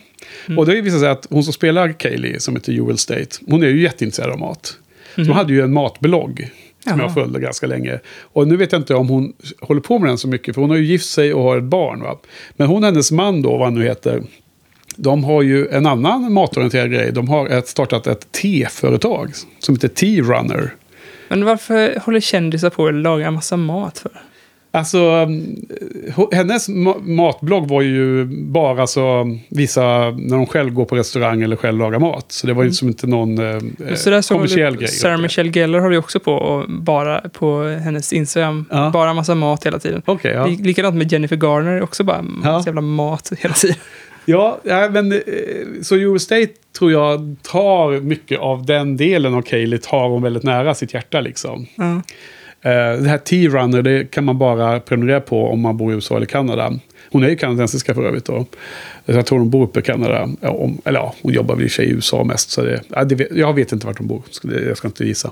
Mm. 0.45 0.59
Och 0.59 0.65
det 0.65 0.81
visar 0.81 0.99
sig 0.99 1.09
att 1.09 1.27
hon 1.29 1.43
som 1.43 1.53
spelar 1.53 1.91
Kaylee, 1.91 2.39
som 2.39 2.55
heter 2.55 2.73
Jewel 2.73 2.97
State, 2.97 3.29
hon 3.47 3.63
är 3.63 3.67
ju 3.67 3.81
jätteintresserad 3.81 4.31
av 4.31 4.39
mat. 4.39 4.77
Så 5.15 5.21
hon 5.21 5.31
hade 5.31 5.53
ju 5.53 5.61
en 5.61 5.73
matblogg 5.73 6.49
som. 6.83 6.99
Jaha. 6.99 7.07
jag 7.07 7.13
följde 7.13 7.39
ganska 7.39 7.67
länge. 7.67 7.99
Och 8.21 8.47
nu 8.47 8.57
vet 8.57 8.71
jag 8.71 8.81
inte 8.81 8.95
om 8.95 9.09
hon 9.09 9.33
håller 9.61 9.81
på 9.81 9.99
med 9.99 10.09
den 10.09 10.17
så 10.17 10.27
mycket, 10.27 10.55
för 10.55 10.61
hon 10.61 10.69
har 10.69 10.77
ju 10.77 10.85
gift 10.85 11.09
sig 11.09 11.33
och 11.33 11.43
har 11.43 11.57
ett 11.57 11.63
barn. 11.63 12.01
Va? 12.01 12.19
Men 12.51 12.67
hon 12.67 12.83
och 12.83 12.89
hennes 12.89 13.11
man 13.11 13.41
då, 13.41 13.57
vad 13.57 13.61
han 13.61 13.73
nu 13.73 13.83
heter, 13.83 14.23
de 14.95 15.23
har 15.23 15.41
ju 15.41 15.67
en 15.67 15.85
annan 15.85 16.33
matorienterad 16.33 16.91
grej. 16.91 17.11
De 17.11 17.27
har 17.27 17.47
ett, 17.47 17.67
startat 17.67 18.07
ett 18.07 18.31
teföretag 18.31 19.31
som 19.59 19.75
heter 19.75 19.87
Tea 19.87 20.23
Runner. 20.23 20.75
Men 21.27 21.45
varför 21.45 21.99
håller 21.99 22.19
kändisar 22.19 22.69
på 22.69 22.87
att 22.87 22.93
laga 22.93 23.27
en 23.27 23.33
massa 23.33 23.57
mat 23.57 23.99
för? 23.99 24.21
Alltså, 24.75 24.97
mm, 24.99 25.55
ho- 26.15 26.33
hennes 26.35 26.69
ma- 26.69 27.07
matblogg 27.07 27.67
var 27.67 27.81
ju 27.81 28.25
bara 28.43 28.87
så 28.87 29.37
visa 29.49 29.81
när 30.11 30.35
de 30.37 30.45
själv 30.45 30.73
går 30.73 30.85
på 30.85 30.95
restaurang 30.95 31.41
eller 31.41 31.55
själv 31.55 31.77
lagar 31.79 31.99
mat. 31.99 32.25
Så 32.31 32.47
det 32.47 32.53
var 32.53 32.63
ju 32.63 32.71
som 32.71 32.87
inte 32.87 33.07
någon 33.07 33.37
eh, 33.39 33.59
Så 33.95 34.09
där 34.09 34.33
kommersiell 34.33 34.77
grej. 34.77 34.87
Sarah 34.87 35.17
Michelle 35.21 35.51
Gellar 35.51 35.79
har 35.79 35.89
det 35.89 35.97
också 35.97 36.19
på, 36.19 36.33
och 36.33 36.69
bara 36.69 37.19
på 37.19 37.63
hennes 37.63 38.13
Instagram. 38.13 38.65
Ja. 38.69 38.89
Bara 38.93 39.13
massa 39.13 39.35
mat 39.35 39.65
hela 39.65 39.79
tiden. 39.79 40.01
Okej, 40.05 40.31
ja. 40.33 40.45
Lik- 40.47 40.65
Likadant 40.65 40.95
med 40.95 41.11
Jennifer 41.11 41.35
Garner, 41.35 41.81
också 41.81 42.03
bara 42.03 42.25
Ja. 42.43 42.63
jävla 42.65 42.81
mat 42.81 43.31
hela 43.39 43.53
tiden. 43.53 43.75
Ja, 44.25 44.59
ja 44.63 44.89
men 44.91 45.11
eh, 45.11 45.19
så 45.81 45.95
Eurostate 45.95 46.47
tror 46.79 46.91
jag 46.91 47.35
tar 47.41 48.01
mycket 48.01 48.39
av 48.39 48.65
den 48.65 48.97
delen 48.97 49.33
av 49.33 49.41
Kaeli 49.41 49.77
tar 49.77 50.09
hon 50.09 50.21
väldigt 50.23 50.43
nära 50.43 50.73
sitt 50.75 50.93
hjärta 50.93 51.21
liksom. 51.21 51.65
Ja. 51.75 52.01
Eh, 52.63 53.01
det 53.01 53.09
här 53.09 53.17
T-Runner, 53.17 53.81
det 53.81 54.11
kan 54.11 54.23
man 54.23 54.37
bara 54.37 54.79
prenumerera 54.79 55.21
på 55.21 55.47
om 55.47 55.59
man 55.61 55.77
bor 55.77 55.91
i 55.91 55.95
USA 55.95 56.15
eller 56.15 56.25
Kanada. 56.25 56.73
Hon 57.11 57.23
är 57.23 57.29
ju 57.29 57.35
kanadensiska 57.35 57.93
för 57.93 58.03
övrigt 58.05 58.25
då. 58.25 58.45
Jag 59.05 59.25
tror 59.25 59.39
hon 59.39 59.49
bor 59.49 59.63
uppe 59.63 59.79
i 59.79 59.83
Kanada. 59.83 60.29
Om, 60.41 60.81
eller 60.85 60.99
ja, 60.99 61.15
hon 61.21 61.33
jobbar 61.33 61.55
väl 61.55 61.65
i 61.65 61.69
sig 61.69 61.85
i 61.85 61.89
USA 61.89 62.23
mest. 62.23 62.49
Så 62.49 62.61
det, 62.61 62.81
ja, 62.87 63.03
det, 63.03 63.15
vet- 63.15 63.35
jag 63.35 63.53
vet 63.53 63.71
inte 63.71 63.87
vart 63.87 63.97
hon 63.97 64.07
bor. 64.07 64.21
Jag 64.67 64.77
ska 64.77 64.87
inte 64.87 65.05
gissa. 65.05 65.31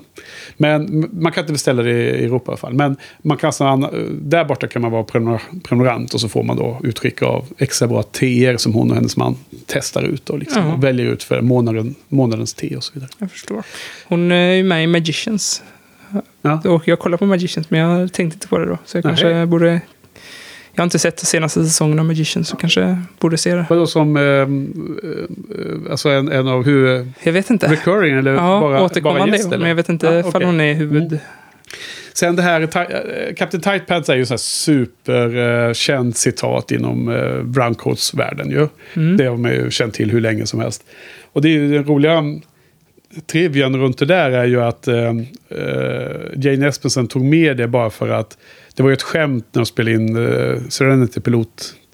Men 0.57 1.09
man 1.11 1.32
kan 1.32 1.43
inte 1.43 1.53
beställa 1.53 1.84
det 1.84 1.91
i 1.91 2.25
Europa 2.25 2.51
i 2.51 2.53
alla 2.53 2.57
fall. 2.57 2.73
Men 2.73 2.95
man 3.21 3.38
kan, 3.38 3.47
alltså 3.47 3.89
där 4.11 4.45
borta 4.45 4.67
kan 4.67 4.82
man 4.82 4.91
vara 4.91 5.03
prenumer- 5.03 5.61
prenumerant 5.63 6.13
och 6.13 6.21
så 6.21 6.29
får 6.29 6.43
man 6.43 6.57
då 6.57 6.79
utskick 6.84 7.21
av 7.21 7.45
extra 7.57 7.88
bra 7.88 8.03
teer 8.03 8.57
som 8.57 8.73
hon 8.73 8.89
och 8.89 8.95
hennes 8.95 9.17
man 9.17 9.36
testar 9.65 10.03
ut 10.03 10.29
och, 10.29 10.39
liksom, 10.39 10.67
och 10.73 10.84
väljer 10.84 11.05
ut 11.05 11.23
för 11.23 11.41
månaden, 11.41 11.95
månadens 12.09 12.53
te 12.53 12.75
och 12.75 12.84
så 12.84 12.93
vidare. 12.93 13.09
Jag 13.17 13.32
förstår. 13.32 13.63
Hon 14.07 14.32
är 14.32 14.53
ju 14.53 14.63
med 14.63 14.84
i 14.84 14.88
Magicians. 14.88 15.63
Ja. 16.41 16.61
Och 16.65 16.87
jag 16.87 16.99
kollar 16.99 17.17
på 17.17 17.25
Magicians, 17.25 17.69
men 17.69 17.79
jag 17.79 18.13
tänkte 18.13 18.35
inte 18.35 18.47
på 18.47 18.57
det 18.57 18.65
då. 18.65 18.77
Så 18.85 18.97
jag 18.97 19.05
Nej. 19.05 19.09
kanske 19.11 19.45
borde... 19.45 19.81
Jag 20.73 20.81
har 20.81 20.83
inte 20.83 20.99
sett 20.99 21.19
senaste 21.19 21.63
säsongen 21.63 21.99
av 21.99 22.05
Magicians, 22.05 22.47
så 22.47 22.55
kanske 22.57 23.01
borde 23.19 23.37
se 23.37 23.55
det. 23.55 23.65
Vadå 23.69 23.87
som 23.87 24.17
eh, 24.17 24.23
eh, 24.23 25.91
alltså 25.91 26.09
en, 26.09 26.31
en 26.31 26.47
av 26.47 26.65
huvud... 26.65 27.11
Jag 27.23 27.33
vet 27.33 27.49
inte. 27.49 27.67
Recurring 27.67 28.13
eller 28.17 28.31
Ja, 28.33 28.37
bara, 28.37 28.59
bara 28.61 28.83
återkommande. 28.83 29.37
gäst? 29.37 29.47
eller? 29.47 29.57
men 29.57 29.67
jag 29.67 29.75
vet 29.75 29.89
inte 29.89 30.05
Ja, 30.07 30.19
ifall 30.19 30.29
okej. 30.35 30.45
hon 30.45 30.61
är 30.61 30.73
huvud... 30.73 31.19
Sen 32.13 32.35
det 32.35 32.41
här, 32.41 32.61
eh, 32.61 33.33
Captain 33.37 33.61
Tight 33.61 33.87
Pants 33.87 34.09
är 34.09 34.15
ju 34.15 34.25
så 34.25 34.33
här 34.33 34.37
superkänt 34.37 36.17
citat 36.17 36.71
inom 36.71 37.05
browncoats-världen 37.43 38.49
ju. 38.49 38.67
Mm. 38.93 39.17
Det 39.17 39.25
har 39.25 39.37
man 39.37 39.51
ju 39.51 39.71
känt 39.71 39.93
till 39.93 40.11
hur 40.11 40.21
länge 40.21 40.45
som 40.45 40.59
helst. 40.59 40.83
Och 41.33 41.41
det 41.41 41.47
är 41.47 41.51
ju 41.51 41.73
den 41.73 41.85
roliga 41.85 42.23
trivian 43.26 43.78
runt 43.78 43.97
det 43.97 44.05
där 44.05 44.32
är 44.32 44.45
ju 44.45 44.62
att 44.62 44.88
eh, 44.88 45.09
eh 45.49 46.12
Jane 46.36 46.68
Espensen 46.68 47.07
tog 47.07 47.24
med 47.24 47.57
det 47.57 47.68
bara 47.68 47.89
för 47.89 48.09
att 48.09 48.38
det 48.76 48.84
var 48.84 48.89
ju 48.89 48.93
ett 48.93 49.01
skämt 49.01 49.45
när 49.51 49.59
de 49.59 49.66
spelade 49.66 49.95
in 49.95 50.18
uh, 50.18 50.59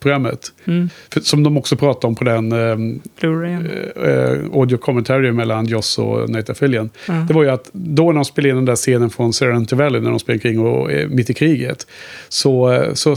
Serenity-pilotprogrammet. 0.02 0.52
Mm. 0.66 0.90
För- 1.14 1.20
Som 1.22 1.44
de 1.44 1.58
också 1.58 1.76
pratade 1.76 2.08
om 2.08 2.16
på 2.16 2.24
den 2.24 2.52
eh, 2.52 2.76
Blu-rayen. 3.20 3.70
eh, 4.06 4.60
audio 4.60 4.78
commentary 4.78 5.32
mellan 5.32 5.66
Joss 5.66 5.98
och 6.00 6.30
Nathan 6.30 6.56
Fillion. 6.56 6.90
Ja. 7.08 7.14
Det 7.28 7.34
var 7.34 7.44
ju 7.44 7.50
att 7.50 7.70
då 7.74 8.06
när 8.06 8.14
de 8.14 8.26
spelade 8.26 8.50
in 8.50 8.56
den 8.56 8.66
där 8.66 8.76
scenen 8.76 9.10
från 9.10 9.34
Serenity 9.34 9.76
Valley 9.76 10.02
när 10.02 10.10
de 10.10 10.20
sprang 10.20 10.40
kring 10.40 10.60
och, 10.60 10.92
eh, 10.92 11.10
mitt 11.10 11.30
i 11.30 11.34
kriget. 11.34 11.88
Så, 12.30 12.72
eh, 12.72 12.94
så 12.94 13.16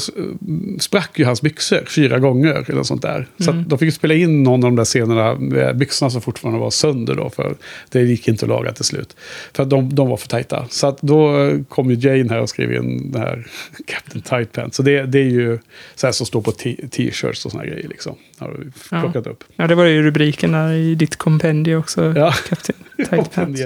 sprack 0.78 1.18
ju 1.18 1.24
hans 1.24 1.42
byxor 1.42 1.84
fyra 1.86 2.18
gånger 2.18 2.70
eller 2.70 2.82
sånt 2.82 3.02
där. 3.02 3.26
Så 3.38 3.50
Mm. 3.50 3.62
att 3.62 3.68
de 3.68 3.78
fick 3.78 3.94
spela 3.94 4.14
in 4.14 4.42
någon 4.42 4.64
av 4.64 4.70
de 4.70 4.76
där 4.76 4.84
scenerna 4.84 5.34
med 5.34 5.76
byxorna 5.78 6.10
som 6.10 6.20
fortfarande 6.22 6.60
var 6.60 6.70
sönder 6.70 7.14
då. 7.14 7.30
För 7.30 7.54
det 7.90 8.00
gick 8.02 8.28
inte 8.28 8.44
att 8.44 8.48
laga 8.48 8.72
till 8.72 8.84
slut. 8.84 9.16
För 9.54 9.62
att 9.62 9.70
de, 9.70 9.94
de 9.94 10.08
var 10.08 10.16
för 10.16 10.28
tajta. 10.28 10.66
Så 10.70 10.86
att 10.86 11.02
då 11.02 11.44
eh, 11.44 11.58
kom 11.68 11.90
ju 11.90 11.96
Jane 12.08 12.30
här 12.34 12.40
och 12.40 12.48
skrev 12.48 12.72
in 12.72 13.12
den 13.12 13.22
här 13.22 13.46
Captain 13.86 14.22
Tight 14.22 14.52
Pants. 14.52 14.76
Så 14.76 14.82
det, 14.82 15.02
det 15.02 15.18
är 15.18 15.24
ju 15.30 15.58
så 15.94 16.06
här 16.06 16.12
som 16.12 16.26
står 16.26 16.40
på 16.42 16.50
t- 16.52 16.69
t-shirts 16.90 17.44
och 17.46 17.52
såna 17.52 17.64
grejer 17.66 17.88
liksom. 17.88 18.14
Har 18.38 18.48
vi 18.58 18.70
Ja. 18.90 19.00
plockat 19.00 19.26
upp. 19.26 19.44
Ja, 19.56 19.66
det 19.66 19.74
var 19.74 19.84
ju 19.84 20.02
rubriken 20.02 20.52
där 20.52 20.72
i 20.72 20.94
ditt 20.94 21.16
kompendium 21.16 21.80
också. 21.80 22.12
Ja. 22.16 22.34
Kapten 22.48 22.74
Tight 23.10 23.32
Pants. 23.34 23.62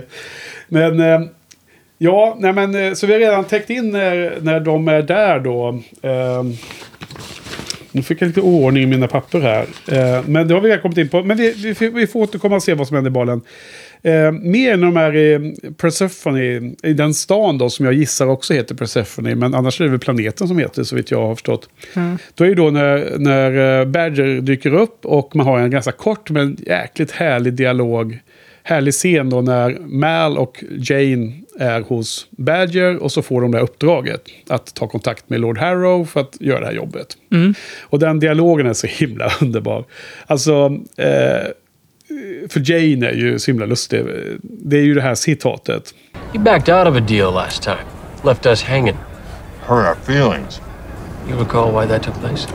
Men 0.69 1.01
eh, 1.01 1.21
ja, 1.99 2.37
nej 2.41 2.53
men 2.53 2.75
eh, 2.75 2.95
så 2.95 3.07
vi 3.07 3.13
har 3.13 3.21
redan 3.21 3.45
täckt 3.45 3.71
in 3.71 3.91
när, 3.91 4.39
när 4.41 4.61
de 4.61 4.89
är 4.89 5.03
där 5.03 5.41
då. 5.41 5.69
Eh, 6.03 6.43
nu 7.93 8.03
fick 8.03 8.23
jag 8.23 8.27
lite 8.27 8.41
ordning 8.41 8.83
i 8.83 8.87
mina 8.87 9.09
papper 9.09 9.41
här. 9.41 9.63
Eh, 9.89 10.23
men 10.27 10.49
det 10.49 10.55
har 10.55 10.61
vi 10.61 10.69
redan 10.69 10.83
kommit 10.83 10.99
in 10.99 11.09
på. 11.09 11.23
Men 11.23 11.37
vi, 11.37 11.53
vi, 11.53 11.75
får- 11.75 11.91
vi 11.91 12.07
får 12.07 12.21
återkomma 12.21 12.57
och 12.57 12.63
se 12.63 12.75
vad 12.75 12.89
som 12.89 12.95
händer 12.95 13.11
i 13.11 13.13
balen. 13.13 13.41
Eh, 14.05 14.33
mer 14.33 14.77
när 14.77 14.87
de 14.87 14.97
är 14.97 15.17
i 15.17 15.55
Persephone, 15.77 16.73
i 16.83 16.93
den 16.93 17.15
stan 17.15 17.59
då 17.59 17.71
som 17.71 17.85
jag 17.85 17.95
gissar 17.95 18.27
också 18.27 18.55
heter 18.55 18.75
Persephone. 18.75 19.35
Men 19.35 19.55
annars 19.55 19.81
är 19.81 19.85
det 19.85 19.91
väl 19.91 20.01
planeten 20.01 20.49
som 20.49 20.59
heter 20.59 20.85
så 20.85 20.97
vitt 20.97 21.11
jag 21.11 21.27
har 21.27 21.35
förstått. 21.35 21.69
Ja. 21.95 22.17
Då 22.35 22.45
är 22.45 22.49
det 22.49 22.55
då 22.55 22.71
när, 22.71 23.19
när 23.19 23.81
eh, 23.81 23.87
Badger 23.87 24.41
dyker 24.41 24.75
upp 24.75 25.07
och 25.07 25.37
man 25.37 25.47
har 25.47 25.59
en 25.59 25.71
ganska 25.71 25.93
kort 25.93 26.31
men 26.31 26.57
jäkligt 26.67 27.11
härlig 27.11 27.55
dialog. 27.55 28.19
Härlig 28.63 28.95
scen 28.95 29.31
då 29.31 29.41
när 29.41 29.79
Mal 29.81 30.39
och 30.39 30.65
Jane 30.71 31.33
är 31.59 31.81
hos 31.81 32.27
Badger 32.31 32.97
och 32.97 33.13
så 33.13 33.23
får 33.23 33.41
de 33.41 33.51
det 33.51 33.59
här 33.59 33.65
uppdraget. 33.65 34.23
Att 34.49 34.75
ta 34.75 34.89
kontakt 34.89 35.31
med 35.31 35.41
Lord 35.41 35.59
Harrow 35.59 36.05
för 36.05 36.21
att 36.21 36.37
göra 36.41 36.61
det 36.61 36.67
här 36.67 36.73
jobbet. 36.73 37.17
Mm. 37.33 37.55
Och 37.81 37.99
den 37.99 38.21
dialogen 38.21 38.67
är 38.67 38.73
så 38.73 38.87
himla 38.87 39.33
underbar. 39.41 39.85
Alltså, 40.27 40.79
eh, 40.97 41.49
för 42.49 42.71
Jane 42.71 43.07
är 43.07 43.15
ju 43.15 43.39
så 43.39 43.51
himla 43.51 43.67
lustig. 43.67 44.05
Det 44.43 44.77
är 44.77 44.83
ju 44.83 44.95
det 44.95 45.03
här 45.03 45.15
citatet. 45.15 45.95
You 46.35 46.45
backed 46.45 46.75
out 46.75 46.89
of 46.89 46.97
a 46.97 47.01
deal 47.01 47.35
last 47.35 47.63
time. 47.63 47.85
Left 48.23 48.47
us 48.47 48.63
hanging. 48.63 48.97
hurt 49.67 49.87
our 49.87 49.95
feelings. 49.95 50.61
You 51.27 51.37
recall 51.37 51.73
why 51.73 51.87
that 51.87 52.03
took 52.03 52.15
place? 52.15 52.47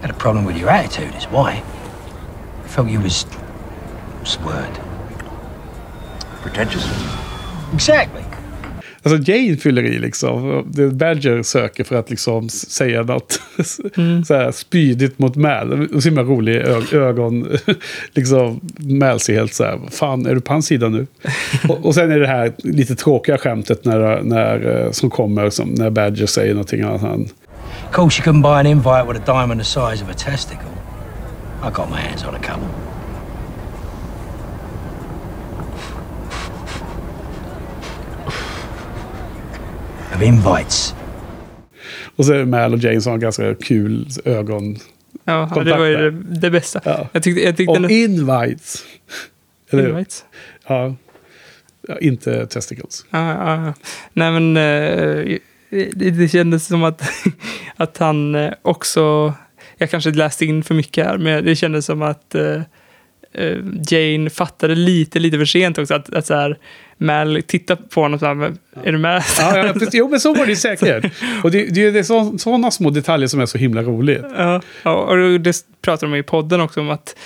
Had 0.00 0.10
a 0.10 0.14
problem 0.14 0.44
with 0.44 0.56
your 0.56 0.68
attitude, 0.68 1.14
is 1.14 1.24
why. 1.24 1.62
I 2.64 2.68
felt 2.68 2.88
you 2.88 3.00
was. 3.00 3.24
What's 4.18 4.36
the 4.36 4.44
word? 4.44 4.80
Pretentious? 6.42 6.84
Exactly. 7.72 8.23
Alltså 9.04 9.32
Jane 9.32 9.56
fyller 9.56 9.82
i 9.82 9.98
liksom. 9.98 10.64
Det 10.70 10.86
Badger 10.90 11.42
söker 11.42 11.84
för 11.84 11.96
att 11.96 12.10
liksom 12.10 12.48
säga 12.48 13.02
något 13.02 13.40
så 14.26 14.34
här 14.34 14.52
spydigt 14.52 15.18
mot 15.18 15.36
Mal. 15.36 15.88
Och 15.94 16.02
så 16.02 16.08
himla 16.08 16.22
rolig 16.22 16.56
ögon. 16.92 17.56
liksom 18.12 18.60
Mal 18.78 19.20
ser 19.20 19.34
helt 19.34 19.54
så 19.54 19.64
här, 19.64 19.80
fan 19.90 20.26
är 20.26 20.34
du 20.34 20.40
på 20.40 20.52
hans 20.52 20.66
sida 20.66 20.88
nu? 20.88 21.06
och, 21.68 21.86
och 21.86 21.94
sen 21.94 22.10
är 22.10 22.20
det 22.20 22.26
här 22.26 22.52
lite 22.58 22.94
tråkiga 22.94 23.38
skämtet 23.38 23.84
när, 23.84 24.22
när, 24.22 24.84
eh, 24.84 24.90
som 24.90 25.10
kommer 25.10 25.50
som 25.50 25.68
när 25.68 25.90
Badger 25.90 26.26
säger 26.26 26.54
någonting 26.54 26.82
annat. 26.82 27.00
Han, 27.00 27.28
Of 27.88 27.92
course, 27.92 28.18
you 28.18 28.24
couldn't 28.24 28.42
buy 28.42 28.60
an 28.60 28.66
invite 28.66 29.06
with 29.06 29.22
a 29.22 29.24
diamond 29.26 29.60
the 29.60 29.64
size 29.64 30.02
of 30.02 30.08
a 30.10 30.14
testicle. 30.14 30.70
I 31.62 31.70
got 31.70 31.90
my 31.90 32.00
hands 32.00 32.24
on 32.24 32.34
a 32.34 32.38
couple. 32.38 32.93
Of 40.14 40.22
invites. 40.22 40.94
och 42.16 42.24
så 42.24 42.32
är 42.32 42.38
det 42.38 42.46
Mal 42.46 42.74
och 42.74 42.78
Jane 42.78 43.00
som 43.00 43.12
har 43.12 43.18
ganska 43.18 43.54
kul 43.54 44.08
ögon. 44.24 44.76
Ja, 45.24 45.62
det 45.64 45.76
var 45.76 45.84
ju 45.84 45.96
det, 45.96 46.10
det 46.40 46.50
bästa. 46.50 46.80
Ja. 46.84 47.08
Jag 47.12 47.22
tyckte, 47.22 47.42
jag 47.42 47.56
tyckte 47.56 47.78
Och 47.78 47.90
invites. 47.90 48.84
Eller? 49.70 49.88
Invites. 49.88 50.24
Ja. 50.66 50.94
ja. 51.88 51.98
Inte 51.98 52.46
testicles. 52.46 53.06
Ja, 53.10 53.28
ja, 53.28 53.66
ja. 53.66 53.74
Nej, 54.12 54.40
men 54.40 54.56
eh, 54.56 55.38
det, 55.70 56.10
det 56.10 56.28
kändes 56.28 56.66
som 56.66 56.84
att, 56.84 57.02
att 57.76 57.98
han 57.98 58.34
eh, 58.34 58.52
också... 58.62 59.34
Jag 59.76 59.90
kanske 59.90 60.10
läste 60.10 60.44
in 60.46 60.62
för 60.62 60.74
mycket 60.74 61.06
här, 61.06 61.18
men 61.18 61.44
det 61.44 61.56
kändes 61.56 61.86
som 61.86 62.02
att 62.02 62.34
eh, 62.34 62.62
Jane 63.90 64.30
fattade 64.30 64.74
lite, 64.74 65.18
lite 65.18 65.38
för 65.38 65.44
sent 65.44 65.78
också. 65.78 65.94
Att, 65.94 66.14
att 66.14 66.26
så 66.26 66.34
här, 66.34 66.58
Mal 66.98 67.42
tittar 67.46 67.76
på 67.76 68.00
honom 68.02 68.18
så 68.18 68.26
här, 68.26 68.34
"Men 68.34 68.58
är 68.84 68.92
du 68.92 68.98
med? 68.98 69.22
Ja, 69.38 69.56
ja, 69.58 69.74
jo, 69.92 70.08
men 70.08 70.20
så 70.20 70.34
var 70.34 70.44
det 70.46 70.50
ju 70.52 70.56
säkert. 70.56 71.12
Och 71.42 71.50
det, 71.50 71.66
det, 71.74 71.90
det 71.90 71.98
är 71.98 72.38
sådana 72.38 72.70
små 72.70 72.90
detaljer 72.90 73.28
som 73.28 73.40
är 73.40 73.46
så 73.46 73.58
himla 73.58 73.82
roligt. 73.82 74.24
Ja, 74.36 74.60
ja, 74.82 74.92
och 74.94 75.40
det 75.40 75.56
pratar 75.82 76.06
de 76.06 76.16
i 76.16 76.22
podden 76.22 76.60
också 76.60 76.80
om 76.80 76.90
att 76.90 77.16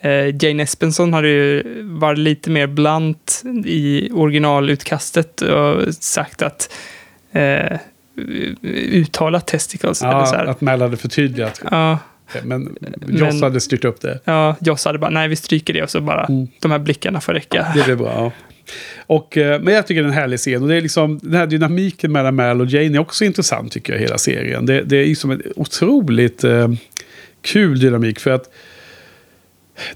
eh, 0.00 0.44
Jane 0.44 0.62
Espenson 0.62 1.12
hade 1.12 1.28
ju 1.28 1.62
varit 1.82 2.18
lite 2.18 2.50
mer 2.50 2.66
blant 2.66 3.42
i 3.64 4.10
originalutkastet 4.12 5.40
och 5.40 5.94
sagt 5.94 6.42
att 6.42 6.72
eh, 7.32 7.78
uttala 8.62 9.40
testicles. 9.40 10.02
eller 10.02 10.24
så 10.24 10.34
Ja, 10.34 10.38
här. 10.38 10.46
att 10.46 10.60
Mel 10.60 10.82
hade 10.82 10.96
förtydligat. 10.96 11.60
Ja, 11.70 11.98
Men 12.42 12.76
Joss 13.08 13.20
Men- 13.34 13.42
hade 13.42 13.60
styrt 13.60 13.84
upp 13.84 14.00
det. 14.00 14.20
ja, 14.24 14.56
Joss 14.60 14.84
hade 14.84 14.98
bara, 14.98 15.10
nej 15.10 15.28
vi 15.28 15.36
stryker 15.36 15.72
det 15.72 15.82
och 15.82 15.90
så 15.90 16.00
bara, 16.00 16.24
Mm. 16.24 16.48
de 16.60 16.70
här 16.70 16.78
blickarna 16.78 17.20
får 17.20 17.32
räcka. 17.32 17.66
Det 17.74 17.84
blev 17.84 17.98
bra. 17.98 18.12
Ja. 18.14 18.32
Och, 18.98 19.36
eh, 19.36 19.60
men 19.60 19.74
jag 19.74 19.86
tycker 19.86 20.02
det 20.02 20.06
är 20.06 20.08
en 20.08 20.14
härlig 20.14 20.38
scen. 20.38 20.62
Och 20.62 20.68
det 20.68 20.76
är 20.76 20.80
liksom, 20.80 21.18
den 21.22 21.34
här 21.34 21.46
dynamiken 21.46 22.12
mellan 22.12 22.34
Mal 22.34 22.60
och 22.60 22.66
Jane 22.66 22.96
är 22.96 22.98
också 22.98 23.24
intressant 23.24 23.72
tycker 23.72 23.92
jag, 23.92 24.00
hela 24.00 24.18
serien. 24.18 24.66
Det, 24.66 24.82
det 24.82 24.96
är 24.96 25.06
liksom 25.06 25.30
en 25.30 25.42
otroligt 25.56 26.44
eh, 26.44 26.68
kul 27.42 27.80
dynamik. 27.80 28.20
För 28.20 28.30
att 28.30 28.50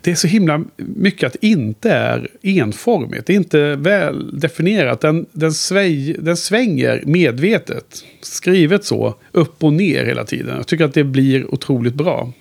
det 0.00 0.10
är 0.10 0.14
så 0.14 0.26
himla 0.26 0.64
mycket 0.76 1.26
att 1.26 1.36
det 1.40 1.46
inte 1.46 1.90
är 1.90 2.28
enformigt. 2.42 3.26
Det 3.26 3.32
är 3.32 3.36
inte 3.36 3.76
väl 3.76 4.40
definierat. 4.40 5.00
Den, 5.00 5.26
den, 5.32 5.52
sväj, 5.52 6.16
den 6.18 6.36
svänger 6.36 7.02
medvetet. 7.06 8.04
Skrivet 8.22 8.84
så, 8.84 9.14
upp 9.32 9.64
och 9.64 9.72
ner 9.72 10.04
hela 10.04 10.24
tiden. 10.24 10.56
Jag 10.56 10.66
tycker 10.66 10.84
att 10.84 10.94
det 10.94 11.04
blir 11.04 11.54
otroligt 11.54 11.94
bra. 11.94 12.32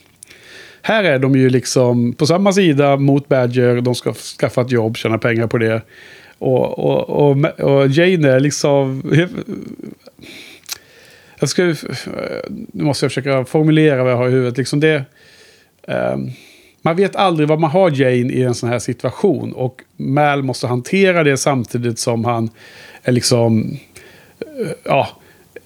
Här 0.81 1.03
är 1.03 1.19
de 1.19 1.35
ju 1.35 1.49
liksom 1.49 2.13
på 2.13 2.25
samma 2.25 2.53
sida 2.53 2.97
mot 2.97 3.27
Badger. 3.27 3.81
De 3.81 3.95
ska 3.95 4.13
skaffa 4.13 4.61
ett 4.61 4.71
jobb, 4.71 4.97
tjäna 4.97 5.17
pengar 5.17 5.47
på 5.47 5.57
det. 5.57 5.81
Och, 6.37 6.79
och, 6.79 7.09
och, 7.09 7.59
och 7.59 7.87
Jane 7.87 8.29
är 8.29 8.39
liksom... 8.39 9.03
Jag 11.39 11.49
ska, 11.49 11.63
nu 12.71 12.83
måste 12.83 13.05
jag 13.05 13.11
försöka 13.11 13.45
formulera 13.45 14.03
vad 14.03 14.11
jag 14.11 14.17
har 14.17 14.27
i 14.27 14.31
huvudet. 14.31 14.57
Liksom 14.57 14.79
det, 14.79 15.05
um, 15.87 16.31
man 16.81 16.95
vet 16.95 17.15
aldrig 17.15 17.49
vad 17.49 17.59
man 17.59 17.71
har 17.71 17.91
Jane 17.91 18.33
i 18.33 18.43
en 18.43 18.55
sån 18.55 18.69
här 18.69 18.79
situation. 18.79 19.53
Och 19.53 19.81
Mal 19.97 20.43
måste 20.43 20.67
hantera 20.67 21.23
det 21.23 21.37
samtidigt 21.37 21.99
som 21.99 22.25
han 22.25 22.49
är 23.03 23.11
liksom... 23.11 23.77
Eh, 24.39 24.71
ja, 24.83 25.07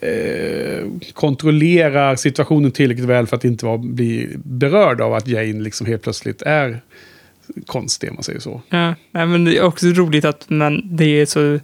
eh, 0.03 0.85
kontrollerar 1.13 2.15
situationen 2.15 2.71
tillräckligt 2.71 3.07
väl 3.07 3.27
för 3.27 3.37
att 3.37 3.45
inte 3.45 3.65
vara, 3.65 3.77
bli 3.77 4.29
berörd 4.35 5.01
av 5.01 5.13
att 5.13 5.27
Jane 5.27 5.61
liksom 5.61 5.87
helt 5.87 6.01
plötsligt 6.01 6.41
är 6.41 6.81
konstig, 7.65 8.09
om 8.09 8.15
man 8.15 8.23
säger 8.23 8.39
så. 8.39 8.61
Ja, 8.69 8.95
men 9.11 9.45
det 9.45 9.57
är 9.57 9.63
också 9.63 9.87
roligt 9.87 10.25
att 10.25 10.49
man, 10.49 10.81
det 10.97 11.05
är 11.05 11.25
så 11.25 11.59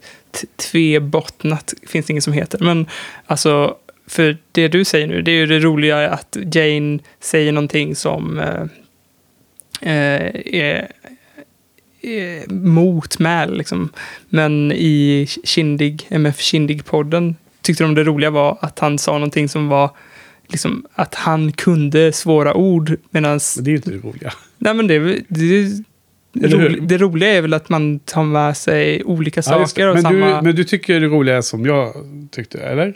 tvebottnat, 0.56 1.74
finns 1.88 2.06
det 2.06 2.12
inget 2.12 2.24
som 2.24 2.34
heter. 2.34 2.60
Men 2.60 2.86
alltså, 3.26 3.76
för 4.08 4.38
det 4.52 4.68
du 4.68 4.86
säger 4.86 5.08
nu, 5.08 5.22
det 5.22 5.32
är 5.32 5.36
ju 5.36 5.46
det 5.46 5.60
roliga 5.60 6.10
att 6.10 6.38
Jane 6.54 7.00
säger 7.20 7.52
någonting 7.52 7.96
som 7.96 8.40
eh, 8.40 8.62
eh, 9.82 10.32
är, 10.46 10.92
eh, 12.02 12.12
är 12.12 12.54
mot 12.54 13.20
Mal, 13.20 13.58
liksom. 13.58 13.90
Men 14.30 14.72
i 14.72 15.28
Kindig, 15.44 16.08
MF 16.10 16.40
Kindig-podden 16.40 17.36
tyckte 17.70 17.84
de 17.84 17.96
det 17.96 18.04
roliga 18.04 18.30
var 18.30 18.58
att 18.62 18.80
han 18.80 18.98
sa 18.98 19.12
någonting 19.14 19.50
som 19.50 19.68
var 19.68 19.92
liksom 20.48 20.86
att 20.96 21.16
han 21.16 21.52
kunde 21.52 22.12
svåra 22.12 22.54
ord 22.54 22.96
medan 23.10 23.40
Men 23.56 23.64
det 23.64 23.70
är 23.70 23.72
ju 23.72 23.76
inte 23.78 23.92
det 23.92 23.98
roliga. 23.98 24.34
Nej, 24.58 24.74
men 24.74 24.88
det, 24.88 25.00
det, 25.28 26.48
ro, 26.48 26.76
det 26.82 26.98
roliga 26.98 27.30
är 27.34 27.42
väl 27.42 27.54
att 27.54 27.70
man 27.70 28.00
tar 28.00 28.24
med 28.24 28.58
sig 28.58 29.04
olika 29.04 29.42
Ja, 29.46 29.60
det. 29.60 29.68
saker. 29.68 29.88
och 29.88 29.94
men, 29.94 30.04
samma, 30.04 30.36
du, 30.38 30.42
men 30.42 30.56
du 30.56 30.64
tycker 30.64 31.00
det 31.00 31.08
roliga 31.08 31.38
är 31.38 31.42
som 31.42 31.66
jag 31.66 31.94
tyckte, 32.32 32.60
eller? 32.60 32.94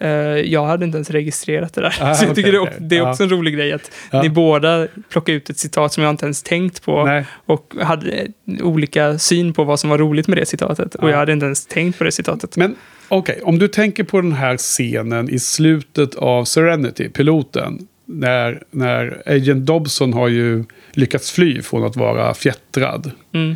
Eh, 0.00 0.08
jag 0.52 0.66
hade 0.66 0.84
inte 0.84 0.96
ens 0.98 1.10
registrerat 1.10 1.74
det 1.74 1.80
där. 1.80 1.98
Ah, 2.00 2.14
så 2.14 2.24
jag 2.24 2.34
tycker 2.34 2.58
okej, 2.58 2.74
det, 2.78 2.86
det 2.88 2.96
är 2.96 3.00
Ja. 3.00 3.10
också 3.10 3.22
en 3.22 3.30
rolig 3.30 3.54
grej 3.54 3.72
att 3.72 3.90
Ja. 4.10 4.22
ni 4.22 4.28
båda 4.30 4.86
plockar 5.10 5.32
ut 5.32 5.50
ett 5.50 5.58
citat 5.58 5.92
som 5.92 6.02
jag 6.02 6.10
inte 6.10 6.24
ens 6.26 6.42
tänkt 6.42 6.82
på. 6.84 7.04
Nej. 7.04 7.24
Och 7.46 7.74
hade 7.82 8.26
olika 8.62 9.18
syn 9.18 9.52
på 9.52 9.64
vad 9.64 9.80
som 9.80 9.90
var 9.90 9.98
roligt 9.98 10.28
med 10.28 10.38
det 10.38 10.46
citatet. 10.46 10.94
Och 10.94 11.04
Ja. 11.08 11.10
jag 11.10 11.18
hade 11.18 11.32
inte 11.32 11.46
ens 11.46 11.66
tänkt 11.66 11.98
på 11.98 12.04
det 12.04 12.12
citatet. 12.12 12.56
Men 12.56 12.74
okej, 13.08 13.40
om 13.42 13.58
du 13.58 13.68
tänker 13.68 14.04
på 14.04 14.20
den 14.20 14.32
här 14.32 14.56
scenen 14.56 15.30
i 15.30 15.38
slutet 15.38 16.14
av 16.14 16.44
Serenity, 16.44 17.08
piloten. 17.08 17.86
När, 18.10 18.62
när 18.70 19.22
Agent 19.26 19.66
Dobson 19.66 20.12
har 20.12 20.28
ju 20.28 20.64
lyckats 20.92 21.30
fly 21.30 21.62
från 21.62 21.84
att 21.84 21.96
vara 21.96 22.34
fjättrad. 22.34 23.10
Mm. 23.32 23.54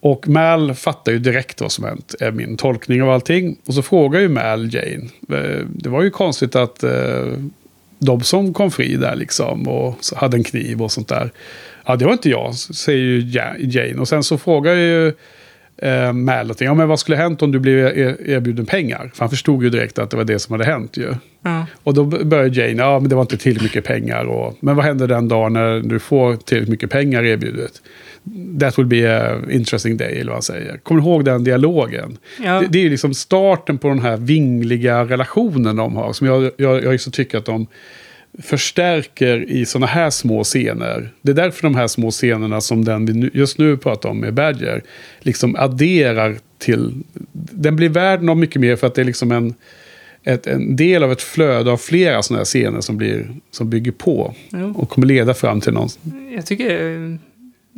Och 0.00 0.28
Mal 0.28 0.74
fattar 0.74 1.12
ju 1.12 1.18
direkt 1.18 1.60
vad 1.60 1.72
som 1.72 1.84
hänt, 1.84 2.14
är 2.20 2.30
min 2.30 2.56
tolkning 2.56 3.02
av 3.02 3.10
allting. 3.10 3.56
Och 3.66 3.74
så 3.74 3.82
frågar 3.82 4.20
ju 4.20 4.28
Mal 4.28 4.74
Jane. 4.74 5.08
eh, 5.32 5.66
Det 5.68 5.88
var 5.88 6.02
ju 6.02 6.10
konstigt 6.10 6.56
att 6.56 6.82
eh, 6.82 7.26
Dobson 7.98 8.54
kom 8.54 8.70
fri 8.70 8.96
där 8.96 9.16
liksom. 9.16 9.68
Och 9.68 9.96
hade 10.16 10.36
en 10.36 10.44
kniv 10.44 10.82
och 10.82 10.92
sånt 10.92 11.08
där. 11.08 11.30
Ja, 11.86 11.96
det 11.96 12.04
var 12.04 12.12
inte 12.12 12.30
jag, 12.30 12.54
säger 12.54 12.98
ju 13.04 13.20
Ja- 13.20 13.54
Jane. 13.58 14.00
Och 14.00 14.08
sen 14.08 14.22
så 14.24 14.38
frågar 14.38 14.74
ju 14.74 15.12
eh, 15.82 16.12
någonting. 16.12 16.66
Ja, 16.66 16.74
men 16.74 16.88
vad 16.88 16.98
skulle 16.98 17.16
hänt 17.16 17.42
om 17.42 17.52
du 17.52 17.58
blev 17.58 17.78
er- 17.78 18.30
erbjuden 18.30 18.66
pengar? 18.66 19.10
För 19.14 19.20
han 19.20 19.30
förstod 19.30 19.64
ju 19.64 19.70
direkt 19.70 19.98
att 19.98 20.10
det 20.10 20.16
var 20.16 20.24
det 20.24 20.38
som 20.38 20.52
hade 20.52 20.64
hänt 20.64 20.96
ju. 20.96 21.14
Ja. 21.42 21.66
Och 21.82 21.94
då 21.94 22.04
börjar 22.04 22.58
Jane, 22.58 22.82
ja 22.82 23.00
men 23.00 23.08
det 23.08 23.14
var 23.14 23.22
inte 23.22 23.36
tillräckligt 23.36 23.62
mycket 23.62 23.84
pengar. 23.84 24.24
Och, 24.24 24.56
men 24.60 24.76
vad 24.76 24.84
händer 24.84 25.08
den 25.08 25.28
dagen 25.28 25.52
när 25.52 25.80
du 25.80 25.98
får 25.98 26.36
tillräckligt 26.36 26.70
mycket 26.70 26.90
pengar 26.90 27.24
erbjudet? 27.24 27.72
That 28.60 28.78
will 28.78 28.86
be 28.86 29.22
a 29.22 29.36
interesting 29.50 29.96
day, 29.96 30.12
eller 30.12 30.24
vad 30.24 30.34
han 30.34 30.42
säger. 30.42 30.76
Kommer 30.76 31.00
du 31.00 31.06
ihåg 31.06 31.24
den 31.24 31.44
dialogen? 31.44 32.18
Ja. 32.44 32.60
Det, 32.60 32.66
det 32.66 32.86
är 32.86 32.90
liksom 32.90 33.14
starten 33.14 33.78
på 33.78 33.88
den 33.88 34.00
här 34.00 34.16
vingliga 34.16 35.04
relationen 35.04 35.76
de 35.76 35.96
har. 35.96 36.12
Som 36.12 36.26
jag, 36.26 36.50
jag, 36.56 36.84
jag 36.84 36.94
också 36.94 37.10
tycker 37.10 37.38
att 37.38 37.44
de 37.44 37.66
förstärker 38.38 39.50
i 39.50 39.66
sådana 39.66 39.86
här 39.86 40.10
små 40.10 40.44
scener. 40.44 41.12
Det 41.22 41.30
är 41.30 41.36
därför 41.36 41.62
de 41.62 41.74
här 41.74 41.86
små 41.86 42.10
scenerna 42.10 42.60
som 42.60 42.84
den 42.84 43.06
vi 43.06 43.12
nu, 43.12 43.30
just 43.34 43.58
nu 43.58 43.76
pratar 43.76 44.08
om 44.08 44.20
med 44.20 44.34
Badger, 44.34 44.82
liksom 45.20 45.56
adderar 45.56 46.36
till... 46.58 46.92
Den 47.32 47.76
blir 47.76 47.88
värd 47.88 48.22
något 48.22 48.38
mycket 48.38 48.60
mer 48.60 48.76
för 48.76 48.86
att 48.86 48.94
det 48.94 49.00
är 49.00 49.04
liksom 49.04 49.32
en, 49.32 49.54
ett, 50.24 50.46
en 50.46 50.76
del 50.76 51.02
av 51.02 51.12
ett 51.12 51.22
flöde 51.22 51.70
av 51.72 51.76
flera 51.76 52.22
sådana 52.22 52.38
här 52.40 52.44
scener 52.44 52.80
som, 52.80 52.96
blir, 52.96 53.28
som 53.50 53.70
bygger 53.70 53.92
på. 53.92 54.34
Jo. 54.52 54.74
Och 54.76 54.88
kommer 54.88 55.06
leda 55.06 55.34
fram 55.34 55.60
till 55.60 55.72
någon... 55.72 55.88
Jag 56.34 56.46
tycker, 56.46 57.18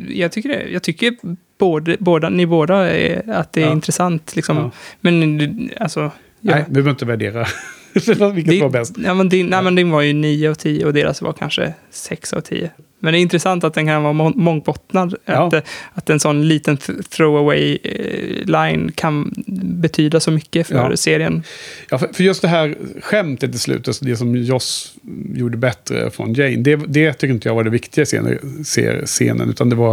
jag 0.09 0.33
tycker, 0.33 0.49
det, 0.49 0.69
jag 0.73 0.83
tycker 0.83 1.15
både, 1.59 1.97
båda, 2.01 2.29
ni 2.29 2.47
båda 2.47 2.91
är, 2.91 3.31
att 3.31 3.53
det 3.53 3.63
är 3.63 3.67
Ja. 3.67 3.73
intressant. 3.73 4.37
Liksom. 4.37 4.57
Ja. 4.57 4.71
Men 5.01 5.71
alltså... 5.81 6.01
ja. 6.01 6.11
Nej, 6.55 6.65
vi 6.67 6.73
behöver 6.73 6.91
inte 6.91 7.05
värdera 7.05 7.47
vilket 8.35 8.47
Det- 8.47 8.61
var 8.61 8.71
bäst. 8.71 8.95
Ja, 9.05 9.15
men 9.15 9.29
din, 9.29 9.47
nej, 9.47 9.63
men 9.63 9.75
din 9.75 9.91
var 9.91 10.03
ju 10.03 10.13
9 10.13 10.51
av 10.51 10.55
10 10.55 10.85
och 10.87 10.93
deras 10.93 11.23
var 11.23 11.33
kanske 11.33 11.75
6 11.91 12.33
av 12.33 12.41
10. 12.41 12.71
Men 13.05 13.13
det 13.13 13.19
är 13.19 13.21
intressant 13.21 13.65
att 13.65 13.75
den 13.75 13.87
kan 13.87 14.03
vara 14.03 14.13
må- 14.13 14.33
mångbottnad. 14.37 15.15
Ja. 15.25 15.47
Att, 15.47 15.53
eh, 15.53 15.61
att 15.95 16.11
en 16.11 16.21
sån 16.21 16.49
liten 16.49 16.77
th- 16.77 17.03
throwaway 17.03 17.79
eh, 17.85 18.45
line 18.47 18.93
kan 18.95 19.33
betyda 19.63 20.21
så 20.21 20.31
mycket 20.31 20.67
för 20.67 20.75
Ja. 20.91 20.97
serien. 20.97 21.43
Ja, 21.91 21.99
för, 21.99 22.09
för 22.13 22.25
just 22.25 22.43
det 22.43 22.49
här 22.49 22.77
skämtet 23.01 23.55
i 23.55 23.59
slutet, 23.59 23.89
alltså 23.89 24.05
det 24.05 24.17
som 24.17 24.37
Joss 24.37 24.95
gjorde 25.35 25.57
bättre 25.57 26.11
från 26.11 26.35
Jane, 26.35 26.57
det, 26.57 26.77
det 26.77 27.13
tycker 27.13 27.35
inte 27.35 27.49
jag 27.49 27.55
var 27.55 27.65
det 27.65 27.71
viktiga 27.71 28.03
i 28.03 29.07
scenen 29.07 29.51
utan 29.51 29.69
det 29.69 29.77
var 29.77 29.93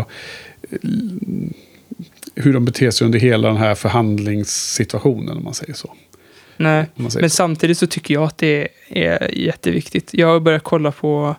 eh, 0.71 0.77
hur 2.35 2.53
de 2.53 2.65
beter 2.65 2.91
sig 2.91 3.05
under 3.05 3.19
hela 3.19 3.47
den 3.47 3.57
här 3.57 3.75
förhandlingssituationen, 3.75 5.37
om 5.37 5.43
man 5.43 5.53
säger 5.53 5.73
så. 5.73 5.93
Nej. 6.59 6.85
Men 6.95 7.29
samtidigt 7.29 7.77
så 7.77 7.87
tycker 7.87 8.13
jag 8.13 8.23
att 8.23 8.37
det 8.37 8.67
är 8.89 9.29
jätteviktigt. 9.37 10.09
Jag 10.13 10.27
har 10.27 10.39
börjat 10.39 10.63
kolla 10.63 10.91
på 10.91 11.35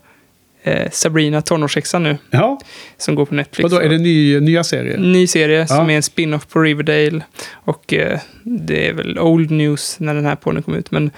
eh, 0.62 0.90
Sabrina, 0.90 1.42
tonårshäxan 1.42 2.02
nu, 2.02 2.18
Ja, 2.30 2.60
som 2.96 3.14
går 3.14 3.26
på 3.26 3.34
Netflix. 3.34 3.70
vadå, 3.72 3.82
är 3.84 3.88
det 3.88 3.98
ny, 3.98 4.40
nya 4.40 4.64
serier? 4.64 4.98
Ny 4.98 5.26
serie 5.26 5.66
som 5.66 5.76
Ja. 5.76 5.92
är 5.92 5.96
en 5.96 6.02
spin-off 6.02 6.46
på 6.48 6.60
Riverdale. 6.60 7.20
Och 7.52 7.94
eh, 7.94 8.20
det 8.42 8.88
är 8.88 8.92
väl 8.92 9.18
old 9.18 9.50
news 9.50 9.96
när 10.00 10.14
den 10.14 10.24
här 10.26 10.36
podden 10.36 10.62
kom 10.62 10.74
ut. 10.74 10.90
Men 10.90 11.10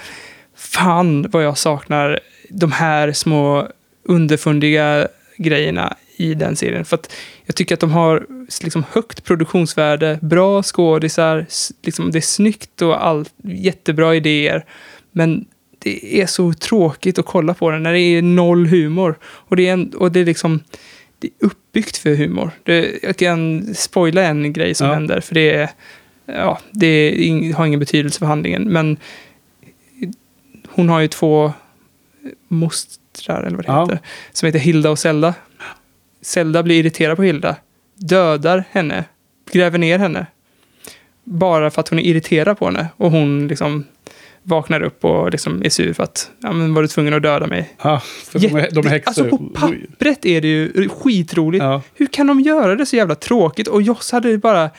fan 0.57 1.31
vad 1.31 1.45
jag 1.45 1.59
saknar 1.59 2.21
de 2.49 2.73
här 2.73 3.13
små 3.13 3.69
underfundiga 4.05 5.09
grejerna 5.37 5.97
i 6.23 6.35
den 6.35 6.57
serien. 6.57 6.85
För 6.85 6.97
att 6.97 7.13
jag 7.47 7.57
tycker 7.57 7.75
att 7.75 7.81
de 7.81 7.91
har 7.91 8.27
liksom 8.63 8.85
högt 8.93 9.25
produktionsvärde, 9.25 10.19
bra 10.23 10.63
skådisar, 10.63 11.47
liksom 11.83 12.11
det 12.11 12.19
är 12.19 12.21
snyggt 12.21 12.83
och 12.83 13.07
allt, 13.07 13.35
jättebra 13.45 14.15
idéer. 14.17 14.65
Men 15.13 15.45
det 15.79 16.21
är 16.21 16.27
så 16.27 16.53
tråkigt 16.53 17.19
att 17.19 17.27
kolla 17.27 17.55
på 17.55 17.71
den 17.71 17.83
när 17.83 17.93
det 17.93 18.01
är 18.01 18.23
noll 18.23 18.67
humor. 18.67 19.19
Och 19.25 19.57
det 19.57 19.69
är, 19.69 19.73
en, 19.73 19.91
och 19.95 20.13
det 20.13 20.21
är 20.21 20.25
liksom 20.25 20.61
det 21.19 21.29
är 21.29 21.47
uppbyggt 21.47 21.97
för 21.97 22.15
humor. 22.15 22.51
Det, 22.63 22.99
jag 23.03 23.17
kan 23.17 23.75
spoila 23.75 24.23
en 24.23 24.53
grej 24.53 24.75
som 24.75 24.87
Ja. 24.87 24.95
händer, 24.95 25.21
för 25.21 25.35
det, 25.35 25.51
är, 25.55 25.71
ja, 26.27 26.59
det 26.71 26.87
är, 26.87 27.55
har 27.55 27.67
ingen 27.67 27.81
betydelse 27.81 28.19
för 28.19 28.27
handlingen. 28.27 28.63
Men 28.63 28.97
hon 30.69 30.89
har 30.89 31.01
ju 31.01 31.09
två 31.09 31.53
mostrar, 32.49 33.43
eller 33.43 33.57
vad 33.57 33.65
det 33.67 33.73
Ja. 33.73 33.83
heter, 33.85 33.99
som 34.33 34.47
heter 34.47 34.59
Hilda 34.59 34.91
och 34.91 34.99
Zelda. 34.99 35.35
Zelda 36.23 36.63
blir 36.63 36.77
irriterad 36.81 37.17
på 37.17 37.23
Hilda, 37.23 37.57
dödar 37.95 38.65
henne, 38.71 39.05
gräver 39.53 39.79
ner 39.79 39.99
henne. 39.99 40.27
Bara 41.25 41.71
för 41.71 41.81
att 41.81 41.89
hon 41.89 41.99
är 41.99 42.03
irriterad 42.03 42.59
på 42.59 42.67
henne. 42.67 42.87
Och 42.97 43.11
hon 43.11 43.49
liksom 43.49 43.85
vaknar 44.43 44.83
upp 44.83 45.05
och 45.05 45.31
liksom 45.31 45.65
är 45.65 45.69
sur 45.69 45.93
för 45.93 46.03
att, 46.03 46.31
ja 46.43 46.53
men 46.53 46.75
var 46.75 46.83
du 46.83 46.89
tvungen 46.89 47.15
att 47.15 47.23
döda 47.23 47.47
mig? 47.47 47.75
Ja, 47.83 48.01
för 48.01 48.39
de 48.39 48.47
är, 48.57 48.71
de 48.71 48.87
är 48.87 48.91
häxor. 48.91 49.09
Alltså 49.09 49.37
på 49.37 49.39
pappret 49.39 50.27
är 50.27 50.41
det 50.41 50.49
ju 50.49 50.89
skitroligt. 50.89 51.63
Ja. 51.65 51.83
Hur 51.95 52.07
kan 52.07 52.27
de 52.27 52.41
göra 52.41 52.75
det 52.77 52.87
så 52.87 52.97
jävla 52.97 53.15
tråkigt? 53.15 53.69
Och 53.69 53.83
Joss 53.83 54.13
hade 54.13 54.29
ju 54.29 54.39
bara... 54.39 54.71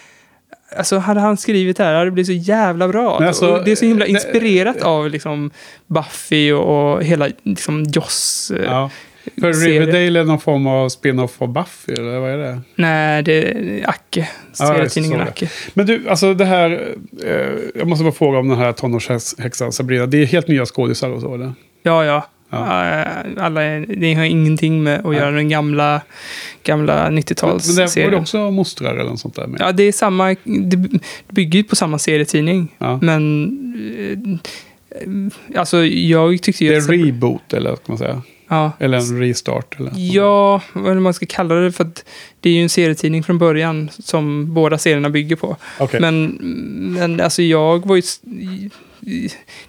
Alltså 0.78 0.98
hade 0.98 1.20
han 1.20 1.38
skrivit 1.38 1.78
det 1.78 1.84
här 1.84 1.94
hade 1.94 2.06
det 2.06 2.12
blivit 2.12 2.28
så 2.44 2.50
jävla 2.52 2.88
bra. 2.88 3.20
Alltså, 3.24 3.62
det 3.66 3.72
är 3.72 3.76
så 3.76 3.86
himla 3.86 4.06
inspirerat 4.06 4.82
av 4.82 5.10
liksom 5.10 5.52
Buffy 5.88 6.52
och, 6.52 6.94
och 6.94 7.04
hela 7.04 7.30
liksom 7.44 7.84
Joss... 7.84 8.52
eh, 8.56 8.64
Ja. 8.64 8.90
För. 9.40 9.54
Riverdale 9.54 10.20
är 10.20 10.24
någon 10.24 10.40
form 10.40 10.68
av 10.68 10.90
spin-off 10.90 11.42
av 11.42 11.54
Buffy, 11.54 11.94
eller 11.94 12.20
vad 12.20 12.32
är 12.32 12.38
det? 12.38 12.62
Nej, 12.76 13.24
det 13.24 13.34
är 13.34 13.90
Acke. 13.90 14.30
Serietidningen 14.54 15.20
det. 15.20 15.26
Acke. 15.26 15.50
Men 15.74 15.86
du, 15.86 16.10
alltså 16.10 16.34
det 16.34 16.46
här... 16.46 16.96
Eh, 17.26 17.32
jag 17.76 17.88
måste 17.88 18.04
bara 18.04 18.14
fråga 18.14 18.40
om 18.40 18.50
den 18.50 18.58
här 18.58 18.72
tonårshäxan 18.72 19.72
Sabrina. 19.72 20.06
Det 20.06 20.18
är 20.18 20.26
helt 20.26 20.48
nya 20.48 20.66
skådisar 20.66 21.10
och 21.10 21.22
så, 21.22 21.36
eller? 21.36 21.54
Ja, 21.84 22.06
ja. 22.06 22.28
Ja. 22.54 23.06
Alla 23.38 23.62
är, 23.62 23.86
det 23.98 24.14
har 24.14 24.24
ingenting 24.24 24.84
med 24.84 25.06
att 25.06 25.16
göra 25.16 25.32
den 25.32 25.50
gamla, 25.50 26.02
gamla 26.64 27.04
Men, 27.04 27.14
men 27.14 27.16
det 27.16 27.42
var 27.42 27.56
90-talsserien. 27.58 28.12
det 28.12 28.18
också 28.18 28.52
mostrar 28.52 28.96
eller 28.96 29.10
något 29.10 29.20
sånt 29.20 29.36
där 29.36 29.48
med? 29.48 29.62
Ja, 29.62 29.72
det 29.72 29.84
är 29.84 29.92
samma, 29.92 30.36
det 30.44 31.00
bygger 31.30 31.60
ju 31.60 31.64
på 31.64 31.76
samma 31.76 32.00
serietidning. 32.00 32.68
Ja. 32.78 33.00
Men, 33.02 34.40
eh, 34.90 35.60
alltså 35.60 35.86
jag 35.86 36.42
tyckte 36.42 36.66
ju... 36.66 36.70
det 36.72 36.76
är 36.76 36.82
reboot 36.82 37.54
eller 37.54 37.70
vad 37.70 37.80
ska 37.80 37.92
man 37.92 37.98
säga? 37.98 38.22
Ja, 38.54 38.72
Eller 38.80 38.98
en 38.98 39.20
restart? 39.20 39.80
Eller? 39.80 39.92
Ja, 39.96 40.62
vad 40.74 40.98
man 40.98 41.14
ska 41.14 41.26
kalla 41.30 41.56
det. 41.56 41.72
För 41.72 41.88
det 42.40 42.50
är 42.50 42.54
ju 42.54 42.64
en 42.64 42.70
serietidning 42.70 43.24
från 43.24 43.38
början 43.38 43.90
som 44.00 44.54
båda 44.54 44.78
serierna 44.78 45.10
bygger 45.10 45.36
på. 45.36 45.58
Okej. 45.80 46.02
Men, 46.02 46.26
men 47.00 47.22
alltså 47.22 47.42
jag 47.42 47.86
var 47.88 47.96
ju... 47.96 48.02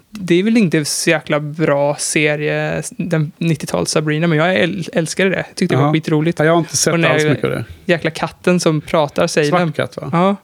Det 0.09 0.35
är 0.35 0.43
väl 0.43 0.57
inte 0.57 0.85
så 0.85 1.09
jäkla 1.09 1.39
bra 1.39 1.95
serie, 1.99 2.81
den 2.89 3.31
90-tals 3.37 3.89
Sabrina, 3.91 4.27
men 4.27 4.37
jag 4.37 4.47
äl- 4.55 4.89
älskade 4.93 5.29
det. 5.29 5.45
Tyckte 5.55 5.75
det 5.75 5.81
var 5.81 5.93
skitroligt. 5.93 6.39
Ja, 6.39 6.45
jag 6.45 6.51
har 6.51 6.59
inte 6.59 6.77
sett 6.77 6.93
alls 7.05 7.23
mycket 7.23 7.43
av 7.43 7.49
det. 7.49 7.65
Jäkla 7.85 8.11
katten 8.11 8.59
som 8.59 8.81
pratar, 8.81 9.27
säger. 9.27 9.49
Svart 9.49 9.75
katt 9.75 9.97
va? 9.97 10.09
Ja. 10.11 10.35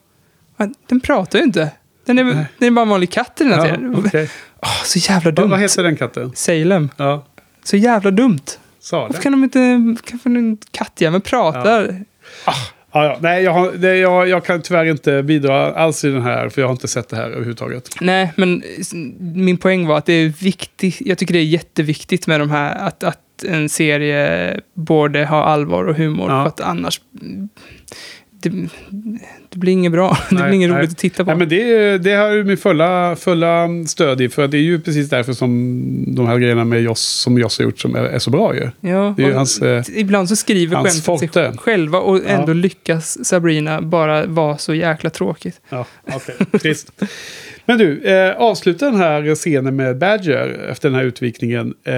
Den 0.88 1.00
pratar 1.02 1.40
ju 1.40 1.46
inte. 1.46 1.70
Den 2.06 2.18
är, 2.20 2.24
Nej. 2.24 2.46
den 2.58 2.68
är 2.68 2.72
bara 2.72 2.82
en 2.82 2.90
vanlig 2.90 3.12
katt 3.12 3.42
i 3.42 3.44
den 3.44 3.54
här 3.54 3.60
Ja, 3.68 3.76
serien. 3.76 3.96
okej. 4.06 4.30
Åh, 4.62 4.84
så 4.84 5.00
jävla 5.12 5.32
dumt. 5.32 5.50
vad 5.50 5.60
heter 5.60 5.84
den 5.84 5.96
katten? 5.96 6.32
Salem. 6.36 6.90
Ja, 6.98 7.26
Så 7.64 7.78
jävla 7.78 8.12
dumt. 8.12 8.60
Sala. 8.80 9.08
Varför 9.08 9.22
kan 9.22 9.32
de 9.32 9.44
inte... 9.44 9.96
Kan 10.06 10.36
en 10.36 10.58
kattjävel 10.72 11.22
prata? 11.22 11.82
Ja, 12.46 12.54
ja. 12.92 13.18
Nej, 13.22 13.44
jag, 13.44 13.52
har, 13.52 13.72
det, 13.72 13.98
jag, 13.98 14.28
jag 14.28 14.46
kan 14.46 14.62
tyvärr 14.62 14.86
inte 14.86 15.24
bidra 15.24 15.74
alls 15.74 16.06
i 16.06 16.10
den 16.10 16.22
här, 16.22 16.50
för 16.50 16.62
jag 16.62 16.68
har 16.68 16.72
inte 16.72 16.88
sett 16.88 17.10
det 17.10 17.16
här 17.16 17.30
överhuvudtaget. 17.30 17.90
Nej, 18.02 18.34
men 18.36 18.64
min 19.20 19.58
poäng 19.58 19.88
var 19.88 19.98
att 19.98 20.06
det 20.06 20.14
är 20.14 20.30
viktigt. 20.44 20.98
Jag 21.02 21.18
tycker 21.18 21.34
det 21.34 21.40
är 21.40 21.44
jätteviktigt 21.44 22.28
med 22.28 22.40
de 22.40 22.50
här 22.50 22.76
att, 22.88 23.04
att 23.04 23.44
en 23.48 23.70
serie 23.70 24.60
borde 24.74 25.26
ha 25.26 25.44
allvar 25.44 25.84
och 25.84 25.96
humor. 25.96 26.30
Ja. 26.30 26.44
För 26.44 26.48
att 26.48 26.62
annars... 26.62 27.02
Det, 28.42 28.50
det 29.50 29.60
blir 29.60 29.74
inget 29.74 29.92
bra. 29.92 30.18
det 30.30 30.36
Nej, 30.36 30.44
blir 30.44 30.54
inget 30.56 30.70
nej. 30.70 30.80
roligt 30.80 30.92
att 30.92 30.98
titta 30.98 31.26
på. 31.26 31.32
Nej, 31.32 31.38
men 31.38 31.50
det, 31.50 31.98
det 31.98 32.14
har 32.14 32.32
ju 32.32 32.44
min 32.44 32.58
fulla, 32.58 33.16
fulla 33.16 33.68
stöd 33.88 34.22
i, 34.22 34.30
för 34.30 34.48
det 34.48 34.58
är 34.58 34.62
ju 34.62 34.80
precis 34.82 35.10
därför 35.10 35.34
som 35.34 36.16
de 36.16 36.28
här 36.28 36.38
grejerna 36.38 36.66
med 36.66 36.82
Joss, 36.82 37.02
som 37.02 37.38
Joss 37.38 37.58
har 37.60 37.64
gjort 37.66 37.80
som 37.80 37.96
är, 37.96 38.04
är 38.04 38.20
så 38.20 38.30
bra 38.32 38.56
ju. 38.56 38.70
ja, 38.90 39.14
det 39.18 39.24
ju 39.24 39.34
hans, 39.34 39.62
eh, 39.62 39.84
ibland 39.96 40.30
så 40.30 40.36
skriver 40.36 40.76
hans 40.76 41.06
skämtet 41.06 41.34
sig 41.34 41.58
själva 41.58 42.00
och 42.00 42.30
ändå 42.30 42.52
Ja. 42.52 42.54
lyckas 42.54 43.26
Sabrina 43.26 43.82
bara 43.82 44.26
vara 44.26 44.58
så 44.58 44.74
jäkla 44.74 45.10
tråkigt. 45.10 45.62
Ja, 45.70 45.86
okej. 46.14 46.36
Trist. 46.62 46.92
Men 47.66 47.78
du, 47.78 48.02
eh, 48.04 48.36
avsluta 48.38 48.86
den 48.86 48.96
här 49.00 49.36
scenen 49.36 49.76
med 49.76 49.98
Badger 49.98 50.68
efter 50.72 50.90
den 50.90 50.96
här 51.00 51.06
utvikningen. 51.06 51.74
Eh, 51.84 51.94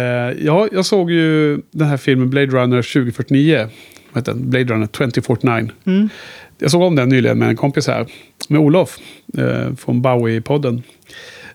jag, 0.45 0.69
jag 0.71 0.85
såg 0.85 1.11
ju 1.11 1.59
den 1.71 1.87
här 1.87 1.97
filmen 1.97 2.29
Blade 2.29 2.47
Runner 2.47 2.81
2049. 2.81 3.67
Heter 4.15 4.33
den? 4.33 4.49
Blade 4.49 4.73
Runner 4.73 4.87
2049. 4.87 5.69
Mm. 5.85 6.09
Jag 6.57 6.71
såg 6.71 6.81
om 6.81 6.95
den 6.95 7.09
nyligen 7.09 7.39
med 7.39 7.49
en 7.49 7.55
kompis 7.55 7.87
här. 7.87 8.07
Med 8.49 8.61
Olof. 8.61 8.97
Eh, 9.37 9.75
från 9.75 10.01
Bowie-podden. 10.01 10.81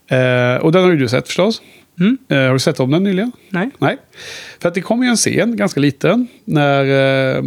Eh, 0.09 0.62
och 0.62 0.72
den 0.72 0.85
har 0.85 0.90
ju 0.90 0.97
du 0.97 1.09
sett 1.09 1.26
förstås. 1.26 1.62
Mm. 2.01 2.18
Eh, 2.28 2.39
har 2.39 2.52
du 2.52 2.59
sett 2.59 2.80
om 2.80 2.90
den 2.90 3.05
nyligen? 3.05 3.32
Nej. 3.51 3.70
Nej. 3.78 3.97
För 4.60 4.68
att 4.68 4.74
det 4.74 4.80
kommer 4.80 5.05
ju 5.05 5.10
en 5.10 5.16
scen, 5.16 5.56
ganska 5.56 5.80
liten, 5.80 6.26
när, 6.44 6.85
eh, 7.36 7.43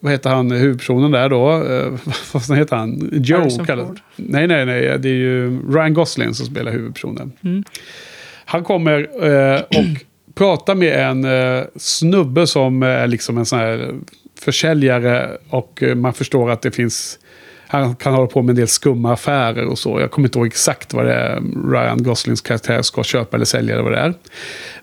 vad 0.00 0.12
heter 0.12 0.30
han, 0.30 0.50
huvudpersonen 0.50 1.10
där 1.10 1.28
då? 1.28 1.50
Eh, 1.52 1.92
vad 2.48 2.58
heter 2.58 2.76
han? 2.76 3.10
Joe 3.12 3.64
kallas. 3.64 3.88
Nej, 4.16 4.46
nej, 4.46 4.66
nej. 4.66 4.98
Det 4.98 5.08
är 5.08 5.14
ju 5.14 5.60
Ryan 5.72 5.94
Gosling 5.94 6.34
som 6.34 6.46
spelar 6.46 6.72
huvudpersonen. 6.72 7.32
Mm. 7.44 7.64
Han 8.44 8.64
kommer 8.64 9.24
eh, 9.26 9.60
och 9.60 10.04
pratar 10.34 10.74
med 10.74 11.10
en 11.10 11.26
snubbe 11.76 12.46
som 12.46 12.82
är 12.82 13.06
liksom 13.06 13.38
en 13.38 13.46
sån 13.46 13.58
här 13.58 13.94
försäljare 14.40 15.36
och 15.48 15.82
eh, 15.82 15.94
man 15.94 16.14
förstår 16.14 16.50
att 16.50 16.62
det 16.62 16.70
finns 16.70 17.18
han 17.70 17.96
kan 17.96 18.14
hålla 18.14 18.26
på 18.26 18.42
med 18.42 18.50
en 18.50 18.56
del 18.56 18.68
skumma 18.68 19.12
affärer 19.12 19.66
och 19.66 19.78
så. 19.78 20.00
Jag 20.00 20.10
kommer 20.10 20.28
inte 20.28 20.38
ihåg 20.38 20.46
exakt 20.46 20.94
vad 20.94 21.06
det 21.06 21.14
är 21.14 21.40
Ryan 21.72 22.02
Goslings 22.02 22.40
karaktär 22.40 22.82
ska 22.82 23.02
köpa 23.02 23.36
eller 23.36 23.44
sälja 23.44 23.74
eller 23.74 23.82
vad 23.82 23.92
det 23.92 23.98
är. 23.98 24.14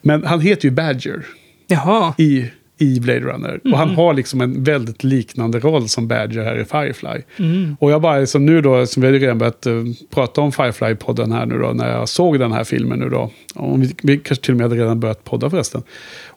Men 0.02 0.26
han 0.26 0.42
heter 0.42 0.66
ju 0.66 0.72
Badger 0.72 1.26
Jaha. 1.68 2.14
i, 2.18 2.46
i 2.78 3.00
Blade 3.00 3.20
Runner. 3.20 3.60
Och 3.64 3.78
han 3.78 3.90
har 3.96 4.14
liksom 4.14 4.42
en 4.42 4.64
väldigt 4.64 5.04
liknande 5.04 5.60
roll 5.60 5.90
som 5.90 6.08
Badger 6.08 6.44
här 6.44 6.60
i 6.60 6.66
Firefly. 6.66 7.22
Och 7.80 7.92
jag 7.92 8.02
bara, 8.02 8.26
som 8.26 8.46
nu 8.46 8.62
då, 8.62 8.86
som 8.86 9.04
vi 9.04 9.20
redan 9.20 9.38
börjat 9.38 9.68
uh, 9.68 9.86
prata 10.14 10.42
om 10.42 10.52
Firefly-podden 10.52 11.34
här 11.34 11.46
nu 11.46 11.60
då, 11.60 11.68
när 11.68 11.92
jag 11.92 12.10
såg 12.10 12.40
den 12.40 12.52
här 12.52 12.64
filmen 12.64 13.00
nu 13.00 13.10
då. 13.10 13.32
Och 13.56 13.84
vi, 13.84 13.96
vi 14.04 14.18
kanske 14.18 14.46
till 14.46 14.54
och 14.54 14.58
med 14.58 14.70
hade 14.70 14.82
redan 14.82 15.00
börjat 15.00 15.24
podda 15.24 15.50
förresten. 15.50 15.84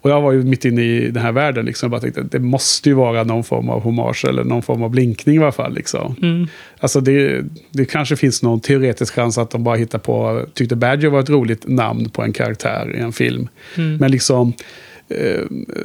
Och 0.02 0.10
jag 0.10 0.20
var 0.20 0.32
ju 0.32 0.42
mitt 0.42 0.64
inne 0.64 0.82
i 0.82 1.10
den 1.10 1.22
här 1.22 1.32
världen 1.32 1.66
liksom. 1.66 1.86
Jag 1.86 1.90
bara 1.90 2.00
tänkte, 2.00 2.22
det 2.22 2.38
måste 2.38 2.88
ju 2.88 2.94
vara 2.94 3.24
någon 3.24 3.44
form 3.44 3.68
av 3.68 3.82
hommage 3.82 4.24
eller 4.24 4.44
någon 4.44 4.62
form 4.62 4.82
av 4.82 4.90
blinkning 4.90 5.36
i 5.36 5.38
alla 5.38 5.52
fall. 5.52 5.74
Liksom. 5.74 6.16
Mm. 6.22 6.46
Alltså 6.78 7.00
det, 7.00 7.44
det 7.70 7.84
kanske 7.84 8.16
finns 8.16 8.42
någon 8.42 8.60
teoretisk 8.60 9.14
chans 9.14 9.38
att 9.38 9.50
de 9.50 9.64
bara 9.64 9.76
hittar 9.76 9.98
på, 9.98 10.44
tyckte 10.54 10.76
Badger 10.76 11.08
var 11.08 11.20
ett 11.20 11.30
roligt 11.30 11.68
namn 11.68 12.10
på 12.10 12.22
en 12.22 12.32
karaktär 12.32 12.96
i 12.96 13.00
en 13.00 13.12
film. 13.12 13.48
Men 13.98 14.10
liksom, 14.10 14.52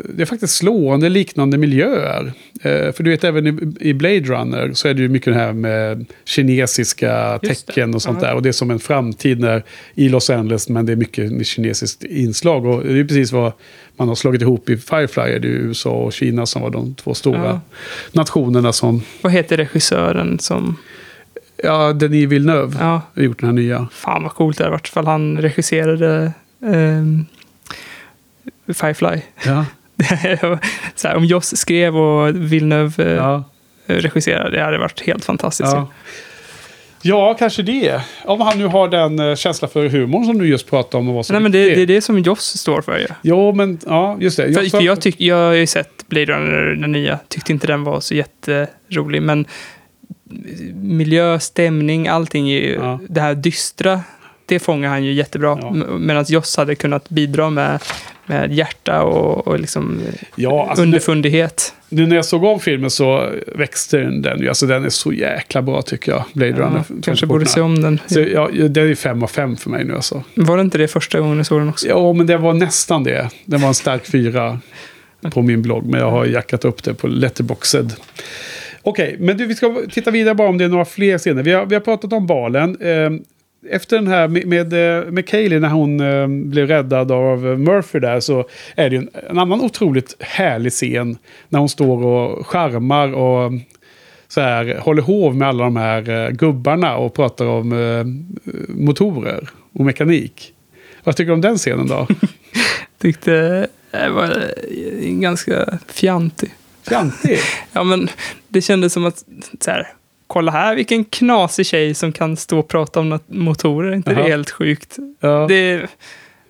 det 0.10 0.22
är 0.22 0.26
faktiskt 0.26 0.56
slående 0.56 1.10
liknande 1.10 1.58
miljöer. 1.58 2.34
Eh, 2.62 2.92
för 2.92 3.04
du 3.04 3.10
vet, 3.10 3.24
även 3.24 3.76
i, 3.82 3.94
Blade 3.94 4.20
Runner 4.20 4.74
så 4.74 4.88
är 4.88 4.94
det 4.94 5.02
ju 5.02 5.10
mycket 5.10 5.34
det 5.34 5.40
här 5.40 5.54
med 5.54 6.06
kinesiska 6.26 7.40
tecken 7.44 7.94
och 7.96 8.02
sånt 8.02 8.20
där. 8.20 8.34
Och 8.36 8.42
det 8.42 8.50
är 8.50 8.54
som 8.54 8.72
en 8.72 8.80
framtid 8.80 9.40
när, 9.40 9.64
i 9.96 10.10
Los 10.10 10.30
Angeles, 10.30 10.70
men 10.70 10.86
det 10.86 10.92
är 10.92 10.96
mycket 10.96 11.32
med 11.32 11.46
kinesiskt 11.46 12.04
inslag. 12.04 12.66
Och 12.66 12.84
det 12.84 13.00
är 13.00 13.04
precis 13.04 13.32
vad 13.32 13.52
man 13.98 14.08
har 14.08 14.16
slagit 14.16 14.42
ihop 14.42 14.70
i 14.70 14.78
Firefly. 14.78 15.24
Det 15.40 15.48
är 15.48 15.52
USA 15.52 15.90
och 15.90 16.14
Kina 16.14 16.46
som 16.46 16.62
var 16.62 16.70
de 16.70 16.96
två 16.96 17.14
stora 17.14 17.46
Ja. 17.46 17.62
nationerna 18.12 18.74
som, 18.74 19.02
Vad 19.22 19.32
heter 19.34 19.58
regissören 19.58 20.40
som... 20.40 20.78
ja, 21.64 21.94
Denis 21.94 22.30
Villeneuve 22.30 22.78
Ja, 22.80 23.02
har 23.16 23.24
gjort 23.24 23.40
den 23.40 23.50
här 23.50 23.54
nya. 23.56 23.88
fan 23.92 24.24
vad 24.24 24.32
coolt 24.34 24.58
det 24.58 24.64
hade 24.64 24.72
varit 24.72 24.88
ifall 24.88 25.06
han 25.08 25.38
regisserade 25.38 26.32
ehm, 26.66 27.26
Firefly. 28.74 29.22
Ja, 29.46 29.66
här, 31.04 31.16
om 31.16 31.26
Joss 31.26 31.58
skrev 31.58 31.98
och 31.98 32.36
Villeneuve 32.36 33.04
eh, 33.04 33.12
ja. 33.12 33.44
regisserade, 33.86 34.58
det 34.58 34.64
hade 34.64 34.78
varit 34.78 35.02
helt 35.02 35.26
fantastiskt. 35.26 35.74
Ja. 35.74 35.88
ja, 37.02 37.34
kanske 37.40 37.62
det. 37.62 38.02
Om 38.26 38.42
han 38.42 38.58
nu 38.58 38.66
har 38.66 38.88
den 38.88 39.20
eh, 39.20 39.36
känsla 39.36 39.68
för 39.68 39.90
humorn 39.90 40.26
som 40.26 40.38
du 40.38 40.48
just 40.48 40.70
pratade 40.70 40.98
om 40.98 41.10
och 41.10 41.16
var 41.16 41.24
så 41.24 41.34
Nej, 41.34 41.42
men 41.42 41.52
det, 41.52 41.76
det 41.76 41.82
är 41.82 41.86
det 41.86 42.02
som 42.02 42.20
Joss 42.20 42.58
står 42.58 42.82
för 42.82 43.00
ju. 43.00 43.08
Jo, 43.22 43.54
men 43.54 43.80
ja, 43.86 44.18
just 44.20 44.38
det. 44.38 44.54
För, 44.54 44.62
Jag, 44.62 44.72
för 44.72 44.82
jag, 44.82 45.02
tyck, 45.02 45.22
jag 45.22 45.36
har 45.36 45.54
ju 45.54 45.68
sett 45.68 46.08
Blade 46.08 46.26
Runner, 46.26 46.76
den 46.82 46.92
nya. 46.92 47.20
Tyckte 47.28 47.52
inte 47.52 47.68
den 47.68 47.84
var 47.84 48.00
så 48.00 48.16
jätterolig. 48.16 49.22
Men 49.22 49.46
miljö, 50.74 51.40
stämning, 51.40 52.08
allting 52.08 52.50
är 52.50 52.60
ju... 52.60 52.74
Ja. 52.74 53.00
Det 53.10 53.22
här 53.22 53.36
dystra, 53.36 54.02
det 54.46 54.60
fångar 54.60 54.90
han 54.90 55.04
ju 55.04 55.14
jättebra. 55.14 55.58
Ja. 55.62 55.72
Medan 56.00 56.26
Joss 56.28 56.58
hade 56.58 56.76
kunnat 56.76 57.10
bidra 57.10 57.50
med, 57.50 57.80
med 58.26 58.54
hjärta 58.54 59.04
och, 59.04 59.48
och 59.48 59.60
liksom 59.60 60.02
ja, 60.36 60.68
alltså, 60.70 60.84
nu, 60.84 60.88
underfundighet. 60.88 61.74
nu 61.90 62.08
när 62.08 62.16
jag 62.16 62.26
såg 62.26 62.44
om 62.44 62.60
filmen 62.60 62.90
så 62.90 63.30
växte 63.56 63.98
den. 63.98 64.22
den 64.22 64.40
ju. 64.40 64.48
Alltså, 64.48 64.66
den 64.66 64.86
är 64.86 64.90
så 64.90 65.14
jäkla 65.14 65.62
bra 65.62 65.82
tycker 65.82 66.12
jag. 66.12 66.24
Blade 66.34 66.52
Runner. 66.52 66.84
Ja, 66.90 66.96
kanske 67.04 67.26
borde 67.26 67.46
se 67.46 67.62
om 67.62 67.82
den. 67.82 68.00
Så, 68.08 68.20
ja, 68.20 68.50
det 68.70 68.82
är 68.82 68.86
ju 68.86 68.96
fem 68.96 69.24
av 69.24 69.28
fem 69.28 69.58
för 69.58 69.70
mig 69.70 69.84
nu 69.86 69.96
alltså. 69.96 70.24
Var 70.36 70.58
det 70.58 70.62
inte 70.62 70.78
det 70.78 70.88
första 70.88 71.20
gången 71.20 71.38
du 71.38 71.44
såg 71.44 71.62
den 71.62 71.70
också? 71.70 71.88
Ja, 71.88 72.14
men 72.14 72.28
det 72.28 72.38
var 72.38 72.54
nästan 72.54 73.04
det. 73.04 73.30
Det 73.46 73.58
var 73.58 73.68
en 73.68 73.74
stark 73.74 74.06
fyra 74.06 74.60
på 75.34 75.42
min 75.42 75.62
blogg. 75.62 75.86
Men 75.86 76.00
jag 76.00 76.12
har 76.12 76.26
jackat 76.26 76.66
upp 76.66 76.84
det 76.84 76.94
på 76.94 77.08
Letterboxed. 77.08 77.94
Okej, 78.82 79.16
men 79.20 79.38
du, 79.38 79.46
vi 79.46 79.56
ska 79.56 79.82
titta 79.92 80.12
vidare 80.12 80.36
bara 80.36 80.50
om 80.50 80.58
det 80.58 80.64
är 80.64 80.70
några 80.70 80.86
fler 80.86 81.18
scener. 81.18 81.44
Vi 81.44 81.52
har, 81.52 81.66
vi 81.66 81.76
har 81.76 81.82
pratat 81.82 82.14
om 82.14 82.28
balen. 82.28 82.82
Eh, 82.82 83.10
Efter 83.70 83.96
den 83.96 84.08
här 84.08 84.28
med, 84.28 84.48
med, 84.48 84.74
eh, 84.74 85.12
med 85.12 85.28
Kaylee 85.28 85.60
när 85.60 85.70
hon 85.70 86.00
eh, 86.00 86.28
blev 86.28 86.68
räddad 86.68 87.12
av 87.12 87.48
eh, 87.48 87.58
Murphy 87.58 88.00
där 88.00 88.20
så 88.20 88.46
är 88.76 88.90
det 88.90 88.96
en, 88.96 89.10
en 89.30 89.40
annan 89.40 89.62
otroligt 89.62 90.16
härlig 90.20 90.72
scen. 90.72 91.18
När 91.50 91.60
hon 91.60 91.70
står 91.70 92.06
och 92.06 92.48
charmar 92.48 93.14
och 93.14 93.52
så 94.28 94.42
här, 94.42 94.78
håller 94.80 95.02
hov 95.02 95.36
med 95.36 95.48
alla 95.48 95.64
de 95.64 95.76
här 95.76 96.10
eh, 96.10 96.30
gubbarna 96.30 96.98
och 96.98 97.14
pratar 97.14 97.46
om 97.46 97.72
eh, 97.72 98.06
motorer 98.68 99.50
och 99.74 99.86
mekanik. 99.86 100.54
Vad 101.04 101.16
tycker 101.16 101.28
du 101.28 101.34
om 101.34 101.42
den 101.42 101.58
scenen 101.58 101.88
då? 101.88 102.08
Tyckte 102.98 103.68
det 103.92 104.10
var 104.10 104.24
eh, 104.24 105.10
ganska 105.10 105.80
fjantig. 105.88 106.52
Fjantig. 106.88 107.40
Ja, 107.72 107.84
men 107.84 108.10
det 108.48 108.62
kändes 108.62 108.94
som 108.94 109.06
att 109.06 109.26
så 109.60 109.72
här, 109.72 109.88
kolla 110.28 110.52
här 110.52 110.76
vilken 110.76 111.06
knasig 111.06 111.66
tjej 111.66 111.94
som 111.94 112.12
kan 112.12 112.38
stå 112.38 112.60
och 112.60 112.68
prata 112.68 113.00
om 113.00 113.20
motorer. 113.28 113.92
Är 113.92 113.96
inte 113.96 114.12
Jaha. 114.12 114.24
det 114.24 114.30
helt 114.30 114.50
sjukt? 114.50 114.98
Ja. 115.20 115.46
Det, 115.48 115.88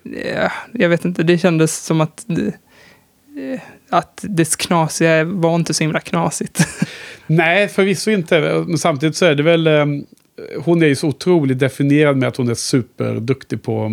det, 0.02 0.52
jag 0.72 0.88
vet 0.88 1.04
inte, 1.04 1.22
det 1.22 1.38
kändes 1.38 1.84
som 1.84 2.00
att 2.00 2.24
det, 2.26 2.46
eh, 2.46 3.60
att 3.90 4.24
det 4.28 4.56
knasiga 4.56 5.24
var 5.24 5.54
inte 5.54 5.74
så 5.74 5.84
himla 5.84 6.00
knasigt. 6.00 6.68
Nej, 7.26 7.68
förvisso 7.68 8.10
inte. 8.10 8.64
Men 8.66 8.78
samtidigt 8.78 9.16
så 9.16 9.24
är 9.24 9.34
det 9.34 9.42
väl... 9.42 9.66
eh, 9.66 9.86
hon 10.64 10.82
är 10.82 10.86
ju 10.86 10.96
så 10.96 11.08
otroligt 11.08 11.58
definierad 11.58 12.16
med 12.16 12.28
att 12.28 12.36
hon 12.36 12.48
är 12.48 12.54
superduktig 12.54 13.62
på 13.62 13.88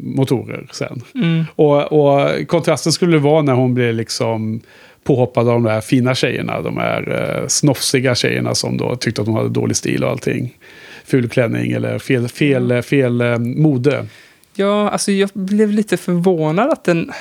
motorer 0.00 0.68
sen. 0.72 1.02
Mm. 1.14 1.44
Och, 1.54 1.92
och 1.92 2.48
kontrasten 2.48 2.92
skulle 2.92 3.18
vara 3.18 3.42
när 3.42 3.52
hon 3.52 3.74
blir 3.74 3.92
liksom 3.92 4.60
påhoppad 5.04 5.48
av 5.48 5.54
de 5.54 5.62
där 5.62 5.80
fina 5.80 6.14
tjejerna. 6.14 6.62
De 6.62 6.76
här 6.76 7.38
eh, 7.40 7.48
snofsiga 7.48 8.14
tjejerna 8.14 8.54
som 8.54 8.76
då 8.76 8.96
tyckte 8.96 9.20
att 9.20 9.26
hon 9.26 9.36
hade 9.36 9.48
dålig 9.48 9.76
stil 9.76 10.04
och 10.04 10.10
allting. 10.10 10.58
Ful 11.04 11.28
klänning 11.28 11.72
eller 11.72 11.98
fel, 11.98 12.28
fel, 12.28 12.82
fel 12.82 13.20
eh, 13.20 13.38
mode. 13.38 14.06
Ja, 14.54 14.90
alltså 14.90 15.12
jag 15.12 15.30
blev 15.32 15.70
lite 15.70 15.96
förvånad 15.96 16.70
att 16.70 16.84
den, 16.84 17.12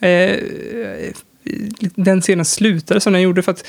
eh, 0.00 0.36
den 1.94 2.20
scenen 2.20 2.44
slutade 2.44 3.00
som 3.00 3.12
den 3.12 3.22
gjorde. 3.22 3.42
För 3.42 3.52
att, 3.52 3.66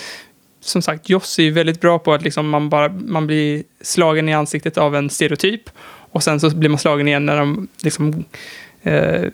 som 0.61 0.81
sagt, 0.81 1.09
Joss 1.09 1.39
är 1.39 1.43
ju 1.43 1.51
väldigt 1.51 1.81
bra 1.81 1.99
på 1.99 2.13
att 2.13 2.21
liksom 2.21 2.49
man, 2.49 2.69
bara, 2.69 2.89
man 2.89 3.27
blir 3.27 3.63
slagen 3.81 4.29
i 4.29 4.33
ansiktet 4.33 4.77
av 4.77 4.95
en 4.95 5.09
stereotyp. 5.09 5.69
Och 6.13 6.23
sen 6.23 6.39
så 6.39 6.55
blir 6.55 6.69
man 6.69 6.79
slagen 6.79 7.07
igen 7.07 7.25
när 7.25 7.37
de 7.37 7.67
liksom 7.83 8.25
eh, 8.83 9.29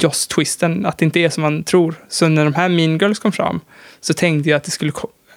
Joss-twisten, 0.00 0.86
att 0.86 0.98
det 0.98 1.04
inte 1.04 1.20
är 1.20 1.28
som 1.28 1.42
man 1.42 1.64
tror. 1.64 1.94
Så 2.08 2.28
när 2.28 2.44
de 2.44 2.54
här 2.54 2.68
Mean 2.68 2.98
Girls 2.98 3.18
kom 3.18 3.32
fram 3.32 3.60
så 4.00 4.14
tänkte 4.14 4.50
jag 4.50 4.56
att 4.56 4.64
det 4.64 4.70
skulle 4.70 4.92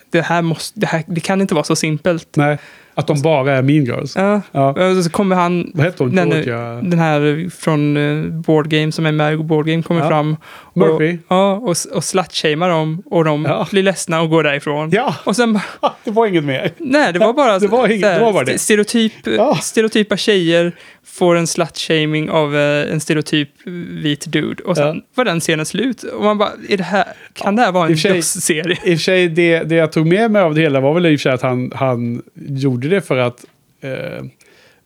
det 0.10 0.22
här, 0.22 0.41
måste, 0.41 0.80
det 0.80 0.88
här 0.88 1.03
det 1.07 1.19
kan 1.22 1.41
inte 1.41 1.53
vara 1.53 1.64
så 1.64 1.76
simpelt. 1.76 2.36
Nej, 2.36 2.57
att 2.95 3.07
de 3.07 3.22
bara 3.22 3.51
är 3.57 3.61
mean 3.61 3.85
girls. 3.85 4.15
Ja. 4.15 4.41
Ja. 4.51 4.89
Och 4.97 5.03
så 5.03 5.09
kommer 5.09 5.35
han, 5.35 5.72
Vad 5.73 5.85
heter 5.85 6.05
hon? 6.05 6.15
den, 6.15 6.30
Georgia? 6.31 6.73
den 6.81 6.99
här 6.99 7.49
från 7.59 7.97
uh, 7.97 8.31
Board 8.41 8.67
Game 8.69 8.91
som 8.91 9.05
är 9.05 9.11
med 9.11 9.34
i 9.34 9.38
Board 9.38 9.65
Game 9.67 9.84
kommer 9.84 10.01
Ja. 10.01 10.07
fram. 10.07 10.35
Murphy. 10.73 11.13
Och, 11.27 11.35
ja, 11.35 11.53
och, 11.53 11.76
och 11.93 12.03
slutshamear 12.03 12.69
dem 12.69 13.03
och 13.05 13.23
de 13.26 13.45
Ja. 13.45 13.67
blir 13.72 13.84
ledsna 13.84 14.22
och 14.22 14.30
går 14.30 14.43
därifrån. 14.43 14.89
Ja. 14.93 15.15
Och 15.23 15.35
sen 15.35 15.59
det 16.03 16.11
var 16.11 16.27
inget 16.27 16.43
mer. 16.43 16.72
nej, 16.77 17.13
det 17.13 17.19
var 17.19 17.34
bara, 17.34 17.59
Det 17.59 17.67
var 17.67 17.88
inget- 17.88 18.05
här, 18.05 18.19
det 18.19 18.26
var 18.26 18.34
bara 18.34 18.43
det. 18.45 18.57
Stereotyp, 18.57 19.13
stereotypa 19.61 20.17
tjejer 20.17 20.72
får 21.05 21.35
en 21.35 21.47
slutshaming 21.47 22.30
av 22.30 22.55
eh, 22.57 22.91
en 22.93 22.99
stereotyp 22.99 23.49
vit 23.89 24.26
dude. 24.31 24.63
Och 24.63 24.77
sen 24.77 25.01
var 25.15 25.26
den 25.26 25.39
scenen 25.39 25.65
slut. 25.65 26.03
Och 26.03 26.23
man 26.23 26.38
bara, 26.38 26.49
är 26.69 26.77
det 26.77 26.84
här, 26.84 27.05
kan 27.34 27.55
det 27.55 27.61
här 27.61 27.72
vara 27.72 27.85
en 27.85 27.91
och 27.93 27.97
Joss-serie? 27.97 28.77
I 28.84 28.95
och 28.95 28.97
för 28.99 29.03
sig, 29.03 29.27
det, 29.27 29.59
det 29.59 29.76
jag 29.76 29.91
tog 29.91 30.07
med 30.07 30.31
mig 30.31 30.41
av 30.41 30.55
det 30.55 30.61
hela 30.61 30.80
var 30.80 30.93
väl 30.93 31.05
i 31.05 31.15
och 31.15 31.19
för 31.19 31.23
sig 31.23 31.31
att 31.31 31.41
han, 31.41 31.72
han 31.76 32.22
gjorde 32.35 32.84
det 32.89 33.01
för 33.01 33.17
att 33.17 33.45
eh, 33.81 34.25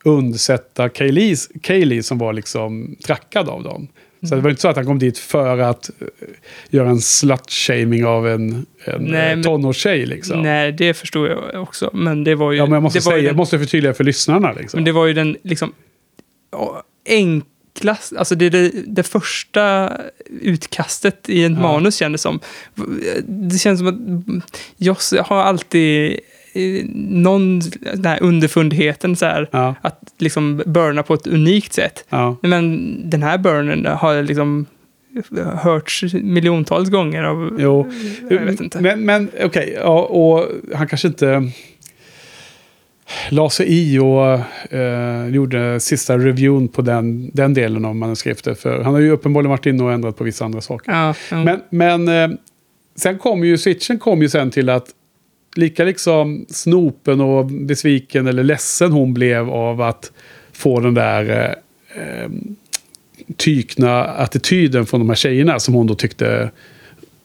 undsätta 0.04 0.88
Kaylee, 1.62 2.02
som 2.02 2.18
var 2.18 2.32
liksom 2.32 2.96
trackad 3.04 3.48
av 3.48 3.62
dem. 3.62 3.88
Så 4.28 4.34
det 4.34 4.40
var 4.40 4.50
inte 4.50 4.62
så 4.62 4.68
att 4.68 4.76
han 4.76 4.86
kom 4.86 4.98
dit 4.98 5.18
för 5.18 5.58
att 5.58 5.90
eh, 6.00 6.06
göra 6.70 6.88
en 6.88 7.00
slut-shaming 7.00 8.04
av 8.04 8.28
en, 8.28 8.66
en 8.84 9.02
Nej, 9.04 9.32
eh, 9.32 9.40
tonårstjej. 9.42 10.06
Liksom. 10.06 10.42
Nej, 10.42 10.72
det 10.72 10.94
förstår 10.94 11.28
jag 11.28 11.62
också. 11.62 11.90
Men 11.92 12.24
det 12.24 12.34
var 12.34 12.52
ju... 12.52 12.58
Ja, 12.58 12.64
men 12.66 12.72
jag 12.72 12.82
måste, 12.82 13.00
säga, 13.00 13.16
ju 13.16 13.22
jag 13.22 13.30
den- 13.30 13.36
måste 13.36 13.58
förtydliga 13.58 13.94
för 13.94 14.04
lyssnarna. 14.04 14.52
Liksom. 14.52 14.78
Men 14.78 14.84
det 14.84 14.92
var 14.92 15.06
ju 15.06 15.12
den 15.12 15.36
liksom 15.42 15.72
ja, 16.52 16.82
enklast, 17.08 18.16
alltså 18.16 18.34
det 18.34 18.50
det, 18.50 18.72
det 18.86 19.02
första 19.02 19.92
utkastet 20.40 21.28
i 21.28 21.44
ett 21.44 21.52
Ja. 21.52 21.58
manus 21.60 21.96
kändes 21.96 22.22
som. 22.22 22.40
Det 23.26 23.58
känns 23.58 23.78
som 23.80 23.88
att 23.88 24.44
Joss 24.76 25.14
har 25.24 25.42
alltid 25.42 26.20
någon 26.94 27.60
den 27.80 28.04
här 28.04 28.22
underfundigheten 28.22 29.16
så 29.16 29.26
här, 29.26 29.48
Ja, 29.52 29.74
att 29.80 30.00
liksom 30.18 30.62
burna 30.66 31.02
på 31.02 31.14
ett 31.14 31.26
unikt 31.26 31.72
sätt. 31.72 32.04
ja. 32.08 32.36
Men 32.42 32.94
den 33.10 33.22
här 33.22 33.38
burnen 33.38 33.86
har 33.86 34.22
liksom 34.22 34.66
hörts 35.62 36.04
miljontals 36.14 36.90
gånger 36.90 37.22
av... 37.22 37.56
Jo. 37.58 37.90
Jag 38.30 38.38
vet 38.40 38.60
inte. 38.60 38.80
Men, 38.80 39.00
men 39.00 39.30
okej, 39.44 39.74
ja, 39.80 40.02
och 40.02 40.46
han 40.74 40.88
kanske 40.88 41.08
inte 41.08 41.50
la 43.30 43.50
sig 43.50 43.66
i 43.68 43.98
och 43.98 44.24
eh, 44.74 45.28
gjorde 45.28 45.80
sista 45.80 46.18
reviewn 46.18 46.68
på 46.68 46.82
den, 46.82 47.30
den 47.34 47.54
delen 47.54 47.84
av 47.84 47.96
manuskriptet. 47.96 48.60
För 48.60 48.82
han 48.82 48.92
har 48.94 49.00
ju 49.00 49.10
uppenbarligen 49.10 49.50
varit 49.50 49.66
inne 49.66 49.84
och 49.84 49.92
ändrat 49.92 50.16
på 50.16 50.24
vissa 50.24 50.44
andra 50.44 50.60
saker. 50.60 50.92
Ja, 50.92 51.14
ja. 51.30 51.44
Men, 51.44 51.60
men 51.70 52.08
eh, 52.32 52.36
sen 52.96 53.18
kom 53.18 53.44
ju 53.44 53.58
switchen 53.58 53.98
kom 53.98 54.22
ju 54.22 54.28
sen 54.28 54.50
till 54.50 54.68
att 54.68 54.86
lika 55.56 55.84
liksom 55.84 56.46
snopen 56.48 57.20
och 57.20 57.46
besviken 57.46 58.26
eller 58.26 58.42
ledsen 58.44 58.92
hon 58.92 59.14
blev 59.14 59.50
av 59.50 59.80
att 59.80 60.12
få 60.52 60.80
den 60.80 60.94
där 60.94 61.30
eh, 61.30 62.02
eh, 62.02 62.30
tykna 63.36 64.04
attityden 64.04 64.86
från 64.86 65.00
de 65.00 65.08
här 65.08 65.16
tjejerna 65.16 65.58
som 65.58 65.74
hon 65.74 65.86
då 65.86 65.94
tyckte 65.94 66.50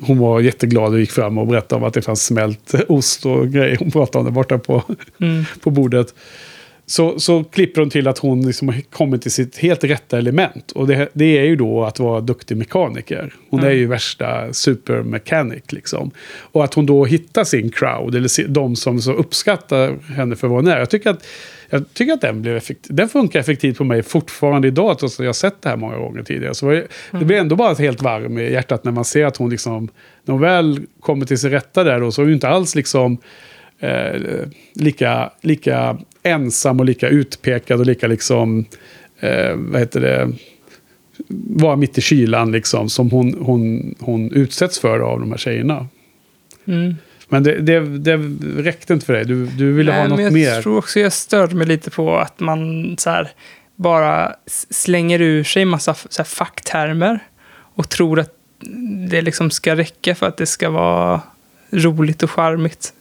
hon 0.02 0.18
var 0.19 0.41
jätteglad 0.41 0.93
och 0.93 0.99
gick 0.99 1.11
fram 1.11 1.38
och 1.38 1.47
berättade 1.47 1.81
om 1.81 1.88
att 1.88 1.93
det 1.93 2.02
fanns 2.02 2.26
smält 2.26 2.73
ost 2.88 3.26
och 3.26 3.49
grejer. 3.49 3.77
Hon 3.80 3.91
pratade 3.91 4.19
om 4.19 4.26
det 4.26 4.31
borta 4.31 4.57
på, 4.57 4.84
Mm. 5.22 5.43
på 5.64 5.69
bordet. 5.69 6.14
Så, 6.88 7.20
så 7.20 7.44
klipper 7.44 7.82
hon 7.82 7.90
till 7.90 8.07
att 8.07 8.18
hon 8.18 8.48
liksom 8.48 8.68
har 8.68 8.82
kommit 8.90 9.22
till 9.22 9.32
sitt 9.32 9.57
helt 9.57 9.84
rätta 9.84 10.18
element. 10.18 10.72
Och 10.72 10.88
det, 10.88 11.10
det 11.14 11.38
är 11.38 11.44
ju 11.44 11.56
då 11.56 11.84
att 11.84 11.99
vara 11.99 12.22
duktig 12.22 12.57
mekaniker. 12.57 13.34
Hon 13.49 13.60
Mm. 13.60 13.72
är 13.72 13.76
ju 13.76 13.88
värsta 13.88 14.53
supermechanic 14.53 15.64
liksom. 15.72 16.12
Och 16.40 16.64
att 16.64 16.74
hon 16.74 16.86
då 16.86 17.06
hittar 17.06 17.44
sin 17.44 17.70
crowd, 17.72 18.16
eller 18.16 18.48
de 18.48 18.76
som 18.76 19.02
så 19.02 19.14
uppskattar 19.14 20.14
henne 20.14 20.36
för 20.36 20.48
vad 20.48 20.57
hon 20.57 20.68
är. 20.68 20.80
Jag 20.80 20.90
tycker 20.90 21.10
att, 21.10 21.28
jag 21.70 21.94
tycker 21.94 22.14
att 22.14 22.22
den, 22.22 22.41
blev 22.41 22.57
effekt, 22.57 22.80
den 22.90 23.10
funkar 23.10 23.40
effektivt 23.40 23.78
på 23.78 23.84
mig 23.84 24.03
fortfarande 24.03 24.68
idag, 24.68 24.99
trots 24.99 25.16
att 25.16 25.24
jag 25.24 25.28
har 25.30 25.34
sett 25.34 25.62
det 25.62 25.70
här 25.70 25.78
många 25.78 25.98
gånger 25.98 26.24
tidigare. 26.24 26.53
Så 26.53 26.70
det, 26.70 26.88
det 27.12 27.26
blir 27.26 27.38
ändå 27.38 27.56
bara 27.56 27.72
ett 27.72 27.80
helt 27.80 28.02
varm 28.02 28.38
i 28.38 28.52
hjärtat 28.52 28.84
när 28.84 28.91
man 28.91 29.06
ser 29.06 29.26
att 29.26 29.38
hon 29.38 29.49
liksom, 29.49 29.90
när 30.26 30.32
hon 30.32 30.41
väl 30.41 30.82
kommer 30.99 31.26
till 31.26 31.38
sin 31.40 31.52
rätta 31.52 31.84
där 31.84 31.99
då, 31.99 32.12
så 32.12 32.22
är 32.22 32.24
hon 32.24 32.30
ju 32.30 32.36
inte 32.36 32.48
alls 32.48 32.76
liksom 32.76 33.18
eh, 33.80 34.22
lika, 34.74 35.32
lika 35.41 35.98
ensam 36.26 36.80
och 36.80 36.85
lika 36.85 37.07
utpekad 37.07 37.80
och 37.80 37.85
lika 37.85 38.07
liksom, 38.07 38.65
eh, 39.19 39.56
vad 39.56 39.80
heter 39.80 40.02
det, 40.02 40.31
vara 41.47 41.76
mitt 41.76 41.97
i 41.97 42.02
kylan 42.02 42.52
liksom, 42.52 42.89
som 42.89 43.10
hon, 43.11 43.35
hon, 43.41 43.95
hon 43.99 44.31
utsätts 44.31 44.80
för 44.80 44.99
av 44.99 45.19
de 45.19 45.31
här 45.31 45.38
tjejerna. 45.38 45.88
Mm. 46.68 46.95
Men 47.30 47.43
det, 47.43 47.60
det, 47.60 47.80
det 47.97 48.18
räckte 48.64 48.93
inte 48.93 49.06
för 49.06 49.14
dig, 49.14 49.26
du, 49.26 49.45
du 49.45 49.73
ville 49.73 49.91
ha 49.91 49.99
Nej, 49.99 50.07
något 50.10 50.18
men 50.18 50.26
jag 50.26 50.34
mer. 50.34 50.61
tror 50.61 50.77
också 50.77 50.99
jag 50.99 51.14
störde 51.14 51.56
mig 51.56 51.68
lite 51.68 51.89
på 51.91 52.18
att 52.18 52.39
man 52.39 52.95
så 52.97 53.10
här, 53.10 53.31
bara 53.76 54.35
slänger 54.69 55.22
ur 55.22 55.43
sig 55.43 55.65
massa 55.65 55.91
f- 55.91 56.07
så 56.10 56.22
här, 56.22 56.27
facktermer 56.27 57.19
och 57.76 57.89
tror 57.89 58.19
att 58.19 58.31
det 59.10 59.22
liksom 59.22 59.52
ska 59.52 59.76
räcka 59.76 60.15
för 60.15 60.27
att 60.27 60.38
det 60.38 60.45
ska 60.45 60.69
vara 60.69 61.22
roligt 61.72 62.23
och 62.23 62.31
charmigt. 62.31 62.93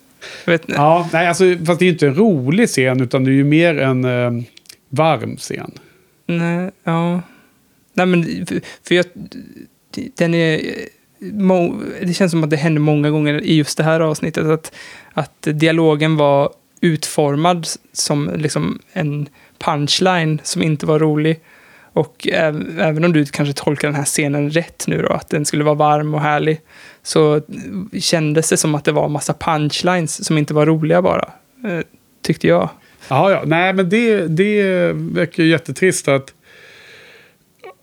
Ja, 0.67 1.09
nej, 1.13 1.29
alltså, 1.29 1.45
fast 1.67 1.79
det 1.79 1.83
är 1.85 1.87
ju 1.87 1.93
inte 1.93 2.07
en 2.07 2.15
rolig 2.15 2.69
scen, 2.69 3.01
utan 3.01 3.25
det 3.25 3.31
är 3.31 3.35
ju 3.35 3.45
mer 3.45 3.79
en 3.79 4.05
eh, 4.05 4.43
varm 4.89 5.37
scen. 5.37 5.71
Nej, 6.27 6.71
ja. 6.85 7.21
Nej, 7.95 8.07
men 8.07 8.47
för, 8.47 8.61
för 8.89 8.95
jag... 8.95 9.05
Den 10.17 10.35
är... 10.35 10.61
må- 11.33 11.81
Det 12.03 12.15
känns 12.15 12.31
som 12.31 12.45
att 12.45 12.51
det 12.51 12.57
händer 12.57 12.81
många 12.81 13.11
gånger 13.11 13.41
i 13.45 13.55
just 13.57 13.77
det 13.79 13.85
här 13.85 14.01
avsnittet. 14.01 14.47
Att, 14.47 14.73
att 15.13 15.43
dialogen 15.43 16.17
var 16.17 16.51
utformad 16.81 17.67
som 17.93 18.31
liksom 18.37 18.79
en 18.93 19.29
punchline 19.59 20.41
som 20.43 20.63
inte 20.63 20.87
var 20.87 20.99
rolig. 20.99 21.41
Och 21.95 22.29
även 22.79 23.05
om 23.05 23.13
du 23.13 23.25
kanske 23.25 23.55
tolkar 23.55 23.89
den 23.89 23.95
här 23.95 24.05
scenen 24.05 24.51
rätt 24.51 24.85
nu 24.87 25.03
då, 25.03 25.09
att 25.09 25.29
den 25.29 25.45
skulle 25.45 25.65
vara 25.65 25.75
varm 25.75 26.15
och 26.15 26.21
härlig, 26.21 26.61
så 27.03 27.41
kändes 28.01 28.49
det 28.49 28.57
som 28.57 28.75
att 28.75 28.85
det 28.85 28.93
var 28.93 29.09
massa 29.09 29.35
punchlines 29.35 30.25
som 30.25 30.39
inte 30.39 30.55
var 30.55 30.67
roliga 30.67 31.03
bara. 31.03 31.33
Eh, 31.65 31.81
tyckte 32.23 32.49
jag. 32.49 32.69
Ja, 33.09 33.31
ja. 33.31 33.43
Nej, 33.47 33.73
men 33.73 33.89
det, 33.89 34.27
det 34.27 34.93
verkar 34.93 35.43
ju 35.43 35.49
jättetrist 35.49 36.09
att... 36.09 36.35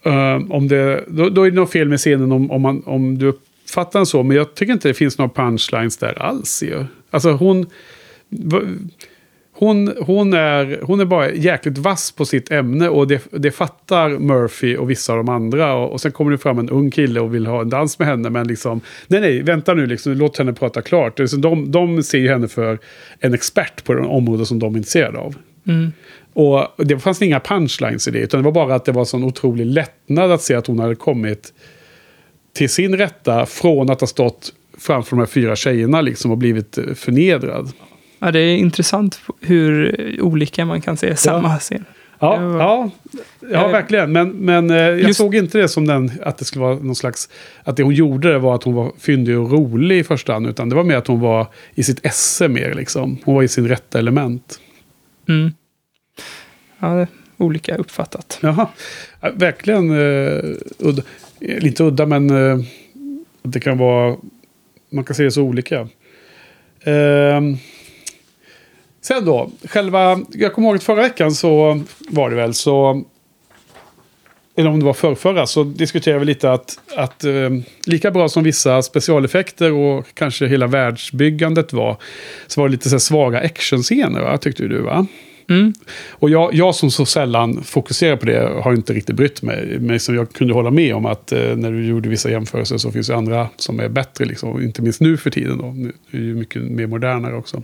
um, 0.03 0.51
om 0.51 0.67
det, 0.67 1.03
då, 1.07 1.29
då 1.29 1.43
är 1.43 1.51
det 1.51 1.55
något 1.55 1.71
fel 1.71 1.89
med 1.89 1.99
scenen 1.99 2.31
om, 2.31 2.51
om, 2.51 2.61
man, 2.61 2.83
om 2.85 3.17
du 3.17 3.27
uppfattar 3.27 3.99
den 3.99 4.05
så. 4.05 4.23
Men 4.23 4.37
jag 4.37 4.55
tycker 4.55 4.73
inte 4.73 4.87
det 4.87 4.93
finns 4.93 5.17
några 5.17 5.29
punchlines 5.29 5.97
där 5.97 6.21
alls 6.21 6.63
ju. 6.63 6.85
Alltså 7.11 7.31
hon... 7.31 7.65
Hon, 9.61 9.93
hon, 10.01 10.33
är, 10.33 10.79
hon 10.83 10.99
är 10.99 11.05
bara 11.05 11.31
jäkligt 11.31 11.77
vass 11.77 12.11
på 12.11 12.25
sitt 12.25 12.51
ämne 12.51 12.89
och 12.89 13.07
det, 13.07 13.27
det 13.31 13.51
fattar 13.51 14.09
Murphy 14.09 14.77
och 14.77 14.89
vissa 14.89 15.13
av 15.13 15.17
de 15.17 15.29
andra. 15.29 15.73
Och, 15.73 15.91
och 15.91 16.01
sen 16.01 16.11
kommer 16.11 16.31
det 16.31 16.37
fram 16.37 16.59
en 16.59 16.69
ung 16.69 16.91
kille 16.91 17.19
och 17.19 17.35
vill 17.35 17.47
ha 17.47 17.61
en 17.61 17.69
dans 17.69 17.99
med 17.99 18.07
henne. 18.07 18.29
Men 18.29 18.47
liksom, 18.47 18.81
nej 19.07 19.21
nej, 19.21 19.41
vänta 19.41 19.73
nu, 19.73 19.87
liksom, 19.87 20.13
låt 20.13 20.37
henne 20.37 20.53
prata 20.53 20.81
klart. 20.81 21.19
De, 21.37 21.71
de 21.71 22.03
ser 22.03 22.17
ju 22.17 22.29
henne 22.29 22.47
för 22.47 22.79
en 23.19 23.33
expert 23.33 23.83
på 23.83 23.93
det 23.93 24.01
område 24.01 24.45
som 24.45 24.59
de 24.59 24.73
är 24.73 24.77
intresserade 24.77 25.17
av. 25.17 25.35
Mm. 25.67 25.91
Och 26.33 26.67
det 26.77 26.99
fanns 26.99 27.21
inga 27.21 27.39
punchlines 27.39 28.07
i 28.07 28.11
det, 28.11 28.19
utan 28.19 28.39
det 28.39 28.43
var 28.43 28.51
bara 28.51 28.75
att 28.75 28.85
det 28.85 28.91
var 28.91 29.05
sån 29.05 29.23
otrolig 29.23 29.65
lättnad 29.65 30.31
att 30.31 30.41
se 30.41 30.55
att 30.55 30.67
hon 30.67 30.79
hade 30.79 30.95
kommit 30.95 31.53
till 32.53 32.69
sin 32.69 32.97
rätta 32.97 33.45
från 33.45 33.89
att 33.89 33.99
ha 33.99 34.07
stått 34.07 34.53
framför 34.77 35.15
de 35.15 35.19
här 35.19 35.27
fyra 35.27 35.55
tjejerna 35.55 36.01
liksom 36.01 36.31
och 36.31 36.37
blivit 36.37 36.77
eh, 36.77 36.93
förnedrad. 36.93 37.71
Ja, 38.23 38.31
det 38.31 38.39
är 38.39 38.57
intressant 38.57 39.21
hur 39.41 39.95
olika 40.21 40.65
man 40.65 40.81
kan 40.81 40.97
se 40.97 41.15
samma 41.15 41.57
scen. 41.59 41.85
Ja, 42.19 42.39
var- 42.39 42.59
ja, 42.59 42.89
ja 43.51 43.65
Eh, 43.65 43.71
verkligen. 43.71 44.11
Men, 44.11 44.29
men 44.29 44.69
eh, 44.69 44.75
jag 44.77 44.99
just- 45.01 45.17
såg 45.19 45.35
inte 45.35 45.57
det 45.57 45.67
som 45.67 45.87
den, 45.87 46.11
att 46.23 46.37
det 46.37 46.45
skulle 46.45 46.65
vara 46.65 46.75
någon 46.75 46.95
slags... 46.95 47.29
Att 47.63 47.77
det 47.77 47.83
hon 47.83 47.93
gjorde 47.93 48.37
var 48.39 48.55
att 48.55 48.63
hon 48.63 48.73
var 48.73 48.91
fyndig 48.99 49.39
och 49.39 49.51
rolig 49.51 49.97
i 49.99 50.03
första 50.03 50.33
hand. 50.33 50.47
Utan 50.47 50.69
det 50.69 50.75
var 50.75 50.83
mer 50.83 50.95
att 50.97 51.07
hon 51.07 51.19
var 51.19 51.47
i 51.75 51.83
sitt 51.83 52.05
esse 52.05 52.47
mer 52.47 52.73
liksom. 52.73 53.17
Hon 53.23 53.35
var 53.35 53.43
i 53.43 53.47
sin 53.47 53.67
rätta 53.67 53.99
element. 53.99 54.59
Mm. 55.29 55.51
ja, 56.79 57.07
olika 57.37 57.75
uppfattat. 57.75 58.39
Jaha. 58.41 58.67
Ja, 59.21 59.29
Verkligen 59.35 59.91
uh, 59.91 60.55
udda. 60.79 61.01
Eh, 61.41 61.65
Inte 61.65 61.83
udda, 61.83 62.05
men 62.05 62.29
eh, 62.29 62.57
det 63.43 63.59
kan 63.59 63.77
vara... 63.77 64.15
Man 64.91 65.03
kan 65.03 65.15
se 65.15 65.23
det 65.23 65.31
så 65.31 65.41
olika. 65.41 65.87
Ehm, 66.83 67.57
sen 69.01 69.25
då, 69.25 69.49
själva... 69.63 70.19
Jag 70.29 70.53
kommer 70.53 70.67
ihåg 70.67 70.75
att 70.75 70.83
förra 70.83 71.01
veckan 71.01 71.31
så 71.31 71.81
var 72.09 72.29
det 72.29 72.35
väl 72.35 72.53
så... 72.53 73.03
Eller 74.55 74.69
om 74.69 74.79
det 74.79 74.85
var 74.85 74.93
förrförra 74.93 75.47
så 75.47 75.63
diskuterade 75.63 76.19
vi 76.19 76.25
lite 76.25 76.51
att, 76.51 76.79
att 76.95 77.23
eh, 77.23 77.49
lika 77.85 78.11
bra 78.11 78.29
som 78.29 78.43
vissa 78.43 78.81
specialeffekter 78.81 79.71
och 79.71 80.05
kanske 80.13 80.47
hela 80.47 80.67
världsbyggandet 80.67 81.73
var 81.73 81.97
så 82.47 82.61
var 82.61 82.67
det 82.67 82.71
lite 82.71 82.89
så 82.89 82.95
här 82.95 82.99
svaga 82.99 83.39
actionscener, 83.39 84.21
va? 84.21 84.37
tyckte 84.37 84.63
du 84.63 84.81
va? 84.81 85.07
Mm. 85.49 85.73
Och 86.09 86.29
jag, 86.29 86.53
jag 86.53 86.75
som 86.75 86.91
så 86.91 87.05
sällan 87.05 87.63
fokuserar 87.63 88.15
på 88.15 88.25
det 88.25 88.61
har 88.63 88.73
inte 88.73 88.93
riktigt 88.93 89.15
brytt 89.15 89.41
mig. 89.41 89.77
Men 89.79 89.99
som 89.99 90.15
jag 90.15 90.33
kunde 90.33 90.53
hålla 90.53 90.71
med 90.71 90.95
om 90.95 91.05
att 91.05 91.31
eh, 91.31 91.55
när 91.55 91.71
du 91.71 91.85
gjorde 91.85 92.09
vissa 92.09 92.31
jämförelser 92.31 92.77
så 92.77 92.91
finns 92.91 93.07
det 93.07 93.15
andra 93.15 93.49
som 93.55 93.79
är 93.79 93.89
bättre. 93.89 94.25
Liksom. 94.25 94.61
Inte 94.61 94.81
minst 94.81 95.01
nu 95.01 95.17
för 95.17 95.29
tiden 95.29 95.57
då. 95.57 95.65
Nu 95.65 95.87
är 95.87 96.17
det 96.17 96.25
ju 96.25 96.35
mycket 96.35 96.61
mer 96.61 96.87
modernare 96.87 97.35
också. 97.35 97.63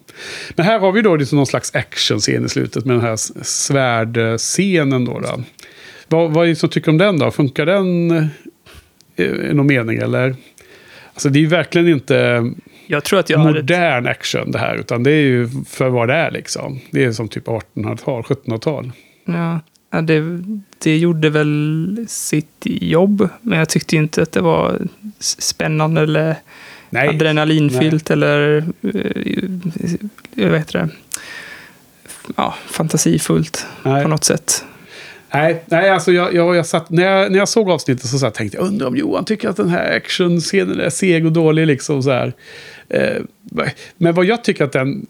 Men 0.56 0.66
här 0.66 0.80
har 0.80 0.92
vi 0.92 1.02
då 1.02 1.16
liksom 1.16 1.36
någon 1.36 1.48
slags 1.48 1.76
actionscen 1.76 2.46
i 2.46 2.50
slutet 2.50 2.86
med 2.86 2.96
den 2.96 3.04
här 3.04 3.44
svärdscenen. 3.44 5.06
Då, 5.06 5.20
då. 5.20 5.44
Vad, 6.08 6.32
vad 6.32 6.46
är 6.46 6.50
det 6.50 6.56
som 6.56 6.70
tycker 6.70 6.92
om 6.92 6.98
den 6.98 7.20
då? 7.20 7.32
Funkar 7.32 7.66
den 7.66 8.12
eh, 9.16 9.26
i 9.26 9.54
någon 9.54 9.68
mening 9.68 9.98
eller? 9.98 10.36
Alltså 11.14 11.30
det 11.30 11.40
är 11.40 11.42
ju 11.42 11.48
verkligen 11.48 11.88
inte 11.88 12.46
jag 12.88 13.04
tror 13.04 13.20
att 13.20 13.30
jag 13.30 13.40
hade... 13.40 13.54
modern 13.54 14.08
action 14.08 14.52
det 14.52 14.60
här. 14.60 14.76
Utan 14.76 15.04
det 15.04 15.12
är 15.12 15.22
ju 15.22 15.50
för 15.68 15.90
vad 15.90 16.08
det 16.08 16.14
är 16.14 16.32
liksom. 16.32 16.80
Det 16.92 17.04
är 17.04 17.12
som 17.12 17.28
typ 17.28 17.48
1800-tal, 17.48 18.22
1700-tal. 18.22 18.92
Ja, 19.26 19.60
ja, 19.92 20.02
det, 20.02 20.44
det 20.84 20.98
gjorde 20.98 21.30
väl 21.30 22.06
sitt 22.08 22.64
jobb. 22.64 23.30
Men 23.42 23.60
jag 23.60 23.70
tyckte 23.70 23.96
inte 23.96 24.22
att 24.22 24.32
det 24.32 24.42
var 24.42 24.80
spännande 25.20 26.02
eller 26.02 26.36
Nej. 26.90 27.08
adrenalinfyllt 27.08 28.12
eller 28.12 28.58
eh, 28.84 30.50
vad 30.50 30.60
heter 30.60 30.80
det? 30.80 30.90
Ja, 32.36 32.56
fantasifullt 32.68 33.66
Nej. 33.84 34.04
på 34.04 34.10
något 34.10 34.24
sätt. 34.24 34.64
Nej, 35.34 35.64
nej 35.66 35.90
alltså 35.90 36.12
jag, 36.12 36.34
jag, 36.34 36.56
jag 36.56 36.66
satt, 36.66 36.90
när, 36.90 37.04
jag, 37.04 37.32
när 37.32 37.40
jag 37.40 37.50
såg 37.50 37.70
avsnittet 37.70 38.10
så, 38.10 38.26
här, 38.26 38.32
tänkte 38.32 38.58
jag, 38.58 38.68
undrar 38.68 38.88
om 38.88 38.98
Johan 38.98 39.26
tycker 39.26 39.50
att 39.50 39.58
den 39.58 39.70
här 39.70 39.96
actionscenen 39.96 40.80
är 40.80 40.90
seg 40.90 41.26
och 41.26 41.32
dålig. 41.32 41.68
Liksom, 41.68 42.04
så 42.04 42.12
här. 42.12 42.34
Eh, 42.90 43.22
men 43.98 44.14
vad 44.16 44.26
jag 44.26 44.44
tycker 44.44 44.66
att 44.66 44.72
den, 44.72 45.06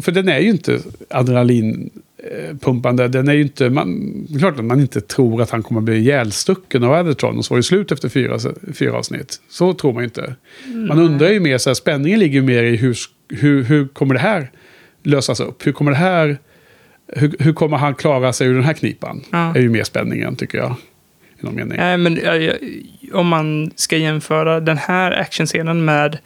för 0.00 0.10
den 0.12 0.28
är 0.28 0.38
ju 0.38 0.48
inte 0.48 0.80
adrenalinpumpande. 1.10 3.08
Den 3.08 3.28
är 3.28 3.32
ju 3.32 3.42
inte, 3.42 3.70
man, 3.70 4.12
klart 4.38 4.58
att 4.58 4.64
man 4.64 4.80
inte 4.80 5.00
tror 5.00 5.42
att 5.42 5.50
han 5.50 5.62
kommer 5.62 5.80
bli 5.80 5.96
ihjälstucken 5.96 6.84
av 6.84 6.92
Adderton 6.92 7.38
och 7.38 7.44
så 7.44 7.54
var 7.54 7.56
det 7.56 7.62
slut 7.62 7.92
efter 7.92 8.08
fyra, 8.08 8.38
fyra 8.74 8.92
avsnitt. 8.92 9.40
Så 9.48 9.74
tror 9.74 9.92
man 9.92 10.02
ju 10.02 10.04
inte. 10.04 10.34
Man 10.88 10.98
undrar 10.98 11.28
ju 11.28 11.40
mer, 11.40 11.58
så 11.58 11.70
här, 11.70 11.74
spänningen 11.74 12.20
ligger 12.20 12.34
ju 12.34 12.42
mer 12.42 12.62
i 12.62 12.76
hur, 12.76 12.96
hur, 13.28 13.62
hur 13.62 13.88
kommer 13.88 14.14
det 14.14 14.20
här 14.20 14.50
lösas 15.02 15.40
upp? 15.40 15.66
Hur 15.66 15.72
kommer 15.72 15.90
det 15.90 15.96
här 15.96 16.38
hur, 17.08 17.36
hur 17.38 17.52
kommer 17.52 17.76
han 17.76 17.94
klara 17.94 18.32
sig 18.32 18.46
ur 18.46 18.54
den 18.54 18.64
här 18.64 18.72
knipan? 18.72 19.24
Ja. 19.30 19.54
är 19.54 19.60
ju 19.60 19.68
mer 19.68 19.84
spänningen 19.84 20.36
tycker 20.36 20.58
jag. 20.58 20.74
I 21.40 21.44
någon 21.44 21.54
mening. 21.54 21.78
Nej, 21.78 21.96
men 21.96 22.20
om 23.12 23.28
man 23.28 23.70
ska 23.76 23.96
jämföra 23.96 24.60
den 24.60 24.78
här 24.78 25.12
actionscenen 25.12 25.84
med 25.84 26.18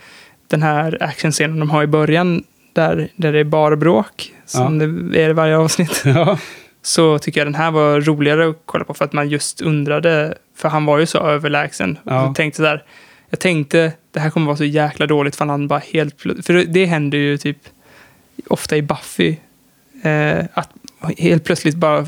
den 0.50 0.62
här 0.62 0.98
actionscenen 1.00 1.60
de 1.60 1.70
har 1.70 1.82
i 1.82 1.86
början, 1.86 2.44
där, 2.72 3.08
där 3.16 3.32
det 3.32 3.38
är 3.38 3.44
bara 3.44 3.76
bråk, 3.76 4.34
som 4.46 4.78
det 4.78 5.22
är 5.24 5.30
i 5.30 5.32
varje 5.32 5.56
avsnitt, 5.56 6.02
Ja, 6.04 6.38
så 6.82 7.18
tycker 7.18 7.40
jag 7.40 7.46
den 7.46 7.54
här 7.54 7.70
var 7.70 8.00
roligare 8.00 8.48
att 8.48 8.56
kolla 8.64 8.84
på 8.84 8.94
för 8.94 9.04
att 9.04 9.12
man 9.12 9.28
just 9.28 9.60
undrade, 9.60 10.34
för 10.56 10.68
han 10.68 10.84
var 10.84 10.98
ju 10.98 11.06
så 11.06 11.18
överlägsen. 11.18 11.98
Ja. 12.04 12.24
Jag 12.24 12.34
tänkte 12.34 12.62
där, 12.62 12.84
jag 13.30 13.40
tänkte 13.40 13.92
det 14.10 14.20
här 14.20 14.30
kommer 14.30 14.46
vara 14.46 14.56
så 14.56 14.64
jäkla 14.64 15.06
dåligt 15.06 15.36
för 15.36 15.46
han 15.46 15.68
bara 15.68 15.82
helt 15.92 16.20
För 16.20 16.64
det 16.64 16.84
händer 16.84 17.18
ju 17.18 17.38
typ 17.38 17.58
ofta 18.46 18.76
i 18.76 18.82
Buffy. 18.82 19.36
Eh, 20.02 20.44
att 20.52 20.70
helt 21.18 21.44
plötsligt 21.44 21.76
bara 21.76 22.06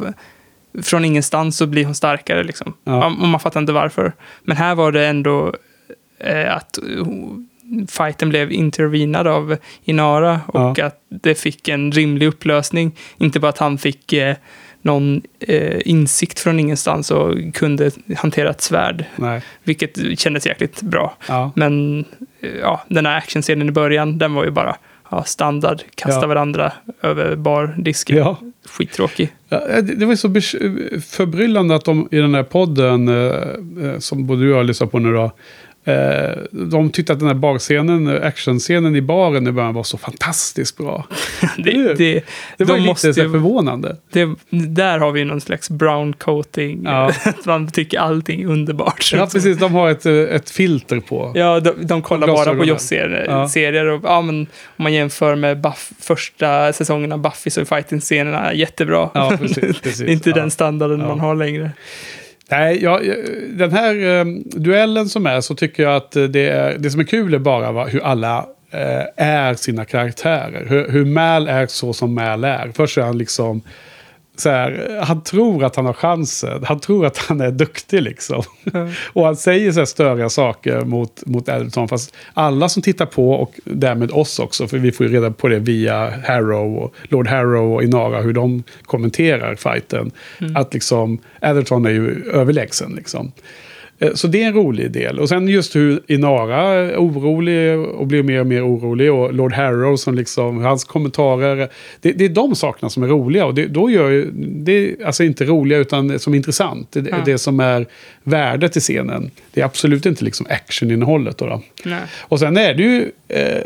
från 0.82 1.04
ingenstans 1.04 1.56
så 1.56 1.66
blir 1.66 1.84
hon 1.84 1.94
starkare 1.94 2.44
liksom. 2.44 2.74
Ja. 2.84 3.06
Och 3.06 3.28
man 3.28 3.40
fattar 3.40 3.60
inte 3.60 3.72
varför. 3.72 4.12
Men 4.42 4.56
här 4.56 4.74
var 4.74 4.92
det 4.92 5.06
ändå 5.06 5.54
eh, 6.18 6.56
att 6.56 6.78
fighten 7.88 8.28
blev 8.28 8.52
intervenad 8.52 9.26
av 9.26 9.56
Inara 9.84 10.40
och 10.46 10.78
Ja. 10.78 10.86
att 10.86 11.00
det 11.08 11.34
fick 11.34 11.68
en 11.68 11.92
rimlig 11.92 12.26
upplösning. 12.26 12.92
Inte 13.18 13.40
bara 13.40 13.48
att 13.48 13.58
han 13.58 13.78
fick 13.78 14.12
eh, 14.12 14.36
någon 14.82 15.22
eh, 15.40 15.80
insikt 15.84 16.38
från 16.40 16.60
ingenstans 16.60 17.10
och 17.10 17.34
kunde 17.54 17.90
hantera 18.16 18.50
ett 18.50 18.60
svärd. 18.60 19.04
nej. 19.16 19.42
Vilket 19.64 20.18
kändes 20.20 20.46
jäkligt 20.46 20.82
bra. 20.82 21.16
Ja. 21.28 21.52
Men 21.54 22.04
eh, 22.40 22.50
ja, 22.60 22.82
den 22.88 23.06
här 23.06 23.16
actionscenen 23.18 23.68
i 23.68 23.72
början, 23.72 24.18
den 24.18 24.34
var 24.34 24.44
ju 24.44 24.50
bara 24.50 24.76
ja, 25.10 25.24
standard. 25.24 25.82
Kasta 25.94 26.20
Ja. 26.20 26.26
varandra 26.26 26.72
över 27.02 27.36
bardisken. 27.36 28.16
Ja. 28.16 28.36
Skittråkig. 28.68 29.32
Ja, 29.48 29.58
det, 29.58 29.82
det 29.94 30.06
var 30.06 30.14
så 30.16 30.28
besh- 30.28 31.00
förbryllande 31.00 31.74
att 31.74 31.84
de 31.84 32.08
i 32.10 32.16
den 32.16 32.34
här 32.34 32.42
podden, 32.42 33.08
eh, 33.08 33.14
eh, 33.86 33.98
som 33.98 34.26
både 34.26 34.42
du 34.42 34.52
och 34.52 34.58
jag 34.58 34.66
lyssnar 34.66 34.86
på 34.86 34.98
nu 34.98 35.12
då, 35.12 35.24
eh, 35.24 35.30
de 36.50 36.90
tyckte 36.92 37.12
att 37.12 37.18
den 37.18 37.28
här 37.28 37.34
barscenen, 37.34 38.08
eh, 38.08 38.26
actionscenen 38.26 38.96
i 38.96 39.00
baren 39.02 39.46
i 39.46 39.52
början 39.52 39.74
var 39.74 39.82
så 39.82 39.98
fantastiskt 39.98 40.76
bra. 40.76 41.06
Det, 41.58 41.94
det, 41.94 42.24
Det 42.56 42.64
var 42.64 42.76
de 42.76 42.82
måste 42.86 43.08
lite 43.08 43.20
ju- 43.20 43.30
förvånande. 43.30 43.96
det, 44.12 44.28
där 44.50 44.98
har 44.98 45.12
vi 45.12 45.24
någon 45.24 45.40
slags 45.40 45.70
brown 45.70 46.12
coating. 46.12 46.82
Ja. 46.84 47.06
Att 47.24 47.44
man 47.46 47.70
tycker 47.70 47.98
allting 47.98 48.42
är 48.42 48.46
underbart. 48.46 49.10
Ja, 49.14 49.28
precis. 49.32 49.58
De 49.58 49.72
har 49.74 49.90
ett, 49.90 50.06
eh, 50.06 50.12
ett 50.14 50.50
filter 50.50 51.00
på. 51.00 51.32
Ja, 51.34 51.60
de, 51.60 51.72
de 51.80 52.02
kollar 52.02 52.26
bara 52.26 52.54
på. 52.54 52.64
Joss-serier. 52.64 53.26
Ja. 53.28 53.48
serier 53.48 53.86
och, 53.86 54.00
ja, 54.04 54.20
men 54.22 54.40
om 54.76 54.82
man 54.84 54.92
jämför 54.92 55.34
med 55.34 55.60
Buff, 55.60 55.90
första 56.00 56.72
säsongen 56.72 57.12
av 57.12 57.18
Buffy 57.18 57.50
så 57.50 57.60
är 57.60 57.64
fighting-scenerna 57.64 58.54
jättebra. 58.54 59.10
Ja, 59.14 59.32
precis, 59.40 59.80
precis. 59.80 59.98
Det 60.06 60.10
är 60.10 60.12
inte 60.12 60.30
Ja. 60.30 60.36
den 60.36 60.50
standarden 60.50 60.98
man 60.98 61.20
har 61.20 61.34
längre. 61.34 61.70
Nej, 62.50 62.82
ja, 62.82 63.00
jag- 63.02 63.16
den 63.50 63.72
här 63.72 64.18
eh, 64.20 64.24
duellen 64.44 65.08
som 65.08 65.26
är 65.26 65.40
så 65.40 65.54
tycker 65.54 65.82
jag 65.82 65.96
att 65.96 66.12
det, 66.12 66.48
är, 66.48 66.78
det 66.78 66.90
som 66.90 67.00
är 67.00 67.04
kul 67.04 67.34
är 67.34 67.38
bara 67.38 67.72
va, 67.72 67.86
hur 67.86 68.02
alla 68.04 68.46
eh, 68.70 69.02
är 69.26 69.54
sina 69.54 69.84
karaktärer. 69.84 70.66
Hur, 70.68 70.88
hur 70.88 71.04
Mal 71.04 71.48
är 71.48 71.66
så 71.66 71.92
som 71.92 72.14
Mal 72.14 72.44
är. 72.44 72.70
Först 72.74 72.98
är 72.98 73.02
han 73.02 73.18
liksom 73.18 73.62
så 74.42 74.50
här, 74.50 74.98
han 75.02 75.22
tror 75.22 75.64
att 75.64 75.76
han 75.76 75.86
har 75.86 75.92
chansen. 75.92 76.64
Han 76.64 76.80
tror 76.80 77.06
att 77.06 77.18
han 77.18 77.40
är 77.40 77.50
duktig 77.50 78.02
liksom. 78.02 78.42
och 79.12 79.24
han 79.24 79.36
säger 79.36 79.72
så 79.72 79.78
här 79.78 79.84
störiga 79.84 80.28
saker 80.28 80.80
mot, 80.80 81.26
mot 81.26 81.48
Elton. 81.48 81.88
Fast 81.88 82.14
alla 82.34 82.68
som 82.68 82.82
tittar 82.82 83.06
på 83.06 83.30
och 83.30 83.60
därmed 83.64 84.10
oss 84.10 84.38
också. 84.38 84.68
För 84.68 84.78
vi 84.78 84.92
får 84.92 85.06
ju 85.06 85.12
reda 85.12 85.30
på 85.30 85.48
det 85.48 85.58
via 85.58 86.12
Harrow 86.26 86.76
och 86.76 86.94
Lord 87.02 87.28
Harrow 87.28 87.74
och 87.74 87.82
Inara. 87.82 88.20
Hur 88.20 88.32
de 88.32 88.62
kommenterar 88.82 89.54
fighten. 89.54 90.10
Att 90.54 90.74
liksom 90.74 91.18
Atherton 91.40 91.86
är 91.86 91.90
ju 91.90 92.30
överlägsen 92.32 92.92
liksom. 92.96 93.32
Eh, 94.02 94.14
Så 94.14 94.26
det 94.26 94.42
är 94.42 94.46
en 94.46 94.54
rolig 94.54 94.90
del. 94.90 95.18
Och 95.18 95.28
sen 95.28 95.48
just 95.48 95.76
hur 95.76 96.00
Inara 96.06 96.56
är 96.62 96.96
orolig 96.96 97.78
och 97.78 98.06
blir 98.06 98.22
mer 98.22 98.40
och 98.40 98.46
mer 98.46 98.66
orolig. 98.66 99.12
Och 99.12 99.34
Lord 99.34 99.52
Harrow 99.52 99.96
som 99.96 100.14
liksom, 100.14 100.58
hans 100.58 100.84
kommentarer. 100.84 101.68
Det, 102.00 102.12
det 102.12 102.24
är 102.24 102.28
de 102.28 102.54
sakerna 102.54 102.90
som 102.90 103.02
är 103.02 103.06
roliga. 103.08 103.46
Och 103.46 103.54
det, 103.54 103.66
då 103.66 103.90
gör 103.90 104.10
ju, 104.10 104.30
det 104.34 104.72
är 104.72 105.06
alltså 105.06 105.24
inte 105.24 105.44
roliga 105.44 105.78
utan 105.78 106.18
som 106.18 106.32
är 106.32 106.36
intressant. 106.36 106.88
Det 106.92 107.06
Ja. 107.10 107.16
det 107.24 107.38
som 107.38 107.60
är 107.60 107.86
värdet 108.22 108.76
i 108.76 108.80
scenen. 108.80 109.30
Det 109.54 109.60
är 109.60 109.64
absolut 109.64 110.06
inte 110.06 110.24
liksom 110.24 110.46
actioninnehållet. 110.50 111.38
Då, 111.38 111.46
då. 111.46 111.60
Och 112.20 112.38
sen 112.38 112.56
är 112.56 112.74
det 112.74 112.82
ju, 112.82 113.10
eh, 113.28 113.62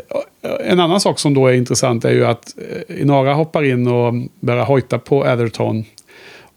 en 0.65 0.79
annan 0.79 0.99
sak 0.99 1.19
som 1.19 1.33
då 1.33 1.47
är 1.47 1.53
intressant 1.53 2.05
är 2.05 2.11
ju 2.11 2.25
att 2.25 2.55
eh, 2.89 3.01
Inara 3.01 3.33
hoppar 3.33 3.63
in 3.63 3.87
och 3.87 4.13
börjar 4.39 4.65
hojta 4.65 4.99
på 4.99 5.23
Atherton 5.23 5.83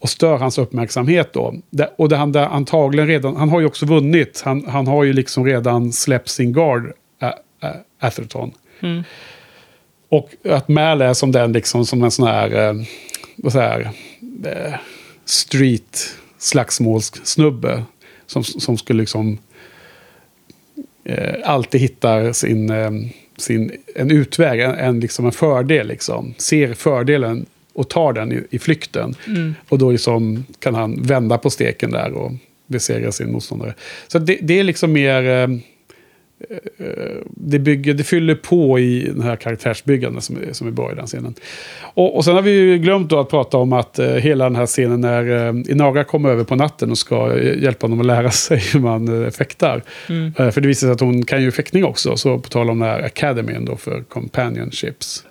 och 0.01 0.09
stör 0.09 0.37
hans 0.37 0.57
uppmärksamhet 0.57 1.33
då. 1.33 1.53
Det, 1.69 1.93
och 1.97 2.09
det 2.09 2.17
han 2.17 2.31
där 2.31 2.45
antagligen 2.45 3.07
redan, 3.07 3.35
han 3.35 3.49
har 3.49 3.59
ju 3.59 3.65
också 3.65 3.85
vunnit, 3.85 4.41
han, 4.45 4.65
han 4.67 4.87
har 4.87 5.03
ju 5.03 5.13
liksom 5.13 5.45
redan 5.45 5.93
släppt 5.93 6.29
sin 6.29 6.53
guard, 6.53 6.93
Ä- 7.19 7.33
Ä- 7.61 7.79
Atherton. 7.99 8.51
Mm. 8.79 9.03
Och 10.09 10.31
att 10.49 10.67
Mal 10.67 11.01
är 11.01 11.13
som 11.13 11.31
den 11.31 11.51
liksom, 11.51 11.85
som 11.85 12.03
en 12.03 12.11
sån 12.11 12.27
här, 12.27 12.69
eh, 12.69 12.73
vad 13.35 13.53
säger 13.53 13.79
eh, 14.45 14.73
street 15.25 16.15
slagsmålssnubbe. 16.37 17.83
Som, 18.25 18.43
som 18.43 18.77
skulle 18.77 18.99
liksom 18.99 19.37
eh, 21.03 21.35
alltid 21.43 21.81
hittar 21.81 22.31
sin, 22.31 22.69
eh, 22.69 22.91
sin, 23.37 23.71
en 23.95 24.11
utväg, 24.11 24.59
en, 24.59 24.71
en, 24.75 24.99
liksom 24.99 25.25
en 25.25 25.31
fördel. 25.31 25.87
Liksom. 25.87 26.33
Ser 26.37 26.73
fördelen 26.73 27.45
och 27.73 27.89
tar 27.89 28.13
den 28.13 28.31
i, 28.31 28.43
i 28.49 28.59
flykten. 28.59 29.15
Mm. 29.27 29.55
Och 29.69 29.77
då 29.77 29.91
liksom 29.91 30.45
kan 30.59 30.75
han 30.75 31.01
vända 31.03 31.37
på 31.37 31.49
steken 31.49 31.91
där 31.91 32.11
och 32.13 32.31
besegra 32.67 33.11
sin 33.11 33.31
motståndare. 33.31 33.73
Så 34.07 34.19
det, 34.19 34.37
det 34.41 34.59
är 34.59 34.63
liksom 34.63 34.91
mer... 34.91 35.23
Eh, 35.23 35.49
eh, 36.79 37.17
det, 37.29 37.59
bygger, 37.59 37.93
det 37.93 38.03
fyller 38.03 38.35
på 38.35 38.79
i 38.79 39.03
den 39.03 39.21
här 39.21 39.35
karaktärsbyggandet 39.35 40.23
som, 40.23 40.37
är- 40.37 40.53
som 40.53 40.67
är 40.67 40.71
bra 40.71 40.91
i 40.91 40.95
den 40.95 41.07
scenen. 41.07 41.33
Och, 41.93 42.15
och 42.17 42.25
sen 42.25 42.35
har 42.35 42.41
vi 42.41 42.51
ju 42.51 42.77
glömt 42.77 43.09
då 43.09 43.19
att 43.19 43.29
prata 43.29 43.57
om 43.57 43.73
att 43.73 43.99
eh, 43.99 44.07
hela 44.07 44.43
den 44.43 44.55
här 44.55 44.65
scenen 44.65 45.01
när 45.01 45.47
eh, 45.47 45.71
Inaga 45.71 46.03
kommer 46.03 46.29
över 46.29 46.43
på 46.43 46.55
natten 46.55 46.91
och 46.91 46.97
ska 46.97 47.37
eh, 47.37 47.63
hjälpa 47.63 47.85
honom 47.87 47.99
att 47.99 48.05
lära 48.05 48.31
sig 48.31 48.57
hur 48.73 48.79
man 48.79 49.23
eh, 49.25 49.29
fäktar. 49.31 49.83
Eh, 50.37 50.51
för 50.51 50.61
det 50.61 50.67
visar 50.67 50.87
sig 50.87 50.91
att 50.93 50.99
hon 50.99 51.25
kan 51.25 51.43
ju 51.43 51.51
fäktning 51.51 51.83
också, 51.85 52.17
så 52.17 52.39
på 52.39 52.49
tal 52.49 52.69
om 52.69 52.79
den 52.79 52.89
här 52.89 53.03
academyn 53.03 53.65
då 53.65 53.75
för 53.77 54.03
companionships. 54.03 55.23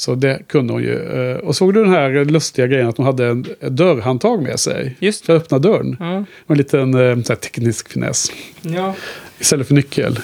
Så 0.00 0.14
det 0.14 0.42
kunde 0.48 0.72
hon 0.72 0.82
ju. 0.82 1.30
Eh, 1.30 1.36
Och 1.36 1.56
såg 1.56 1.74
du 1.74 1.82
den 1.84 1.92
här 1.92 2.24
lustiga 2.24 2.66
grejen 2.66 2.88
att 2.88 2.96
hon 2.96 3.06
hade 3.06 3.26
en 3.26 3.46
dörrhandtag 3.68 4.42
med 4.42 4.60
sig? 4.60 4.96
Just 4.98 5.26
För 5.26 5.36
att 5.36 5.42
öppna 5.42 5.58
dörren. 5.58 5.96
Ja. 6.00 6.24
Och 6.46 6.50
en 6.50 6.56
liten 6.58 6.94
eh, 6.94 7.00
här, 7.00 7.34
teknisk 7.34 7.88
finess. 7.92 8.32
ja. 8.62 8.94
Istället 9.38 9.66
för 9.68 9.74
nyckel. 9.74 10.18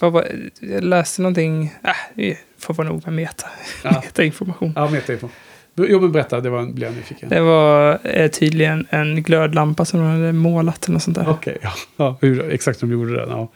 Vad 0.00 0.12
var, 0.12 0.26
jag 0.60 0.84
läste 0.84 1.22
någonting. 1.22 1.72
Äh, 1.84 1.90
det 2.14 2.36
får 2.58 2.74
vara 2.74 2.88
nog 2.88 3.02
med 3.04 3.14
meta. 3.14 3.46
Ja. 3.84 4.02
Metainformation. 4.04 4.72
Ja, 4.76 4.88
metainfo. 4.90 5.28
Jo, 5.76 6.00
men 6.00 6.12
berätta. 6.12 6.40
Det 6.40 6.50
var, 6.50 6.66
blev 6.66 6.88
jag 6.88 6.96
nyfiken. 6.96 7.28
Det 7.28 7.40
var 7.40 7.98
eh, 8.04 8.30
tydligen 8.30 8.86
en 8.90 9.22
glödlampa 9.22 9.84
som 9.84 10.00
de 10.00 10.06
hade 10.08 10.32
målat 10.32 10.84
eller 10.84 10.92
något 10.92 11.02
sånt 11.02 11.16
där. 11.16 11.28
Okej, 11.30 11.58
ja. 11.62 11.72
ja 11.96 12.16
hur, 12.20 12.50
exakt 12.52 12.78
som 12.78 12.88
de 12.88 12.94
gjorde 12.94 13.12
det. 13.16 13.26
Ja. 13.28 13.48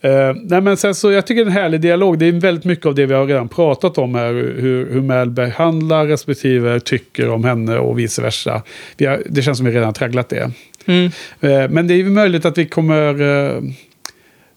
Eh, 0.00 0.34
nej, 0.42 0.60
men 0.60 0.76
sen 0.76 0.94
så, 0.94 1.12
jag 1.12 1.26
tycker 1.26 1.44
det 1.44 1.50
är 1.50 1.50
en 1.50 1.62
härlig 1.62 1.80
dialog. 1.80 2.18
Det 2.18 2.26
är 2.26 2.32
väldigt 2.32 2.64
mycket 2.64 2.86
av 2.86 2.94
det 2.94 3.06
vi 3.06 3.14
har 3.14 3.26
redan 3.26 3.48
pratat 3.48 3.98
om 3.98 4.14
här. 4.14 4.32
Hur, 4.32 4.90
hur 4.92 5.00
Mel 5.00 5.30
behandlar 5.30 6.06
respektive 6.06 6.80
tycker 6.80 7.28
om 7.28 7.44
henne 7.44 7.78
och 7.78 7.98
vice 7.98 8.22
versa. 8.22 8.62
Har, 9.00 9.22
det 9.26 9.42
känns 9.42 9.58
som 9.58 9.66
vi 9.66 9.72
redan 9.72 9.84
har 9.84 9.92
tragglat 9.92 10.28
det. 10.28 10.50
Mm. 10.86 11.04
Eh, 11.40 11.70
men 11.70 11.86
det 11.86 11.94
är 11.94 11.96
ju 11.96 12.10
möjligt 12.10 12.44
att 12.44 12.58
vi 12.58 12.66
kommer... 12.66 13.20
eh, 13.20 13.62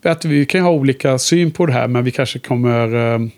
att 0.03 0.25
vi 0.25 0.45
kan 0.45 0.61
ha 0.61 0.71
olika 0.71 1.17
syn 1.17 1.51
på 1.51 1.65
det 1.65 1.73
här, 1.73 1.87
men 1.87 2.03
vi 2.03 2.11
kanske 2.11 2.39
kommer 2.39 3.29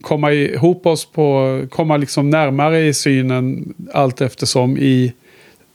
komma 0.00 0.32
ihop 0.32 0.86
oss 0.86 1.12
på... 1.12 1.62
Komma 1.70 1.96
liksom 1.96 2.30
närmare 2.30 2.80
i 2.80 2.94
synen 2.94 3.74
allt 3.92 4.20
eftersom 4.20 4.78
i 4.78 5.12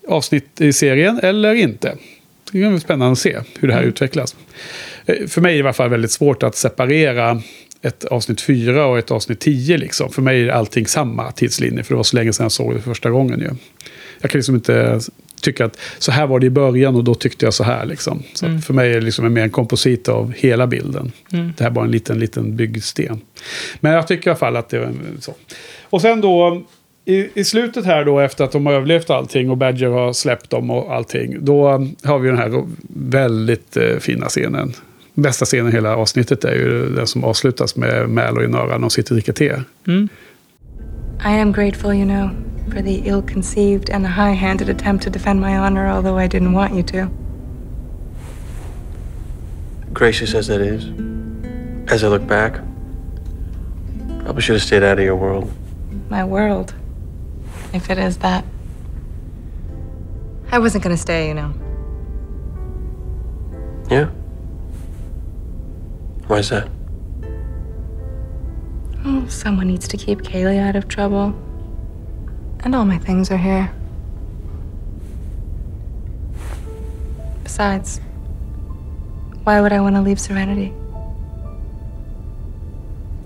avsnitt 0.08 0.62
i 0.62 0.74
serien 0.74 1.20
eller 1.24 1.54
inte. 1.54 1.98
Det 2.54 2.64
är 2.64 2.78
spännande 2.78 3.12
att 3.12 3.20
se 3.20 3.40
hur 3.60 3.68
det 3.68 3.74
här 3.74 3.84
utvecklas. 3.84 4.36
Eh, 5.06 5.28
För 5.28 5.42
mig 5.42 5.52
är 5.52 5.54
det 5.54 5.60
i 5.60 5.62
alla 5.64 5.74
fall 5.74 5.90
väldigt 5.90 6.12
svårt 6.12 6.44
att 6.44 6.56
separera 6.56 7.42
ett 7.82 8.06
avsnitt 8.06 8.42
4 8.42 8.86
och 8.86 8.98
ett 8.98 9.12
avsnitt 9.12 9.40
10. 9.40 9.78
Liksom. 9.78 10.12
För 10.12 10.22
mig 10.22 10.44
är 10.44 10.50
allting 10.50 10.88
samma 10.88 11.32
tidslinje, 11.32 11.84
för 11.84 11.94
det 11.94 11.96
var 11.98 12.04
så 12.04 12.16
länge 12.16 12.34
sedan 12.34 12.44
jag 12.44 12.52
såg 12.52 12.76
det 12.76 12.82
första 12.82 13.10
gången. 13.10 13.40
Ju. 13.40 13.50
Jag 14.22 14.32
kan 14.32 14.40
liksom 14.40 14.56
inte 14.56 15.00
tycka 15.42 15.66
att 15.66 15.80
så 16.00 16.12
här 16.12 16.28
var 16.28 16.40
det 16.40 16.46
i 16.46 16.50
början 16.50 16.96
och 16.96 17.04
då 17.04 17.16
tyckte 17.16 17.46
jag 17.46 17.54
så 17.54 17.64
här. 17.64 17.86
Liksom. 17.86 18.24
Så 18.34 18.46
att 18.46 18.66
för 18.66 18.74
mig 18.74 18.90
är 18.92 18.96
det 18.96 19.02
liksom 19.02 19.34
mer 19.34 19.44
en 19.44 19.50
komposit 19.50 20.10
av 20.10 20.34
hela 20.38 20.68
bilden. 20.68 21.12
Det 21.30 21.64
här 21.64 21.70
var 21.72 21.84
en 21.84 21.92
liten, 21.92 22.20
liten 22.20 22.56
byggsten. 22.56 23.22
Men 23.80 23.92
jag 23.92 24.08
tycker 24.08 24.28
i 24.28 24.30
alla 24.30 24.40
fall 24.40 24.56
att 24.58 24.70
det 24.70 24.80
var 24.80 24.94
så. 25.20 25.34
Och 25.84 26.02
sen 26.02 26.22
då 26.22 26.64
i, 27.06 27.40
i 27.40 27.44
slutet 27.44 27.86
här 27.86 28.06
då 28.06 28.20
efter 28.20 28.44
att 28.44 28.52
de 28.52 28.66
har 28.66 28.74
överlevt 28.74 29.10
allting 29.10 29.50
och 29.50 29.58
Badger 29.58 29.90
har 29.90 30.14
släppt 30.14 30.50
dem 30.50 30.72
och 30.72 30.94
allting. 30.94 31.46
Då 31.46 31.68
har 32.04 32.20
vi 32.20 32.30
den 32.30 32.38
här 32.38 32.64
väldigt 32.96 33.78
eh, 33.78 33.98
fina 34.00 34.26
scenen. 34.26 34.74
Bästa 35.14 35.46
scenen 35.46 35.70
i 35.70 35.72
hela 35.72 35.96
avsnittet 35.96 36.44
är 36.44 36.54
ju 36.54 36.90
den 36.90 37.08
som 37.08 37.24
avslutas 37.24 37.76
med 37.76 38.10
Mal 38.10 38.38
och 38.38 38.44
Inara 38.44 38.66
när 38.66 38.80
de 38.80 38.90
sitter 38.90 39.12
och 39.12 39.16
dricker 39.16 39.34
te. 39.34 39.56
I 41.26 41.40
am 41.42 41.52
grateful, 41.52 41.94
you 41.94 42.06
know, 42.06 42.30
for 42.74 42.82
the 42.82 43.10
ill 43.10 43.22
conceived 43.22 43.90
and 43.90 44.06
high 44.06 44.34
handed 44.34 44.70
attempt 44.70 45.04
to 45.04 45.10
defend 45.10 45.42
my 45.42 45.58
honor, 45.58 45.92
although 45.92 46.24
I 46.24 46.28
didn't 46.28 46.54
want 46.54 46.74
you 46.74 46.84
to. 46.84 47.08
Gracious 49.94 50.36
as 50.36 50.48
that 50.48 50.62
is, 50.62 50.84
as 51.88 52.04
I 52.04 52.08
look 52.08 52.28
back, 52.28 52.54
probably 54.24 54.42
should 54.42 54.56
have 54.56 54.64
stayed 54.64 54.84
out 54.84 54.98
of 54.98 55.06
your 55.06 55.16
world. 55.16 55.52
My 56.10 56.24
world. 56.24 56.74
If 57.74 57.90
it 57.90 57.98
is 57.98 58.18
that. 58.18 58.46
I 60.52 60.60
wasn't 60.60 60.84
gonna 60.84 60.98
stay, 60.98 61.28
you 61.28 61.34
know. 61.34 61.54
Yeah? 63.90 64.06
Why 66.28 66.38
is 66.38 66.50
that? 66.50 66.70
Oh, 69.06 69.26
someone 69.28 69.68
needs 69.68 69.88
to 69.88 69.98
keep 69.98 70.22
Kaylee 70.22 70.60
out 70.60 70.76
of 70.76 70.88
trouble. 70.88 71.34
And 72.60 72.74
all 72.76 72.86
my 72.86 72.98
things 72.98 73.30
are 73.32 73.38
here. 73.38 73.74
Besides, 77.44 78.00
why 79.44 79.60
would 79.60 79.74
I 79.74 79.82
want 79.82 79.96
to 79.96 80.02
leave 80.02 80.20
Serenity? 80.20 80.74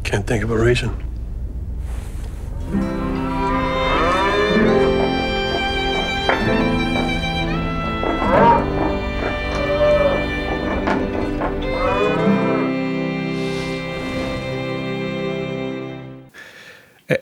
Can't 0.04 0.26
think 0.26 0.44
of 0.44 0.50
a 0.50 0.58
reason. 0.58 1.07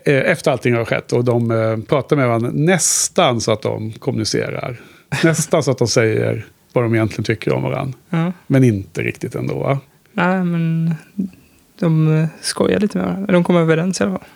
Efter 0.04 0.50
allting 0.50 0.74
har 0.74 0.84
skett 0.84 1.12
och 1.12 1.24
de 1.24 1.50
eh, 1.50 1.76
pratar 1.76 2.16
med 2.16 2.26
varandra 2.26 2.50
nästan 2.52 3.40
så 3.40 3.52
att 3.52 3.62
de 3.62 3.92
kommunicerar. 3.92 4.80
Nästan 5.24 5.62
så 5.62 5.70
att 5.70 5.78
de 5.78 5.88
säger 5.88 6.46
vad 6.72 6.84
de 6.84 6.94
egentligen 6.94 7.24
tycker 7.24 7.52
om 7.52 7.62
varandra. 7.62 7.98
Ja. 8.10 8.32
Men 8.46 8.64
inte 8.64 9.02
riktigt 9.02 9.34
ändå. 9.34 9.54
Va? 9.58 9.78
Nej, 10.12 10.44
men 10.44 10.94
de 11.78 12.16
eh, 12.16 12.28
skojar 12.40 12.80
lite 12.80 12.98
med 12.98 13.06
varandra. 13.06 13.32
De 13.32 13.44
kommer 13.44 13.60
överens 13.60 14.00
i 14.00 14.04
alla 14.04 14.12
fall. 14.12 14.28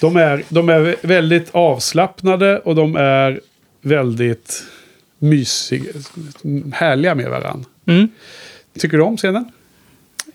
De 0.00 0.16
är, 0.16 0.42
de 0.48 0.68
är 0.68 0.96
väldigt 1.02 1.48
avslappnade 1.52 2.58
och 2.58 2.74
de 2.74 2.96
är 2.96 3.40
väldigt 3.80 4.62
mysiga, 5.18 5.92
härliga 6.72 7.14
med 7.14 7.30
varandra. 7.30 7.68
Mm. 7.86 8.08
Tycker 8.78 8.96
du 8.96 9.02
om 9.02 9.16
scenen? 9.16 9.52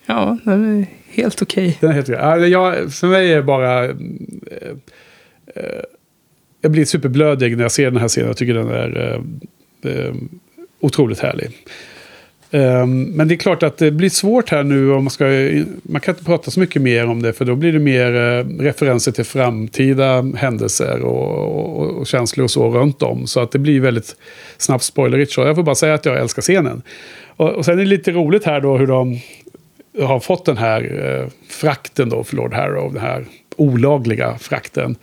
Ja, 0.06 0.38
den 0.44 0.80
är 0.80 0.86
helt 1.08 1.42
okej. 1.42 1.78
Den 1.80 1.90
är 1.90 1.94
helt 1.94 2.08
jag, 2.50 2.92
För 2.92 3.06
mig 3.06 3.32
är 3.32 3.36
det 3.36 3.42
bara... 3.42 3.84
eh, 3.84 3.90
eh, 5.54 5.82
jag 6.60 6.70
blir 6.70 6.84
superblödig 6.84 7.56
när 7.56 7.64
jag 7.64 7.72
ser 7.72 7.90
den 7.90 8.00
här 8.00 8.08
scenen. 8.08 8.28
Jag 8.28 8.36
tycker 8.36 8.54
den 8.54 8.68
är 8.68 9.20
eh, 9.82 9.92
eh 9.92 10.14
otroligt 10.80 11.20
härlig. 11.20 11.50
Ehm, 12.54 13.02
men 13.02 13.28
det 13.28 13.34
är 13.34 13.36
klart 13.36 13.62
att 13.62 13.78
det 13.78 13.90
blir 13.90 14.10
svårt 14.10 14.50
här 14.50 14.62
nu 14.62 14.92
om 14.92 15.04
man 15.04 15.10
ska... 15.10 15.24
Man 15.82 16.00
kan 16.00 16.14
inte 16.14 16.24
prata 16.24 16.50
så 16.50 16.60
mycket 16.60 16.82
mer 16.82 17.06
om 17.06 17.22
det 17.22 17.32
för 17.32 17.44
då 17.44 17.54
blir 17.54 17.72
det 17.72 17.78
mer 17.78 18.14
eh, 18.14 18.62
referenser 18.62 19.12
till 19.12 19.24
framtida 19.24 20.22
händelser 20.36 21.00
och, 21.02 21.80
och, 21.80 21.90
och 21.90 22.06
känslor 22.06 22.44
och 22.44 22.50
så 22.50 22.70
runt 22.70 23.02
om. 23.02 23.26
Så 23.26 23.40
att 23.40 23.52
det 23.52 23.58
blir 23.58 23.80
väldigt 23.80 24.16
snabbt 24.58 24.84
spoilerigt. 24.84 25.32
Så 25.32 25.40
jag 25.40 25.56
får 25.56 25.62
bara 25.62 25.74
säga 25.74 25.94
att 25.94 26.04
jag 26.04 26.18
älskar 26.18 26.42
scenen. 26.42 26.82
Och, 27.36 27.50
och 27.50 27.64
sen 27.64 27.74
är 27.74 27.78
det 27.78 27.88
lite 27.88 28.12
roligt 28.12 28.44
här 28.44 28.60
då 28.60 28.76
hur 28.76 28.86
de 28.86 29.20
har 30.02 30.20
fått 30.20 30.44
den 30.44 30.56
här 30.56 30.82
eh, 31.22 31.28
frakten 31.48 32.08
då 32.08 32.24
för 32.24 32.36
Lord 32.36 32.54
Harrow, 32.54 32.92
den 32.92 33.02
här 33.02 33.24
olagliga 33.56 34.38
frakten. 34.38 34.96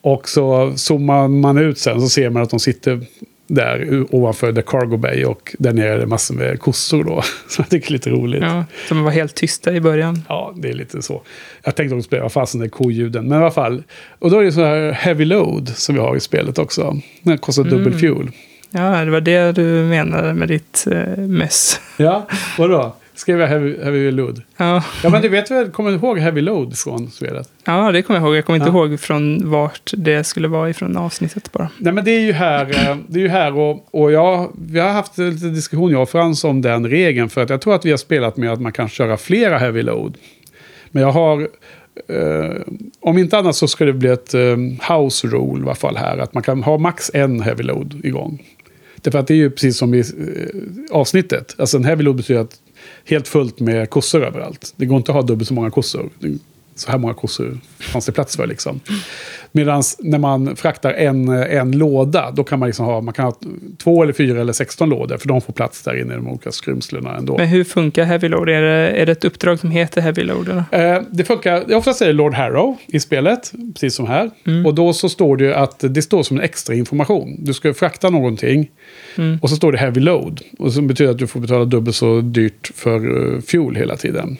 Och 0.00 0.28
så 0.28 0.72
zoomar 0.76 1.28
man 1.28 1.58
ut 1.58 1.78
sen 1.78 2.00
så 2.00 2.08
ser 2.08 2.30
man 2.30 2.42
att 2.42 2.50
de 2.50 2.60
sitter 2.60 3.00
där 3.46 4.04
ovanför 4.10 4.52
The 4.52 4.62
Cargo 4.62 4.96
Bay 4.96 5.24
och 5.24 5.56
där 5.58 5.72
nere 5.72 5.88
är 5.88 5.98
det 5.98 6.06
massor 6.06 6.34
med 6.34 6.60
kossor 6.60 7.04
då. 7.04 7.22
Så 7.48 7.60
jag 7.60 7.70
tycker 7.70 7.88
det 7.88 7.90
är 7.90 7.92
lite 7.92 8.10
roligt. 8.10 8.42
Ja. 8.42 8.56
Ja, 8.56 8.64
de 8.88 9.02
var 9.04 9.10
helt 9.10 9.34
tysta 9.34 9.72
i 9.72 9.80
början. 9.80 10.22
det 10.56 10.68
är 10.68 10.72
lite 10.72 11.02
så. 11.02 11.22
Jag 11.64 11.74
tänkte 11.76 11.96
också 11.96 12.06
spela, 12.06 12.22
vad 12.22 12.32
fasen 12.32 12.62
är 12.62 12.68
koljuden? 12.68 13.28
Men 13.28 13.38
i 13.38 13.42
alla 13.42 13.50
fall. 13.50 13.82
Och 14.18 14.30
då 14.30 14.38
är 14.38 14.44
det 14.44 14.52
så 14.52 14.64
här 14.64 14.92
heavy 14.92 15.24
load 15.24 15.68
som 15.68 15.94
vi 15.94 16.00
har 16.00 16.16
i 16.16 16.20
spelet 16.20 16.58
också. 16.58 16.96
Den 17.22 17.38
kostar 17.38 17.64
dubbel 17.64 17.94
fuel. 17.98 18.30
Ja, 18.70 19.04
det 19.04 19.10
var 19.10 19.20
det 19.20 19.52
du 19.52 19.62
menade 19.82 20.34
med 20.34 20.48
ditt 20.48 20.86
eh, 20.90 21.16
mess. 21.16 21.80
Ja, 21.96 22.26
vadå? 22.58 22.96
Skrev 23.16 23.40
jag 23.40 23.48
heavy, 23.48 23.76
heavy 23.82 24.10
load? 24.10 24.42
Ja. 24.56 24.84
Ja, 25.02 25.10
men 25.10 25.22
du 25.22 25.28
vet 25.28 25.50
väl, 25.50 25.70
kommer 25.70 25.90
du 25.90 25.96
ihåg 25.96 26.18
heavy 26.18 26.40
load 26.40 26.78
från 26.78 27.10
spelet? 27.10 27.48
ja, 27.64 27.92
det 27.92 28.02
kommer 28.02 28.20
jag 28.20 28.26
ihåg. 28.26 28.36
Jag 28.36 28.44
kommer 28.44 28.56
inte 28.56 28.68
Ja. 28.70 28.86
ihåg 28.88 29.00
från 29.00 29.50
vart 29.50 29.92
det 29.96 30.24
skulle 30.24 30.48
vara 30.48 30.70
ifrån 30.70 30.96
avsnittet 30.96 31.52
bara. 31.52 31.68
Nej 31.78 31.92
men 31.92 32.04
det 32.04 32.10
är 32.10 32.20
ju 32.20 32.32
här, 32.32 32.90
eh, 32.90 32.96
det 33.08 33.18
är 33.18 33.22
ju 33.22 33.28
här 33.28 33.56
och, 33.58 33.88
och 33.94 34.12
jag, 34.12 34.52
vi 34.68 34.78
har 34.80 34.90
haft 34.90 35.18
lite 35.18 35.46
diskussion 35.46 35.90
jag 35.92 36.02
och 36.02 36.08
Frans 36.08 36.44
om 36.44 36.62
den 36.62 36.86
regeln. 36.90 37.28
För 37.28 37.42
att 37.42 37.50
jag 37.50 37.60
tror 37.60 37.74
att 37.74 37.84
vi 37.84 37.90
har 37.90 37.98
spelat 37.98 38.36
med 38.36 38.52
att 38.52 38.60
man 38.60 38.72
kan 38.72 38.88
köra 38.88 39.16
flera 39.16 39.58
heavy 39.58 39.82
load. 39.82 40.16
Men 40.90 41.02
jag 41.02 41.10
har, 41.12 41.40
eh, 42.08 42.62
om 43.00 43.18
inte 43.18 43.38
annat 43.38 43.56
så 43.56 43.68
ska 43.68 43.84
det 43.84 43.92
bli 43.92 44.08
ett 44.08 44.34
eh, 44.34 44.56
house 44.96 45.26
rule 45.28 45.60
i 45.60 45.62
alla 45.62 45.74
fall 45.74 45.96
här. 45.96 46.18
Att 46.18 46.34
man 46.34 46.42
kan 46.42 46.62
ha 46.62 46.78
max 46.78 47.10
en 47.14 47.40
heavy 47.40 47.62
load 47.62 48.00
igång. 48.04 48.42
Därför 49.02 49.18
att 49.18 49.26
det 49.26 49.34
är 49.34 49.38
ju 49.38 49.50
precis 49.50 49.78
som 49.78 49.94
i 49.94 49.98
eh, 49.98 50.04
avsnittet. 50.90 51.54
Alltså 51.58 51.76
en 51.76 51.84
heavy 51.84 52.02
load 52.02 52.16
betyder 52.16 52.40
att 52.40 52.56
helt 53.04 53.28
fullt 53.28 53.60
med 53.60 53.90
kossor 53.90 54.24
överallt. 54.24 54.74
Det 54.76 54.86
går 54.86 54.96
inte 54.96 55.10
att 55.10 55.16
ha 55.16 55.22
dubbelt 55.22 55.48
så 55.48 55.54
många 55.54 55.70
kossor. 55.70 56.10
Så 56.76 56.90
här 56.90 56.98
många 56.98 57.14
kossor 57.14 57.58
fanns 57.78 58.06
det 58.06 58.12
plats 58.12 58.36
för 58.36 58.46
liksom. 58.46 58.80
Medan 59.52 59.82
när 59.98 60.18
man 60.18 60.56
fraktar 60.56 60.92
en, 60.92 61.28
en 61.28 61.72
låda, 61.72 62.30
då 62.30 62.44
kan 62.44 62.58
man 62.58 62.68
liksom 62.68 62.86
ha, 62.86 63.00
man 63.00 63.14
kan 63.14 63.24
ha 63.24 63.36
två 63.78 64.02
eller 64.02 64.12
fyra 64.12 64.40
eller 64.40 64.52
16 64.52 64.88
lådor, 64.88 65.16
för 65.16 65.28
de 65.28 65.40
får 65.40 65.52
plats 65.52 65.82
där 65.82 66.00
inne 66.00 66.14
i 66.14 66.16
de 66.16 66.28
olika 66.28 66.52
skrymslena 66.52 67.16
ändå. 67.16 67.36
Men 67.38 67.48
hur 67.48 67.64
funkar 67.64 68.04
Heavy 68.04 68.28
Load? 68.28 68.48
Är 68.48 68.62
det, 68.62 68.90
är 68.90 69.06
det 69.06 69.12
ett 69.12 69.24
uppdrag 69.24 69.58
som 69.58 69.70
heter 69.70 70.00
Heavy 70.00 70.22
Load? 70.22 70.48
Eller? 70.48 70.96
Eh, 70.96 71.02
det 71.10 71.24
funkar, 71.24 71.74
oftast 71.74 72.02
är 72.02 72.06
det 72.06 72.12
Lord 72.12 72.34
Harrow 72.34 72.76
i 72.86 73.00
spelet, 73.00 73.52
precis 73.74 73.94
som 73.94 74.06
här. 74.06 74.30
Och 74.66 74.74
då 74.74 74.92
så 74.92 75.08
står 75.08 75.36
det 75.36 75.56
att 75.56 75.78
det 75.80 76.02
står 76.02 76.22
som 76.22 76.36
en 76.36 76.42
extra 76.42 76.74
information. 76.74 77.36
Du 77.38 77.54
ska 77.54 77.74
frakta 77.74 78.10
någonting 78.10 78.70
och 79.40 79.50
så 79.50 79.56
står 79.56 79.72
det 79.72 79.78
Heavy 79.78 80.00
Load. 80.00 80.40
Och 80.58 80.72
så 80.72 80.82
betyder 80.82 81.10
att 81.10 81.18
du 81.18 81.26
får 81.26 81.40
betala 81.40 81.64
dubbelt 81.64 81.96
så 81.96 82.20
dyrt 82.20 82.70
för 82.74 83.06
uh, 83.06 83.40
fuel 83.40 83.76
hela 83.76 83.96
tiden. 83.96 84.38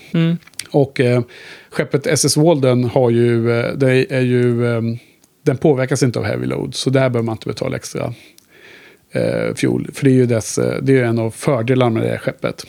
Och 0.74 1.00
eh, 1.00 1.22
skeppet 1.70 2.06
SS 2.06 2.36
Walden 2.36 2.84
har 2.84 3.10
ju, 3.10 3.60
eh, 3.60 3.72
det 3.72 4.12
är 4.12 4.20
ju, 4.20 4.66
eh, 4.66 4.82
den 5.42 5.56
påverkas 5.56 6.02
inte 6.02 6.18
av 6.18 6.24
Heavy 6.24 6.46
Load. 6.46 6.74
Så 6.74 6.90
där 6.90 7.00
behöver 7.10 7.22
man 7.22 7.32
inte 7.32 7.48
betala 7.48 7.76
extra 7.76 8.14
eh, 9.12 9.54
fuel. 9.54 9.90
För 9.92 10.04
det 10.04 10.10
är 10.10 10.14
ju 10.14 10.26
dess, 10.26 10.58
eh, 10.58 10.82
det 10.82 10.98
är 10.98 11.04
en 11.04 11.18
av 11.18 11.30
fördelarna 11.30 11.90
med 11.90 12.02
det 12.02 12.08
här 12.08 12.18
skeppet. 12.18 12.66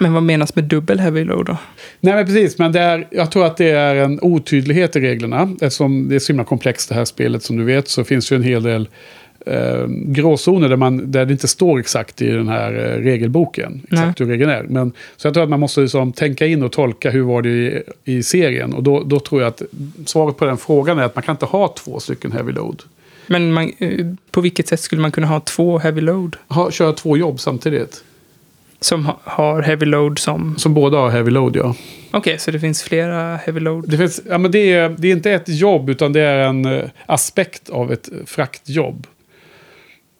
Men 0.00 0.12
vad 0.12 0.22
menas 0.22 0.56
med 0.56 0.64
dubbel 0.64 1.00
Heavy 1.00 1.24
Load 1.24 1.46
då? 1.46 1.56
Nej, 2.00 2.14
men 2.14 2.26
precis. 2.26 2.58
Men 2.58 2.72
det 2.72 2.80
är, 2.80 3.08
jag 3.10 3.32
tror 3.32 3.46
att 3.46 3.56
det 3.56 3.70
är 3.70 3.94
en 3.94 4.18
otydlighet 4.22 4.96
i 4.96 5.00
reglerna. 5.00 5.56
Eftersom 5.60 6.08
det 6.08 6.14
är 6.14 6.18
så 6.18 6.32
himla 6.32 6.44
komplext 6.44 6.88
det 6.88 6.94
här 6.94 7.04
spelet 7.04 7.42
som 7.42 7.56
du 7.56 7.64
vet 7.64 7.88
så 7.88 8.04
finns 8.04 8.32
ju 8.32 8.36
en 8.36 8.42
hel 8.42 8.62
del 8.62 8.88
eh, 9.44 9.86
gråzoner 9.88 10.68
där, 10.68 10.76
man, 10.76 11.10
där 11.10 11.26
det 11.26 11.32
inte 11.32 11.48
står 11.48 11.78
exakt 11.78 12.22
i 12.22 12.30
den 12.30 12.48
här 12.48 12.72
eh, 12.72 13.02
regelboken. 13.02 13.82
Exakt 13.90 14.20
hur 14.20 14.26
regeln 14.26 14.50
är. 14.50 14.62
Men, 14.62 14.92
så 15.16 15.26
jag 15.26 15.34
tror 15.34 15.44
att 15.44 15.50
man 15.50 15.60
måste 15.60 15.80
liksom 15.80 16.12
tänka 16.12 16.46
in 16.46 16.62
och 16.62 16.72
tolka 16.72 17.10
hur 17.10 17.22
var 17.22 17.42
det 17.42 17.48
i, 17.48 17.82
i 18.04 18.22
serien. 18.22 18.74
Och 18.74 18.82
då, 18.82 19.02
då 19.02 19.20
tror 19.20 19.42
jag 19.42 19.48
att 19.48 19.62
svaret 20.06 20.36
på 20.36 20.44
den 20.44 20.56
frågan 20.56 20.98
är 20.98 21.02
att 21.02 21.14
man 21.14 21.22
kan 21.22 21.32
inte 21.32 21.46
ha 21.46 21.68
två 21.68 22.00
stycken 22.00 22.32
heavy 22.32 22.52
load. 22.52 22.82
Men 23.26 23.52
man, 23.52 23.72
eh, 23.78 24.06
på 24.30 24.40
vilket 24.40 24.68
sätt 24.68 24.80
skulle 24.80 25.02
man 25.02 25.12
kunna 25.12 25.26
ha 25.26 25.40
två 25.40 25.78
Heavy 25.78 26.00
Load? 26.00 26.36
Ha, 26.48 26.70
köra 26.70 26.92
två 26.92 27.16
jobb 27.16 27.40
samtidigt. 27.40 28.04
Som 28.80 29.06
ha, 29.06 29.20
har 29.24 29.62
Heavy 29.62 29.86
Load 29.86 30.18
som... 30.18 30.58
Som 30.58 30.74
båda 30.74 30.98
har 30.98 31.10
heavy 31.10 31.30
load, 31.30 31.56
ja. 31.56 31.74
Okej, 32.10 32.38
så 32.38 32.50
det 32.50 32.60
finns 32.60 32.82
flera 32.82 33.36
Heavy 33.36 33.60
Load? 33.60 33.84
Det, 33.88 33.98
finns, 33.98 34.20
ja, 34.28 34.38
men 34.38 34.50
det, 34.50 34.72
är, 34.72 34.88
det 34.98 35.08
är 35.08 35.12
inte 35.12 35.30
ett 35.30 35.48
jobb, 35.48 35.90
utan 35.90 36.12
det 36.12 36.20
är 36.20 36.38
en 36.38 36.64
eh, 36.64 36.84
aspekt 37.06 37.70
av 37.70 37.92
ett 37.92 38.08
fraktjobb. 38.26 39.06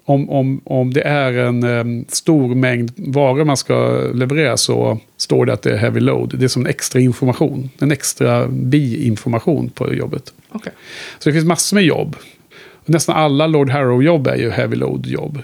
Om, 0.06 0.30
om, 0.30 0.60
om 0.64 0.92
det 0.92 1.02
är 1.02 1.32
en 1.32 1.62
em, 1.62 2.04
stor 2.08 2.54
mängd 2.54 2.92
varor 2.96 3.44
man 3.44 3.56
ska 3.56 4.00
leverera 4.14 4.56
så 4.56 4.98
står 5.16 5.46
det 5.46 5.52
att 5.52 5.62
det 5.62 5.72
är 5.72 5.76
heavy 5.76 6.00
load. 6.00 6.38
Det 6.38 6.44
är 6.44 6.48
som 6.48 6.62
en 6.62 6.70
extra 6.70 7.00
information. 7.00 7.70
En 7.78 7.92
extra 7.92 8.48
bi-information 8.48 9.70
på 9.70 9.94
jobbet. 9.94 10.32
Okej. 10.48 10.72
Så 11.18 11.28
det 11.28 11.32
finns 11.32 11.44
massor 11.44 11.76
med 11.76 11.84
jobb. 11.84 12.16
Nästan 12.84 13.16
alla 13.16 13.46
Lord 13.46 13.70
Harrow-jobb 13.70 14.26
är 14.26 14.36
ju 14.36 14.50
heavy 14.50 14.76
load-jobb. 14.76 15.38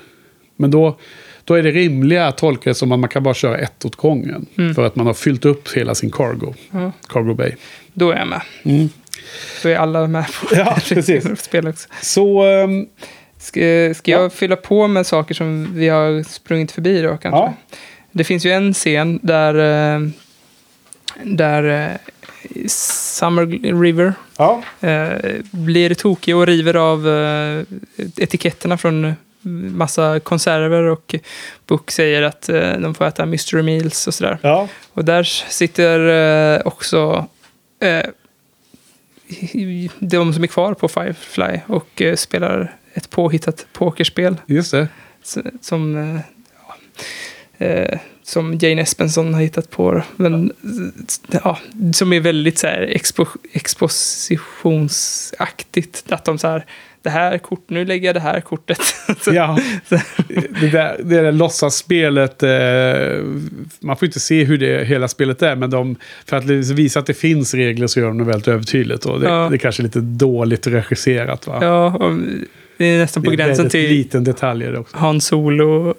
Men 0.57 0.70
då, 0.70 0.99
då 1.45 1.55
är 1.55 1.62
det 1.62 1.70
rimliga 1.70 2.27
att 2.27 2.39
tolka 2.39 2.70
det 2.70 2.74
som 2.74 2.93
att 2.93 2.99
man 2.99 3.09
kan 3.11 3.23
bara 3.23 3.35
köra 3.35 3.59
ett 3.59 3.85
åt 3.85 3.97
gången. 3.97 4.47
För 4.74 4.87
att 4.87 4.97
man 4.97 5.07
har 5.07 5.15
fyllt 5.15 5.45
upp 5.45 5.69
hela 5.77 5.95
sin 5.95 6.11
cargo. 6.11 6.55
Ja. 6.70 6.93
Cargo 7.09 7.35
bay. 7.35 7.53
Då 7.93 8.11
är 8.11 8.19
jag 8.19 8.28
med. 8.28 8.43
Då 9.62 9.69
är 9.69 9.77
alla 9.77 10.07
med 10.07 10.27
på 10.27 10.57
Ja, 10.57 10.78
precis. 10.89 11.41
spel 11.43 11.69
också. 11.69 11.89
Så 12.03 12.43
ehm, 12.43 12.87
Ska, 13.41 13.95
ska 13.95 14.11
jag 14.11 14.33
fylla 14.33 14.57
på 14.57 14.89
med 14.89 15.07
saker 15.07 15.35
som 15.35 15.75
vi 15.75 15.89
har 15.89 16.23
sprungit 16.23 16.73
förbi 16.73 17.03
då 17.03 17.09
kanske? 17.09 17.39
Ja. 17.41 17.55
Det 18.12 18.25
finns 18.25 18.47
ju 18.47 18.51
en 18.51 18.75
scen 18.75 19.21
där, 19.23 19.55
eh, 19.55 20.01
där 21.23 21.65
eh, 21.65 21.97
Summer 22.69 23.47
River 23.83 24.12
ja, 24.39 24.62
eh, 24.81 25.12
blir 25.51 25.95
tokig 25.95 26.37
och 26.37 26.47
river 26.47 26.75
av 26.75 27.07
etiketterna 28.17 28.79
från 28.79 29.15
massa 29.75 30.21
konserver 30.21 30.83
och 30.83 31.15
Book 31.67 31.91
säger 31.91 32.23
att 32.23 32.43
de 32.79 32.95
får 32.95 33.05
äta 33.07 33.27
mystery 33.27 33.62
meals 33.62 34.07
och 34.07 34.15
sådär. 34.15 34.39
ja, 34.43 34.69
Och 34.93 35.05
där 35.05 35.23
sitter 35.23 36.67
också 36.69 37.27
de 39.99 40.33
som 40.33 40.43
är 40.43 40.47
kvar 40.47 40.75
på 40.75 40.89
Firefly 40.89 41.61
och 41.67 42.03
spelar 42.17 42.77
ett 42.95 43.11
påhittat 43.11 43.67
pokerspel 43.73 44.37
just 44.47 44.71
det. 44.73 44.89
som, 45.61 45.97
eh, 45.97 46.21
ja, 46.67 46.77
eh, 47.67 47.99
som 48.23 48.59
Jane 48.61 48.83
Espenson 48.83 49.35
har 49.35 49.41
hittat 49.41 49.71
på. 49.71 50.03
Men, 50.17 50.53
ja, 51.45 51.59
som 51.95 52.12
är 52.12 52.21
väldigt 52.21 52.59
så 52.59 52.67
här, 52.67 52.81
expo, 52.83 53.27
expositionsaktigt. 53.53 56.12
Att 56.12 56.25
de 56.25 56.39
så 56.39 56.49
här, 56.49 56.65
det 57.03 57.11
här 57.11 57.39
kort, 57.39 57.65
nu 57.71 57.85
lägger 57.85 58.07
jag 58.09 58.17
det 58.17 58.21
här 58.21 58.41
kortet. 58.41 58.81
Ja, 59.33 59.59
det 60.61 60.69
där, 60.71 60.97
det 61.05 61.23
där 61.23 61.33
låtsasspelet, 61.33 62.43
eh, 62.43 63.25
man 63.81 63.97
får 63.97 64.07
inte 64.07 64.21
se 64.21 64.45
hur 64.45 64.59
det 64.59 64.85
hela 64.85 65.09
spelet 65.09 65.43
är, 65.43 65.57
men 65.57 65.71
de, 65.71 65.97
för 66.27 66.37
att 66.37 66.45
visa 66.45 67.01
att 67.01 67.07
det 67.07 67.15
finns 67.15 67.55
regler 67.55 67.87
så 67.87 68.01
gör 68.01 68.07
de 68.07 68.19
det 68.19 68.25
väldigt 68.25 68.49
övertydligt. 68.49 69.07
Och 69.07 69.21
det, 69.21 69.27
Ja. 69.29 69.47
det 69.51 69.57
är 69.57 69.59
kanske 69.59 69.83
lite 69.83 70.01
dåligt 70.01 70.67
regisserat 70.67 71.47
va? 71.47 71.59
ja, 71.62 71.85
och 71.87 72.12
det 72.81 72.86
är 72.86 72.98
nästan 72.98 73.23
på 73.23 73.31
det 73.31 73.35
är 73.35 73.47
gränsen 73.47 73.69
till 73.69 73.89
liten 73.90 74.24
detaljer 74.24 74.77
också. 74.78 74.97
Han 74.97 75.20
Solo. 75.20 75.94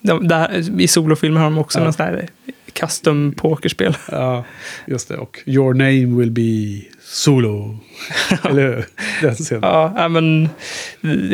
De, 0.00 0.28
där, 0.28 0.80
I 0.80 0.88
solofilmer 0.88 1.40
har 1.40 1.44
de 1.46 1.58
också 1.58 1.78
Ja. 1.78 1.84
någon 1.84 1.92
sån 1.92 2.06
här 2.06 2.28
custom 2.72 3.32
pokerspel. 3.36 3.96
Ja, 4.12 4.44
just 4.86 5.08
det. 5.08 5.16
Och 5.16 5.38
Your 5.46 5.74
name 5.74 6.18
will 6.18 6.30
be 6.30 6.82
Solo. 7.02 7.78
Eller 8.44 8.62
hur? 8.62 8.84
Den 9.22 9.34
scenen. 9.34 9.62
Ja, 9.62 9.92
ja, 9.96 10.08
men 10.08 10.48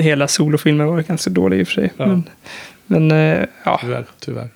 hela 0.02 0.28
solofilmen 0.28 0.86
var 0.86 1.02
ganska 1.02 1.30
dålig 1.30 1.60
i 1.60 1.62
och 1.62 1.66
för 1.66 1.74
sig. 1.74 1.92
Ja. 1.96 2.06
Men, 2.06 2.22
men 2.86 3.10
eh, 3.10 3.44
ja, 3.64 3.78
Tyvärr, 3.82 4.04
tyvärr. 4.20 4.48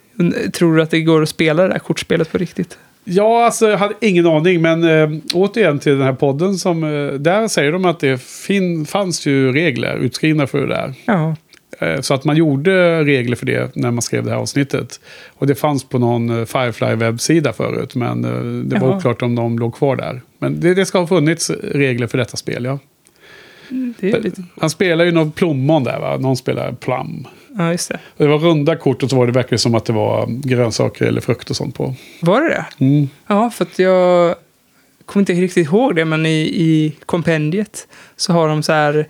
tror 0.50 0.76
du 0.76 0.82
att 0.82 0.90
det 0.90 1.00
går 1.00 1.22
att 1.22 1.28
spela 1.28 1.62
det 1.62 1.68
där 1.68 1.78
kortspelet 1.78 2.32
på 2.32 2.38
riktigt? 2.38 2.78
Ja, 3.10 3.44
alltså 3.44 3.68
jag 3.68 3.78
hade 3.78 3.94
ingen 4.00 4.26
aning, 4.26 4.62
men 4.62 4.84
äh, 4.84 5.10
återigen 5.34 5.78
till 5.78 5.92
den 5.92 6.02
här 6.02 6.12
podden 6.12 6.54
som... 6.58 6.84
eh, 6.84 7.12
där 7.12 7.48
säger 7.48 7.72
de 7.72 7.84
att 7.84 8.00
det 8.00 8.22
fin- 8.22 8.86
fanns 8.86 9.26
ju 9.26 9.52
regler 9.52 9.96
utskrivna 9.96 10.46
för 10.46 10.60
det 10.60 10.66
där. 10.66 10.94
Ja, 11.04 11.36
Eh, 11.80 12.00
Så 12.00 12.14
att 12.14 12.24
man 12.24 12.36
gjorde 12.36 13.04
regler 13.04 13.36
för 13.36 13.46
det 13.46 13.76
när 13.76 13.90
man 13.90 14.02
skrev 14.02 14.24
det 14.24 14.30
här 14.30 14.38
avsnittet. 14.38 15.00
Och 15.34 15.46
det 15.46 15.54
fanns 15.54 15.84
på 15.84 15.98
någon 15.98 16.30
eh, 16.30 16.44
Firefly-webbsida 16.44 17.52
förut, 17.52 17.94
men 17.94 18.24
eh, 18.24 18.30
det 18.64 18.78
var 18.78 18.88
Jaha. 18.88 18.96
oklart 18.96 19.22
om 19.22 19.34
de 19.34 19.58
låg 19.58 19.74
kvar 19.74 19.96
där. 19.96 20.20
Men 20.38 20.60
det, 20.60 20.74
det 20.74 20.86
ska 20.86 20.98
ha 20.98 21.06
funnits 21.06 21.50
regler 21.50 22.06
för 22.06 22.18
detta 22.18 22.36
spel, 22.36 22.64
ja. 22.64 22.78
är 24.00 24.20
lite... 24.20 24.42
Han 24.60 24.70
spelar 24.70 25.04
ju 25.04 25.12
någon 25.12 25.32
plommon 25.32 25.84
där, 25.84 25.98
va? 26.00 26.16
Någon 26.16 26.36
spelar 26.36 26.72
plum. 26.72 27.26
Ja, 27.58 27.70
just 27.72 27.88
det. 27.88 27.98
Det 28.16 28.26
var 28.26 28.38
runda 28.38 28.76
kort 28.76 29.02
och 29.02 29.10
så 29.10 29.16
var 29.16 29.26
det 29.26 29.32
verkligen 29.32 29.58
som 29.58 29.74
att 29.74 29.84
det 29.84 29.92
var 29.92 30.26
grönsaker 30.28 31.04
eller 31.04 31.20
frukt 31.20 31.50
och 31.50 31.56
sånt 31.56 31.74
på. 31.74 31.94
Var 32.22 32.40
det 32.40 32.48
det? 32.48 32.84
Mm. 32.84 33.08
Ja, 33.26 33.50
för 33.50 33.64
att 33.64 33.78
jag 33.78 34.34
kommer 35.06 35.22
inte 35.22 35.32
riktigt 35.32 35.66
ihåg 35.66 35.96
det, 35.96 36.04
men 36.04 36.26
i, 36.26 36.40
i 36.40 36.94
kompendiet 37.06 37.88
så 38.16 38.32
har 38.32 38.48
de 38.48 38.62
så 38.62 38.72
här 38.72 39.06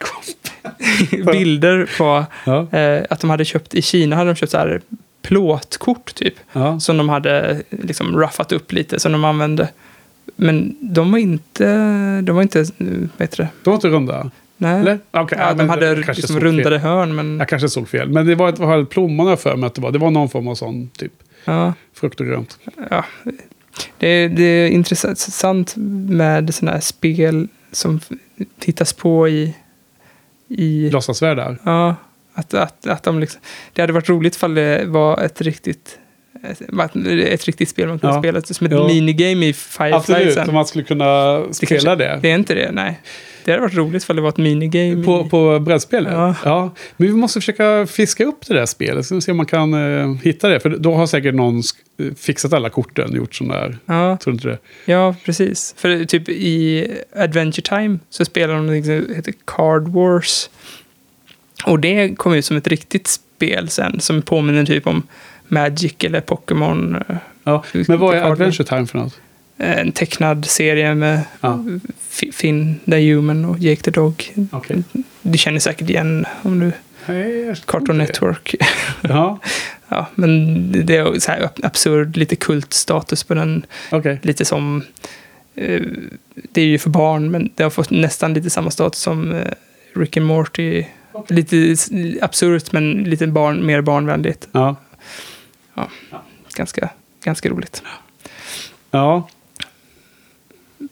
bilder 1.33 1.89
på 1.99 2.25
Ja. 2.45 2.79
eh, 2.79 3.05
att 3.11 3.21
de 3.21 3.31
hade 3.31 3.45
köpt, 3.45 3.75
i 3.75 3.83
Kina 3.83 4.17
hade 4.17 4.31
de 4.31 4.35
köpt 4.37 4.53
så 4.53 4.59
här 4.59 4.81
plåtkort 5.23 6.15
typ. 6.15 6.35
Ja. 6.53 6.81
Som 6.81 6.97
de 6.97 7.09
hade 7.09 7.63
liksom 7.71 8.17
ruffat 8.21 8.53
upp 8.53 8.73
lite, 8.73 9.01
som 9.01 9.13
de 9.13 9.25
använde. 9.25 9.69
Men 10.37 10.77
de 10.81 11.13
var 11.13 11.19
inte, 11.19 11.65
de 12.21 12.37
var 12.37 12.43
inte, 12.43 12.61
eh, 12.61 12.67
vad 13.17 13.21
heter 13.21 13.37
det? 13.37 13.49
De 13.63 13.71
var 13.71 13.75
inte 13.75 13.89
runda? 13.89 14.31
Nej. 14.61 14.81
Eller? 14.81 14.99
Okej, 15.11 15.39
ja, 15.41 15.55
de 15.55 15.69
hade 15.69 15.95
liksom 15.97 16.41
rundade 16.41 16.79
hörn, 16.79 17.15
men 17.15 17.39
Jag 17.39 17.49
kanske 17.49 17.69
såg 17.69 17.89
fel. 17.89 18.09
Men 18.09 18.27
det 18.27 18.35
var 18.35 18.49
ett 18.49 18.59
var 18.59 18.85
plommon 18.85 19.27
jag 19.29 19.41
för 19.41 19.57
mig 19.57 19.67
att 19.67 19.75
det 19.75 19.81
var. 19.81 19.91
Det 19.93 19.99
var 19.99 20.11
någon 20.11 20.29
form 20.29 20.49
av 20.49 20.55
sån 20.55 20.89
typ. 20.89 21.13
ja, 21.45 21.73
Frukt 21.95 22.21
och 22.21 22.27
grönt. 22.27 22.59
ja. 22.91 23.05
Det, 23.99 24.29
det 24.29 24.43
är 24.43 24.69
intressant 24.69 25.75
med 26.11 26.55
sådana 26.55 26.73
här 26.73 26.81
spel 26.81 27.49
som 27.73 28.01
tittas 28.59 28.93
på 28.93 29.29
i, 29.29 29.55
i 30.49 30.91
Låtsasvärldar. 30.91 31.59
Ja, 31.65 31.97
att, 32.35 32.55
att, 32.55 32.87
att 32.87 33.03
de 33.03 33.19
liksom, 33.21 33.41
det 33.73 33.81
hade 33.83 33.93
varit 33.93 34.09
roligt 34.09 34.37
ifall 34.37 34.55
det 34.55 34.85
var 34.87 35.21
ett 35.21 35.41
riktigt, 35.41 35.99
ett, 36.45 36.61
ett 37.33 37.45
riktigt 37.45 37.69
spel 37.69 37.89
man 37.89 37.99
kunde 37.99 38.17
Ja. 38.17 38.21
spela. 38.23 38.41
Som 38.41 38.67
ett 38.67 38.73
Ja. 38.73 38.87
minigame 38.87 39.47
i 39.47 39.53
Firefly 39.53 39.93
Absolut, 39.97 40.35
sen. 40.35 40.55
man 40.55 40.67
skulle 40.67 40.85
kunna 40.85 41.05
Det 41.39 41.55
spela 41.55 41.69
kanske- 41.81 41.95
det. 41.97 42.19
Det 42.23 42.31
är 42.31 42.35
inte 42.35 42.55
det, 42.55 42.71
nej. 42.73 43.01
Det 43.49 43.53
hade 43.53 43.63
varit 43.63 43.75
roligt 43.77 44.03
ifall 44.03 44.17
det 44.17 44.23
var 44.23 44.29
ett 44.29 44.37
minigame. 44.37 45.05
På, 45.05 45.29
på 45.29 45.59
brädspelet? 45.61 46.13
Ja. 46.13 46.35
ja. 46.45 46.75
Men 46.97 47.09
vi 47.09 47.15
måste 47.15 47.41
försöka 47.41 47.87
fiska 47.87 48.25
upp 48.25 48.47
det 48.47 48.55
där 48.55 48.67
spelet. 48.67 49.07
Så 49.07 49.21
se 49.21 49.31
om 49.31 49.37
man 49.37 49.47
kan 49.47 49.75
eh, 49.75 50.15
hitta 50.23 50.49
det. 50.49 50.61
För 50.61 50.71
då 50.71 50.95
har 50.95 51.07
säkert 51.07 51.35
någon 51.35 51.59
eh, 51.59 52.15
fixat 52.17 52.53
alla 52.53 52.71
korten 52.71 53.11
och 53.11 53.17
gjort 53.17 53.35
sån 53.35 53.49
där. 53.49 53.79
ja, 53.87 54.17
Tror 54.17 54.33
du 54.33 54.37
inte 54.37 54.49
det? 54.49 54.59
ja, 54.93 55.15
precis. 55.25 55.75
För 55.79 56.05
typ 56.05 56.29
i 56.29 56.87
Adventure 57.17 57.63
Time 57.79 57.99
så 58.11 58.25
spelar 58.25 58.55
de 58.55 58.67
något 58.67 58.85
som 58.85 59.15
heter 59.17 59.35
Card 59.45 59.89
Wars. 59.89 60.51
Och 61.67 61.79
det 61.79 62.17
kom 62.17 62.35
ut 62.35 62.45
som 62.45 62.57
ett 62.57 62.67
riktigt 62.67 63.07
spel 63.07 63.69
sen, 63.69 64.01
som 64.01 64.23
påminner 64.23 64.65
typ 64.65 64.87
om 64.87 65.03
Magic 65.49 65.95
eller 66.01 66.21
Pokémon. 66.21 66.97
eh, 67.09 67.17
Ja. 67.45 67.65
Men 67.73 67.99
vad 67.99 68.15
är. 68.17 68.23
Adventure 68.23 68.65
Time 68.69 68.87
för 68.87 68.99
något? 68.99 69.21
En 69.59 69.93
tecknad 69.93 70.45
serie 70.47 70.95
med 70.95 71.21
Ja. 71.41 71.65
Finn 72.33 72.81
the 72.85 73.13
Human 73.13 73.45
och 73.45 73.59
Jake 73.59 73.83
the 73.83 73.91
Dog. 73.91 74.33
Okej. 74.51 74.83
Du 75.23 75.39
känner 75.39 75.59
säkert 75.61 75.91
igen 75.91 76.27
om 76.43 76.59
du... 76.61 76.73
Nej, 77.07 77.55
Cartoon. 77.67 77.99
Network. 77.99 78.55
Ja, 79.03 79.39
ja, 79.89 80.07
men 80.15 80.73
det 80.87 80.97
är 80.97 81.19
så 81.21 81.31
här 81.33 81.49
absurd, 81.63 82.17
lite 82.17 82.37
kultstatus 82.37 83.25
på 83.25 83.35
den. 83.35 83.67
okej. 83.91 84.19
Lite 84.23 84.45
som... 84.45 84.83
Eh, 85.55 85.83
det 86.53 86.61
är 86.61 86.67
ju 86.67 86.79
för 86.79 86.91
barn, 86.91 87.31
men 87.31 87.51
det 87.55 87.63
har 87.63 87.71
fått 87.71 87.91
nästan 87.91 88.35
lite 88.35 88.51
samma 88.51 88.71
status 88.71 89.01
som 89.01 89.33
eh, 89.35 89.47
Rick 89.95 90.17
and 90.17 90.27
Morty. 90.27 90.85
Lite 91.29 91.57
s- 91.59 91.91
absurt, 92.23 92.73
men 92.73 92.93
lite 93.05 93.27
barn, 93.27 93.67
mer 93.67 93.81
barnvänligt. 93.81 94.49
Ja. 94.53 94.77
Ganska, 96.55 96.89
ganska 97.25 97.49
roligt. 97.49 97.83
Ja, 98.91 99.29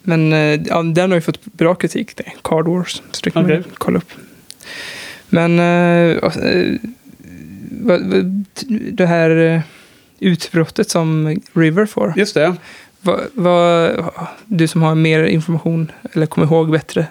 Men 0.09 0.33
eh, 0.33 0.61
ja, 0.66 0.83
den 0.83 1.11
har 1.11 1.16
ju 1.16 1.20
fått 1.20 1.45
bra 1.45 1.74
kritik, 1.74 2.16
det. 2.16 2.33
Card 2.43 2.69
Wars. 2.69 3.03
Så 3.11 3.20
det 3.24 3.31
kan 3.31 3.43
man 3.43 3.53
ju 3.53 3.61
Okej. 3.61 3.73
kolla 3.78 3.99
upp. 3.99 4.12
Men 5.28 5.59
eh, 5.59 6.16
eh, 6.27 6.74
det 8.93 9.07
här 9.07 9.62
utbrottet 10.19 10.91
som 10.91 11.41
River 11.53 11.87
får. 11.87 12.12
just 12.16 12.35
det. 12.35 12.57
Vad, 13.01 13.20
vad, 13.35 14.05
du 14.45 14.69
som 14.69 14.83
har 14.83 14.95
mer 14.95 15.24
information, 15.24 15.93
eller 16.12 16.27
kommer 16.27 16.47
ihåg 16.47 16.70
bättre. 16.70 17.07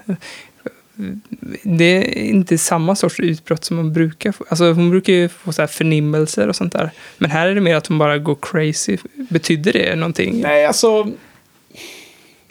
Det 1.64 1.86
är 1.86 2.24
inte 2.24 2.58
samma 2.58 2.96
sorts 2.96 3.20
utbrott 3.20 3.64
som 3.64 3.78
man 3.78 3.94
brukar 3.94 4.32
få. 4.32 4.46
Alltså 4.50 4.72
hon 4.72 4.90
brukar 4.90 5.14
ju 5.14 5.30
få 5.30 5.54
så 5.54 5.62
här 5.62 5.68
förnimmelser 5.68 6.48
och 6.48 6.56
sånt 6.56 6.74
där. 6.74 6.92
Men 7.18 7.32
här 7.32 7.48
är 7.48 7.56
det 7.56 7.62
mer 7.62 7.76
att 7.76 7.88
hon 7.88 7.98
bara 7.98 8.18
går 8.18 8.38
crazy. 8.42 8.98
Betyder 9.30 9.74
det 9.74 9.96
någonting? 9.96 10.42
Nej, 10.42 10.66
alltså... 10.66 11.12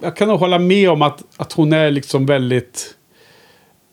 Jag 0.05 0.17
kan 0.17 0.29
nog 0.29 0.41
hålla 0.41 0.59
med 0.59 0.91
om 0.91 1.03
att, 1.03 1.23
att 1.37 1.53
hon 1.53 1.73
är 1.73 1.91
liksom 1.91 2.27
väldigt 2.27 2.95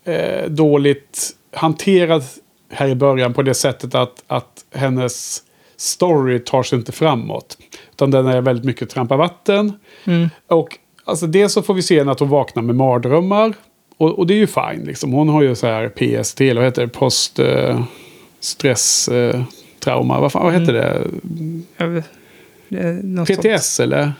eh, 0.04 0.50
dåligt 0.50 1.30
hanterad 1.52 2.24
här 2.72 2.88
i 2.88 2.94
början 2.94 3.34
på 3.34 3.42
det 3.42 3.54
sättet 3.54 3.94
att, 3.94 4.24
att 4.26 4.64
hennes 4.74 5.42
story 5.76 6.38
tar 6.38 6.62
sig 6.62 6.78
inte 6.78 6.92
framåt. 6.92 7.58
Utan 7.90 8.10
den 8.10 8.26
är 8.26 8.40
väldigt 8.40 8.64
mycket 8.64 8.90
trampa 8.90 9.16
vatten. 9.16 9.72
Mm. 10.04 10.28
Och 10.46 10.78
alltså 11.04 11.26
dels 11.26 11.52
så 11.52 11.62
får 11.62 11.74
vi 11.74 11.82
se 11.82 11.98
henne 11.98 12.12
att 12.12 12.20
hon 12.20 12.28
vaknar 12.28 12.62
med 12.62 12.76
mardrömmar. 12.76 13.54
Och, 13.96 14.18
och 14.18 14.26
det 14.26 14.34
är 14.34 14.38
ju 14.38 14.46
fine. 14.46 14.84
Liksom. 14.84 15.12
Hon 15.12 15.28
har 15.28 15.42
ju 15.42 15.54
så 15.54 15.66
här 15.66 15.88
PST, 15.88 16.40
eller 16.40 16.54
vad 16.60 16.64
heter 16.64 16.82
det? 16.82 16.88
Post... 16.88 17.38
Eh, 17.38 17.82
stress... 18.40 19.08
Eh, 19.08 19.42
trauma. 19.80 20.20
Vad, 20.20 20.32
fan, 20.32 20.44
vad 20.44 20.60
heter 20.60 20.72
det? 20.72 21.06
Jag 21.76 21.88
vet- 21.88 22.10
det 22.68 23.04
något 23.04 23.28
sånt. 23.28 23.40
PTS 23.40 23.80
eller? 23.80 24.12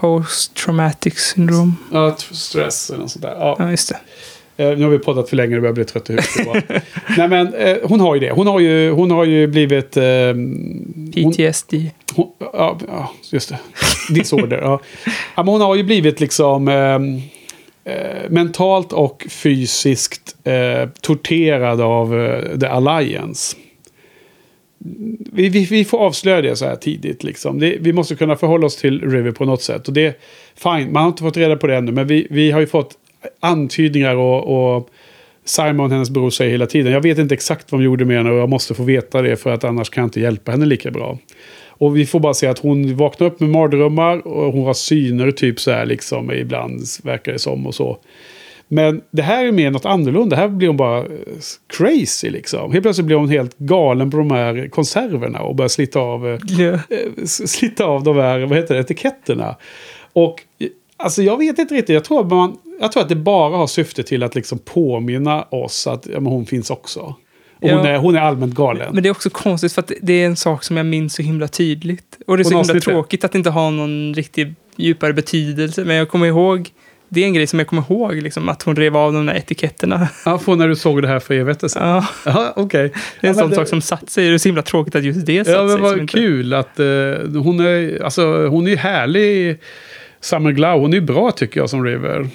Post 0.00 0.54
traumatic 0.54 1.18
syndrome. 1.18 1.72
Ja, 1.92 2.16
stress 2.30 2.90
eller 2.90 3.00
något 3.00 3.10
sånt 3.10 3.22
där. 3.22 3.36
Ja. 3.38 3.56
Ja, 3.58 3.70
just 3.70 3.88
det. 3.88 3.98
Eh, 4.64 4.78
nu 4.78 4.84
har 4.84 4.90
vi 4.90 4.98
poddat 4.98 5.28
för 5.28 5.36
länge 5.36 5.56
och 5.56 5.62
börjar 5.62 5.74
bli 5.74 5.84
trött 5.84 6.10
i 6.10 6.12
huvudet. 6.12 6.84
Nej 7.16 7.28
men 7.28 7.54
eh, 7.54 7.76
hon 7.84 8.00
har 8.00 8.14
ju 8.14 8.20
det. 8.20 8.30
Hon 8.30 8.46
har 8.46 8.60
ju, 8.60 8.90
hon 8.90 9.10
har 9.10 9.24
ju 9.24 9.46
blivit... 9.46 9.96
Eh, 9.96 10.04
hon, 10.04 11.32
PTSD. 11.32 11.74
hon, 12.14 12.28
ja, 12.38 12.78
ja, 12.88 13.12
just 13.30 13.48
det. 13.48 13.58
Disorder. 14.10 14.58
ja. 14.58 14.80
Ja, 15.36 15.42
men 15.42 15.48
hon 15.48 15.60
har 15.60 15.74
ju 15.74 15.82
blivit 15.82 16.20
liksom 16.20 16.68
ehm, 16.68 17.20
eh, 17.84 18.30
mentalt 18.30 18.92
och 18.92 19.26
fysiskt 19.28 20.36
eh, 20.44 20.88
torterad 21.00 21.80
av 21.80 22.20
eh, 22.20 22.58
The 22.58 22.66
Alliance. 22.66 23.56
Vi, 25.32 25.48
vi, 25.48 25.64
vi 25.64 25.84
får 25.84 25.98
avslöja 25.98 26.40
det 26.42 26.56
så 26.56 26.64
här 26.64 26.76
tidigt. 26.76 27.24
Liksom. 27.24 27.58
Det, 27.58 27.76
vi 27.80 27.92
måste 27.92 28.14
kunna 28.14 28.36
förhålla 28.36 28.66
oss 28.66 28.76
till 28.76 29.10
River 29.10 29.30
på 29.30 29.44
något 29.44 29.62
sätt. 29.62 29.88
Och 29.88 29.94
det 29.94 30.06
är 30.06 30.14
fine, 30.54 30.92
man 30.92 31.02
har 31.02 31.08
inte 31.08 31.22
fått 31.22 31.36
reda 31.36 31.56
på 31.56 31.66
det 31.66 31.76
ännu. 31.76 31.92
Men 31.92 32.06
vi, 32.06 32.26
vi 32.30 32.50
har 32.50 32.60
ju 32.60 32.66
fått 32.66 32.94
antydningar 33.40 34.16
och, 34.16 34.76
och 34.76 34.90
Simon, 35.44 35.90
hennes 35.90 36.10
bror, 36.10 36.30
säger 36.30 36.50
hela 36.50 36.66
tiden. 36.66 36.92
Jag 36.92 37.00
vet 37.00 37.18
inte 37.18 37.34
exakt 37.34 37.72
vad 37.72 37.80
de 37.80 37.84
gjorde 37.84 38.04
med 38.04 38.16
henne 38.16 38.30
och 38.30 38.38
jag 38.38 38.48
måste 38.48 38.74
få 38.74 38.82
veta 38.82 39.22
det 39.22 39.36
för 39.36 39.50
att 39.50 39.64
annars 39.64 39.90
kan 39.90 40.02
jag 40.02 40.06
inte 40.06 40.20
hjälpa 40.20 40.52
henne 40.52 40.66
lika 40.66 40.90
bra. 40.90 41.18
Och 41.68 41.96
vi 41.96 42.06
får 42.06 42.20
bara 42.20 42.34
se 42.34 42.46
att 42.46 42.58
hon 42.58 42.96
vaknar 42.96 43.26
upp 43.26 43.40
med 43.40 43.50
mardrömmar 43.50 44.26
och 44.26 44.52
hon 44.52 44.66
har 44.66 44.74
syner 44.74 45.30
typ 45.30 45.60
så 45.60 45.70
här 45.70 45.86
liksom 45.86 46.32
ibland 46.32 46.82
verkar 47.02 47.32
det 47.32 47.38
som 47.38 47.66
och 47.66 47.74
så. 47.74 47.98
Men 48.72 49.00
det 49.10 49.22
här 49.22 49.44
är 49.46 49.52
mer 49.52 49.70
något 49.70 49.84
annorlunda. 49.86 50.36
Här 50.36 50.48
blir 50.48 50.68
hon 50.68 50.76
bara 50.76 50.98
eh, 50.98 51.06
crazy 51.78 52.30
liksom. 52.30 52.72
Helt 52.72 52.82
plötsligt 52.82 53.06
blir 53.06 53.16
hon 53.16 53.28
helt 53.28 53.58
galen 53.58 54.10
på 54.10 54.16
de 54.16 54.30
här 54.30 54.68
konserverna 54.68 55.40
och 55.40 55.54
börjar 55.54 55.68
slita 55.68 56.00
av, 56.00 56.28
eh, 56.28 56.38
Ja. 56.46 56.66
eh, 56.72 56.78
s- 57.22 57.50
slita 57.52 57.84
av 57.84 58.02
de 58.04 58.16
här 58.16 58.40
vad 58.40 58.58
heter 58.58 58.74
det, 58.74 58.80
etiketterna. 58.80 59.56
Och 60.12 60.42
eh, 60.58 60.68
alltså 60.96 61.22
jag 61.22 61.36
vet 61.38 61.58
inte 61.58 61.74
riktigt. 61.74 61.94
Jag 61.94 62.04
tror, 62.04 62.24
man, 62.24 62.56
jag 62.80 62.92
tror 62.92 63.02
att 63.02 63.08
det 63.08 63.16
bara 63.16 63.56
har 63.56 63.66
syfte 63.66 64.02
till 64.02 64.22
att 64.22 64.34
liksom 64.34 64.58
påminna 64.58 65.42
oss 65.42 65.86
att 65.86 66.06
ja, 66.12 66.20
men 66.20 66.32
hon 66.32 66.46
finns 66.46 66.70
också. 66.70 67.00
Och 67.00 67.68
hon, 67.68 67.70
Ja. 67.70 67.88
är, 67.88 67.98
hon 67.98 68.16
är 68.16 68.20
allmänt 68.20 68.54
galen. 68.54 68.94
Men 68.94 69.02
det 69.02 69.08
är 69.08 69.10
också 69.10 69.30
konstigt 69.30 69.72
för 69.72 69.82
att 69.82 69.92
det 70.02 70.12
är 70.12 70.26
en 70.26 70.36
sak 70.36 70.64
som 70.64 70.76
jag 70.76 70.86
minns 70.86 71.14
så 71.14 71.22
himla 71.22 71.48
tydligt. 71.48 72.18
Och 72.26 72.36
det 72.36 72.40
är 72.42 72.44
så 72.44 72.56
himla 72.58 72.74
ja. 72.74 72.80
tråkigt 72.80 73.24
att 73.24 73.34
inte 73.34 73.50
har 73.50 73.70
någon 73.70 74.14
riktigt 74.14 74.48
djupare 74.76 75.12
betydelse. 75.12 75.84
Men 75.84 75.96
jag 75.96 76.08
kommer 76.08 76.26
ihåg, 76.26 76.68
det 77.12 77.20
är 77.20 77.24
en 77.24 77.34
grej 77.34 77.46
som 77.46 77.58
jag 77.58 77.68
kommer 77.68 77.82
ihåg, 77.90 78.14
liksom, 78.14 78.48
att 78.48 78.62
hon 78.62 78.76
rev 78.76 78.96
av 78.96 79.12
de 79.12 79.26
där 79.26 79.34
etiketterna. 79.34 80.08
Ja, 80.24 80.38
för 80.38 80.56
när 80.56 80.68
du 80.68 80.76
såg 80.76 81.02
det 81.02 81.08
här 81.08 81.18
för 81.20 81.34
evigt 81.34 81.70
sedan. 81.70 81.88
Ja, 81.88 82.06
Ja, 82.24 82.52
okej. 82.56 82.82
det 82.82 82.86
är 82.86 82.90
en 82.90 82.92
Ja, 83.20 83.26
men 83.28 83.34
sån 83.34 83.50
det- 83.50 83.56
sak 83.56 83.68
som 83.68 83.80
satt 83.80 84.10
sig. 84.10 84.28
Det 84.28 84.34
är 84.34 84.38
så 84.38 84.48
himla 84.48 84.62
tråkigt 84.62 84.94
att 84.94 85.04
just 85.04 85.26
det 85.26 85.44
satt 85.44 85.54
Ja, 85.54 85.60
men 85.62 85.70
sig. 85.72 85.80
vad 85.80 85.98
inte- 85.98 86.12
kul 86.18 86.54
att 86.54 86.78
eh, 86.80 86.86
hon 87.42 87.60
är, 87.60 88.02
alltså, 88.04 88.46
hon 88.46 88.68
är 88.68 88.76
härlig. 88.76 89.58
Summer 90.20 90.52
Glau, 90.52 90.78
hon 90.80 90.94
är 90.94 91.00
bra 91.00 91.30
tycker 91.30 91.60
jag 91.60 91.70
som 91.70 91.84
River. 91.84 92.28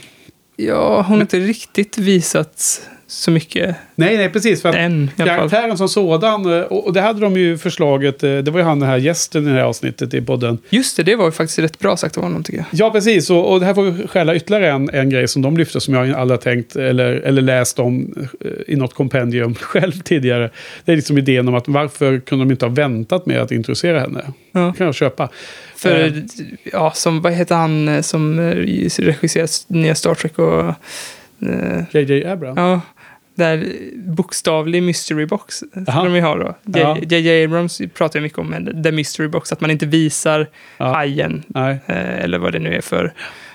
Ja, 0.56 0.96
hon 1.08 1.16
har 1.16 1.22
inte 1.22 1.40
riktigt 1.40 1.98
visat 1.98 2.82
så 3.07 3.32
mycket 3.32 3.76
Nej, 3.95 4.18
nej, 4.18 4.30
precis. 4.30 4.61
För 4.61 4.69
att 4.69 4.76
än 4.76 5.11
karaktären 5.18 5.77
som 5.77 5.90
sådan, 5.90 6.60
eh, 6.60 6.61
och 6.61 6.94
det 6.94 7.02
hade 7.02 7.19
de 7.19 7.36
ju 7.36 7.57
förslaget, 7.57 8.23
eh, 8.23 8.38
det 8.38 8.52
var 8.52 8.60
ju 8.60 8.65
han 8.65 8.80
den 8.80 8.90
här 8.90 8.98
gästen 8.98 9.48
i 9.48 9.49
det 9.49 9.56
här 9.56 9.64
avsnittet 9.64 10.14
i 10.14 10.22
podden. 10.22 10.57
Just 10.69 10.98
det, 10.98 11.03
det 11.03 11.15
var 11.15 11.26
ju 11.26 11.32
faktiskt 11.32 11.60
rätt 11.60 11.80
bra 11.80 11.98
sagt 11.98 12.18
av 12.18 12.23
honom 12.23 12.44
tycker 12.44 12.60
jag. 12.60 12.68
Ja, 12.72 12.91
precis. 12.91 13.30
Och, 13.30 13.52
och 13.52 13.60
det 13.60 13.65
här 13.65 13.73
får 13.73 13.84
vi 13.84 14.07
skälla 14.07 14.36
ytterligare 14.36 14.72
en, 14.72 14.90
en 14.90 15.10
grej 15.10 15.27
som 15.27 15.41
de 15.41 15.57
lyfter 15.57 15.80
som 15.80 15.94
jag 15.94 16.11
aldrig 16.11 16.40
har 16.40 16.44
tänkt 16.44 16.76
eller, 16.76 17.11
eller 17.14 17.41
läst 17.41 17.80
om 17.80 18.14
eh, 18.41 18.52
i 18.68 18.76
något 18.76 18.94
kompendium 18.94 19.56
själv 19.61 19.91
tidigare. 19.91 20.49
Det 20.86 20.91
är 20.91 20.95
liksom 20.95 21.18
idén 21.18 21.48
om 21.48 21.56
att 21.56 21.68
varför 21.68 22.19
kunde 22.19 22.45
de 22.45 22.52
inte 22.52 22.65
ha 22.65 22.73
väntat 22.73 23.26
med 23.26 23.41
att 23.41 23.52
introducera 23.52 23.99
henne? 23.99 24.26
Ja. 24.52 24.73
Kan 24.73 24.86
jag 24.86 24.95
köpa. 24.95 25.30
För, 25.76 26.23
ja, 26.64 26.91
som, 26.91 27.22
vad 27.22 27.34
heter 27.34 27.56
han 27.56 28.03
som 28.03 28.40
regisserat 28.40 29.65
nya 29.68 29.95
Star 29.95 30.15
Trek 30.15 30.40
och... 30.40 30.73
JJ 31.91 32.26
Abrams. 32.26 32.57
Ja, 32.57 32.82
där 33.36 33.74
bokstavlig 33.95 34.84
mystery 34.84 35.26
box 35.26 35.56
skulle 35.57 35.84
de 36.10 36.16
ju 36.16 36.22
ha 36.22 36.36
då. 36.36 36.56
Ja. 36.80 36.98
J.J. 37.02 37.44
Abrams 37.45 37.82
pratar 37.94 38.20
ju 38.20 38.24
mycket 38.24 38.40
om 38.40 38.82
the 38.84 38.91
mystery 38.91 39.28
box, 39.28 39.52
att 39.52 39.62
man 39.62 39.72
inte 39.72 39.86
visar 39.86 40.48
Ja. 40.78 40.86
hajen, 40.94 41.44
eh, 41.56 41.78
eller 42.24 42.38
vad 42.38 42.53
det 42.53 42.60
nu 42.60 42.76
är 42.76 42.82
för, 42.82 43.14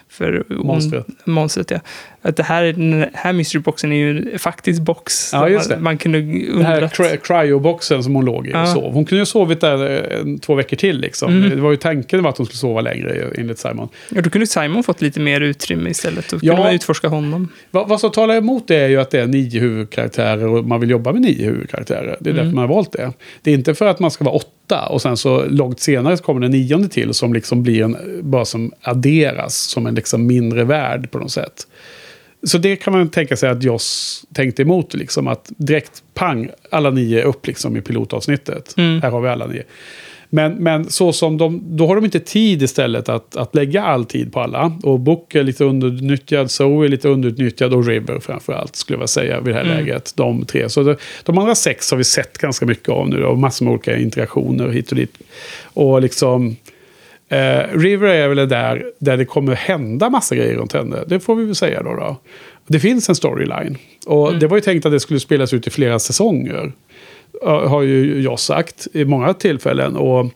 för 0.09 0.44
on- 0.48 0.66
Monstret. 0.66 1.07
monstret. 1.24 1.70
Ja. 1.70 1.81
Att 2.23 2.37
det 2.37 2.43
här, 2.43 2.63
den 2.65 3.07
här 3.15 3.33
mystery 3.33 3.61
boxen 3.63 3.93
är 3.93 3.97
ju 3.97 4.33
en 4.33 4.39
faktisk 4.39 4.83
box. 4.83 5.31
Ja, 5.33 5.49
just 5.49 5.69
man, 5.71 5.79
det. 5.79 5.83
man 5.85 5.99
kunde 5.99 6.21
Den 6.21 6.65
här 6.65 7.17
cryoboxen 7.17 8.03
som 8.05 8.15
hon 8.15 8.25
låg 8.25 8.47
i 8.47 8.51
och 8.51 8.55
Ja. 8.57 8.67
sov. 8.67 8.93
Hon 8.93 9.05
kunde 9.05 9.15
ju 9.17 9.21
ha 9.21 9.27
sovit 9.27 9.61
där 9.61 9.91
eh, 10.15 10.21
en, 10.21 10.39
två 10.39 10.55
veckor 10.55 10.77
till 10.77 10.99
liksom. 11.01 11.33
Mm. 11.37 11.51
Det 11.51 11.57
var 11.57 11.71
ju 11.71 11.77
tanken 11.77 12.23
var 12.23 12.31
att 12.31 12.37
hon 12.37 12.47
skulle 12.47 12.59
sova 12.59 12.81
längre 12.81 13.31
enligt 13.39 13.59
Simon. 13.59 13.89
Ja, 14.09 14.21
då 14.21 14.31
kunde 14.31 14.47
Simon 14.47 14.83
fått 14.83 15.03
lite 15.03 15.21
mer 15.21 15.41
utrymme 15.41 15.91
istället. 15.91 16.29
Då 16.31 16.37
Ja. 16.43 16.53
kunde 16.53 16.63
man 16.67 16.75
utforska 16.75 17.09
honom. 17.09 17.49
Vad, 17.71 17.89
vad 17.89 18.01
som 18.01 18.11
talar 18.13 18.37
emot 18.37 18.69
det 18.69 18.77
är 18.77 18.89
ju 18.89 19.01
att 19.01 19.11
det 19.11 19.21
är 19.21 19.27
nio 19.27 19.61
huvudkaraktärer 19.61 20.47
och 20.47 20.65
man 20.65 20.81
vill 20.81 20.91
jobba 20.91 21.13
med 21.13 21.23
nio 21.23 21.45
huvudkaraktärer. 21.45 22.17
Det 22.21 22.31
är 22.31 22.35
Mm. 22.35 22.45
därför 22.45 22.57
man 22.57 22.69
har 22.69 22.75
valt 22.75 22.93
det. 22.93 23.13
Det 23.43 23.51
är 23.51 23.55
inte 23.55 23.75
för 23.75 23.87
att 23.87 24.01
man 24.01 24.11
ska 24.11 24.25
vara 24.25 24.35
åtta 24.71 24.87
och 24.87 25.03
sen 25.03 25.17
så 25.17 25.45
långt 25.45 25.81
senare 25.81 26.17
så 26.17 26.23
kommer 26.23 26.41
den 26.41 26.51
nionde 26.51 26.89
till 26.89 27.15
som 27.15 27.33
liksom 27.33 27.63
blir 27.63 27.83
en, 27.83 27.97
bara 28.23 28.45
som 28.45 28.73
adderas 28.83 29.55
som 29.55 29.87
en 29.87 29.95
liksom 29.95 30.27
mindre 30.27 30.65
värld 30.65 31.11
på 31.11 31.19
något 31.19 31.33
sätt. 31.33 31.67
Så 32.43 32.59
det 32.59 32.77
kan 32.77 32.93
man 32.93 33.09
tänka 33.09 33.37
sig 33.37 33.51
att 33.51 33.63
Joss 33.63 34.25
tänkte 34.35 34.63
emot, 34.63 34.95
liksom 34.95 35.29
att 35.29 35.53
direkt 35.57 36.03
pang, 36.15 36.51
alla 36.71 36.91
nio 36.91 37.23
upp 37.23 37.47
liksom 37.47 37.77
i 37.77 37.81
pilotavsnittet. 37.81 38.75
Mm. 38.77 39.03
Här 39.03 39.11
har 39.11 39.21
vi 39.21 39.29
alla 39.29 39.47
nio. 39.47 39.63
Men, 40.32 40.52
men 40.52 40.90
så 40.90 41.12
som 41.12 41.39
de, 41.39 41.62
då 41.65 41.86
har 41.86 41.94
de 41.97 42.05
inte 42.05 42.20
tid 42.20 42.62
istället 42.62 43.09
att, 43.09 43.36
att 43.36 43.55
lägga 43.55 43.82
all 43.82 44.05
tid 44.05 44.32
på 44.32 44.40
alla. 44.40 44.73
Och 44.82 45.01
Book 45.01 45.35
är 45.35 45.43
lite 45.43 45.65
underutnyttjad, 45.65 46.51
Zoe 46.51 46.85
är 46.85 46.89
lite 46.89 47.09
underutnyttjad 47.09 47.74
och 47.74 47.86
River 47.86 48.19
framförallt 48.20 48.77
skulle 48.77 48.98
jag 48.98 49.09
säga 49.09 49.40
vid 49.40 49.55
det 49.55 49.59
här 49.59 49.65
Mm. 49.65 49.77
läget. 49.77 50.12
De 50.16 50.44
tre. 50.44 50.69
Så 50.69 50.82
de, 50.82 50.97
de 51.24 51.39
andra 51.39 51.55
sex 51.55 51.90
har 51.90 51.98
vi 51.98 52.05
sett 52.05 52.39
ganska 52.39 52.66
mycket 52.66 52.89
av 52.89 53.09
nu 53.09 53.24
och 53.24 53.39
massor 53.39 53.65
med 53.65 53.73
olika 53.73 53.98
interaktioner 53.98 54.69
hit 54.69 54.90
och 54.90 54.97
dit. 54.97 55.19
Och 55.62 56.02
liksom... 56.02 56.57
Eh, 57.28 57.78
River 57.78 58.09
är 58.09 58.28
väl 58.28 58.48
där, 58.48 58.85
där 58.98 59.16
det 59.16 59.24
kommer 59.24 59.55
hända 59.55 60.11
massa 60.11 60.35
grejer 60.35 60.55
runt 60.55 60.73
henne. 60.73 60.97
Det 61.07 61.20
får 61.20 61.36
vi 61.36 61.44
väl 61.44 61.55
säga 61.55 61.82
då. 61.82 61.94
då. 61.94 62.16
Det 62.66 62.81
finns 62.81 63.09
en 63.09 63.15
storyline. 63.15 63.77
Och 64.07 64.39
det 64.39 64.47
var 64.47 64.57
ju 64.57 64.61
tänkt 64.61 64.86
att 64.86 64.93
det 64.93 65.01
skulle 65.01 65.20
spelas 65.20 65.52
ut 65.52 65.66
i 65.66 65.70
flera 65.70 65.98
säsonger. 65.98 66.73
Eh, 67.47 67.69
Har 67.69 67.83
ju 67.83 68.23
jag 68.23 68.39
sagt 68.41 68.87
i 68.93 69.05
många 69.05 69.35
tillfällen. 69.35 69.97
Och 69.97 70.27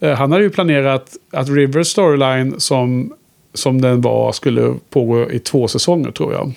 eh, 0.00 0.14
han 0.14 0.32
hade 0.32 0.44
ju 0.44 0.50
planerat 0.50 1.16
att 1.32 1.48
Rivers 1.48 1.86
storyline 1.88 2.54
som 2.60 3.12
som 3.54 3.80
den 3.80 4.00
var 4.00 4.32
skulle 4.32 4.74
pågå 4.90 5.30
i 5.30 5.38
två 5.38 5.68
säsonger 5.68 6.10
tror 6.10 6.32
jag. 6.32 6.52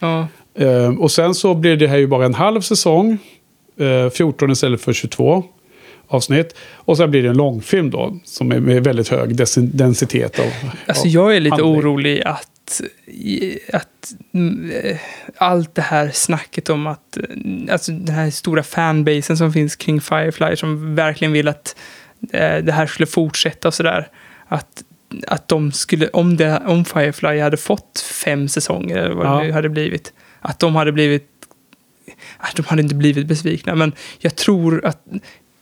Ja, 0.00 0.28
Eh, 0.58 0.88
och 1.00 1.10
sen 1.10 1.34
så 1.34 1.54
blir 1.54 1.76
det 1.76 1.86
här 1.88 1.96
ju 1.96 2.06
bara 2.06 2.24
en 2.26 2.34
halv 2.34 2.60
säsong. 2.60 3.18
Eh, 3.80 4.10
14 4.10 4.50
istället 4.50 4.80
för 4.80 4.92
22 4.92 5.44
avsnitt. 6.08 6.54
Och 6.74 6.96
sen 6.96 7.10
blir 7.10 7.22
det 7.22 7.28
en 7.28 7.36
långfilm 7.36 7.90
då. 7.90 8.18
Som 8.24 8.52
är 8.52 8.60
med 8.60 8.84
väldigt 8.84 9.08
hög 9.08 9.30
dens- 9.36 9.70
densitet. 9.72 10.38
Av, 10.38 10.46
Alltså 10.86 11.02
av 11.06 11.08
jag 11.12 11.36
är 11.36 11.40
lite 11.40 11.54
handling. 11.56 11.78
orolig 11.78 12.22
att, 12.22 12.48
att 13.72 14.14
eh, 14.84 14.96
allt 15.36 15.74
det 15.74 15.82
här 15.82 16.10
snacket 16.10 16.70
om 16.70 16.86
att, 16.86 17.16
eh, 17.16 17.22
alltså 17.72 17.92
den 17.92 18.14
här 18.14 18.30
stora 18.30 18.62
fanbasen 18.62 19.36
som 19.36 19.52
finns 19.52 19.76
kring 19.76 20.00
Firefly 20.00 20.56
som 20.56 20.94
verkligen 20.94 21.32
vill 21.32 21.48
att 21.48 21.76
eh, 22.32 22.64
det 22.64 22.72
här 22.72 22.86
skulle 22.86 23.06
fortsätta 23.06 23.68
och 23.68 23.74
sådär. 23.74 24.08
Att, 24.48 24.82
att 25.26 25.48
de 25.48 25.72
skulle, 25.72 26.08
om, 26.08 26.36
det, 26.36 26.62
om 26.66 26.84
Firefly 26.84 27.40
hade 27.40 27.56
fått 27.56 28.00
fem 28.24 28.48
säsonger 28.48 28.96
eller 28.96 29.14
vad 29.14 29.26
Ja. 29.26 29.44
det 29.44 29.52
hade 29.52 29.68
blivit, 29.68 30.12
att 30.40 30.58
de 30.58 30.74
hade 30.76 30.92
blivit, 30.92 31.30
att 32.38 32.56
de 32.56 32.62
hade 32.64 32.82
inte 32.82 32.94
blivit 32.94 33.26
besvikna, 33.26 33.74
men 33.74 33.92
jag 34.18 34.36
tror 34.36 34.84
att 34.86 35.02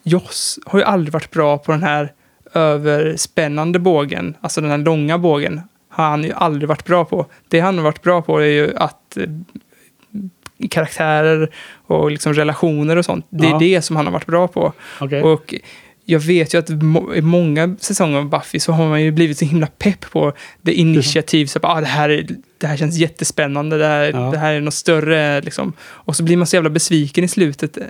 Joss 0.03 0.59
har 0.67 0.79
ju 0.79 0.85
aldrig 0.85 1.13
varit 1.13 1.31
bra 1.31 1.59
på 1.59 1.73
den 1.73 1.83
här 1.83 2.13
överspännande 2.55 3.79
bågen, 3.79 4.37
alltså 4.41 4.61
den 4.61 4.71
här 4.71 4.79
långa 4.79 5.19
bågen, 5.19 5.61
har 5.95 6.05
han 6.11 6.25
ju 6.25 6.33
aldrig 6.33 6.69
varit 6.69 6.85
bra 6.85 7.05
på. 7.05 7.27
Det 7.49 7.61
han 7.61 7.77
har 7.77 7.85
varit 7.85 8.03
bra 8.03 8.23
på 8.23 8.39
är 8.39 8.47
ju 8.47 8.77
att 8.77 9.17
eh, 9.17 9.27
karaktärer 10.71 11.51
och 11.87 12.11
liksom 12.11 12.35
relationer 12.35 12.97
och 12.97 13.05
sånt, 13.05 13.27
det 13.31 13.47
är 13.47 13.51
Ja. 13.51 13.59
det 13.59 13.83
som 13.83 13.97
han 13.97 14.05
har 14.07 14.13
varit 14.13 14.27
bra 14.27 14.49
på. 14.49 14.73
Okej. 15.01 15.23
Och 15.23 15.55
jag 16.05 16.21
vet 16.21 16.55
ju 16.55 16.59
att 16.59 16.69
må- 16.83 17.15
i 17.15 17.21
många 17.23 17.77
säsonger 17.81 18.19
av 18.19 18.29
Buffy 18.29 18.61
så 18.61 18.73
har 18.73 18.89
man 18.89 19.03
ju 19.03 19.11
blivit 19.11 19.39
så 19.39 19.45
himla 19.45 19.67
pepp 19.67 20.11
på 20.11 20.33
det 20.63 20.73
initiativ. 20.75 21.47
Så 21.47 21.59
att 21.59 21.65
ah, 21.65 21.81
det, 21.81 21.87
här, 21.87 22.09
är- 22.09 22.27
det 22.59 22.67
här 22.67 22.77
känns 22.77 22.97
jättespännande, 22.97 23.79
det 23.79 23.87
här, 23.87 24.05
Ja. 24.15 24.31
det 24.31 24.39
här 24.39 24.55
är 24.55 24.61
något 24.61 24.75
större. 24.75 25.41
Liksom. 25.41 25.73
Och 25.81 26.17
så 26.17 26.23
blir 26.23 26.37
man 26.37 26.47
så 26.47 26.57
jävla 26.57 26.71
besviken 26.71 27.25
i 27.25 27.29
slutet 27.29 27.77
eh, 27.77 27.85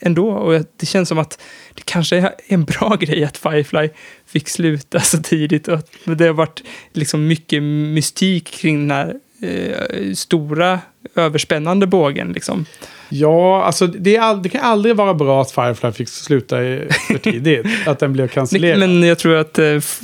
ändå. 0.00 0.28
Och 0.30 0.64
det 0.76 0.86
känns 0.86 1.08
som 1.08 1.18
att 1.18 1.40
det 1.74 1.82
kanske 1.84 2.16
är 2.16 2.30
en 2.46 2.64
bra 2.64 2.96
grej 3.00 3.24
att 3.24 3.36
Firefly 3.36 3.88
fick 4.26 4.48
sluta 4.48 5.00
så 5.00 5.18
tidigt. 5.22 5.68
Och 5.68 5.74
att 5.74 5.86
det 6.04 6.26
har 6.26 6.32
varit 6.32 6.62
liksom 6.92 7.26
mycket 7.26 7.62
mystik 7.62 8.50
kring 8.50 8.88
den 8.88 8.90
här 8.96 9.14
eh, 9.42 10.12
stora 10.14 10.80
överspännande 11.16 11.86
bågen. 11.86 12.32
Liksom. 12.32 12.64
Ja, 13.08 13.62
alltså 13.64 13.86
det, 13.86 14.16
all, 14.18 14.42
det 14.42 14.48
kan 14.48 14.60
aldrig 14.60 14.96
vara 14.96 15.14
bra 15.14 15.42
att 15.42 15.50
Firefly 15.50 15.92
fick 15.92 16.08
sluta 16.08 16.64
i- 16.64 16.88
för 17.08 17.18
tidigt. 17.18 17.66
att 17.86 17.98
den 17.98 18.12
blev 18.12 18.28
cancellerad. 18.28 18.78
Men, 18.78 19.00
Men 19.00 19.08
jag 19.08 19.18
tror 19.18 19.36
att, 19.36 19.58
eh, 19.58 19.66
f- 19.66 20.00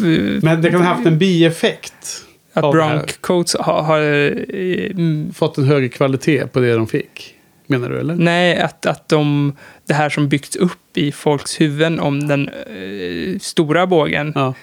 det 0.62 0.70
kan 0.70 0.81
ha 0.82 0.94
haft 0.94 1.06
en 1.06 1.18
bieffekt. 1.18 2.23
att. 2.52 2.73
Bronc 2.73 3.16
Coats 3.20 3.56
har, 3.60 3.82
har 3.82 4.01
eh, 4.01 4.90
mm, 4.90 5.32
Fått 5.35 5.59
en 5.59 5.64
högre 5.64 5.89
kvalitet 5.89 6.47
på 6.47 6.60
det 6.60 6.73
de 6.74 6.86
fick. 6.86 7.35
Menar 7.66 7.88
du 7.88 8.01
eller? 8.01 8.14
Nej, 8.14 8.59
att, 8.59 8.86
att 8.86 9.09
de, 9.09 9.52
det 9.86 9.94
här 9.94 10.09
som 10.10 10.28
byggts 10.28 10.56
upp 10.56 10.97
i 10.97 11.12
folks 11.12 11.60
huvuden 11.60 12.01
om 12.01 12.28
den 12.28 12.48
eh, 12.48 13.38
stora 13.40 13.86
bågen 13.86 14.32
Ja. 14.34 14.55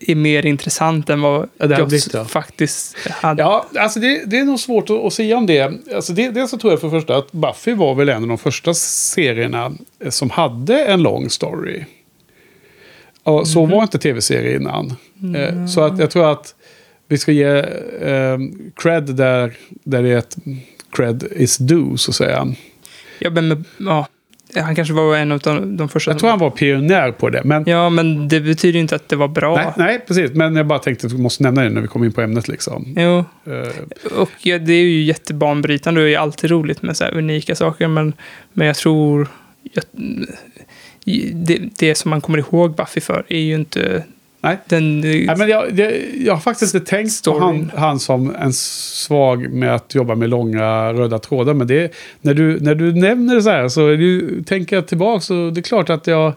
är 0.00 0.14
mer 0.14 0.46
intressant 0.46 1.10
än 1.10 1.20
vad 1.20 1.48
Ja, 1.58 1.78
Joss 1.78 1.88
blivit, 1.88 2.14
ja. 2.14 2.24
faktiskt 2.24 2.96
hade. 3.08 3.42
Ja, 3.42 3.66
alltså 3.78 4.00
det, 4.00 4.22
det 4.26 4.38
är 4.38 4.44
nog 4.44 4.60
svårt 4.60 4.90
att, 4.90 4.96
att 5.04 5.12
säga 5.12 5.36
om 5.36 5.46
det. 5.46 5.72
Alltså 5.94 6.12
det. 6.12 6.30
Dels 6.30 6.50
så 6.50 6.58
tror 6.58 6.72
jag 6.72 6.80
för 6.80 6.90
första 6.90 7.16
att 7.16 7.32
Buffy 7.32 7.74
var 7.74 7.94
väl 7.94 8.08
en 8.08 8.22
av 8.22 8.28
de 8.28 8.38
första 8.38 8.74
serierna 8.74 9.72
eh, 10.04 10.10
som 10.10 10.30
hade 10.30 10.84
en 10.84 11.02
lång 11.02 11.30
story. 11.30 11.84
Och 13.22 13.48
så 13.48 13.60
Mhm. 13.66 13.70
var 13.70 13.82
inte 13.82 13.98
tv-serier 13.98 14.56
innan. 14.56 14.94
Mm. 15.22 15.68
Så 15.68 15.80
att 15.80 15.98
jag 15.98 16.10
tror 16.10 16.32
att 16.32 16.54
vi 17.08 17.18
ska 17.18 17.32
ge 17.32 17.46
eh, 18.00 18.38
cred 18.76 19.02
där, 19.04 19.56
där 19.68 20.02
det 20.02 20.08
är 20.08 20.16
ett 20.18 20.36
cred 20.92 21.24
is 21.36 21.56
due, 21.58 21.98
så 21.98 22.10
att 22.10 22.14
säga. 22.14 22.54
Ja, 23.18 23.30
men, 23.30 23.64
ja, 23.78 24.06
han 24.54 24.74
kanske 24.74 24.94
var 24.94 25.16
en 25.16 25.32
av 25.32 25.40
de, 25.76 25.88
första. 25.88 26.10
Jag 26.10 26.18
tror 26.18 26.30
han 26.30 26.38
var 26.38 26.50
pionjär 26.50 27.12
på 27.12 27.30
det. 27.30 27.44
Men, 27.44 27.64
Ja, 27.66 27.90
men 27.90 28.28
det 28.28 28.40
betyder 28.40 28.80
inte 28.80 28.96
att 28.96 29.08
det 29.08 29.16
var 29.16 29.28
bra. 29.28 29.56
nej, 29.56 29.72
nej, 29.76 30.04
precis. 30.06 30.30
Men 30.32 30.56
jag 30.56 30.66
bara 30.66 30.78
tänkte 30.78 31.06
att 31.06 31.12
vi 31.12 31.18
måste 31.18 31.42
nämna 31.42 31.62
det 31.62 31.70
när 31.70 31.80
vi 31.80 31.88
kommer 31.88 32.06
in 32.06 32.12
på 32.12 32.20
ämnet. 32.20 32.48
Liksom. 32.48 32.94
Jo, 32.96 33.24
Eh, 33.44 34.12
och 34.20 34.30
ja, 34.42 34.58
det 34.58 34.72
är 34.72 34.82
ju 34.82 35.02
jättebanbrytande 35.02 36.00
och 36.00 36.06
det 36.06 36.14
är 36.14 36.18
alltid 36.18 36.50
roligt 36.50 36.82
med 36.82 36.96
så 36.96 37.04
unika 37.04 37.54
saker. 37.54 37.88
Men, 37.88 38.12
men 38.52 38.66
jag 38.66 38.76
tror... 38.76 39.28
Jag, 39.72 39.84
det, 41.32 41.58
det 41.78 41.94
som 41.94 42.10
man 42.10 42.20
kommer 42.20 42.38
ihåg 42.38 42.74
Buffy 42.76 43.00
för 43.00 43.24
är 43.28 43.38
ju 43.38 43.54
inte 43.54 44.04
nej. 44.40 44.58
den... 44.68 45.00
Nej, 45.00 45.34
men 45.38 45.48
jag, 45.48 45.78
jag, 45.78 45.92
jag 46.18 46.32
har 46.34 46.40
faktiskt 46.40 46.74
inte 46.74 46.86
tänkt 46.90 47.08
på 47.08 47.10
Storyn. 47.10 47.42
han, 47.42 47.70
han 47.74 47.98
som 48.00 48.34
en 48.36 48.52
svag 48.52 49.52
med 49.52 49.74
att 49.74 49.94
jobba 49.94 50.14
med 50.14 50.28
långa 50.30 50.92
röda 50.92 51.18
trådar. 51.18 51.54
Men 51.54 51.66
det, 51.66 51.92
när, 52.20 52.34
du, 52.34 52.60
när 52.60 52.74
du 52.74 52.92
nämner 52.92 53.34
det 53.34 53.42
så 53.42 53.50
här 53.50 53.68
så 53.68 53.90
ju, 53.90 54.42
tänker 54.44 54.76
jag 54.76 54.86
tillbaka 54.86 55.20
så 55.20 55.50
det 55.50 55.60
är 55.60 55.62
klart 55.62 55.90
att 55.90 56.06
jag... 56.06 56.32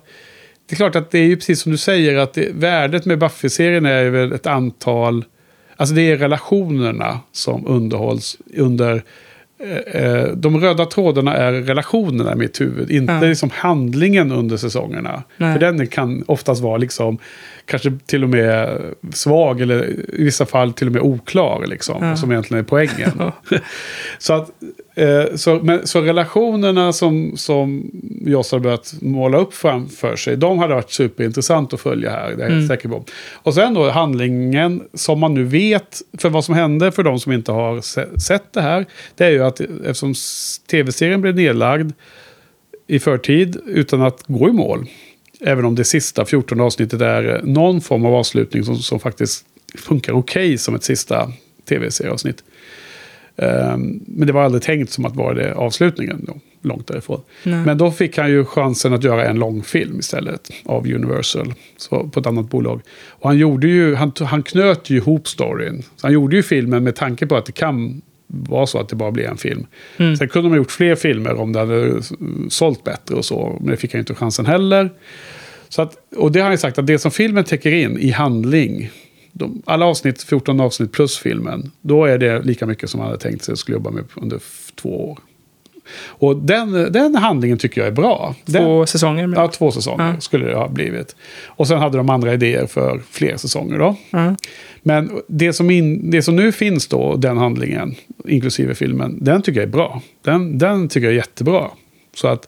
Det 0.70 0.74
är 0.74 0.78
klart 0.78 0.96
att 0.96 1.12
det 1.12 1.20
är 1.20 1.24
ju 1.26 1.36
precis 1.36 1.62
som 1.62 1.72
du 1.72 1.78
säger 1.78 2.18
att 2.18 2.34
det, 2.34 2.50
värdet 2.54 3.06
med 3.06 3.20
Buffy-serien 3.20 3.86
är 3.86 4.10
väl 4.10 4.32
ett 4.32 4.48
antal... 4.48 5.26
Alltså 5.78 5.96
det 5.96 6.02
är 6.02 6.18
relationerna 6.18 7.20
som 7.32 7.68
underhålls 7.68 8.38
under... 8.58 9.04
eh, 9.64 10.02
eh, 10.04 10.28
De 10.28 10.62
röda 10.62 10.86
trådarna 10.86 11.36
är 11.38 11.52
relationerna 11.52 12.34
i 12.34 12.36
mitt 12.36 12.62
huvud, 12.62 12.92
inte 12.92 13.14
Ja. 13.14 13.22
liksom 13.22 13.50
handlingen 13.54 14.32
under 14.32 14.58
säsongerna. 14.58 15.24
Nej. 15.38 15.54
För 15.54 15.60
den 15.60 15.88
kan 15.88 16.24
oftast 16.28 16.62
vara 16.62 16.78
liksom, 16.78 17.18
kanske 17.72 17.92
till 18.06 18.24
och 18.24 18.30
med 18.30 18.82
svag 19.14 19.62
eller 19.62 19.90
i 20.20 20.24
vissa 20.24 20.46
fall 20.46 20.74
till 20.74 20.88
och 20.88 20.94
med 20.94 21.02
oklar, 21.02 21.66
liksom, 21.68 22.04
Ja. 22.06 22.16
som 22.16 22.32
egentligen 22.32 22.64
är 22.64 22.68
poängen. 22.68 23.32
Så, 24.20 24.34
att, 24.34 24.52
eh, 24.96 25.36
så, 25.36 25.60
men, 25.64 25.88
så 25.88 26.02
relationerna 26.02 26.94
som, 26.94 27.34
som 27.38 27.92
Joss 28.26 28.52
har 28.52 28.60
börjat 28.60 28.94
måla 29.02 29.38
upp 29.38 29.54
framför 29.54 30.16
sig, 30.16 30.38
de 30.38 30.60
hade 30.60 30.74
varit 30.74 30.92
superintressant 30.92 31.74
att 31.74 31.82
följa 31.82 32.10
här, 32.12 32.28
det 32.36 32.44
är 32.44 32.48
jag 32.50 32.52
Mm. 32.52 32.68
säker 32.68 32.90
på. 32.90 33.04
Och 33.34 33.54
sen 33.54 33.74
då 33.74 33.90
handlingen 33.90 34.84
som 34.94 35.20
man 35.20 35.34
nu 35.34 35.44
vet, 35.44 36.02
för 36.18 36.30
vad 36.30 36.46
som 36.46 36.56
hände 36.56 36.92
för 36.92 37.04
de 37.04 37.20
som 37.20 37.32
inte 37.32 37.52
har 37.52 37.82
se, 37.82 38.20
sett 38.20 38.54
det 38.54 38.62
här, 38.62 38.86
det 39.16 39.26
är 39.26 39.30
ju 39.32 39.44
att 39.44 39.60
eftersom 39.62 40.14
tv-serien 40.72 41.22
blev 41.22 41.36
nedlagd 41.36 41.92
i 42.88 43.00
förtid 43.00 43.58
utan 43.66 44.02
att 44.02 44.24
gå 44.28 44.50
i 44.50 44.52
mål, 44.52 44.86
även 45.44 45.66
om 45.66 45.76
det 45.76 45.84
sista 45.84 46.26
14 46.26 46.60
avsnittet 46.60 47.02
är 47.02 47.36
eh, 47.36 47.44
någon 47.44 47.82
form 47.82 48.06
av 48.06 48.16
avslutning 48.16 48.64
som, 48.64 48.78
som 48.78 49.00
faktiskt 49.00 49.46
funkar 49.78 50.14
okej 50.14 50.58
som 50.58 50.76
ett 50.76 50.84
sista 50.84 51.32
tv-serieavsnitt. 51.70 52.44
Ehm, 53.38 54.00
men 54.08 54.28
det 54.28 54.34
var 54.34 54.44
aldrig 54.44 54.64
tänkt 54.64 54.92
som 54.92 55.06
att 55.06 55.16
vara 55.16 55.34
det 55.34 55.54
avslutningen, 55.54 56.26
då, 56.28 56.38
långt 56.62 56.88
därifrån. 56.88 57.22
Nej. 57.44 57.66
Men 57.66 57.78
då 57.78 57.92
fick 57.92 58.18
han 58.18 58.30
ju 58.30 58.46
chansen 58.46 58.94
att 58.94 59.04
göra 59.04 59.26
en 59.26 59.40
långfilm 59.40 60.00
istället 60.00 60.52
av 60.66 60.88
Universal, 60.88 61.54
så, 61.78 62.10
på 62.10 62.20
ett 62.20 62.28
annat 62.28 62.50
bolag. 62.50 62.82
Och 63.10 63.30
han, 63.30 63.38
gjorde 63.38 63.68
ju, 63.68 63.96
han, 63.96 64.12
han 64.20 64.44
knöt 64.44 64.90
ju 64.90 64.98
ihop 64.98 65.28
storyn. 65.28 65.84
Så 65.96 66.08
han 66.08 66.14
gjorde 66.14 66.36
ju 66.36 66.44
filmen 66.44 66.84
med 66.84 66.96
tanke 66.96 67.28
på 67.28 67.36
att 67.36 67.46
det 67.46 67.52
kan 67.52 68.02
vara 68.32 68.68
så 68.68 68.80
att 68.80 68.90
det 68.90 68.96
bara 68.96 69.12
blir 69.12 69.26
en 69.26 69.38
film. 69.38 69.66
Mm. 69.98 70.16
Sen 70.16 70.30
kunde 70.30 70.50
de 70.50 70.52
ha 70.52 70.58
gjort 70.58 70.72
fler 70.72 70.96
filmer 70.96 71.34
om 71.34 71.54
det 71.54 71.60
hade 71.60 72.02
sålt 72.50 72.84
bättre 72.84 73.16
och 73.16 73.26
så, 73.26 73.58
men 73.60 73.72
det 73.72 73.78
fick 73.78 73.94
han 73.94 74.00
inte 74.00 74.16
chansen 74.16 74.46
heller. 74.46 74.90
Så 75.70 75.82
att, 75.82 75.96
och 76.16 76.32
det 76.32 76.40
har 76.40 76.44
han 76.44 76.54
ju 76.54 76.58
sagt 76.58 76.78
att 76.78 76.88
det 76.88 77.00
som 77.00 77.12
filmen 77.12 77.44
täcker 77.44 77.72
in 77.72 78.00
i 78.00 78.10
handling, 78.10 78.90
de, 79.32 79.62
alla 79.66 79.86
avsnitt, 79.86 80.24
14 80.24 80.60
avsnitt 80.60 80.92
plus 80.92 81.18
filmen, 81.18 81.72
då 81.82 82.06
är 82.06 82.18
det 82.18 82.42
lika 82.42 82.66
mycket 82.66 82.90
som 82.90 83.00
han 83.00 83.10
hade 83.10 83.22
tänkt 83.22 83.44
sig 83.44 83.54
att 83.54 83.60
skulle 83.60 83.76
jobba 83.76 83.92
med 83.92 84.04
under 84.16 84.40
två 84.76 85.12
år. 85.12 85.20
Och 86.06 86.36
den, 86.36 86.92
den 86.92 87.16
handlingen 87.16 87.58
tycker 87.58 87.82
jag 87.82 87.88
är 87.88 87.92
bra. 87.92 88.36
Den, 88.46 88.64
Två 88.64 88.86
säsonger. 88.86 89.28
Med. 89.28 89.40
Ja, 89.40 89.48
två 89.48 89.72
säsonger 89.72 90.08
Ja. 90.16 90.20
skulle 90.22 90.46
det 90.46 90.56
ha 90.56 90.68
blivit. 90.68 91.16
Och 91.48 91.68
sen 91.68 91.78
hade 91.80 91.98
de 91.98 92.10
andra 92.10 92.34
idéer 92.34 92.66
för 92.66 93.02
fler 93.12 93.38
säsonger 93.38 93.80
då. 93.80 93.96
Ja. 94.10 94.36
Men 94.84 95.12
det 95.28 95.54
som, 95.54 95.70
in, 95.72 96.12
det 96.12 96.22
som 96.22 96.36
nu 96.36 96.52
finns 96.52 96.88
då, 96.88 97.16
den 97.16 97.38
handlingen, 97.38 97.96
inklusive 98.28 98.76
filmen, 98.76 99.18
den 99.22 99.42
tycker 99.42 99.60
jag 99.60 99.68
är 99.68 99.72
bra. 99.72 100.02
Den, 100.26 100.58
den 100.58 100.90
tycker 100.90 101.06
jag 101.08 101.12
är 101.14 101.18
jättebra. 101.18 101.68
Så 102.16 102.28
att 102.28 102.48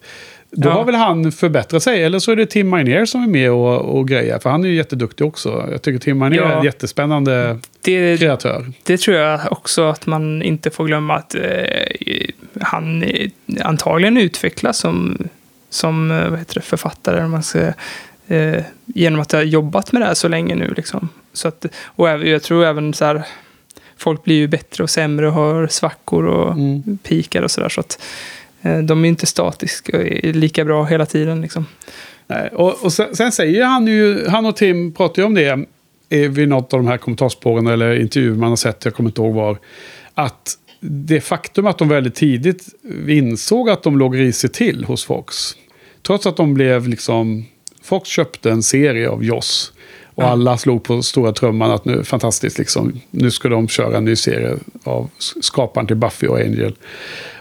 då 0.50 0.68
Ja. 0.68 0.72
har 0.72 0.84
väl 0.84 0.94
han 0.94 1.32
förbättrat 1.32 1.82
sig. 1.82 2.02
Eller 2.04 2.18
så 2.18 2.32
är 2.32 2.36
det 2.36 2.46
Tim 2.46 2.70
Minear 2.70 3.04
som 3.04 3.22
är 3.22 3.26
med 3.26 3.50
och, 3.50 3.80
och 3.98 4.08
grejer. 4.08 4.38
För 4.38 4.50
han 4.50 4.64
är 4.64 4.68
ju 4.68 4.74
jätteduktig 4.74 5.26
också. 5.26 5.68
Jag 5.70 5.82
tycker 5.82 5.98
Tim 5.98 6.18
Minear 6.18 6.42
Ja. 6.42 6.52
är 6.52 6.56
en 6.58 6.64
jättespännande 6.64 7.58
Det, 7.84 8.18
kreatör. 8.18 8.72
det 8.82 8.96
tror 9.00 9.16
jag 9.16 9.40
också 9.50 9.82
att 9.82 10.06
man 10.06 10.42
inte 10.42 10.70
får 10.70 10.86
glömma 10.86 11.14
att 11.14 11.34
eh, 11.34 11.40
han 12.60 13.02
eh, 13.02 13.30
antagligen 13.64 14.16
utvecklas 14.16 14.78
som, 14.78 15.18
som 15.70 16.10
eh, 16.10 16.28
vad 16.28 16.38
heter 16.38 16.54
det, 16.54 16.60
författare. 16.60 17.24
Om 17.24 17.30
man 17.30 17.42
ska, 17.42 17.72
eh, 18.28 18.62
genom 18.84 19.20
att 19.20 19.32
ha 19.32 19.42
jobbat 19.42 19.92
med 19.92 20.02
det 20.02 20.06
här 20.06 20.14
så 20.14 20.28
länge 20.28 20.54
nu. 20.54 20.74
Liksom. 20.76 21.08
Så 21.32 21.48
att, 21.48 21.66
och 21.84 22.08
jag 22.08 22.42
tror 22.42 22.64
även 22.64 22.94
så 22.94 23.04
här, 23.04 23.22
folk 23.96 24.24
blir 24.24 24.36
ju 24.36 24.48
bättre 24.48 24.82
och 24.82 24.90
sämre 24.90 25.26
och 25.26 25.32
har 25.32 25.66
svackor 25.66 26.26
och 26.26 26.52
Mm. 26.52 26.98
pikar 27.02 27.42
och 27.42 27.50
sådär. 27.50 27.68
Så 27.68 27.80
att 27.80 28.02
eh, 28.62 28.78
de 28.78 29.04
är 29.04 29.08
inte 29.08 29.26
statiska 29.26 29.96
och 29.96 30.02
är 30.04 30.32
lika 30.32 30.64
bra 30.64 30.84
hela 30.84 31.06
tiden. 31.06 31.40
Liksom. 31.40 31.66
Nej, 32.26 32.48
och, 32.48 32.84
och 32.84 32.92
sen, 32.92 33.16
sen 33.16 33.32
säger 33.32 33.64
han 33.64 33.86
ju, 33.86 34.28
han 34.28 34.46
och 34.46 34.56
Tim 34.56 34.92
pratar 34.92 35.22
ju 35.22 35.26
om 35.26 35.34
det 35.34 35.66
eh, 36.08 36.30
vid 36.30 36.48
något 36.48 36.72
av 36.72 36.80
de 36.80 36.88
här 36.88 36.96
kommentarspåren 36.96 37.66
eller 37.66 38.00
intervjuer 38.00 38.34
man 38.36 38.48
har 38.48 38.56
sett, 38.56 38.84
jag 38.84 38.94
kommer 38.94 39.10
inte 39.10 39.20
ihåg 39.20 39.34
var, 39.34 39.58
att 40.14 40.58
det 40.86 41.20
faktum 41.20 41.66
att 41.66 41.78
de 41.78 41.88
väldigt 41.88 42.14
tidigt 42.14 42.68
insåg 43.08 43.70
att 43.70 43.82
de 43.82 43.98
låg 43.98 44.18
risigt 44.18 44.52
till 44.52 44.84
hos 44.84 45.04
Fox. 45.04 45.56
Trots 46.02 46.26
att 46.26 46.36
de 46.36 46.54
blev 46.54 46.88
liksom... 46.88 47.44
Fox 47.82 48.08
köpte 48.08 48.50
en 48.50 48.62
serie 48.62 49.08
av 49.08 49.24
Joss. 49.24 49.72
Och 50.14 50.24
alla 50.24 50.58
slog 50.58 50.82
på 50.82 51.02
stora 51.02 51.32
trumman 51.32 51.70
att 51.70 51.84
nu, 51.84 52.04
fantastiskt, 52.04 52.58
liksom, 52.58 53.00
nu 53.10 53.30
ska 53.30 53.48
de 53.48 53.68
köra 53.68 53.96
en 53.96 54.04
ny 54.04 54.16
serie 54.16 54.56
av 54.84 55.10
skaparen 55.40 55.86
till 55.86 55.96
Buffy 55.96 56.26
och 56.26 56.38
Angel. 56.38 56.76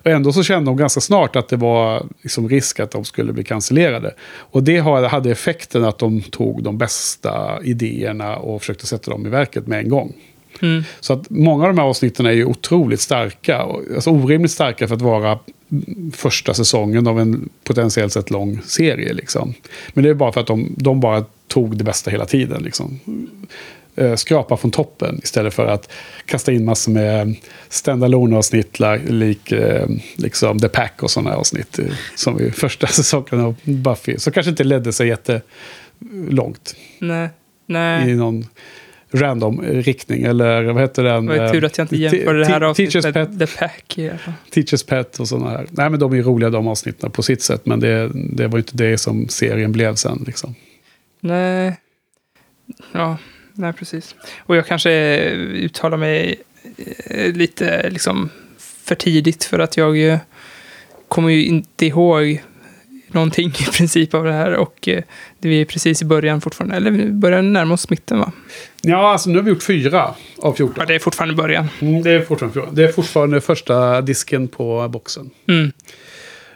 Och 0.04 0.12
ändå 0.12 0.34
så 0.34 0.44
kände 0.44 0.70
de 0.70 0.78
ganska 0.78 1.02
snart 1.02 1.36
att 1.36 1.48
det 1.48 1.56
var 1.56 2.06
liksom 2.22 2.50
risk 2.50 2.80
att 2.80 2.92
de 2.92 3.06
skulle 3.06 3.34
bli 3.34 3.44
cancellerade. 3.44 4.14
Och 4.36 4.64
det 4.64 4.80
hade 4.80 5.32
effekten 5.32 5.84
att 5.84 6.00
de 6.00 6.22
tog 6.22 6.64
de 6.64 6.78
bästa 6.78 7.60
idéerna 7.64 8.36
och 8.36 8.62
försökte 8.62 8.88
sätta 8.88 9.12
dem 9.12 9.26
i 9.26 9.30
verket 9.30 9.68
med 9.68 9.80
en 9.80 9.90
gång. 9.90 10.14
Så 11.00 11.14
att 11.14 11.30
många 11.30 11.64
av 11.64 11.70
de 11.76 11.78
här 11.82 11.88
avsnitten 11.88 12.26
är 12.26 12.32
ju 12.32 12.46
otroligt 12.46 13.02
starka. 13.02 13.58
Alltså 13.96 14.10
orimligt 14.10 14.52
starka 14.52 14.88
för 14.88 14.96
att 14.96 15.02
vara 15.02 15.40
mm, 15.72 16.12
första 16.16 16.54
säsongen 16.54 17.08
av 17.08 17.20
en 17.20 17.50
potentiellt 17.64 18.14
sett 18.14 18.30
lång 18.32 18.62
serie. 18.66 19.14
Liksom. 19.14 19.54
Men 19.94 20.04
det 20.04 20.10
är 20.10 20.14
bara 20.14 20.32
för 20.32 20.42
att 20.42 20.48
de, 20.48 20.74
de 20.78 21.00
bara 21.00 21.26
tog 21.48 21.78
det 21.78 21.84
bästa 21.84 22.12
hela 22.12 22.26
tiden. 22.26 22.64
Liksom. 22.64 23.00
Eh, 23.96 24.16
Skrapa 24.16 24.58
från 24.58 24.72
toppen 24.72 25.20
istället 25.24 25.54
för 25.54 25.68
att 25.68 25.92
kasta 26.26 26.52
in 26.52 26.66
massor 26.66 26.92
med 26.92 27.36
standalone 27.70 28.38
avsnitt 28.38 28.80
li- 28.80 29.00
lik 29.12 29.52
eh, 29.52 29.88
liksom 30.16 30.60
The 30.60 30.70
Pack 30.70 31.04
och 31.04 31.12
sådana 31.12 31.36
avsnitt. 31.36 31.80
eh, 31.80 31.86
Som 32.16 32.40
i 32.42 32.52
första 32.52 32.88
säsongen 32.98 33.40
av 33.46 33.56
Buffy. 33.64 34.18
Så 34.18 34.32
kanske 34.32 34.50
inte 34.50 34.64
ledde 34.64 34.94
sig 34.94 35.08
jättelångt 36.00 36.76
Nej. 37.00 37.30
Nej. 37.66 38.10
i 38.12 38.16
någon 38.16 38.46
random 39.14 39.62
riktning. 39.62 40.24
Eller 40.24 40.64
vad 40.64 40.82
heter 40.82 41.04
den? 41.04 41.26
Det 41.26 41.38
var 41.40 41.50
tur 41.50 41.64
att 41.66 41.78
jag 41.78 41.86
inte 41.86 41.96
Eh, 41.96 42.02
jämförde 42.02 42.40
det 42.40 42.46
här 42.46 42.60
Te- 42.60 42.66
avsnittet 42.66 43.04
med 43.04 43.14
Pet, 43.14 43.40
The 43.40 43.58
Pack. 43.60 43.98
i 43.98 44.10
alla 44.10 44.18
fall. 44.18 44.34
Teacher's 44.52 44.88
Pet 44.90 45.20
och 45.20 45.28
sådana 45.28 45.50
här. 45.50 45.68
Nej, 45.72 45.90
men 45.90 46.00
de 46.00 46.14
är 46.14 46.22
roliga 46.24 46.50
de 46.50 46.68
avsnitten 46.68 47.12
på 47.12 47.24
sitt 47.24 47.42
sätt. 47.42 47.66
Men 47.66 47.80
det, 47.80 48.12
det 48.14 48.48
var 48.48 48.58
ju 48.58 48.62
inte 48.62 48.78
det 48.78 48.98
som 48.98 49.28
serien 49.30 49.72
blev 49.72 49.96
sen. 49.96 50.24
Liksom. 50.28 50.56
Nej. 51.20 51.78
Ja, 52.92 53.18
nej 53.54 53.74
precis. 53.74 54.16
Och 54.40 54.56
jag 54.56 54.68
kanske 54.68 54.92
eh, 54.92 55.34
uttalar 55.40 55.98
mig 55.98 56.36
eh, 57.06 57.34
lite 57.34 57.90
liksom 57.90 58.30
för 58.58 58.96
tidigt 58.96 59.44
för 59.44 59.60
att 59.60 59.78
jag 59.78 60.20
kommer 61.08 61.30
ju 61.30 61.46
inte 61.46 61.86
ihåg 61.86 62.42
någonting 63.14 63.48
i 63.48 63.72
princip 63.78 64.14
av 64.14 64.24
det 64.24 64.34
här 64.34 64.54
och 64.54 64.88
eh, 64.88 65.04
vi 65.40 65.62
är 65.62 65.66
precis 65.66 66.02
i 66.02 66.06
början 66.06 66.42
fortfarande, 66.42 66.76
eller 66.76 66.92
vi 66.92 67.12
börjar 67.12 67.42
närma 67.42 67.74
oss 67.74 67.90
mitten 67.90 68.20
va? 68.20 68.32
Ja, 68.82 69.12
alltså 69.12 69.30
nu 69.30 69.36
har 69.36 69.44
vi 69.44 69.50
gjort 69.50 69.64
fyra 69.64 70.14
av 70.38 70.54
14. 70.54 70.76
Ja, 70.78 70.86
det 70.86 70.96
är 70.96 71.00
fortfarande 71.00 71.36
början. 71.36 71.70
Mm, 71.80 72.04
det, 72.04 72.12
är 72.12 72.22
fortfarande, 72.22 72.62
det 72.72 72.84
är 72.84 72.92
fortfarande 72.92 73.42
första 73.42 74.02
disken 74.02 74.48
på 74.48 74.88
boxen. 74.90 75.30
Mm. 75.48 75.72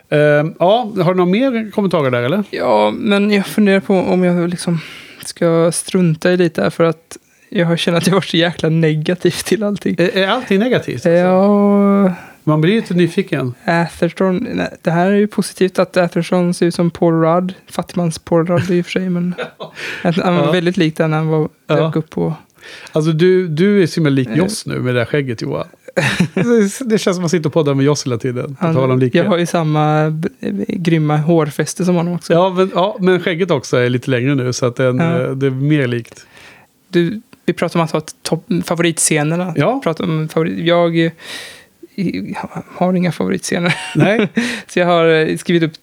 Eh, 0.09 0.53
ja, 0.59 0.91
har 1.03 1.13
du 1.13 1.17
några 1.17 1.31
mer 1.31 1.71
kommentarer 1.71 2.11
där 2.11 2.21
eller? 2.23 2.43
Ja, 2.49 2.93
men 2.97 3.31
jag 3.31 3.47
funderar 3.47 3.79
på 3.79 3.93
om 3.93 4.23
jag 4.23 4.49
liksom 4.49 4.79
ska 5.25 5.71
strunta 5.71 6.31
i 6.31 6.37
lite 6.37 6.61
här 6.61 6.69
för 6.69 6.83
att 6.83 7.17
jag 7.49 7.65
har 7.65 7.77
känt 7.77 7.97
att 7.97 8.07
jag 8.07 8.13
varit 8.13 8.25
så 8.25 8.37
jäkla 8.37 8.69
negativ 8.69 9.31
till 9.31 9.63
allting. 9.63 9.95
Är, 9.99 10.17
är 10.17 10.27
allting 10.27 10.59
negativt? 10.59 10.95
alltså? 10.95 11.09
Ja, 11.09 12.13
Man 12.47 12.61
blir 12.61 12.75
lite 12.75 12.93
nyfiken. 12.93 13.53
Atherton, 13.65 14.47
nej, 14.53 14.77
det 14.81 14.91
här 14.91 15.11
är 15.11 15.15
ju 15.15 15.27
positivt 15.27 15.79
att 15.79 15.97
Atherton 15.97 16.53
ser 16.53 16.65
ut 16.65 16.75
som 16.75 16.89
Paul 16.91 17.13
Rudd. 17.21 17.53
Fattigmans 17.69 18.19
Paul 18.19 18.47
Rudd 18.47 18.71
i 18.71 18.81
och 18.81 18.85
för 18.85 18.91
sig, 18.91 19.09
men 19.09 19.33
att 20.03 20.15
han 20.17 20.35
var 20.35 20.45
Ja. 20.45 20.51
väldigt 20.51 20.77
lik 20.77 20.97
den 20.97 21.13
han 21.13 21.27
var, 21.27 21.49
Ja. 21.67 21.75
dök 21.75 21.95
upp 21.95 22.09
på. 22.09 22.33
Alltså 22.91 23.11
du, 23.11 23.47
du 23.47 23.83
är 23.83 23.87
så 23.87 23.95
himla 23.95 24.09
Eh. 24.09 24.13
lik 24.15 24.29
Joss 24.35 24.65
nu 24.65 24.79
med 24.79 24.95
det 24.95 24.99
här 25.01 25.05
skägget 25.05 25.41
Johan. 25.41 25.67
Det- 26.85 26.97
känns 26.97 27.03
som 27.03 27.11
att 27.13 27.19
man 27.19 27.29
sitter 27.29 27.49
och 27.49 27.53
poddar 27.53 27.73
med 27.73 27.85
Joss 27.85 28.05
hela 28.05 28.17
tiden. 28.17 28.57
Han, 28.59 29.09
jag 29.13 29.25
har 29.25 29.37
ju 29.37 29.45
samma 29.45 30.13
grymma 30.67 31.17
hårfäste 31.17 31.85
som 31.85 31.95
honom 31.95 32.13
också. 32.13 32.33
Ja 32.33 32.49
men, 32.57 32.71
ja, 32.75 32.97
men 32.99 33.19
skägget 33.19 33.51
också 33.51 33.77
är 33.77 33.89
lite 33.89 34.11
längre 34.11 34.35
nu 34.35 34.53
så 34.53 34.65
att 34.65 34.75
den, 34.75 34.97
Ja. 34.97 35.21
eh, 35.21 35.31
det 35.31 35.45
är 35.47 35.51
mer 35.51 35.87
likt. 35.87 36.25
Du, 36.89 37.21
vi 37.45 37.53
pratar 37.53 37.79
om 37.79 37.83
att 37.85 37.91
ha 37.91 38.01
favoritscenerna. 38.63 39.53
Ja. 39.55 39.81
Pratar 39.83 40.03
om 40.03 40.29
favorit, 40.29 40.59
jag 40.65 40.99
eh, 41.05 41.11
har 42.67 42.93
inga 42.93 43.11
favoritscener. 43.11 43.75
Nej. 43.95 44.27
Så 44.67 44.79
jag 44.79 44.85
har 44.85 45.07
eh, 45.07 45.37
skrivit 45.37 45.63
upp 45.63 45.73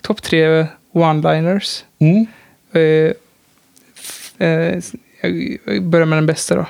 topp 0.00 0.22
tre 0.22 0.66
one-liners. 0.92 1.84
Mm. 1.98 2.26
Eh, 2.72 3.12
eh, 4.48 4.78
jag 5.64 5.82
börjar 5.82 6.06
med 6.06 6.16
den 6.16 6.26
bästa 6.26 6.54
då. 6.54 6.66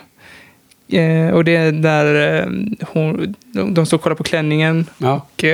Eh, 0.99 1.31
och 1.31 1.45
det 1.45 1.57
är 1.57 1.73
där 1.73 2.39
eh, 2.39 2.47
hon, 2.89 3.35
de, 3.53 3.75
de 3.75 3.87
står 3.87 3.97
och 3.97 4.03
kollar 4.03 4.17
på 4.17 4.25
klänningen. 4.25 4.87
Ja. 4.99 5.27
Och 5.33 5.45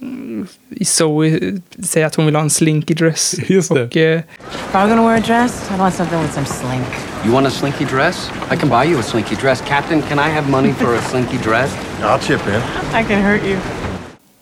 eh, 0.00 0.78
eh, 0.80 0.84
Zoe 0.84 1.38
säger 1.82 2.06
att 2.06 2.14
hon 2.14 2.26
vill 2.26 2.34
ha 2.34 2.42
en 2.42 2.50
slinky 2.50 2.94
dress. 2.94 3.34
Just 3.48 3.74
det. 3.74 3.84
Och 3.84 3.96
eh, 3.96 4.18
If 4.18 4.74
I 4.74 4.76
were 4.76 4.88
gonna 4.88 5.08
wear 5.08 5.16
a 5.16 5.20
dress, 5.26 5.70
I'd 5.70 5.78
want 5.78 5.94
something 5.94 6.22
with 6.22 6.32
some 6.32 6.46
slink. 6.46 6.86
You 7.24 7.34
want 7.34 7.46
a 7.46 7.50
slinky 7.50 7.84
dress? 7.84 8.30
I 8.52 8.56
can 8.56 8.68
buy 8.68 8.90
you 8.90 9.00
a 9.00 9.02
slinky 9.02 9.36
dress. 9.36 9.62
Captain, 9.68 10.02
can 10.02 10.18
I 10.18 10.30
have 10.34 10.50
money 10.50 10.72
for 10.72 10.94
a 10.94 11.02
slinky 11.02 11.38
dress? 11.38 11.76
I'll 12.02 12.18
chip 12.20 12.46
in. 12.46 12.60
I 13.00 13.04
can 13.04 13.22
hurt 13.22 13.44
you. 13.44 13.58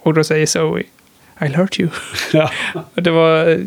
Och 0.03 0.15
då 0.15 0.25
säger 0.25 0.47
Zoe, 0.47 0.83
I'll 1.39 1.57
hurt 1.57 1.81
you. 1.81 1.89
Ja. 2.33 2.51
Och 2.95 3.03
det 3.03 3.11
var 3.11 3.49
eh, 3.49 3.59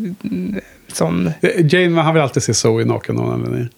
sån... 0.93 1.31
Jane 1.41 2.01
han 2.01 2.13
vill 2.13 2.23
alltid 2.23 2.43
se 2.43 2.53
Zoe 2.53 2.85
naken 2.85 3.17
av 3.17 3.23
någon 3.23 3.33
anledning. 3.33 3.69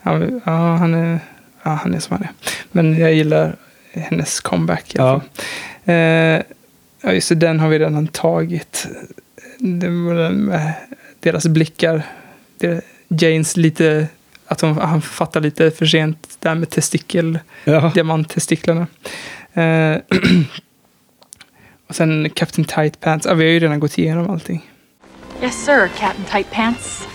Han, 0.00 0.40
ja, 0.44 0.76
han 0.76 0.94
är, 0.94 1.20
ja, 1.62 1.70
han 1.70 1.94
är 1.94 2.00
som 2.00 2.16
han 2.16 2.22
är. 2.22 2.30
Men 2.72 2.98
jag 2.98 3.14
gillar 3.14 3.56
hennes 3.92 4.40
comeback 4.40 4.94
i 4.94 4.98
alla 4.98 5.20
Ja. 5.84 5.92
Eh, 5.92 6.42
ja, 7.06 7.12
just 7.12 7.28
det, 7.28 7.34
den 7.34 7.60
har 7.60 7.68
vi 7.68 7.78
redan 7.78 8.06
tagit. 8.06 8.86
Det 9.58 9.88
var 9.88 10.14
den 10.14 10.34
med 10.44 10.72
deras 11.20 11.46
blickar. 11.46 12.02
Det, 12.58 12.84
Janes 13.08 13.56
lite... 13.56 14.08
Att 14.48 14.60
hon, 14.60 14.78
han 14.78 15.02
fattar 15.02 15.40
lite 15.40 15.70
för 15.70 15.86
sent 15.86 16.36
där 16.40 16.54
med 16.54 16.70
testikel, 16.70 17.38
Ja. 17.64 17.90
diamanttestiklarna. 17.94 18.86
Eh, 19.52 19.96
och 21.88 21.94
sen 21.94 22.30
Captain 22.30 22.64
Tight 22.64 23.00
Pants. 23.00 23.26
Ja, 23.26 23.34
vi 23.34 23.44
har 23.44 23.50
ju 23.50 23.60
redan 23.60 23.80
gått 23.80 23.98
igenom 23.98 24.30
allting. 24.30 24.70
Yes, 25.42 25.64
sir, 25.64 25.88
Captain 25.98 26.24
Tight 26.32 26.50
Pants. 26.50 27.06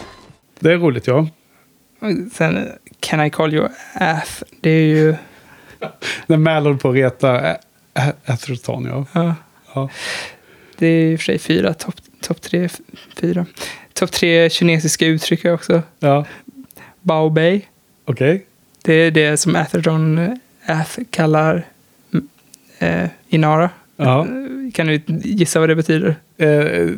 Det 0.60 0.72
är 0.74 0.78
roligt 0.78 1.08
ja. 1.08 1.28
Och 2.00 2.10
Sen 2.34 2.70
Can 3.00 3.26
I 3.26 3.30
call 3.30 3.54
you 3.54 3.68
Ath? 3.94 4.44
Det 4.62 4.70
är 4.70 4.86
ju... 4.86 5.16
När 6.28 6.38
Mal 6.38 6.78
på 6.78 6.90
att 6.90 6.96
reta 6.96 7.58
Atherton 8.26 8.86
ja. 8.86 9.06
Ja. 9.22 9.36
Ja. 9.74 9.90
Det 10.78 10.88
är 10.88 11.12
i 11.12 11.16
och 11.16 11.20
för 11.20 11.24
sig 11.26 11.40
fyra, 11.40 11.74
topp 11.74 11.96
top 12.22 12.42
tre, 12.42 12.70
fyra. 13.16 13.46
Topp 13.94 14.12
tre 14.12 14.50
kinesiska 14.50 15.06
uttryck 15.06 15.46
också. 15.46 15.82
Ja, 16.00 16.26
Bao 17.02 17.30
Bei. 17.30 17.68
okej. 18.06 18.46
Det 18.84 18.94
är 18.94 19.12
det 19.12 19.38
som 19.38 19.56
Atherton 19.56 20.38
Ath 20.66 21.00
kallar 21.10 21.66
eh, 22.80 23.10
Inara. 23.30 23.70
Ja. 23.98 24.28
Kan 24.74 24.88
du 24.88 25.02
gissa 25.24 25.60
vad 25.60 25.70
det 25.70 25.76
betyder? 25.76 26.16
Eh, 26.38 26.90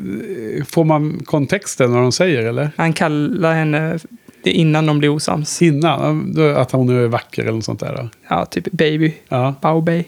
får 0.66 0.84
man 0.84 1.22
kontexten 1.26 1.92
när 1.92 2.00
de 2.00 2.12
säger 2.12 2.44
eller? 2.46 2.70
Han 2.78 2.94
kallar 2.94 3.54
henne 3.54 4.00
det 4.44 4.52
innan 4.52 4.86
de 4.86 5.00
blir 5.00 5.10
osams. 5.10 5.62
Innan? 5.62 6.36
Att 6.58 6.72
hon 6.72 6.90
är 6.90 7.08
vacker 7.08 7.42
eller 7.42 7.52
något 7.52 7.66
sånt 7.66 7.80
där? 7.80 7.96
Då. 7.98 8.10
Ja, 8.28 8.46
typ 8.46 8.72
baby. 8.72 9.14
Ja. 9.30 9.56
Bao 9.62 9.82
Bei. 9.82 10.06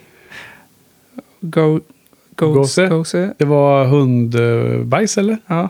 Go, 1.41 1.79
Gose. 2.36 2.88
gose. 2.88 3.34
Det 3.38 3.45
var 3.45 3.86
hundbajs 3.86 5.18
eller? 5.18 5.38
Ja. 5.48 5.70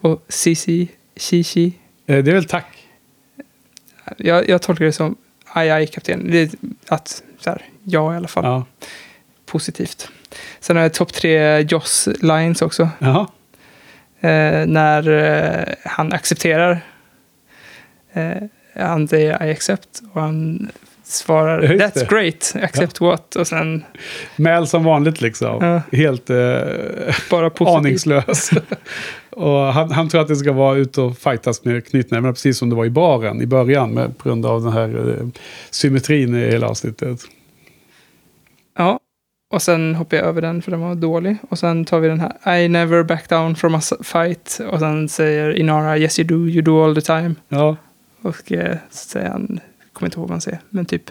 Och 0.00 0.24
Sisi. 0.28 0.88
Shishi. 1.16 1.72
Eh, 2.06 2.24
det 2.24 2.30
är 2.30 2.34
väl 2.34 2.44
tack? 2.44 2.66
Jag, 4.16 4.48
jag 4.48 4.62
tolkar 4.62 4.84
det 4.84 4.92
som 4.92 5.16
aj, 5.44 5.70
aj, 5.70 5.86
kapten. 5.86 6.30
Det 6.30 6.38
är 6.38 6.50
att, 6.88 7.22
så 7.38 7.50
här, 7.50 7.62
ja 7.84 8.14
i 8.14 8.16
alla 8.16 8.28
fall. 8.28 8.44
Ja. 8.44 8.64
Positivt. 9.46 10.08
Sen 10.60 10.76
har 10.76 10.82
jag 10.82 10.94
topp 10.94 11.12
tre 11.12 11.60
Joss 11.60 12.08
lines 12.20 12.62
också. 12.62 12.88
Jaha. 12.98 13.26
Eh, 14.20 14.66
när 14.66 15.08
eh, 15.08 15.74
han 15.84 16.12
accepterar. 16.12 16.80
Eh, 18.12 18.42
han 18.76 19.08
säger 19.08 19.46
I 19.46 19.50
accept. 19.50 20.02
Och 20.12 20.20
han 20.20 20.68
svarar 21.04 21.62
Ja, 21.62 21.86
That's 21.86 22.08
great. 22.08 22.64
Accept 22.64 23.00
what? 23.00 23.36
Och 23.36 23.46
sen 23.46 23.84
Mal 24.36 24.66
som 24.66 24.84
vanligt 24.84 25.20
liksom. 25.20 25.58
Ja. 25.60 25.82
Helt 25.98 26.30
eh, 26.30 26.36
bara 27.30 27.50
positivt. 27.50 27.76
aningslös. 27.78 28.50
och 29.30 29.60
han, 29.60 29.90
han 29.90 30.08
tror 30.08 30.20
att 30.20 30.28
det 30.28 30.36
ska 30.36 30.52
vara 30.52 30.76
ute 30.76 31.00
och 31.00 31.18
fightas 31.18 31.64
med 31.64 31.86
knytnävarna 31.86 32.32
precis 32.32 32.58
som 32.58 32.70
det 32.70 32.76
var 32.76 32.84
i 32.84 32.90
baren 32.90 33.42
i 33.42 33.46
början. 33.46 33.90
Med, 33.90 34.18
på 34.18 34.28
grund 34.28 34.46
av 34.46 34.62
den 34.62 34.72
här 34.72 35.10
eh, 35.20 35.26
symmetrin 35.70 36.34
i 36.34 36.50
hela 36.50 36.68
avsnittet. 36.68 37.20
Ja. 38.78 39.00
Och 39.50 39.62
sen 39.62 39.94
hoppar 39.94 40.16
jag 40.16 40.26
över 40.26 40.42
den 40.42 40.62
för 40.62 40.70
den 40.70 40.80
var 40.80 40.94
dålig. 40.94 41.36
Och 41.48 41.58
sen 41.58 41.84
tar 41.84 41.98
vi 42.00 42.08
den 42.08 42.20
här 42.20 42.58
I 42.58 42.68
never 42.68 43.02
back 43.02 43.28
down 43.28 43.56
from 43.56 43.74
a 43.74 43.80
fight. 44.02 44.60
Och 44.70 44.78
sen 44.78 45.08
säger 45.08 45.58
Inara 45.58 45.98
Yes 45.98 46.18
you 46.18 46.28
do, 46.28 46.48
you 46.48 46.62
do 46.62 46.84
all 46.84 46.94
the 46.94 47.00
time. 47.00 47.34
Ja, 47.48 47.76
Och 48.22 48.52
eh, 48.52 48.76
så 48.90 49.08
säger 49.08 49.28
han, 49.28 49.60
kommer 49.94 50.06
inte 50.06 50.18
ihåg 50.18 50.28
vad 50.28 50.30
han 50.34 50.40
säger, 50.40 50.60
men 50.70 50.84
typ, 50.84 51.10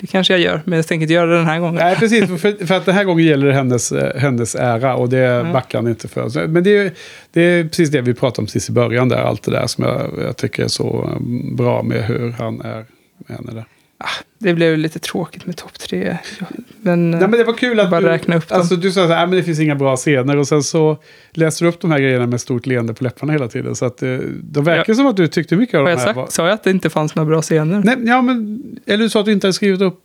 det 0.00 0.06
kanske 0.06 0.32
jag 0.32 0.40
gör, 0.40 0.62
men 0.64 0.76
jag 0.76 0.86
tänker 0.86 1.02
inte 1.02 1.14
göra 1.14 1.26
det 1.30 1.36
den 1.36 1.46
här 1.46 1.58
gången. 1.60 1.74
Nej, 1.74 1.96
precis. 1.96 2.26
För, 2.42 2.66
för 2.66 2.74
att 2.74 2.84
den 2.86 2.94
här 2.94 3.04
gången 3.04 3.26
gäller 3.26 3.46
det 3.46 3.54
hennes, 3.54 3.92
eh, 3.92 4.20
hennes 4.20 4.54
ära 4.54 4.94
och 4.96 5.08
det 5.08 5.26
Mm. 5.26 5.52
backar 5.52 5.78
han 5.78 5.88
inte 5.88 6.08
för. 6.08 6.46
Men 6.46 6.64
det 6.64 6.76
är, 6.78 6.92
det 7.32 7.40
är 7.42 7.64
precis 7.64 7.90
det 7.90 8.00
vi 8.00 8.14
pratade 8.14 8.40
om 8.42 8.46
precis 8.46 8.68
i 8.68 8.72
början 8.72 9.08
där. 9.08 9.16
Allt 9.16 9.42
det 9.42 9.50
där 9.50 9.66
som 9.66 9.84
jag, 9.84 10.10
jag 10.24 10.36
tycker 10.36 10.64
är 10.64 10.68
så 10.68 11.04
mm, 11.04 11.56
bra 11.56 11.82
med 11.82 12.04
hur 12.04 12.30
han 12.32 12.60
är 12.60 12.84
med 13.16 13.36
henne 13.36 13.52
där. 13.52 13.64
Det 14.38 14.54
blev 14.54 14.78
lite 14.78 14.98
tråkigt 14.98 15.46
med 15.46 15.56
topp 15.56 15.78
tre. 15.78 16.18
Ja, 16.40 16.46
Men, 16.80 17.10
Nej, 17.10 17.20
men 17.20 17.30
det 17.30 17.44
var 17.44 17.52
kul 17.54 17.80
att 17.80 17.90
bara 17.90 18.00
du, 18.00 18.06
räkna 18.06 18.36
upp 18.36 18.48
dem. 18.48 18.58
alltså, 18.60 18.76
du 18.76 18.92
sa 18.92 19.00
här, 19.00 19.08
"Nej, 19.08 19.26
men 19.26 19.36
det 19.36 19.42
finns 19.42 19.60
inga 19.60 19.74
bra 19.74 19.96
scener 19.96 20.36
och 20.36 20.48
sen 20.48 20.62
så 20.62 20.96
läste 21.32 21.64
du 21.64 21.68
upp 21.68 21.80
de 21.80 21.90
här 21.90 21.98
grejerna 21.98 22.26
med 22.26 22.40
stort 22.40 22.66
leende 22.66 22.94
på 22.94 23.04
läpparna 23.04 23.32
hela 23.32 23.48
tiden. 23.48 23.74
Så 23.74 23.84
att, 23.84 24.02
eh, 24.02 24.08
det 24.42 24.60
verkar 24.60 24.94
som 24.94 25.06
att 25.06 25.16
du 25.16 25.26
tyckte 25.26 25.56
mycket 25.56 25.74
av 25.74 25.80
har 25.80 25.86
de 25.86 25.90
jag 25.90 25.98
här. 25.98 26.06
sagt, 26.06 26.16
var- 26.16 26.26
sa 26.26 26.44
jag 26.46 26.54
att 26.54 26.64
det 26.64 26.70
inte 26.70 26.90
fanns 26.90 27.14
några 27.14 27.26
bra 27.30 27.42
scener? 27.42 27.82
Nej, 27.84 27.96
ja, 28.06 28.22
men, 28.22 28.62
eller 28.86 29.04
du 29.04 29.10
sa 29.10 29.20
att 29.20 29.26
du 29.26 29.32
inte 29.32 29.46
hade 29.46 29.52
skrivit 29.54 29.80
upp 29.80 30.00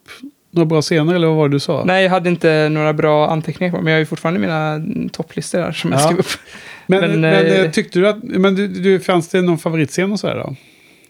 några 0.51 0.65
bra 0.65 0.81
scener, 0.81 1.15
eller 1.15 1.27
vad 1.27 1.35
var 1.37 1.49
det 1.49 1.55
du 1.55 1.59
sa? 1.59 1.83
Nej, 1.85 2.03
jag 2.03 2.11
hade 2.11 2.29
inte 2.29 2.69
några 2.69 2.93
bra 2.93 3.29
anteckningar 3.29 3.71
på 3.73 3.77
men 3.81 3.87
jag 3.87 3.95
har 3.95 3.99
ju 3.99 4.05
fortfarande 4.05 4.39
mina 4.39 4.81
topplistor 5.11 5.59
där 5.59 5.71
som 5.71 5.91
jag 5.91 5.99
Ja. 6.01 6.05
skrev 6.05 6.19
upp. 6.19 6.25
Men, 6.87 7.01
Men, 7.01 7.21
men, 7.21 7.45
eh, 7.65 7.71
tyckte 7.71 7.99
du 7.99 8.07
att, 8.07 8.23
men 8.23 8.55
du, 8.55 8.67
du, 8.67 8.99
fanns 8.99 9.29
det 9.29 9.41
någon 9.41 9.57
favoritscen 9.57 10.11
och 10.11 10.19
sådär 10.19 10.35
då? 10.35 10.55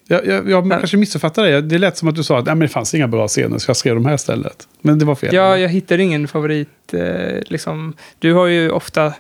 Jag, 0.08 0.28
jag, 0.28 0.50
jag 0.50 0.68
Nej. 0.68 0.78
kanske 0.80 0.98
missuppfattade 0.98 1.52
det. 1.52 1.62
Det 1.62 1.78
lät 1.78 1.98
som 1.98 2.08
att 2.08 2.16
du 2.16 2.24
sa 2.24 2.40
att 2.40 2.46
Nej, 2.46 2.56
men 2.56 2.68
det 2.68 2.74
fanns 2.74 2.94
inga 2.94 3.08
bra 3.08 3.28
scener 3.28 3.58
så 3.58 3.70
jag 3.70 3.78
skrev 3.78 3.96
de 3.96 4.06
här 4.06 4.16
istället. 4.16 4.68
Men 4.82 5.00
det 5.00 5.06
var 5.06 5.16
fel. 5.16 5.36
Ja, 5.36 5.58
jag 5.58 5.70
hittar 5.70 5.98
ingen 5.98 6.28
favorit. 6.28 6.94
Eh, 6.94 7.42
liksom. 7.48 7.94
Du 8.20 8.34
har 8.34 8.46
ju 8.46 8.70
ofta 8.70 9.14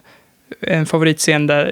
en 0.61 0.85
favoritscen 0.85 1.47
där 1.47 1.71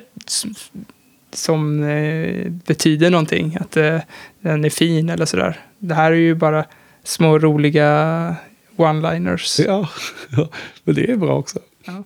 som 1.33 1.83
eh, 1.83 2.51
betyder 2.51 3.09
någonting. 3.09 3.57
Att 3.61 3.77
eh, 3.77 3.99
den 4.41 4.65
är 4.65 4.69
fin 4.69 5.09
eller 5.09 5.25
sådär. 5.25 5.59
Det 5.79 5.93
här 5.93 6.11
är 6.11 6.15
ju 6.15 6.35
bara 6.35 6.65
små 7.03 7.39
roliga 7.39 8.35
one-liners. 8.75 9.61
Ja, 9.67 9.89
ja, 10.29 10.49
men 10.83 10.95
det 10.95 11.11
är 11.11 11.15
bra 11.15 11.37
också. 11.37 11.59
Ja. 11.85 12.03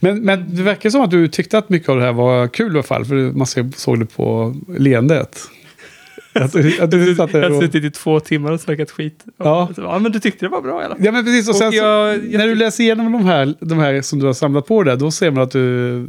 Men, 0.00 0.20
men 0.20 0.56
det 0.56 0.62
verkar 0.62 0.90
som 0.90 1.00
att 1.00 1.10
du 1.10 1.28
tyckte 1.28 1.58
att 1.58 1.68
mycket 1.68 1.88
av 1.88 1.96
det 1.96 2.04
här 2.04 2.12
var 2.12 2.48
kul 2.48 2.66
i 2.66 2.70
alla 2.70 2.82
fall. 2.82 3.04
För 3.04 3.14
man 3.14 3.46
såg 3.76 3.98
det 3.98 4.06
på 4.06 4.56
leendet. 4.78 5.38
Att, 6.40 6.52
du- 6.52 6.80
att 6.80 6.90
du 6.90 7.14
satt 7.14 7.32
där 7.32 7.42
Jag 7.42 7.50
har 7.50 7.56
och- 7.56 7.62
suttit 7.62 7.84
i 7.84 7.90
två 7.90 8.20
timmar 8.20 8.52
och 8.52 8.60
snackat 8.60 8.90
skit. 8.90 9.24
Ja. 9.38 9.68
ja, 9.76 9.98
men 9.98 10.12
du 10.12 10.20
tyckte 10.20 10.44
det 10.44 10.48
var 10.50 10.62
bra 10.62 10.82
i 10.82 10.84
alla 10.84 10.94
fall. 10.94 11.04
Ja 11.04 11.12
men 11.12 11.24
precis, 11.24 11.48
och 11.48 11.54
Och 11.54 11.56
sen 11.58 11.70
så, 11.72 11.76
jag- 11.78 12.14
jag- 12.16 12.38
när 12.38 12.46
du 12.46 12.54
läser 12.54 12.84
igenom 12.84 13.12
de 13.12 13.24
här, 13.24 13.54
de 13.60 13.78
här 13.78 14.02
som 14.02 14.18
du 14.18 14.26
har 14.26 14.32
samlat 14.32 14.66
på 14.66 14.82
där, 14.82 14.96
då 14.96 15.10
ser 15.10 15.30
man 15.30 15.42
att 15.42 15.50
du, 15.50 15.60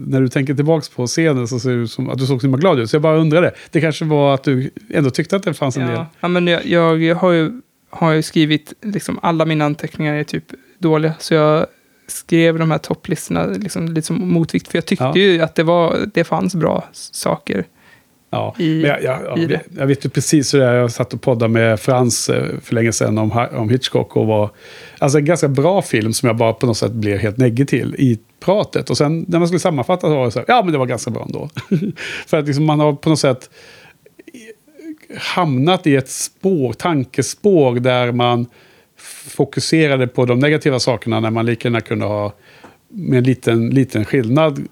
när 0.07 0.21
du 0.21 0.27
tänker 0.27 0.53
tillbaka 0.55 0.85
på 0.95 1.07
scenen 1.07 1.47
så 1.47 1.59
ser 1.59 1.69
ut 1.71 1.91
som 1.91 2.09
att 2.09 2.17
du 2.19 2.25
såg 2.25 2.41
så 2.41 2.47
himla 2.47 2.57
glad 2.59 2.79
ut. 2.79 2.89
Så 2.89 2.95
jag 2.95 3.01
bara 3.01 3.17
undrade, 3.17 3.51
det 3.71 3.81
kanske 3.81 4.05
var 4.05 4.33
att 4.33 4.43
du 4.43 4.69
ändå 4.89 5.09
tyckte 5.09 5.35
att 5.35 5.43
det 5.43 5.53
fanns 5.53 5.77
en 5.77 5.85
del. 5.87 5.95
Ja, 5.95 6.05
ja 6.19 6.27
men 6.27 6.47
jag, 6.47 6.65
jag, 6.65 7.03
jag 7.03 7.15
har, 7.15 7.31
ju, 7.31 7.51
har 7.89 8.11
ju 8.11 8.21
skrivit, 8.21 8.73
liksom 8.81 9.19
alla 9.21 9.45
mina 9.45 9.65
anteckningar 9.65 10.13
är 10.15 10.23
typ 10.23 10.43
dåliga. 10.79 11.13
Så 11.19 11.33
jag 11.33 11.65
skrev 12.07 12.59
de 12.59 12.71
här 12.71 12.77
topplistorna 12.77 13.45
liksom, 13.45 13.87
lite 13.87 14.07
som 14.07 14.29
motvikt. 14.33 14.67
För 14.67 14.77
jag 14.77 14.85
tyckte 14.85 15.03
Ja. 15.05 15.15
ju 15.17 15.41
att 15.41 15.55
det, 15.55 15.63
var, 15.63 15.97
det 16.13 16.23
fanns 16.23 16.55
bra 16.55 16.83
saker. 16.91 17.65
Ja, 18.29 18.55
I- 18.57 18.81
men 18.81 18.89
jag, 18.89 19.03
jag, 19.03 19.37
jag, 19.37 19.59
jag 19.77 19.87
vet 19.87 20.05
ju 20.05 20.09
precis 20.09 20.53
hur 20.53 20.59
det 20.59 20.65
är. 20.65 20.73
Jag 20.73 20.91
satt 20.91 21.13
och 21.13 21.21
poddade 21.21 21.53
med 21.53 21.79
Frans 21.79 22.29
eh, 22.29 22.45
för 22.63 22.75
länge 22.75 22.91
sedan 22.91 23.17
om, 23.17 23.47
om 23.55 23.69
Hitchcock. 23.69 24.15
Och 24.15 24.27
var, 24.27 24.49
alltså 24.99 25.17
en 25.17 25.25
ganska 25.25 25.47
bra 25.47 25.81
film 25.81 26.13
som 26.13 26.27
jag 26.27 26.35
bara 26.35 26.53
på 26.53 26.65
något 26.65 26.77
sätt 26.77 26.91
blev 26.91 27.17
helt 27.17 27.37
neggig 27.37 27.67
till 27.67 27.95
i 27.95 28.19
pratet. 28.39 28.89
Och 28.89 28.97
sen 28.97 29.25
när 29.27 29.39
man 29.39 29.47
skulle 29.47 29.59
sammanfatta 29.59 30.07
så 30.07 30.15
var 30.15 30.25
det 30.25 30.31
så 30.31 30.39
här, 30.39 30.45
ja 30.47 30.61
men 30.63 30.71
det 30.71 30.77
var 30.77 30.85
ganska 30.85 31.11
bra 31.11 31.23
ändå. 31.23 31.49
för 32.27 32.37
att 32.39 32.45
liksom 32.47 32.65
man 32.65 32.79
har 32.79 32.93
på 32.93 33.09
något 33.09 33.19
sätt 33.19 33.49
hamnat 35.17 35.87
i 35.87 35.95
ett 35.95 36.09
spår, 36.09 36.73
tankespår 36.73 37.75
där 37.79 38.11
man 38.11 38.45
fokuserade 39.27 40.07
på 40.07 40.25
de 40.25 40.39
negativa 40.39 40.79
sakerna 40.79 41.19
när 41.19 41.29
man 41.31 41.45
lika 41.45 41.67
gärna 41.67 41.81
kunde 41.81 42.05
ha 42.05 42.33
med 42.89 43.17
en 43.17 43.23
liten, 43.23 43.69
liten 43.69 44.05
skillnad 44.05 44.67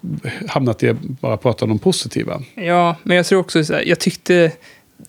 hamnat 0.47 0.83
i 0.83 0.89
att 0.89 1.01
bara 1.01 1.37
prata 1.37 1.65
om 1.65 1.69
de 1.69 1.79
positiva. 1.79 2.41
Ja, 2.55 2.95
men 3.03 3.17
jag 3.17 3.25
tror 3.25 3.39
också 3.39 3.63
så 3.63 3.73
här, 3.73 3.81
jag 3.81 3.99
tyckte, 3.99 4.51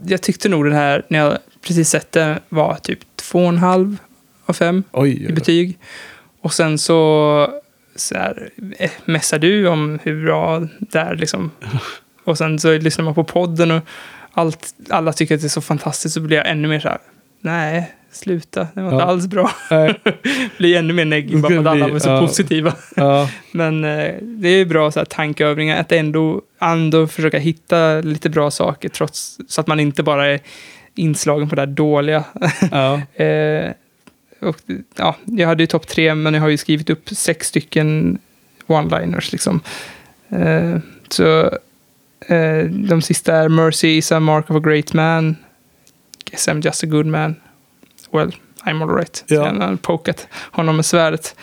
jag 0.06 0.22
tyckte 0.22 0.48
nog 0.48 0.64
den 0.64 0.72
här, 0.72 1.06
när 1.08 1.18
jag 1.18 1.38
precis 1.62 1.88
sett 1.88 2.12
den, 2.12 2.38
var 2.48 2.74
typ 2.74 2.98
två 3.16 3.38
och 3.38 3.48
en 3.48 3.58
halv 3.58 3.96
av 4.46 4.52
fem 4.52 4.82
i 5.06 5.32
betyg. 5.32 5.78
Och 6.40 6.52
sen 6.52 6.78
så, 6.78 7.50
så 7.96 8.14
här, 8.14 8.50
eh, 8.78 8.90
mässar 9.04 9.38
du 9.38 9.68
om 9.68 9.98
hur 10.02 10.24
bra 10.24 10.68
det 10.78 10.98
är 10.98 11.16
liksom. 11.16 11.50
Och 12.24 12.38
sen 12.38 12.58
så 12.58 12.78
lyssnar 12.78 13.04
man 13.04 13.14
på 13.14 13.24
podden 13.24 13.70
och 13.70 13.82
allt, 14.32 14.74
alla 14.90 15.12
tycker 15.12 15.34
att 15.34 15.40
det 15.40 15.46
är 15.46 15.48
så 15.48 15.60
fantastiskt 15.60 16.14
så 16.14 16.20
blir 16.20 16.36
jag 16.36 16.50
ännu 16.50 16.68
mer 16.68 16.80
så 16.80 16.88
här, 16.88 16.98
nej, 17.40 17.94
sluta, 18.16 18.68
det 18.74 18.80
var 18.82 18.92
inte 18.92 19.02
Ja. 19.04 19.08
alls 19.10 19.26
bra. 19.26 19.50
Blir 20.58 20.76
ännu 20.76 20.92
mer 20.92 21.04
negativ 21.04 21.40
bara 21.40 21.48
för 21.48 21.58
att 21.58 21.66
alla 21.66 21.88
var 21.88 21.98
så 21.98 22.08
Ja. 22.08 22.20
positiva. 22.20 22.74
Ja. 22.96 23.30
Men 23.52 23.84
eh, 23.84 24.14
det 24.22 24.48
är 24.48 24.64
bra 24.64 24.90
så 24.90 25.00
här, 25.00 25.04
tankeövningar, 25.06 25.80
att 25.80 25.92
ändå, 25.92 26.42
ändå 26.60 27.06
försöka 27.06 27.38
hitta 27.38 28.00
lite 28.00 28.30
bra 28.30 28.50
saker 28.50 28.88
trots, 28.88 29.38
så 29.48 29.60
att 29.60 29.66
man 29.66 29.80
inte 29.80 30.02
bara 30.02 30.26
är 30.26 30.40
inslagen 30.94 31.48
på 31.48 31.54
det 31.54 31.62
här 31.62 31.66
dåliga. 31.66 32.24
Ja. 32.70 32.94
eh, 33.24 33.70
och, 34.40 34.56
ja, 34.96 35.16
jag 35.24 35.48
hade 35.48 35.62
ju 35.62 35.66
topp 35.66 35.86
tre, 35.86 36.14
men 36.14 36.34
jag 36.34 36.40
har 36.40 36.48
ju 36.48 36.56
skrivit 36.56 36.90
upp 36.90 37.08
sex 37.08 37.46
stycken 37.48 38.18
one-liners. 38.66 39.32
Liksom. 39.32 39.60
Eh, 40.28 40.76
så 41.08 41.40
eh, 42.28 42.64
de 42.70 43.02
sista 43.02 43.34
är 43.36 43.48
Mercy 43.48 43.88
is 43.96 44.12
a 44.12 44.20
mark 44.20 44.50
of 44.50 44.56
a 44.56 44.60
great 44.68 44.92
man. 44.92 45.36
Guess 46.30 46.48
I'm 46.48 46.64
just 46.64 46.84
a 46.84 46.86
good 46.86 47.06
man. 47.06 47.34
Well, 48.12 48.34
I'm 48.64 48.82
alright. 48.82 49.24
Ja. 49.26 49.46
Han 49.46 49.60
har 49.60 49.76
pokat 49.76 50.26
honom 50.52 50.76
med 50.76 50.86
svärdet. 50.86 51.36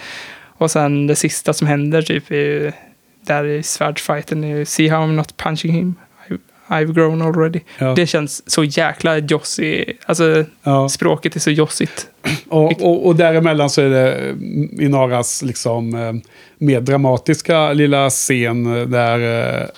Och 0.58 0.72
sen 0.72 1.08
det 1.08 1.16
sista 1.16 1.54
som 1.54 1.68
händer 1.68 2.02
typ 2.02 2.32
är 2.32 2.74
där 3.22 3.46
i 3.46 3.64
svärdsfighten. 3.64 4.44
är 4.44 4.58
ju, 4.58 4.66
See 4.66 4.88
how 4.90 5.00
I'm 5.04 5.14
not 5.14 5.38
punching 5.38 5.72
him. 5.72 5.96
I, 6.30 6.34
I've 6.74 6.94
grown 6.94 7.22
already. 7.22 7.60
Ja. 7.80 7.94
Det 7.96 8.08
känns 8.08 8.50
så 8.52 8.64
jäkla 8.64 9.18
jossy. 9.18 9.86
Alltså 10.06 10.46
Ja. 10.64 10.90
språket 10.90 11.36
är 11.36 11.40
så 11.40 11.52
jossigt. 11.52 12.08
Och, 12.50 12.82
och, 12.82 13.06
och 13.06 13.16
däremellan 13.16 13.70
så 13.70 13.82
är 13.82 13.90
det 13.90 14.14
mm, 14.14 14.82
Inaras 14.82 15.42
liksom 15.42 15.96
eh, 15.96 16.14
mer 16.58 16.82
dramatiska 16.82 17.74
lilla 17.74 18.10
scen 18.10 18.78
eh, 18.78 18.88
där 18.88 19.20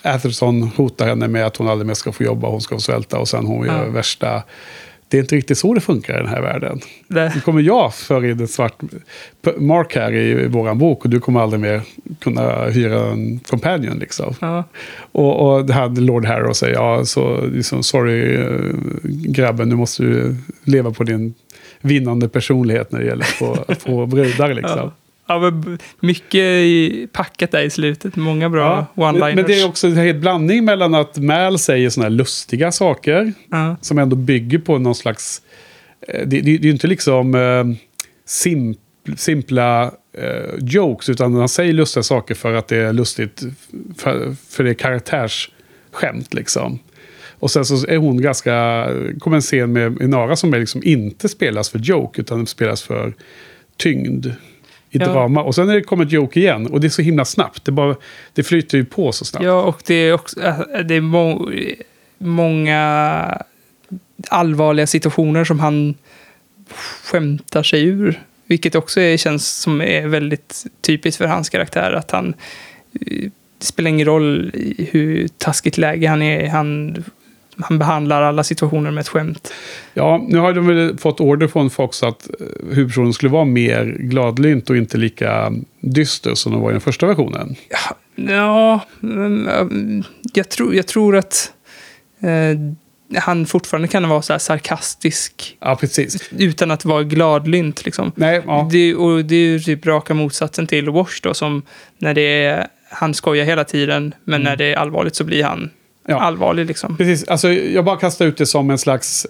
eh, 0.04 0.14
Atherson 0.16 0.64
hotar 0.64 1.08
henne 1.08 1.28
med 1.28 1.46
att 1.46 1.58
hon 1.58 1.68
aldrig 1.68 1.88
mer 1.88 1.94
ska 1.94 2.12
få 2.12 2.24
jobba, 2.24 2.48
hon 2.48 2.62
ska 2.62 2.76
få 2.76 2.82
svälta 2.82 3.20
och 3.20 3.28
sen 3.28 3.46
hon 3.46 3.66
gör 3.68 3.84
Ja. 3.86 3.90
värsta... 3.90 4.44
Det 5.08 5.18
är 5.18 5.22
inte 5.22 5.36
riktigt 5.36 5.58
så 5.58 5.74
det 5.74 5.82
funkar 5.82 6.14
i 6.14 6.18
den 6.18 6.28
här 6.28 6.42
världen. 6.42 6.80
Det, 7.08 7.32
Nu 7.36 7.42
kommer 7.42 7.62
jag 7.62 7.94
föra 7.94 8.30
in 8.30 8.40
ett 8.40 8.52
svart 8.52 8.82
mark 9.58 9.96
här 9.96 10.14
i, 10.14 10.48
våran 10.48 10.78
bok 10.78 11.06
och 11.06 11.10
du 11.10 11.20
kommer 11.20 11.40
aldrig 11.40 11.60
mer 11.60 11.82
kunna 12.20 12.66
hyra 12.66 13.12
en 13.12 13.40
companion 13.40 13.98
liksom. 14.00 14.36
ja. 14.42 14.64
Och, 15.12 15.56
och 15.56 15.66
det 15.66 15.74
här 15.74 16.02
Lord 16.02 16.26
Harrow 16.26 16.54
säger, 16.54 16.74
ja, 16.74 17.06
så 17.06 17.46
liksom, 17.46 17.84
sorry 17.84 18.36
eh, 18.36 18.72
grabben, 19.06 19.70
nu 19.70 19.76
måste 19.76 20.04
du 20.04 20.36
leva 20.64 20.92
på 20.92 21.04
din 21.04 21.34
vinnande 21.82 22.30
personlighet 22.30 22.92
när 22.92 23.00
det 23.00 23.06
gäller 23.06 23.24
att 23.24 23.30
få, 23.30 23.66
få 23.80 24.06
brudar 24.06 24.54
liksom. 24.54 24.80
Ja. 24.80 24.92
Ja, 25.28 25.52
mycket 26.00 27.12
packat 27.14 27.52
där 27.52 27.64
i 27.64 27.70
slutet. 27.70 28.16
Många 28.16 28.50
bra 28.50 28.86
Ja, 28.94 29.04
one-liners. 29.12 29.36
men 29.36 29.46
det 29.46 29.62
är 29.62 29.68
också 29.68 29.88
en 29.88 30.20
blandning 30.22 30.66
mellan 30.66 30.94
att 30.96 31.18
Mal 31.18 31.60
säger 31.60 31.90
sådana 31.90 32.10
här 32.10 32.16
lustiga 32.18 32.72
saker 32.72 33.34
ja. 33.52 33.76
som 33.82 33.98
ändå 33.98 34.16
bygger 34.16 34.60
på 34.60 34.78
någon 34.78 34.96
slags... 34.96 35.42
eh, 36.08 36.20
Det, 36.20 36.26
det, 36.26 36.42
det 36.42 36.52
är 36.52 36.64
ju 36.64 36.72
inte 36.72 36.88
liksom 36.88 37.36
eh, 37.36 37.78
sim, 38.26 38.76
simpla 39.18 39.92
eh, 40.18 40.56
jokes, 40.60 41.10
utan 41.10 41.34
han 41.34 41.50
säger 41.50 41.74
lustiga 41.74 42.04
saker 42.04 42.36
för 42.36 42.54
att 42.54 42.68
det 42.68 42.78
är 42.78 42.94
lustigt, 42.94 43.42
för, 43.98 44.36
för 44.50 44.64
det 44.64 44.70
är 44.70 44.74
karaktärsskämt 44.74 46.34
liksom. 46.34 46.80
Och 47.40 47.52
sen 47.52 47.66
så 47.66 47.88
är 47.88 47.98
hon 47.98 48.22
ganska, 48.22 48.88
kommer 49.20 49.36
en 49.36 49.42
scen 49.42 49.74
med 49.74 50.02
Inara 50.02 50.36
som 50.36 50.54
är 50.54 50.60
liksom 50.60 50.82
inte 50.84 51.30
spelas 51.30 51.70
för 51.70 51.80
joke, 51.80 52.22
utan 52.22 52.48
spelas 52.48 52.84
för 52.84 53.14
tyngd 53.78 54.28
i 54.96 55.00
Ja. 55.00 55.06
drama. 55.06 55.44
Och 55.44 55.56
sen 55.56 55.70
är 55.70 55.74
det 55.74 55.82
kommer 55.82 56.06
ett 56.06 56.12
joke 56.12 56.40
igen, 56.40 56.68
och 56.68 56.82
det 56.82 56.88
är 56.88 56.90
så 56.90 57.02
himla 57.02 57.26
snabbt. 57.26 57.66
Det, 57.66 57.72
bara, 57.72 57.96
det 58.34 58.44
flyter 58.44 58.78
ju 58.78 58.86
på 58.86 59.12
så 59.12 59.26
snabbt. 59.26 59.46
ja, 59.46 59.62
och 59.62 59.82
det 59.86 59.94
är 59.94 60.14
också 60.14 60.42
äh, 60.42 60.60
det 60.86 60.96
är 60.96 61.02
må, 61.02 61.52
många 62.18 63.42
allvarliga 64.30 64.88
situationer 64.88 65.44
som 65.46 65.60
han 65.60 65.96
skämtar 67.04 67.64
sig 67.64 67.84
ur. 67.84 68.22
Vilket 68.48 68.76
också 68.76 69.02
är, 69.02 69.18
känns 69.18 69.50
som 69.50 69.82
är 69.82 70.08
väldigt 70.08 70.64
typiskt 70.82 71.18
för 71.18 71.26
hans 71.28 71.50
karaktär. 71.50 71.92
Att 71.94 72.12
han, 72.12 72.34
eh, 72.94 73.30
det 73.58 73.66
spelar 73.66 73.90
ingen 73.90 74.08
roll 74.08 74.52
i 74.54 74.90
hur 74.92 75.28
taskigt 75.28 75.78
läge 75.78 76.08
han 76.08 76.22
är. 76.22 76.48
Han, 76.48 77.04
han 77.60 77.80
behandlar 77.80 78.22
alla 78.22 78.44
situationer 78.44 78.92
med 78.92 79.02
ett 79.02 79.08
skämt. 79.08 79.54
Ja, 79.94 80.26
nu 80.28 80.38
har 80.38 80.54
de 80.54 80.68
väl 80.68 80.98
fått 80.98 81.20
order 81.20 81.48
från 81.48 81.70
Fox 81.70 82.04
att 82.04 82.30
eh, 82.30 82.46
huvudpersonen 82.76 83.14
skulle 83.14 83.32
vara 83.32 83.46
mer 83.46 83.98
gladlynt 84.00 84.70
och 84.70 84.78
inte 84.78 84.98
lika 84.98 85.54
dyster 85.80 86.36
som 86.36 86.52
de 86.52 86.62
var 86.62 86.70
i 86.70 86.74
den 86.74 86.82
första 86.82 87.06
versionen. 87.06 87.56
Ja, 88.16 88.80
ähm, 89.04 90.04
jag, 90.34 90.50
tror, 90.50 90.76
jag 90.76 90.88
tror 90.88 91.16
att 91.16 91.52
eh, 92.20 93.20
han 93.22 93.46
fortfarande 93.46 93.88
kan 93.88 94.10
vara 94.10 94.22
så 94.22 94.34
här 94.34 94.40
sarkastisk 94.40 95.58
Ja, 95.60 95.76
precis. 95.76 96.30
utan 96.38 96.72
att 96.72 96.86
vara 96.86 97.04
gladlynt. 97.04 97.86
Liksom. 97.86 98.12
Nej, 98.16 98.42
ja. 98.48 98.70
Det, 98.72 98.96
och 98.96 99.26
det 99.26 99.36
är 99.36 99.48
ju 99.48 99.60
typ 99.60 99.86
raka 99.86 100.14
motsatsen 100.14 100.68
till 100.68 100.90
Wash 100.90 101.20
då, 101.24 101.34
som 101.34 101.62
när 101.98 102.14
det 102.14 102.44
är, 102.46 102.68
han 102.92 103.14
skojar 103.14 103.46
hela 103.46 103.64
tiden, 103.64 104.14
men 104.24 104.42
när 104.42 104.56
det 104.56 104.66
är 104.66 104.76
allvarligt 104.76 105.16
så 105.16 105.24
blir 105.24 105.44
han 105.44 105.58
Mm. 105.60 105.70
Ja. 106.08 106.22
allvarlig. 106.22 106.66
Liksom. 106.66 106.98
Precis, 106.98 107.28
alltså 107.28 107.52
jag 107.52 107.86
bara 107.86 107.98
kastar 107.98 108.26
ut 108.26 108.38
det 108.38 108.46
som 108.46 108.70
en 108.70 108.78
slags... 108.78 109.28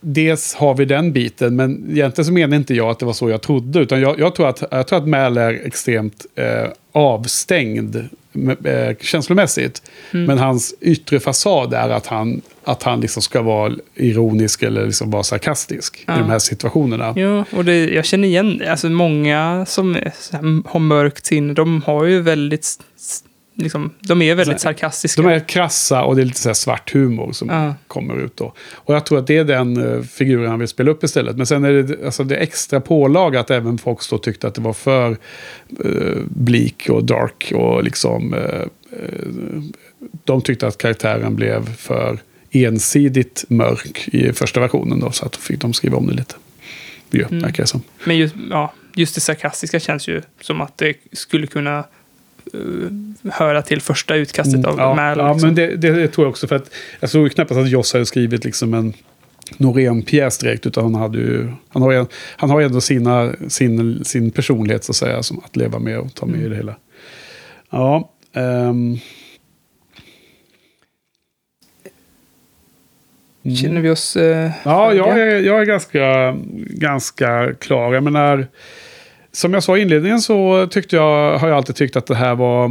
Dels 0.00 0.54
har 0.54 0.74
vi 0.74 0.84
den 0.84 1.12
biten, 1.12 1.56
men 1.56 1.90
egentligen 1.90 2.26
så 2.26 2.32
menar 2.32 2.56
inte 2.56 2.74
jag 2.74 2.90
att 2.90 2.98
det 2.98 3.06
var 3.06 3.12
så 3.12 3.30
jag 3.30 3.42
trodde. 3.42 3.80
Utan 3.80 4.00
jag, 4.00 4.20
jag, 4.20 4.34
tror, 4.34 4.48
att, 4.48 4.62
jag 4.70 4.86
tror 4.86 4.98
att 4.98 5.08
Mal 5.08 5.36
är 5.36 5.66
extremt 5.66 6.26
eh, 6.34 6.70
avstängd 6.92 7.96
eh, 8.64 8.96
känslomässigt. 9.00 9.82
Men 10.10 10.38
hans 10.38 10.74
yttre 10.80 11.20
fasad 11.20 11.74
är 11.74 11.88
att 11.88 12.06
han, 12.06 12.40
att 12.64 12.82
han 12.82 13.00
liksom 13.00 13.22
ska 13.22 13.42
vara 13.42 13.72
ironisk 13.94 14.62
eller 14.62 14.86
liksom 14.86 15.10
vara 15.10 15.22
sarkastisk 15.22 15.98
i 16.00 16.04
de 16.06 16.30
här 16.30 16.38
situationerna. 16.38 17.12
Ja, 17.16 17.44
och 17.52 17.64
det, 17.64 17.88
jag 17.88 18.04
känner 18.04 18.28
igen 18.28 18.58
det. 18.58 18.70
Alltså 18.70 18.88
många 18.88 19.66
som 19.68 19.94
här, 19.94 20.68
har 20.68 20.80
mörkt 20.80 21.26
sinne, 21.26 21.52
de 21.54 21.82
har 21.82 22.04
ju 22.04 22.20
väldigt... 22.20 22.78
Liksom, 23.58 23.90
de 24.00 24.22
är 24.22 24.34
väldigt 24.34 24.60
Så 24.60 24.68
här, 24.68 24.74
sarkastiska. 24.74 25.22
De 25.22 25.28
är 25.28 25.48
krassa 25.48 26.02
och 26.04 26.16
det 26.16 26.22
är 26.22 26.26
lite 26.26 26.40
så 26.40 26.48
här 26.48 26.54
svart 26.54 26.94
humor 26.94 27.32
som 27.32 27.48
Ja. 27.48 27.74
kommer 27.86 28.18
ut 28.24 28.36
då. 28.36 28.52
Och 28.74 28.94
jag 28.94 29.06
tror 29.06 29.18
att 29.18 29.26
det 29.26 29.36
är 29.36 29.44
den 29.44 29.76
uh, 29.78 30.02
figuren 30.02 30.50
han 30.50 30.58
vill 30.58 30.68
spela 30.68 30.90
upp 30.90 31.04
istället. 31.04 31.36
Men 31.36 31.46
sen 31.46 31.64
är 31.64 31.72
det 31.72 32.04
alltså, 32.04 32.24
det 32.24 32.36
extra 32.36 32.80
pålag 32.80 33.36
att 33.36 33.50
även 33.50 33.78
folk 33.78 34.10
då 34.10 34.18
tyckte 34.18 34.46
att 34.48 34.54
det 34.54 34.60
var 34.60 34.72
för 34.72 35.16
uh, 35.84 36.22
bleak 36.28 36.86
och 36.90 37.04
dark. 37.04 37.52
Och 37.54 37.84
liksom, 37.84 38.34
eh, 38.34 38.40
eh, 38.40 39.62
de 40.24 40.42
tyckte 40.42 40.66
att 40.66 40.78
karaktären 40.78 41.36
blev 41.36 41.74
för 41.76 42.18
ensidigt 42.50 43.44
mörk 43.48 44.08
i 44.12 44.32
första 44.32 44.60
versionen. 44.60 45.00
Då, 45.00 45.10
så 45.10 45.26
att 45.26 45.32
då 45.32 45.38
fick 45.38 45.60
de 45.60 45.72
skriva 45.72 45.96
om 45.96 46.06
det 46.06 46.12
lite. 46.14 46.34
Ja, 47.10 47.26
Mm. 47.26 47.42
verkar 47.42 47.62
det 47.62 47.66
som. 47.66 47.82
Men 48.04 48.16
just, 48.18 48.34
ja, 48.50 48.72
just 48.94 49.14
det 49.14 49.20
sarkastiska 49.20 49.80
känns 49.80 50.08
ju 50.08 50.22
som 50.40 50.60
att 50.60 50.78
det 50.78 50.94
skulle 51.12 51.46
kunna 51.46 51.78
eh, 51.78 51.84
höra 53.32 53.62
till 53.62 53.80
första 53.80 54.14
utkastet 54.14 54.64
av 54.64 54.72
Mm, 54.74 54.84
ja, 54.84 54.94
Mal. 54.94 55.18
ja, 55.18 55.32
liksom. 55.32 55.48
men 55.48 55.54
det, 55.54 55.76
det 55.76 56.08
tror 56.08 56.24
jag 56.26 56.30
också. 56.30 56.46
För 56.48 56.56
att 56.56 56.70
jag 57.00 57.10
tror 57.10 57.28
knappast 57.28 57.60
att 57.60 57.70
Joss 57.70 57.92
hade 57.92 58.06
skrivit 58.06 58.44
liksom 58.44 58.74
en 58.74 58.92
Norén-pjäs 59.56 60.38
direkt. 60.38 60.66
Utan 60.66 60.84
han, 60.84 60.94
hade 60.94 61.18
ju, 61.18 61.48
han, 61.68 61.82
har 61.82 61.92
ju, 61.92 62.06
han 62.36 62.50
har 62.50 62.60
ju 62.60 62.66
ändå 62.66 62.80
sina, 62.80 63.32
sin, 63.48 64.04
sin 64.04 64.30
personlighet 64.30 64.84
så 64.84 64.92
att 64.92 64.96
säga. 64.96 65.22
Som 65.22 65.38
att 65.44 65.56
leva 65.56 65.78
med 65.78 65.98
och 65.98 66.14
ta 66.14 66.26
med 66.26 66.34
Mm. 66.34 66.46
i 66.46 66.50
det 66.50 66.56
hela. 66.56 66.76
Ja. 67.70 68.10
ehm, 68.32 68.98
Känner 73.62 73.80
vi 73.80 73.90
oss... 73.90 74.16
eh, 74.16 74.50
Ja, 74.64 74.94
jag 74.94 75.20
är, 75.20 75.40
jag 75.40 75.60
är 75.60 75.64
ganska, 75.64 76.36
ganska 76.70 77.54
klar. 77.54 77.94
Jag 77.94 78.02
menar, 78.02 78.46
som 79.36 79.54
jag 79.54 79.62
sa 79.62 79.76
i 79.76 79.82
inledningen 79.82 80.20
så 80.20 80.66
tyckte 80.66 80.96
jag, 80.96 81.38
har 81.38 81.48
jag 81.48 81.56
alltid 81.56 81.76
tyckt 81.76 81.96
att 81.96 82.06
det 82.06 82.14
här 82.14 82.34
var 82.34 82.64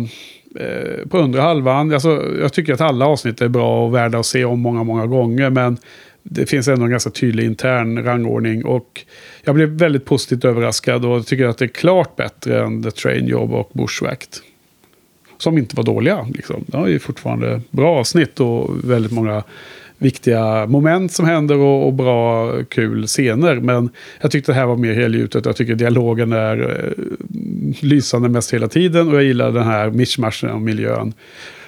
eh, 0.60 1.08
på 1.10 1.18
undre 1.18 1.42
halvan. 1.42 1.94
Alltså, 1.94 2.24
jag 2.42 2.54
tycker 2.54 2.74
att 2.74 2.82
alla 2.82 3.06
avsnitt 3.06 3.42
är 3.42 3.48
bra 3.48 3.86
och 3.86 3.96
värda 3.96 4.20
att 4.20 4.26
se 4.26 4.46
om 4.46 4.60
många, 4.60 4.84
många 4.84 5.06
gånger. 5.06 5.50
Men 5.50 5.78
det 6.24 6.46
finns 6.46 6.68
ändå 6.68 6.86
en 6.86 6.92
ganska 6.92 7.10
tydlig 7.10 7.46
intern 7.46 8.04
rangordning. 8.04 8.66
Och 8.66 9.06
jag 9.44 9.56
blev 9.56 9.70
väldigt 9.70 10.06
positivt 10.06 10.46
överraskad 10.46 11.06
och 11.06 11.26
tycker 11.26 11.46
att 11.46 11.58
det 11.58 11.66
är 11.66 11.70
klart 11.70 12.16
bättre 12.16 12.64
än 12.64 12.84
The 12.84 12.92
Train 12.92 13.28
Job 13.28 13.54
och 13.54 13.72
Bushwacked. 13.74 14.30
Som 15.38 15.58
inte 15.58 15.76
var 15.76 15.84
dåliga. 15.84 16.28
Liksom. 16.34 16.64
Det 16.68 16.78
är 16.78 16.88
ju 16.88 17.00
fortfarande 17.00 17.62
bra 17.72 18.00
avsnitt 18.00 18.40
och 18.40 18.90
väldigt 18.90 19.12
många 19.12 19.44
viktiga 19.98 20.66
moment 20.66 21.12
som 21.12 21.26
händer 21.26 21.58
och, 21.58 21.86
och 21.88 21.94
bra, 21.94 22.54
kul 22.64 23.08
scener. 23.08 23.56
Men 23.56 23.90
jag 24.22 24.32
tyckte 24.32 24.52
det 24.52 24.56
här 24.56 24.66
var 24.66 24.76
mer 24.76 24.94
helgjutet. 24.94 25.46
Jag 25.46 25.56
tycker 25.56 25.76
dialogen 25.76 26.32
är 26.34 26.62
eh, 26.62 27.04
lysande 27.80 28.30
mest 28.30 28.54
hela 28.54 28.68
tiden. 28.68 29.08
Och 29.10 29.16
jag 29.16 29.24
gillar 29.24 29.52
den 29.52 29.64
här 29.64 29.90
mischmaschen 29.90 30.50
av 30.50 30.62
miljön. 30.62 31.14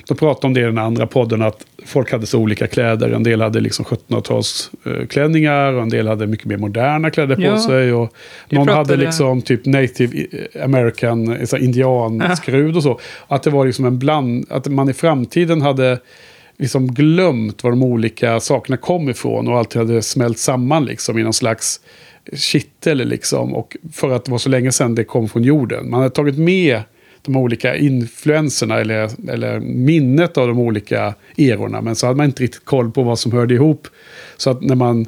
De 0.07 0.17
pratade 0.17 0.47
om 0.47 0.53
det 0.53 0.59
i 0.59 0.63
den 0.63 0.77
andra 0.77 1.07
podden, 1.07 1.41
att 1.41 1.65
folk 1.85 2.11
hade 2.11 2.25
så 2.25 2.39
olika 2.39 2.67
kläder. 2.67 3.09
En 3.11 3.23
del 3.23 3.41
hade 3.41 3.59
liksom 3.59 3.85
1700-talsklänningar 3.85 5.73
och 5.73 5.81
en 5.81 5.89
del 5.89 6.07
hade 6.07 6.27
mycket 6.27 6.45
mer 6.45 6.57
moderna 6.57 7.09
kläder 7.09 7.35
på 7.35 7.41
Ja. 7.41 7.59
sig. 7.59 7.93
Och 7.93 8.13
någon 8.49 8.67
hade 8.67 8.95
liksom 8.95 9.41
typ 9.41 9.65
native 9.65 10.27
american, 10.63 11.47
så 11.47 11.55
här 11.55 11.63
indianskrud 11.63 12.75
och 12.77 12.83
så. 12.83 12.99
Att 13.27 13.43
det 13.43 13.49
var 13.49 13.65
liksom 13.65 13.85
en 13.85 13.99
bland, 13.99 14.45
att 14.49 14.67
man 14.67 14.89
i 14.89 14.93
framtiden 14.93 15.61
hade 15.61 15.99
liksom 16.57 16.93
glömt 16.93 17.63
var 17.63 17.71
de 17.71 17.84
olika 17.84 18.39
sakerna 18.39 18.77
kom 18.77 19.09
ifrån 19.09 19.47
och 19.47 19.57
alltid 19.57 19.81
hade 19.81 20.01
smält 20.01 20.38
samman 20.38 20.85
liksom 20.85 21.19
i 21.19 21.23
någon 21.23 21.34
slags 21.34 21.79
kittel 22.34 23.07
liksom. 23.07 23.55
Och 23.55 23.77
för 23.93 24.11
att 24.11 24.25
det 24.25 24.31
var 24.31 24.38
så 24.38 24.49
länge 24.49 24.71
sedan 24.71 24.95
det 24.95 25.03
kom 25.03 25.29
från 25.29 25.43
jorden. 25.43 25.89
Man 25.89 25.99
hade 25.99 26.15
tagit 26.15 26.38
med 26.38 26.81
de 27.21 27.35
olika 27.35 27.75
influenserna 27.75 28.79
eller, 28.79 29.29
eller 29.29 29.59
minnet 29.59 30.38
av 30.38 30.47
de 30.47 30.59
olika 30.59 31.13
erorna. 31.38 31.81
Men 31.81 31.95
så 31.95 32.05
hade 32.05 32.17
man 32.17 32.25
inte 32.25 32.43
riktigt 32.43 32.65
koll 32.65 32.91
på 32.91 33.03
vad 33.03 33.19
som 33.19 33.31
hörde 33.31 33.53
ihop. 33.53 33.88
Så 34.38 34.49
att 34.49 34.61
när 34.61 34.75
man 34.75 35.05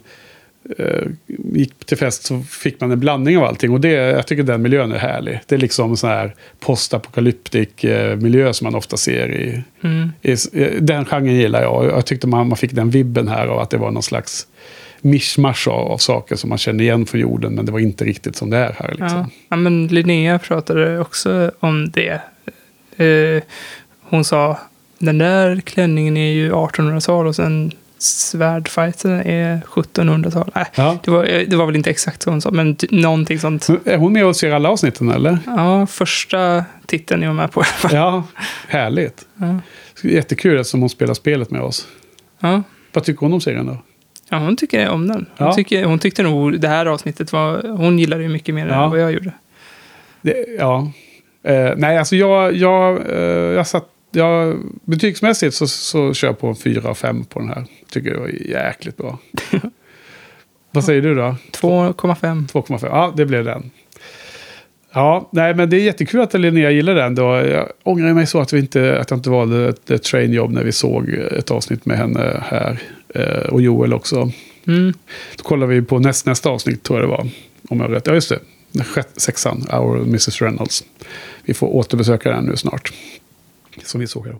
gick 1.27 1.85
till 1.85 1.97
fest 1.97 2.23
så 2.23 2.41
fick 2.41 2.81
man 2.81 2.91
en 2.91 2.99
blandning 2.99 3.37
av 3.37 3.43
allting. 3.43 3.71
Och 3.71 3.81
det, 3.81 3.89
jag 3.89 4.27
tycker 4.27 4.43
den 4.43 4.61
miljön 4.61 4.91
är 4.91 4.97
härlig. 4.97 5.39
Det 5.47 5.55
är 5.55 5.59
liksom 5.59 5.97
sån 5.97 6.09
här 6.09 6.35
postapokalyptik 6.59 7.83
eh, 7.83 8.15
miljö 8.15 8.53
som 8.53 8.65
man 8.65 8.75
ofta 8.75 8.97
ser 8.97 9.31
i, 9.31 9.63
Mm. 9.81 10.11
i... 10.21 10.35
Den 10.79 11.05
genren 11.05 11.35
gillar 11.35 11.61
jag. 11.61 11.85
Jag 11.85 12.05
tyckte 12.05 12.27
man, 12.27 12.47
man 12.47 12.57
fick 12.57 12.71
den 12.71 12.89
vibben 12.89 13.27
här 13.27 13.47
av 13.47 13.59
att 13.59 13.69
det 13.69 13.77
var 13.77 13.91
någon 13.91 14.03
slags 14.03 14.47
mischmasch 15.01 15.67
av, 15.67 15.91
av 15.91 15.97
saker 15.97 16.35
som 16.35 16.49
man 16.49 16.57
känner 16.57 16.83
igen 16.83 17.05
från 17.05 17.21
jorden. 17.21 17.53
Men 17.53 17.65
det 17.65 17.71
var 17.71 17.79
inte 17.79 18.05
riktigt 18.05 18.35
som 18.35 18.49
det 18.49 18.57
är 18.57 18.75
här. 18.79 18.89
Liksom. 18.89 19.07
Ja. 19.17 19.29
ja, 19.49 19.55
men 19.55 19.87
Linnea 19.87 20.39
pratade 20.39 20.99
också 20.99 21.51
om 21.59 21.91
det. 21.91 22.21
Eh, 23.05 23.43
hon 24.01 24.23
sa, 24.23 24.57
den 24.99 25.17
där 25.17 25.61
klänningen 25.61 26.17
är 26.17 26.31
ju 26.31 26.51
1800-tal 26.51 27.27
och 27.27 27.35
sen 27.35 27.71
svärdfighten 27.99 29.11
är 29.11 29.61
1700-tal. 29.65 30.51
Nej, 30.55 30.65
Ja. 30.75 30.97
det, 31.03 31.11
var, 31.11 31.23
eh, 31.25 31.41
det 31.47 31.55
var 31.55 31.65
väl 31.65 31.75
inte 31.75 31.89
exakt 31.89 32.21
så 32.21 32.29
hon 32.29 32.41
sa, 32.41 32.51
men 32.51 32.75
någonting 32.89 33.39
sånt. 33.39 33.69
Är 33.85 33.97
hon 33.97 34.13
med 34.13 34.25
och 34.25 34.35
ser 34.35 34.51
alla 34.51 34.69
avsnitten 34.69 35.09
eller? 35.11 35.37
Ja, 35.45 35.85
första 35.87 36.65
titeln 36.85 37.23
är 37.23 37.27
hon 37.27 37.35
med 37.35 37.51
på. 37.51 37.63
Ja, 37.91 38.23
härligt. 38.67 39.25
Ja. 39.37 39.59
Jättekul 40.09 40.59
eftersom 40.59 40.79
hon 40.79 40.89
spelar 40.89 41.13
spelet 41.13 41.51
med 41.51 41.61
oss. 41.61 41.87
Ja. 42.39 42.63
Vad 42.93 43.03
tycker 43.03 43.19
hon 43.19 43.33
om 43.33 43.41
serien 43.41 43.65
då? 43.65 43.77
Ja, 44.29 44.37
hon 44.37 44.57
tycker 44.57 44.89
om 44.89 45.07
den. 45.07 45.25
Hon, 45.37 45.47
Ja. 45.47 45.53
tycker, 45.53 45.85
hon 45.85 45.99
tyckte 45.99 46.23
nog 46.23 46.59
det 46.59 46.67
här 46.67 46.85
avsnittet 46.85 47.31
var... 47.33 47.67
Hon 47.77 47.99
gillade 47.99 48.23
det 48.23 48.29
mycket 48.29 48.55
mer 48.55 48.67
Ja. 48.67 48.83
än 48.83 48.89
vad 48.89 48.99
jag 48.99 49.11
gjorde. 49.11 49.31
Det, 50.21 50.45
ja. 50.59 50.91
Eh, 51.43 51.71
nej, 51.77 51.97
alltså 51.97 52.15
jag, 52.15 52.55
jag, 52.55 53.09
eh, 53.09 53.19
jag 53.55 53.67
satt... 53.67 53.85
Jag, 54.11 54.57
betygsmässigt 54.83 55.55
så, 55.55 55.67
så 55.67 56.13
kör 56.13 56.27
jag 56.27 56.39
på 56.39 56.47
en 56.47 56.55
4 56.55 56.89
av 56.89 56.95
5 56.95 57.25
på 57.25 57.39
den 57.39 57.49
här. 57.49 57.65
Tycker 57.91 58.13
det 58.13 58.19
var 58.19 58.27
jäkligt 58.27 58.97
bra. 58.97 59.17
Vad 60.71 60.83
säger 60.83 61.01
du 61.01 61.15
då? 61.15 61.35
2,5. 61.51 62.47
2,5. 62.51 62.79
Ja, 62.81 63.13
det 63.17 63.25
blev 63.25 63.45
den. 63.45 63.71
Ja, 64.91 65.29
nej 65.31 65.55
men 65.55 65.69
det 65.69 65.77
är 65.77 65.81
jättekul 65.81 66.21
att 66.21 66.33
Linnea 66.33 66.71
gillar 66.71 66.95
den. 66.95 67.15
Då. 67.15 67.23
Jag 67.23 67.69
ångrar 67.83 68.13
mig 68.13 68.27
så 68.27 68.39
att, 68.39 68.53
vi 68.53 68.59
inte, 68.59 68.99
att 68.99 69.11
jag 69.11 69.17
inte 69.17 69.29
valde 69.29 69.69
ett, 69.69 69.91
ett 69.91 70.03
train 70.03 70.33
jobb 70.33 70.51
när 70.51 70.63
vi 70.63 70.71
såg 70.71 71.09
ett 71.09 71.51
avsnitt 71.51 71.85
med 71.85 71.97
henne 71.97 72.43
här. 72.45 72.79
Eh, 73.15 73.49
och 73.49 73.61
Joel 73.61 73.93
också. 73.93 74.31
Mm. 74.67 74.93
Då 75.37 75.43
kollar 75.43 75.67
vi 75.67 75.81
på 75.81 75.99
näst, 75.99 76.25
nästa 76.25 76.49
avsnitt 76.49 76.83
tror 76.83 76.99
jag 76.99 77.09
det 77.09 77.11
var. 77.11 77.27
Om 77.69 77.79
jag 77.79 77.91
rätt. 77.91 78.07
Ja, 78.07 78.13
just 78.13 78.29
det. 78.29 78.39
Sexan, 79.17 79.67
Our 79.71 79.97
Mrs. 79.97 80.41
Reynolds. 80.41 80.83
Vi 81.43 81.53
får 81.53 81.67
återbesöka 81.67 82.31
den 82.31 82.45
nu 82.45 82.55
snart. 82.55 82.93
Som 83.83 83.99
vi 83.99 84.07
såg 84.07 84.27
här. 84.27 84.37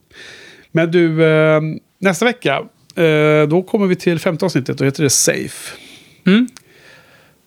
Men 0.72 0.91
du, 0.91 1.26
eh, 1.26 1.61
nästa 1.99 2.26
vecka. 2.26 2.68
Eh, 2.95 3.48
då 3.48 3.64
kommer 3.64 3.88
vi 3.88 3.95
till 3.95 4.20
femte 4.20 4.45
avsnittet. 4.45 4.78
Då 4.78 4.86
heter 4.86 5.03
det 5.03 5.10
Safe. 5.10 5.78
Mm. 6.26 6.48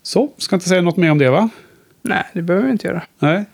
Så, 0.02 0.32
ska 0.39 0.56
inte 0.56 0.69
säga 0.69 0.82
något 0.82 0.97
mer 0.97 1.10
om 1.10 1.19
det 1.19 1.31
va? 1.31 1.48
Nej, 2.02 2.24
det 2.32 2.43
behöver 2.43 2.66
vi 2.66 2.73
inte 2.73 2.86
göra. 2.86 3.02
Nej. 3.19 3.44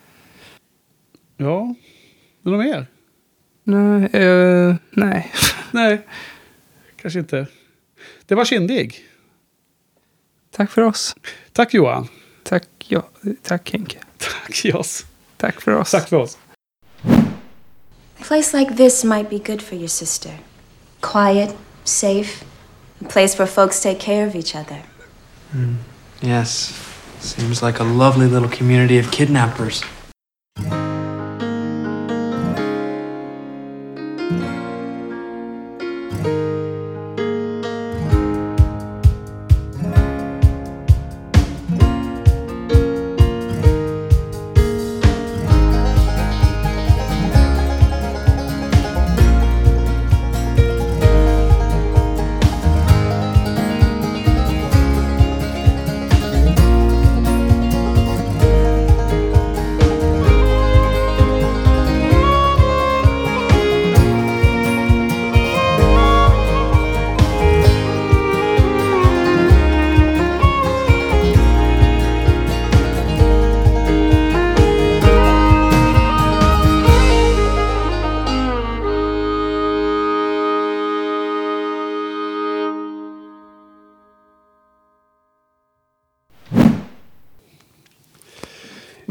Ja, 1.36 1.74
men 2.42 2.52
något 2.52 2.64
mer? 2.64 2.86
Nej. 3.64 4.22
eh, 4.22 4.74
nej. 4.90 5.32
Nej, 5.70 6.06
kanske 6.96 7.18
inte. 7.18 7.46
Det 8.26 8.34
var 8.34 8.44
kindig. 8.44 9.04
Tack 10.50 10.70
för 10.70 10.82
oss. 10.82 11.16
Tack 11.52 11.74
Johan. 11.74 12.08
Tack, 12.42 12.64
ja, 12.78 13.08
tack 13.42 13.72
Henke. 13.72 13.98
Tack 14.18 14.64
Jos. 14.64 15.06
Tack 15.36 15.60
för 15.60 15.72
oss. 15.72 15.90
Tack 15.90 16.08
för 16.08 16.16
oss. 16.16 16.38
A 18.20 18.24
place 18.24 18.52
like 18.52 18.76
this 18.76 19.04
might 19.04 19.30
be 19.30 19.38
good 19.38 19.62
for 19.62 19.74
your 19.76 19.88
sister. 19.88 20.34
Quiet, 21.00 21.56
safe, 21.84 22.44
a 23.00 23.04
place 23.04 23.38
where 23.38 23.46
folks 23.46 23.80
take 23.80 24.00
care 24.00 24.26
of 24.26 24.34
each 24.34 24.54
other. 24.54 24.82
Hmm. 25.52 25.76
Yes. 26.20 26.74
Seems 27.20 27.62
like 27.62 27.80
a 27.80 27.84
lovely 27.84 28.26
little 28.26 28.48
community 28.48 28.98
of 28.98 29.10
kidnappers. 29.10 29.82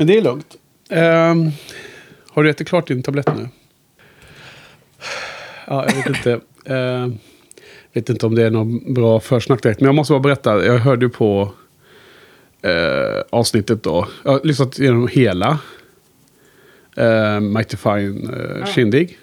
Men 0.07 0.13
det 0.13 0.19
är 0.19 0.23
lugnt. 0.23 0.55
Ehm, 0.89 1.51
har 2.29 2.43
du 2.43 2.49
ätit 2.49 2.67
klart 2.67 2.87
din 2.87 3.03
tablett 3.03 3.35
nu? 3.35 3.47
Ja, 5.67 5.85
jag 5.87 5.95
vet 5.95 6.07
inte. 6.07 6.39
Ehm, 6.65 7.17
vet 7.93 8.09
inte 8.09 8.25
om 8.25 8.35
det 8.35 8.43
är 8.43 8.49
någon 8.49 8.93
bra 8.93 9.19
försnack 9.19 9.63
direkt. 9.63 9.79
Men 9.79 9.85
jag 9.85 9.95
måste 9.95 10.11
bara 10.13 10.19
berätta. 10.19 10.65
Jag 10.65 10.77
hörde 10.77 11.05
ju 11.05 11.09
på 11.09 11.51
eh, 12.61 13.21
avsnittet 13.29 13.83
då. 13.83 14.07
Jag 14.23 14.31
har 14.31 14.41
lyssnat 14.43 14.79
igenom 14.79 15.07
hela. 15.07 15.59
Eh, 16.97 17.39
Mighty 17.39 17.77
Fine 17.77 18.33
eh, 18.33 18.65
Shindig. 18.65 19.17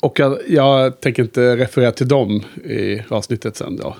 Och 0.00 0.18
jag, 0.20 0.38
jag 0.48 1.00
tänker 1.00 1.22
inte 1.22 1.56
referera 1.56 1.92
till 1.92 2.08
dem 2.08 2.42
i 2.64 3.02
avsnittet 3.08 3.56
sen 3.56 3.76
då. 3.76 3.96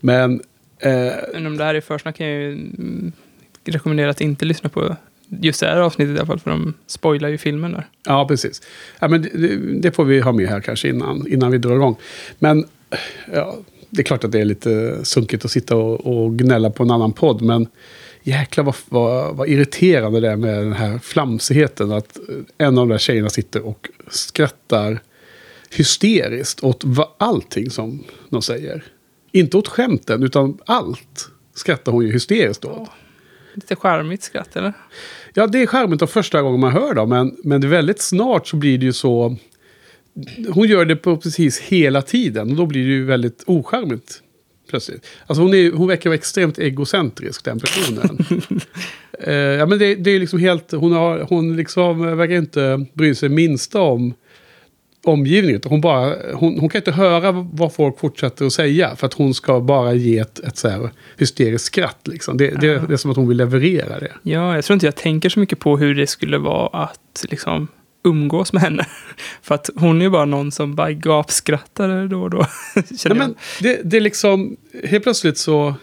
Men... 0.00 0.42
Eh, 0.78 1.12
Men 1.32 1.46
om 1.46 1.56
det 1.56 1.64
här 1.64 1.74
är 1.74 1.80
försnack 1.80 2.16
kan 2.16 2.26
jag 2.26 2.42
ju 2.42 2.58
rekommendera 3.72 4.10
att 4.10 4.20
inte 4.20 4.44
lyssna 4.44 4.68
på 4.68 4.96
just 5.28 5.60
det 5.60 5.66
här 5.66 5.80
avsnittet 5.80 6.16
i 6.16 6.18
alla 6.18 6.26
fall, 6.26 6.38
för 6.38 6.50
de 6.50 6.74
spoilar 6.86 7.28
ju 7.28 7.38
filmen 7.38 7.72
där. 7.72 7.88
Ja, 8.06 8.28
precis. 8.28 8.62
Ja, 8.98 9.08
men 9.08 9.22
det, 9.22 9.80
det 9.80 9.92
får 9.92 10.04
vi 10.04 10.20
ha 10.20 10.32
med 10.32 10.48
här 10.48 10.60
kanske 10.60 10.88
innan, 10.88 11.26
innan 11.28 11.50
vi 11.50 11.58
drar 11.58 11.74
igång. 11.74 11.96
Men 12.38 12.64
ja, 13.32 13.56
det 13.90 14.02
är 14.02 14.04
klart 14.04 14.24
att 14.24 14.32
det 14.32 14.40
är 14.40 14.44
lite 14.44 15.04
sunkigt 15.04 15.44
att 15.44 15.50
sitta 15.50 15.76
och, 15.76 16.24
och 16.24 16.38
gnälla 16.38 16.70
på 16.70 16.82
en 16.82 16.90
annan 16.90 17.12
podd. 17.12 17.42
Men 17.42 17.66
jäklar 18.22 18.64
vad, 18.64 18.74
vad, 18.88 19.36
vad 19.36 19.48
irriterande 19.48 20.20
det 20.20 20.30
är 20.30 20.36
med 20.36 20.58
den 20.58 20.72
här 20.72 20.98
flamsigheten. 20.98 21.92
Att 21.92 22.18
en 22.58 22.66
av 22.66 22.74
de 22.74 22.88
där 22.88 22.98
tjejerna 22.98 23.30
sitter 23.30 23.66
och 23.66 23.88
skrattar 24.08 25.00
hysteriskt 25.70 26.64
åt 26.64 26.84
va- 26.84 27.14
allting 27.18 27.70
som 27.70 28.04
de 28.28 28.42
säger. 28.42 28.84
Inte 29.32 29.56
åt 29.56 29.68
skämten, 29.68 30.22
utan 30.22 30.58
allt 30.66 31.28
skrattar 31.54 31.92
hon 31.92 32.06
ju 32.06 32.12
hysteriskt 32.12 32.64
åt. 32.64 32.88
Lite 33.54 33.76
charmigt 33.76 34.22
skratt, 34.22 34.56
eller? 34.56 34.72
Ja, 35.34 35.46
det 35.46 35.62
är 35.62 35.66
charmigt 35.66 36.00
de 36.00 36.08
första 36.08 36.42
gången 36.42 36.60
man 36.60 36.72
hör 36.72 36.94
dem, 36.94 37.08
men, 37.08 37.36
men 37.44 37.70
väldigt 37.70 38.00
snart 38.00 38.46
så 38.46 38.56
blir 38.56 38.78
det 38.78 38.86
ju 38.86 38.92
så... 38.92 39.36
Hon 40.48 40.68
gör 40.68 40.84
det 40.84 40.96
på 40.96 41.16
precis 41.16 41.60
hela 41.60 42.02
tiden 42.02 42.50
och 42.50 42.56
då 42.56 42.66
blir 42.66 42.86
det 42.86 42.92
ju 42.92 43.04
väldigt 43.04 43.44
ocharmigt. 43.46 44.22
Plötsligt. 44.70 45.06
Alltså 45.26 45.42
hon, 45.42 45.54
är, 45.54 45.72
hon 45.72 45.88
verkar 45.88 46.10
vara 46.10 46.14
extremt 46.14 46.58
egocentrisk, 46.58 47.44
den 47.44 47.60
personen. 47.60 48.18
Eh, 49.18 49.34
ja, 49.34 49.66
men 49.66 49.78
det, 49.78 49.94
det 49.94 50.10
är 50.10 50.18
liksom 50.18 50.38
helt... 50.38 50.72
Hon, 50.72 50.92
har, 50.92 51.20
hon 51.20 51.56
liksom 51.56 52.16
verkar 52.16 52.34
inte 52.34 52.86
bry 52.92 53.14
sig 53.14 53.28
minsta 53.28 53.80
om 53.80 54.14
omgivningen. 55.04 55.60
Hon, 55.64 55.80
bara, 55.80 56.14
hon, 56.34 56.58
hon 56.58 56.68
kan 56.68 56.78
inte 56.78 56.92
höra 56.92 57.32
vad 57.32 57.74
folk 57.74 57.98
fortsätter 57.98 58.46
att 58.46 58.52
säga. 58.52 58.96
För 58.96 59.06
att 59.06 59.14
hon 59.14 59.34
ska 59.34 59.60
bara 59.60 59.92
ge 59.92 60.18
ett, 60.18 60.38
ett 60.38 60.56
så 60.56 60.68
här 60.68 60.90
hysteriskt 61.18 61.64
skratt. 61.64 62.08
Liksom. 62.08 62.36
Det, 62.36 62.50
det, 62.50 62.86
det 62.86 62.92
är 62.92 62.96
som 62.96 63.10
att 63.10 63.16
hon 63.16 63.28
vill 63.28 63.36
leverera 63.36 64.00
det. 64.00 64.12
Ja, 64.22 64.54
jag 64.54 64.64
tror 64.64 64.74
inte 64.74 64.86
jag 64.86 64.96
tänker 64.96 65.28
så 65.28 65.40
mycket 65.40 65.58
på 65.58 65.76
hur 65.76 65.94
det 65.94 66.06
skulle 66.06 66.38
vara 66.38 66.82
att 66.82 67.26
liksom 67.30 67.68
umgås 68.04 68.52
med 68.52 68.62
henne. 68.62 68.86
För 69.42 69.54
att 69.54 69.70
hon 69.76 70.00
är 70.00 70.04
ju 70.04 70.10
bara 70.10 70.24
någon 70.24 70.52
som 70.52 70.74
bara 70.74 70.92
gapskrattar 70.92 72.08
då 72.08 72.22
och 72.22 72.30
då. 72.30 72.46
Ja, 72.74 72.82
Känner 72.98 73.16
men 73.16 73.34
det, 73.60 73.80
det 73.84 73.96
är 73.96 74.00
liksom, 74.00 74.56
helt 74.84 75.02
plötsligt 75.02 75.38
så, 75.38 75.74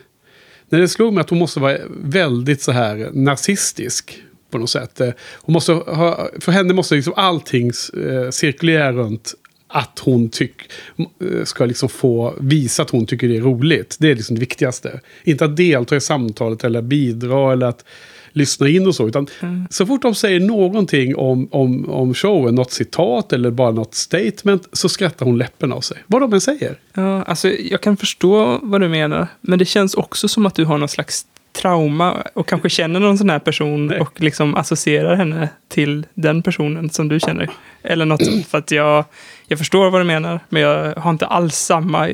när 0.69 0.79
det 0.79 0.87
slog 0.87 1.13
mig 1.13 1.21
att 1.21 1.29
hon 1.29 1.39
måste 1.39 1.59
vara 1.59 1.77
väldigt 2.03 2.61
så 2.61 2.71
här 2.71 3.09
narcissistisk 3.13 4.23
på 4.51 4.57
något 4.57 4.69
sätt. 4.69 5.01
Eh, 5.01 5.09
Hon 5.41 5.53
måste 5.53 5.73
ha, 5.73 6.29
för 6.39 6.51
henne 6.51 6.73
måste 6.73 6.95
liksom 6.95 7.13
allting 7.15 7.67
eh, 7.67 8.29
cirkulera 8.29 8.91
runt 8.91 9.33
att 9.67 9.99
hon 9.99 10.29
tyck, 10.29 10.55
eh, 10.97 11.43
ska 11.43 11.65
liksom 11.65 11.89
få 11.89 12.33
visa 12.39 12.83
att 12.83 12.89
hon 12.89 13.05
tycker 13.05 13.27
det 13.27 13.37
är 13.37 13.41
roligt. 13.41 13.97
Det 13.99 14.11
är 14.11 14.15
liksom 14.15 14.35
det 14.35 14.39
viktigaste. 14.39 14.99
Inte 15.23 15.45
att 15.45 15.57
delta 15.57 15.95
i 15.95 16.01
samtalet 16.01 16.63
eller 16.63 16.81
bidra 16.81 17.53
eller 17.53 17.65
att 17.65 17.85
lyssna 18.33 18.67
in 18.69 18.87
och 18.87 18.95
så. 18.95 19.07
Utan 19.07 19.27
så 19.69 19.85
fort 19.85 20.01
de 20.01 20.15
säger 20.15 20.39
någonting 20.39 21.15
om, 21.15 21.47
om, 21.51 21.89
om 21.89 22.13
showen, 22.13 22.55
något 22.55 22.71
citat 22.71 23.33
eller 23.33 23.51
bara 23.51 23.71
något 23.71 23.95
statement, 23.95 24.67
så 24.73 24.89
skrattar 24.89 25.25
hon 25.25 25.37
läppen 25.37 25.71
av 25.71 25.81
sig. 25.81 25.97
Vad 26.07 26.21
de 26.21 26.33
än 26.33 26.41
säger. 26.41 26.79
Ja, 26.93 27.23
alltså 27.23 27.49
jag 27.49 27.81
kan 27.81 27.97
förstå 27.97 28.59
vad 28.63 28.81
du 28.81 28.89
menar. 28.89 29.27
Men 29.41 29.59
det 29.59 29.65
känns 29.65 29.93
också 29.93 30.27
som 30.27 30.45
att 30.45 30.55
du 30.55 30.65
har 30.65 30.77
någon 30.77 30.89
slags 30.89 31.25
trauma 31.53 32.23
och 32.33 32.47
kanske 32.47 32.69
känner 32.69 32.99
någon 32.99 33.17
sån 33.17 33.29
här 33.29 33.39
person 33.39 33.91
och 34.01 34.21
liksom 34.21 34.55
associerar 34.55 35.15
henne 35.15 35.49
till 35.69 36.05
den 36.13 36.43
personen 36.43 36.89
som 36.89 37.07
du 37.07 37.19
känner. 37.19 37.49
Eller 37.83 38.05
något 38.05 38.25
sånt. 38.25 38.47
För 38.49 38.57
att 38.57 38.71
jag, 38.71 39.05
jag 39.47 39.59
förstår 39.59 39.89
vad 39.89 40.01
du 40.01 40.05
menar, 40.05 40.39
men 40.49 40.61
jag 40.61 40.95
har 40.95 41.11
inte 41.11 41.25
alls 41.25 41.55
samma 41.55 42.09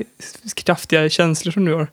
kraftiga 0.56 1.10
känslor 1.10 1.52
som 1.52 1.66
du 1.66 1.74
har. 1.74 1.88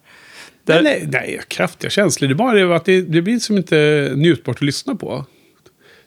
Där, 0.65 0.83
Nej, 0.83 1.09
nej, 1.13 1.41
kraftiga 1.49 1.91
känslor. 1.91 2.29
Det 2.29 2.33
är 2.33 2.37
bara 2.37 2.55
det 2.55 2.77
att 2.77 2.85
det, 2.85 3.01
det 3.01 3.23
blir 3.23 3.39
som 3.39 3.57
inte 3.57 4.11
njutbart 4.17 4.57
att 4.57 4.63
lyssna 4.63 4.95
på. 4.95 5.25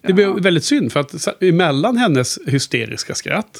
Det 0.01 0.13
blir 0.13 0.27
väldigt 0.27 0.63
synd, 0.63 0.93
för 0.93 0.99
att 0.99 1.43
emellan 1.43 1.97
hennes 1.97 2.39
hysteriska 2.47 3.15
skratt 3.15 3.57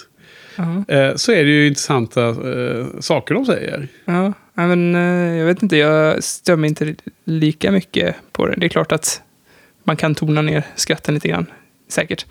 Ja. 0.56 0.96
eh, 0.96 1.16
så 1.16 1.32
är 1.32 1.44
det 1.44 1.50
ju 1.52 1.68
intressanta 1.68 2.28
eh, 2.28 2.86
saker 3.00 3.34
de 3.34 3.46
säger. 3.46 3.88
Ja, 4.06 4.34
ja, 4.58 4.68
men 4.68 4.96
eh, 4.96 5.38
jag 5.38 5.46
vet 5.46 5.64
inte, 5.64 5.78
jag 5.78 6.24
stör 6.24 6.56
mig 6.56 6.68
inte 6.68 6.96
lika 7.26 7.72
mycket 7.72 8.16
på 8.32 8.48
det. 8.48 8.56
Det 8.58 8.66
är 8.66 8.70
klart 8.70 8.92
att 8.92 9.22
man 9.84 9.96
kan 9.96 10.16
tona 10.16 10.42
ner 10.42 10.64
skratten 10.76 11.14
lite 11.14 11.28
grann, 11.28 11.46
säkert. 11.90 12.26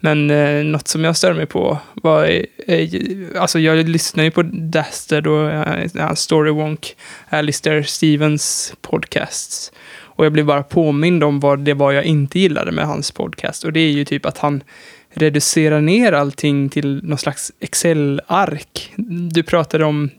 Men 0.00 0.30
eh, 0.30 0.64
något 0.64 0.88
som 0.88 1.04
jag 1.04 1.16
stör 1.16 1.34
mig 1.34 1.46
på 1.46 1.78
var, 1.94 2.42
eh, 2.66 2.88
alltså 3.36 3.58
jag 3.58 3.88
lyssnar 3.88 4.24
ju 4.24 4.30
på 4.30 4.42
Dastard 4.42 5.26
och 5.26 5.50
eh, 5.50 6.14
Storywonk, 6.14 6.96
Alistair 7.28 7.82
Stevens 7.82 8.74
podcasts. 8.80 9.72
Och 10.18 10.24
jag 10.24 10.32
blev 10.32 10.44
bara 10.44 10.62
påmind 10.62 11.24
om 11.24 11.40
vad 11.40 11.58
det 11.58 11.74
var 11.74 11.92
jag 11.92 12.04
inte 12.04 12.38
gillade 12.38 12.72
med 12.72 12.86
hans 12.86 13.10
podcast. 13.10 13.64
Och 13.64 13.72
det 13.72 13.80
är 13.80 13.90
ju 13.90 14.04
typ 14.04 14.26
att 14.26 14.38
han 14.38 14.62
reducerar 15.10 15.80
ner 15.80 16.12
allting 16.12 16.68
till 16.68 17.00
någon 17.04 17.18
slags 17.18 17.52
Excel-ark. 17.60 18.92
Du 19.32 19.42
pratade 19.42 19.84
om 19.84 20.10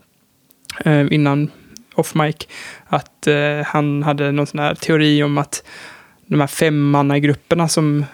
innan 1.10 1.50
off 1.94 2.14
mic 2.14 2.36
att 2.86 3.26
eh, 3.26 3.60
han 3.66 4.02
hade 4.02 4.32
någon 4.32 4.46
sån 4.46 4.60
här 4.60 4.74
teori 4.74 5.22
om 5.22 5.38
att 5.38 5.64
de 6.26 6.40
här 6.40 6.46
femmannagrupperna 6.46 7.68
som 7.68 8.04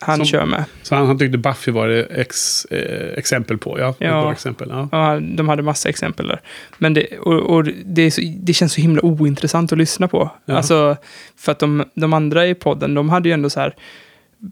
han 0.00 0.16
Som- 0.16 0.26
kör 0.26 0.46
med. 0.46 0.64
Så 0.82 0.94
han, 0.94 1.06
han 1.06 1.18
tyckte 1.18 1.38
Buffy 1.38 1.72
var 1.72 1.88
det 1.88 2.02
ex, 2.04 2.64
eh, 2.64 3.18
exempel 3.18 3.58
på. 3.58 3.78
Ja, 3.80 3.94
Ja. 3.98 4.32
exempel. 4.32 4.68
Ja. 4.70 4.88
Ja, 4.92 5.20
de 5.20 5.48
hade 5.48 5.62
massa 5.62 5.88
exempel 5.88 6.26
där. 6.28 6.40
Men 6.78 6.94
det, 6.94 7.18
och, 7.18 7.34
och 7.56 7.64
det, 7.84 8.10
så, 8.10 8.20
det 8.36 8.52
känns 8.52 8.72
så 8.72 8.80
himla 8.80 9.04
ointressant 9.04 9.72
att 9.72 9.78
lyssna 9.78 10.08
på. 10.08 10.30
Ja. 10.44 10.56
Alltså, 10.56 10.96
för 11.36 11.52
att 11.52 11.58
de, 11.58 11.84
de 11.94 12.12
andra 12.12 12.46
i 12.46 12.54
podden, 12.54 12.94
de 12.94 13.08
hade 13.10 13.28
ju 13.28 13.32
ändå 13.32 13.50
så 13.50 13.60
här, 13.60 13.74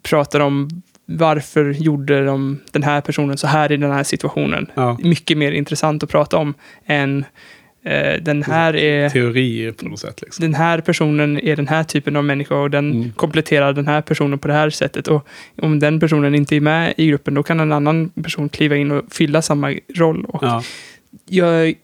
pratade 0.03 0.45
om 0.45 0.83
varför 1.07 1.71
gjorde 1.71 2.25
de 2.25 2.61
den 2.73 2.83
här 2.83 3.01
personen 3.01 3.37
så 3.39 3.47
här 3.47 3.73
i 3.73 3.77
den 3.77 3.91
här 3.93 4.03
situationen. 4.05 4.67
Ja. 4.75 4.99
Mycket 5.03 5.39
mer 5.39 5.53
intressant 5.53 6.03
att 6.03 6.11
prata 6.11 6.37
om 6.37 6.55
än 6.87 7.25
eh, 7.85 8.23
den 8.23 8.43
här 8.43 8.77
är... 8.77 9.09
Teorier 9.11 9.73
på 9.73 9.85
något 9.89 9.99
sätt. 10.01 10.23
Liksom. 10.23 10.43
Den 10.43 10.55
här 10.55 10.81
personen 10.81 11.39
är 11.41 11.57
den 11.57 11.69
här 11.69 11.85
typen 11.85 12.17
av 12.17 12.25
människa 12.25 12.55
och 12.55 12.71
den 12.71 12.93
Mm. 12.93 13.13
kompletterar 13.13 13.73
den 13.73 13.87
här 13.87 14.01
personen 14.03 14.39
på 14.39 14.49
det 14.49 14.55
här 14.55 14.71
sättet. 14.71 15.09
Och 15.09 15.27
om 15.63 15.79
den 15.79 16.01
personen 16.01 16.35
inte 16.35 16.57
är 16.57 16.61
med 16.61 16.95
i 16.97 17.07
gruppen, 17.07 17.35
då 17.35 17.43
kan 17.43 17.61
en 17.61 17.73
annan 17.73 18.09
person 18.09 18.49
kliva 18.49 18.77
in 18.77 18.91
och 18.93 19.05
fylla 19.11 19.43
samma 19.43 19.75
roll. 19.97 20.25
Och 20.25 20.43
Ja. 20.45 20.63
jag 21.29 21.75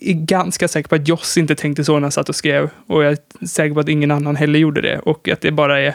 är 0.00 0.12
ganska 0.12 0.68
säker 0.68 0.88
på 0.88 0.94
att 0.94 1.08
Joss 1.08 1.36
inte 1.36 1.54
tänkte 1.54 1.84
så 1.84 1.92
när 1.94 2.00
han 2.00 2.12
satt 2.12 2.28
och 2.28 2.36
skrev. 2.36 2.70
Och 2.86 3.04
jag 3.04 3.12
är 3.12 3.46
säker 3.46 3.74
på 3.74 3.80
att 3.80 3.88
ingen 3.88 4.10
annan 4.10 4.36
heller 4.36 4.58
gjorde 4.58 4.80
det. 4.80 4.98
Och 4.98 5.28
att 5.28 5.40
det 5.40 5.52
bara 5.52 5.80
är 5.80 5.94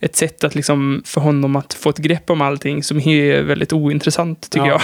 ett 0.00 0.16
sätt 0.16 0.44
att 0.44 0.54
liksom 0.54 1.02
för 1.04 1.20
honom 1.20 1.56
att 1.56 1.74
få 1.74 1.90
ett 1.90 1.98
grepp 1.98 2.30
om 2.30 2.40
allting 2.40 2.82
som 2.82 3.00
är 3.00 3.42
väldigt 3.42 3.72
ointressant, 3.72 4.50
tycker 4.50 4.66
Ja. 4.66 4.80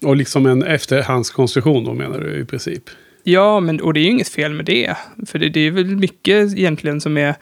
jag. 0.00 0.08
Och 0.08 0.16
liksom 0.16 0.46
en 0.46 0.62
efterhandskonstruktion 0.62 1.84
då 1.84 1.94
menar 1.94 2.18
du 2.20 2.40
i 2.40 2.44
princip. 2.44 2.82
Ja, 3.24 3.60
men, 3.60 3.80
och 3.80 3.94
det 3.94 4.00
är 4.00 4.02
ju 4.04 4.10
inget 4.10 4.28
fel 4.28 4.52
med 4.54 4.64
det. 4.64 4.96
För 5.26 5.38
det, 5.38 5.48
det 5.48 5.60
är 5.60 5.70
väl 5.70 5.96
mycket 5.96 6.52
egentligen 6.58 7.00
som 7.00 7.16
är 7.16 7.34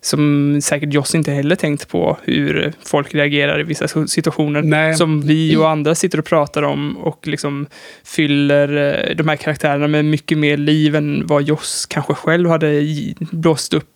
som 0.00 0.58
säkert 0.62 0.92
Joss 0.94 1.14
inte 1.14 1.32
heller 1.32 1.56
tänkt 1.56 1.88
på 1.88 2.18
hur 2.24 2.72
folk 2.84 3.14
reagerar 3.14 3.60
i 3.60 3.62
vissa 3.62 4.06
situationer. 4.06 4.62
Nej. 4.62 4.94
Som 4.94 5.20
vi 5.22 5.56
och 5.56 5.68
andra 5.70 5.94
sitter 5.94 6.18
och 6.18 6.24
pratar 6.24 6.62
om 6.62 6.96
och 6.96 7.26
liksom 7.26 7.66
fyller 8.04 8.76
eh, 9.08 9.16
de 9.16 9.28
här 9.28 9.36
karaktärerna 9.36 9.88
med 9.88 10.04
mycket 10.04 10.38
mer 10.38 10.56
liv 10.56 10.96
än 10.96 11.26
vad 11.26 11.42
Joss 11.42 11.86
kanske 11.86 12.14
själv 12.14 12.50
hade 12.50 12.82
blåst 13.18 13.74
upp 13.74 13.88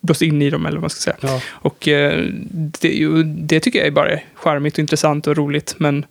blåst 0.00 0.22
in 0.22 0.42
i 0.42 0.50
dem, 0.50 0.66
eller 0.66 0.76
vad 0.76 0.82
man 0.82 0.90
ska 0.90 1.00
säga. 1.00 1.16
Ja. 1.20 1.40
Och 1.50 1.88
eh, 1.88 2.24
det, 2.80 3.06
det 3.24 3.60
tycker 3.60 3.78
jag 3.78 3.86
är 3.88 3.92
bara 3.92 4.18
charmigt 4.34 4.74
och 4.74 4.78
intressant 4.78 5.26
och 5.26 5.36
roligt, 5.36 5.74
men 5.78 6.04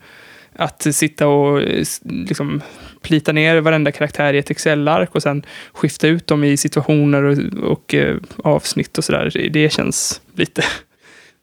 att 0.56 0.88
sitta 0.96 1.28
och 1.28 1.62
eh, 1.62 1.84
liksom 2.04 2.62
plita 3.02 3.32
ner 3.32 3.62
varenda 3.62 3.92
karaktär 3.92 4.34
i 4.34 4.38
ett 4.38 4.52
Excel-ark 4.52 5.16
och 5.16 5.24
sen 5.24 5.46
skifta 5.74 6.08
ut 6.08 6.28
dem 6.28 6.44
i 6.44 6.58
situationer 6.58 7.24
och, 7.24 7.38
och 7.72 7.94
eh, 7.94 8.18
avsnitt 8.44 8.98
och 8.98 9.04
sådär, 9.04 9.50
det- 9.54 9.74
känns 9.74 10.22
lite 10.36 10.64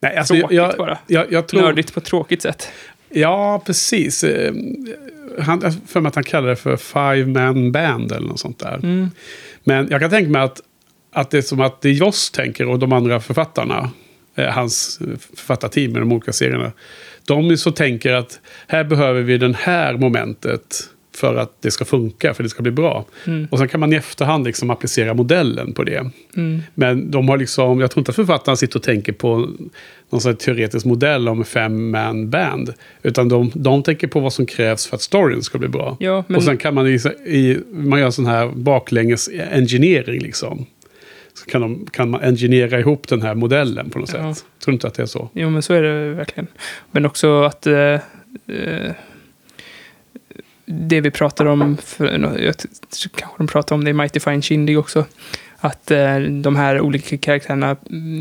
Nej, 0.00 0.16
alltså, 0.16 0.34
tråkigt 0.34 0.56
jag, 0.56 0.74
bara. 0.78 0.98
jag, 1.06 1.32
jag 1.32 1.48
tror... 1.48 1.60
Nördigt 1.62 1.94
på 1.94 2.00
ett 2.00 2.06
tråkigt 2.06 2.42
sätt. 2.42 2.68
Ja, 3.08 3.62
precis. 3.66 4.24
Han, 5.40 5.60
jag 5.62 5.74
för 5.86 6.00
mig 6.00 6.08
att 6.08 6.14
han 6.14 6.24
kallar 6.24 6.48
det 6.48 6.56
för 6.56 6.76
Five 6.76 7.26
Man 7.26 7.72
Band 7.72 8.12
eller 8.12 8.28
något 8.28 8.40
sånt 8.40 8.58
där. 8.58 8.74
Mm. 8.74 9.10
Men 9.64 9.88
jag 9.90 10.00
kan 10.00 10.10
tänka 10.10 10.30
mig 10.30 10.42
att, 10.42 10.60
att 11.16 11.30
det 11.30 11.38
är 11.38 11.42
som 11.42 11.60
att 11.60 11.80
det 11.80 11.90
Joss 11.92 12.30
tänker 12.30 12.68
och 12.68 12.78
de 12.78 12.92
andra 12.92 13.20
författarna. 13.20 13.90
eh, 14.38 14.46
hans 14.48 15.00
författarteam 15.36 15.92
med 15.92 16.02
de 16.02 16.12
olika 16.12 16.32
serierna. 16.32 16.72
De 17.26 17.56
så 17.56 17.70
tänker 17.70 18.12
att 18.12 18.40
här 18.68 18.84
behöver 18.84 19.22
vi 19.22 19.38
det 19.38 19.56
här 19.58 19.96
momentet 19.96 20.62
för 21.16 21.34
att 21.36 21.62
det 21.62 21.70
ska 21.70 21.84
funka, 21.84 22.34
för 22.34 22.42
det 22.42 22.48
ska 22.48 22.62
bli 22.62 22.72
bra. 22.72 23.04
Mm. 23.26 23.48
Och 23.50 23.58
sen 23.58 23.68
kan 23.68 23.80
man 23.80 23.92
i 23.92 23.96
efterhand 23.96 24.44
liksom 24.46 24.70
applicera 24.70 25.14
modellen 25.14 25.72
på 25.72 25.84
det. 25.84 26.10
Mm. 26.36 26.62
Men 26.74 27.10
de 27.10 27.28
har 27.28 27.36
liksom, 27.38 27.80
jag 27.80 27.90
tror 27.90 28.00
inte 28.00 28.10
att 28.10 28.16
författarna 28.16 28.56
sitter 28.56 28.76
och 28.78 28.82
tänker 28.82 29.12
på 29.12 29.48
någon 30.10 30.20
sån 30.20 30.36
teoretisk 30.36 30.86
modell 30.86 31.28
om 31.28 31.44
fem 31.44 31.90
man 31.90 32.30
band. 32.30 32.72
Utan 33.02 33.28
de, 33.28 33.50
de 33.54 33.82
tänker 33.82 34.06
på 34.06 34.20
vad 34.20 34.32
som 34.32 34.46
krävs 34.46 34.86
för 34.86 34.96
att 34.96 35.02
storyn 35.02 35.42
ska 35.42 35.58
bli 35.58 35.68
bra. 35.68 35.96
Ja, 36.00 36.24
men- 36.28 36.36
Och 36.36 36.42
sen 36.44 36.56
kan 36.56 36.74
man, 36.74 36.86
i, 36.86 36.98
i, 37.26 37.58
man 37.72 38.00
gör 38.00 38.10
sån 38.10 38.26
här 38.26 38.48
baklänges 38.48 39.28
engineering 39.52 40.20
liksom. 40.20 40.66
Så 41.36 41.46
kan, 41.50 41.60
de, 41.60 41.86
kan 41.90 42.10
man 42.10 42.20
engineera 42.22 42.80
ihop 42.80 43.08
den 43.08 43.22
här 43.22 43.34
modellen 43.34 43.90
på 43.90 43.98
något 43.98 44.12
Ja. 44.14 44.34
sätt. 44.34 44.44
Tror 44.64 44.72
du 44.72 44.74
inte 44.74 44.86
att 44.86 44.94
det 44.94 45.02
är 45.02 45.06
så? 45.06 45.28
Jo, 45.32 45.50
men 45.50 45.62
så 45.62 45.74
är 45.74 45.82
det 45.82 46.10
verkligen. 46.14 46.46
Men 46.90 47.06
också 47.06 47.42
att 47.42 47.66
eh, 47.66 47.74
eh, 48.46 48.92
det 50.66 51.00
vi 51.00 51.10
pratar 51.10 51.46
om, 51.46 51.76
för, 51.76 52.06
jag 52.38 52.54
kanske 53.16 53.36
de 53.38 53.46
pratar 53.46 53.74
om 53.76 53.84
det 53.84 53.90
i 53.90 53.92
Mighty 53.92 54.20
Fine 54.20 54.42
Shindig 54.42 54.78
också, 54.78 55.04
att 55.58 55.90
eh, 55.90 56.18
de 56.18 56.56
här 56.56 56.80
olika 56.80 57.18
karaktärerna 57.18 57.76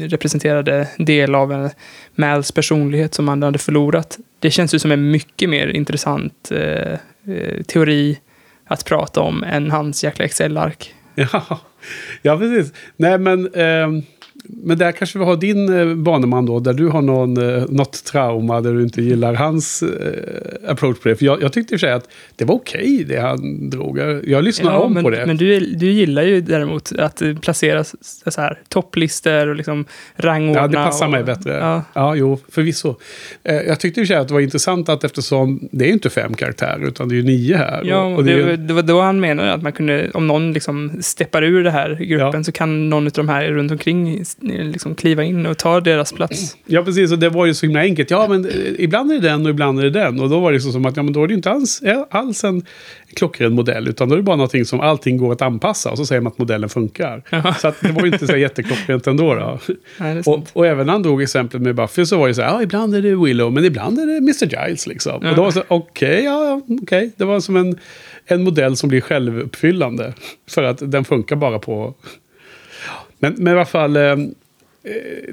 representerade 0.08 0.88
del 0.98 1.36
av 1.36 1.52
en 1.52 1.70
Mals 2.16 2.52
personlighet 2.52 3.14
som 3.14 3.28
han 3.28 3.44
hade 3.44 3.60
förlorat. 3.60 4.18
Det 4.40 4.52
känns 4.52 4.74
ju 4.76 4.80
som 4.80 4.92
en 4.92 5.12
mycket 5.12 5.50
mer 5.50 5.68
intressant 5.68 6.52
eh, 6.52 6.92
eh, 7.36 7.62
teori 7.68 8.20
att 8.68 8.86
prata 8.86 9.22
om 9.22 9.44
än 9.44 9.72
hans 9.72 10.04
jäkla 10.04 10.26
Excel-ark. 10.26 10.94
Ja, 11.16 11.60
ja 12.22 12.38
precis. 12.38 12.74
Nej, 12.98 13.18
men, 13.18 13.46
Eh, 13.54 13.88
men 14.48 14.78
där 14.78 14.92
kanske 14.92 15.20
vi 15.20 15.26
har 15.26 15.36
din 15.36 15.80
eh, 15.80 15.96
baneman 15.96 16.46
då, 16.46 16.60
där 16.60 16.74
du 16.74 16.88
har 16.88 17.02
någon, 17.02 17.38
eh, 17.38 17.64
något 17.70 18.04
trauma 18.04 18.62
där 18.62 18.74
du 18.74 18.84
inte 18.84 19.02
gillar 19.02 19.34
hans 19.34 19.84
eh, 19.84 20.72
approach 20.72 21.00
på 21.00 21.10
det. 21.10 21.16
För 21.16 21.26
jag, 21.26 21.42
jag 21.42 21.54
tyckte 21.54 21.74
i 21.74 21.78
och 21.78 21.80
för 21.80 21.88
sig 21.88 21.94
att 21.94 22.10
det 22.36 22.46
var 22.46 22.56
okej 22.56 23.06
det 23.08 23.20
han 23.20 23.70
drog. 23.70 24.00
Jag, 24.24 24.44
lyssnade 24.44 24.78
om 24.78 24.94
men, 24.94 25.04
på 25.04 25.10
det. 25.10 25.26
Men 25.26 25.38
du, 25.38 25.60
du 25.60 25.92
gillar 25.92 26.24
ju 26.24 26.42
däremot 26.42 26.92
att 26.92 27.22
placera 27.42 27.84
så 27.84 28.42
här, 28.42 28.60
topplistor 28.70 29.48
och 29.48 29.56
liksom 29.56 29.86
rangordna. 30.16 30.62
Ja, 30.62 30.68
det 30.68 30.74
passar 30.74 31.06
och, 31.06 31.12
mig 31.12 31.24
bättre. 31.24 31.54
Ja. 31.54 31.84
Ja, 31.94 32.16
jo, 32.16 32.40
förvisso. 32.50 32.96
Jag 33.44 33.80
tyckte 33.80 34.02
i 34.02 34.04
och 34.04 34.08
för 34.08 34.14
sig 34.14 34.22
att 34.22 34.28
det 34.28 34.34
var 34.34 34.42
intressant 34.42 34.90
att 34.90 35.04
eftersom 35.04 35.70
det 35.72 35.90
är 35.90 35.94
inte 35.94 36.10
fem 36.10 36.34
karaktärer, 36.34 36.88
utan 36.88 37.10
det 37.10 37.16
är 37.16 37.18
ju 37.18 37.24
nio 37.24 37.58
här. 37.58 37.82
Ja, 37.84 38.06
och, 38.06 38.16
och 38.16 38.24
det, 38.24 38.44
det, 38.44 38.58
det 38.58 38.74
var 38.74 38.82
då 38.82 39.02
han 39.02 39.20
menade 39.20 39.54
att 39.54 39.62
man 39.62 39.72
kunde, 39.72 40.12
om 40.14 40.28
någon 40.28 40.54
liksom 40.54 40.92
steppar 41.02 41.44
ur 41.44 41.64
det 41.64 41.72
här 41.72 41.96
gruppen 41.96 42.44
så 42.44 42.52
kan 42.52 42.90
någon 42.90 43.06
av 43.08 43.12
de 43.12 43.30
här 43.30 43.48
runt 43.48 43.72
omkring 43.72 44.26
liksom 44.42 44.96
kliva 44.96 45.24
in 45.24 45.46
och 45.46 45.58
ta 45.58 45.80
deras 45.80 46.14
plats. 46.14 46.58
Ja, 46.66 46.84
precis. 46.84 47.12
Och 47.12 47.20
det 47.20 47.30
var 47.30 47.46
ju 47.46 47.54
så 47.54 47.66
himla 47.66 47.80
enkelt. 47.80 48.12
Ja, 48.12 48.28
men 48.30 48.46
eh, 48.46 48.52
ibland 48.78 49.12
är 49.12 49.16
det 49.16 49.30
den 49.30 49.46
och 49.46 49.50
ibland 49.50 49.80
är 49.80 49.84
det 49.84 49.90
den. 49.90 50.20
Och 50.20 50.30
då 50.30 50.40
var 50.40 50.52
det 50.52 50.60
så 50.60 50.72
som 50.72 50.86
att 50.86 50.98
ja, 50.98 51.04
men 51.04 51.14
då 51.14 51.24
är 51.24 51.28
det 51.28 51.32
ju 51.32 51.36
inte 51.36 51.52
alls, 51.52 51.82
ja, 51.84 52.08
alls 52.12 52.44
en 52.44 52.64
klockren 53.14 53.54
modell. 53.54 53.88
Utan 53.88 54.10
då 54.10 54.16
är 54.16 54.18
det 54.18 54.24
bara 54.24 54.36
någonting 54.36 54.66
som 54.66 54.80
allting 54.80 55.18
går 55.18 55.34
att 55.34 55.42
anpassa. 55.42 55.92
Och 55.92 55.98
så 55.98 56.06
säger 56.06 56.22
man 56.22 56.32
att 56.32 56.38
modellen 56.38 56.70
funkar. 56.70 57.24
Så 57.60 57.68
att 57.68 57.82
det 57.82 57.92
var 57.92 58.06
ju 58.06 58.12
inte 58.12 58.28
så 58.28 58.38
jätteklockrent 58.38 59.08
ändå. 59.08 59.36
Då. 59.36 59.60
Nej, 59.98 60.22
Och, 60.26 60.48
och 60.54 60.68
även 60.68 60.86
när 60.86 60.94
han 60.94 61.04
drog 61.04 61.22
exemplet 61.22 61.62
med 61.62 61.76
Buffy 61.76 62.06
så 62.06 62.18
var 62.18 62.28
det 62.28 62.34
så 62.34 62.42
här, 62.42 62.50
ja, 62.50 62.62
ibland 62.62 62.96
är 62.96 63.02
det 63.02 63.16
Willow, 63.16 63.54
men 63.54 63.66
ibland 63.66 64.00
är 64.00 64.06
det 64.06 64.18
Mr. 64.18 64.68
Giles 64.68 64.88
liksom. 64.88 65.20
Ja. 65.24 65.30
Och 65.30 65.36
då 65.36 65.42
var 65.42 65.50
det 65.50 65.54
så, 65.54 65.64
okej, 65.68 66.24
ja, 66.24 66.46
ja, 66.46 66.62
okej. 66.82 67.12
Det 67.18 67.26
var 67.26 67.40
som 67.40 67.56
en, 67.56 67.80
en 68.26 68.44
modell 68.44 68.78
som 68.78 68.90
blir 68.90 69.02
självuppfyllande. 69.02 70.14
För 70.50 70.64
att 70.64 70.92
den 70.92 71.06
funkar 71.06 71.36
bara 71.36 71.60
på... 71.60 71.94
Men, 73.20 73.34
men 73.38 73.48
i 73.48 73.56
alla 73.56 73.66
fall, 73.66 73.96
eh, 73.96 74.16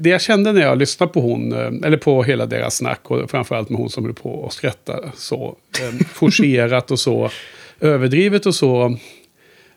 det 0.00 0.10
jag 0.10 0.20
kände 0.20 0.52
när 0.52 0.60
jag 0.60 0.78
lyssnade 0.78 1.12
på 1.12 1.20
hon, 1.20 1.52
eh, 1.52 1.86
eller 1.86 1.96
på 1.96 2.22
hela 2.22 2.46
deras 2.46 2.76
snack, 2.76 3.10
och 3.10 3.30
framförallt 3.30 3.68
med 3.68 3.78
hon 3.78 3.90
som 3.90 4.04
höll 4.04 4.14
på 4.14 4.46
att 4.46 4.52
skratta 4.52 5.12
så 5.14 5.56
eh, 5.80 6.06
forcerat 6.12 6.90
och 6.90 6.98
så 6.98 7.30
överdrivet 7.80 8.46
och 8.46 8.54
så, 8.54 8.96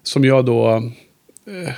som 0.03 0.25
jag 0.25 0.45
då 0.45 0.75
eh, 1.47 1.73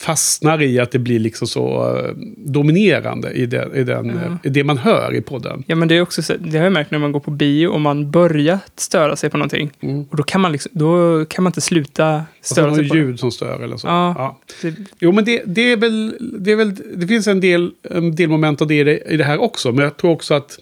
fastnar 0.00 0.62
i 0.62 0.78
att 0.80 0.90
det 0.90 0.98
blir 0.98 1.18
liksom 1.18 1.46
så 1.48 1.96
eh, 1.98 2.10
dominerande 2.36 3.30
i, 3.30 3.46
det, 3.46 3.68
i, 3.74 3.84
den, 3.84 4.06
Ja. 4.06 4.12
eh, 4.14 4.36
i 4.42 4.48
det 4.48 4.64
man 4.64 4.78
hör 4.78 5.14
i 5.14 5.20
podden. 5.20 5.64
Ja, 5.66 5.76
men 5.76 5.88
det 5.88 5.94
är 5.96 6.00
också 6.00 6.22
så, 6.22 6.34
det 6.36 6.58
har 6.58 6.64
jag 6.64 6.72
märkt 6.72 6.90
när 6.90 6.98
man 6.98 7.12
går 7.12 7.20
på 7.20 7.30
bio 7.30 7.66
och 7.66 7.80
man 7.80 8.10
börjar 8.10 8.58
störa 8.76 9.16
sig 9.16 9.30
på 9.30 9.36
någonting. 9.36 9.70
Och 10.10 10.16
då 10.16 10.22
kan 10.22 10.40
man, 10.40 10.52
liksom, 10.52 10.70
då 10.74 11.24
kan 11.24 11.44
man 11.44 11.50
inte 11.50 11.60
sluta 11.60 12.24
störa 12.40 12.74
sig 12.74 12.88
på 12.88 12.94
det. 12.94 13.00
ljud 13.00 13.20
som 13.20 13.30
stör 13.30 13.60
eller 13.62 13.76
så. 13.76 13.86
Ja. 13.86 14.38
Det- 14.62 14.74
Jo, 14.98 15.12
men 15.12 15.24
det, 15.24 15.42
det 15.46 15.72
är 15.72 15.76
väl... 15.76 16.16
Det, 16.38 16.52
är 16.52 16.56
väl, 16.56 16.74
det 16.94 17.06
finns 17.06 17.26
en 17.26 17.40
del, 17.40 17.70
en 17.90 18.14
del 18.14 18.28
moment 18.28 18.62
av 18.62 18.68
det 18.68 18.74
i 18.80 18.84
det 18.84 18.98
i 19.12 19.16
det 19.16 19.24
här 19.24 19.38
också. 19.40 19.72
Men 19.72 19.84
jag 19.84 19.96
tror 19.96 20.10
också 20.10 20.34
att 20.34 20.58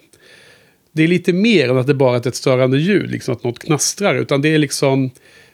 det 0.92 1.02
är 1.02 1.08
lite 1.08 1.32
mer 1.32 1.68
än 1.70 1.78
att 1.78 1.86
det 1.86 1.94
bara 1.94 2.16
är 2.16 2.28
ett 2.28 2.36
störande 2.36 2.78
ljud, 2.78 3.10
liksom 3.10 3.34
att 3.34 3.44
något 3.44 3.58
knastrar. 3.58 4.14
Utan 4.14 4.42
det 4.42 4.54
är 4.54 4.58
liksom... 4.58 5.10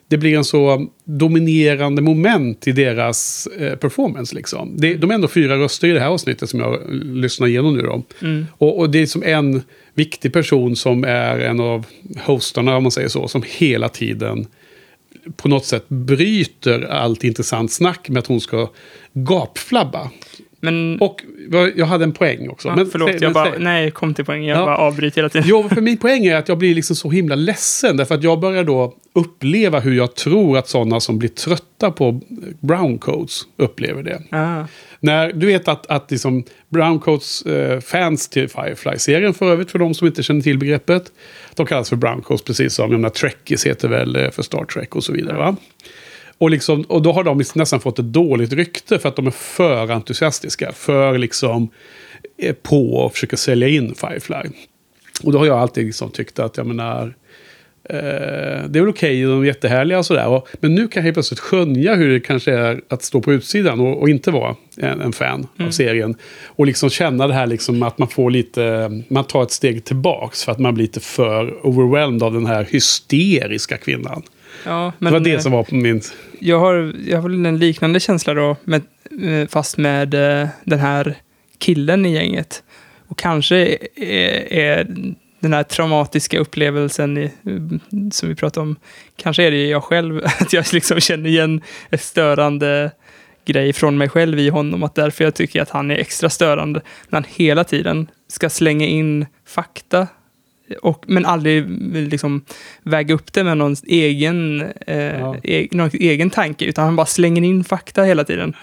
Det 0.07 0.17
blir 0.17 0.37
en 0.37 0.45
så 0.45 0.87
dominerande 1.03 2.01
moment 2.01 2.67
i 2.67 2.71
deras 2.71 3.47
eh, 3.47 3.75
performance. 3.75 4.35
Liksom. 4.35 4.77
Det, 4.77 4.95
de 4.95 5.11
är 5.11 5.15
ändå 5.15 5.27
fyra 5.27 5.57
röster 5.57 5.87
i 5.87 5.91
det 5.91 5.99
här 5.99 6.07
avsnittet 6.07 6.49
som 6.49 6.59
jag 6.59 6.79
lyssnar 7.03 7.47
igenom 7.47 7.77
nu. 7.77 7.81
Då. 7.81 8.03
Mm. 8.21 8.45
Och, 8.57 8.79
och 8.79 8.89
det 8.89 8.99
är 8.99 9.05
som 9.05 9.23
en 9.23 9.61
viktig 9.93 10.33
person 10.33 10.75
som 10.75 11.03
är 11.03 11.39
en 11.39 11.59
av 11.59 11.85
hostarna, 12.25 12.77
om 12.77 12.83
man 12.83 12.91
säger 12.91 13.09
så, 13.09 13.27
som 13.27 13.43
hela 13.47 13.89
tiden 13.89 14.47
på 15.35 15.47
något 15.47 15.65
sätt 15.65 15.89
bryter 15.89 16.81
allt 16.81 17.23
intressant 17.23 17.71
snack 17.71 18.09
med 18.09 18.19
att 18.19 18.27
hon 18.27 18.41
ska 18.41 18.69
gapflabba. 19.13 20.09
Men, 20.65 20.97
och 21.01 21.21
jag 21.75 21.85
hade 21.85 22.03
en 22.03 22.11
poäng 22.11 22.49
också. 22.49 22.67
Ja, 22.67 22.75
men, 22.75 22.85
förlåt, 22.87 23.09
säg- 23.09 23.15
jag 23.21 23.23
men 23.23 23.33
bara, 23.33 23.51
säg- 23.51 23.59
nej, 23.63 23.91
kom 23.91 24.13
till 24.13 24.25
poäng. 24.25 24.45
Jag 24.45 24.57
Ja. 24.57 24.65
bara 24.65 24.77
avbryter 24.77 25.15
hela 25.15 25.29
tiden. 25.29 25.47
Jo, 25.49 25.69
för 25.69 25.81
min 25.81 25.97
poäng 25.97 26.25
är 26.25 26.35
att 26.35 26.49
jag 26.49 26.57
blir 26.57 26.75
liksom 26.75 26.95
så 26.95 27.09
himla 27.09 27.35
ledsen. 27.35 27.97
Därför 27.97 28.15
att 28.15 28.23
jag 28.23 28.39
börjar 28.39 28.63
då 28.63 28.93
uppleva 29.15 29.79
hur 29.79 29.93
jag 29.97 30.15
tror 30.15 30.57
att 30.57 30.67
sådana 30.67 30.99
som 30.99 31.19
blir 31.19 31.29
trötta 31.29 31.91
på 31.91 32.21
browncoats 32.59 33.41
upplever 33.57 34.03
det. 34.03 34.21
Ah. 34.37 34.63
När, 34.99 35.33
du 35.33 35.45
vet 35.47 35.67
att, 35.67 35.85
att 35.87 36.11
liksom 36.11 36.43
browncoats 36.69 37.41
eh, 37.45 37.79
fans 37.79 38.27
till 38.29 38.47
Firefly-serien 38.49 39.33
för 39.33 39.51
övrigt, 39.51 39.71
för 39.71 39.79
de 39.79 39.93
som 39.93 40.07
inte 40.07 40.23
känner 40.23 40.41
till 40.41 40.57
begreppet. 40.59 41.11
De 41.55 41.65
kallas 41.65 41.89
för 41.89 41.95
browncoats, 41.95 42.43
precis 42.43 42.73
som 42.73 42.91
jag 42.91 42.99
menar, 42.99 43.09
Trekkies 43.09 43.65
heter 43.65 43.87
väl 43.87 44.15
eh, 44.15 44.29
för 44.31 44.43
Star 44.43 44.65
Trek 44.65 44.95
och 44.95 45.03
så 45.03 45.13
vidare. 45.13 45.37
Va? 45.37 45.55
Och, 46.37 46.49
liksom, 46.49 46.81
och 46.81 47.01
då 47.01 47.11
har 47.11 47.23
de 47.23 47.43
nästan 47.55 47.79
fått 47.79 47.99
ett 47.99 48.05
dåligt 48.05 48.53
rykte 48.53 48.99
för 48.99 49.09
att 49.09 49.15
de 49.15 49.27
är 49.27 49.31
för 49.31 49.91
entusiastiska. 49.91 50.71
För 50.71 51.17
liksom 51.17 51.69
eh, 52.37 52.55
på 52.55 52.93
och 52.93 53.13
försöker 53.13 53.37
sälja 53.37 53.67
in 53.67 53.95
Firefly. 53.95 54.49
Och 55.23 55.31
då 55.31 55.37
har 55.37 55.45
jag 55.45 55.59
alltid 55.59 55.85
liksom 55.85 56.09
tyckt 56.09 56.39
att, 56.39 56.57
jag 56.57 56.67
menar, 56.67 57.15
eh, 57.89 57.95
det 58.69 58.79
är 58.79 58.81
väl 58.81 58.89
okej, 58.89 59.21
de 59.21 59.41
är 59.41 59.45
jättehärliga 59.45 59.97
och 59.97 60.05
sådär. 60.05 60.27
Och, 60.27 60.47
men 60.59 60.75
nu 60.75 60.87
kan 60.87 61.01
jag 61.01 61.03
helt 61.03 61.15
plötsligt 61.15 61.39
skönja 61.39 61.95
hur 61.95 62.09
det 62.09 62.19
kanske 62.19 62.53
är 62.53 62.81
att 62.87 63.03
stå 63.03 63.21
på 63.21 63.33
utsidan 63.33 63.79
och, 63.79 64.01
och 64.01 64.09
inte 64.09 64.31
vara 64.31 64.55
en, 64.77 65.01
en 65.01 65.13
fan 65.13 65.47
av 65.59 65.71
serien. 65.71 66.15
Och 66.45 66.65
liksom 66.65 66.89
känna 66.89 67.27
det 67.27 67.33
här 67.33 67.47
liksom 67.47 67.83
att 67.83 67.97
man 67.97 68.07
får 68.07 68.31
lite, 68.31 68.91
man 69.07 69.23
tar 69.23 69.43
ett 69.43 69.51
steg 69.51 69.83
tillbaks 69.83 70.43
för 70.43 70.51
att 70.51 70.59
man 70.59 70.73
blir 70.73 70.83
lite 70.83 70.99
för 70.99 71.67
overwhelmed 71.67 72.23
av 72.23 72.33
den 72.33 72.45
här 72.45 72.67
hysteriska 72.69 73.77
kvinnan. 73.77 74.23
Ja, 74.65 74.93
det 74.99 75.11
var 75.11 75.19
det 75.19 75.33
eh, 75.33 75.39
som 75.39 75.51
var 75.51 75.63
på 75.63 75.75
min... 75.75 76.01
Jag 76.39 76.59
har, 76.59 76.93
jag 77.07 77.21
har 77.21 77.29
väl 77.29 77.45
en 77.45 77.57
liknande 77.57 77.99
känsla 77.99 78.33
då, 78.33 78.57
med, 78.63 78.81
eh, 79.21 79.47
fast 79.47 79.77
med 79.77 80.13
eh, 80.13 80.47
den 80.63 80.79
här 80.79 81.15
killen 81.57 82.05
i 82.05 82.13
gänget. 82.13 82.63
Och 83.07 83.17
kanske 83.17 83.55
är, 83.95 84.53
är 84.53 84.87
den 85.39 85.53
här 85.53 85.63
traumatiska 85.63 86.39
upplevelsen 86.39 87.17
i, 87.17 87.31
som 88.11 88.29
vi 88.29 88.35
pratade 88.35 88.61
om, 88.61 88.75
kanske 89.15 89.43
är 89.43 89.51
det 89.51 89.67
jag 89.67 89.83
själv, 89.83 90.21
att 90.39 90.53
jag 90.53 90.65
liksom 90.73 90.99
känner 90.99 91.29
igen 91.29 91.61
ett 91.89 92.01
störande 92.01 92.91
grej 93.45 93.73
från 93.73 93.97
mig 93.97 94.09
själv 94.09 94.39
i 94.39 94.49
honom. 94.49 94.83
Att 94.83 94.95
därför 94.95 95.23
jag 95.23 95.35
tycker 95.35 95.61
att 95.61 95.69
han 95.69 95.91
är 95.91 95.95
extra 95.95 96.29
störande 96.29 96.81
när 97.09 97.17
han 97.17 97.25
hela 97.35 97.63
tiden 97.63 98.07
ska 98.27 98.49
slänga 98.49 98.85
in 98.85 99.25
fakta 99.47 100.07
och, 100.81 101.03
men 101.07 101.25
aldrig 101.25 101.69
liksom 102.11 102.45
väga 102.83 103.13
upp 103.13 103.33
det 103.33 103.43
med 103.43 103.57
någon 103.57 103.75
egen, 103.87 104.61
eh, 104.87 105.35
e 105.43 105.67
någon 105.71 105.89
egen 105.93 106.29
tanke, 106.29 106.65
utan 106.65 106.85
han 106.85 106.95
bara 106.95 107.05
slänger 107.05 107.41
in 107.41 107.63
fakta 107.63 108.03
hela 108.03 108.23
tiden. 108.23 108.55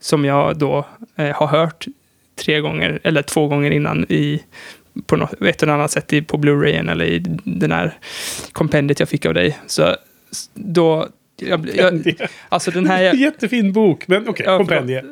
Som 0.00 0.24
jag 0.24 0.58
då 0.58 0.86
eh, 1.16 1.36
har 1.36 1.46
hört 1.46 1.86
tre 2.44 2.60
gånger, 2.60 3.00
eller 3.02 3.22
två 3.22 3.48
gånger 3.48 3.70
innan 3.70 4.04
i, 4.08 4.42
på 5.06 5.16
något, 5.16 5.42
ett 5.42 5.62
eller 5.62 5.72
annat 5.72 5.90
sätt 5.90 6.12
i, 6.12 6.22
på 6.22 6.36
Blu-rayen 6.36 6.88
eller 6.88 7.04
i 7.04 7.18
den 7.44 7.72
här 7.72 7.98
kompendiet 8.52 9.00
jag 9.00 9.08
fick 9.08 9.26
av 9.26 9.34
dig. 9.34 9.58
Så 9.66 9.96
då, 10.54 11.08
jag, 11.48 11.70
jag, 11.74 12.14
alltså 12.48 12.70
den 12.70 12.86
här... 12.86 13.14
Jättefin 13.14 13.72
bok, 13.72 14.08
men 14.08 14.28
okej, 14.28 14.46
Ja, 14.46 14.58
kompendie. 14.58 15.04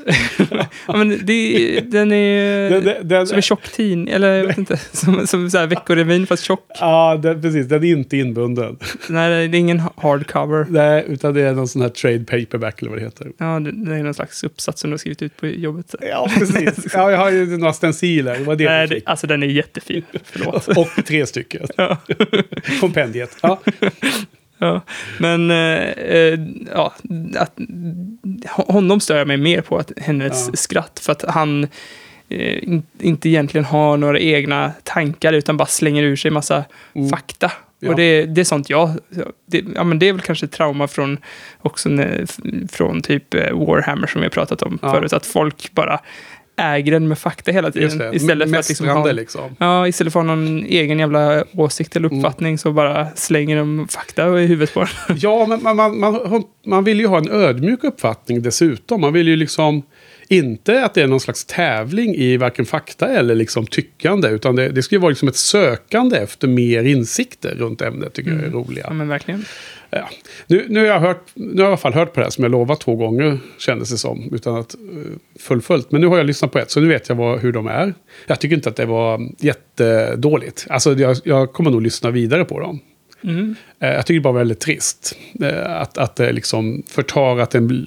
ja, 0.86 0.96
men 0.96 1.20
det, 1.26 1.80
den 1.80 2.12
är 2.12 2.70
Den- 2.70 2.84
den- 2.84 3.08
den- 3.08 3.26
som 3.26 3.36
en 3.36 3.42
tjock 3.42 3.68
tin, 3.72 4.08
eller 4.08 4.34
jag 4.34 4.44
vet 4.46 4.58
inte, 4.58 4.76
som, 4.92 5.26
som 5.26 5.50
så 5.50 5.58
här 5.58 5.66
Veckorevyn 5.66 6.26
fast 6.26 6.42
tjock. 6.42 6.66
Ja, 6.80 7.16
den, 7.22 7.42
precis. 7.42 7.66
Den 7.66 7.84
är 7.84 7.88
inte 7.90 8.16
inbunden. 8.16 8.78
Nej, 9.08 9.48
det 9.48 9.56
är 9.56 9.60
ingen 9.60 9.82
hardcover. 9.96 10.66
Nej, 10.68 11.04
utan 11.08 11.34
det 11.34 11.42
är 11.42 11.52
någon 11.52 11.68
sån 11.68 11.82
här 11.82 11.88
trade 11.88 12.18
paperback 12.24 12.80
eller 12.80 12.90
vad 12.90 12.98
det 13.00 13.04
heter. 13.04 13.26
Ja, 13.38 13.60
det, 13.60 13.72
det 13.84 13.94
är 13.96 14.02
någon 14.02 14.14
slags 14.14 14.44
uppsats 14.44 14.80
som 14.80 14.90
du 14.90 14.92
har 14.92 14.98
skrivit 14.98 15.22
ut 15.22 15.36
på 15.36 15.46
jobbet. 15.46 15.94
Ja, 16.00 16.30
precis. 16.38 16.86
Ja, 16.94 17.10
jag 17.10 17.18
har 17.18 17.30
ju 17.30 17.56
några 17.58 17.72
stenciler. 17.72 18.38
Var 18.44 18.56
det 18.56 18.64
Nej, 18.64 18.86
det, 18.88 19.00
alltså 19.04 19.26
den 19.26 19.42
är 19.42 19.46
jättefin. 19.46 20.02
Förlåt. 20.24 20.68
Och 20.68 20.88
tre 21.06 21.26
stycken. 21.26 21.66
Kompendiet. 22.80 23.36
Ja. 23.42 23.60
Ja, 24.58 24.80
men 25.18 25.50
eh, 25.50 25.88
eh, 25.88 26.38
ja, 26.74 26.94
att, 27.36 27.58
honom 28.66 29.00
stör 29.00 29.18
jag 29.18 29.26
mig 29.28 29.36
mer 29.36 29.60
på, 29.60 29.78
att 29.78 29.92
hennes 29.96 30.48
Ja. 30.48 30.56
skratt. 30.56 31.00
För 31.02 31.12
att 31.12 31.22
han 31.28 31.64
eh, 32.28 32.64
in, 32.64 32.82
inte 33.00 33.28
egentligen 33.28 33.64
har 33.64 33.96
några 33.96 34.20
egna 34.20 34.72
tankar, 34.82 35.32
utan 35.32 35.56
bara 35.56 35.66
slänger 35.66 36.02
ur 36.02 36.16
sig 36.16 36.30
massa 36.30 36.64
fakta. 37.10 37.52
Ja. 37.80 37.90
Och 37.90 37.96
det, 37.96 38.24
det 38.26 38.40
är 38.40 38.44
sånt 38.44 38.70
jag... 38.70 38.90
Det, 39.46 39.64
ja, 39.74 39.84
men 39.84 39.98
det 39.98 40.08
är 40.08 40.12
väl 40.12 40.22
kanske 40.22 40.46
trauma 40.46 40.88
från, 40.88 41.18
också 41.60 41.88
när, 41.88 42.26
från 42.72 43.00
typ 43.02 43.34
eh, 43.34 43.52
Warhammer 43.66 44.06
som 44.06 44.20
vi 44.20 44.24
har 44.24 44.30
pratat 44.30 44.62
om 44.62 44.78
Ja. 44.82 44.90
förut. 44.92 45.12
Att 45.12 45.26
folk 45.26 45.72
bara 45.72 46.00
äger 46.58 46.92
den 46.92 47.08
med 47.08 47.18
fakta 47.18 47.52
hela 47.52 47.70
tiden. 47.70 48.14
Istället 48.14 48.50
för 48.50 48.56
att 48.56 48.68
liksom 48.68 48.88
ha, 48.88 49.12
liksom. 49.12 49.56
Ja, 49.58 49.88
istället 49.88 50.12
för 50.12 50.20
att 50.20 50.26
ha 50.26 50.34
någon 50.34 50.64
egen 50.64 50.98
jävla 50.98 51.44
åsikt 51.52 51.96
eller 51.96 52.14
uppfattning 52.14 52.58
så 52.58 52.72
bara 52.72 53.08
slänger 53.14 53.56
de 53.56 53.88
fakta 53.88 54.40
i 54.40 54.46
huvudet 54.46 54.74
på 54.74 54.80
den. 54.80 55.16
Ja, 55.20 55.46
men 55.46 55.62
man, 55.62 55.76
man, 55.76 56.00
man, 56.00 56.44
man 56.66 56.84
vill 56.84 57.00
ju 57.00 57.06
ha 57.06 57.18
en 57.18 57.30
ödmjuk 57.30 57.84
uppfattning 57.84 58.42
dessutom. 58.42 59.00
Man 59.00 59.12
vill 59.12 59.28
ju 59.28 59.36
liksom 59.36 59.82
inte 60.28 60.84
att 60.84 60.94
det 60.94 61.02
är 61.02 61.06
någon 61.06 61.20
slags 61.20 61.44
tävling 61.44 62.14
i 62.14 62.36
varken 62.36 62.66
fakta 62.66 63.06
eller 63.08 63.34
liksom 63.34 63.66
tyckande. 63.66 64.28
Utan 64.28 64.56
det, 64.56 64.68
det 64.68 64.82
ska 64.82 64.94
ju 64.94 65.00
vara 65.00 65.08
liksom 65.08 65.28
ett 65.28 65.36
sökande 65.36 66.16
efter 66.16 66.48
mer 66.48 66.84
insikter 66.84 67.54
runt 67.54 67.82
ämnet 67.82 68.12
tycker 68.12 68.30
jag 68.30 68.44
är 68.44 68.50
roliga. 68.50 68.84
Ja, 68.86 68.92
men 68.92 69.08
verkligen. 69.08 69.44
Ja. 69.90 70.08
Nu, 70.46 70.66
nu, 70.68 70.80
har 70.80 70.86
jag 70.86 71.00
hört, 71.00 71.22
nu 71.34 71.46
har 71.46 71.54
jag 71.56 71.64
i 71.64 71.66
alla 71.66 71.76
fall 71.76 71.92
hört 71.94 72.12
på 72.12 72.20
det 72.20 72.26
här 72.26 72.30
som 72.30 72.44
jag 72.44 72.50
lovat 72.50 72.80
två 72.80 72.94
gånger, 72.96 73.38
kändes 73.58 73.90
det 73.90 73.98
som. 73.98 74.28
Utan 74.32 74.56
att 74.56 74.74
uh, 74.74 75.04
fullföljt. 75.40 75.90
Men 75.92 76.00
nu 76.00 76.06
har 76.06 76.16
jag 76.16 76.26
lyssnat 76.26 76.52
på 76.52 76.58
ett, 76.58 76.70
så 76.70 76.80
nu 76.80 76.88
vet 76.88 77.08
jag 77.08 77.16
vad, 77.16 77.38
hur 77.40 77.52
de 77.52 77.66
är. 77.66 77.94
Jag 78.26 78.40
tycker 78.40 78.56
inte 78.56 78.68
att 78.68 78.76
det 78.76 78.86
var 78.86 79.28
jättedåligt. 79.38 80.66
Alltså 80.70 80.92
jag, 80.94 81.16
jag 81.24 81.52
kommer 81.52 81.70
nog 81.70 81.82
lyssna 81.82 82.10
vidare 82.10 82.44
på 82.44 82.60
dem. 82.60 82.80
Mm. 83.24 83.54
Eh, 83.80 83.88
Jag 83.90 84.06
tycker 84.06 84.14
det 84.14 84.20
bara 84.24 84.32
väldigt 84.38 84.60
trist. 84.60 85.18
eh, 85.42 85.80
Att, 85.80 85.98
att 85.98 86.16
det 86.16 86.32
liksom 86.32 86.82
förtar 86.88 87.38
att 87.38 87.50
den 87.50 87.86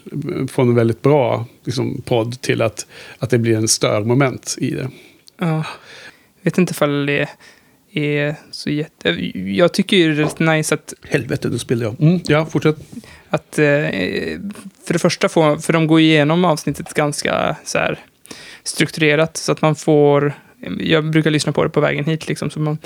får 0.51 0.63
en 0.63 0.75
väldigt 0.75 1.01
bra 1.01 1.45
liksom, 1.63 2.01
podd 2.05 2.41
till 2.41 2.61
att, 2.61 2.87
att 3.19 3.29
det 3.29 3.37
blir 3.37 3.57
en 3.57 3.67
störmoment 3.67 4.55
i 4.57 4.69
det. 4.71 4.89
Ja. 5.37 5.65
Vet 6.41 6.57
inte 6.57 6.71
ifall 6.71 7.05
det 7.05 7.29
är 7.93 8.35
så 8.51 8.69
jätte... 8.69 9.09
Jag 9.35 9.73
tycker 9.73 9.97
ju 9.97 10.15
det 10.15 10.21
är 10.21 10.25
rätt 10.25 10.39
nice 10.39 10.75
att, 10.75 10.93
Helvete, 11.09 11.49
nu 11.49 11.59
spillde 11.59 11.85
jag. 11.85 12.01
Mm, 12.01 12.19
ja, 12.27 12.45
fortsätt. 12.45 12.77
att 13.29 13.59
eh, 13.59 13.65
för 14.85 14.93
det 14.93 14.99
första 14.99 15.29
få, 15.29 15.57
för 15.57 15.73
de 15.73 15.87
går 15.87 15.99
igenom 15.99 16.45
avsnittet 16.45 16.93
ganska 16.93 17.55
så 17.65 17.77
här 17.77 17.99
strukturerat 18.63 19.37
så 19.37 19.51
att 19.51 19.61
man 19.61 19.75
får 19.75 20.33
jag 20.79 21.11
brukar 21.11 21.31
lyssna 21.31 21.51
på 21.51 21.63
det 21.63 21.69
på 21.69 21.79
vägen 21.79 22.05
hit, 22.05 22.27
liksom, 22.27 22.49
så 22.49 22.59
man 22.59 22.77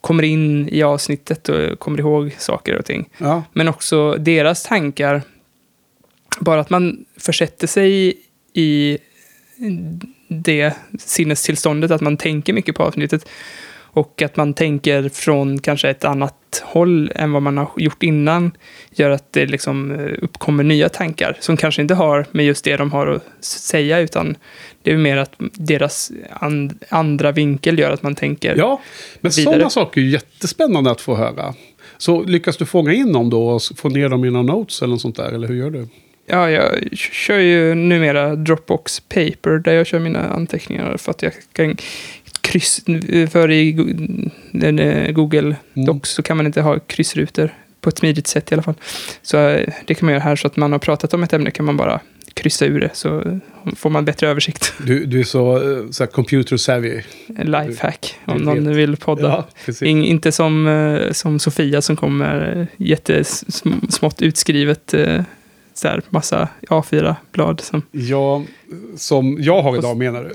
kommer 0.00 0.22
in 0.22 0.68
i 0.68 0.82
avsnittet 0.82 1.48
och 1.48 1.78
kommer 1.78 2.00
ihåg 2.00 2.36
saker 2.38 2.78
och 2.78 2.84
ting. 2.84 3.08
Ja. 3.18 3.42
Men 3.52 3.68
också 3.68 4.16
deras 4.16 4.62
tankar. 4.62 5.22
Bara 6.40 6.60
att 6.60 6.70
man 6.70 7.04
försätter 7.16 7.66
sig 7.66 8.18
i 8.52 8.98
det 10.28 10.72
sinnestillståndet, 10.98 11.90
att 11.90 12.00
man 12.00 12.16
tänker 12.16 12.52
mycket 12.52 12.74
på 12.74 12.82
avsnittet. 12.82 13.28
Och 13.94 14.22
att 14.22 14.36
man 14.36 14.54
tänker 14.54 15.08
från 15.08 15.58
kanske 15.58 15.88
ett 15.90 16.04
annat 16.04 16.34
håll 16.62 17.12
än 17.14 17.32
vad 17.32 17.42
man 17.42 17.58
har 17.58 17.70
gjort 17.76 18.02
innan. 18.02 18.52
Gör 18.90 19.10
att 19.10 19.32
det 19.32 19.46
liksom 19.46 19.90
eh, 19.90 20.12
uppkommer 20.22 20.64
nya 20.64 20.88
tankar 20.88 21.36
som 21.40 21.56
kanske 21.56 21.82
inte 21.82 21.94
har 21.94 22.26
med 22.30 22.46
just 22.46 22.64
det 22.64 22.76
de 22.76 22.92
har 22.92 23.06
att 23.06 23.44
säga. 23.44 23.98
Utan 23.98 24.36
det 24.82 24.92
är 24.92 24.96
mer 24.96 25.16
att 25.16 25.32
deras 25.38 26.12
and, 26.32 26.84
andra 26.88 27.32
vinkel 27.32 27.78
gör 27.78 27.90
att 27.90 28.02
man 28.02 28.14
tänker 28.14 28.56
Ja, 28.56 28.80
men 29.20 29.32
vidare. 29.36 29.54
sådana 29.54 29.70
saker 29.70 30.00
är 30.00 30.04
jättespännande 30.04 30.90
att 30.90 31.00
få 31.00 31.14
höra. 31.14 31.54
Så 31.98 32.22
lyckas 32.22 32.56
du 32.56 32.66
fånga 32.66 32.92
in 32.92 33.12
dem 33.12 33.30
då 33.30 33.48
och 33.48 33.62
få 33.76 33.88
ner 33.88 34.08
dem 34.08 34.24
i 34.24 34.30
några 34.30 34.54
notes 34.54 34.82
eller 34.82 34.90
något 34.90 35.00
sånt 35.00 35.16
där? 35.16 35.32
Eller 35.32 35.48
hur 35.48 35.54
gör 35.54 35.70
du? 35.70 35.88
Ja, 36.26 36.50
jag 36.50 36.96
kör 36.96 37.38
ju 37.38 37.74
numera 37.74 38.36
Dropbox 38.36 39.00
Paper 39.00 39.58
där 39.64 39.72
jag 39.72 39.86
kör 39.86 39.98
mina 39.98 40.28
anteckningar 40.28 40.96
för 40.96 41.10
att 41.10 41.22
jag 41.22 41.32
kan 41.52 41.76
kryss... 42.44 42.84
För 43.30 43.50
i 43.50 43.70
eh, 44.62 45.12
Google 45.12 45.56
Docs 45.74 46.10
så 46.10 46.22
kan 46.22 46.36
man 46.36 46.46
inte 46.46 46.60
ha 46.60 46.78
kryssrutor 46.78 47.54
på 47.80 47.88
ett 47.88 47.98
smidigt 47.98 48.26
sätt 48.26 48.52
i 48.52 48.54
alla 48.54 48.62
fall. 48.62 48.74
Så 49.22 49.48
eh, 49.48 49.68
det 49.86 49.94
kan 49.94 50.06
man 50.06 50.12
göra 50.12 50.22
här 50.22 50.36
så 50.36 50.46
att 50.46 50.56
man 50.56 50.72
har 50.72 50.78
pratat 50.78 51.14
om 51.14 51.22
ett 51.22 51.32
ämne 51.32 51.50
kan 51.50 51.66
man 51.66 51.76
bara 51.76 52.00
kryssa 52.34 52.66
ur 52.66 52.80
det 52.80 52.90
så 52.92 53.40
får 53.76 53.90
man 53.90 54.04
bättre 54.04 54.28
översikt. 54.28 54.72
Du, 54.86 55.04
du 55.04 55.20
är 55.20 55.24
så, 55.24 55.56
eh, 55.56 55.90
så 55.90 56.06
computer 56.06 56.56
savvy. 56.56 57.02
Lifehack 57.28 58.14
om 58.24 58.38
någon 58.38 58.74
vill 58.74 58.96
podda. 58.96 59.44
Ja. 59.66 59.86
In, 59.86 60.04
inte 60.04 60.32
som, 60.32 60.66
eh, 60.66 61.12
som 61.12 61.38
Sofia 61.38 61.82
som 61.82 61.96
kommer 61.96 62.66
jättesmått 62.76 64.22
utskrivet 64.22 64.94
eh, 64.94 65.22
så 65.74 65.88
här, 65.88 66.02
massa 66.10 66.48
A4-blad. 66.68 67.60
Som, 67.60 67.82
Ja, 67.90 68.42
som 68.96 69.36
jag 69.40 69.62
har 69.62 69.78
idag 69.78 69.96
menar 69.96 70.22
du? 70.24 70.30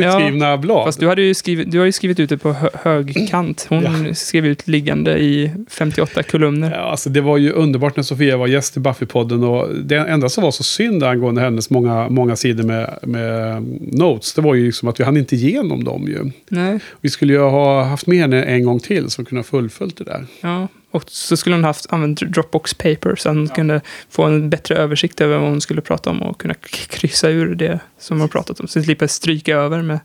Utskrivna 0.00 0.56
blad? 0.56 0.84
Fast 0.84 1.00
du, 1.00 1.08
hade 1.08 1.22
ju 1.22 1.34
skrivit, 1.34 1.70
du 1.70 1.78
har 1.78 1.86
ju 1.86 1.92
skrivit 1.92 2.20
ut 2.20 2.28
det 2.28 2.38
på 2.38 2.52
hö, 2.52 2.68
högkant. 2.74 3.66
Hon 3.68 4.14
skrev 4.14 4.46
ut 4.46 4.68
liggande 4.68 5.18
i 5.18 5.50
58 5.70 6.22
kolumner. 6.22 6.70
Ja, 6.70 6.76
alltså 6.76 7.10
det 7.10 7.20
var 7.20 7.36
ju 7.36 7.52
underbart 7.52 7.96
när 7.96 8.02
Sofia 8.02 8.36
var 8.36 8.46
gäst 8.46 8.76
i 8.76 8.80
Buffy-podden. 8.80 9.44
Och 9.44 9.74
det 9.74 9.96
enda 9.96 10.28
som 10.28 10.44
var 10.44 10.50
så 10.50 10.62
synd 10.62 11.02
angående 11.02 11.40
hennes 11.40 11.70
många, 11.70 12.08
många 12.08 12.36
sidor 12.36 12.64
med, 12.64 12.98
med 13.02 13.62
notes, 13.92 14.34
det 14.34 14.42
var 14.42 14.54
ju 14.54 14.66
liksom 14.66 14.88
att 14.88 15.00
vi 15.00 15.04
hann 15.04 15.16
inte 15.16 15.34
igenom 15.34 15.84
dem 15.84 16.02
ju. 16.08 16.30
Nej. 16.48 16.78
Vi 17.00 17.10
skulle 17.10 17.32
ju 17.32 17.40
ha 17.40 17.82
haft 17.82 18.06
med 18.06 18.18
henne 18.18 18.42
en 18.42 18.64
gång 18.64 18.80
till 18.80 19.10
som 19.10 19.24
kunde 19.24 19.38
ha 19.38 19.44
fullföljt 19.44 19.96
det 19.96 20.04
där. 20.04 20.26
Ja, 20.40 20.68
och 20.90 21.04
så 21.06 21.36
skulle 21.36 21.56
hon 21.56 21.64
haft 21.64 21.92
använt 21.92 22.20
Dropbox 22.20 22.74
Paper 22.74 23.14
så 23.16 23.28
hon 23.28 23.48
kunde 23.48 23.80
få 24.10 24.22
en 24.22 24.50
bättre 24.50 24.74
översikt 24.74 25.20
över 25.20 25.38
vad 25.38 25.48
hon 25.48 25.60
skulle 25.60 25.80
prata 25.80 26.10
om 26.10 26.22
och 26.22 26.40
kunna 26.40 26.54
kryssa 26.88 27.28
ur 27.28 27.54
det 27.54 27.80
som 27.98 28.20
hon 28.20 28.28
pratat 28.28 28.60
om. 28.60 28.68
Så 28.68 28.82
slipper 28.82 29.06
stryka 29.06 29.56
över 29.56 29.82
med 29.82 30.00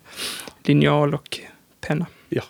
linjal 0.64 1.14
och 1.14 1.40
penna. 1.88 2.06
Ja. 2.30 2.42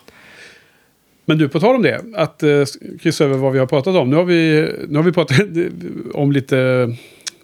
Men 1.24 1.38
du, 1.38 1.48
på 1.48 1.60
tal 1.60 1.74
om 1.74 1.82
det, 1.82 2.04
att 2.14 2.42
uh, 2.42 2.64
kryssa 3.00 3.24
över 3.24 3.36
vad 3.36 3.52
vi 3.52 3.58
har 3.58 3.66
pratat 3.66 3.96
om. 3.96 4.10
Nu 4.10 4.16
har 4.16 4.24
vi, 4.24 4.70
nu 4.88 4.96
har 4.98 5.02
vi 5.02 5.12
pratat 5.12 5.40
om 6.14 6.32
lite 6.32 6.88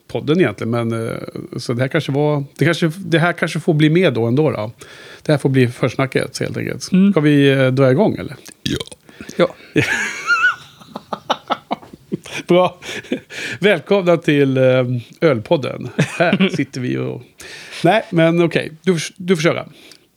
podden 0.08 0.40
egentligen, 0.40 0.70
men 0.70 1.06
eh, 1.06 1.16
så 1.56 1.72
det 1.72 1.82
här 1.82 1.88
kanske 1.88 2.12
var, 2.12 2.44
det, 2.58 2.64
kanske, 2.64 2.92
det 2.96 3.18
här 3.18 3.32
kanske 3.32 3.60
får 3.60 3.74
bli 3.74 3.90
med 3.90 4.14
då 4.14 4.26
ändå. 4.26 4.50
Då. 4.50 4.72
Det 5.22 5.32
här 5.32 5.38
får 5.38 5.48
bli 5.48 5.68
försnacket 5.68 6.38
helt 6.38 6.56
enkelt. 6.56 6.82
Ska 6.82 7.20
vi 7.20 7.50
eh, 7.50 7.66
dra 7.66 7.90
igång 7.90 8.16
eller? 8.16 8.36
Ja. 9.36 9.48
Bra. 12.46 12.78
Välkomna 13.60 14.16
till 14.16 14.56
eh, 14.56 14.84
Ölpodden. 15.20 15.88
Här 16.18 16.48
sitter 16.56 16.80
vi 16.80 16.96
och... 16.96 17.22
Nej, 17.84 18.02
men 18.10 18.42
okej. 18.42 18.72
Du, 18.82 18.98
får- 18.98 19.14
du 19.16 19.36
får 19.36 19.42
köra. 19.42 19.66